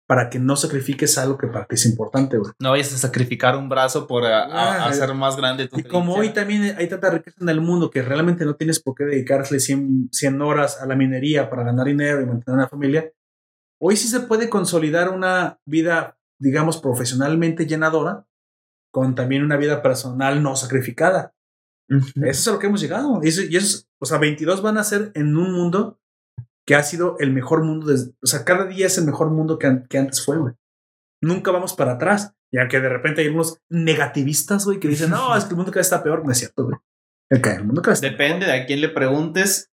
para 0.08 0.30
que 0.30 0.38
no 0.38 0.54
sacrifiques 0.54 1.18
algo 1.18 1.36
que 1.36 1.48
para 1.48 1.66
ti 1.66 1.74
es 1.74 1.84
importante, 1.86 2.38
güey. 2.38 2.52
No 2.60 2.70
vayas 2.70 2.92
a 2.94 2.98
sacrificar 2.98 3.56
un 3.56 3.68
brazo 3.68 4.06
por 4.06 4.24
a- 4.24 4.44
a- 4.44 4.84
Ah, 4.84 4.86
hacer 4.86 5.12
más 5.14 5.36
grande 5.36 5.66
tu 5.68 5.78
Y 5.80 5.82
como 5.82 6.14
hoy 6.14 6.28
también 6.32 6.76
hay 6.78 6.88
tanta 6.88 7.10
riqueza 7.10 7.36
en 7.40 7.48
el 7.48 7.60
mundo 7.60 7.90
que 7.90 8.02
realmente 8.02 8.44
no 8.44 8.54
tienes 8.54 8.80
por 8.80 8.94
qué 8.94 9.04
dedicarle 9.04 9.58
100, 9.58 10.08
100 10.12 10.40
horas 10.42 10.80
a 10.80 10.86
la 10.86 10.94
minería 10.94 11.50
para 11.50 11.64
ganar 11.64 11.86
dinero 11.86 12.20
y 12.20 12.26
mantener 12.26 12.56
una 12.58 12.68
familia, 12.68 13.10
hoy 13.80 13.96
sí 13.96 14.06
se 14.08 14.20
puede 14.20 14.48
consolidar 14.48 15.08
una 15.10 15.58
vida, 15.66 16.18
digamos, 16.40 16.78
profesionalmente 16.78 17.66
llenadora 17.66 18.26
con 18.96 19.14
también 19.14 19.44
una 19.44 19.58
vida 19.58 19.82
personal 19.82 20.42
no 20.42 20.56
sacrificada. 20.56 21.34
Ujú. 21.90 22.08
Eso 22.24 22.40
es 22.40 22.48
a 22.48 22.52
lo 22.52 22.58
que 22.58 22.66
hemos 22.68 22.80
llegado. 22.80 23.20
Y 23.22 23.28
eso, 23.28 23.42
y 23.42 23.54
eso 23.58 23.66
es- 23.76 23.88
o 24.00 24.06
sea, 24.06 24.16
22 24.16 24.62
van 24.62 24.78
a 24.78 24.84
ser 24.84 25.12
en 25.14 25.36
un 25.36 25.52
mundo 25.52 26.00
que 26.66 26.74
ha 26.74 26.82
sido 26.82 27.18
el 27.18 27.30
mejor 27.30 27.62
mundo. 27.62 27.88
desde- 27.88 28.12
o 28.22 28.26
sea, 28.26 28.42
cada 28.46 28.64
día 28.64 28.86
es 28.86 28.96
el 28.96 29.04
mejor 29.04 29.28
mundo 29.28 29.58
que, 29.58 29.66
an- 29.66 29.86
que 29.86 29.98
antes 29.98 30.24
fue, 30.24 30.38
güey. 30.38 30.54
Nunca 31.22 31.50
vamos 31.50 31.74
para 31.74 31.92
atrás. 31.92 32.32
Y 32.50 32.58
aunque 32.58 32.80
de 32.80 32.88
repente 32.88 33.20
hay 33.20 33.28
unos 33.28 33.58
negativistas, 33.68 34.64
güey, 34.64 34.80
que 34.80 34.88
dicen, 34.88 35.10
no, 35.30 35.36
es 35.36 35.44
que 35.44 35.50
el 35.50 35.56
mundo 35.56 35.70
cada 35.72 35.80
vez 35.80 35.86
está 35.88 36.02
peor. 36.02 36.24
No 36.24 36.32
es 36.32 36.38
cierto, 36.38 36.64
güey. 36.64 36.76
El, 37.30 37.42
que- 37.42 37.50
el 37.50 37.64
mundo 37.64 37.82
cada 37.82 37.92
vez 37.92 38.02
está 38.02 38.08
Depende 38.10 38.46
de 38.46 38.52
a 38.52 38.64
quién 38.64 38.80
le 38.80 38.88
preguntes. 38.88 39.70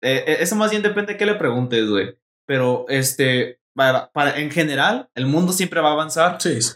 Eh, 0.00 0.22
eh, 0.28 0.36
eso 0.38 0.54
más 0.54 0.70
bien 0.70 0.82
depende 0.84 1.14
de 1.14 1.18
qué 1.18 1.26
le 1.26 1.34
preguntes, 1.34 1.88
güey. 1.88 2.16
Pero 2.46 2.84
este, 2.88 3.58
para, 3.74 4.12
para, 4.12 4.38
en 4.38 4.50
general, 4.52 5.10
el 5.16 5.26
mundo 5.26 5.52
siempre 5.52 5.80
va 5.80 5.90
a 5.90 5.92
avanzar. 5.94 6.40
Sí, 6.40 6.62
sí. 6.62 6.72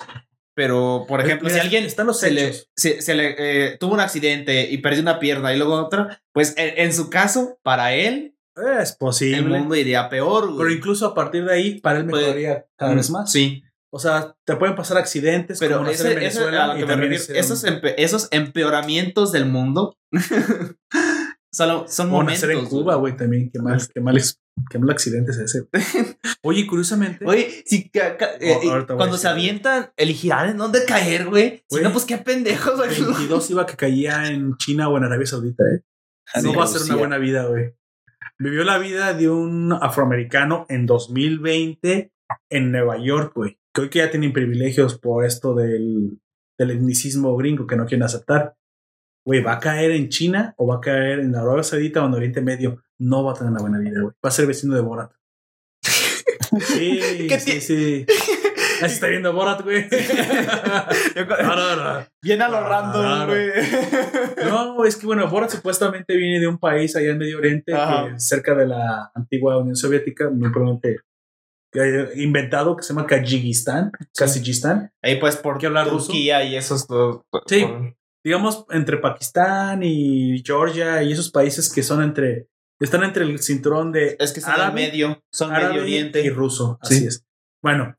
Pero, 0.55 1.05
por 1.09 1.21
ejemplo, 1.21 1.49
Mira, 1.49 1.55
si 1.57 1.61
alguien 1.61 1.85
están 1.85 2.07
los 2.07 2.21
se 2.21 2.31
le, 2.31 2.55
se, 2.77 3.03
se 3.03 3.15
le 3.15 3.35
eh, 3.39 3.77
tuvo 3.79 3.95
un 3.95 4.01
accidente 4.01 4.71
y 4.71 4.79
perdió 4.79 5.03
una 5.03 5.19
pierna 5.19 5.53
y 5.53 5.57
luego 5.59 5.75
otra, 5.75 6.23
pues 6.33 6.55
en, 6.57 6.75
en 6.79 6.93
su 6.93 7.11
caso, 7.11 7.59
para 7.63 7.93
él, 7.95 8.37
Es 8.81 8.93
posible. 8.93 9.39
el 9.39 9.45
mundo 9.47 9.75
iría 9.75 10.09
peor, 10.09 10.47
güey. 10.47 10.59
Pero 10.59 10.71
incluso 10.73 11.07
a 11.07 11.15
partir 11.15 11.45
de 11.45 11.55
ahí, 11.55 11.81
para 11.81 11.99
él 11.99 12.05
mejoraría 12.05 12.67
cada 12.77 12.95
vez 12.95 13.11
más. 13.11 13.33
Sí, 13.33 13.65
O 13.91 13.99
sea, 13.99 14.35
te 14.45 14.55
pueden 14.57 14.77
pasar 14.77 14.97
accidentes, 14.97 15.59
pero 15.59 15.79
como 15.79 15.89
en 15.89 15.95
ese, 15.95 16.07
ese 16.07 16.15
Venezuela 16.15 16.65
a 16.65 16.67
lo 16.69 16.75
que 16.79 16.87
me 16.87 16.97
refiero, 17.09 17.41
esos, 17.41 17.65
empe- 17.65 17.95
esos 17.97 18.29
empeoramientos 18.31 19.33
del 19.33 19.47
mundo 19.47 19.97
solo, 21.55 21.87
son 21.89 22.09
O 22.09 22.11
momentos. 22.13 22.43
nacer 22.43 22.51
en 22.59 22.65
Cuba, 22.67 22.97
güey, 22.97 23.17
también. 23.17 23.51
Qué 23.53 23.61
mal, 23.61 23.81
qué 23.95 24.01
mal, 24.01 24.21
qué 24.71 24.79
mal 24.79 24.91
accidente 24.91 25.31
es 25.31 25.39
ese. 25.39 25.69
Oye, 26.43 26.67
curiosamente. 26.67 27.25
Oye, 27.27 27.63
si 27.65 27.89
ca- 27.89 28.17
ca- 28.17 28.35
eh, 28.41 28.59
Oh, 28.67 28.73
a 28.73 28.87
cuando 28.87 29.17
se 29.17 29.29
avientan, 29.29 29.91
elegirán 29.97 30.51
en 30.51 30.57
dónde 30.59 30.85
caer, 30.85 31.27
güey. 31.31 31.63
Si 31.71 31.81
no, 31.81 31.93
pues 31.93 32.05
qué 32.05 32.19
pendejos, 32.19 32.77
güey. 32.77 32.89
22 32.91 33.51
iba 33.51 33.67
que 33.67 33.77
caía 33.77 34.27
en 34.29 34.57
China 34.57 34.89
o 34.89 34.97
en 34.99 35.05
Arabia 35.05 35.27
Saudita, 35.27 35.65
¿eh? 35.65 35.83
No 36.43 36.55
va 36.55 36.65
a 36.65 36.67
ser 36.67 36.83
una 36.83 36.97
buena 36.97 37.19
vida, 37.19 37.47
güey. 37.47 37.75
Vivió 38.39 38.65
la 38.65 38.79
vida 38.79 39.15
de 39.15 39.31
un 39.31 39.73
afroamericano 39.73 40.67
en 40.69 40.87
2020 40.87 42.13
en 42.51 42.73
Nueva 42.73 42.99
York, 42.99 43.33
güey. 43.35 43.59
Que 43.73 43.83
hoy 43.83 43.91
que 43.91 43.99
ya 44.01 44.11
tienen 44.11 44.33
privilegios 44.33 44.99
por 44.99 45.25
esto 45.25 45.55
del, 45.55 46.21
del 46.59 46.71
etnicismo 46.73 47.37
gringo 47.37 47.67
que 47.67 47.77
no 47.77 47.87
quieren 47.87 48.03
aceptar. 48.05 48.55
Güey, 49.27 49.43
va 49.43 49.55
a 49.55 49.59
caer 49.59 49.91
en 49.93 50.11
China 50.11 50.53
o 50.59 50.67
va 50.67 50.77
a 50.77 50.81
caer 50.81 51.21
en 51.21 51.35
Arabia 51.35 51.63
Saudita 51.63 52.03
o 52.03 52.07
en 52.07 52.15
Oriente 52.15 52.43
Medio. 52.43 52.83
No 52.99 53.25
va 53.25 53.33
a 53.33 53.35
tener 53.35 53.51
una 53.51 53.61
buena 53.61 53.79
vida, 53.79 54.01
güey. 54.03 54.13
Va 54.25 54.29
a 54.29 54.31
ser 54.31 54.47
vecino 54.47 54.75
de 54.75 54.81
Borat. 54.83 55.11
Sí, 56.61 57.27
¿Qué 57.29 57.41
sí, 57.41 57.61
sí. 57.61 58.07
Ahí 58.81 58.87
está 58.91 59.09
viendo 59.09 59.33
Borat, 59.33 59.63
güey. 59.63 59.89
Bien 62.23 62.43
a 62.43 62.49
lo 62.49 62.61
random, 62.61 63.27
güey. 63.29 63.51
No, 64.49 64.85
es 64.85 64.97
que 64.97 65.07
bueno, 65.07 65.29
Borat 65.29 65.51
supuestamente 65.51 66.17
viene 66.17 66.41
de 66.41 66.49
un 66.49 66.59
país 66.59 66.95
allá 66.97 67.11
en 67.11 67.19
Medio 67.19 67.39
Oriente, 67.39 67.73
que 67.73 68.19
cerca 68.21 68.55
de 68.55 68.67
la 68.67 69.11
antigua 69.15 69.59
Unión 69.59 69.77
Soviética, 69.77 70.31
muy 70.31 70.51
probablemente 70.51 70.99
inventado, 72.17 72.77
que 72.77 72.83
se 72.85 72.95
llama 72.95 73.07
Kazajistán, 73.07 73.91
Kazajistán. 74.17 74.93
Ahí 75.03 75.17
pues 75.17 75.37
por 75.37 75.59
¿Qué 75.59 75.67
hablar 75.67 75.89
ruso? 75.89 76.07
Turquía 76.07 76.45
y 76.45 76.57
esos 76.57 76.87
dos. 76.87 77.23
Sí. 77.47 77.65
por- 77.65 77.95
Digamos, 78.25 78.65
entre 78.71 78.97
Pakistán 78.99 79.83
y 79.83 80.43
Georgia 80.45 81.03
y 81.03 81.13
esos 81.13 81.31
países 81.31 81.71
que 81.73 81.83
son 81.83 82.03
entre, 82.03 82.49
están 82.81 83.05
entre 83.05 83.25
el 83.25 83.39
cinturón 83.39 83.93
de 83.93 84.17
Es 84.19 84.33
que 84.33 84.41
árabe, 84.45 84.69
en 84.69 84.75
medio, 84.91 85.23
son 85.31 85.53
árabe 85.53 85.75
Medio 85.75 85.83
Oriente. 85.83 86.23
y 86.23 86.31
ruso, 86.31 86.79
así 86.81 87.01
Sí. 87.01 87.07
es. 87.07 87.25
Bueno, 87.63 87.95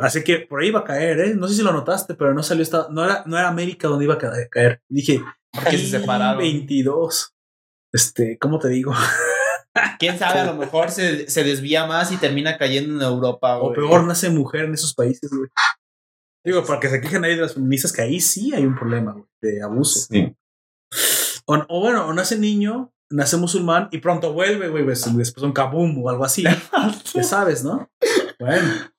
así 0.00 0.24
que 0.24 0.38
por 0.40 0.60
ahí 0.62 0.70
va 0.70 0.80
a 0.80 0.84
caer, 0.84 1.20
¿eh? 1.20 1.34
No 1.36 1.46
sé 1.48 1.54
si 1.54 1.62
lo 1.62 1.72
notaste, 1.72 2.14
pero 2.14 2.34
no 2.34 2.42
salió 2.42 2.62
esta, 2.62 2.88
no 2.90 3.04
era, 3.04 3.22
no 3.26 3.38
era 3.38 3.48
América 3.48 3.86
donde 3.88 4.04
iba 4.06 4.14
a 4.14 4.18
ca- 4.18 4.32
caer. 4.50 4.82
Dije, 4.88 5.20
Porque 5.52 5.78
se 5.78 5.84
"Ay, 5.96 6.00
separaron. 6.00 6.38
22. 6.38 7.32
Este, 7.92 8.38
¿cómo 8.38 8.58
te 8.58 8.68
digo? 8.68 8.92
Quién 10.00 10.18
sabe, 10.18 10.40
a 10.40 10.44
lo 10.46 10.54
mejor 10.54 10.90
se, 10.90 11.28
se 11.30 11.44
desvía 11.44 11.86
más 11.86 12.10
y 12.12 12.16
termina 12.16 12.56
cayendo 12.58 12.94
en 12.96 13.02
Europa. 13.02 13.56
O 13.58 13.66
güey. 13.72 13.74
peor, 13.76 14.04
nace 14.04 14.30
mujer 14.30 14.64
en 14.64 14.74
esos 14.74 14.94
países, 14.94 15.30
güey. 15.30 15.48
Digo, 16.44 16.64
para 16.64 16.80
que 16.80 16.88
se 16.88 17.00
quejen 17.00 17.24
ahí 17.24 17.34
de 17.36 17.42
las 17.42 17.54
feministas, 17.54 17.92
que 17.92 18.02
ahí 18.02 18.20
sí 18.20 18.54
hay 18.54 18.64
un 18.64 18.74
problema, 18.76 19.14
de 19.42 19.62
abuso. 19.62 20.00
Sí. 20.10 20.34
O, 21.46 21.54
o 21.68 21.80
bueno, 21.80 22.06
o 22.06 22.12
nace 22.12 22.38
niño, 22.38 22.92
nace 23.10 23.36
musulmán 23.36 23.88
y 23.92 23.98
pronto 23.98 24.32
vuelve, 24.32 24.68
güey, 24.68 24.84
pues, 24.84 25.04
después 25.16 25.44
un 25.44 25.52
kabum 25.52 26.02
o 26.02 26.08
algo 26.10 26.24
así. 26.24 26.44
ya 27.14 27.22
sabes, 27.22 27.62
¿no? 27.64 27.90
Bueno. 28.38 28.90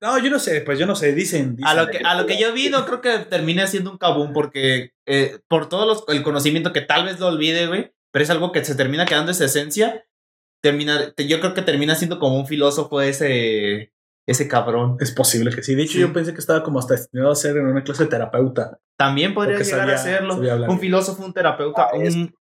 No, 0.00 0.18
yo 0.18 0.30
no 0.30 0.40
sé, 0.40 0.62
pues 0.62 0.78
yo 0.80 0.86
no 0.86 0.96
sé, 0.96 1.12
dicen. 1.12 1.56
A 1.62 1.74
lo, 1.74 1.86
que, 1.88 1.98
a 1.98 2.20
lo 2.20 2.26
que 2.26 2.36
yo 2.40 2.52
vi, 2.52 2.70
no 2.70 2.84
creo 2.86 3.00
que 3.00 3.18
termine 3.20 3.66
siendo 3.68 3.92
un 3.92 3.98
kabum 3.98 4.32
porque 4.32 4.92
eh, 5.06 5.38
por 5.48 5.68
todo 5.68 5.86
los- 5.86 6.04
el 6.08 6.24
conocimiento 6.24 6.72
que 6.72 6.80
tal 6.80 7.04
vez 7.04 7.20
lo 7.20 7.28
olvide, 7.28 7.68
güey, 7.68 7.92
pero 8.12 8.24
es 8.24 8.30
algo 8.30 8.50
que 8.50 8.64
se 8.64 8.74
termina 8.74 9.06
quedando 9.06 9.30
esa 9.30 9.44
esencia. 9.44 10.04
Termina, 10.60 11.12
te- 11.12 11.28
yo 11.28 11.38
creo 11.38 11.54
que 11.54 11.62
termina 11.62 11.94
siendo 11.94 12.18
como 12.18 12.36
un 12.36 12.46
filósofo 12.48 13.00
ese, 13.00 13.91
ese 14.26 14.46
cabrón. 14.48 14.96
Es 15.00 15.10
posible 15.12 15.50
que 15.54 15.62
sí. 15.62 15.74
De 15.74 15.82
hecho, 15.82 15.94
Sí. 15.94 16.00
yo 16.00 16.12
pensé 16.12 16.32
que 16.32 16.38
estaba 16.40 16.62
como 16.62 16.78
hasta 16.78 16.94
destinado 16.94 17.30
a 17.32 17.36
ser 17.36 17.56
en 17.56 17.66
una 17.66 17.82
clase 17.82 18.04
de 18.04 18.10
terapeuta. 18.10 18.78
También 18.96 19.34
podría 19.34 19.56
Porque 19.56 19.64
llegar 19.70 19.80
sabía- 19.88 19.94
a 19.94 19.98
serlo. 20.38 20.70
Un 20.70 20.78
filósofo, 20.78 21.24
un 21.24 21.32
terapeuta, 21.32 21.88
Ah, 21.92 21.96
un, 21.96 22.34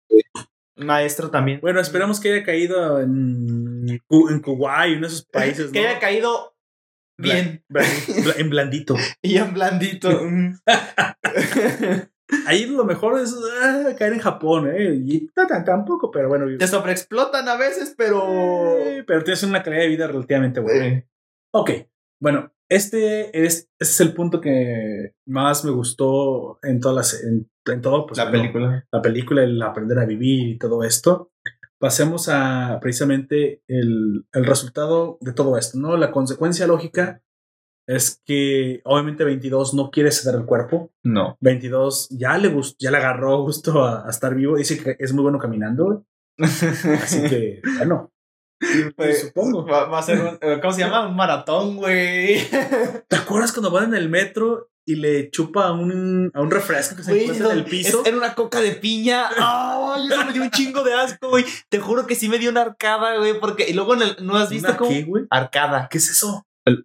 maestro 0.77 1.29
también. 1.29 1.59
Bueno, 1.61 1.79
esperamos 1.79 2.19
que 2.19 2.33
haya 2.33 2.43
caído 2.45 2.99
en, 3.01 3.85
en 3.87 4.39
Kuwait, 4.41 4.97
uno 4.97 5.01
de 5.01 5.13
esos 5.13 5.25
países. 5.31 5.71
que 5.71 5.79
haya 5.87 5.99
caído 5.99 6.55
bien 7.17 7.63
Bla- 7.69 7.81
bla- 7.83 8.35
En 8.37 8.49
blandito. 8.49 8.95
y 9.21 9.37
en 9.37 9.53
blandito. 9.53 10.09
Mm. 10.21 10.55
Ahí 12.45 12.65
lo 12.67 12.85
mejor 12.85 13.19
es 13.19 13.35
ah, 13.63 13.87
caer 13.97 14.13
en 14.13 14.19
Japón, 14.19 14.69
¿eh? 14.71 14.93
Y 15.03 15.27
ta- 15.29 15.47
ta- 15.47 15.63
tampoco, 15.63 16.11
pero 16.11 16.29
bueno. 16.29 16.45
Te 16.59 16.67
sobreexplotan 16.67 17.47
a 17.49 17.57
veces, 17.57 17.95
pero. 17.97 18.77
eh, 18.77 19.03
pero 19.07 19.23
tienes 19.23 19.41
una 19.43 19.63
calidad 19.63 19.81
de 19.81 19.87
vida 19.87 20.07
relativamente 20.07 20.59
buena. 20.59 20.85
Eh, 20.85 21.08
Ok, 21.53 21.71
bueno, 22.21 22.51
este 22.69 23.45
es, 23.45 23.69
este 23.79 23.93
es 23.93 24.01
el 24.01 24.13
punto 24.13 24.39
que 24.41 25.13
más 25.25 25.65
me 25.65 25.71
gustó 25.71 26.59
en 26.63 26.79
todas 26.79 26.95
las, 26.95 27.23
en, 27.23 27.49
en 27.65 27.81
todo, 27.81 28.05
pues, 28.05 28.17
la 28.17 28.25
bueno, 28.25 28.39
película. 28.39 28.87
la 28.91 29.01
película, 29.01 29.43
el 29.43 29.61
aprender 29.61 29.97
a 29.99 30.05
vivir 30.05 30.49
y 30.49 30.57
todo 30.57 30.83
esto. 30.83 31.31
Pasemos 31.79 32.27
a 32.29 32.77
precisamente 32.81 33.63
el, 33.67 34.25
el 34.33 34.45
resultado 34.45 35.17
de 35.21 35.33
todo 35.33 35.57
esto, 35.57 35.79
¿no? 35.79 35.95
La 35.97 36.11
consecuencia 36.11 36.67
lógica 36.67 37.23
es 37.87 38.21
que 38.23 38.81
obviamente 38.83 39.23
22 39.23 39.73
no 39.73 39.89
quiere 39.89 40.11
ceder 40.11 40.39
el 40.39 40.45
cuerpo. 40.45 40.91
No. 41.03 41.37
22 41.39 42.09
ya 42.11 42.37
le 42.37 42.49
gustó, 42.49 42.75
ya 42.79 42.91
le 42.91 42.97
agarró 42.97 43.41
gusto 43.41 43.83
a, 43.83 44.05
a 44.05 44.09
estar 44.09 44.35
vivo. 44.35 44.57
Dice 44.57 44.77
que 44.83 44.95
es 44.99 45.13
muy 45.13 45.23
bueno 45.23 45.39
caminando. 45.39 46.05
Así 46.37 47.23
que, 47.27 47.61
bueno, 47.77 48.11
Pues, 48.95 49.21
supongo. 49.21 49.65
Va, 49.65 49.85
va 49.85 49.99
a 49.99 50.03
ser 50.03 50.19
un. 50.19 50.37
eh, 50.41 50.59
¿Cómo 50.61 50.73
se 50.73 50.81
llama? 50.81 51.07
Un 51.07 51.15
maratón, 51.15 51.77
güey. 51.77 52.45
¿Te 53.07 53.15
acuerdas 53.15 53.51
cuando 53.53 53.71
van 53.71 53.85
en 53.85 53.95
el 53.95 54.09
metro 54.09 54.69
y 54.85 54.95
le 54.95 55.29
chupa 55.29 55.67
a 55.67 55.71
un, 55.71 56.31
a 56.33 56.41
un 56.41 56.49
refresco 56.51 56.95
que 56.95 57.03
se 57.03 57.21
encuentra 57.21 57.47
en 57.47 57.51
el 57.59 57.63
no, 57.63 57.69
piso? 57.69 58.01
Era 58.05 58.17
una 58.17 58.35
coca 58.35 58.59
de 58.59 58.71
piña. 58.73 59.29
¡Ay! 59.37 60.07
eso 60.11 60.25
me 60.25 60.33
dio 60.33 60.41
un 60.41 60.51
chingo 60.51 60.83
de 60.83 60.93
asco, 60.93 61.29
güey. 61.29 61.45
Te 61.69 61.79
juro 61.79 62.05
que 62.07 62.15
sí 62.15 62.27
me 62.27 62.37
dio 62.39 62.49
una 62.49 62.61
arcada, 62.63 63.17
güey. 63.17 63.39
Porque. 63.39 63.65
Y 63.69 63.73
luego 63.73 63.93
en 63.93 64.01
el, 64.01 64.17
¿no 64.21 64.35
has 64.35 64.49
visto 64.49 64.67
¿Una 64.69 64.77
cómo? 64.77 64.89
qué, 64.91 65.03
güey? 65.03 65.23
Arcada. 65.29 65.87
¿Qué 65.89 65.97
es 65.99 66.09
eso? 66.09 66.45
El- 66.65 66.83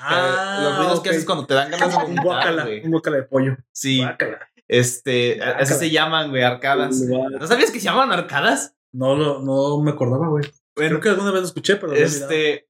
Ah, 0.00 0.60
los 0.62 0.78
ruidos 0.78 1.00
que 1.00 1.10
haces 1.10 1.24
cuando 1.24 1.46
te 1.46 1.54
dan 1.54 1.70
ganas 1.70 1.90
de 1.98 2.04
Un 2.04 2.16
guacala, 2.16 2.62
güey. 2.64 2.84
un 2.84 2.90
guacala 2.92 3.16
de 3.16 3.22
pollo. 3.24 3.56
Sí. 3.72 3.98
Guácala. 3.98 4.38
Este, 4.68 5.42
así 5.42 5.74
se 5.74 5.90
llaman, 5.90 6.30
güey, 6.30 6.42
arcadas. 6.44 6.98
¿No 7.00 7.46
sabías 7.46 7.70
que 7.70 7.78
se 7.80 7.86
llaman 7.86 8.10
arcadas? 8.12 8.74
No, 8.92 9.14
lo, 9.16 9.40
no 9.42 9.80
me 9.82 9.90
acordaba, 9.90 10.28
güey. 10.28 10.44
Bueno, 10.76 10.90
Creo 10.90 11.00
que 11.00 11.08
alguna 11.10 11.30
vez 11.32 11.42
lo 11.42 11.46
escuché, 11.48 11.76
pero 11.76 11.92
este. 11.92 12.68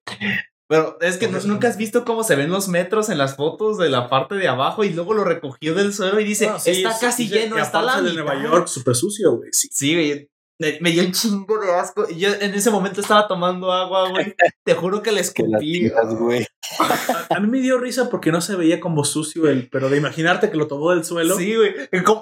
Pero 0.68 0.96
es 1.02 1.18
que 1.18 1.28
no- 1.28 1.38
nunca 1.40 1.68
has 1.68 1.76
visto 1.76 2.04
cómo 2.04 2.24
se 2.24 2.34
ven 2.34 2.50
los 2.50 2.68
metros 2.68 3.10
en 3.10 3.18
las 3.18 3.36
fotos 3.36 3.76
de 3.76 3.90
la 3.90 4.08
parte 4.08 4.36
de 4.36 4.48
abajo 4.48 4.84
y 4.84 4.90
luego 4.90 5.12
lo 5.12 5.22
recogió 5.22 5.74
del 5.74 5.92
suelo 5.92 6.18
y 6.18 6.24
dice, 6.24 6.46
No, 6.46 6.58
sí, 6.58 6.70
está 6.70 6.92
sí, 6.94 7.04
casi 7.06 7.28
sí, 7.28 7.34
lleno, 7.34 7.58
está 7.58 7.82
la 7.82 8.00
de. 8.00 8.14
Nueva 8.14 8.42
York, 8.42 8.68
súper 8.68 8.94
sucio, 8.94 9.32
güey. 9.36 9.50
Sí. 9.52 9.68
Sí, 9.70 9.94
güey. 9.94 10.30
Me, 10.62 10.78
me 10.80 10.90
dio 10.92 11.02
un 11.04 11.10
chingo 11.12 11.58
de 11.58 11.72
asco. 11.72 12.06
Y 12.08 12.20
yo 12.20 12.28
en 12.40 12.54
ese 12.54 12.70
momento 12.70 13.00
estaba 13.00 13.26
tomando 13.26 13.72
agua, 13.72 14.08
güey. 14.10 14.32
Te 14.64 14.74
juro 14.74 15.02
que 15.02 15.10
le 15.10 15.22
Que 15.22 15.42
las 15.42 15.60
escupí. 15.62 15.90
güey. 16.20 16.46
A, 16.78 17.34
a 17.36 17.40
mí 17.40 17.48
me 17.48 17.58
dio 17.58 17.78
risa 17.78 18.08
porque 18.08 18.30
no 18.30 18.40
se 18.40 18.54
veía 18.54 18.78
como 18.78 19.04
sucio 19.04 19.48
el, 19.48 19.68
pero 19.68 19.88
de 19.88 19.96
imaginarte 19.96 20.50
que 20.50 20.56
lo 20.56 20.68
tomó 20.68 20.90
del 20.92 21.04
suelo. 21.04 21.36
Sí, 21.36 21.56
güey. 21.56 21.74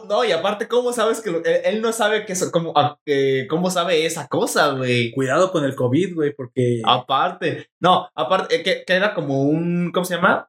No, 0.08 0.24
y 0.24 0.32
aparte, 0.32 0.66
¿cómo 0.68 0.92
sabes 0.94 1.20
que 1.20 1.30
lo- 1.30 1.44
él, 1.44 1.60
él 1.64 1.82
no 1.82 1.92
sabe 1.92 2.24
que 2.24 2.32
eso, 2.32 2.50
cómo, 2.50 2.72
a- 2.76 2.98
que- 3.04 3.46
cómo 3.50 3.70
sabe 3.70 4.06
esa 4.06 4.26
cosa, 4.28 4.72
güey? 4.72 5.12
Cuidado 5.12 5.52
con 5.52 5.64
el 5.64 5.74
COVID, 5.74 6.14
güey, 6.14 6.34
porque 6.34 6.80
Aparte, 6.84 7.68
no, 7.80 8.08
aparte, 8.14 8.56
eh, 8.56 8.62
que, 8.62 8.84
que 8.86 8.92
era 8.94 9.12
como 9.14 9.42
un, 9.42 9.90
¿cómo 9.92 10.04
se 10.06 10.14
llama? 10.16 10.48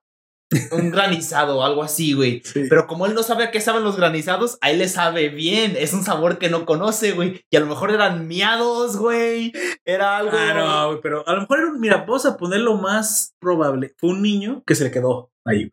Un 0.72 0.91
granizado 0.91 1.60
o 1.60 1.64
algo 1.64 1.82
así, 1.84 2.14
güey. 2.14 2.41
Sí. 2.44 2.64
Pero 2.69 2.86
como 2.88 3.06
él 3.06 3.14
no 3.14 3.23
sabe 3.23 3.45
a 3.45 3.52
qué 3.52 3.61
saben 3.61 3.84
los 3.84 3.95
granizados, 3.95 4.57
a 4.61 4.69
él 4.72 4.80
le 4.80 4.90
sabe 4.90 5.30
bien. 5.30 5.76
Es 5.78 5.94
un 5.94 6.03
sabor 6.03 6.40
que 6.40 6.49
no 6.49 6.65
conoce, 6.65 7.14
güey. 7.14 7.45
Y 7.49 7.56
a 7.56 7.61
lo 7.61 7.68
mejor 7.68 7.91
eran 7.91 8.28
miados, 8.28 8.98
güey. 8.98 9.53
Era 9.86 10.18
algo. 10.18 10.32
Ah, 10.38 10.53
no, 10.53 10.88
güey, 10.90 10.99
pero 11.02 11.26
a 11.28 11.34
lo 11.36 11.41
mejor, 11.41 11.60
era 11.60 11.68
un- 11.69 11.80
mira, 11.80 11.98
vamos 11.98 12.26
a 12.26 12.36
poner 12.36 12.60
lo 12.60 12.76
más 12.76 13.34
probable. 13.40 13.94
Fue 13.98 14.10
un 14.10 14.22
niño 14.22 14.61
que 14.68 14.76
se 14.76 14.84
le 14.84 14.91
quedó 14.91 15.32
ahí, 15.45 15.69
güey. 15.69 15.72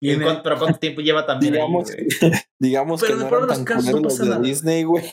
¿Y 0.00 0.12
Y 0.12 0.20
cuánto- 0.20 0.42
pero 0.42 0.58
¿cuánto 0.58 0.78
tiempo 0.78 1.00
lleva 1.02 1.24
también? 1.26 1.54
Digamos, 1.54 1.88
digamos 2.58 3.00
Pero 3.00 3.16
que 3.18 3.22
no 3.22 3.28
eran 3.28 3.40
de 3.42 3.46
tan 3.48 3.58
los 3.58 3.64
casos 3.66 3.92
no 3.94 4.00
los 4.00 4.18
de 4.18 4.28
nada. 4.28 4.40
Disney, 4.40 4.84
güey. 4.84 5.04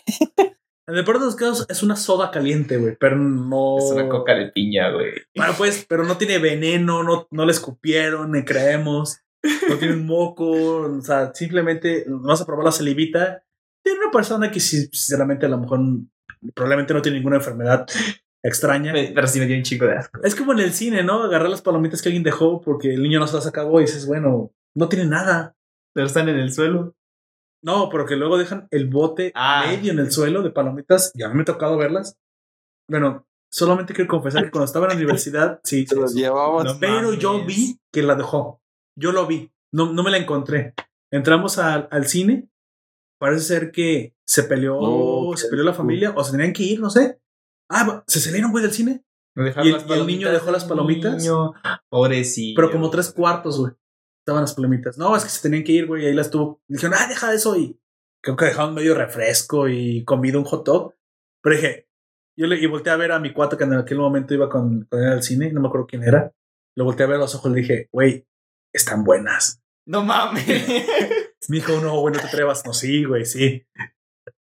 En 0.88 0.96
el 0.98 1.06
peor 1.06 1.20
de 1.20 1.26
los 1.26 1.36
casos 1.36 1.66
es 1.70 1.82
una 1.82 1.96
soda 1.96 2.30
caliente, 2.30 2.78
güey, 2.78 2.98
pero 3.00 3.18
no. 3.18 3.78
Es 3.78 3.92
una 3.92 4.10
coca 4.10 4.36
de 4.36 4.52
piña, 4.52 4.92
güey. 4.92 5.14
Bueno, 5.36 5.54
pues, 5.58 5.86
pero 5.88 6.04
no 6.04 6.18
tiene 6.18 6.40
veneno, 6.40 7.04
no, 7.04 7.28
no 7.32 7.46
le 7.46 7.52
escupieron, 7.52 8.32
ni 8.32 8.44
creemos. 8.44 9.20
No 9.70 9.78
tiene 9.78 9.96
un 9.96 10.06
moco, 10.06 10.52
o 10.52 11.02
sea, 11.02 11.34
simplemente 11.34 12.06
vas 12.08 12.42
a 12.42 12.46
probar 12.46 12.66
la 12.66 12.72
salivita 12.72 13.44
de 13.84 13.92
una 13.92 14.10
persona 14.12 14.50
que, 14.50 14.60
sinceramente, 14.62 15.46
a 15.46 15.50
lo 15.50 15.58
mejor 15.58 15.80
probablemente 16.54 16.94
no 16.94 17.02
tiene 17.02 17.18
ninguna 17.18 17.38
enfermedad 17.38 17.86
extraña. 18.42 18.94
Pero 18.94 19.28
sí 19.28 19.40
me 19.40 19.46
dio 19.46 19.58
un 19.58 19.64
chico 19.64 19.86
de 19.86 19.98
asco. 19.98 20.22
Es 20.24 20.36
como 20.36 20.54
en 20.54 20.60
el 20.60 20.74
cine, 20.74 21.04
¿no? 21.04 21.24
Agarrar 21.24 21.50
las 21.50 21.62
palomitas 21.62 22.02
que 22.02 22.10
alguien 22.10 22.24
dejó 22.24 22.62
porque 22.62 22.94
el 22.94 23.04
niño 23.04 23.20
no 23.20 23.28
se 23.28 23.36
las 23.36 23.48
acabó 23.48 23.80
y 23.80 23.86
dices, 23.86 24.06
bueno, 24.06 24.54
no 24.76 24.90
tiene 24.90 25.06
nada. 25.06 25.56
Pero 25.94 26.08
están 26.08 26.30
en 26.30 26.38
el 26.38 26.52
suelo. 26.52 26.96
No, 27.64 27.90
pero 27.90 28.06
que 28.06 28.16
luego 28.16 28.38
dejan 28.38 28.68
el 28.72 28.88
bote 28.90 29.32
Ah. 29.36 29.64
medio 29.68 29.92
en 29.94 30.00
el 30.00 30.12
suelo 30.12 30.42
de 30.44 30.52
palomitas. 30.52 31.12
Ya 31.16 31.30
me 31.30 31.42
ha 31.44 31.46
tocado 31.46 31.78
verlas. 31.78 32.18
Bueno, 32.90 33.26
solamente 33.52 33.94
quiero 33.94 34.10
confesar 34.10 34.44
que 34.44 34.52
cuando 34.52 34.66
estaba 34.66 34.86
en 34.88 34.92
la 34.92 34.98
universidad, 34.98 35.60
sí, 35.64 35.86
Se 35.88 35.96
sí, 35.96 36.02
los. 36.02 36.14
No 36.16 36.78
Pero 36.80 37.14
yo 37.14 37.46
vi 37.46 37.80
que 37.92 38.04
la 38.04 38.16
dejó. 38.16 38.62
Yo 39.00 39.12
lo 39.12 39.26
vi. 39.28 39.52
No, 39.74 39.92
no 39.94 40.04
me 40.04 40.12
la 40.12 40.18
encontré. 40.18 40.74
Entramos 41.12 41.58
al, 41.58 41.88
al 41.92 42.06
cine. 42.08 42.50
Parece 43.20 43.46
ser 43.46 43.72
que 43.72 44.16
se 44.28 44.44
peleó, 44.44 44.80
No, 44.82 45.38
se 45.38 45.48
peleó 45.48 45.64
la 45.64 45.74
familia 45.74 46.14
o 46.16 46.24
se 46.24 46.32
tenían 46.32 46.52
que 46.52 46.64
ir, 46.64 46.82
no 46.82 46.90
sé. 46.90 47.20
Ah, 47.72 48.04
se 48.08 48.20
salieron, 48.20 48.52
güey, 48.52 48.64
del 48.64 48.74
cine. 48.74 49.04
¿Y 49.36 49.40
el- 49.40 49.72
las 49.72 49.88
y 49.88 49.94
el 49.94 50.06
niño 50.06 50.32
dejó 50.32 50.52
las 50.52 50.66
palomitas? 50.66 51.16
niño. 51.24 51.54
Pobrecillo. 51.90 52.56
Pero 52.56 52.72
como 52.72 52.90
tres 52.90 53.12
cuartos, 53.14 53.58
güey. 53.60 53.74
Estaban 54.24 54.44
las 54.44 54.54
palomitas. 54.54 54.98
No, 54.98 55.16
es 55.18 55.24
que 55.24 55.30
se 55.30 55.42
tenían 55.42 55.66
que 55.66 55.74
ir, 55.74 55.86
güey. 55.86 56.04
y 56.04 56.08
Ahí 56.08 56.14
las 56.14 56.30
tuvo. 56.30 56.62
Dijeron, 56.68 56.96
ah, 56.98 57.08
deja 57.08 57.34
eso. 57.34 57.58
Y 57.58 57.78
creo 58.24 58.38
que 58.38 58.46
dejaron 58.46 58.74
medio 58.74 58.96
refresco 58.96 59.68
y 59.68 60.06
comida, 60.06 60.38
un 60.38 60.46
hot 60.46 60.66
dog. 60.66 60.96
Pero 61.42 61.56
dije, 61.58 61.90
yo 62.38 62.48
le 62.48 62.58
y 62.58 62.66
volteé 62.66 62.94
a 62.94 62.98
ver 62.98 63.12
a 63.12 63.20
mi 63.20 63.34
cuate 63.34 63.58
que 63.58 63.66
en 63.66 63.74
aquel 63.74 63.98
momento 63.98 64.34
iba 64.34 64.50
con, 64.50 64.86
con 64.86 65.04
él 65.04 65.10
al 65.10 65.24
cine. 65.24 65.52
No 65.52 65.60
me 65.60 65.68
acuerdo 65.68 65.88
quién 65.88 66.04
era. 66.04 66.32
Lo 66.78 66.86
volteé 66.86 67.06
a 67.06 67.10
ver 67.10 67.18
a 67.18 67.20
los 67.20 67.36
ojos 67.36 67.52
y 67.52 67.56
le 67.56 67.62
dije, 67.62 67.90
güey, 67.92 68.26
están 68.74 69.04
buenas. 69.04 69.62
No 69.86 70.04
mames. 70.04 70.46
Me 71.50 71.58
dijo, 71.58 71.82
no, 71.82 72.00
güey, 72.00 72.14
no 72.14 72.22
te 72.22 72.28
atrevas. 72.28 72.66
No, 72.66 72.74
sí, 72.74 73.04
güey, 73.04 73.26
sí. 73.26 73.68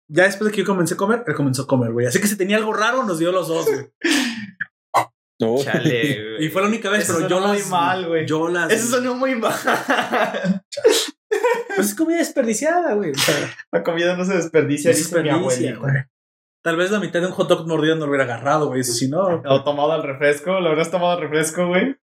Ya 0.08 0.24
después 0.24 0.50
de 0.50 0.54
que 0.54 0.62
yo 0.62 0.66
comencé 0.66 0.94
a 0.94 0.96
comer, 0.96 1.24
él 1.26 1.34
comenzó 1.34 1.62
a 1.62 1.66
comer, 1.66 1.92
güey. 1.92 2.06
Así 2.06 2.18
que 2.18 2.26
si 2.26 2.38
tenía 2.38 2.56
algo 2.56 2.72
raro, 2.72 3.04
nos 3.04 3.18
dio 3.18 3.30
los 3.32 3.48
dos, 3.48 3.66
güey. 3.66 3.92
No. 5.40 5.56
Chale, 5.62 6.30
güey. 6.36 6.46
Y 6.46 6.48
fue 6.48 6.62
la 6.62 6.68
única 6.68 6.90
vez, 6.90 7.02
Eso 7.04 7.16
pero 7.18 7.28
yo 7.28 7.36
sonó 7.36 7.48
muy 7.48 7.58
las. 7.58 7.68
mal, 7.70 8.06
güey. 8.08 8.26
Yo 8.26 8.48
las. 8.48 8.72
Eso 8.72 8.96
sonó 8.96 9.14
muy 9.14 9.34
mal. 9.34 9.52
Pues 11.74 11.88
es 11.88 11.94
comida 11.94 12.18
desperdiciada, 12.18 12.94
güey. 12.94 13.12
La 13.72 13.82
comida 13.82 14.16
no 14.16 14.24
se 14.24 14.34
desperdicia, 14.34 14.90
no 14.90 14.96
mi 14.96 15.02
desperdicia, 15.02 15.34
abuelita. 15.36 15.78
güey. 15.78 15.94
Tal 16.64 16.76
vez 16.76 16.90
la 16.90 17.00
mitad 17.00 17.20
de 17.20 17.26
un 17.26 17.32
hot 17.32 17.48
dog 17.48 17.68
mordido 17.68 17.94
no 17.96 18.06
lo 18.06 18.10
hubiera 18.10 18.24
agarrado, 18.24 18.68
güey. 18.68 18.82
Si 18.82 19.08
no, 19.08 19.42
O 19.44 19.62
tomado 19.62 19.92
al 19.92 20.02
refresco, 20.02 20.58
¿lo 20.60 20.70
habrás 20.70 20.90
tomado 20.90 21.12
al 21.12 21.20
refresco, 21.20 21.66
güey? 21.68 21.96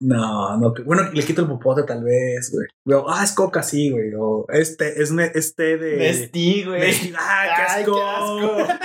No, 0.00 0.56
no. 0.58 0.72
que- 0.74 0.82
Bueno, 0.82 1.10
le 1.12 1.22
quito 1.22 1.42
el 1.42 1.48
popote, 1.48 1.82
tal 1.84 2.02
vez, 2.02 2.50
güey. 2.52 2.66
Güey, 2.84 3.00
Ah, 3.08 3.22
es 3.24 3.32
coca, 3.32 3.62
sí, 3.62 3.90
güey. 3.90 4.12
O 4.18 4.46
este, 4.48 5.00
es 5.02 5.10
ne- 5.12 5.30
este 5.34 5.76
de. 5.76 5.96
Nestí, 5.96 6.64
güey. 6.64 6.80
Nestí. 6.80 7.12
Ah, 7.18 7.44
qué 7.56 7.62
Ay, 7.72 7.82
asco. 7.82 7.94
qué 7.94 8.02
asco. 8.02 8.80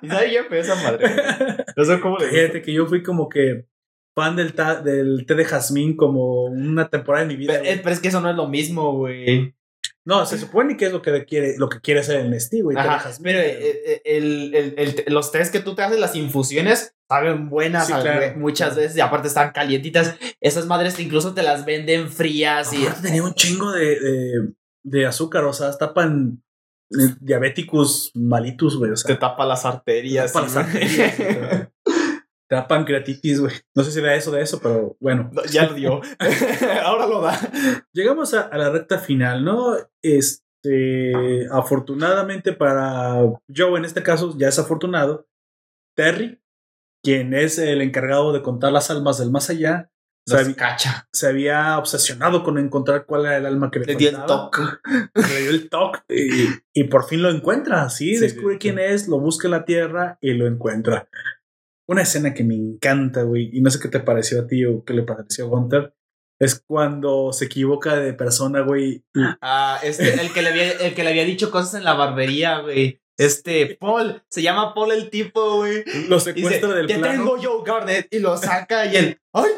¿Y 0.02 0.08
qué 0.08 0.44
fue 0.48 0.58
esa 0.60 0.74
madre? 0.76 1.08
güey? 1.12 1.56
No 1.76 1.84
sé 1.84 2.00
cómo 2.00 2.18
le. 2.18 2.26
Fíjate 2.28 2.62
que 2.62 2.72
yo 2.72 2.86
fui 2.86 3.02
como 3.02 3.28
que 3.28 3.66
fan 4.16 4.36
del, 4.36 4.54
ta- 4.54 4.80
del 4.80 5.24
té 5.26 5.34
de 5.34 5.44
jazmín 5.44 5.96
como 5.96 6.44
una 6.44 6.88
temporada 6.88 7.24
de 7.26 7.32
mi 7.32 7.36
vida. 7.36 7.54
Pero, 7.54 7.64
güey. 7.64 7.74
eh, 7.74 7.80
pero 7.82 7.94
es 7.94 8.00
que 8.00 8.08
eso 8.08 8.20
no 8.20 8.30
es 8.30 8.36
lo 8.36 8.48
mismo, 8.48 8.96
güey. 8.96 9.54
No, 10.06 10.26
se 10.26 10.36
supone 10.38 10.76
que 10.76 10.86
es 10.86 10.92
lo 10.92 11.00
que 11.00 11.24
quiere, 11.24 11.54
lo 11.56 11.68
que 11.70 11.80
quiere 11.80 12.00
hacer 12.00 12.20
el 12.20 12.30
Nestí, 12.30 12.60
güey. 12.60 12.76
Ajá, 12.76 13.10
pero 13.22 13.38
eh, 13.40 13.58
eh, 13.86 14.02
el, 14.04 14.54
el, 14.54 14.74
el- 14.76 15.04
los 15.14 15.32
tés 15.32 15.50
que 15.50 15.60
tú 15.60 15.74
te 15.74 15.82
haces, 15.82 15.98
las 15.98 16.14
infusiones, 16.14 16.94
saben 17.14 17.48
buenas 17.48 17.86
Sí, 17.86 17.92
al- 17.92 18.02
claro. 18.02 18.36
muchas 18.38 18.76
veces 18.76 18.96
y 18.96 19.00
aparte 19.00 19.28
están 19.28 19.52
calientitas. 19.52 20.16
Esas 20.40 20.66
madres 20.66 20.98
incluso 20.98 21.34
te 21.34 21.42
las 21.42 21.64
venden 21.64 22.08
frías 22.10 22.72
y... 22.72 22.86
Aparte 22.86 23.02
tenía 23.08 23.22
un 23.22 23.34
chingo 23.34 23.72
de, 23.72 24.00
de, 24.00 24.52
de 24.84 25.06
azúcar, 25.06 25.44
o 25.44 25.52
sea, 25.52 25.72
tapan 25.76 26.42
diabéticos 27.20 28.10
malitus, 28.14 28.76
güey. 28.78 28.92
O 28.92 28.96
sea, 28.96 29.14
Te 29.14 29.20
tapa 29.20 29.44
las 29.46 29.64
arterias. 29.64 30.32
Te 30.32 30.38
tapa 30.38 30.46
las 30.46 30.56
arterias, 30.56 31.18
güey. 31.18 31.68
te 32.48 32.54
da 32.56 32.68
pancreatitis, 32.68 33.40
güey. 33.40 33.54
No 33.74 33.82
sé 33.82 33.90
si 33.90 33.98
era 34.00 34.14
eso 34.14 34.30
de 34.30 34.42
eso, 34.42 34.60
pero 34.60 34.96
bueno. 35.00 35.30
No, 35.32 35.42
ya 35.44 35.66
lo 35.66 35.74
dio. 35.74 36.00
Ahora 36.84 37.06
lo 37.06 37.20
da. 37.22 37.38
Llegamos 37.92 38.34
a, 38.34 38.42
a 38.42 38.58
la 38.58 38.70
recta 38.70 38.98
final, 38.98 39.44
¿no? 39.44 39.74
Este, 40.02 41.46
afortunadamente 41.50 42.52
para 42.52 43.16
Joe, 43.54 43.78
en 43.78 43.84
este 43.84 44.02
caso, 44.02 44.34
ya 44.38 44.48
es 44.48 44.58
afortunado. 44.58 45.26
Terry, 45.96 46.40
quien 47.04 47.34
es 47.34 47.58
el 47.58 47.82
encargado 47.82 48.32
de 48.32 48.42
contar 48.42 48.72
las 48.72 48.90
almas 48.90 49.18
del 49.18 49.30
más 49.30 49.50
allá, 49.50 49.90
Los 50.26 50.48
cacha. 50.56 51.06
se 51.12 51.28
había 51.28 51.78
obsesionado 51.78 52.42
con 52.42 52.58
encontrar 52.58 53.04
cuál 53.06 53.26
era 53.26 53.36
el 53.36 53.46
alma 53.46 53.70
que 53.70 53.78
le, 53.80 53.86
Le 53.86 53.94
dio 53.96 54.08
el 54.10 54.24
toque. 54.26 54.62
Le 55.14 55.40
dio 55.42 55.50
el 55.50 55.68
toque 55.68 56.00
y, 56.08 56.80
y 56.80 56.84
por 56.84 57.06
fin 57.06 57.22
lo 57.22 57.30
encuentra. 57.30 57.88
Sí, 57.90 58.14
Sí, 58.16 58.20
descubre 58.22 58.54
sí, 58.54 58.58
quién 58.58 58.78
es, 58.78 59.06
lo 59.06 59.20
busca 59.20 59.46
en 59.46 59.52
la 59.52 59.64
tierra 59.64 60.18
y 60.20 60.32
lo 60.32 60.46
encuentra. 60.46 61.08
Una 61.86 62.00
escena 62.02 62.32
que 62.32 62.42
me 62.44 62.54
encanta, 62.54 63.22
güey, 63.22 63.50
y 63.52 63.60
no 63.60 63.68
sé 63.70 63.78
qué 63.78 63.88
te 63.88 64.00
pareció 64.00 64.40
a 64.40 64.46
ti 64.46 64.64
o 64.64 64.82
qué 64.84 64.94
le 64.94 65.02
pareció 65.02 65.44
a 65.44 65.48
Gunter. 65.48 65.94
Es 66.40 66.58
cuando 66.66 67.32
se 67.32 67.44
equivoca 67.44 67.94
de 67.96 68.14
persona, 68.14 68.62
güey. 68.62 69.04
Ah, 69.42 69.78
este, 69.82 70.14
el 70.20 70.32
que 70.32 70.40
le 70.42 70.48
había, 70.48 70.72
el 70.72 70.94
que 70.94 71.04
le 71.04 71.10
había 71.10 71.24
dicho 71.24 71.50
cosas 71.50 71.74
en 71.74 71.84
la 71.84 71.92
barbería, 71.94 72.60
güey. 72.60 73.00
Este, 73.16 73.76
Paul, 73.80 74.22
se 74.28 74.42
llama 74.42 74.74
Paul 74.74 74.92
el 74.92 75.10
tipo, 75.10 75.56
güey. 75.56 75.84
Lo 76.08 76.18
secuestra 76.20 76.68
dice, 76.68 76.74
del 76.74 76.86
plano. 76.86 77.10
tengo 77.10 77.36
yo, 77.38 77.62
Garnet. 77.62 78.08
Y 78.10 78.18
lo 78.18 78.36
saca 78.36 78.86
y 78.86 78.96
él, 78.96 79.20
¡ay! 79.32 79.50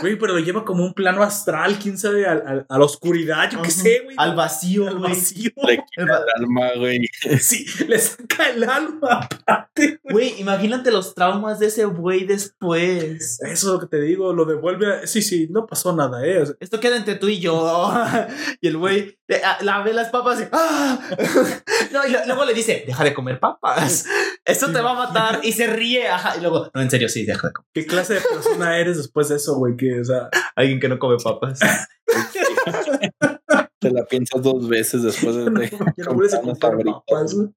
Güey, 0.00 0.16
pero 0.16 0.34
lo 0.34 0.38
lleva 0.38 0.64
como 0.64 0.84
un 0.84 0.94
plano 0.94 1.22
astral, 1.22 1.78
quién 1.82 1.98
sabe, 1.98 2.26
al- 2.26 2.42
al- 2.46 2.66
a, 2.68 2.78
la 2.78 2.84
oscuridad, 2.84 3.50
yo 3.50 3.62
qué 3.62 3.70
sé, 3.70 4.00
güey. 4.04 4.14
Al 4.18 4.36
vacío, 4.36 4.86
Al 4.86 4.98
vacío. 4.98 5.50
Le 5.66 5.76
quita 5.96 6.02
El 6.02 6.10
alma, 6.44 6.68
güey. 6.76 7.00
Sí, 7.40 7.64
le 7.88 7.98
saca 7.98 8.50
el 8.50 8.62
alma 8.64 9.20
aparte. 9.30 9.98
güey. 10.04 10.14
Güey, 10.30 10.40
imagínate 10.40 10.90
los 10.90 11.14
traumas 11.14 11.58
de 11.58 11.66
ese 11.66 11.84
güey 11.86 12.24
después. 12.26 13.40
Eso 13.40 13.48
es 13.50 13.62
lo 13.64 13.80
que 13.80 13.86
te 13.86 14.00
digo, 14.00 14.32
lo 14.32 14.44
devuelve. 14.44 14.92
a- 15.02 15.06
Sí, 15.06 15.22
sí, 15.22 15.48
no 15.50 15.66
pasó 15.66 15.94
nada, 15.96 16.24
eh. 16.26 16.42
O 16.42 16.46
sea, 16.46 16.54
Esto 16.60 16.78
queda 16.80 16.96
entre 16.96 17.14
tú 17.16 17.28
y 17.28 17.40
yo. 17.40 17.92
y 18.60 18.68
el 18.68 18.76
güey 18.76 19.18
eh, 19.28 19.40
ah, 19.44 19.58
la 19.62 19.82
ve 19.82 19.92
las 19.92 20.08
papas 20.10 20.40
y. 20.40 20.44
¡Ah! 20.52 20.98
no, 21.92 22.06
y 22.06 22.10
lo- 22.12 22.24
luego 22.26 22.44
le 22.44 22.54
dice: 22.54 22.84
Deja 22.86 23.02
de 23.02 23.14
comer 23.14 23.40
papas. 23.40 24.04
Esto 24.44 24.70
te 24.72 24.80
va 24.80 24.92
a 24.92 24.94
matar. 24.94 25.40
Y 25.42 25.52
se 25.52 25.66
ríe. 25.66 26.06
Ajá. 26.08 26.36
Y 26.36 26.40
luego, 26.40 26.70
no, 26.72 26.80
en 26.82 26.90
serio, 26.90 27.08
sí, 27.08 27.24
deja 27.24 27.48
de 27.48 27.52
comer. 27.52 27.66
¿Qué 27.74 27.86
clase 27.86 28.14
de 28.14 28.20
persona 28.20 28.78
eres 28.78 28.96
después 28.98 29.28
de 29.28 29.36
eso, 29.36 29.55
güey? 29.56 29.76
Que, 29.76 30.00
o 30.00 30.04
sea, 30.04 30.30
Alguien 30.56 30.80
que 30.80 30.88
no 30.88 30.98
come 30.98 31.16
papas. 31.22 31.60
Te 33.78 33.90
la 33.90 34.04
piensas 34.06 34.42
dos 34.42 34.66
veces 34.68 35.02
después 35.02 35.36
de. 35.36 35.50
no, 35.50 35.60
ya 35.62 36.04
no 36.04 36.14
vuelves 36.14 36.34
a 36.34 36.40
comprar 36.40 36.78
papas, 36.82 37.34
güey. 37.34 37.48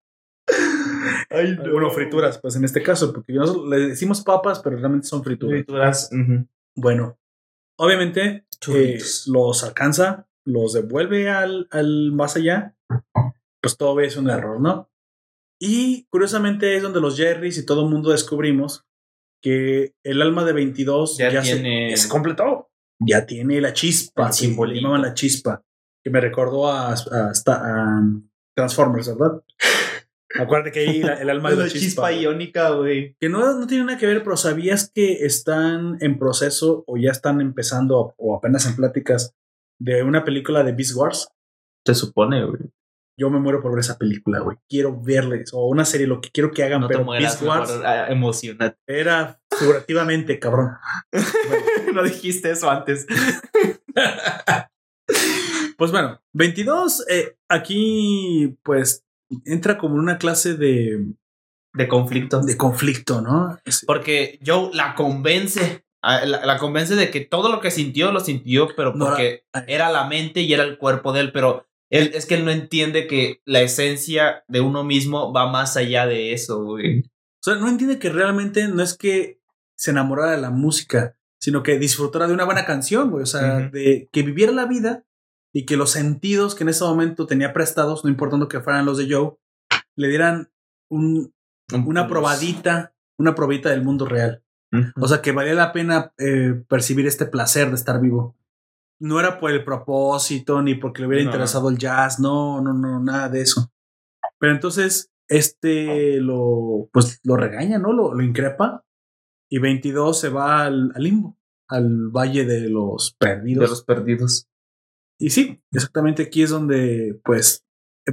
Ay, 1.29 1.55
Bueno, 1.55 1.89
frituras, 1.91 2.39
pues 2.39 2.55
en 2.57 2.65
este 2.65 2.83
caso, 2.83 3.13
porque 3.13 3.33
nosotros 3.33 3.69
le 3.69 3.79
decimos 3.89 4.21
papas, 4.21 4.59
pero 4.59 4.77
realmente 4.77 5.07
son 5.07 5.23
frituras. 5.23 5.59
Frituras. 5.59 6.09
ujú. 6.11 6.47
Bueno, 6.75 7.17
obviamente 7.77 8.45
eh, 8.73 8.99
los 9.27 9.63
alcanza, 9.63 10.27
los 10.45 10.73
devuelve 10.73 11.29
al, 11.29 11.67
al 11.71 12.11
más 12.11 12.35
allá, 12.35 12.75
pues 13.61 13.77
todo 13.77 13.99
es 14.01 14.17
un 14.17 14.29
error, 14.29 14.59
¿no? 14.59 14.89
Y 15.61 16.05
curiosamente 16.09 16.75
es 16.75 16.83
donde 16.83 17.01
los 17.01 17.17
Jerrys 17.17 17.57
y 17.57 17.65
todo 17.65 17.83
el 17.83 17.89
mundo 17.91 18.11
descubrimos 18.11 18.88
que 19.41 19.93
el 20.03 20.21
alma 20.21 20.43
de 20.45 20.53
22 20.53 21.17
Ya 21.17 21.29
ya, 21.31 21.43
se- 21.43 21.89
ya 21.91 21.97
se, 21.97 22.09
completó. 22.09 22.69
Ya 23.01 23.25
tiene 23.25 23.61
la 23.61 23.73
chispa, 23.73 24.23
llamaban 24.81 25.01
la 25.01 25.13
chispa, 25.13 25.63
que 26.03 26.09
me 26.09 26.19
recordó 26.21 26.67
a, 26.69 26.93
a- 26.93 28.01
Transformers, 28.55 29.07
¿verdad? 29.17 29.41
Acuérdate 30.39 30.71
que 30.71 30.79
ahí 30.81 31.01
la- 31.01 31.13
el 31.15 31.29
alma 31.29 31.49
de 31.49 31.55
la, 31.55 31.63
La 31.63 31.69
chispa 31.69 32.11
iónica, 32.11 32.69
güey. 32.71 33.15
que 33.19 33.29
no, 33.29 33.57
no 33.57 33.65
tiene 33.67 33.85
nada 33.85 33.97
que 33.97 34.05
ver, 34.05 34.23
pero 34.23 34.37
¿sabías 34.37 34.91
que 34.93 35.25
están 35.25 35.97
en 36.01 36.19
proceso 36.19 36.83
o 36.87 36.97
ya 36.97 37.11
están 37.11 37.41
empezando 37.41 38.13
o 38.17 38.35
apenas 38.35 38.65
en 38.67 38.75
pláticas 38.75 39.33
de 39.79 40.03
una 40.03 40.23
película 40.25 40.63
de 40.63 40.73
Beast 40.73 40.95
Wars? 40.95 41.29
Se 41.85 41.95
supone, 41.95 42.45
güey. 42.45 42.59
Yo 43.19 43.29
me 43.29 43.39
muero 43.39 43.61
por 43.61 43.71
ver 43.71 43.81
esa 43.81 43.97
película, 43.97 44.39
güey. 44.39 44.57
Quiero 44.69 44.99
verles. 45.01 45.51
O 45.53 45.67
una 45.67 45.83
serie, 45.85 46.07
lo 46.07 46.21
que 46.21 46.29
quiero 46.31 46.51
que 46.51 46.63
hagan, 46.63 46.81
No 46.81 46.87
te 46.87 46.93
pero 46.93 47.03
mueras, 47.05 47.33
Beast 47.33 47.43
Wars 47.47 47.69
mejor, 47.71 47.85
ah, 47.85 48.07
emocionate. 48.09 48.77
era 48.87 49.39
figurativamente, 49.59 50.39
cabrón. 50.39 50.71
no 51.93 52.03
dijiste 52.03 52.51
eso 52.51 52.69
antes. 52.69 53.05
Pues 55.77 55.91
bueno, 55.91 56.21
22, 56.33 57.05
eh, 57.09 57.37
aquí 57.47 58.57
pues 58.63 59.05
entra 59.45 59.77
como 59.77 59.95
en 59.95 60.01
una 60.01 60.17
clase 60.17 60.55
de, 60.55 61.05
De 61.73 61.87
conflicto. 61.87 62.41
de 62.41 62.57
conflicto, 62.57 63.21
¿no? 63.21 63.57
Porque 63.87 64.39
Joe 64.45 64.71
la 64.73 64.93
convence. 64.95 65.85
ah, 66.03 66.25
La, 66.25 66.45
la 66.45 66.57
convence 66.57 66.95
de 66.95 67.09
que 67.11 67.21
todo 67.21 67.49
lo 67.49 67.61
que 67.61 67.71
sintió, 67.71 68.11
lo 68.11 68.19
sintió, 68.19 68.67
pero 68.75 68.93
No, 68.93 69.05
porque 69.05 69.43
era 69.67 69.89
la 69.89 70.05
mente 70.05 70.41
y 70.41 70.53
era 70.53 70.63
el 70.63 70.77
cuerpo 70.77 71.13
de 71.13 71.21
él. 71.21 71.31
Pero 71.31 71.65
él 71.89 72.11
es 72.13 72.25
que 72.25 72.35
él 72.35 72.45
no 72.45 72.51
entiende 72.51 73.07
que 73.07 73.41
la 73.45 73.61
esencia 73.61 74.43
de 74.47 74.61
uno 74.61 74.83
mismo 74.83 75.33
va 75.33 75.51
más 75.51 75.75
allá 75.77 76.05
de 76.05 76.33
eso, 76.33 76.63
güey. 76.63 76.99
O 77.01 77.43
sea, 77.43 77.55
no 77.55 77.67
entiende 77.69 77.99
que 77.99 78.09
realmente 78.09 78.67
no 78.67 78.83
es 78.83 78.95
que 78.97 79.39
se 79.77 79.91
enamorara 79.91 80.31
de 80.31 80.41
la 80.41 80.49
música, 80.51 81.15
sino 81.39 81.63
que 81.63 81.79
disfrutara 81.79 82.27
de 82.27 82.33
una 82.33 82.43
buena 82.45 82.65
canción, 82.65 83.11
güey. 83.11 83.23
O 83.23 83.25
sea, 83.25 83.59
de 83.71 84.09
que 84.11 84.23
viviera 84.23 84.51
la 84.51 84.65
vida 84.65 85.05
y 85.53 85.65
que 85.65 85.77
los 85.77 85.91
sentidos 85.91 86.53
que 86.53 86.63
en 86.63 86.69
ese 86.69 86.83
momento 86.83 87.25
tenía 87.25 87.53
prestados, 87.53 88.03
no 88.03 88.09
importando 88.09 88.47
que 88.49 88.59
fueran 88.59 88.85
los 88.85 88.97
de 88.97 89.11
Joe, 89.13 89.31
le 89.95 90.07
dieran 90.09 90.51
un- 90.89 91.33
una 91.85 92.07
probadita, 92.07 92.93
una 93.17 93.35
probadita 93.35 93.69
del 93.69 93.83
mundo 93.83 94.05
real. 94.05 94.43
O 95.01 95.07
sea, 95.07 95.21
que 95.21 95.31
valía 95.31 95.53
la 95.55 95.71
pena 95.73 96.13
eh, 96.19 96.61
percibir 96.67 97.07
este 97.07 97.25
placer 97.25 97.69
de 97.69 97.75
estar 97.75 97.99
vivo. 97.99 98.35
No 99.01 99.19
era 99.19 99.39
por 99.39 99.51
el 99.51 99.63
propósito 99.63 100.61
ni 100.61 100.75
porque 100.75 101.01
le 101.01 101.07
hubiera 101.07 101.23
No. 101.23 101.29
interesado 101.31 101.69
el 101.69 101.77
jazz, 101.77 102.19
no, 102.19 102.61
no, 102.61 102.73
no, 102.73 102.99
nada 103.01 103.29
de 103.29 103.41
eso. 103.41 103.71
Pero 104.39 104.53
entonces, 104.53 105.11
este 105.27 106.19
lo, 106.21 106.89
pues 106.91 107.19
lo 107.23 107.35
regaña, 107.37 107.77
¿no? 107.77 107.93
Lo, 107.93 108.13
lo 108.13 108.23
increpa. 108.23 108.83
Y 109.51 109.57
22 109.59 110.19
se 110.19 110.29
va 110.29 110.63
al, 110.65 110.91
al 110.95 111.03
limbo, 111.03 111.37
al 111.67 112.09
valle 112.09 112.45
de 112.45 112.69
los 112.69 113.15
perdidos. 113.17 113.63
de 113.63 113.69
los 113.69 113.83
perdidos. 113.83 114.47
Y 115.17 115.31
sí, 115.31 115.61
exactamente 115.71 116.23
aquí 116.23 116.43
es 116.43 116.49
donde, 116.51 117.19
pues, 117.25 117.65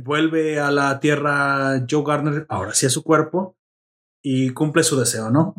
vuelve 0.03 0.59
a 0.61 0.71
la 0.71 0.99
tierra 0.99 1.85
Joe 1.89 2.03
Garner, 2.07 2.47
ahora 2.49 2.75
sí 2.75 2.87
a 2.87 2.91
su 2.91 3.03
cuerpo, 3.03 3.57
y 4.23 4.51
cumple 4.51 4.83
su 4.83 4.99
deseo, 4.99 5.31
¿no? 5.31 5.55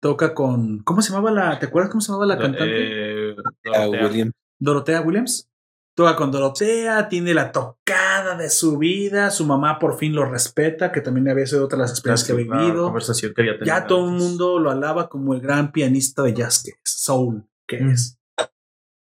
Toca 0.00 0.34
con. 0.34 0.80
¿Cómo 0.82 1.00
se 1.00 1.12
llamaba 1.12 1.30
la. 1.30 1.58
¿Te 1.58 1.66
acuerdas 1.66 1.90
cómo 1.90 2.00
se 2.00 2.08
llamaba 2.12 2.26
la 2.26 2.38
cantante? 2.38 3.30
Eh, 3.30 3.36
A 3.74 3.84
Dorotea. 3.86 4.30
Dorotea 4.60 5.00
Williams. 5.00 5.48
Toca 5.96 6.14
con 6.16 6.30
Dorotea, 6.30 7.08
tiene 7.08 7.34
la 7.34 7.50
tocada 7.52 8.36
de 8.36 8.48
su 8.48 8.78
vida, 8.78 9.30
su 9.30 9.44
mamá 9.44 9.78
por 9.78 9.98
fin 9.98 10.14
lo 10.14 10.24
respeta, 10.24 10.92
que 10.92 11.00
también 11.00 11.28
había 11.28 11.46
sido 11.46 11.64
otra 11.64 11.76
de 11.78 11.82
las 11.82 11.90
experiencias 11.90 12.26
que 12.26 12.32
había 12.32 12.56
vivido. 12.66 12.84
conversación 12.84 13.34
que 13.34 13.42
había 13.42 13.54
tenido 13.58 13.66
Ya 13.66 13.86
todo 13.86 14.06
el 14.08 14.12
mundo 14.16 14.58
lo 14.60 14.70
alaba 14.70 15.08
como 15.08 15.34
el 15.34 15.40
gran 15.40 15.72
pianista 15.72 16.22
de 16.22 16.32
jazz 16.32 16.62
que 16.62 16.70
es, 16.70 16.78
soul 16.84 17.44
que 17.66 17.80
Mm. 17.82 17.90
es. 17.90 18.18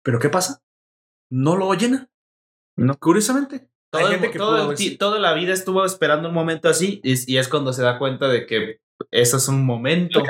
Pero 0.02 0.18
¿qué 0.18 0.28
pasa? 0.30 0.62
No 1.30 1.56
lo 1.56 1.66
oyen. 1.68 2.08
No. 2.76 2.96
Curiosamente. 2.98 3.68
Todo, 3.90 4.00
Hay 4.00 4.06
el- 4.06 4.12
gente 4.14 4.30
que 4.32 4.38
todo 4.38 4.56
pudo 4.66 4.72
el 4.72 4.98
toda 4.98 5.18
la 5.20 5.34
vida 5.34 5.52
estuvo 5.52 5.84
esperando 5.84 6.28
un 6.28 6.34
momento 6.34 6.68
así 6.70 7.00
y, 7.04 7.32
y 7.34 7.36
es 7.36 7.48
cuando 7.48 7.72
se 7.74 7.82
da 7.82 7.98
cuenta 7.98 8.28
de 8.28 8.46
que 8.46 8.80
eso 9.10 9.36
es 9.36 9.46
un 9.48 9.64
momento. 9.64 10.22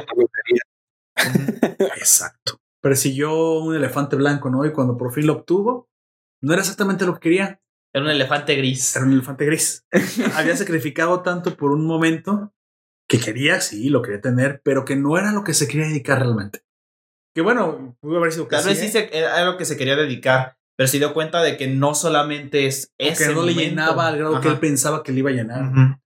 Exacto. 1.97 2.59
Persiguió 2.83 3.61
un 3.61 3.75
elefante 3.75 4.17
blanco, 4.17 4.51
¿no? 4.51 4.67
Y 4.67 4.73
cuando 4.73 4.97
por 4.97 5.13
fin 5.13 5.27
lo 5.27 5.35
obtuvo, 5.35 5.89
no 6.43 6.53
era 6.53 6.61
exactamente 6.61 7.07
lo 7.07 7.15
que 7.15 7.21
quería. 7.21 7.61
Era 7.95 8.05
un 8.05 8.11
elefante 8.11 8.55
gris. 8.57 8.97
Era 8.97 9.05
un 9.05 9.13
elefante 9.13 9.47
gris. 9.47 9.87
Había 10.35 10.57
sacrificado 10.57 11.23
tanto 11.23 11.57
por 11.57 11.71
un 11.71 11.87
momento 11.87 12.53
que 13.09 13.19
quería, 13.19 13.61
sí, 13.61 13.89
lo 13.89 14.03
quería 14.03 14.21
tener, 14.21 14.61
pero 14.65 14.85
que 14.85 14.97
no 14.97 15.17
era 15.19 15.33
lo 15.33 15.45
que 15.45 15.55
se 15.55 15.69
quería 15.69 15.87
dedicar 15.87 16.19
realmente. 16.19 16.65
Que 17.35 17.43
bueno, 17.43 17.97
pudo 18.01 18.19
haber 18.19 18.33
sido 18.33 18.49
que 18.49 18.57
Tal 18.57 18.65
vez 18.65 18.79
sí, 18.79 18.89
sí 18.89 18.99
¿eh? 18.99 19.11
era 19.13 19.45
lo 19.45 19.57
que 19.57 19.65
se 19.65 19.77
quería 19.77 19.97
dedicar, 19.97 20.57
pero 20.77 20.89
se 20.89 20.99
dio 20.99 21.15
cuenta 21.15 21.43
de 21.43 21.57
que 21.57 21.67
no 21.67 21.95
solamente 21.95 22.67
es 22.67 22.93
ese 22.99 23.29
que 23.29 23.35
no 23.35 23.43
le 23.43 23.55
llenaba 23.55 24.09
al 24.09 24.19
grado 24.19 24.41
que 24.41 24.49
él 24.49 24.59
pensaba 24.59 25.03
que 25.03 25.13
le 25.13 25.21
iba 25.21 25.31
a 25.31 25.35
llenar. 25.35 25.99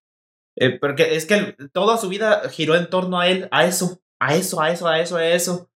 Eh, 0.59 0.79
porque 0.79 1.17
es 1.17 1.27
que 1.27 1.57
toda 1.73 1.99
su 1.99 2.09
vida 2.09 2.49
giró 2.49 2.77
en 2.77 2.89
torno 2.89 3.21
a 3.21 3.29
él, 3.29 3.49
a 3.51 3.65
eso, 3.65 4.01
a 4.21 4.35
eso, 4.35 4.61
a 4.61 4.71
eso, 4.71 4.89
a 4.89 5.01
eso, 5.01 5.17
a 5.17 5.27
eso. 5.27 5.71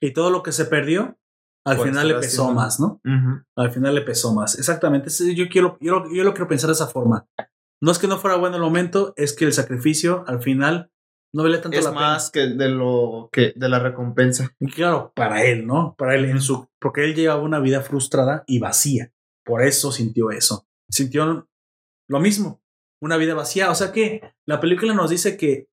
Y 0.00 0.12
todo 0.12 0.30
lo 0.30 0.42
que 0.42 0.52
se 0.52 0.64
perdió, 0.64 1.18
al 1.66 1.76
Por 1.76 1.88
final 1.88 2.08
le 2.08 2.14
pesó 2.14 2.42
haciendo- 2.44 2.54
más, 2.60 2.80
¿no? 2.80 3.00
Al 3.56 3.70
final 3.70 3.94
le 3.94 4.00
pesó 4.02 4.34
más. 4.34 4.58
Exactamente. 4.58 5.10
Yo 5.34 5.48
quiero, 5.48 5.76
yo, 5.80 6.00
lo- 6.00 6.14
yo 6.14 6.24
lo 6.24 6.32
quiero 6.32 6.48
pensar 6.48 6.68
de 6.68 6.74
esa 6.74 6.86
forma. 6.86 7.26
No 7.82 7.90
es 7.92 7.98
que 7.98 8.06
no 8.08 8.18
fuera 8.18 8.36
bueno 8.36 8.56
el 8.56 8.62
momento, 8.62 9.12
es 9.16 9.34
que 9.34 9.44
el 9.44 9.52
sacrificio 9.52 10.24
al 10.26 10.42
final 10.42 10.90
no 11.32 11.42
vale 11.44 11.58
tanto 11.58 11.78
Es 11.78 11.84
la 11.84 11.92
más 11.92 12.30
que 12.30 12.40
de 12.48 12.68
lo 12.68 13.28
que 13.32 13.52
de 13.54 13.68
la 13.68 13.78
recompensa. 13.78 14.52
pena. 14.58 14.70
Y 14.70 14.74
claro, 14.74 15.12
para 15.14 15.44
él, 15.44 15.66
¿no? 15.66 15.94
Para 15.96 16.14
él 16.16 16.24
en 16.26 16.40
su, 16.40 16.66
porque 16.80 17.04
él 17.04 17.14
llevaba 17.14 17.40
una 17.42 17.60
vida 17.60 17.80
frustrada 17.82 18.42
y 18.46 18.58
vacía. 18.58 19.12
Por 19.44 19.62
eso 19.62 19.92
sintió 19.92 20.30
eso. 20.30 20.66
Sintió 20.90 21.48
lo 22.08 22.20
mismo, 22.20 22.60
una 23.00 23.16
vida 23.16 23.34
vacía. 23.34 23.70
O 23.70 23.74
sea 23.74 23.92
que 23.92 24.34
la 24.46 24.60
película 24.60 24.92
nos 24.92 25.08
dice 25.10 25.36
que 25.36 25.68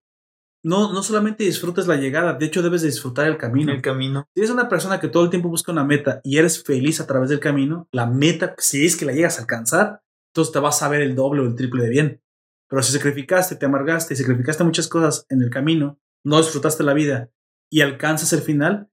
no, 0.68 0.92
no 0.94 1.02
solamente 1.02 1.44
disfrutas 1.46 1.88
la 1.88 1.96
llegada, 1.96 2.34
de 2.34 2.46
hecho 2.46 2.62
debes 2.62 2.82
de 2.82 2.88
disfrutar 2.90 3.28
el 3.28 3.38
camino. 3.38 3.72
el 3.72 3.82
camino. 3.82 4.28
Si 4.36 4.42
eres 4.42 4.52
una 4.52 4.68
persona 4.68 5.00
que 5.00 5.08
todo 5.08 5.24
el 5.24 5.30
tiempo 5.30 5.50
busca 5.50 5.72
una 5.72 5.84
meta 5.84 6.20
y 6.24 6.38
eres 6.38 6.64
feliz 6.64 7.00
a 7.00 7.08
través 7.08 7.30
del 7.30 7.40
camino, 7.40 7.88
la 7.92 8.06
meta, 8.06 8.54
si 8.58 8.86
es 8.86 8.96
que 8.98 9.06
la 9.06 9.14
llegas 9.14 9.38
a 9.38 9.42
alcanzar, 9.42 10.02
entonces 10.32 10.52
te 10.54 10.60
vas 10.60 10.82
a 10.84 10.90
ver 10.90 11.02
el 11.02 11.16
doble 11.16 11.42
o 11.42 11.46
el 11.46 11.56
triple 11.56 11.84
de 11.84 11.90
bien. 11.90 12.22
Pero 12.70 12.84
si 12.84 12.92
sacrificaste, 12.92 13.56
te 13.56 13.66
amargaste 13.66 14.14
y 14.14 14.18
sacrificaste 14.18 14.64
muchas 14.66 14.88
cosas 14.90 15.26
en 15.30 15.42
el 15.42 15.50
camino, 15.50 16.00
no 16.26 16.38
disfrutaste 16.38 16.84
la 16.84 16.94
vida 16.94 17.30
y 17.72 17.82
alcanzas 17.82 18.34
el 18.34 18.42
final, 18.42 18.90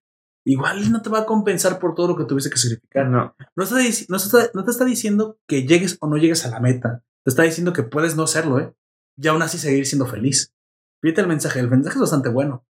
igual 0.47 0.93
no 0.93 1.03
te 1.03 1.11
va 1.11 1.21
a 1.21 1.27
compensar 1.27 1.79
por 1.81 1.95
todo 1.95 2.09
lo 2.09 2.17
que 2.17 2.25
tuviste 2.25 2.51
que 2.51 2.57
sacrificar. 2.59 3.09
No. 3.09 3.35
No, 3.57 3.65
está 3.65 3.77
no, 4.09 4.17
está- 4.17 4.51
no 4.55 4.65
te 4.65 4.71
está 4.71 4.85
diciendo 4.85 5.39
que 5.49 5.67
llegues 5.67 5.97
o 6.01 6.07
no 6.09 6.17
llegues 6.17 6.47
a 6.47 6.51
la 6.51 6.61
meta. 6.61 7.03
Te 7.25 7.31
está 7.31 7.43
diciendo 7.43 7.73
que 7.73 7.83
puedes 7.83 8.15
no 8.17 8.27
serlo, 8.27 8.61
¿eh? 8.61 8.73
Y 9.17 9.27
aún 9.29 9.43
así 9.43 9.59
seguir 9.59 9.87
siendo 9.87 10.07
feliz. 10.07 10.53
Fíjate 11.05 11.21
el 11.21 11.27
mensaje. 11.29 11.61
El 11.61 11.69
mensaje 11.69 11.97
es 11.97 12.01
bastante 12.01 12.31
bueno. 12.31 12.65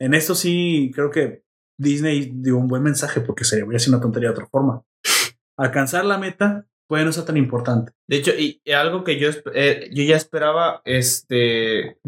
En 0.00 0.14
esto 0.14 0.34
sí 0.34 0.90
creo 0.92 1.12
que 1.12 1.44
Disney 1.78 2.32
dio 2.34 2.56
un 2.56 2.66
buen 2.66 2.82
mensaje 2.82 3.20
porque 3.20 3.44
sería 3.44 3.64
voy 3.64 3.74
a 3.74 3.76
hacer 3.76 3.94
una 3.94 4.02
tontería 4.02 4.30
de 4.30 4.32
otra 4.34 4.46
forma. 4.46 4.82
Alcanzar 5.56 6.04
la 6.04 6.18
meta 6.18 6.66
puede 6.88 7.04
no 7.04 7.12
ser 7.12 7.24
tan 7.26 7.36
importante. 7.36 7.92
De 8.08 8.16
hecho, 8.16 8.32
y, 8.36 8.60
y 8.64 8.72
algo 8.72 9.04
que 9.04 9.20
yo, 9.20 9.30
eh, 9.54 9.88
yo 9.92 10.02
ya 10.02 10.16
esperaba, 10.16 10.82
este, 10.84 11.98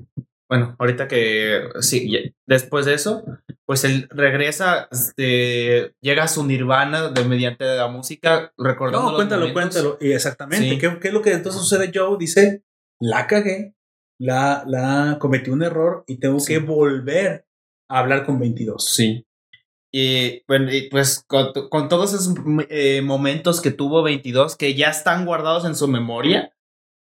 bueno, 0.50 0.74
ahorita 0.80 1.06
que, 1.06 1.68
sí, 1.80 2.10
ya- 2.10 2.28
después 2.48 2.84
de 2.86 2.94
eso, 2.94 3.22
pues 3.64 3.84
él 3.84 4.08
regresa, 4.10 4.88
este, 4.90 5.94
llega 6.00 6.24
a 6.24 6.28
su 6.28 6.44
nirvana 6.44 7.10
de, 7.10 7.24
mediante 7.24 7.64
la 7.64 7.86
música, 7.86 8.52
recordando 8.58 9.10
No, 9.12 9.16
cuéntalo, 9.16 9.52
cuéntalo. 9.52 9.98
Y 10.00 10.10
exactamente. 10.10 10.68
Sí. 10.70 10.78
¿Qué, 10.78 10.98
qué 10.98 11.08
es 11.08 11.14
lo 11.14 11.22
que 11.22 11.32
entonces 11.32 11.60
sucede? 11.62 11.92
Joe 11.94 12.16
dice, 12.18 12.64
la 13.00 13.28
cagué, 13.28 13.76
la, 14.18 14.64
la 14.66 15.18
cometí 15.20 15.50
un 15.50 15.62
error 15.62 16.04
y 16.06 16.18
tengo 16.18 16.40
Sí. 16.40 16.52
que 16.54 16.58
volver 16.60 17.46
a 17.88 17.98
hablar 18.00 18.24
con 18.24 18.38
22. 18.38 18.88
Sí. 18.94 19.26
Y 19.94 20.42
bueno, 20.48 20.72
y 20.72 20.88
pues 20.88 21.22
con, 21.26 21.52
con 21.68 21.88
todos 21.88 22.14
esos 22.14 22.34
eh, 22.70 23.02
momentos 23.02 23.60
que 23.60 23.70
tuvo 23.70 24.02
22 24.02 24.56
que 24.56 24.74
ya 24.74 24.88
están 24.88 25.26
guardados 25.26 25.64
en 25.66 25.74
su 25.76 25.86
memoria, 25.88 26.54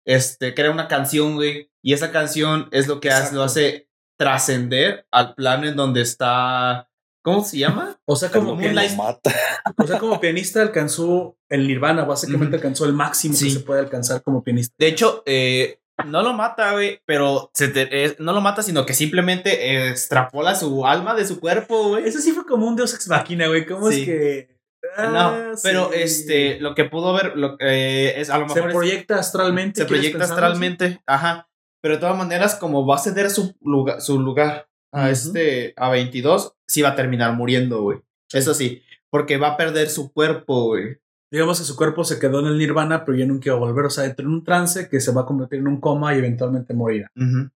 este, 0.06 0.54
crea 0.54 0.70
una 0.70 0.86
canción, 0.88 1.34
güey. 1.34 1.70
Y 1.82 1.92
esa 1.92 2.12
canción 2.12 2.68
es 2.70 2.86
lo 2.86 3.00
que 3.00 3.10
hace, 3.10 3.34
lo 3.34 3.42
hace 3.42 3.88
trascender 4.18 5.06
al 5.10 5.34
plan 5.34 5.64
en 5.64 5.76
donde 5.76 6.02
está. 6.02 6.88
¿Cómo 7.24 7.44
se 7.44 7.58
llama? 7.58 8.00
O 8.06 8.14
sea, 8.16 8.30
como, 8.30 8.54
mata. 8.54 9.34
o 9.76 9.86
sea, 9.86 9.98
como 9.98 10.18
pianista 10.20 10.62
alcanzó 10.62 11.36
el 11.50 11.66
nirvana, 11.66 12.04
básicamente 12.04 12.56
alcanzó 12.56 12.86
el 12.86 12.92
máximo 12.94 13.34
Sí. 13.34 13.46
que 13.46 13.50
se 13.50 13.60
puede 13.60 13.80
alcanzar 13.80 14.22
como 14.22 14.42
pianista. 14.42 14.74
De 14.78 14.86
hecho, 14.86 15.24
eh, 15.26 15.77
no 16.06 16.22
lo 16.22 16.32
mata, 16.32 16.72
güey, 16.72 17.00
pero 17.06 17.50
se 17.54 17.68
te- 17.68 18.04
eh, 18.04 18.16
no 18.18 18.32
lo 18.32 18.40
mata, 18.40 18.62
sino 18.62 18.86
que 18.86 18.94
simplemente 18.94 19.88
extrapola 19.88 20.54
su 20.54 20.86
alma 20.86 21.14
de 21.14 21.26
su 21.26 21.40
cuerpo, 21.40 21.88
güey. 21.88 22.04
Eso 22.08 22.20
sí 22.20 22.32
fue 22.32 22.46
como 22.46 22.66
un 22.66 22.76
deus 22.76 22.94
ex 22.94 23.08
machina, 23.08 23.46
güey. 23.48 23.66
¿Cómo 23.66 23.90
Sí. 23.90 24.00
es 24.02 24.06
que...? 24.06 24.58
No, 24.96 25.18
Ah, 25.18 25.52
pero 25.62 25.90
sí. 25.92 25.98
este, 26.00 26.60
lo 26.60 26.74
que 26.74 26.84
pudo 26.84 27.12
ver, 27.12 27.36
lo, 27.36 27.56
eh, 27.60 28.14
es 28.16 28.30
a 28.30 28.38
lo 28.38 28.48
Se 28.48 28.54
mejor 28.54 28.70
es- 28.70 28.76
proyecta 28.76 29.18
astralmente. 29.18 29.80
se 29.80 29.86
¿quieres 29.86 30.00
proyecta 30.12 30.18
pensarlo 30.20 30.46
astralmente, 30.46 31.00
ajá. 31.06 31.48
Pero 31.82 31.94
de 31.96 32.00
todas 32.00 32.16
maneras, 32.16 32.54
como 32.54 32.86
va 32.86 32.94
a 32.94 32.98
ceder 32.98 33.28
su 33.30 33.54
lugar, 33.60 34.00
su 34.00 34.20
lugar 34.20 34.68
a 34.92 35.10
este, 35.10 35.74
a 35.76 35.90
22, 35.90 36.54
sí 36.68 36.82
va 36.82 36.90
a 36.90 36.94
terminar 36.96 37.32
muriendo, 37.34 37.82
güey. 37.82 37.98
Eso 38.32 38.54
sí, 38.54 38.82
porque 39.10 39.36
va 39.36 39.48
a 39.48 39.56
perder 39.56 39.90
su 39.90 40.12
cuerpo, 40.12 40.66
güey. 40.66 40.98
Digamos 41.30 41.58
que 41.58 41.64
su 41.66 41.76
cuerpo 41.76 42.04
se 42.04 42.18
quedó 42.18 42.40
en 42.40 42.46
el 42.46 42.58
nirvana, 42.58 43.04
pero 43.04 43.18
ya 43.18 43.26
nunca 43.26 43.48
iba 43.50 43.56
a 43.56 43.60
volver. 43.60 43.84
O 43.84 43.90
sea, 43.90 44.04
entró 44.06 44.24
en 44.26 44.32
un 44.32 44.44
trance 44.44 44.88
que 44.88 45.00
se 45.00 45.12
va 45.12 45.22
a 45.22 45.26
convertir 45.26 45.58
en 45.58 45.68
un 45.68 45.80
coma 45.80 46.14
y 46.14 46.18
eventualmente 46.18 46.72
morirá. 46.74 47.10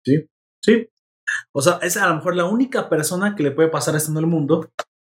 Sí. 0.04 0.88
O 1.52 1.62
sea, 1.62 1.78
es 1.82 1.96
a 1.96 2.08
lo 2.08 2.16
mejor 2.16 2.34
la 2.34 2.44
única 2.46 2.88
persona 2.88 3.36
que 3.36 3.42
le 3.44 3.52
puede 3.52 3.68
pasar 3.68 3.94
esto 3.94 4.10
en 4.10 4.16
el 4.18 4.26
mundo, 4.26 4.68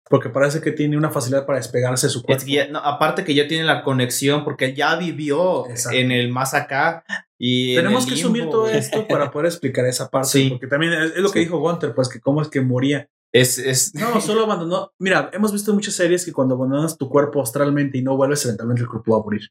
porque 0.10 0.30
parece 0.30 0.62
que 0.62 0.72
tiene 0.72 0.96
una 0.98 1.10
facilidad 1.10 1.46
para 1.48 1.58
despegarse 1.58 2.08
de 2.08 2.12
su 2.12 2.22
cuerpo. 2.22 2.38
Es 2.40 2.46
que 2.46 2.52
ya- 2.54 2.68
no, 2.68 2.80
aparte 2.80 3.24
que 3.24 3.34
ya 3.34 3.48
tiene 3.48 3.64
la 3.64 3.82
conexión, 3.84 4.44
porque 4.44 4.76
ya 4.76 4.96
vivió 4.98 5.68
Exacto. 5.70 5.98
en 5.98 6.12
el 6.12 6.30
más 6.30 6.54
acá. 6.54 7.04
Y 7.40 7.72
en 7.72 7.78
Tenemos 7.84 8.06
que 8.06 8.12
limbo, 8.12 8.28
asumir 8.28 8.50
todo 8.52 8.70
esto 8.70 9.08
para 9.08 9.32
poder 9.32 9.48
explicar 9.48 9.86
esa 9.86 10.10
parte, 10.12 10.28
Sí. 10.32 10.50
porque 10.52 10.68
también 10.68 10.94
es, 10.94 11.12
es 11.16 11.18
lo 11.18 11.32
que 11.32 11.40
Sí. 11.40 11.46
dijo 11.46 11.58
Gunter, 11.60 11.96
pues 11.96 12.08
que 12.10 12.20
cómo 12.22 12.42
es 12.44 12.50
que 12.50 12.62
moría. 12.62 13.10
Es, 13.34 13.58
es, 13.58 13.94
No, 13.96 14.20
solo 14.20 14.44
abandonó. 14.44 14.92
Mira, 15.00 15.30
hemos 15.34 15.54
visto 15.54 15.74
muchas 15.74 15.94
series 15.96 16.26
que 16.26 16.34
cuando 16.34 16.56
abandonas 16.56 16.98
tu 16.98 17.08
cuerpo 17.10 17.42
astralmente 17.42 17.98
y 17.98 18.02
no 18.04 18.18
vuelves, 18.18 18.44
eventualmente 18.46 18.82
el 18.84 18.90
cuerpo 18.90 19.14
va 19.14 19.20
a 19.22 19.24
morir. 19.24 19.50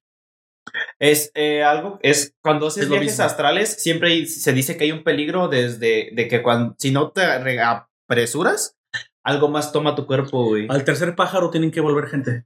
Es 0.98 1.30
eh, 1.34 1.62
algo, 1.64 1.98
es 2.02 2.34
cuando 2.42 2.66
haces 2.66 2.84
Es 2.84 2.88
viajes 2.90 3.12
mismo. 3.12 3.24
astrales, 3.24 3.82
siempre 3.82 4.10
hay- 4.12 4.26
se 4.26 4.52
dice 4.52 4.76
que 4.76 4.84
hay 4.84 4.92
un 4.92 5.02
peligro 5.02 5.48
desde 5.48 6.10
de 6.14 6.28
que 6.28 6.42
cuando, 6.42 6.74
si 6.78 6.90
no 6.90 7.10
te 7.10 7.38
re- 7.38 7.60
apresuras, 7.62 8.76
algo 9.24 9.48
más 9.48 9.72
toma 9.72 9.94
tu 9.94 10.06
cuerpo, 10.06 10.44
güey. 10.44 10.66
Al 10.68 10.84
tercer 10.84 11.16
pájaro 11.16 11.50
tienen 11.50 11.70
que 11.70 11.80
volver 11.80 12.06
gente. 12.08 12.44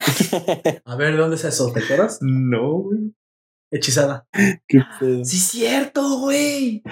A 0.84 0.94
ver, 0.96 1.12
¿de 1.12 1.18
dónde 1.18 1.36
es 1.36 1.44
eso? 1.44 1.72
¿Te 1.72 1.80
acuerdas? 1.82 2.18
No, 2.20 2.72
güey. 2.78 3.14
Hechizada. 3.72 4.26
Qué 4.66 4.80
pedo. 5.00 5.24
Sí, 5.24 5.38
cierto, 5.38 6.18
güey. 6.20 6.82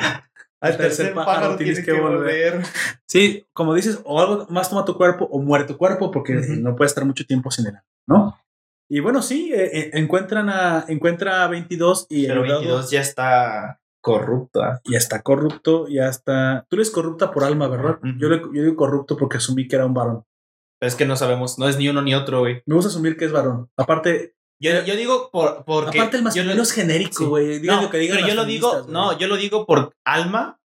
Al 0.60 0.76
tercer 0.76 1.12
pájaro 1.14 1.56
tienes 1.56 1.84
que 1.84 1.92
volver. 1.92 2.62
Sí, 3.06 3.46
como 3.52 3.74
dices, 3.74 4.00
o 4.04 4.20
algo 4.20 4.46
más 4.50 4.70
toma 4.70 4.84
tu 4.84 4.96
cuerpo 4.96 5.26
o 5.30 5.40
muere 5.40 5.64
tu 5.64 5.76
cuerpo 5.76 6.10
porque 6.10 6.34
no 6.34 6.74
puede 6.76 6.86
estar 6.88 7.04
mucho 7.04 7.24
tiempo 7.26 7.50
sin 7.50 7.66
él, 7.66 7.74
¿no? 8.08 8.38
Y 8.88 9.00
bueno, 9.00 9.20
sí, 9.20 9.52
eh, 9.52 9.70
eh, 9.78 9.90
encuentran 9.94 10.48
a, 10.48 10.84
encuentra 10.88 11.42
a 11.44 11.48
22 11.48 12.06
y 12.08 12.26
Pero 12.26 12.42
ayudado- 12.44 12.60
22 12.60 12.90
ya 12.90 13.00
está 13.00 13.80
corrupta. 14.00 14.80
ya 14.84 14.96
está 14.98 15.22
corrupto, 15.22 15.88
ya 15.88 16.08
está... 16.08 16.64
Tú 16.70 16.76
eres 16.76 16.90
corrupta 16.92 17.32
por 17.32 17.42
alma, 17.42 17.66
¿verdad? 17.66 17.98
Yo, 18.18 18.28
le- 18.28 18.40
yo 18.40 18.62
digo 18.62 18.76
corrupto 18.76 19.16
porque 19.16 19.38
asumí 19.38 19.66
que 19.66 19.74
era 19.76 19.86
un 19.86 19.94
varón. 19.94 20.22
Pero 20.78 20.88
es 20.88 20.94
que 20.94 21.06
no 21.06 21.16
sabemos, 21.16 21.58
no 21.58 21.68
es 21.68 21.76
ni 21.78 21.88
uno 21.88 22.00
ni 22.02 22.14
otro, 22.14 22.40
güey. 22.40 22.62
Me 22.66 22.76
gusta 22.76 22.88
asumir 22.90 23.16
que 23.16 23.24
es 23.24 23.32
varón. 23.32 23.68
Aparte, 23.76 24.35
Yo, 24.60 24.82
yo 24.84 24.96
digo 24.96 25.30
por, 25.30 25.64
porque. 25.64 25.98
aparte 25.98 26.16
el 26.16 26.22
masculino 26.22 26.54
lo- 26.54 26.62
es 26.62 26.72
genérico, 26.72 27.18
sí. 27.18 27.24
güey. 27.24 27.58
Digan 27.58 27.76
No, 27.76 27.82
lo 27.82 27.90
que 27.90 27.98
digan 27.98 28.16
pero 28.16 28.28
yo 28.28 28.34
lo 28.34 28.44
digo, 28.46 28.86
no, 28.88 29.18
yo 29.18 29.28
lo 29.28 29.36
digo 29.36 29.66
por 29.66 29.94
alma. 30.04 30.60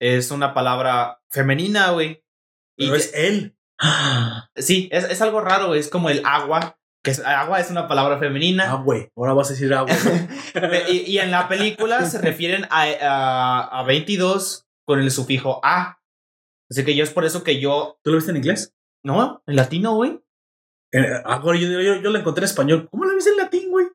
Es 0.00 0.30
una 0.30 0.52
palabra 0.54 1.20
femenina, 1.30 1.90
güey. 1.90 2.22
Y 2.78 2.86
Pero 2.86 2.96
es 2.96 3.12
él. 3.14 3.56
Sí, 4.56 4.88
es, 4.92 5.04
es 5.04 5.20
algo 5.22 5.40
raro, 5.40 5.74
es 5.74 5.88
como 5.88 6.08
el 6.10 6.22
agua, 6.24 6.78
que 7.02 7.10
es, 7.10 7.20
agua 7.20 7.60
es 7.60 7.70
una 7.70 7.88
palabra 7.88 8.16
Ah, 8.16 8.18
femenina. 8.18 8.74
güey. 8.76 9.10
Ahora 9.16 9.32
vas 9.34 9.48
a 9.50 9.52
decir 9.54 9.72
agua. 9.74 9.94
Y, 10.90 10.98
y 11.12 11.18
en 11.18 11.30
la 11.30 11.48
película 11.48 12.04
se 12.06 12.18
refieren 12.20 12.66
a, 12.70 12.84
a, 13.02 13.80
a 13.80 13.82
22 13.84 14.66
con 14.86 15.00
el 15.00 15.10
sufijo 15.10 15.60
a. 15.62 15.98
Así 16.70 16.84
que 16.84 16.94
yo 16.96 17.04
es 17.04 17.10
por 17.10 17.24
eso 17.24 17.44
que 17.44 17.60
yo. 17.60 17.98
¿Tú 18.02 18.10
lo 18.10 18.16
viste 18.16 18.30
en 18.30 18.38
inglés? 18.38 18.74
No, 19.04 19.42
en 19.46 19.56
latino, 19.56 19.94
güey. 19.94 20.20
Eh, 20.96 21.22
ahora 21.24 21.58
yo, 21.58 21.68
yo, 21.68 22.00
yo 22.00 22.10
lo 22.10 22.18
encontré 22.18 22.42
en 22.42 22.46
español. 22.46 22.88
¿Cómo 22.90 23.04
lo 23.04 23.14
viste 23.14 23.30
en 23.30 23.36
latín, 23.36 23.70
güey? 23.70 23.86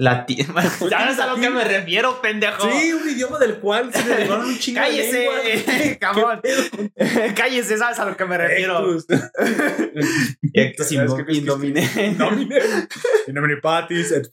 Latino. 0.00 0.54
¿Sabes 0.88 1.18
a 1.18 1.26
lo 1.26 1.36
que 1.36 1.50
me 1.50 1.62
refiero, 1.62 2.22
pendejo? 2.22 2.70
Sí, 2.70 2.92
un 2.94 3.06
idioma 3.06 3.38
del 3.38 3.58
cual 3.58 3.92
se 3.92 4.02
derivaron 4.02 4.46
un 4.46 4.58
chingo 4.58 4.80
de 4.80 4.86
Cállese, 4.86 5.18
lenguas. 5.18 5.96
cabrón. 6.00 6.40
¿Qué 6.42 6.48
pedo 6.48 6.62
con 6.70 7.34
Cállese, 7.34 7.76
¿sabes 7.76 7.98
a 7.98 8.06
lo 8.06 8.16
que 8.16 8.24
me 8.24 8.38
refiero? 8.38 8.96
Ectus? 10.54 10.92
Indomine. 10.92 11.86
Domine. 12.16 12.60
In 13.26 13.34
nomine 13.34 13.58
Patris 13.58 14.10
et 14.12 14.24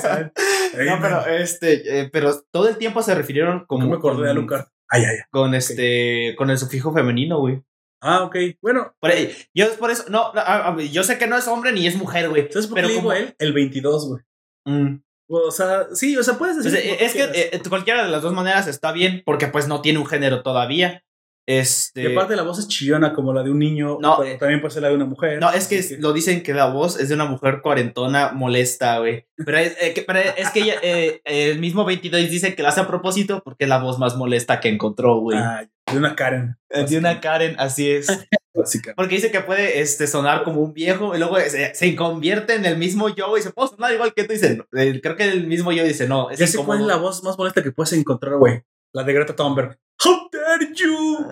Sancti. 0.00 0.42
No, 0.86 0.98
pero 0.98 1.26
este, 1.26 2.00
eh, 2.00 2.10
pero 2.10 2.42
todo 2.50 2.66
el 2.70 2.78
tiempo 2.78 3.02
se 3.02 3.14
refirieron 3.14 3.66
como 3.66 3.82
¿Cómo 3.82 3.90
me 3.90 3.96
acordé 3.98 4.24
de 4.24 4.30
Alucard? 4.30 4.64
Ay, 4.88 5.02
ay, 5.02 5.16
ay. 5.16 5.24
con 5.30 5.54
este, 5.54 6.34
con 6.38 6.48
el 6.48 6.56
sufijo 6.56 6.92
femenino, 6.94 7.38
güey. 7.38 7.62
Ah, 8.00 8.22
ok. 8.24 8.36
Bueno, 8.62 8.94
Por 9.00 9.10
ahí- 9.10 9.30
yo 9.54 9.66
es 9.66 9.72
por 9.76 9.90
eso, 9.90 10.04
no, 10.08 10.32
no, 10.32 10.40
a- 10.40 10.68
a- 10.68 10.82
yo 10.82 11.02
sé 11.04 11.18
que 11.18 11.26
no 11.26 11.36
es 11.36 11.46
hombre 11.48 11.72
ni 11.72 11.86
es 11.86 11.96
mujer, 11.96 12.28
güey. 12.30 12.48
¿sabes 12.50 12.66
por 12.66 12.76
qué 12.76 12.82
Pero 12.82 12.88
le 12.88 12.94
digo 12.94 13.02
como- 13.08 13.12
él? 13.14 13.34
El 13.38 13.52
22, 13.52 14.08
güey. 14.08 14.22
Mm. 14.66 15.02
O 15.28 15.50
sea, 15.50 15.86
sí, 15.94 16.16
o 16.16 16.22
sea, 16.22 16.34
puedes 16.38 16.56
O 16.58 16.62
decir. 16.62 16.80
sea, 16.80 16.90
como 16.96 17.04
es 17.06 17.12
que 17.12 17.56
eh, 17.56 17.62
cualquiera 17.68 18.04
de 18.04 18.10
las 18.10 18.22
dos 18.22 18.32
maneras 18.32 18.66
está 18.66 18.90
bien, 18.92 19.22
porque 19.24 19.46
pues 19.46 19.68
no 19.68 19.80
tiene 19.80 19.98
un 19.98 20.06
género 20.06 20.42
todavía. 20.42 21.04
Este. 21.48 22.02
Y 22.02 22.12
aparte 22.12 22.36
la 22.36 22.42
voz 22.42 22.58
es 22.60 22.68
chillona 22.68 23.12
como 23.12 23.32
la 23.32 23.42
de 23.42 23.50
un 23.50 23.58
niño, 23.58 23.98
No, 24.00 24.18
pero 24.18 24.30
eh, 24.30 24.36
también 24.38 24.60
puede 24.60 24.72
ser 24.72 24.82
la 24.82 24.88
de 24.90 24.94
una 24.94 25.04
mujer. 25.06 25.40
No, 25.40 25.50
es 25.50 25.66
que 25.66 25.96
lo 25.98 26.12
dicen 26.12 26.42
que 26.42 26.52
la 26.54 26.66
voz 26.66 27.00
es 27.00 27.08
de 27.08 27.14
una 27.16 27.24
mujer 27.24 27.60
cuarentona 27.62 28.30
molesta, 28.32 28.98
güey. 28.98 29.26
Pero 29.36 29.58
es, 29.58 29.76
eh, 29.80 29.92
que, 29.94 30.02
pero 30.02 30.20
es 30.20 30.50
que 30.50 30.60
ella, 30.60 30.74
eh, 30.82 31.20
el 31.24 31.58
mismo 31.58 31.84
22 31.84 32.28
dice 32.30 32.54
que 32.54 32.62
lo 32.62 32.68
hace 32.68 32.80
a 32.82 32.86
propósito 32.86 33.40
porque 33.44 33.64
es 33.64 33.68
la 33.70 33.78
voz 33.82 33.98
más 33.98 34.16
molesta 34.16 34.60
que 34.60 34.68
encontró, 34.68 35.18
güey. 35.20 35.38
Ah, 35.38 35.66
de 35.92 35.98
una 35.98 36.14
Karen. 36.16 36.56
Eh, 36.70 36.84
de 36.84 36.98
una 36.98 37.20
Karen, 37.20 37.56
así 37.58 37.90
es. 37.90 38.06
Porque 38.96 39.14
dice 39.14 39.30
que 39.30 39.40
puede 39.40 39.80
este, 39.80 40.06
sonar 40.06 40.42
como 40.42 40.60
un 40.60 40.72
viejo 40.72 41.14
y 41.14 41.18
luego 41.18 41.38
se, 41.40 41.74
se 41.74 41.96
convierte 41.96 42.54
en 42.54 42.64
el 42.64 42.76
mismo 42.76 43.08
yo 43.08 43.36
y 43.38 43.42
se 43.42 43.50
puede 43.50 43.70
sonar 43.70 43.92
igual 43.92 44.12
que 44.12 44.24
tú. 44.24 44.32
Dice, 44.32 44.56
no, 44.56 44.66
eh, 44.78 45.00
creo 45.00 45.16
que 45.16 45.24
el 45.24 45.46
mismo 45.46 45.72
yo 45.72 45.84
dice, 45.84 46.08
no, 46.08 46.30
es 46.30 46.38
Ya 46.38 46.46
sé 46.46 46.58
cuál 46.58 46.80
es 46.80 46.86
la 46.86 46.96
voz 46.96 47.22
más 47.22 47.38
molesta 47.38 47.62
que 47.62 47.72
puedes 47.72 47.92
encontrar, 47.92 48.36
güey. 48.36 48.62
La 48.92 49.04
de 49.04 49.12
Greta 49.12 49.36
Thunberg. 49.36 49.78
How 50.04 50.28
dare 50.32 50.72
you? 50.74 51.26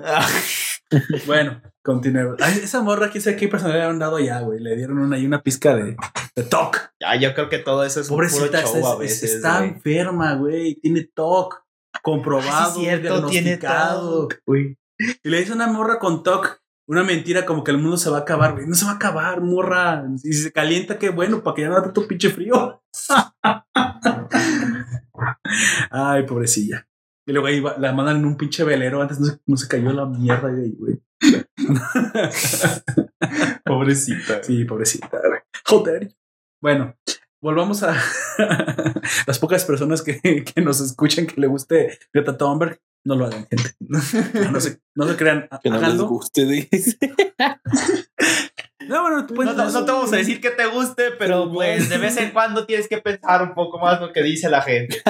Bueno, 1.26 1.60
continuemos. 1.82 2.40
Esa 2.40 2.80
morra, 2.80 3.10
quién 3.10 3.22
sabe 3.22 3.36
qué 3.36 3.46
personalidad 3.46 3.84
le 3.84 3.90
han 3.90 3.98
dado 3.98 4.18
ya, 4.20 4.40
güey. 4.40 4.58
Le 4.58 4.74
dieron 4.74 4.98
una, 4.98 5.16
ahí 5.16 5.26
una 5.26 5.42
pizca 5.42 5.76
de, 5.76 5.96
de 6.34 6.42
TOC. 6.44 6.92
ya, 6.98 7.14
yo 7.16 7.34
creo 7.34 7.50
que 7.50 7.58
todo 7.58 7.84
eso 7.84 8.00
es 8.00 8.08
un 8.08 8.16
Pobrecita, 8.16 8.62
puro 8.62 8.62
show 8.62 8.76
está, 8.76 8.92
a 8.92 8.96
veces, 8.96 9.34
está 9.34 9.58
güey. 9.58 9.70
enferma, 9.70 10.34
güey. 10.36 10.74
Tiene 10.76 11.02
TOC. 11.14 11.62
Comprobado, 12.02 12.50
Ah, 12.52 12.70
sí, 12.74 12.80
cierto, 12.80 13.26
tiene 13.26 13.56
diagnosticado. 13.56 14.28
Güey. 14.46 14.76
Y 15.22 15.28
le 15.28 15.38
dice 15.40 15.52
a 15.52 15.54
una 15.54 15.66
morra 15.68 15.98
con 15.98 16.22
TOC 16.22 16.60
una 16.88 17.04
mentira 17.04 17.44
como 17.44 17.62
que 17.64 17.70
el 17.70 17.78
mundo 17.78 17.98
se 17.98 18.08
va 18.10 18.18
a 18.18 18.20
acabar, 18.20 18.54
güey. 18.54 18.66
No 18.66 18.74
se 18.74 18.86
va 18.86 18.92
a 18.92 18.94
acabar, 18.94 19.40
morra. 19.42 20.04
Y 20.24 20.32
si 20.32 20.42
se 20.44 20.52
calienta, 20.52 20.98
qué 20.98 21.10
bueno, 21.10 21.42
para 21.42 21.54
que 21.54 21.62
ya 21.62 21.68
no 21.68 21.74
haga 21.74 21.84
tanto 21.84 22.08
pinche 22.08 22.30
frío. 22.30 22.82
Ay, 25.90 26.22
pobrecilla. 26.24 26.86
Y 27.26 27.32
luego 27.32 27.46
ahí 27.48 27.60
va- 27.60 27.76
la 27.78 27.92
mandan 27.92 28.16
en 28.18 28.24
un 28.26 28.36
pinche 28.38 28.64
velero. 28.64 29.02
Antes 29.02 29.20
no 29.20 29.26
se, 29.26 29.38
no 29.46 29.56
se 29.56 29.68
cayó 29.68 29.92
la 29.92 30.06
mierda 30.06 30.48
de 30.48 30.64
ahí, 30.64 30.74
güey. 30.78 31.02
Pobrecita. 33.64 34.42
Sí, 34.42 34.64
pobrecita. 34.64 35.10
Joder. 35.66 36.14
Bueno, 36.62 36.94
volvamos 37.40 37.82
a 37.82 37.96
las 39.26 39.38
pocas 39.38 39.64
personas 39.64 40.02
que, 40.02 40.20
que 40.44 40.60
nos 40.60 40.80
escuchan 40.80 41.26
que 41.26 41.40
le 41.40 41.46
guste 41.46 41.98
Greta 42.12 42.36
Thunberg. 42.36 42.80
No 43.04 43.14
lo 43.16 43.26
hagan, 43.26 43.46
gente. 43.48 43.70
No, 44.34 44.50
no 44.50 44.60
se, 44.60 44.80
no 44.94 45.08
se 45.08 45.16
crean. 45.16 45.48
Que 45.62 45.70
no 45.70 45.76
les 45.76 45.84
háganlo. 45.84 46.08
guste, 46.08 46.44
dice. 46.46 46.98
No, 48.88 49.02
bueno, 49.02 49.26
tú 49.26 49.34
No, 49.34 49.52
no- 49.52 49.70
no 49.70 49.84
te 49.84 49.92
vamos 49.92 50.10
a 50.14 50.16
decir 50.16 50.40
que 50.40 50.48
te 50.50 50.64
guste, 50.64 51.10
pero 51.18 51.52
pues 51.52 51.90
de 51.90 51.98
vez 51.98 52.16
en 52.16 52.30
cuando 52.30 52.64
tienes 52.64 52.88
que 52.88 52.96
pensar 52.96 53.42
un 53.42 53.52
poco 53.54 53.78
más 53.78 54.00
lo 54.00 54.14
que 54.14 54.22
dice 54.22 54.48
la 54.48 54.62
gente. 54.62 55.02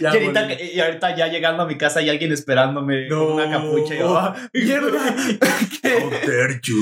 Ya, 0.00 0.12
y, 0.14 0.16
ahorita, 0.16 0.62
y 0.62 0.80
ahorita 0.80 1.16
ya 1.16 1.26
llegando 1.28 1.62
a 1.62 1.66
mi 1.66 1.76
casa 1.76 1.98
hay 2.00 2.08
alguien 2.10 2.30
esperándome 2.32 3.08
No. 3.08 3.26
con 3.26 3.32
una 3.34 3.50
capucha 3.50 3.94
y 3.94 3.98
yo, 3.98 4.16
"Ah, 4.16 4.36
¡Mierda! 4.52 5.14
¿qué? 5.82 5.94
How 5.96 6.10
dare 6.10 6.60
you. 6.62 6.76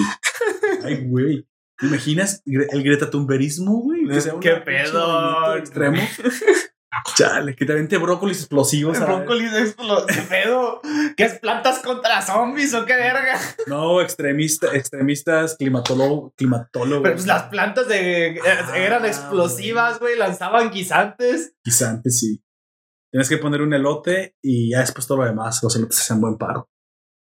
Ay, 0.84 0.96
güey. 1.06 1.46
¿Te 1.78 1.86
imaginas 1.86 2.42
el 2.46 2.82
Greta 2.82 3.10
Thunberismo, 3.10 3.80
güey? 3.80 4.06
Que 4.08 4.20
sea 4.20 4.34
un 4.34 4.40
¿Qué 4.40 4.52
pinche 4.56 4.84
pedo? 4.90 5.56
extremo. 5.56 6.00
Chale, 7.14 7.54
que 7.54 7.66
te 7.66 7.72
aviente 7.72 7.98
brócolis 7.98 8.38
explosivos. 8.38 8.96
El 8.96 9.02
a 9.02 9.06
la- 9.06 9.14
brócoli 9.16 9.46
de 9.48 9.64
explo- 9.64 10.06
¿Qué 10.06 10.22
pedo? 10.22 10.80
¿Qué 11.16 11.24
es 11.24 11.38
plantas 11.38 11.80
contra 11.80 12.22
zombies 12.22 12.72
o 12.74 12.86
qué 12.86 12.94
verga? 12.94 13.38
No, 13.66 14.00
extremista, 14.00 14.74
extremistas 14.74 15.56
climatólogos. 15.58 16.32
climatólogos. 16.36 17.02
Pero 17.02 17.14
pues 17.14 17.26
las 17.26 17.44
plantas 17.44 17.86
de, 17.88 18.28
eh, 18.28 18.40
eran 18.76 19.04
Ah, 19.04 19.08
explosivas, 19.08 19.98
güey, 20.00 20.16
lanzaban 20.16 20.70
guisantes. 20.70 21.54
Quizá 21.62 21.90
antes 21.90 22.18
sí. 22.18 22.42
Tienes 23.12 23.28
que 23.28 23.38
poner 23.38 23.60
un 23.60 23.74
elote 23.74 24.34
y 24.42 24.70
ya 24.70 24.80
después 24.80 25.06
todo 25.06 25.18
lo 25.18 25.24
demás. 25.24 25.62
Los 25.62 25.76
elotes 25.76 26.00
hacen 26.00 26.20
buen 26.20 26.38
paro. 26.38 26.70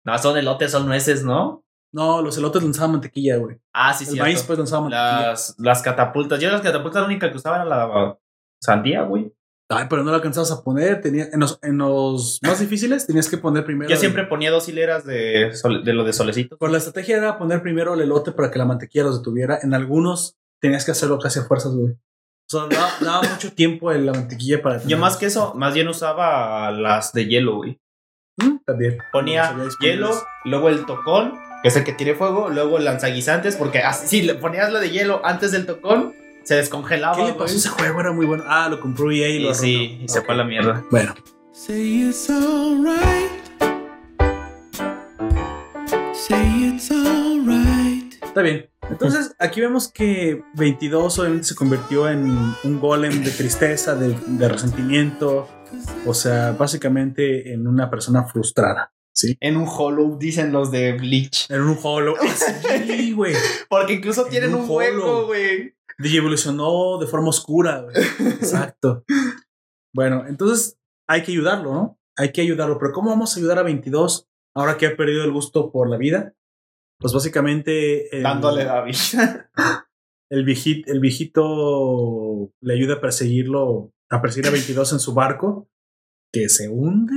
No, 0.04 0.18
son 0.18 0.36
elotes, 0.36 0.70
son 0.72 0.86
nueces, 0.86 1.24
¿no? 1.24 1.63
No, 1.94 2.20
los 2.22 2.36
elotes 2.38 2.62
lanzaban 2.62 2.92
mantequilla, 2.92 3.36
güey. 3.36 3.56
Ah, 3.72 3.94
sí, 3.94 4.04
el 4.04 4.10
sí. 4.10 4.18
maíz 4.18 4.42
pues 4.42 4.58
lanzaba 4.58 4.82
mantequilla. 4.88 5.28
Las, 5.30 5.54
las 5.58 5.80
catapultas. 5.82 6.40
Yo 6.40 6.50
las 6.50 6.60
catapultas 6.60 7.02
la 7.02 7.06
única 7.06 7.30
que 7.30 7.36
usaba 7.36 7.56
era 7.56 7.64
la 7.64 8.18
sandía, 8.60 9.02
güey. 9.02 9.32
Ay, 9.70 9.86
pero 9.88 10.02
no 10.02 10.10
lo 10.10 10.16
alcanzabas 10.16 10.50
a 10.50 10.62
poner. 10.62 11.00
Tenía, 11.00 11.28
en, 11.32 11.40
los, 11.40 11.58
en 11.62 11.78
los 11.78 12.38
más 12.42 12.58
difíciles 12.60 13.06
tenías 13.06 13.28
que 13.30 13.38
poner 13.38 13.64
primero. 13.64 13.88
Yo 13.88 13.94
el- 13.94 14.00
siempre 14.00 14.24
ponía 14.26 14.50
dos 14.50 14.68
hileras 14.68 15.04
de, 15.06 15.52
de 15.84 15.92
lo 15.94 16.04
de 16.04 16.12
solecitos. 16.12 16.58
Pues 16.58 16.72
la 16.72 16.78
estrategia 16.78 17.16
era 17.16 17.38
poner 17.38 17.62
primero 17.62 17.94
el 17.94 18.00
elote 18.00 18.32
para 18.32 18.50
que 18.50 18.58
la 18.58 18.66
mantequilla 18.66 19.04
los 19.04 19.18
detuviera. 19.18 19.58
En 19.62 19.72
algunos 19.72 20.36
tenías 20.60 20.84
que 20.84 20.90
hacerlo 20.90 21.18
casi 21.18 21.38
a 21.38 21.44
fuerzas, 21.44 21.72
güey. 21.74 21.92
O 21.92 21.96
sea, 22.48 22.66
daba, 22.68 22.90
daba 23.00 23.22
mucho 23.22 23.52
tiempo 23.54 23.90
en 23.92 24.04
la 24.04 24.12
mantequilla 24.12 24.60
para. 24.60 24.82
Yo 24.84 24.98
más 24.98 25.16
que 25.16 25.26
eso, 25.26 25.54
más 25.54 25.72
bien 25.74 25.88
usaba 25.88 26.70
las 26.72 27.12
de 27.12 27.26
hielo, 27.26 27.56
güey. 27.56 27.80
Mm, 28.36 28.58
También. 28.66 28.98
Ponía 29.12 29.54
hielo, 29.80 30.10
luego 30.44 30.68
el 30.68 30.84
tocón, 30.84 31.32
que 31.64 31.68
es 31.68 31.76
el 31.76 31.84
que 31.84 31.94
tiene 31.94 32.12
fuego, 32.12 32.50
luego 32.50 32.76
el 32.76 32.84
lanzaguisantes, 32.84 33.56
porque 33.56 33.78
así, 33.78 34.06
si 34.06 34.20
le 34.22 34.34
ponías 34.34 34.70
la 34.70 34.80
de 34.80 34.90
hielo 34.90 35.24
antes 35.24 35.50
del 35.50 35.64
tocón, 35.64 36.14
se 36.42 36.56
descongelaba. 36.56 37.16
¿Qué 37.16 37.24
le 37.24 37.32
pasó 37.32 37.56
ese 37.56 37.70
juego? 37.70 38.00
Era 38.00 38.12
muy 38.12 38.26
bueno. 38.26 38.44
Ah, 38.46 38.68
lo 38.68 38.78
compró 38.80 39.10
EA 39.10 39.30
y 39.30 39.38
lo 39.38 39.52
Y 39.52 39.54
sí, 39.54 39.74
arruinó. 39.76 40.04
y 40.04 40.08
se 40.10 40.20
fue 40.20 40.34
a 40.34 40.36
la 40.36 40.44
mierda. 40.44 40.84
Bueno, 40.90 41.14
Say 41.52 42.02
it's 42.10 42.28
alright. 42.28 43.30
Say 46.12 46.68
it's 46.74 46.90
alright. 46.90 48.12
está 48.22 48.42
bien. 48.42 48.68
Entonces, 48.90 49.34
aquí 49.38 49.62
vemos 49.62 49.90
que 49.90 50.42
22 50.56 51.18
obviamente 51.18 51.46
se 51.46 51.54
convirtió 51.54 52.10
en 52.10 52.26
un 52.62 52.78
golem 52.78 53.24
de 53.24 53.30
tristeza, 53.30 53.94
de, 53.94 54.14
de 54.26 54.48
resentimiento. 54.50 55.48
O 56.04 56.12
sea, 56.12 56.52
básicamente 56.52 57.54
en 57.54 57.66
una 57.66 57.88
persona 57.88 58.24
frustrada. 58.24 58.92
¿Sí? 59.14 59.36
En 59.40 59.56
un 59.56 59.66
hollow, 59.68 60.18
dicen 60.18 60.50
los 60.52 60.70
de 60.72 60.92
Bleach. 60.94 61.48
En 61.50 61.62
un 61.62 61.78
hollow. 61.82 62.16
Sí, 62.86 63.12
güey. 63.12 63.34
Porque 63.68 63.94
incluso 63.94 64.24
En 64.24 64.30
tienen 64.30 64.54
un 64.54 64.62
un 64.62 64.70
hueco, 64.70 65.26
güey. 65.26 65.74
Y 66.00 66.16
evolucionó 66.16 66.98
de 66.98 67.06
forma 67.06 67.28
oscura, 67.28 67.82
güey. 67.82 67.94
Exacto. 68.32 69.04
Bueno, 69.94 70.24
entonces 70.26 70.76
hay 71.08 71.22
que 71.22 71.30
ayudarlo, 71.32 71.72
¿no? 71.72 71.98
Hay 72.16 72.32
que 72.32 72.40
ayudarlo. 72.40 72.78
Pero 72.78 72.92
¿cómo 72.92 73.10
vamos 73.10 73.34
a 73.36 73.38
ayudar 73.38 73.58
a 73.60 73.62
22 73.62 74.28
ahora 74.56 74.76
que 74.76 74.86
ha 74.86 74.96
perdido 74.96 75.22
el 75.24 75.30
gusto 75.32 75.70
por 75.70 75.88
la 75.88 75.96
vida? 75.96 76.34
Pues 76.98 77.12
básicamente. 77.12 78.16
el- 78.16 78.24
Dándole 78.24 78.64
la 78.64 78.82
vida. 78.84 79.50
El 80.30 80.44
viejito, 80.44 80.90
el 80.90 80.98
viejito 81.00 82.50
le 82.60 82.74
ayuda 82.74 82.94
a 82.94 83.00
perseguirlo, 83.00 83.92
a 84.10 84.20
perseguir 84.20 84.48
a 84.48 84.52
22 84.52 84.92
en 84.94 84.98
su 84.98 85.14
barco, 85.14 85.68
que 86.32 86.48
se 86.48 86.68
hunde. 86.68 87.14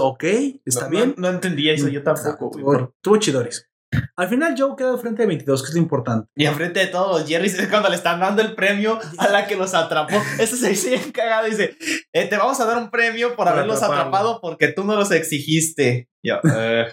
Ok, 0.00 0.24
está 0.64 0.84
No- 0.84 0.90
bien. 0.90 1.14
No, 1.16 1.28
no 1.28 1.34
entendía 1.34 1.72
eso, 1.72 1.88
yo 1.88 2.02
tampoco, 2.02 2.50
güey. 2.50 2.62
Tuvo, 2.64 2.94
tuvo 3.00 3.16
chidoris. 3.18 3.68
Al 4.16 4.28
final, 4.28 4.56
Joe 4.58 4.74
queda 4.76 4.98
frente 4.98 5.22
de 5.22 5.28
22, 5.28 5.62
que 5.62 5.68
es 5.68 5.74
lo 5.74 5.80
importante. 5.80 6.28
Y 6.34 6.46
enfrente 6.46 6.80
de 6.80 6.88
todos 6.88 7.20
los 7.20 7.28
Jerrys 7.28 7.54
es 7.56 7.68
cuando 7.68 7.88
le 7.88 7.94
están 7.94 8.18
dando 8.18 8.42
el 8.42 8.56
premio 8.56 8.98
a 9.18 9.28
la 9.28 9.46
que 9.46 9.54
los 9.54 9.72
atrapó. 9.72 10.16
Eso 10.40 10.56
se 10.56 10.70
dice 10.70 10.90
bien 10.90 11.12
cagado. 11.12 11.46
Dice, 11.46 11.76
eh, 12.12 12.26
te 12.26 12.36
vamos 12.36 12.58
a 12.58 12.64
dar 12.64 12.76
un 12.78 12.90
premio 12.90 13.28
por 13.28 13.36
Por 13.36 13.48
haberlos 13.48 13.76
atraparlo. 13.76 14.00
atrapado 14.08 14.40
porque 14.40 14.68
tú 14.72 14.82
no 14.82 14.96
los 14.96 15.12
exigiste. 15.12 16.08
Yo, 16.24 16.36
eh. 16.56 16.86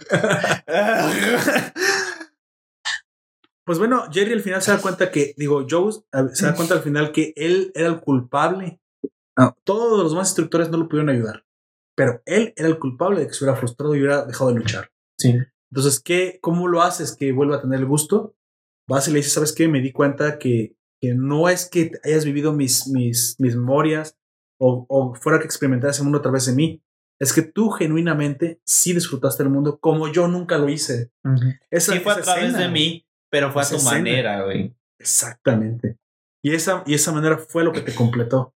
Pues 3.65 3.77
bueno, 3.79 4.05
Jerry 4.11 4.33
al 4.33 4.41
final 4.41 4.61
se 4.61 4.71
da 4.71 4.77
cuenta 4.79 5.11
que, 5.11 5.33
digo, 5.37 5.65
Joe 5.69 5.91
se 6.33 6.45
da 6.45 6.55
cuenta 6.55 6.73
al 6.75 6.81
final 6.81 7.11
que 7.11 7.33
él 7.35 7.71
era 7.75 7.87
el 7.87 7.99
culpable. 8.01 8.79
Ah, 9.37 9.55
todos 9.63 10.01
los 10.03 10.11
demás 10.11 10.29
instructores 10.29 10.69
no 10.69 10.77
lo 10.77 10.89
pudieron 10.89 11.09
ayudar, 11.09 11.45
pero 11.95 12.21
él 12.25 12.53
era 12.55 12.67
el 12.67 12.79
culpable 12.79 13.21
de 13.21 13.27
que 13.27 13.33
se 13.33 13.43
hubiera 13.43 13.59
frustrado 13.59 13.95
y 13.95 13.99
hubiera 13.99 14.25
dejado 14.25 14.51
de 14.51 14.59
luchar. 14.59 14.91
sí. 15.17 15.37
Entonces, 15.73 16.01
¿qué, 16.01 16.37
¿cómo 16.41 16.67
lo 16.67 16.81
haces 16.81 17.15
que 17.15 17.31
vuelva 17.31 17.55
a 17.55 17.61
tener 17.61 17.79
el 17.79 17.85
gusto? 17.85 18.35
Vas 18.89 19.07
y 19.07 19.11
le 19.11 19.17
dices, 19.19 19.31
¿sabes 19.31 19.53
qué? 19.53 19.69
Me 19.69 19.79
di 19.79 19.93
cuenta 19.93 20.37
que, 20.37 20.75
que 20.99 21.13
no 21.13 21.47
es 21.47 21.69
que 21.69 21.91
hayas 22.03 22.25
vivido 22.25 22.51
mis, 22.51 22.87
mis, 22.89 23.37
mis 23.39 23.55
memorias 23.55 24.17
o, 24.59 24.85
o 24.89 25.15
fuera 25.15 25.39
que 25.39 25.45
experimentaras 25.45 25.97
el 25.99 26.03
mundo 26.03 26.19
a 26.19 26.21
través 26.21 26.45
de 26.45 26.51
mí. 26.51 26.83
Es 27.21 27.31
que 27.31 27.41
tú 27.41 27.69
genuinamente 27.69 28.59
sí 28.65 28.93
disfrutaste 28.93 29.43
el 29.43 29.49
mundo 29.49 29.79
como 29.79 30.11
yo 30.11 30.27
nunca 30.27 30.57
lo 30.57 30.67
hice. 30.67 31.11
Esa, 31.69 31.93
Sí 31.93 31.99
fue 31.99 32.13
a 32.13 32.21
través 32.21 32.45
escena, 32.47 32.63
de 32.63 32.67
mí, 32.67 33.07
pero 33.29 33.53
fue 33.53 33.61
a 33.61 33.69
tu 33.69 33.75
escena. 33.75 33.91
manera, 33.91 34.43
güey. 34.43 34.75
Exactamente. 34.99 35.97
Y 36.43 36.53
esa, 36.53 36.83
y 36.85 36.95
esa 36.95 37.13
manera 37.13 37.37
fue 37.37 37.63
lo 37.63 37.71
que 37.71 37.81
te 37.81 37.95
completó. 37.95 38.53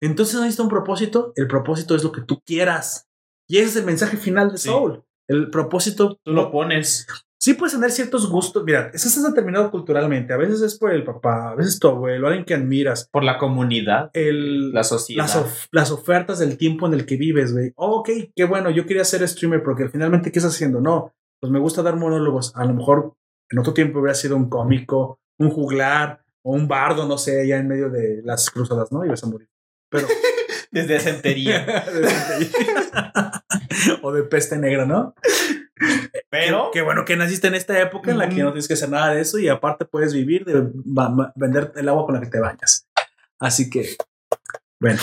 Entonces 0.00 0.34
no 0.36 0.42
necesita 0.42 0.62
un 0.62 0.68
propósito. 0.68 1.32
El 1.36 1.46
propósito 1.48 1.94
es 1.94 2.04
lo 2.04 2.12
que 2.12 2.22
tú 2.22 2.40
quieras. 2.44 3.06
Y 3.48 3.58
ese 3.58 3.66
es 3.68 3.76
el 3.76 3.84
mensaje 3.84 4.16
final 4.16 4.50
de 4.52 4.58
Sí. 4.58 4.68
Soul. 4.68 5.02
El 5.28 5.50
propósito. 5.50 6.18
Tú 6.24 6.32
lo 6.32 6.50
pones. 6.50 7.06
Sí 7.40 7.54
puedes 7.54 7.72
tener 7.74 7.90
ciertos 7.92 8.28
gustos. 8.28 8.64
Mira, 8.64 8.90
eso 8.92 9.06
está 9.08 9.28
determinado 9.28 9.70
culturalmente. 9.70 10.32
A 10.32 10.36
veces 10.36 10.60
es 10.60 10.76
por 10.76 10.92
el 10.92 11.04
papá, 11.04 11.50
a 11.50 11.54
veces 11.54 11.78
tu 11.78 11.86
abuelo, 11.88 12.26
alguien 12.26 12.44
que 12.44 12.54
admiras. 12.54 13.08
Por 13.12 13.22
la 13.24 13.38
comunidad, 13.38 14.10
El, 14.12 14.72
la 14.72 14.82
sociedad. 14.82 15.22
las, 15.24 15.36
of- 15.36 15.66
las 15.70 15.90
ofertas 15.92 16.38
del 16.40 16.56
tiempo 16.58 16.86
en 16.86 16.94
el 16.94 17.06
que 17.06 17.16
vives, 17.16 17.52
güey. 17.52 17.72
Oh, 17.76 18.00
ok, 18.00 18.10
qué 18.34 18.44
bueno, 18.44 18.70
yo 18.70 18.86
quería 18.86 19.04
ser 19.04 19.26
streamer 19.28 19.62
porque 19.62 19.88
finalmente, 19.88 20.32
¿qué 20.32 20.40
estás 20.40 20.54
haciendo? 20.54 20.80
No, 20.80 21.12
pues 21.40 21.52
me 21.52 21.60
gusta 21.60 21.82
dar 21.82 21.96
monólogos. 21.96 22.52
A 22.56 22.64
lo 22.64 22.74
mejor 22.74 23.14
en 23.50 23.58
otro 23.60 23.72
tiempo 23.72 24.00
hubiera 24.00 24.14
sido 24.14 24.34
un 24.36 24.48
cómico, 24.50 25.20
un 25.38 25.50
juglar 25.50 26.24
o 26.42 26.52
un 26.54 26.66
bardo, 26.66 27.06
no 27.06 27.18
sé, 27.18 27.42
allá 27.42 27.58
en 27.58 27.68
medio 27.68 27.88
de 27.88 28.20
las 28.24 28.50
cruzadas, 28.50 28.90
¿no? 28.90 29.04
Ibas 29.04 29.22
a 29.22 29.28
morir. 29.28 29.48
Pero. 29.88 30.06
Desde 30.70 31.00
Centería. 31.00 31.64
o 34.02 34.12
de 34.12 34.22
peste 34.24 34.58
negra, 34.58 34.84
¿no? 34.84 35.14
pero, 36.30 36.70
Qué 36.72 36.82
bueno 36.82 37.04
que 37.04 37.16
naciste 37.16 37.48
en 37.48 37.54
esta 37.54 37.80
época 37.80 38.10
en 38.10 38.18
la 38.18 38.28
que 38.28 38.42
no 38.42 38.50
tienes 38.50 38.68
que 38.68 38.74
hacer 38.74 38.90
nada 38.90 39.14
de 39.14 39.20
eso 39.20 39.38
y 39.38 39.48
aparte 39.48 39.84
puedes 39.84 40.12
vivir 40.12 40.44
de 40.44 40.68
vender 41.36 41.72
el 41.76 41.88
agua 41.88 42.04
con 42.04 42.16
la 42.16 42.20
que 42.20 42.26
te 42.26 42.40
bañas. 42.40 42.88
Así 43.38 43.70
que, 43.70 43.96
bueno, 44.80 44.98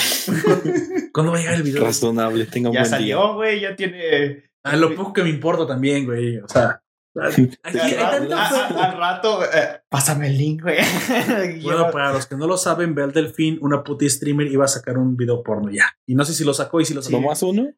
¿cuándo 1.14 1.32
va 1.32 1.38
a 1.38 1.42
llegar 1.42 1.56
el 1.56 1.64
video? 1.64 1.84
Razonable, 1.84 2.46
tenga 2.46 2.70
un 2.70 2.76
ya 2.76 2.82
buen 2.82 2.90
salió, 2.90 3.36
güey, 3.36 3.62
ya 3.62 3.76
tiene... 3.76 4.52
A 4.64 4.76
lo 4.76 4.94
poco 4.96 5.14
que 5.14 5.24
me 5.24 5.30
importa 5.30 5.66
también, 5.66 6.06
güey. 6.06 6.40
O 6.40 6.48
sea, 6.50 6.82
aquí 7.22 7.50
Al, 7.64 7.80
hay 7.80 7.94
rato- 8.28 8.36
a- 8.36 9.42
al 9.42 9.50
eh, 9.54 9.82
pásame 9.90 10.28
el 10.28 10.38
link, 10.38 10.62
güey. 10.64 10.78
Bueno, 11.64 11.90
para 11.92 12.12
los 12.14 12.26
que 12.28 12.36
no 12.36 12.48
lo 12.48 12.58
saben, 12.58 12.94
Bel 12.96 13.12
Delfín, 13.12 13.58
una 13.62 13.84
puti 13.84 14.10
streamer, 14.10 14.48
iba 14.48 14.66
a 14.66 14.68
sacar 14.68 14.98
un 14.98 15.16
video 15.16 15.42
porno 15.44 15.70
ya. 15.72 15.98
Y 16.06 16.16
no 16.16 16.26
sé 16.26 16.34
si 16.34 16.44
lo 16.44 16.54
sacó 16.54 16.82
y 16.82 16.86
si 16.86 16.94
lo 16.94 17.02
sacó. 17.02 17.20
¿Nomás 17.20 17.42
uno? 17.44 17.70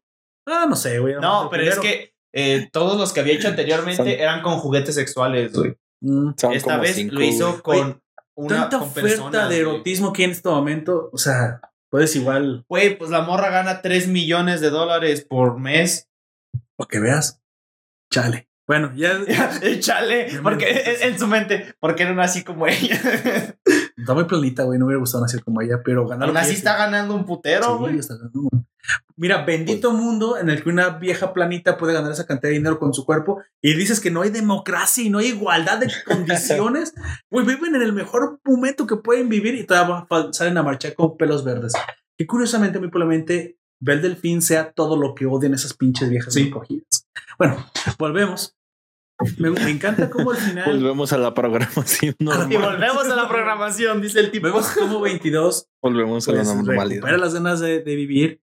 Ah, 0.48 0.66
no 0.69 0.75
sé, 0.75 0.99
güey. 0.99 1.16
No, 1.16 1.49
pero 1.51 1.64
es 1.64 1.77
que 1.80 2.14
eh, 2.33 2.69
todos 2.72 2.98
los 2.99 3.14
que 3.14 3.19
había 3.19 3.33
hecho 3.33 3.48
anteriormente 3.49 3.98
Son- 3.98 4.07
eran 4.07 4.41
con 4.41 4.57
juguetes 4.59 4.95
sexuales, 4.95 5.53
güey. 5.53 5.75
Mm, 6.01 6.30
Esta 6.53 6.77
vez 6.77 6.95
cinco, 6.95 7.16
lo 7.16 7.22
hizo 7.22 7.61
con 7.64 8.01
una 8.35 8.56
tanta 8.69 8.80
con 8.80 8.88
oferta 8.88 9.09
personas, 9.09 9.49
de 9.49 9.59
erotismo 9.59 10.14
que 10.14 10.22
hay 10.22 10.25
en 10.25 10.32
este 10.32 10.48
momento. 10.49 11.09
O 11.11 11.17
sea, 11.17 11.59
puedes 11.90 12.16
igual, 12.16 12.66
Güey, 12.69 12.98
pues 12.98 13.09
la 13.09 13.22
morra 13.22 13.49
gana 13.49 13.82
3 13.82 14.07
millones 14.07 14.61
de 14.61 14.69
dólares 14.69 15.25
por 15.27 15.59
mes. 15.59 16.07
para 16.75 16.88
que 16.88 16.99
veas. 16.99 17.41
Chale. 18.14 18.48
Bueno, 18.67 18.91
ya. 18.95 19.17
Échale, 19.61 20.27
porque 20.43 20.69
en, 21.01 21.13
en 21.13 21.19
su 21.19 21.25
mente, 21.27 21.73
porque 21.79 22.05
no 22.05 22.21
así 22.21 22.43
como 22.43 22.67
ella. 22.67 22.99
Está 23.97 24.13
muy 24.13 24.25
planita, 24.25 24.63
güey. 24.63 24.77
No 24.77 24.85
me 24.85 24.89
hubiera 24.89 24.99
gustado 24.99 25.23
nacer 25.23 25.43
como 25.43 25.61
ella, 25.61 25.81
pero 25.83 26.05
ganar. 26.07 26.29
Así 26.37 26.49
ella 26.49 26.57
está 26.57 26.77
ganando 26.77 27.15
un 27.15 27.25
putero, 27.25 27.63
Sí, 27.65 27.77
güey. 27.79 27.97
está 27.97 28.15
ganando, 28.15 28.41
güey. 28.41 28.63
Mira, 29.17 29.43
bendito 29.43 29.91
mundo 29.91 30.37
en 30.37 30.49
el 30.49 30.63
que 30.63 30.69
una 30.69 30.89
vieja 30.91 31.33
planita 31.33 31.77
puede 31.77 31.93
ganar 31.93 32.11
esa 32.11 32.25
cantidad 32.25 32.49
de 32.51 32.57
dinero 32.57 32.79
con 32.79 32.93
su 32.93 33.05
cuerpo 33.05 33.41
y 33.61 33.73
dices 33.73 33.99
que 33.99 34.11
no 34.11 34.21
hay 34.21 34.29
democracia 34.29 35.03
y 35.03 35.09
no 35.09 35.17
hay 35.17 35.27
igualdad 35.27 35.79
de 35.79 35.91
condiciones. 36.05 36.93
Güey, 37.29 37.45
viven 37.45 37.75
en 37.75 37.81
el 37.81 37.91
mejor 37.93 38.39
momento 38.45 38.85
que 38.85 38.97
pueden 38.97 39.27
vivir 39.29 39.55
y 39.55 39.65
todavía 39.65 40.07
salen 40.31 40.57
a 40.57 40.63
marchar 40.63 40.93
con 40.93 41.17
pelos 41.17 41.43
verdes. 41.43 41.73
Que 42.17 42.27
curiosamente, 42.27 42.79
muy 42.79 42.89
probablemente, 42.89 43.57
Bel 43.79 44.01
Delfín 44.01 44.41
sea 44.41 44.71
todo 44.71 44.95
lo 44.95 45.15
que 45.15 45.25
odian 45.25 45.53
esas 45.53 45.73
pinches 45.73 46.09
viejas 46.09 46.33
Sí. 46.33 46.51
Bueno, 47.37 47.65
volvemos. 47.97 48.57
Me, 49.37 49.49
me 49.49 49.69
encanta 49.71 50.09
cómo 50.09 50.31
al 50.31 50.37
final 50.37 50.65
Volvemos 50.65 51.11
a 51.11 51.17
la 51.17 51.33
programación 51.33 52.15
Y 52.19 52.55
volvemos 52.57 53.05
a 53.09 53.15
la 53.15 53.27
programación, 53.27 54.01
dice 54.01 54.19
el 54.19 54.29
tipo. 54.31 54.45
vemos 54.47 54.67
cómo 54.77 55.01
22 55.01 55.67
Volvemos 55.81 56.27
a 56.27 56.31
la 56.33 56.39
recupera 56.43 56.63
normalidad. 56.77 57.17
las 57.17 57.33
ganas 57.33 57.59
de, 57.59 57.81
de 57.81 57.95
vivir 57.95 58.41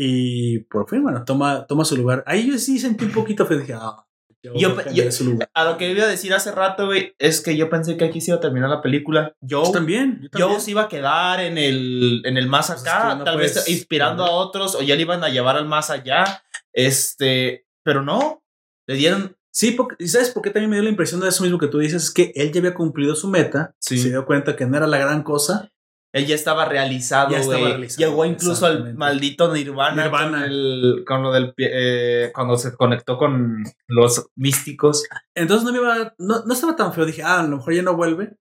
y 0.00 0.60
por 0.60 0.88
fin, 0.88 1.02
bueno, 1.02 1.24
toma, 1.24 1.66
toma 1.66 1.84
su 1.84 1.96
lugar. 1.96 2.22
Ahí 2.26 2.48
yo 2.50 2.56
sí 2.58 2.78
sentí 2.78 3.04
un 3.04 3.10
poquito 3.10 3.44
feo. 3.46 3.58
Dije, 3.58 3.72
ah, 3.74 4.06
yo, 4.40 4.52
Yo- 4.54 4.70
voy 4.70 4.80
a 4.80 4.84
cambiar 4.84 5.06
yo- 5.06 5.12
su 5.12 5.24
lugar. 5.24 5.50
A 5.52 5.64
lo 5.64 5.76
que 5.76 5.90
iba 5.90 6.04
a 6.04 6.06
decir 6.06 6.32
hace 6.32 6.52
rato, 6.52 6.86
güey, 6.86 7.14
es 7.18 7.40
que 7.40 7.56
yo 7.56 7.68
pensé 7.68 7.96
que 7.96 8.04
aquí 8.04 8.20
se 8.20 8.30
iba 8.30 8.38
a 8.38 8.40
terminar 8.40 8.70
la 8.70 8.80
película. 8.80 9.34
Yo, 9.40 9.64
Yo 9.64 9.72
también. 9.72 10.20
Yo 10.22 10.30
también. 10.30 10.52
yo 10.52 10.60
se 10.60 10.70
iba 10.70 10.82
a 10.82 10.88
quedar 10.88 11.40
en 11.40 11.58
el, 11.58 12.22
en 12.24 12.36
el 12.36 12.46
más 12.46 12.68
Pues 12.68 12.80
es 12.82 12.86
acá, 12.86 13.08
que 13.10 13.16
no 13.16 13.24
tal 13.24 13.34
puedes- 13.34 13.54
vez 13.56 13.68
inspirando 13.68 14.24
a 14.24 14.30
otros, 14.30 14.76
o 14.76 14.82
ya 14.82 14.94
le 14.94 15.02
iban 15.02 15.24
a 15.24 15.30
llevar 15.30 15.56
al 15.56 15.66
más 15.66 15.90
allá. 15.90 16.44
Este, 16.72 17.66
pero 17.84 18.02
no, 18.02 18.44
le 18.86 18.94
dieron. 18.94 19.36
Sí, 19.58 19.72
porque, 19.72 19.96
¿y 19.98 20.06
sabes 20.06 20.30
por 20.30 20.40
qué 20.44 20.50
también 20.50 20.70
me 20.70 20.76
dio 20.76 20.84
la 20.84 20.90
impresión 20.90 21.20
de 21.20 21.28
eso 21.28 21.42
mismo 21.42 21.58
que 21.58 21.66
tú 21.66 21.78
dices? 21.80 22.04
Es 22.04 22.10
que 22.12 22.30
él 22.36 22.52
ya 22.52 22.60
había 22.60 22.74
cumplido 22.74 23.16
su 23.16 23.26
meta. 23.26 23.74
Sí. 23.80 23.98
Se 23.98 24.10
dio 24.10 24.24
cuenta 24.24 24.54
que 24.54 24.66
no 24.66 24.76
era 24.76 24.86
la 24.86 24.98
gran 24.98 25.24
cosa. 25.24 25.68
Él 26.14 26.26
ya 26.26 26.36
estaba 26.36 26.64
realizado, 26.64 27.30
Ya 27.32 27.38
estaba 27.40 27.58
güey. 27.58 27.72
realizado, 27.72 28.08
Llegó 28.08 28.24
incluso 28.24 28.66
al 28.66 28.94
maldito 28.94 29.52
Nirvana, 29.52 30.04
Nirvana. 30.04 30.42
Con, 30.42 30.48
el- 30.48 31.04
con 31.04 31.22
lo 31.24 31.32
del 31.32 31.54
eh, 31.58 32.30
cuando 32.32 32.56
se 32.56 32.76
conectó 32.76 33.18
con 33.18 33.64
los 33.88 34.26
místicos. 34.36 35.02
Entonces 35.34 35.64
no 35.66 35.72
me 35.72 35.78
iba, 35.78 36.14
no, 36.18 36.44
no 36.44 36.54
estaba 36.54 36.76
tan 36.76 36.92
feo. 36.92 37.04
Dije, 37.04 37.24
ah, 37.24 37.40
a 37.40 37.42
lo 37.42 37.56
mejor 37.56 37.74
ya 37.74 37.82
no 37.82 37.96
vuelve. 37.96 38.36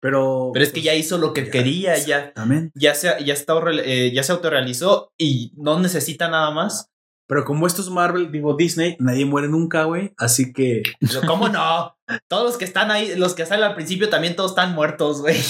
Pero. 0.00 0.50
Pero 0.54 0.64
es 0.64 0.72
que 0.72 0.82
ya 0.82 0.94
hizo 0.94 1.18
lo 1.18 1.32
que 1.32 1.46
ya, 1.46 1.50
quería, 1.50 1.98
ya, 1.98 2.32
ya 2.74 2.94
se, 2.94 3.08
ya 3.24 3.34
está, 3.34 3.54
eh, 3.84 4.12
ya 4.14 4.22
se 4.22 4.30
autorrealizó 4.32 5.10
y 5.18 5.52
no 5.56 5.80
necesita 5.80 6.28
nada 6.28 6.52
más. 6.52 6.86
Pero 7.30 7.44
como 7.44 7.68
esto 7.68 7.80
es 7.80 7.88
Marvel, 7.88 8.32
digo 8.32 8.56
Disney, 8.56 8.96
nadie 8.98 9.24
muere 9.24 9.46
nunca, 9.46 9.84
güey. 9.84 10.12
Así 10.18 10.52
que. 10.52 10.82
Pero, 10.98 11.20
¿Cómo 11.28 11.48
no? 11.48 11.96
Todos 12.26 12.44
los 12.44 12.56
que 12.56 12.64
están 12.64 12.90
ahí, 12.90 13.14
los 13.14 13.34
que 13.34 13.46
salen 13.46 13.66
al 13.66 13.76
principio 13.76 14.08
también 14.08 14.34
todos 14.34 14.50
están 14.50 14.74
muertos, 14.74 15.20
güey. 15.20 15.40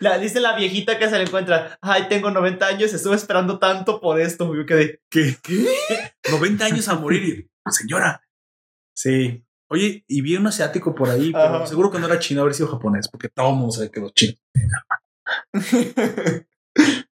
La, 0.00 0.16
dice 0.18 0.40
la 0.40 0.56
viejita 0.56 0.98
que 0.98 1.08
se 1.08 1.18
le 1.18 1.24
encuentra, 1.24 1.78
ay, 1.82 2.08
tengo 2.08 2.30
90 2.30 2.66
años, 2.66 2.92
estuve 2.94 3.16
esperando 3.16 3.58
tanto 3.58 4.00
por 4.00 4.18
esto, 4.18 4.46
güey, 4.46 4.64
que 4.64 5.00
¿Qué? 5.10 5.36
¿Qué? 5.42 5.66
90 6.30 6.64
años 6.64 6.88
a 6.88 6.94
morir. 6.94 7.50
Señora. 7.70 8.22
Sí. 8.94 9.44
Oye, 9.68 10.02
y 10.08 10.20
vi 10.22 10.36
un 10.36 10.46
asiático 10.46 10.94
por 10.94 11.10
ahí, 11.10 11.30
pero 11.30 11.56
Ajá. 11.56 11.66
seguro 11.66 11.90
que 11.90 11.98
no 11.98 12.06
era 12.06 12.18
chino, 12.18 12.40
haber 12.40 12.54
sido 12.54 12.68
japonés, 12.68 13.08
porque 13.08 13.28
todo 13.28 13.50
el 13.50 13.56
mundo 13.56 13.72
sabe 13.72 13.90
que 13.90 14.00
los 14.00 14.14
chinos. 14.14 14.38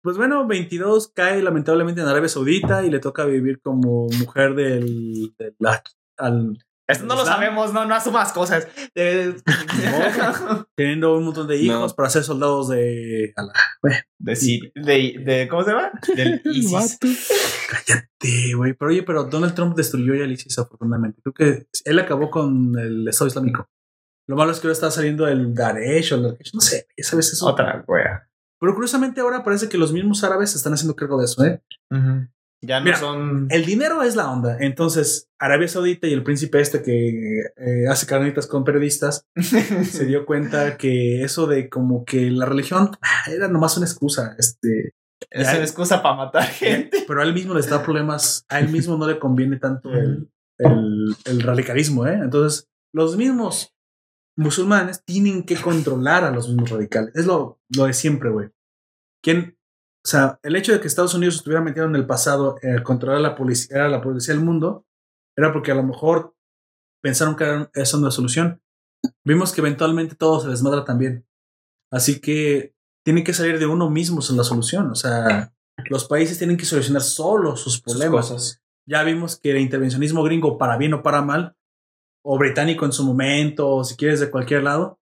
Pues 0.01 0.17
bueno, 0.17 0.45
22 0.45 1.11
cae 1.15 1.41
lamentablemente 1.41 2.01
en 2.01 2.07
Arabia 2.07 2.29
Saudita 2.29 2.85
y 2.85 2.91
le 2.91 2.99
toca 2.99 3.25
vivir 3.25 3.59
como 3.61 4.07
mujer 4.19 4.53
del, 4.53 5.33
del- 5.39 5.55
la- 5.57 5.81
al, 6.17 6.57
Esto 6.87 7.05
no 7.07 7.15
lo 7.15 7.25
sabemos, 7.25 7.73
no, 7.73 7.85
no 7.85 7.95
asumas 7.95 8.31
cosas. 8.31 8.67
Eh, 8.93 9.35
teniendo 10.75 11.17
un 11.17 11.25
montón 11.25 11.47
de 11.47 11.57
hijos 11.57 11.91
No. 11.91 11.95
para 11.95 12.09
ser 12.11 12.23
soldados 12.23 12.69
de 12.69 13.33
Alá. 13.35 13.53
de, 14.19 14.33
Siri- 14.35 14.71
de, 14.75 15.15
de- 15.23 15.47
¿cómo 15.47 15.63
se 15.63 15.71
llama? 15.71 15.91
Del 16.15 16.41
El 16.45 16.55
ISIS. 16.55 16.99
Cállate, 17.69 18.53
güey. 18.55 18.73
Pero 18.73 18.91
oye, 18.91 19.01
pero 19.03 19.23
Donald 19.23 19.55
Trump 19.55 19.75
destruyó 19.75 20.13
ya 20.13 20.25
el 20.25 20.31
ISIS, 20.33 20.59
afortunadamente. 20.59 21.19
Creo 21.23 21.33
que 21.33 21.67
él 21.85 21.99
acabó 21.99 22.29
con 22.29 22.77
el 22.77 23.07
Estado 23.07 23.27
Islámico. 23.29 23.67
Lo 24.27 24.35
malo 24.35 24.51
es 24.51 24.59
que 24.59 24.67
ahora 24.67 24.73
está 24.73 24.91
saliendo 24.91 25.27
el 25.27 25.53
Daesh 25.53 26.13
o 26.13 26.15
el 26.17 26.23
Daesh, 26.23 26.53
no 26.53 26.61
sé, 26.61 26.87
ya 26.97 27.03
sabes 27.03 27.31
eso. 27.33 27.45
Otra, 27.47 27.83
wea. 27.87 28.27
Pero 28.59 28.73
curiosamente 28.73 29.21
ahora 29.21 29.43
parece 29.43 29.69
que 29.69 29.77
los 29.77 29.91
mismos 29.93 30.23
árabes 30.23 30.51
se 30.51 30.57
están 30.57 30.73
haciendo 30.73 30.95
cargo 30.95 31.17
de 31.19 31.25
eso, 31.25 31.43
¿eh? 31.45 31.61
Ya 32.61 32.79
no 32.79 32.85
Mira, 32.85 32.97
son. 32.97 33.47
El 33.51 33.65
dinero 33.65 34.01
es 34.01 34.15
la 34.15 34.31
onda. 34.31 34.57
Entonces, 34.59 35.29
Arabia 35.39 35.67
Saudita 35.67 36.07
y 36.07 36.13
el 36.13 36.23
príncipe 36.23 36.61
este 36.61 36.81
que 36.81 37.41
eh, 37.57 37.87
hace 37.89 38.07
carnitas 38.07 38.47
con 38.47 38.63
periodistas 38.63 39.27
se 39.83 40.05
dio 40.05 40.25
cuenta 40.25 40.77
que 40.77 41.21
eso 41.23 41.45
de 41.47 41.69
como 41.69 42.05
que 42.05 42.31
la 42.31 42.45
religión 42.45 42.89
ah, 43.01 43.29
era 43.31 43.47
nomás 43.49 43.77
una 43.77 43.85
excusa. 43.85 44.35
Este, 44.39 44.93
es 45.29 45.47
una 45.49 45.59
excusa 45.63 46.01
para 46.01 46.15
matar 46.15 46.43
gente. 46.45 47.03
pero 47.07 47.21
a 47.21 47.23
él 47.25 47.33
mismo 47.33 47.53
les 47.53 47.69
da 47.69 47.83
problemas. 47.83 48.45
A 48.49 48.59
él 48.59 48.69
mismo 48.69 48.97
no 48.97 49.05
le 49.07 49.19
conviene 49.19 49.57
tanto 49.57 49.91
el, 49.93 50.31
el- 50.57 51.15
el 51.25 51.41
radicalismo, 51.41 52.07
¿eh? 52.07 52.15
Entonces, 52.23 52.67
los 52.93 53.15
mismos 53.17 53.74
musulmanes 54.37 55.03
tienen 55.03 55.43
que 55.43 55.55
controlar 55.55 56.23
a 56.23 56.31
los 56.31 56.47
mismos 56.47 56.69
radicales. 56.69 57.15
Es 57.15 57.25
lo, 57.25 57.59
lo 57.75 57.85
de 57.85 57.93
siempre, 57.93 58.29
güey. 58.29 58.49
¿Quién? 59.21 59.57
O 60.03 60.07
sea, 60.07 60.39
el 60.43 60.55
hecho 60.55 60.71
de 60.71 60.79
que 60.79 60.87
Estados 60.87 61.13
Unidos 61.13 61.35
estuviera 61.35 61.63
metido 61.63 61.85
en 61.85 61.95
el 61.95 62.05
pasado 62.05 62.57
en 62.61 62.83
controlar 62.83 63.21
la 63.21 63.35
policía, 63.35 63.77
era 63.77 63.89
la 63.89 64.01
policía 64.01 64.33
del 64.33 64.43
mundo, 64.43 64.85
era 65.35 65.51
porque 65.51 65.71
a 65.71 65.75
lo 65.75 65.83
mejor 65.83 66.35
pensaron 67.01 67.35
que 67.35 67.43
era 67.43 67.71
esa 67.73 67.97
una 67.97 68.11
solución. 68.11 68.61
Vimos 69.23 69.51
que 69.51 69.61
eventualmente 69.61 70.15
todo 70.15 70.41
se 70.41 70.49
desmadra 70.49 70.85
también. 70.85 71.25
Así 71.91 72.19
que 72.19 72.75
tiene 73.03 73.23
que 73.23 73.33
salir 73.33 73.59
de 73.59 73.67
uno 73.67 73.89
mismo 73.89 74.19
en 74.27 74.37
la 74.37 74.43
solución. 74.43 74.89
O 74.89 74.95
sea, 74.95 75.53
los 75.89 76.05
países 76.05 76.37
tienen 76.37 76.57
que 76.57 76.65
solucionar 76.65 77.01
solo 77.01 77.55
sus 77.55 77.79
problemas. 77.81 78.61
Ya 78.87 79.03
vimos 79.03 79.39
que 79.39 79.51
el 79.51 79.59
intervencionismo 79.59 80.23
gringo, 80.23 80.57
para 80.57 80.77
bien 80.77 80.93
o 80.93 81.03
para 81.03 81.21
mal, 81.21 81.55
o 82.27 82.37
británico 82.39 82.85
en 82.85 82.91
su 82.91 83.03
momento, 83.03 83.69
o 83.69 83.83
si 83.83 83.95
quieres 83.95 84.19
de 84.19 84.31
cualquier 84.31 84.63
lado, 84.63 84.99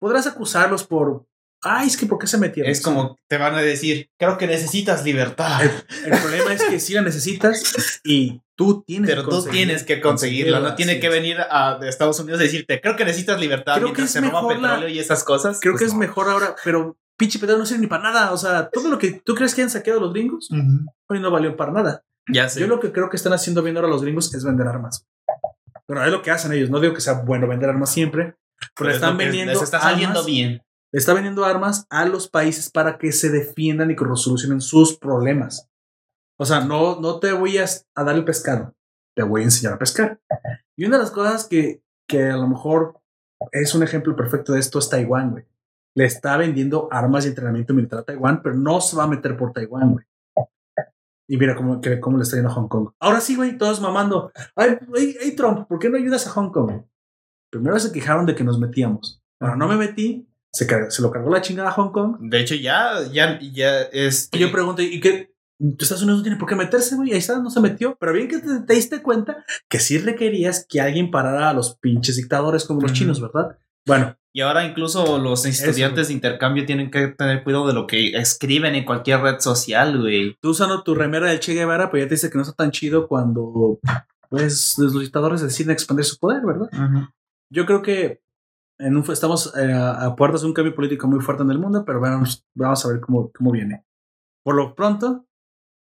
podrás 0.00 0.26
acusarlos 0.26 0.82
por, 0.84 1.26
ay, 1.62 1.86
es 1.86 1.96
que 1.96 2.06
¿por 2.06 2.18
qué 2.18 2.26
se 2.26 2.38
metieron? 2.38 2.70
Es 2.70 2.80
como 2.82 3.16
te 3.28 3.38
van 3.38 3.54
a 3.54 3.62
decir, 3.62 4.10
creo 4.18 4.36
que 4.36 4.46
necesitas 4.48 5.04
libertad. 5.04 5.62
El, 5.62 6.12
el 6.12 6.20
problema 6.20 6.52
es 6.52 6.64
que 6.64 6.80
sí 6.80 6.92
la 6.94 7.02
necesitas 7.02 8.00
y 8.04 8.42
tú 8.56 8.82
tienes 8.86 9.08
Pero 9.10 9.22
que 9.24 9.30
tú 9.30 9.44
tienes 9.44 9.84
que 9.84 10.00
conseguirla. 10.00 10.58
No 10.60 10.74
tiene 10.74 10.92
así 10.92 11.00
que 11.00 11.06
es. 11.06 11.12
venir 11.12 11.36
a, 11.50 11.78
de 11.78 11.88
Estados 11.88 12.18
Unidos 12.18 12.40
a 12.40 12.42
decirte, 12.42 12.80
creo 12.80 12.96
que 12.96 13.04
necesitas 13.04 13.38
libertad 13.40 13.74
Creo 13.76 13.86
mientras 13.88 14.08
que 14.08 14.12
se 14.20 14.26
es 14.26 14.32
roba 14.32 14.42
la- 14.42 14.48
petróleo 14.70 14.88
y 14.88 14.98
esas 14.98 15.22
cosas. 15.24 15.60
Creo 15.60 15.74
Pues 15.74 15.80
que 15.82 15.86
es 15.86 15.92
no. 15.92 16.00
mejor 16.00 16.28
ahora, 16.28 16.56
pero 16.64 16.96
pinche 17.16 17.38
petróleo 17.38 17.60
no 17.60 17.66
sirve 17.66 17.82
ni 17.82 17.86
para 17.86 18.02
nada. 18.02 18.32
O 18.32 18.36
sea, 18.38 18.68
todo 18.70 18.88
lo 18.90 18.98
que 18.98 19.12
tú 19.24 19.34
crees 19.34 19.54
que 19.54 19.62
han 19.62 19.70
saqueado 19.70 20.00
los 20.00 20.12
gringos, 20.12 20.50
Ujú. 20.50 20.90
hoy 21.08 21.20
no 21.20 21.30
valió 21.30 21.56
para 21.56 21.70
nada. 21.72 22.02
Ya 22.28 22.48
sé. 22.48 22.58
Yo 22.60 22.66
lo 22.66 22.80
que 22.80 22.90
creo 22.90 23.08
que 23.08 23.16
están 23.16 23.32
haciendo 23.34 23.62
bien 23.62 23.76
ahora 23.76 23.88
los 23.88 24.02
gringos 24.02 24.34
es 24.34 24.44
vender 24.44 24.66
armas. 24.66 25.06
Bueno, 25.88 26.04
es 26.04 26.10
lo 26.10 26.22
que 26.22 26.30
hacen 26.30 26.52
ellos. 26.52 26.70
No 26.70 26.80
digo 26.80 26.94
que 26.94 27.00
sea 27.00 27.14
bueno 27.22 27.46
vender 27.46 27.68
armas 27.70 27.90
siempre, 27.92 28.36
pero 28.58 28.72
Pero 28.76 28.90
es 28.90 28.96
están 28.96 29.16
vendiendo 29.16 29.52
Les 29.52 29.62
está 29.62 29.80
saliendo 29.80 30.20
armas, 30.20 30.26
bien. 30.26 30.62
le 30.92 30.98
está 30.98 31.14
vendiendo 31.14 31.44
armas 31.44 31.86
a 31.90 32.04
los 32.06 32.28
países 32.28 32.70
para 32.70 32.98
que 32.98 33.12
se 33.12 33.30
defiendan 33.30 33.90
y 33.90 33.96
que 33.96 34.04
resolucionen 34.04 34.60
sus 34.60 34.96
problemas. 34.98 35.68
O 36.38 36.44
sea, 36.44 36.60
no, 36.60 37.00
no 37.00 37.18
te 37.20 37.32
voy 37.32 37.58
a, 37.58 37.64
a 37.94 38.04
dar 38.04 38.14
el 38.14 38.24
pescado, 38.24 38.74
te 39.14 39.22
voy 39.22 39.42
a 39.42 39.44
enseñar 39.44 39.74
a 39.74 39.78
pescar. 39.78 40.20
Y 40.76 40.84
una 40.84 40.96
de 40.98 41.02
las 41.04 41.12
cosas 41.12 41.46
que, 41.48 41.82
que 42.08 42.24
a 42.30 42.36
lo 42.36 42.46
mejor 42.48 43.00
es 43.52 43.74
un 43.74 43.82
ejemplo 43.82 44.14
perfecto 44.16 44.52
de 44.52 44.60
esto 44.60 44.78
es 44.78 44.88
Taiwán, 44.88 45.30
güey. 45.32 45.44
Le 45.94 46.04
está 46.04 46.36
vendiendo 46.36 46.88
armas 46.90 47.24
y 47.24 47.28
entrenamiento 47.28 47.72
militar 47.72 48.00
a 48.00 48.02
Taiwán, 48.04 48.42
pero 48.42 48.54
no 48.54 48.80
se 48.82 48.96
va 48.96 49.04
a 49.04 49.08
meter 49.08 49.36
por 49.36 49.52
Taiwán, 49.52 49.92
güey. 49.92 50.05
Y 51.28 51.36
mira 51.38 51.56
cómo, 51.56 51.80
que- 51.80 51.98
cómo 52.00 52.16
le 52.18 52.22
está 52.22 52.36
yendo 52.36 52.50
a 52.50 52.54
Hong 52.54 52.68
Kong. 52.68 52.90
Ahora 53.00 53.20
sí, 53.20 53.34
güey, 53.36 53.58
todos 53.58 53.80
mamando. 53.80 54.30
Ay, 54.54 54.78
ay, 54.96 55.16
ay, 55.22 55.34
Trump, 55.34 55.66
¿por 55.68 55.78
qué 55.78 55.88
no 55.88 55.96
ayudas 55.96 56.26
a 56.26 56.30
Hong 56.30 56.50
Kong? 56.50 56.82
Primero 57.50 57.78
se 57.78 57.92
quejaron 57.92 58.26
de 58.26 58.34
que 58.34 58.44
nos 58.44 58.58
metíamos. 58.58 59.22
Bueno, 59.40 59.56
no 59.56 59.68
me 59.68 59.76
metí, 59.76 60.26
se, 60.52 60.66
se 60.90 61.02
lo 61.02 61.10
cargó 61.10 61.30
la 61.30 61.40
chingada 61.42 61.68
a 61.68 61.72
Hong 61.72 61.90
Kong. 61.90 62.16
De 62.20 62.40
hecho, 62.40 62.54
ya, 62.54 63.02
ya, 63.12 63.38
ya 63.40 63.82
es. 63.92 64.28
Y 64.32 64.38
yo 64.38 64.50
pregunto, 64.52 64.82
¿y 64.82 65.00
qué? 65.00 65.34
Estados 65.78 66.02
Unidos 66.02 66.18
no 66.18 66.22
tiene 66.22 66.38
por 66.38 66.48
qué 66.48 66.54
meterse, 66.54 66.96
güey. 66.96 67.12
Ahí 67.12 67.18
está, 67.18 67.38
no 67.40 67.48
se 67.50 67.60
metió. 67.60 67.96
Pero 67.98 68.12
bien 68.12 68.28
que 68.28 68.38
te, 68.38 68.60
te 68.60 68.74
diste 68.74 69.00
cuenta 69.02 69.42
que 69.68 69.78
sí 69.78 69.96
requerías 69.98 70.66
que 70.68 70.80
alguien 70.82 71.10
parara 71.10 71.48
a 71.50 71.54
los 71.54 71.76
pinches 71.78 72.16
dictadores 72.16 72.64
como 72.64 72.82
los 72.82 72.92
chinos, 72.92 73.20
¿verdad? 73.22 73.56
Bueno, 73.86 74.16
Y 74.36 74.42
ahora 74.42 74.66
incluso 74.66 75.16
los 75.16 75.46
estudiantes 75.46 76.08
de 76.08 76.12
intercambio 76.12 76.66
tienen 76.66 76.90
que 76.90 77.08
tener 77.08 77.42
cuidado 77.42 77.68
de 77.68 77.72
lo 77.72 77.86
que 77.86 78.10
escriben 78.10 78.74
en 78.74 78.84
cualquier 78.84 79.22
red 79.22 79.40
social, 79.40 79.98
güey. 79.98 80.36
tú 80.42 80.50
usando 80.50 80.82
tu 80.82 80.94
remera 80.94 81.28
del 81.28 81.40
Che 81.40 81.54
Guevara, 81.54 81.88
pues 81.88 82.02
ya 82.02 82.08
te 82.10 82.16
dice 82.16 82.28
que 82.28 82.36
no 82.36 82.42
está 82.42 82.52
tan 82.52 82.70
chido 82.70 83.08
cuando 83.08 83.80
pues 84.28 84.74
los 84.76 85.00
dictadores 85.00 85.40
deciden 85.40 85.72
expandir 85.72 86.04
su 86.04 86.18
poder, 86.18 86.44
¿verdad? 86.44 86.68
Yo 87.50 87.64
creo 87.64 87.80
que 87.80 88.20
en 88.78 88.98
un, 88.98 89.10
estamos 89.10 89.56
eh, 89.56 89.72
a 89.72 90.14
puertas 90.16 90.42
de 90.42 90.48
un 90.48 90.52
cambio 90.52 90.74
político 90.74 91.08
muy 91.08 91.20
fuerte 91.20 91.42
en 91.42 91.50
el 91.50 91.58
mundo, 91.58 91.86
pero 91.86 91.98
vamos, 91.98 92.44
vamos 92.54 92.84
a 92.84 92.88
ver 92.90 93.00
cómo, 93.00 93.30
cómo 93.32 93.52
viene. 93.52 93.86
Por 94.44 94.54
lo 94.54 94.74
pronto, 94.74 95.24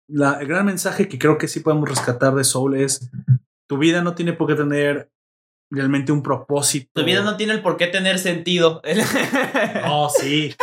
la, 0.08 0.34
el 0.34 0.46
gran 0.46 0.64
mensaje 0.64 1.08
que 1.08 1.18
creo 1.18 1.38
que 1.38 1.48
sí 1.48 1.58
podemos 1.58 1.88
rescatar 1.88 2.32
de 2.36 2.44
Soul 2.44 2.76
es, 2.76 3.10
tu 3.68 3.78
vida 3.78 4.00
no 4.00 4.14
tiene 4.14 4.32
por 4.32 4.46
qué 4.46 4.54
tener 4.54 5.10
realmente 5.70 6.12
un 6.12 6.22
propósito. 6.22 6.90
Tu 6.94 7.04
vida 7.04 7.22
no 7.22 7.36
tiene 7.36 7.52
el 7.54 7.62
por 7.62 7.76
qué 7.76 7.86
tener 7.88 8.18
sentido. 8.18 8.80
Oh, 9.86 10.08
sí. 10.10 10.54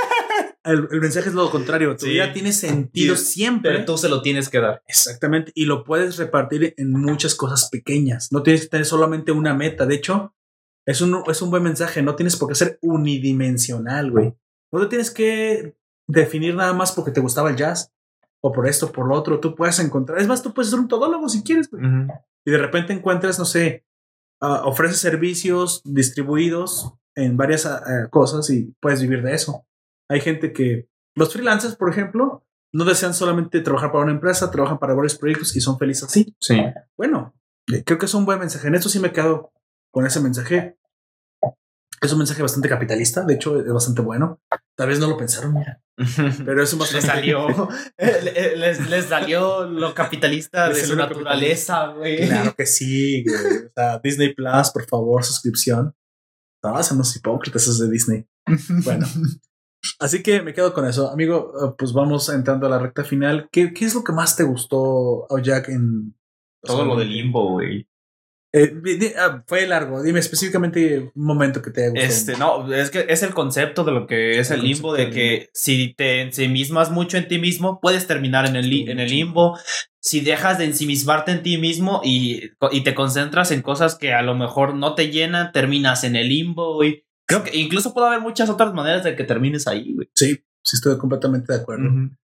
El, 0.64 0.88
el 0.92 1.02
mensaje 1.02 1.30
es 1.30 1.36
lo 1.36 1.50
contrario. 1.50 1.96
Tu 1.96 2.06
Sí. 2.06 2.12
vida 2.12 2.34
tiene 2.34 2.52
sentido 2.52 3.16
Sí, 3.16 3.26
siempre. 3.26 3.72
Pero 3.72 3.86
tú 3.86 3.98
se 3.98 4.10
lo 4.10 4.22
tienes 4.22 4.50
que 4.50 4.60
dar. 4.60 4.84
Exactamente. 4.88 5.52
Y 5.56 5.66
lo 5.66 5.84
puedes 5.84 6.18
repartir 6.18 6.74
en 6.78 6.92
muchas 6.92 7.34
cosas 7.36 7.70
pequeñas. 7.70 8.32
No 8.32 8.44
tienes 8.44 8.64
que 8.64 8.68
tener 8.70 8.86
solamente 8.86 9.32
una 9.32 9.54
meta. 9.56 9.86
De 9.86 9.96
hecho, 9.96 10.36
es 10.86 11.02
un, 11.02 11.24
es 11.28 11.42
un 11.42 11.50
buen 11.50 11.64
mensaje. 11.64 12.02
No 12.04 12.16
tienes 12.16 12.36
por 12.36 12.50
qué 12.50 12.56
ser 12.56 12.78
unidimensional, 12.82 14.12
güey. 14.12 14.34
No 14.72 14.80
te 14.82 14.88
tienes 14.88 15.12
que 15.12 15.76
definir 16.08 16.56
nada 16.56 16.74
más 16.74 16.92
porque 16.92 17.12
te 17.12 17.22
gustaba 17.22 17.50
el 17.50 17.56
jazz. 17.56 17.92
O 18.44 18.52
por 18.52 18.68
esto, 18.68 18.92
por 18.92 19.08
lo 19.08 19.16
otro. 19.16 19.40
Tú 19.40 19.56
puedes 19.56 19.80
encontrar. 19.80 20.20
Es 20.20 20.28
más, 20.28 20.42
tú 20.42 20.54
puedes 20.54 20.70
ser 20.72 20.80
un 20.80 20.88
todólogo 20.88 21.28
si 21.30 21.44
quieres, 21.44 21.70
güey. 21.70 21.84
Y 22.46 22.52
de 22.52 22.58
repente 22.58 22.92
encuentras, 22.94 23.38
no 23.38 23.46
sé, 23.46 23.86
ah, 24.42 24.64
ofreces 24.66 25.00
servicios 25.00 25.82
distribuidos 25.86 26.94
en 27.16 27.38
varias 27.38 27.66
ah, 27.66 27.82
ah, 27.86 28.08
cosas 28.10 28.50
y 28.50 28.76
puedes 28.80 29.02
vivir 29.02 29.22
de 29.24 29.34
eso. 29.34 29.66
Hay 30.10 30.22
gente 30.22 30.54
que, 30.54 30.90
los 31.16 31.34
freelancers, 31.34 31.76
por 31.76 31.90
ejemplo, 31.90 32.46
no 32.74 32.86
desean 32.86 33.14
solamente 33.14 33.62
trabajar 33.62 33.92
para 33.92 34.04
una 34.04 34.14
empresa, 34.14 34.52
trabajan 34.52 34.80
para 34.80 34.94
varios 34.94 35.16
proyectos 35.16 35.56
y 35.56 35.62
son 35.62 35.78
felices 35.78 36.04
así. 36.04 36.36
Sí. 36.40 36.58
Bueno, 36.98 37.34
creo 37.86 37.98
que 37.98 38.06
es 38.06 38.14
un 38.14 38.26
buen 38.26 38.40
mensaje. 38.40 38.68
En 38.68 38.76
esto 38.76 38.90
sí 38.90 39.00
me 39.00 39.12
quedo 39.12 39.52
con 39.92 40.06
ese 40.06 40.22
mensaje. 40.22 40.78
Es 42.04 42.12
un 42.12 42.18
mensaje 42.18 42.42
bastante 42.42 42.68
capitalista, 42.68 43.24
de 43.24 43.36
hecho 43.36 43.60
es 43.60 43.72
bastante 43.72 44.02
bueno. 44.02 44.42
Tal 44.76 44.88
vez 44.90 45.00
no 45.00 45.08
lo 45.08 45.18
pensaron, 45.18 45.54
mira. 45.54 45.82
Pero 46.46 46.64
es 46.64 46.74
un 46.74 46.80
Le 46.80 46.84
bastante 46.86 47.08
salió, 47.08 47.70
le- 47.98 48.56
les, 48.58 48.90
les 48.90 49.06
salió 49.06 49.66
lo 49.68 49.94
capitalista 49.94 50.68
Les 50.70 50.78
de 50.78 50.84
su 50.86 50.96
naturaleza, 50.96 51.88
güey. 51.90 52.28
Claro 52.28 52.56
que 52.56 52.66
sí, 52.66 53.24
güey. 53.24 53.66
O 53.68 53.72
sea, 53.76 54.00
Disney 54.00 54.34
Plus, 54.34 54.72
por 54.74 54.88
favor, 54.88 55.24
suscripción. 55.24 55.94
No, 56.64 56.82
son 56.84 56.98
unos 56.98 57.16
hipócritas 57.16 57.62
esos 57.64 57.80
de 57.80 57.90
Disney. 57.92 58.26
Bueno, 58.84 59.06
así 60.00 60.24
que 60.24 60.42
me 60.42 60.54
quedo 60.56 60.74
con 60.74 60.88
eso. 60.88 61.12
Amigo, 61.12 61.54
eh, 61.64 61.76
pues 61.78 61.94
vamos 61.94 62.30
entrando 62.30 62.66
a 62.66 62.70
la 62.70 62.80
recta 62.80 63.04
final. 63.04 63.48
¿Qué, 63.52 63.74
qué 63.74 63.86
es 63.86 63.94
lo 63.94 64.04
que 64.04 64.12
más 64.14 64.36
te 64.36 64.44
gustó, 64.44 65.28
Jack, 65.44 65.70
en 65.70 66.16
Todo 66.64 66.84
lo 66.86 66.96
del 66.96 67.10
limbo, 67.12 67.52
güey. 67.52 67.88
Eh, 68.54 69.14
ah, 69.18 69.44
fue 69.48 69.66
largo. 69.66 70.04
Dime 70.04 70.20
específicamente 70.20 71.12
un 71.16 71.26
momento 71.26 71.62
que 71.62 71.72
te 71.72 71.82
haya 71.84 71.92
gustado. 71.92 72.12
Este, 72.14 72.38
no, 72.38 72.74
es 72.74 72.90
que 72.92 73.06
es 73.08 73.24
el 73.24 73.34
concepto 73.34 73.84
de 73.84 73.92
lo 73.94 74.08
que 74.08 74.40
es 74.40 74.52
El 74.52 74.60
el, 74.60 74.66
limbo, 74.68 74.94
de 74.94 75.10
que 75.10 75.50
si 75.54 75.94
te 75.94 76.22
ensimismas 76.22 76.92
mucho 76.92 77.18
en 77.18 77.28
ti 77.28 77.40
mismo, 77.40 77.80
puedes 77.82 78.08
terminar 78.08 78.46
en 78.48 78.56
el, 78.58 78.70
li- 78.70 78.90
en 78.90 79.00
el 79.00 79.10
limbo. 79.10 79.58
Si 80.02 80.20
dejas 80.20 80.58
de 80.58 80.66
ensimismarte 80.66 81.32
en 81.32 81.44
ti 81.44 81.58
mismo 81.58 82.02
y, 82.04 82.52
y 82.72 82.82
te 82.82 82.94
concentras 82.96 83.52
en 83.52 83.62
cosas 83.62 83.96
que 83.96 84.14
a 84.14 84.22
lo 84.22 84.36
mejor 84.36 84.76
no 84.76 84.96
te 84.96 85.12
llenan, 85.12 85.52
terminas 85.52 86.04
en 86.04 86.16
el 86.16 86.28
limbo, 86.28 86.74
güey. 86.76 87.06
Creo 87.28 87.44
que 87.44 87.56
incluso 87.58 87.94
puede 87.94 88.08
haber 88.08 88.20
muchas 88.20 88.50
otras 88.50 88.74
maneras 88.74 89.04
de 89.06 89.16
que 89.16 89.24
termines 89.24 89.68
ahí, 89.68 89.94
güey. 89.94 90.10
Sí, 90.16 90.44
sí, 90.64 90.76
estoy 90.76 90.98
completamente 90.98 91.54
de 91.54 91.60
acuerdo. 91.62 91.86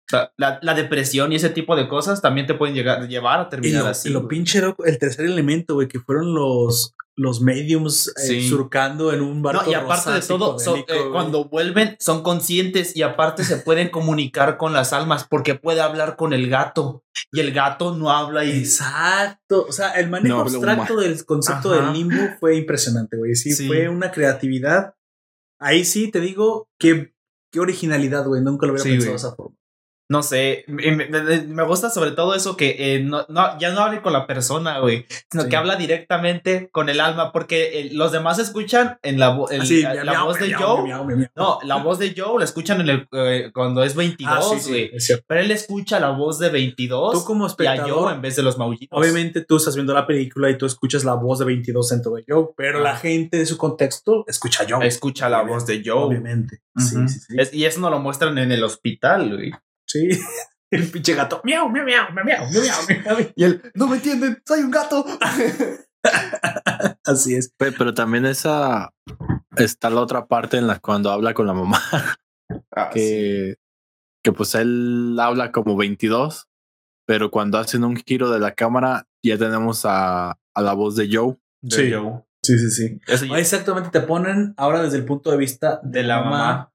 O 0.07 0.09
sea, 0.09 0.31
la, 0.37 0.59
la 0.61 0.73
depresión 0.75 1.31
y 1.31 1.35
ese 1.37 1.49
tipo 1.49 1.75
de 1.75 1.87
cosas 1.87 2.21
también 2.21 2.45
te 2.45 2.53
pueden 2.53 2.75
llegar, 2.75 3.07
llevar 3.07 3.39
a 3.39 3.43
Y 3.43 3.49
terminar 3.49 3.83
lo, 3.83 3.89
así. 3.89 4.09
y 4.09 4.11
lo 4.11 4.27
pinche 4.27 4.59
era 4.59 4.75
el 4.85 4.99
tercer 4.99 5.25
elemento, 5.25 5.73
güey, 5.73 5.87
que 5.87 5.99
fueron 5.99 6.35
los, 6.35 6.93
los 7.15 7.41
mediums 7.41 8.09
eh, 8.09 8.27
Sí. 8.27 8.47
surcando 8.47 9.11
en 9.13 9.21
un 9.21 9.41
barco. 9.41 9.63
No, 9.65 9.71
y 9.71 9.73
aparte 9.73 10.11
de 10.11 10.21
todo, 10.21 10.59
son- 10.59 10.79
eh, 10.81 10.83
cuando 11.11 11.45
vuelven 11.45 11.95
son 11.99 12.21
conscientes 12.21 12.95
y 12.95 13.01
aparte 13.01 13.43
se 13.43 13.57
pueden 13.57 13.89
comunicar 13.89 14.57
con 14.57 14.73
las 14.73 14.93
almas 14.93 15.25
porque 15.27 15.55
puede 15.55 15.81
hablar 15.81 16.17
con 16.17 16.33
el 16.33 16.49
gato 16.51 17.03
y 17.31 17.39
el 17.39 17.51
gato 17.51 17.95
no 17.97 18.11
habla 18.11 18.45
y 18.45 18.51
Exacto. 18.59 19.65
O 19.67 19.71
sea, 19.71 19.91
el 19.93 20.09
manejo 20.11 20.35
No 20.35 20.41
abstracto 20.43 20.97
del 20.97 21.25
concepto 21.25 21.73
Ajá. 21.73 21.81
del 21.85 21.93
limbo 21.93 22.29
fue 22.39 22.57
impresionante, 22.57 23.17
güey. 23.17 23.33
Sí, 23.35 23.51
Sí. 23.53 23.65
fue 23.65 23.89
una 23.89 24.11
creatividad. 24.11 24.93
Ahí 25.59 25.83
sí 25.83 26.11
te 26.11 26.19
digo 26.19 26.67
que 26.77 27.13
qué 27.51 27.59
originalidad, 27.59 28.25
güey. 28.27 28.43
Nunca 28.43 28.67
lo 28.67 28.73
hubiera 28.73 28.83
Sí, 28.83 28.89
pensado 28.91 29.11
de 29.11 29.15
esa 29.17 29.35
forma. 29.35 29.55
No 30.07 30.21
sé, 30.21 30.65
me, 30.67 30.91
me- 30.91 31.07
me- 31.07 31.41
me 31.41 31.63
gusta 31.63 31.89
sobre 31.89 32.11
todo 32.11 32.35
eso 32.35 32.55
que 32.55 32.75
eh, 32.95 32.99
no, 32.99 33.25
no- 33.27 33.57
ya 33.59 33.71
no 33.71 33.81
hable 33.81 34.01
con 34.03 34.13
la 34.13 34.27
persona, 34.27 34.77
güey, 34.79 35.05
sino 35.31 35.43
Sí. 35.43 35.49
que 35.49 35.55
habla 35.55 35.75
directamente 35.77 36.69
con 36.71 36.89
el 36.89 36.99
alma 36.99 37.31
porque 37.31 37.79
eh, 37.79 37.89
los 37.91 38.11
demás 38.11 38.37
escuchan 38.37 38.99
en 39.01 39.19
la, 39.19 39.29
la 39.29 40.23
voz 40.23 40.39
de 40.39 40.53
Joe. 40.53 40.83
miau, 40.83 41.05
miau, 41.05 41.17
miau. 41.17 41.29
No, 41.35 41.59
la 41.63 41.77
voz 41.77 41.97
de 41.99 42.13
Joe 42.15 42.37
la 42.37 42.45
escuchan 42.45 42.81
en 42.81 42.89
el, 42.89 43.07
eh, 43.13 43.49
cuando 43.53 43.83
es 43.83 43.93
Ah, 43.93 43.97
22, 43.97 44.53
sí, 44.53 44.59
sí, 44.59 44.69
güey. 44.69 44.91
Pero 45.27 45.41
él 45.41 45.51
escucha 45.51 45.99
la 45.99 46.11
voz 46.11 46.37
de 46.39 46.49
22 46.49 47.13
Tú 47.13 47.23
como 47.25 47.45
y 47.45 47.47
a 47.47 47.47
espectador, 47.47 47.89
Joe 47.89 48.13
en 48.13 48.21
vez 48.21 48.35
de 48.35 48.43
los 48.43 48.57
maullitos. 48.57 48.97
obviamente 48.99 49.41
tú 49.43 49.57
estás 49.57 49.75
viendo 49.75 49.93
la 49.93 50.05
película 50.05 50.49
y 50.51 50.57
tú 50.57 50.65
escuchas 50.67 51.03
la 51.03 51.15
voz 51.15 51.39
de 51.39 51.45
22 51.45 51.89
dentro 51.89 52.11
de 52.13 52.23
Joe, 52.27 52.49
pero 52.55 52.79
Ah. 52.79 52.81
la 52.83 52.95
gente 52.97 53.37
de 53.37 53.45
su 53.47 53.57
contexto 53.57 54.23
escucha 54.27 54.63
a 54.63 54.67
Joe. 54.69 54.85
escucha 54.85 55.29
la 55.29 55.41
voz 55.41 55.65
de 55.65 55.81
Joe. 55.83 55.95
Obviamente. 56.03 56.59
Sí, 56.77 56.95
sí, 57.07 57.19
sí. 57.19 57.35
Es- 57.37 57.53
y 57.53 57.65
eso 57.65 57.79
no 57.79 57.89
lo 57.89 57.99
muestran 57.99 58.37
en 58.37 58.51
el 58.51 58.63
hospital, 58.63 59.35
güey. 59.35 59.51
Sí. 59.87 60.09
El 60.71 60.89
pinche 60.91 61.13
gato. 61.13 61.41
Miau, 61.43 61.69
miau, 61.69 61.85
miau, 61.85 62.05
miau, 62.13 62.25
miau, 62.25 62.45
miau, 62.51 63.15
miau. 63.17 63.31
Y 63.35 63.43
él, 63.43 63.61
no 63.75 63.87
me 63.87 63.97
entienden, 63.97 64.41
soy 64.45 64.61
un 64.61 64.71
gato. 64.71 65.05
Así 67.05 67.35
es. 67.35 67.51
Pe- 67.57 67.71
Pero 67.71 67.93
también 67.93 68.25
esa 68.25 68.89
está 69.55 69.89
la 69.89 70.01
otra 70.01 70.25
parte 70.27 70.57
en 70.57 70.67
la 70.67 70.79
cuando 70.79 71.11
habla 71.11 71.33
con 71.33 71.47
la 71.47 71.53
mamá, 71.53 71.81
Ah, 72.75 72.89
que, 72.93 73.55
que 74.23 74.31
pues 74.31 74.53
él 74.55 75.17
habla 75.19 75.51
como 75.51 75.75
22, 75.77 76.47
pero 77.07 77.31
cuando 77.31 77.57
hacen 77.57 77.83
un 77.83 77.95
giro 77.95 78.29
de 78.29 78.39
la 78.39 78.53
cámara 78.53 79.07
ya 79.23 79.37
tenemos 79.37 79.83
a, 79.85 80.31
a 80.53 80.61
la 80.61 80.73
voz 80.73 80.95
de 80.95 81.09
Joe. 81.11 81.37
de 81.61 81.75
Sí. 81.75 81.91
Joe. 81.93 82.23
Sí, 82.43 82.59
sí, 82.59 82.69
sí. 82.69 82.99
Exactamente, 83.35 83.89
te 83.89 84.01
ponen 84.01 84.53
ahora 84.57 84.83
desde 84.83 84.97
el 84.97 85.05
punto 85.05 85.31
de 85.31 85.37
vista 85.37 85.79
de 85.83 86.03
la 86.03 86.21
mamá. 86.21 86.71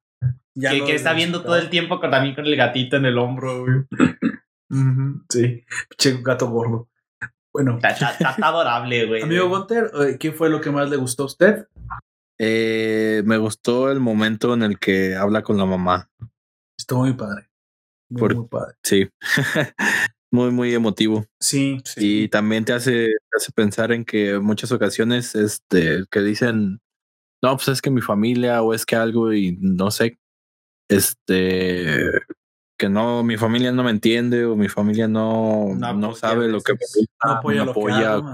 Ya 0.60 0.70
que, 0.84 0.94
está 0.94 1.12
viendo 1.12 1.42
todo 1.42 1.56
el 1.56 1.70
tiempo 1.70 2.00
con, 2.00 2.10
también 2.10 2.34
con 2.34 2.46
el 2.46 2.56
gatito 2.56 2.96
en 2.96 3.04
el 3.06 3.18
hombro, 3.18 3.64
güey. 3.64 3.74
Sí, 5.30 5.64
pinche 5.88 6.22
gato 6.22 6.48
gordo. 6.48 6.88
Bueno, 7.52 7.74
Está, 7.76 7.90
está- 7.90 8.10
está- 8.12 8.30
está 8.30 8.46
adorable, 8.46 9.06
güey. 9.08 9.22
amigo 9.22 9.48
Gunter, 9.48 9.90
eh, 10.02 10.16
¿qué 10.18 10.30
fue 10.32 10.48
lo 10.48 10.60
que 10.60 10.70
más 10.70 10.88
le 10.88 10.96
gustó 10.96 11.24
a 11.24 11.26
usted? 11.26 11.66
Eh, 12.38 13.22
me 13.26 13.36
gustó 13.38 13.90
el 13.90 13.98
momento 14.00 14.54
en 14.54 14.62
el 14.62 14.78
que 14.78 15.16
habla 15.16 15.42
con 15.42 15.56
la 15.58 15.66
mamá. 15.66 16.08
Estuvo 16.78 17.00
muy 17.00 17.14
padre. 17.14 17.48
Muy, 18.08 18.20
Por- 18.20 18.36
muy 18.36 18.46
padre. 18.48 18.74
Sí, 18.84 19.08
muy, 20.32 20.50
muy 20.52 20.72
emotivo. 20.72 21.26
Sí, 21.40 21.82
Y 21.96 22.28
también 22.28 22.64
te 22.64 22.72
hace, 22.72 22.92
te 23.08 23.36
hace 23.36 23.50
pensar 23.52 23.90
en 23.90 24.04
que 24.04 24.38
muchas 24.38 24.70
ocasiones 24.70 25.34
este, 25.34 26.04
que 26.10 26.20
dicen, 26.20 26.80
no, 27.42 27.56
pues 27.56 27.66
es 27.68 27.82
que 27.82 27.90
mi 27.90 28.00
familia 28.02 28.62
o 28.62 28.72
es 28.72 28.86
que 28.86 28.94
algo 28.94 29.32
y 29.32 29.58
no 29.60 29.90
sé, 29.90 30.18
este, 30.90 32.10
que 32.78 32.88
no, 32.88 33.22
mi 33.22 33.36
familia 33.36 33.72
no 33.72 33.82
me 33.84 33.90
entiende 33.90 34.44
o 34.44 34.56
mi 34.56 34.68
familia 34.68 35.08
no, 35.08 35.74
No 35.76 36.14
sabe 36.14 36.48
lo 36.48 36.60
que 36.60 36.72
me 36.72 36.78
veces. 36.78 36.96
gusta, 36.96 37.26
no 37.26 37.32
apoya 37.32 37.64
lo 37.64 37.74
que 37.74 37.92
hago, 37.92 38.32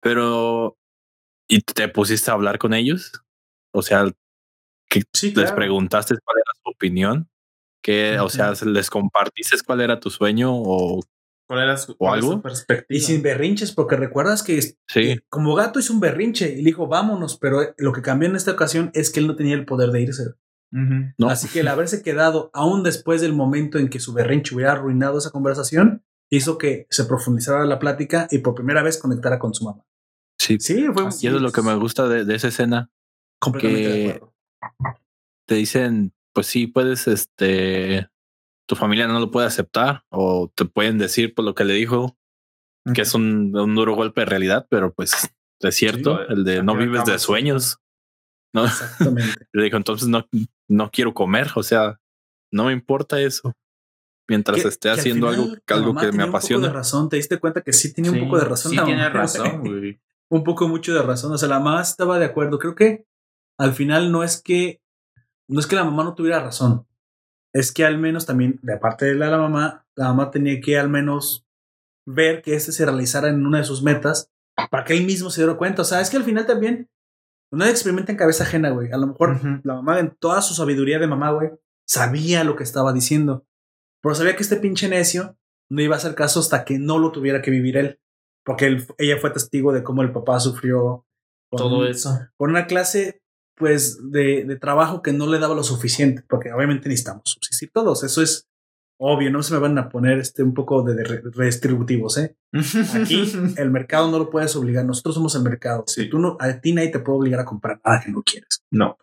pero 0.00 0.76
¿y 1.48 1.60
te 1.60 1.88
pusiste 1.88 2.30
a 2.30 2.34
hablar 2.34 2.58
con 2.58 2.74
ellos? 2.74 3.12
O 3.72 3.82
sea, 3.82 4.06
Sí, 5.12 5.28
les 5.28 5.34
claro. 5.34 5.56
preguntaste 5.56 6.14
cuál 6.24 6.38
era 6.38 6.52
su 6.64 6.70
opinión, 6.70 7.28
que, 7.82 8.18
o 8.20 8.30
sea, 8.30 8.54
les 8.64 8.88
compartiste 8.88 9.56
cuál 9.66 9.82
era 9.82 10.00
tu 10.00 10.08
sueño 10.10 10.50
o 10.54 11.02
¿Cuál 11.46 11.62
era 11.62 11.76
su, 11.76 11.94
algo? 12.00 12.32
su 12.32 12.42
perspectiva? 12.42 12.96
Y 12.96 13.00
sin 13.00 13.22
berrinches, 13.22 13.72
porque 13.72 13.96
recuerdas 13.96 14.42
que 14.42 14.60
sí, 14.62 14.76
que 14.86 15.20
como 15.28 15.54
gato 15.54 15.78
hizo 15.78 15.92
un 15.92 16.00
berrinche 16.00 16.52
y 16.52 16.56
le 16.56 16.62
dijo, 16.70 16.88
vámonos, 16.88 17.38
pero 17.38 17.62
eh, 17.62 17.74
lo 17.78 17.92
que 17.92 18.00
cambió 18.02 18.28
en 18.28 18.36
esta 18.36 18.52
ocasión 18.52 18.90
es 18.94 19.10
que 19.10 19.20
él 19.20 19.26
no 19.26 19.36
tenía 19.36 19.54
el 19.54 19.66
poder 19.66 19.90
de 19.90 20.00
irse. 20.02 20.22
No, 20.70 21.28
Así 21.30 21.48
que 21.48 21.60
el 21.60 21.68
haberse 21.68 22.02
quedado 22.02 22.50
aún 22.52 22.82
después 22.82 23.20
del 23.20 23.32
momento 23.32 23.78
en 23.78 23.88
que 23.88 24.00
su 24.00 24.12
berrinche 24.12 24.54
hubiera 24.54 24.72
arruinado 24.72 25.18
esa 25.18 25.30
conversación, 25.30 26.04
hizo 26.30 26.58
que 26.58 26.86
se 26.90 27.04
profundizara 27.06 27.64
la 27.64 27.78
plática 27.78 28.28
y 28.30 28.38
por 28.38 28.54
primera 28.54 28.82
vez 28.82 28.98
conectara 28.98 29.38
con 29.38 29.54
su 29.54 29.64
mamá. 29.64 29.84
sí, 30.38 30.58
Sí, 30.60 30.86
fue 30.92 31.04
y 31.04 31.26
eso 31.26 31.36
es 31.36 31.42
lo 31.42 31.52
que 31.52 31.62
me 31.62 31.74
gusta 31.76 32.06
de, 32.08 32.24
de 32.24 32.34
esa 32.34 32.48
escena. 32.48 32.90
completamente 33.40 33.88
de 33.88 33.94
que- 34.04 34.10
acuerdo. 34.10 34.34
te 35.46 35.54
dicen, 35.54 36.12
pues 36.34 36.46
sí, 36.48 36.66
puedes, 36.66 37.08
este, 37.08 38.08
tu 38.68 38.76
familia 38.76 39.06
no 39.08 39.18
lo 39.20 39.30
puede 39.30 39.46
aceptar 39.46 40.04
o 40.10 40.52
te 40.54 40.66
pueden 40.66 40.98
decir 40.98 41.34
por 41.34 41.44
lo 41.46 41.54
que 41.54 41.64
le 41.64 41.72
dijo, 41.74 42.18
que 42.94 43.02
es 43.02 43.14
un, 43.14 43.56
un 43.56 43.74
duro 43.74 43.94
golpe 43.96 44.20
de 44.20 44.26
realidad, 44.26 44.66
pero 44.68 44.92
pues 44.92 45.30
es 45.60 45.74
cierto, 45.74 46.18
Sí, 46.18 46.24
el 46.34 46.44
de 46.44 46.62
no 46.62 46.76
vives 46.76 47.04
de 47.06 47.18
sueños. 47.18 47.78
No, 48.54 48.64
Exactamente. 48.64 49.46
le 49.52 49.64
dijo, 49.64 49.76
entonces 49.76 50.08
no, 50.08 50.26
no 50.68 50.90
quiero 50.90 51.14
comer, 51.14 51.48
o 51.54 51.62
sea, 51.62 52.00
no 52.52 52.64
me 52.66 52.72
importa 52.72 53.20
eso. 53.20 53.52
Mientras 54.28 54.62
Que- 54.62 54.68
esté 54.68 54.88
que 54.88 54.92
al 54.92 54.98
haciendo 54.98 55.28
final 55.30 55.44
algo, 55.50 55.56
algo 55.68 55.94
que 56.00 56.06
me 56.06 56.10
tenía 56.10 56.10
Un 56.10 56.12
poco 56.12 56.16
de 56.16 56.28
apasiona. 56.28 56.72
razón, 56.72 57.08
te 57.08 57.16
diste 57.16 57.38
cuenta 57.38 57.62
que 57.62 57.72
sí 57.72 57.92
tiene 57.94 58.10
un 58.10 58.20
poco 58.20 58.38
de 58.38 58.44
razón. 58.44 58.70
Sí, 58.70 58.76
la 58.76 58.84
tiene 58.84 59.02
mamá, 59.04 59.12
razón, 59.14 59.60
güey. 59.60 60.00
un 60.30 60.44
poco 60.44 60.68
mucho 60.68 60.92
de 60.94 61.02
razón. 61.02 61.32
O 61.32 61.38
sea, 61.38 61.48
la 61.48 61.60
mamá 61.60 61.80
estaba 61.80 62.18
de 62.18 62.26
acuerdo. 62.26 62.58
Creo 62.58 62.74
que 62.74 63.06
al 63.58 63.72
final 63.72 64.12
no 64.12 64.22
es 64.22 64.40
que 64.42 64.80
no 65.48 65.60
es 65.60 65.66
que 65.66 65.76
la 65.76 65.84
mamá 65.84 66.04
no 66.04 66.14
tuviera 66.14 66.40
razón. 66.40 66.86
Es 67.54 67.72
que 67.72 67.86
al 67.86 67.96
menos 67.96 68.26
también, 68.26 68.58
de 68.62 68.76
parte 68.76 69.06
de 69.06 69.14
la, 69.14 69.28
la 69.30 69.38
mamá, 69.38 69.86
la 69.96 70.08
mamá 70.08 70.30
tenía 70.30 70.60
que 70.60 70.78
al 70.78 70.90
menos 70.90 71.46
ver 72.06 72.42
que 72.42 72.54
este 72.54 72.72
se 72.72 72.84
realizara 72.84 73.28
en 73.30 73.46
una 73.46 73.58
de 73.58 73.64
sus 73.64 73.82
metas 73.82 74.30
para 74.70 74.84
que 74.84 74.92
él 74.94 75.06
mismo 75.06 75.30
se 75.30 75.40
diera 75.40 75.56
cuenta. 75.56 75.80
O 75.80 75.84
sea, 75.86 76.02
es 76.02 76.10
que 76.10 76.18
al 76.18 76.24
final 76.24 76.44
también 76.44 76.90
nadie 77.50 77.72
experimenta 77.72 78.12
en 78.12 78.18
cabeza 78.18 78.44
ajena, 78.44 78.70
güey. 78.70 78.90
A 78.92 78.96
lo 78.96 79.06
mejor 79.06 79.40
la 79.64 79.74
mamá, 79.74 79.98
en 80.00 80.10
toda 80.18 80.42
su 80.42 80.54
sabiduría 80.54 80.98
de 80.98 81.06
mamá, 81.06 81.30
güey, 81.32 81.50
sabía 81.86 82.44
lo 82.44 82.56
que 82.56 82.64
estaba 82.64 82.92
diciendo. 82.92 83.46
Pero 84.02 84.14
sabía 84.14 84.36
que 84.36 84.42
este 84.42 84.56
pinche 84.56 84.88
necio 84.88 85.36
no 85.70 85.82
iba 85.82 85.94
a 85.94 85.98
hacer 85.98 86.14
caso 86.14 86.40
hasta 86.40 86.64
que 86.64 86.78
no 86.78 86.98
lo 86.98 87.12
tuviera 87.12 87.42
que 87.42 87.50
vivir 87.50 87.76
él. 87.76 88.00
Porque 88.44 88.66
él- 88.66 88.86
ella 88.98 89.18
fue 89.18 89.30
testigo 89.30 89.72
de 89.72 89.82
cómo 89.82 90.02
el 90.02 90.12
papá 90.12 90.40
sufrió 90.40 91.04
con, 91.50 91.58
Todo 91.58 91.86
eso. 91.86 92.18
con 92.36 92.50
una 92.50 92.66
clase, 92.66 93.20
pues, 93.56 94.10
de, 94.10 94.44
de 94.44 94.56
trabajo 94.56 95.02
que 95.02 95.12
no 95.12 95.26
le 95.26 95.38
daba 95.38 95.54
lo 95.54 95.62
suficiente. 95.64 96.22
Porque 96.28 96.52
obviamente 96.52 96.88
necesitamos 96.88 97.22
subsistir 97.26 97.70
todos. 97.72 98.02
Eso 98.04 98.22
es 98.22 98.47
obvio. 98.98 99.30
No 99.30 99.42
se 99.42 99.54
me 99.54 99.60
van 99.60 99.78
a 99.78 99.88
poner 99.88 100.18
este 100.18 100.42
un 100.42 100.54
poco 100.54 100.82
de, 100.82 100.94
de 100.94 101.04
re- 101.04 101.22
restributivos, 101.32 102.18
¿eh? 102.18 102.36
Aquí 102.94 103.32
el 103.56 103.70
mercado 103.70 104.10
no 104.10 104.18
lo 104.18 104.30
puedes 104.30 104.54
obligar. 104.56 104.84
Nosotros 104.84 105.14
somos 105.14 105.34
el 105.34 105.42
mercado. 105.42 105.84
Si 105.86 106.08
tú 106.08 106.18
no, 106.18 106.36
a 106.40 106.60
ti 106.60 106.72
nadie 106.72 106.90
te 106.90 106.98
puede 106.98 107.18
obligar 107.18 107.40
a 107.40 107.44
comprar 107.44 107.80
nada 107.84 108.02
que 108.04 108.10
no 108.12 108.22
quieres. 108.22 108.62
No. 108.70 108.96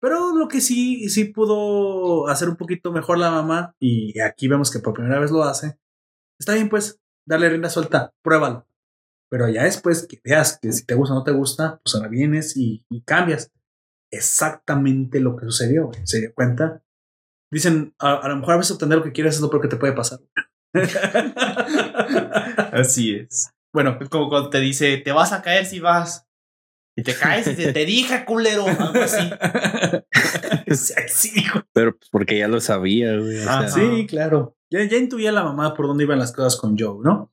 Pero 0.00 0.36
lo 0.36 0.46
que 0.48 0.60
sí, 0.60 1.08
sí 1.08 1.24
pudo 1.24 2.28
hacer 2.28 2.48
un 2.48 2.56
poquito 2.56 2.92
mejor 2.92 3.18
la 3.18 3.30
mamá, 3.30 3.74
y 3.80 4.20
aquí 4.20 4.46
vemos 4.48 4.70
que 4.70 4.78
por 4.78 4.92
primera 4.94 5.18
vez 5.18 5.30
lo 5.32 5.42
hace, 5.42 5.76
está 6.38 6.54
bien, 6.54 6.68
pues, 6.68 7.00
darle 7.26 7.48
rienda 7.48 7.68
suelta, 7.70 8.12
pruébalo. 8.22 8.66
Pero 9.28 9.48
ya 9.48 9.64
después 9.64 10.06
que 10.06 10.20
veas 10.22 10.58
que 10.60 10.72
si 10.72 10.84
te 10.86 10.94
gusta 10.94 11.14
o 11.14 11.18
no 11.18 11.24
te 11.24 11.32
gusta, 11.32 11.80
pues 11.82 11.94
ahora 11.96 12.08
vienes 12.08 12.56
y, 12.56 12.84
y 12.90 13.02
cambias. 13.02 13.50
Exactamente 14.10 15.20
lo 15.20 15.36
que 15.36 15.46
sucedió. 15.46 15.90
¿Se 16.04 16.20
dio 16.20 16.32
cuenta? 16.34 16.82
Dicen, 17.52 17.94
a, 17.98 18.14
a 18.14 18.28
lo 18.30 18.36
mejor 18.36 18.54
a 18.54 18.56
veces 18.56 18.72
obtener 18.72 18.96
lo 18.98 19.04
que 19.04 19.12
quieres 19.12 19.34
es 19.34 19.40
lo 19.42 19.50
peor 19.50 19.60
que 19.62 19.68
te 19.68 19.76
puede 19.76 19.92
pasar. 19.92 20.20
Así 22.72 23.14
es. 23.14 23.50
bueno, 23.74 23.98
Es 24.00 24.08
como 24.08 24.30
cuando 24.30 24.48
te 24.48 24.60
dice, 24.60 24.96
te 24.96 25.12
vas 25.12 25.32
a 25.32 25.42
caer 25.42 25.66
si 25.66 25.78
vas. 25.78 26.26
Y 26.96 27.02
te 27.02 27.14
caes 27.14 27.46
y 27.46 27.54
te 27.54 27.84
dije, 27.86 28.24
culero. 28.26 28.66
Algo 28.66 29.00
así. 29.02 29.30
Pero 31.72 31.96
pues, 31.96 32.08
porque 32.10 32.38
ya 32.38 32.48
lo 32.48 32.60
sabía, 32.60 33.16
güey. 33.16 33.38
o 33.38 33.42
sea, 33.42 33.58
Ajá. 33.60 33.68
Sí, 33.68 34.06
claro. 34.06 34.56
Ya, 34.70 34.84
ya 34.84 34.98
intuía 34.98 35.32
la 35.32 35.42
mamá 35.42 35.74
por 35.74 35.86
dónde 35.86 36.04
iban 36.04 36.18
las 36.18 36.32
cosas 36.32 36.60
con 36.60 36.76
Joe, 36.78 36.98
¿no? 37.02 37.32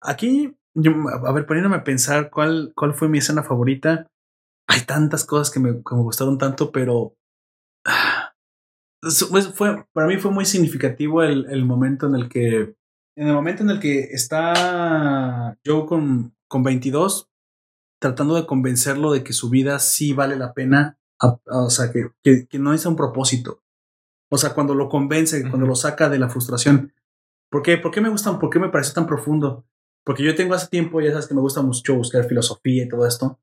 Aquí, 0.00 0.56
yo, 0.74 0.92
a 1.26 1.32
ver, 1.32 1.44
poniéndome 1.44 1.76
a 1.76 1.84
pensar 1.84 2.30
cuál, 2.30 2.72
cuál 2.74 2.94
fue 2.94 3.08
mi 3.08 3.18
escena 3.18 3.42
favorita. 3.42 4.06
Hay 4.66 4.80
tantas 4.82 5.26
cosas 5.26 5.50
que 5.50 5.60
me, 5.60 5.72
que 5.72 5.94
me 5.94 6.02
gustaron 6.02 6.38
tanto, 6.38 6.72
pero 6.72 7.14
ah, 7.86 8.15
pues, 9.30 9.48
fue, 9.54 9.84
para 9.92 10.06
mí 10.06 10.16
fue 10.16 10.30
muy 10.30 10.44
significativo 10.44 11.22
el, 11.22 11.46
el 11.50 11.64
momento 11.64 12.06
en 12.06 12.14
el 12.14 12.28
que, 12.28 12.74
en 13.16 13.28
el 13.28 13.32
momento 13.34 13.62
en 13.62 13.70
el 13.70 13.80
que 13.80 14.00
está 14.12 15.56
Joe 15.64 15.86
con, 15.86 16.34
con 16.48 16.62
22, 16.62 17.28
tratando 18.00 18.34
de 18.34 18.46
convencerlo 18.46 19.12
de 19.12 19.24
que 19.24 19.32
su 19.32 19.48
vida 19.50 19.78
sí 19.78 20.12
vale 20.12 20.36
la 20.36 20.52
pena, 20.52 20.98
a- 21.20 21.38
a- 21.46 21.62
o 21.64 21.70
sea, 21.70 21.90
que, 21.92 22.10
que, 22.22 22.46
que 22.46 22.58
no 22.58 22.72
es 22.74 22.84
un 22.86 22.96
propósito. 22.96 23.62
O 24.30 24.38
sea, 24.38 24.54
cuando 24.54 24.74
lo 24.74 24.88
convence, 24.88 25.40
cuando 25.48 25.66
lo 25.66 25.76
saca 25.76 26.08
de 26.08 26.18
la 26.18 26.28
frustración. 26.28 26.92
¿Por 27.50 27.62
qué? 27.62 27.78
¿Por 27.78 27.92
qué 27.92 28.00
me 28.00 28.08
gustan? 28.08 28.38
¿Por 28.38 28.50
qué 28.50 28.58
me 28.58 28.68
parece 28.70 28.92
tan 28.92 29.06
profundo? 29.06 29.64
Porque 30.04 30.24
yo 30.24 30.34
tengo 30.34 30.54
hace 30.54 30.68
tiempo, 30.68 31.00
ya 31.00 31.10
sabes 31.10 31.26
que 31.28 31.34
me 31.34 31.40
gusta 31.40 31.62
mucho 31.62 31.94
buscar 31.94 32.24
filosofía 32.24 32.84
y 32.84 32.88
todo 32.88 33.06
esto. 33.06 33.38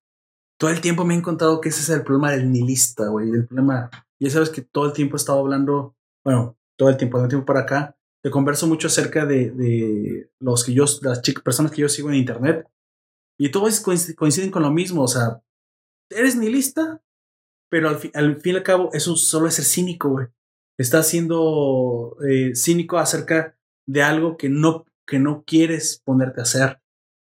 Todo 0.59 0.69
el 0.71 0.81
tiempo 0.81 1.03
me 1.05 1.13
he 1.13 1.17
encontrado 1.17 1.61
que 1.61 1.69
ese 1.69 1.81
es 1.81 1.89
el 1.89 2.03
problema 2.03 2.31
del 2.31 2.51
nihilista, 2.51 3.07
güey. 3.07 3.29
El 3.29 3.47
problema, 3.47 3.89
ya 4.23 4.29
sabes 4.29 4.49
que 4.49 4.61
todo 4.61 4.85
el 4.85 4.93
tiempo 4.93 5.15
he 5.15 5.17
estado 5.17 5.39
hablando, 5.39 5.95
bueno, 6.23 6.57
todo 6.77 6.89
el 6.89 6.97
tiempo, 6.97 7.17
de 7.17 7.23
un 7.25 7.29
tiempo 7.29 7.45
para 7.45 7.61
acá, 7.61 7.97
te 8.23 8.31
converso 8.31 8.67
mucho 8.67 8.87
acerca 8.87 9.25
de, 9.25 9.51
de 9.51 10.29
los 10.39 10.63
que 10.63 10.73
yo, 10.73 10.85
las 11.01 11.19
personas 11.43 11.71
que 11.71 11.81
yo 11.81 11.89
sigo 11.89 12.09
en 12.09 12.15
internet. 12.15 12.67
Y 13.37 13.49
todos 13.51 13.83
coinc- 13.85 14.15
coinciden 14.15 14.51
con 14.51 14.61
lo 14.63 14.71
mismo, 14.71 15.03
o 15.03 15.07
sea, 15.07 15.41
eres 16.09 16.35
nihilista, 16.35 17.01
pero 17.69 17.89
al, 17.89 17.97
fi- 17.97 18.11
al 18.13 18.39
fin 18.39 18.53
y 18.53 18.57
al 18.57 18.63
cabo 18.63 18.89
eso 18.93 19.15
solo 19.15 19.47
es 19.47 19.55
ser 19.55 19.65
cínico, 19.65 20.09
güey. 20.09 20.27
Estás 20.77 21.07
siendo 21.07 22.15
eh, 22.27 22.55
cínico 22.55 22.97
acerca 22.97 23.57
de 23.87 24.03
algo 24.03 24.37
que 24.37 24.49
no, 24.49 24.85
que 25.05 25.19
no 25.19 25.43
quieres 25.45 26.01
ponerte 26.05 26.39
a 26.39 26.43
hacer. 26.43 26.79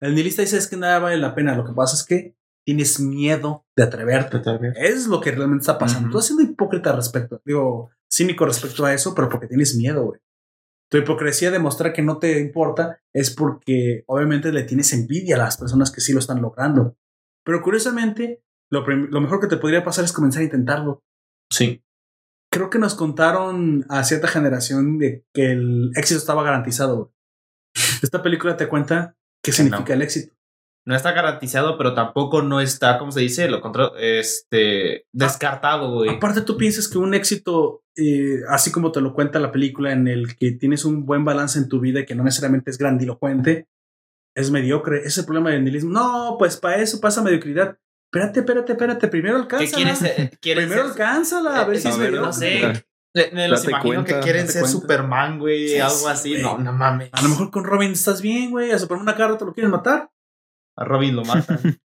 El 0.00 0.14
nihilista 0.14 0.42
dice 0.42 0.58
es 0.58 0.68
que 0.68 0.76
nada 0.76 0.98
vale 0.98 1.16
la 1.16 1.34
pena, 1.34 1.56
lo 1.56 1.64
que 1.64 1.72
pasa 1.72 1.96
es 1.96 2.04
que 2.04 2.36
tienes 2.64 3.00
miedo 3.00 3.66
de 3.76 3.84
atreverte. 3.84 4.40
Es 4.76 5.06
lo 5.06 5.20
que 5.20 5.32
realmente 5.32 5.62
está 5.62 5.78
pasando. 5.78 6.10
Tú 6.10 6.18
estás 6.18 6.34
siendo 6.34 6.50
hipócrita 6.50 6.92
respecto, 6.92 7.40
digo, 7.44 7.90
cínico 8.12 8.46
respecto 8.46 8.84
a 8.84 8.94
eso, 8.94 9.14
pero 9.14 9.28
porque 9.28 9.46
tienes 9.46 9.76
miedo, 9.76 10.04
güey. 10.04 10.20
Tu 10.90 10.98
hipocresía 10.98 11.50
de 11.50 11.58
mostrar 11.58 11.92
que 11.92 12.02
no 12.02 12.18
te 12.18 12.38
importa 12.40 13.00
es 13.12 13.30
porque 13.34 14.04
obviamente 14.06 14.52
le 14.52 14.64
tienes 14.64 14.92
envidia 14.92 15.36
a 15.36 15.40
las 15.40 15.56
personas 15.56 15.90
que 15.90 16.00
sí 16.00 16.12
lo 16.12 16.18
están 16.18 16.40
logrando. 16.40 16.96
Pero 17.44 17.62
curiosamente, 17.62 18.42
lo, 18.70 18.84
mejor 19.20 19.40
que 19.40 19.46
te 19.46 19.56
podría 19.56 19.84
pasar 19.84 20.04
es 20.04 20.12
comenzar 20.12 20.42
a 20.42 20.44
intentarlo. 20.44 21.02
Sí. 21.50 21.82
Creo 22.50 22.70
que 22.70 22.78
nos 22.78 22.94
contaron 22.94 23.84
a 23.88 24.04
cierta 24.04 24.28
generación 24.28 24.98
de 24.98 25.24
que 25.34 25.52
el 25.52 25.90
éxito 25.96 26.18
estaba 26.18 26.44
garantizado. 26.44 26.96
güey. 26.96 27.08
Esta 28.02 28.22
película 28.22 28.56
te 28.56 28.68
cuenta 28.68 29.16
qué 29.42 29.52
significa 29.52 29.94
el 29.94 30.02
éxito. 30.02 30.34
No 30.86 30.94
está 30.94 31.12
garantizado, 31.12 31.78
pero 31.78 31.94
tampoco 31.94 32.42
no 32.42 32.60
está, 32.60 32.98
¿cómo 32.98 33.10
se 33.10 33.20
dice? 33.20 33.48
Lo 33.48 33.60
contra 33.62 33.90
este 33.98 35.06
descartado, 35.12 35.92
güey. 35.94 36.10
Aparte, 36.10 36.42
tú 36.42 36.56
piensas 36.58 36.88
que 36.88 36.98
un 36.98 37.14
éxito, 37.14 37.82
eh, 37.96 38.40
así 38.50 38.70
como 38.70 38.92
te 38.92 39.00
lo 39.00 39.14
cuenta 39.14 39.38
la 39.38 39.50
película, 39.50 39.92
en 39.92 40.08
el 40.08 40.36
que 40.36 40.52
tienes 40.52 40.84
un 40.84 41.06
buen 41.06 41.24
balance 41.24 41.58
en 41.58 41.68
tu 41.68 41.80
vida 41.80 42.00
y 42.00 42.06
que 42.06 42.14
no 42.14 42.22
necesariamente 42.24 42.70
es 42.70 42.76
grandilocuente, 42.78 43.66
es 44.36 44.50
mediocre. 44.50 44.98
Ese 44.98 45.08
es 45.08 45.18
el 45.18 45.24
problema 45.26 45.50
del 45.50 45.64
nihilismo. 45.64 45.90
No, 45.90 46.36
pues 46.38 46.56
para 46.58 46.76
eso 46.76 47.00
pasa 47.00 47.22
mediocridad. 47.22 47.78
Espérate, 48.12 48.40
espérate, 48.40 48.72
espérate. 48.72 49.08
Primero 49.08 49.36
¿Qué 49.48 49.56
alcánzala. 49.56 49.76
quieres 49.76 49.98
ser? 49.98 50.30
¿Quieres 50.40 50.64
Primero 50.66 50.82
ser- 50.82 50.90
alcánzala, 51.02 51.60
a 51.60 51.64
ver 51.64 51.76
Eh, 51.76 51.80
si 51.80 51.88
a 51.88 51.90
es 51.92 51.98
ver, 51.98 52.10
mediocre. 52.10 52.26
no 52.26 52.32
sé. 52.32 52.84
Me, 53.16 53.30
me 53.32 53.48
los 53.48 53.64
imagino 53.64 53.94
cuenta, 54.02 54.16
que 54.16 54.20
quieren 54.24 54.48
ser 54.48 54.62
cuenta. 54.62 54.80
Superman, 54.80 55.38
güey, 55.38 55.68
Sí, 55.68 55.78
algo 55.78 55.96
sí, 55.96 56.06
así. 56.08 56.42
No, 56.42 56.58
no 56.58 56.72
mames. 56.72 57.08
A 57.12 57.22
lo 57.22 57.28
mejor 57.30 57.50
con 57.50 57.64
Robin 57.64 57.92
estás 57.92 58.20
bien, 58.20 58.50
güey. 58.50 58.70
A 58.72 58.78
Superman 58.78 59.02
una 59.04 59.14
cara 59.16 59.38
te 59.38 59.44
lo 59.46 59.54
quieren 59.54 59.70
matar. 59.70 60.10
A 60.76 60.84
Robin 60.84 61.14
lo 61.16 61.24
matan. 61.24 61.58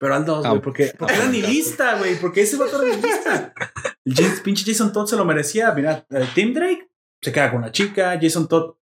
Pero 0.00 0.14
al 0.16 0.24
dos, 0.24 0.44
Ah, 0.44 0.50
güey, 0.50 0.60
porque, 0.62 0.92
porque 0.98 1.14
ah, 1.14 1.16
era 1.16 1.26
bueno. 1.28 1.40
nihilista, 1.46 1.98
güey. 1.98 2.18
Porque 2.20 2.42
ese 2.42 2.56
vato 2.56 2.82
era 2.82 2.94
nihilista. 2.94 3.54
El 4.04 4.14
James- 4.14 4.40
pinche 4.40 4.64
Jason 4.70 4.92
Todd 4.92 5.06
se 5.06 5.16
lo 5.16 5.24
merecía. 5.24 5.72
Mira, 5.72 6.04
eh, 6.10 6.28
Tim 6.34 6.52
Drake 6.52 6.90
se 7.22 7.32
queda 7.32 7.50
con 7.50 7.62
la 7.62 7.72
chica. 7.72 8.18
Jason 8.20 8.48
Todd, 8.48 8.74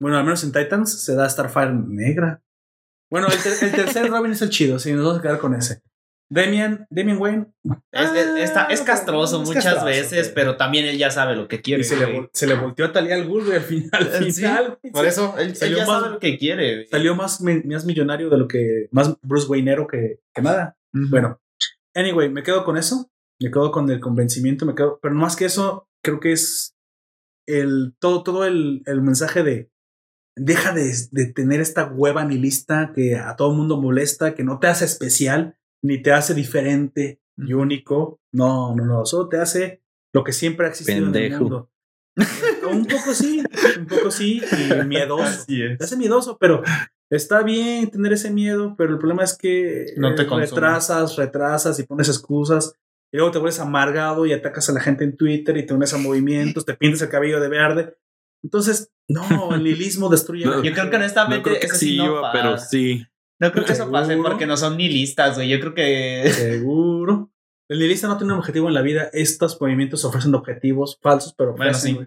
bueno, 0.00 0.16
al 0.16 0.24
menos 0.24 0.42
en 0.44 0.52
Titans 0.52 1.02
se 1.04 1.14
da 1.14 1.28
Starfire 1.28 1.72
negra. 1.74 2.42
Bueno, 3.10 3.28
el, 3.28 3.38
ter- 3.42 3.62
el 3.64 3.72
tercer 3.72 4.08
Robin 4.10 4.32
es 4.32 4.42
el 4.42 4.50
chido, 4.50 4.78
sí, 4.78 4.92
nos 4.92 5.04
vamos 5.04 5.18
a 5.20 5.22
quedar 5.22 5.38
con 5.38 5.54
ese. 5.54 5.82
Damian, 6.30 6.86
Damian 6.90 7.18
Wayne. 7.18 7.46
Es, 7.90 8.10
es- 8.12 8.36
está- 8.50 8.64
es 8.66 8.82
Ah, 8.82 8.84
castroso 8.84 9.40
es 9.42 9.48
muchas 9.48 9.64
castroso, 9.64 9.86
veces, 9.86 10.24
güey. 10.26 10.34
pero 10.34 10.56
también 10.56 10.84
él 10.84 10.98
ya 10.98 11.10
sabe 11.10 11.34
lo 11.34 11.48
que 11.48 11.62
quiere. 11.62 11.80
Y 11.80 11.84
se 11.84 11.96
le, 11.96 12.28
se 12.32 12.46
le 12.46 12.54
volteó 12.54 12.86
a 12.86 12.92
Talia 12.92 13.14
al 13.14 13.26
Ghul, 13.26 13.50
al 13.50 13.60
final. 13.62 13.90
Al 13.92 14.78
Por 14.92 15.02
se- 15.04 15.08
eso, 15.08 15.34
él, 15.38 15.48
él 15.48 15.56
Salió 15.56 15.78
ya 15.78 15.86
más- 15.86 16.00
sabe 16.02 16.14
lo 16.14 16.18
que 16.20 16.36
quiere. 16.38 16.74
güey. 16.74 16.86
Salió 16.88 17.14
más, 17.14 17.40
más 17.40 17.84
millonario 17.86 18.28
de 18.28 18.36
lo 18.38 18.46
que. 18.48 18.88
Más 18.90 19.16
Bruce 19.22 19.46
Wayneero 19.48 19.86
que, 19.86 20.20
que 20.34 20.42
nada. 20.42 20.76
Bueno, 20.92 21.40
anyway, 21.94 22.28
me 22.28 22.42
quedo 22.42 22.64
con 22.64 22.76
eso. 22.76 23.10
Me 23.40 23.50
quedo 23.50 23.70
con 23.70 23.90
el 23.90 24.00
convencimiento. 24.00 24.66
Me 24.66 24.74
quedo. 24.74 24.98
Pero 25.00 25.14
más 25.14 25.34
que 25.36 25.46
eso, 25.46 25.88
creo 26.02 26.20
que 26.20 26.32
es 26.32 26.74
el 27.46 27.94
todo, 27.98 28.22
todo 28.22 28.44
el, 28.44 28.82
el 28.86 29.00
mensaje 29.00 29.42
de 29.42 29.70
deja 30.36 30.72
de, 30.72 30.92
de 31.10 31.26
tener 31.32 31.60
esta 31.60 31.86
hueva 31.86 32.24
nihilista 32.24 32.92
que 32.94 33.16
a 33.16 33.34
todo 33.34 33.50
el 33.50 33.56
mundo 33.56 33.80
molesta, 33.80 34.34
que 34.34 34.44
no 34.44 34.60
te 34.60 34.68
hace 34.68 34.84
especial, 34.84 35.56
ni 35.82 36.02
te 36.02 36.12
hace 36.12 36.34
diferente 36.34 37.20
y 37.36 37.52
único. 37.52 38.20
No, 38.32 38.74
no, 38.74 38.84
no. 38.84 39.06
Solo 39.06 39.28
te 39.28 39.38
hace 39.38 39.82
lo 40.12 40.24
que 40.24 40.32
siempre 40.32 40.66
ha 40.66 40.70
existido 40.70 40.98
en 40.98 41.04
el 41.04 41.12
Pendejo. 41.12 41.40
mundo. 41.42 41.70
un 42.70 42.84
poco 42.86 43.14
sí, 43.14 43.42
un 43.78 43.86
poco 43.86 44.10
sí, 44.10 44.42
y 44.52 44.84
miedoso. 44.86 45.22
Así 45.22 45.62
es. 45.62 45.78
Te 45.78 45.84
hace 45.84 45.96
miedoso, 45.96 46.36
pero 46.38 46.62
está 47.10 47.42
bien 47.42 47.90
tener 47.90 48.12
ese 48.12 48.30
miedo, 48.30 48.74
pero 48.76 48.92
el 48.92 48.98
problema 48.98 49.22
es 49.22 49.36
que 49.36 49.86
No 49.96 50.14
te 50.14 50.22
eh, 50.22 50.28
retrasas, 50.28 51.16
retrasas 51.16 51.78
y 51.78 51.84
pones 51.84 52.08
excusas. 52.08 52.74
Y 53.12 53.16
luego 53.16 53.32
te 53.32 53.38
vuelves 53.38 53.60
amargado 53.60 54.26
y 54.26 54.32
atacas 54.32 54.68
a 54.68 54.72
la 54.72 54.80
gente 54.80 55.04
en 55.04 55.16
Twitter 55.16 55.56
y 55.56 55.64
te 55.64 55.72
unes 55.72 55.94
a 55.94 55.98
movimientos, 55.98 56.66
te 56.66 56.74
pintas 56.74 57.02
el 57.02 57.08
cabello 57.08 57.40
de 57.40 57.48
verde. 57.48 57.96
Entonces, 58.42 58.90
no, 59.08 59.54
el 59.54 59.64
nihilismo 59.64 60.08
destruye. 60.08 60.44
No, 60.44 60.62
Yo 60.62 60.72
creo 60.72 60.90
que 60.90 60.90
No 60.90 60.96
honestamente 60.96 61.42
creo 61.42 61.60
que 61.60 61.66
eso 61.66 61.76
sí 61.76 61.88
sí 61.90 61.96
no 61.96 62.06
iba, 62.06 62.32
pero 62.32 62.58
sí. 62.58 63.04
No 63.40 63.52
creo 63.52 63.64
que 63.64 63.72
eso 63.72 63.90
pase 63.90 64.16
porque 64.16 64.46
no 64.46 64.56
son 64.56 64.76
ni 64.76 64.88
listas, 64.88 65.36
güey. 65.36 65.48
Yo 65.48 65.60
creo 65.60 65.74
que 65.74 66.30
Seguro. 66.32 67.30
El 67.70 67.78
nihilista 67.80 68.08
no 68.08 68.16
tiene 68.16 68.32
un 68.32 68.38
objetivo 68.38 68.68
en 68.68 68.74
la 68.74 68.80
vida. 68.82 69.10
Estos 69.12 69.60
movimientos 69.60 70.02
ofrecen 70.04 70.34
objetivos 70.34 70.98
falsos, 71.02 71.34
pero 71.36 71.54
Bueno, 71.54 71.74
sí. 71.74 71.98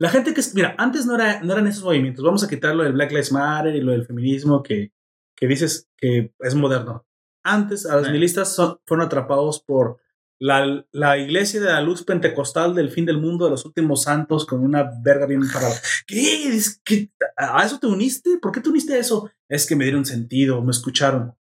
La 0.00 0.08
gente 0.10 0.34
que... 0.34 0.40
Mira, 0.54 0.74
antes 0.78 1.06
no, 1.06 1.14
era, 1.14 1.40
no 1.42 1.52
eran 1.52 1.68
esos 1.68 1.84
movimientos. 1.84 2.24
Vamos 2.24 2.42
a 2.42 2.48
quitarlo 2.48 2.82
del 2.82 2.94
Black 2.94 3.10
Lives 3.12 3.30
Matter 3.30 3.76
y 3.76 3.80
lo 3.82 3.92
del 3.92 4.04
feminismo 4.04 4.62
que, 4.64 4.92
que 5.36 5.46
dices 5.46 5.88
que 5.96 6.32
es 6.40 6.54
moderno. 6.56 7.06
Antes, 7.44 7.86
a 7.86 7.96
los 7.96 8.10
nihilistas 8.10 8.52
son- 8.54 8.78
fueron 8.84 9.06
atrapados 9.06 9.60
por 9.62 9.98
La, 10.42 10.86
la 10.92 11.18
iglesia 11.18 11.60
de 11.60 11.66
la 11.66 11.82
luz 11.82 12.02
pentecostal 12.02 12.74
del 12.74 12.90
fin 12.90 13.04
del 13.04 13.18
mundo 13.18 13.44
de 13.44 13.50
los 13.50 13.64
últimos 13.66 14.04
santos 14.04 14.46
con 14.46 14.64
una 14.64 14.90
verga 15.02 15.26
bien 15.26 15.42
parada. 15.52 15.74
¿Qué? 16.06 16.48
Es 16.48 16.80
que- 16.82 17.10
¿A 17.36 17.64
eso 17.64 17.78
te 17.78 17.86
uniste? 17.86 18.38
¿Por 18.40 18.50
qué 18.52 18.60
te 18.60 18.70
uniste 18.70 18.94
a 18.94 18.98
eso? 18.98 19.30
Es 19.50 19.66
que 19.66 19.76
me 19.76 19.84
dieron 19.84 20.06
sentido, 20.06 20.62
me 20.62 20.70
escucharon. 20.70 21.34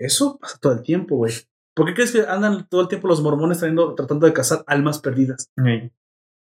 Eso 0.00 0.38
pasa 0.38 0.58
todo 0.60 0.72
el 0.72 0.82
tiempo, 0.82 1.16
güey. 1.16 1.32
¿Por 1.74 1.86
qué 1.86 1.94
crees 1.94 2.12
que 2.12 2.22
andan 2.22 2.68
todo 2.68 2.82
el 2.82 2.88
tiempo 2.88 3.08
los 3.08 3.20
mormones 3.22 3.58
trayendo- 3.58 3.94
tratando 3.96 4.26
de 4.26 4.32
cazar 4.32 4.62
almas 4.68 5.00
perdidas? 5.00 5.50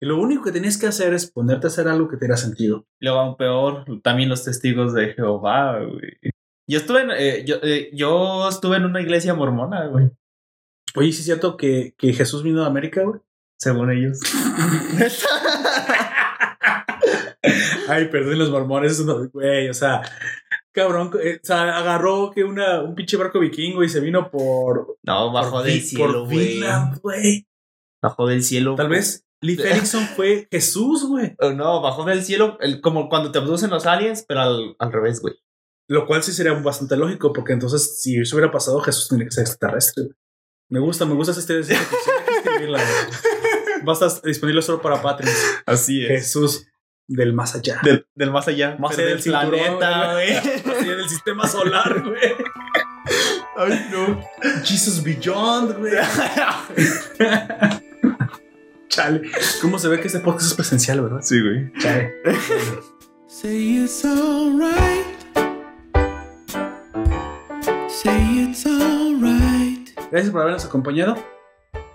Y 0.03 0.05
lo 0.07 0.19
único 0.19 0.43
que 0.43 0.51
tenías 0.51 0.77
que 0.77 0.87
hacer 0.87 1.13
es 1.13 1.31
ponerte 1.31 1.67
a 1.67 1.69
hacer 1.69 1.87
algo 1.87 2.07
que 2.07 2.17
te 2.17 2.25
diera 2.25 2.37
sentido. 2.37 2.85
Luego 2.99 3.19
aún 3.19 3.37
peor, 3.37 3.85
también 4.03 4.29
los 4.29 4.43
testigos 4.43 4.93
de 4.93 5.13
Jehová, 5.13 5.79
güey. 5.79 6.17
Yo 6.69 6.77
estuve 6.77 7.01
en, 7.01 7.11
eh, 7.11 7.43
yo, 7.45 7.55
eh, 7.63 7.89
yo 7.93 8.47
estuve 8.49 8.77
en 8.77 8.85
una 8.85 9.01
iglesia 9.01 9.33
mormona, 9.33 9.87
güey. 9.87 10.11
Oye, 10.95 11.11
¿sí 11.11 11.19
es 11.19 11.25
cierto 11.25 11.55
que, 11.57 11.93
que 11.97 12.13
Jesús 12.13 12.43
vino 12.43 12.61
de 12.61 12.67
América, 12.67 13.03
güey? 13.03 13.19
Según 13.57 13.91
ellos. 13.91 14.19
Ay, 17.87 18.05
perdón, 18.09 18.37
los 18.39 18.49
mormones, 18.49 19.01
güey, 19.33 19.67
o 19.69 19.73
sea, 19.73 20.01
cabrón, 20.71 21.11
eh, 21.21 21.39
o 21.43 21.45
sea, 21.45 21.77
agarró 21.77 22.31
que 22.31 22.43
una, 22.43 22.81
un 22.81 22.95
pinche 22.95 23.17
barco 23.17 23.39
vikingo 23.39 23.83
y 23.83 23.89
se 23.89 23.99
vino 23.99 24.29
por. 24.29 24.97
No, 25.03 25.31
bajó 25.31 25.51
por 25.57 25.63
del 25.63 25.73
Vi- 25.73 25.81
cielo, 25.81 26.25
güey. 26.25 26.61
Güey. 27.01 27.47
Bajó 28.01 28.27
del 28.27 28.43
cielo. 28.43 28.75
Tal 28.75 28.89
vez 28.89 29.25
Lee 29.41 29.57
Ferguson 29.57 30.03
fue 30.15 30.47
Jesús, 30.51 31.05
güey. 31.07 31.35
Oh, 31.39 31.51
No, 31.51 31.81
bajó 31.81 32.03
del 32.05 32.23
cielo, 32.23 32.57
el- 32.61 32.79
como 32.81 33.09
cuando 33.09 33.31
te 33.31 33.39
abducen 33.39 33.69
los 33.69 33.85
aliens, 33.85 34.23
pero 34.27 34.41
al, 34.41 34.75
al 34.79 34.91
revés, 34.91 35.21
güey. 35.21 35.35
Lo 35.89 36.05
cual 36.05 36.23
sí 36.23 36.31
sería 36.31 36.53
bastante 36.53 36.95
lógico, 36.95 37.33
porque 37.33 37.53
entonces, 37.53 37.99
si 38.01 38.17
eso 38.19 38.35
hubiera 38.35 38.51
pasado, 38.51 38.79
Jesús 38.81 39.09
tendría 39.09 39.27
que 39.27 39.33
ser 39.35 39.41
extraterrestre. 39.43 40.05
Me 40.71 40.79
gusta, 40.79 41.05
me 41.05 41.13
gusta 41.15 41.33
escribirla, 41.33 42.79
güey. 42.79 43.85
Va 43.85 43.91
a 43.91 43.93
estar 43.93 44.21
disponible 44.23 44.61
solo 44.61 44.81
para 44.81 45.01
Patreons. 45.01 45.37
Así 45.65 46.01
Jesús 46.03 46.65
del 47.09 47.33
más 47.33 47.55
allá. 47.55 47.81
Del, 47.83 48.07
del 48.15 48.31
más 48.31 48.47
allá. 48.47 48.77
Más 48.79 48.97
allá 48.97 49.07
del 49.07 49.21
planeta, 49.21 50.13
güey. 50.13 50.33
Más 50.65 50.77
allá 50.77 50.95
del 50.95 51.09
sistema 51.09 51.45
solar, 51.45 52.01
güey. 52.01 52.35
Ay, 53.57 53.89
no. 53.91 54.21
Jesus 54.63 55.03
Beyond, 55.03 55.77
güey. 55.77 55.93
Chale. 58.87 59.29
¿Cómo 59.61 59.77
se 59.77 59.89
ve 59.89 59.99
que 59.99 60.07
este 60.07 60.21
podcast 60.21 60.51
es 60.51 60.53
presencial, 60.53 61.01
verdad? 61.01 61.19
Sí, 61.21 61.41
güey. 61.41 61.69
Chale. 61.79 62.13
Say 63.27 63.83
it's 63.83 64.05
alright. 64.05 65.05
Say 67.89 68.09
it's 68.09 68.09
alright. 68.09 68.40
Gracias 70.11 70.31
por 70.33 70.41
habernos 70.41 70.65
acompañado. 70.65 71.15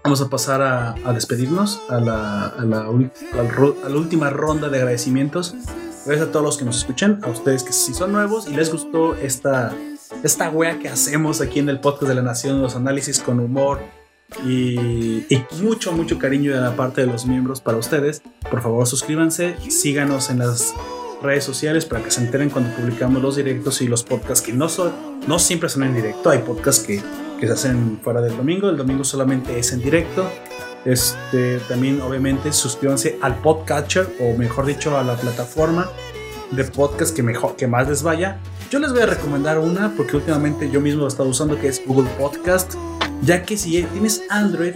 Vamos 0.02 0.22
a 0.22 0.30
pasar 0.30 0.62
a, 0.62 0.94
a 1.04 1.12
despedirnos 1.12 1.82
a 1.90 2.00
la, 2.00 2.46
a, 2.46 2.64
la, 2.64 2.80
a 2.82 3.88
la 3.88 3.96
última 3.96 4.30
ronda 4.30 4.70
de 4.70 4.78
agradecimientos. 4.78 5.54
Gracias 6.06 6.28
a 6.28 6.32
todos 6.32 6.44
los 6.44 6.56
que 6.56 6.64
nos 6.64 6.78
escuchan, 6.78 7.20
a 7.24 7.28
ustedes 7.28 7.62
que 7.62 7.72
si 7.72 7.92
son 7.92 8.12
nuevos 8.12 8.48
y 8.48 8.54
les 8.54 8.72
gustó 8.72 9.16
esta, 9.16 9.74
esta 10.22 10.48
wea 10.48 10.78
que 10.78 10.88
hacemos 10.88 11.40
aquí 11.40 11.58
en 11.58 11.68
el 11.68 11.80
podcast 11.80 12.08
de 12.08 12.14
la 12.14 12.22
Nación, 12.22 12.62
los 12.62 12.74
análisis 12.76 13.18
con 13.18 13.38
humor 13.40 13.80
y, 14.44 15.26
y 15.28 15.44
mucho, 15.60 15.92
mucho 15.92 16.18
cariño 16.18 16.54
de 16.54 16.60
la 16.60 16.74
parte 16.74 17.02
de 17.02 17.08
los 17.08 17.26
miembros 17.26 17.60
para 17.60 17.76
ustedes. 17.76 18.22
Por 18.48 18.62
favor, 18.62 18.86
suscríbanse, 18.86 19.56
síganos 19.68 20.30
en 20.30 20.38
las 20.38 20.72
redes 21.20 21.44
sociales 21.44 21.84
para 21.84 22.02
que 22.02 22.10
se 22.10 22.20
enteren 22.20 22.48
cuando 22.48 22.74
publicamos 22.76 23.20
los 23.20 23.36
directos 23.36 23.82
y 23.82 23.88
los 23.88 24.04
podcasts 24.04 24.46
que 24.46 24.52
no 24.52 24.68
son, 24.68 24.92
no 25.26 25.38
siempre 25.38 25.68
son 25.68 25.82
en 25.82 25.94
directo, 25.94 26.30
hay 26.30 26.38
podcasts 26.38 26.84
que 26.84 27.02
que 27.39 27.47
se 27.47 27.52
hacen 27.52 28.00
fuera 28.02 28.20
del 28.20 28.36
domingo. 28.36 28.68
El 28.68 28.76
domingo 28.76 29.05
solamente 29.05 29.58
es 29.58 29.73
en 29.73 29.81
directo. 29.81 30.28
Este, 30.84 31.58
también, 31.68 32.00
obviamente, 32.00 32.52
suscríbanse 32.52 33.18
al 33.20 33.36
podcatcher 33.36 34.08
o 34.20 34.36
mejor 34.36 34.66
dicho, 34.66 34.97
a 34.97 35.02
la 35.02 35.16
plataforma 35.16 35.89
de 36.50 36.65
podcast 36.65 37.15
que, 37.15 37.23
mejor, 37.23 37.56
que 37.56 37.66
más 37.66 37.89
les 37.89 38.02
vaya. 38.02 38.39
Yo 38.70 38.78
les 38.78 38.92
voy 38.92 39.02
a 39.02 39.06
recomendar 39.06 39.58
una 39.58 39.92
porque 39.97 40.16
últimamente 40.16 40.70
yo 40.70 40.81
mismo 40.81 41.00
lo 41.00 41.06
he 41.06 41.08
estado 41.08 41.28
usando, 41.28 41.58
que 41.58 41.68
es 41.68 41.82
Google 41.84 42.08
Podcast. 42.18 42.74
Ya 43.23 43.42
que 43.42 43.56
si 43.56 43.82
tienes 43.82 44.23
Android 44.28 44.74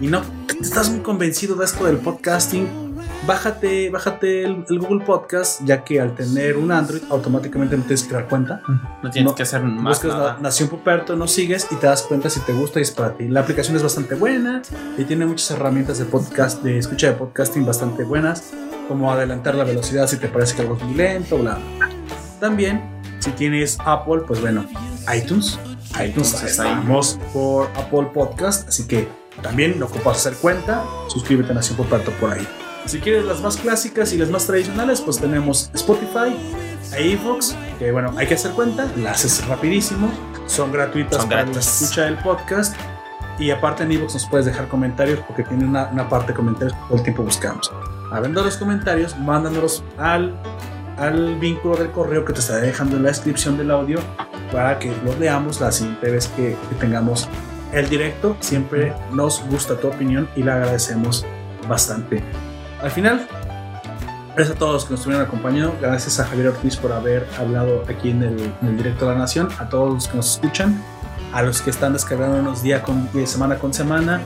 y 0.00 0.06
no 0.06 0.22
estás 0.60 0.90
muy 0.90 1.00
convencido 1.00 1.56
de 1.56 1.64
esto 1.64 1.84
del 1.84 1.96
podcasting, 1.96 2.89
bájate, 3.34 3.90
bájate 3.90 4.44
el, 4.44 4.64
el 4.68 4.78
Google 4.80 5.04
Podcast, 5.04 5.60
ya 5.64 5.84
que 5.84 6.00
al 6.00 6.14
tener 6.14 6.56
un 6.56 6.72
Android 6.72 7.02
automáticamente 7.10 7.76
no 7.76 7.82
tienes 7.84 8.02
que 8.02 8.08
crear 8.10 8.28
cuenta. 8.28 8.60
No 9.02 9.10
tienes 9.10 9.30
No, 9.30 9.34
que 9.36 9.44
hacer 9.44 9.62
más 9.62 9.98
Buscas 10.00 10.18
nada. 10.18 10.34
la 10.34 10.40
Nación 10.40 10.68
Puperto, 10.68 11.14
nos 11.16 11.30
sigues 11.30 11.66
y 11.70 11.76
te 11.76 11.86
das 11.86 12.02
cuenta 12.02 12.28
si 12.28 12.40
te 12.40 12.52
gusta 12.52 12.80
y 12.80 12.82
es 12.82 12.90
para 12.90 13.14
ti. 13.16 13.28
La 13.28 13.40
aplicación 13.40 13.76
es 13.76 13.82
bastante 13.82 14.14
buena 14.16 14.62
y 14.98 15.04
tiene 15.04 15.26
muchas 15.26 15.50
herramientas 15.52 15.98
de 15.98 16.04
podcast, 16.06 16.62
de 16.62 16.78
escucha 16.78 17.06
de 17.06 17.12
podcasting 17.14 17.64
bastante 17.64 18.02
buenas, 18.04 18.52
como 18.88 19.12
adelantar 19.12 19.54
la 19.54 19.64
velocidad 19.64 20.08
si 20.08 20.16
te 20.16 20.26
parece 20.28 20.56
que 20.56 20.62
algo 20.62 20.76
es 20.76 20.82
muy 20.82 20.94
lento, 20.94 21.38
bla, 21.38 21.58
bla. 21.78 21.88
También, 22.40 22.82
si 23.20 23.30
tienes 23.30 23.78
Apple, 23.84 24.22
pues 24.26 24.40
bueno, 24.40 24.64
iTunes. 25.16 25.58
iTunes, 25.92 26.00
Entonces, 26.00 26.42
ahí. 26.42 26.48
estamos 26.70 27.18
por 27.32 27.68
Apple 27.76 28.08
Podcast, 28.12 28.68
así 28.68 28.86
que 28.88 29.06
también 29.42 29.78
no 29.78 29.86
ocupas 29.86 30.16
hacer 30.18 30.34
cuenta, 30.34 30.84
suscríbete 31.08 31.52
a 31.52 31.54
Nación 31.54 31.76
Puperto 31.76 32.10
por 32.20 32.32
ahí. 32.32 32.46
Si 32.86 32.98
quieres 32.98 33.24
las 33.24 33.40
más 33.40 33.56
clásicas 33.56 34.12
y 34.12 34.18
las 34.18 34.30
más 34.30 34.46
tradicionales, 34.46 35.00
pues 35.00 35.18
tenemos 35.18 35.70
Spotify, 35.74 36.34
iVoox, 36.98 37.54
que 37.78 37.92
bueno, 37.92 38.12
hay 38.16 38.26
que 38.26 38.34
hacer 38.34 38.52
cuenta, 38.52 38.90
las 38.96 39.24
haces 39.24 39.46
rapidísimo, 39.46 40.10
son 40.46 40.72
gratuitas 40.72 41.20
Son 41.20 41.28
para 41.28 41.46
la 41.46 41.60
escucha 41.60 42.04
del 42.04 42.16
podcast. 42.18 42.74
Y 43.38 43.50
aparte 43.50 43.84
en 43.84 43.92
iVoox 43.92 44.14
nos 44.14 44.26
puedes 44.26 44.46
dejar 44.46 44.68
comentarios 44.68 45.20
porque 45.20 45.44
tiene 45.44 45.64
una, 45.64 45.88
una 45.90 46.08
parte 46.08 46.32
de 46.32 46.34
comentarios 46.34 46.72
que 46.74 46.78
todo 46.88 46.96
el 46.98 47.02
tiempo 47.02 47.22
buscamos. 47.22 47.72
Habiendo 48.10 48.42
los 48.42 48.56
comentarios, 48.56 49.16
mándanos 49.18 49.82
al, 49.96 50.34
al 50.98 51.36
vínculo 51.36 51.76
del 51.76 51.90
correo 51.90 52.24
que 52.24 52.32
te 52.32 52.40
estaré 52.40 52.66
dejando 52.66 52.96
en 52.96 53.04
la 53.04 53.08
descripción 53.10 53.56
del 53.56 53.70
audio 53.70 53.98
para 54.52 54.78
que 54.78 54.92
los 55.04 55.18
leamos 55.18 55.60
la 55.60 55.72
siguiente 55.72 56.10
vez 56.10 56.28
que, 56.28 56.56
que 56.68 56.74
tengamos 56.80 57.28
el 57.72 57.88
directo. 57.88 58.36
Siempre 58.40 58.92
nos 59.12 59.42
gusta 59.48 59.76
tu 59.76 59.88
opinión 59.88 60.28
y 60.36 60.42
la 60.42 60.56
agradecemos 60.56 61.24
bastante. 61.68 62.22
Al 62.82 62.90
final, 62.90 63.26
gracias 64.34 64.56
a 64.56 64.58
todos 64.58 64.72
los 64.72 64.84
que 64.84 64.90
nos 64.92 65.00
estuvieron 65.00 65.26
acompañando. 65.26 65.76
Gracias 65.80 66.18
a 66.18 66.24
Javier 66.24 66.48
Ortiz 66.48 66.76
por 66.76 66.92
haber 66.92 67.26
hablado 67.38 67.84
aquí 67.88 68.10
en 68.10 68.22
el, 68.22 68.40
en 68.62 68.68
el 68.68 68.76
directo 68.76 69.06
de 69.06 69.12
la 69.12 69.18
Nación. 69.18 69.48
A 69.58 69.68
todos 69.68 69.92
los 69.92 70.08
que 70.08 70.16
nos 70.16 70.32
escuchan. 70.32 70.82
A 71.32 71.42
los 71.42 71.60
que 71.60 71.70
están 71.70 71.92
descargándonos 71.92 72.62
día 72.62 72.82
con 72.82 73.10
día, 73.12 73.26
semana 73.26 73.58
con 73.58 73.74
semana. 73.74 74.20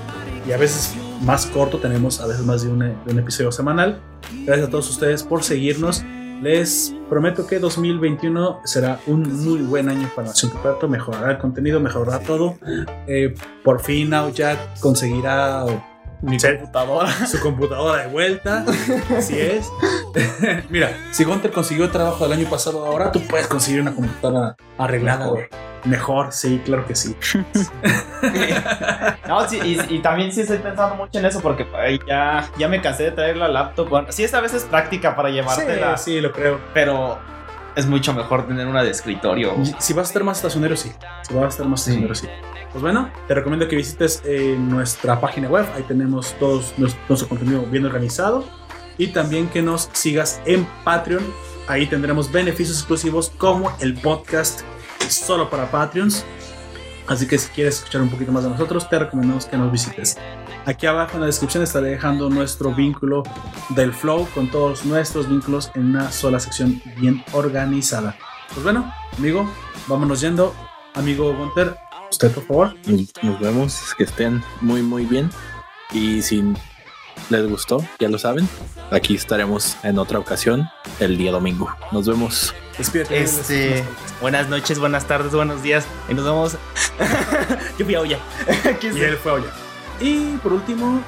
Y 0.46 0.52
a 0.52 0.56
veces 0.56 0.94
más 1.22 1.46
corto, 1.46 1.78
tenemos 1.78 2.20
a 2.20 2.26
veces 2.26 2.44
más 2.44 2.62
de 2.62 2.68
un, 2.68 2.78
de 2.78 3.12
un 3.12 3.18
episodio 3.18 3.50
semanal. 3.50 4.00
Gracias 4.44 4.68
a 4.68 4.70
todos 4.70 4.88
ustedes 4.88 5.22
por 5.24 5.42
seguirnos. 5.42 6.04
Les 6.42 6.94
prometo 7.08 7.46
que 7.46 7.58
2021 7.58 8.60
será 8.64 9.00
un 9.06 9.22
muy 9.44 9.60
buen 9.60 9.88
año 9.88 10.10
para 10.14 10.28
Nación 10.28 10.52
Puerto. 10.62 10.88
Mejorará 10.88 11.32
el 11.32 11.38
contenido, 11.38 11.80
mejorará 11.80 12.20
todo. 12.20 12.56
Eh, 13.06 13.34
por 13.64 13.80
fin 13.80 14.12
Jack 14.32 14.78
conseguirá 14.80 15.64
Mi 16.24 16.38
computadora. 16.38 17.12
su 17.26 17.40
computadora 17.40 18.02
de 18.02 18.08
vuelta. 18.08 18.64
Así 19.16 19.38
es. 19.38 19.68
Mira, 20.70 20.90
si 21.10 21.24
Gunter 21.24 21.50
consiguió 21.52 21.84
el 21.84 21.90
trabajo 21.90 22.26
del 22.26 22.38
año 22.38 22.48
pasado, 22.48 22.84
ahora 22.86 23.12
tú 23.12 23.20
puedes 23.26 23.46
conseguir 23.46 23.82
una 23.82 23.94
computadora 23.94 24.56
arreglada, 24.78 25.18
Mejor. 25.26 25.32
güey. 25.34 25.48
Mejor, 25.84 26.32
sí, 26.32 26.62
claro 26.64 26.86
que 26.86 26.94
sí. 26.94 27.14
No, 29.28 29.46
sí, 29.48 29.58
y, 29.62 29.94
y 29.96 29.98
también 30.00 30.32
sí 30.32 30.40
estoy 30.42 30.58
pensando 30.58 30.94
mucho 30.94 31.18
en 31.18 31.26
eso 31.26 31.40
porque 31.40 31.66
ay, 31.76 31.98
ya, 32.08 32.48
ya 32.58 32.68
me 32.68 32.80
cansé 32.80 33.04
de 33.04 33.10
traer 33.12 33.36
la 33.36 33.48
laptop. 33.48 33.88
Bueno, 33.88 34.08
sí, 34.10 34.24
esta 34.24 34.40
vez 34.40 34.54
es 34.54 34.64
práctica 34.64 35.14
para 35.16 35.28
llevártela, 35.30 35.96
Sí, 35.96 36.12
sí, 36.12 36.20
lo 36.20 36.32
creo. 36.32 36.60
pero 36.72 37.18
es 37.76 37.86
mucho 37.86 38.12
mejor 38.14 38.46
tener 38.46 38.66
una 38.66 38.82
de 38.82 38.90
escritorio. 38.90 39.54
Si 39.78 39.92
vas 39.92 40.06
a 40.06 40.08
estar 40.10 40.24
más 40.24 40.38
estacionero, 40.38 40.76
sí. 40.76 40.92
Si 41.22 41.34
vas 41.34 41.44
a 41.44 41.48
estar 41.48 41.66
más 41.66 41.82
Sí. 41.82 41.90
estacionero, 41.90 42.14
sí. 42.14 42.28
Pues 42.74 42.82
bueno, 42.82 43.08
te 43.28 43.34
recomiendo 43.34 43.68
que 43.68 43.76
visites 43.76 44.20
eh, 44.24 44.56
nuestra 44.58 45.20
página 45.20 45.48
web. 45.48 45.64
Ahí 45.76 45.84
tenemos 45.84 46.34
todo 46.40 46.60
nuestro, 46.76 47.00
nuestro 47.08 47.28
contenido 47.28 47.62
bien 47.66 47.86
organizado. 47.86 48.44
Y 48.98 49.12
también 49.12 49.46
que 49.46 49.62
nos 49.62 49.88
sigas 49.92 50.40
en 50.44 50.66
Patreon. 50.82 51.22
Ahí 51.68 51.86
tendremos 51.86 52.32
beneficios 52.32 52.78
exclusivos 52.78 53.30
como 53.38 53.72
el 53.78 53.94
podcast 53.94 54.62
solo 55.08 55.48
para 55.50 55.70
Patreons. 55.70 56.24
Así 57.06 57.28
que 57.28 57.38
si 57.38 57.48
quieres 57.50 57.76
escuchar 57.76 58.02
un 58.02 58.10
poquito 58.10 58.32
más 58.32 58.42
de 58.42 58.50
nosotros, 58.50 58.90
te 58.90 58.98
recomendamos 58.98 59.46
que 59.46 59.56
nos 59.56 59.70
visites. 59.70 60.18
Aquí 60.66 60.86
abajo 60.86 61.14
en 61.14 61.20
la 61.20 61.26
descripción 61.26 61.62
estaré 61.62 61.90
dejando 61.90 62.28
nuestro 62.28 62.74
vínculo 62.74 63.22
del 63.68 63.92
Flow 63.92 64.26
con 64.34 64.50
todos 64.50 64.84
nuestros 64.84 65.28
vínculos 65.28 65.70
en 65.76 65.90
una 65.90 66.10
sola 66.10 66.40
sección 66.40 66.82
bien 66.96 67.22
organizada. 67.34 68.16
Pues 68.52 68.64
bueno, 68.64 68.92
amigo, 69.16 69.48
vámonos 69.86 70.20
yendo. 70.20 70.52
Amigo 70.94 71.34
Gunter, 71.34 71.76
usted 72.14 72.30
por 72.32 72.46
favor. 72.46 72.74
Nos, 72.86 73.12
nos 73.22 73.40
vemos, 73.40 73.94
que 73.96 74.04
estén 74.04 74.42
muy, 74.60 74.82
muy 74.82 75.04
bien. 75.04 75.30
Y 75.92 76.22
si 76.22 76.42
les 77.30 77.48
gustó, 77.48 77.84
ya 77.98 78.08
lo 78.08 78.18
saben, 78.18 78.48
aquí 78.90 79.14
estaremos 79.14 79.76
en 79.82 79.98
otra 79.98 80.18
ocasión 80.18 80.68
el 81.00 81.16
día 81.16 81.32
domingo. 81.32 81.74
Nos 81.92 82.06
vemos. 82.06 82.54
Despídete. 82.78 83.22
Este, 83.22 83.84
buenas 84.20 84.48
noches, 84.48 84.78
buenas 84.78 85.06
tardes, 85.06 85.32
buenos 85.32 85.62
días. 85.62 85.86
Y 86.08 86.14
nos 86.14 86.24
vemos. 86.24 86.56
Yo 87.78 87.84
fui 87.84 87.94
a 87.94 88.00
olla. 88.00 88.18
Y 88.82 89.00
él 89.00 89.16
fue 89.16 89.32
a 89.32 89.34
olla. 89.34 89.50
Y 90.00 90.36
por 90.38 90.52
último, 90.52 91.02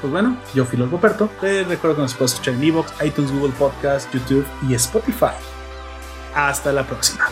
pues 0.00 0.12
bueno, 0.12 0.36
yo 0.54 0.64
fui 0.64 0.78
Lord 0.78 0.90
Poperto. 0.90 1.30
Te 1.40 1.64
recuerdo 1.64 1.96
que 1.96 2.02
nos 2.02 2.14
puedes 2.14 2.32
escuchar 2.32 2.54
en 2.54 2.64
Evox, 2.64 2.92
iTunes, 3.04 3.32
Google 3.32 3.54
Podcast, 3.58 4.12
YouTube 4.12 4.46
y 4.68 4.74
Spotify. 4.74 5.34
Hasta 6.34 6.72
la 6.72 6.84
próxima. 6.84 7.28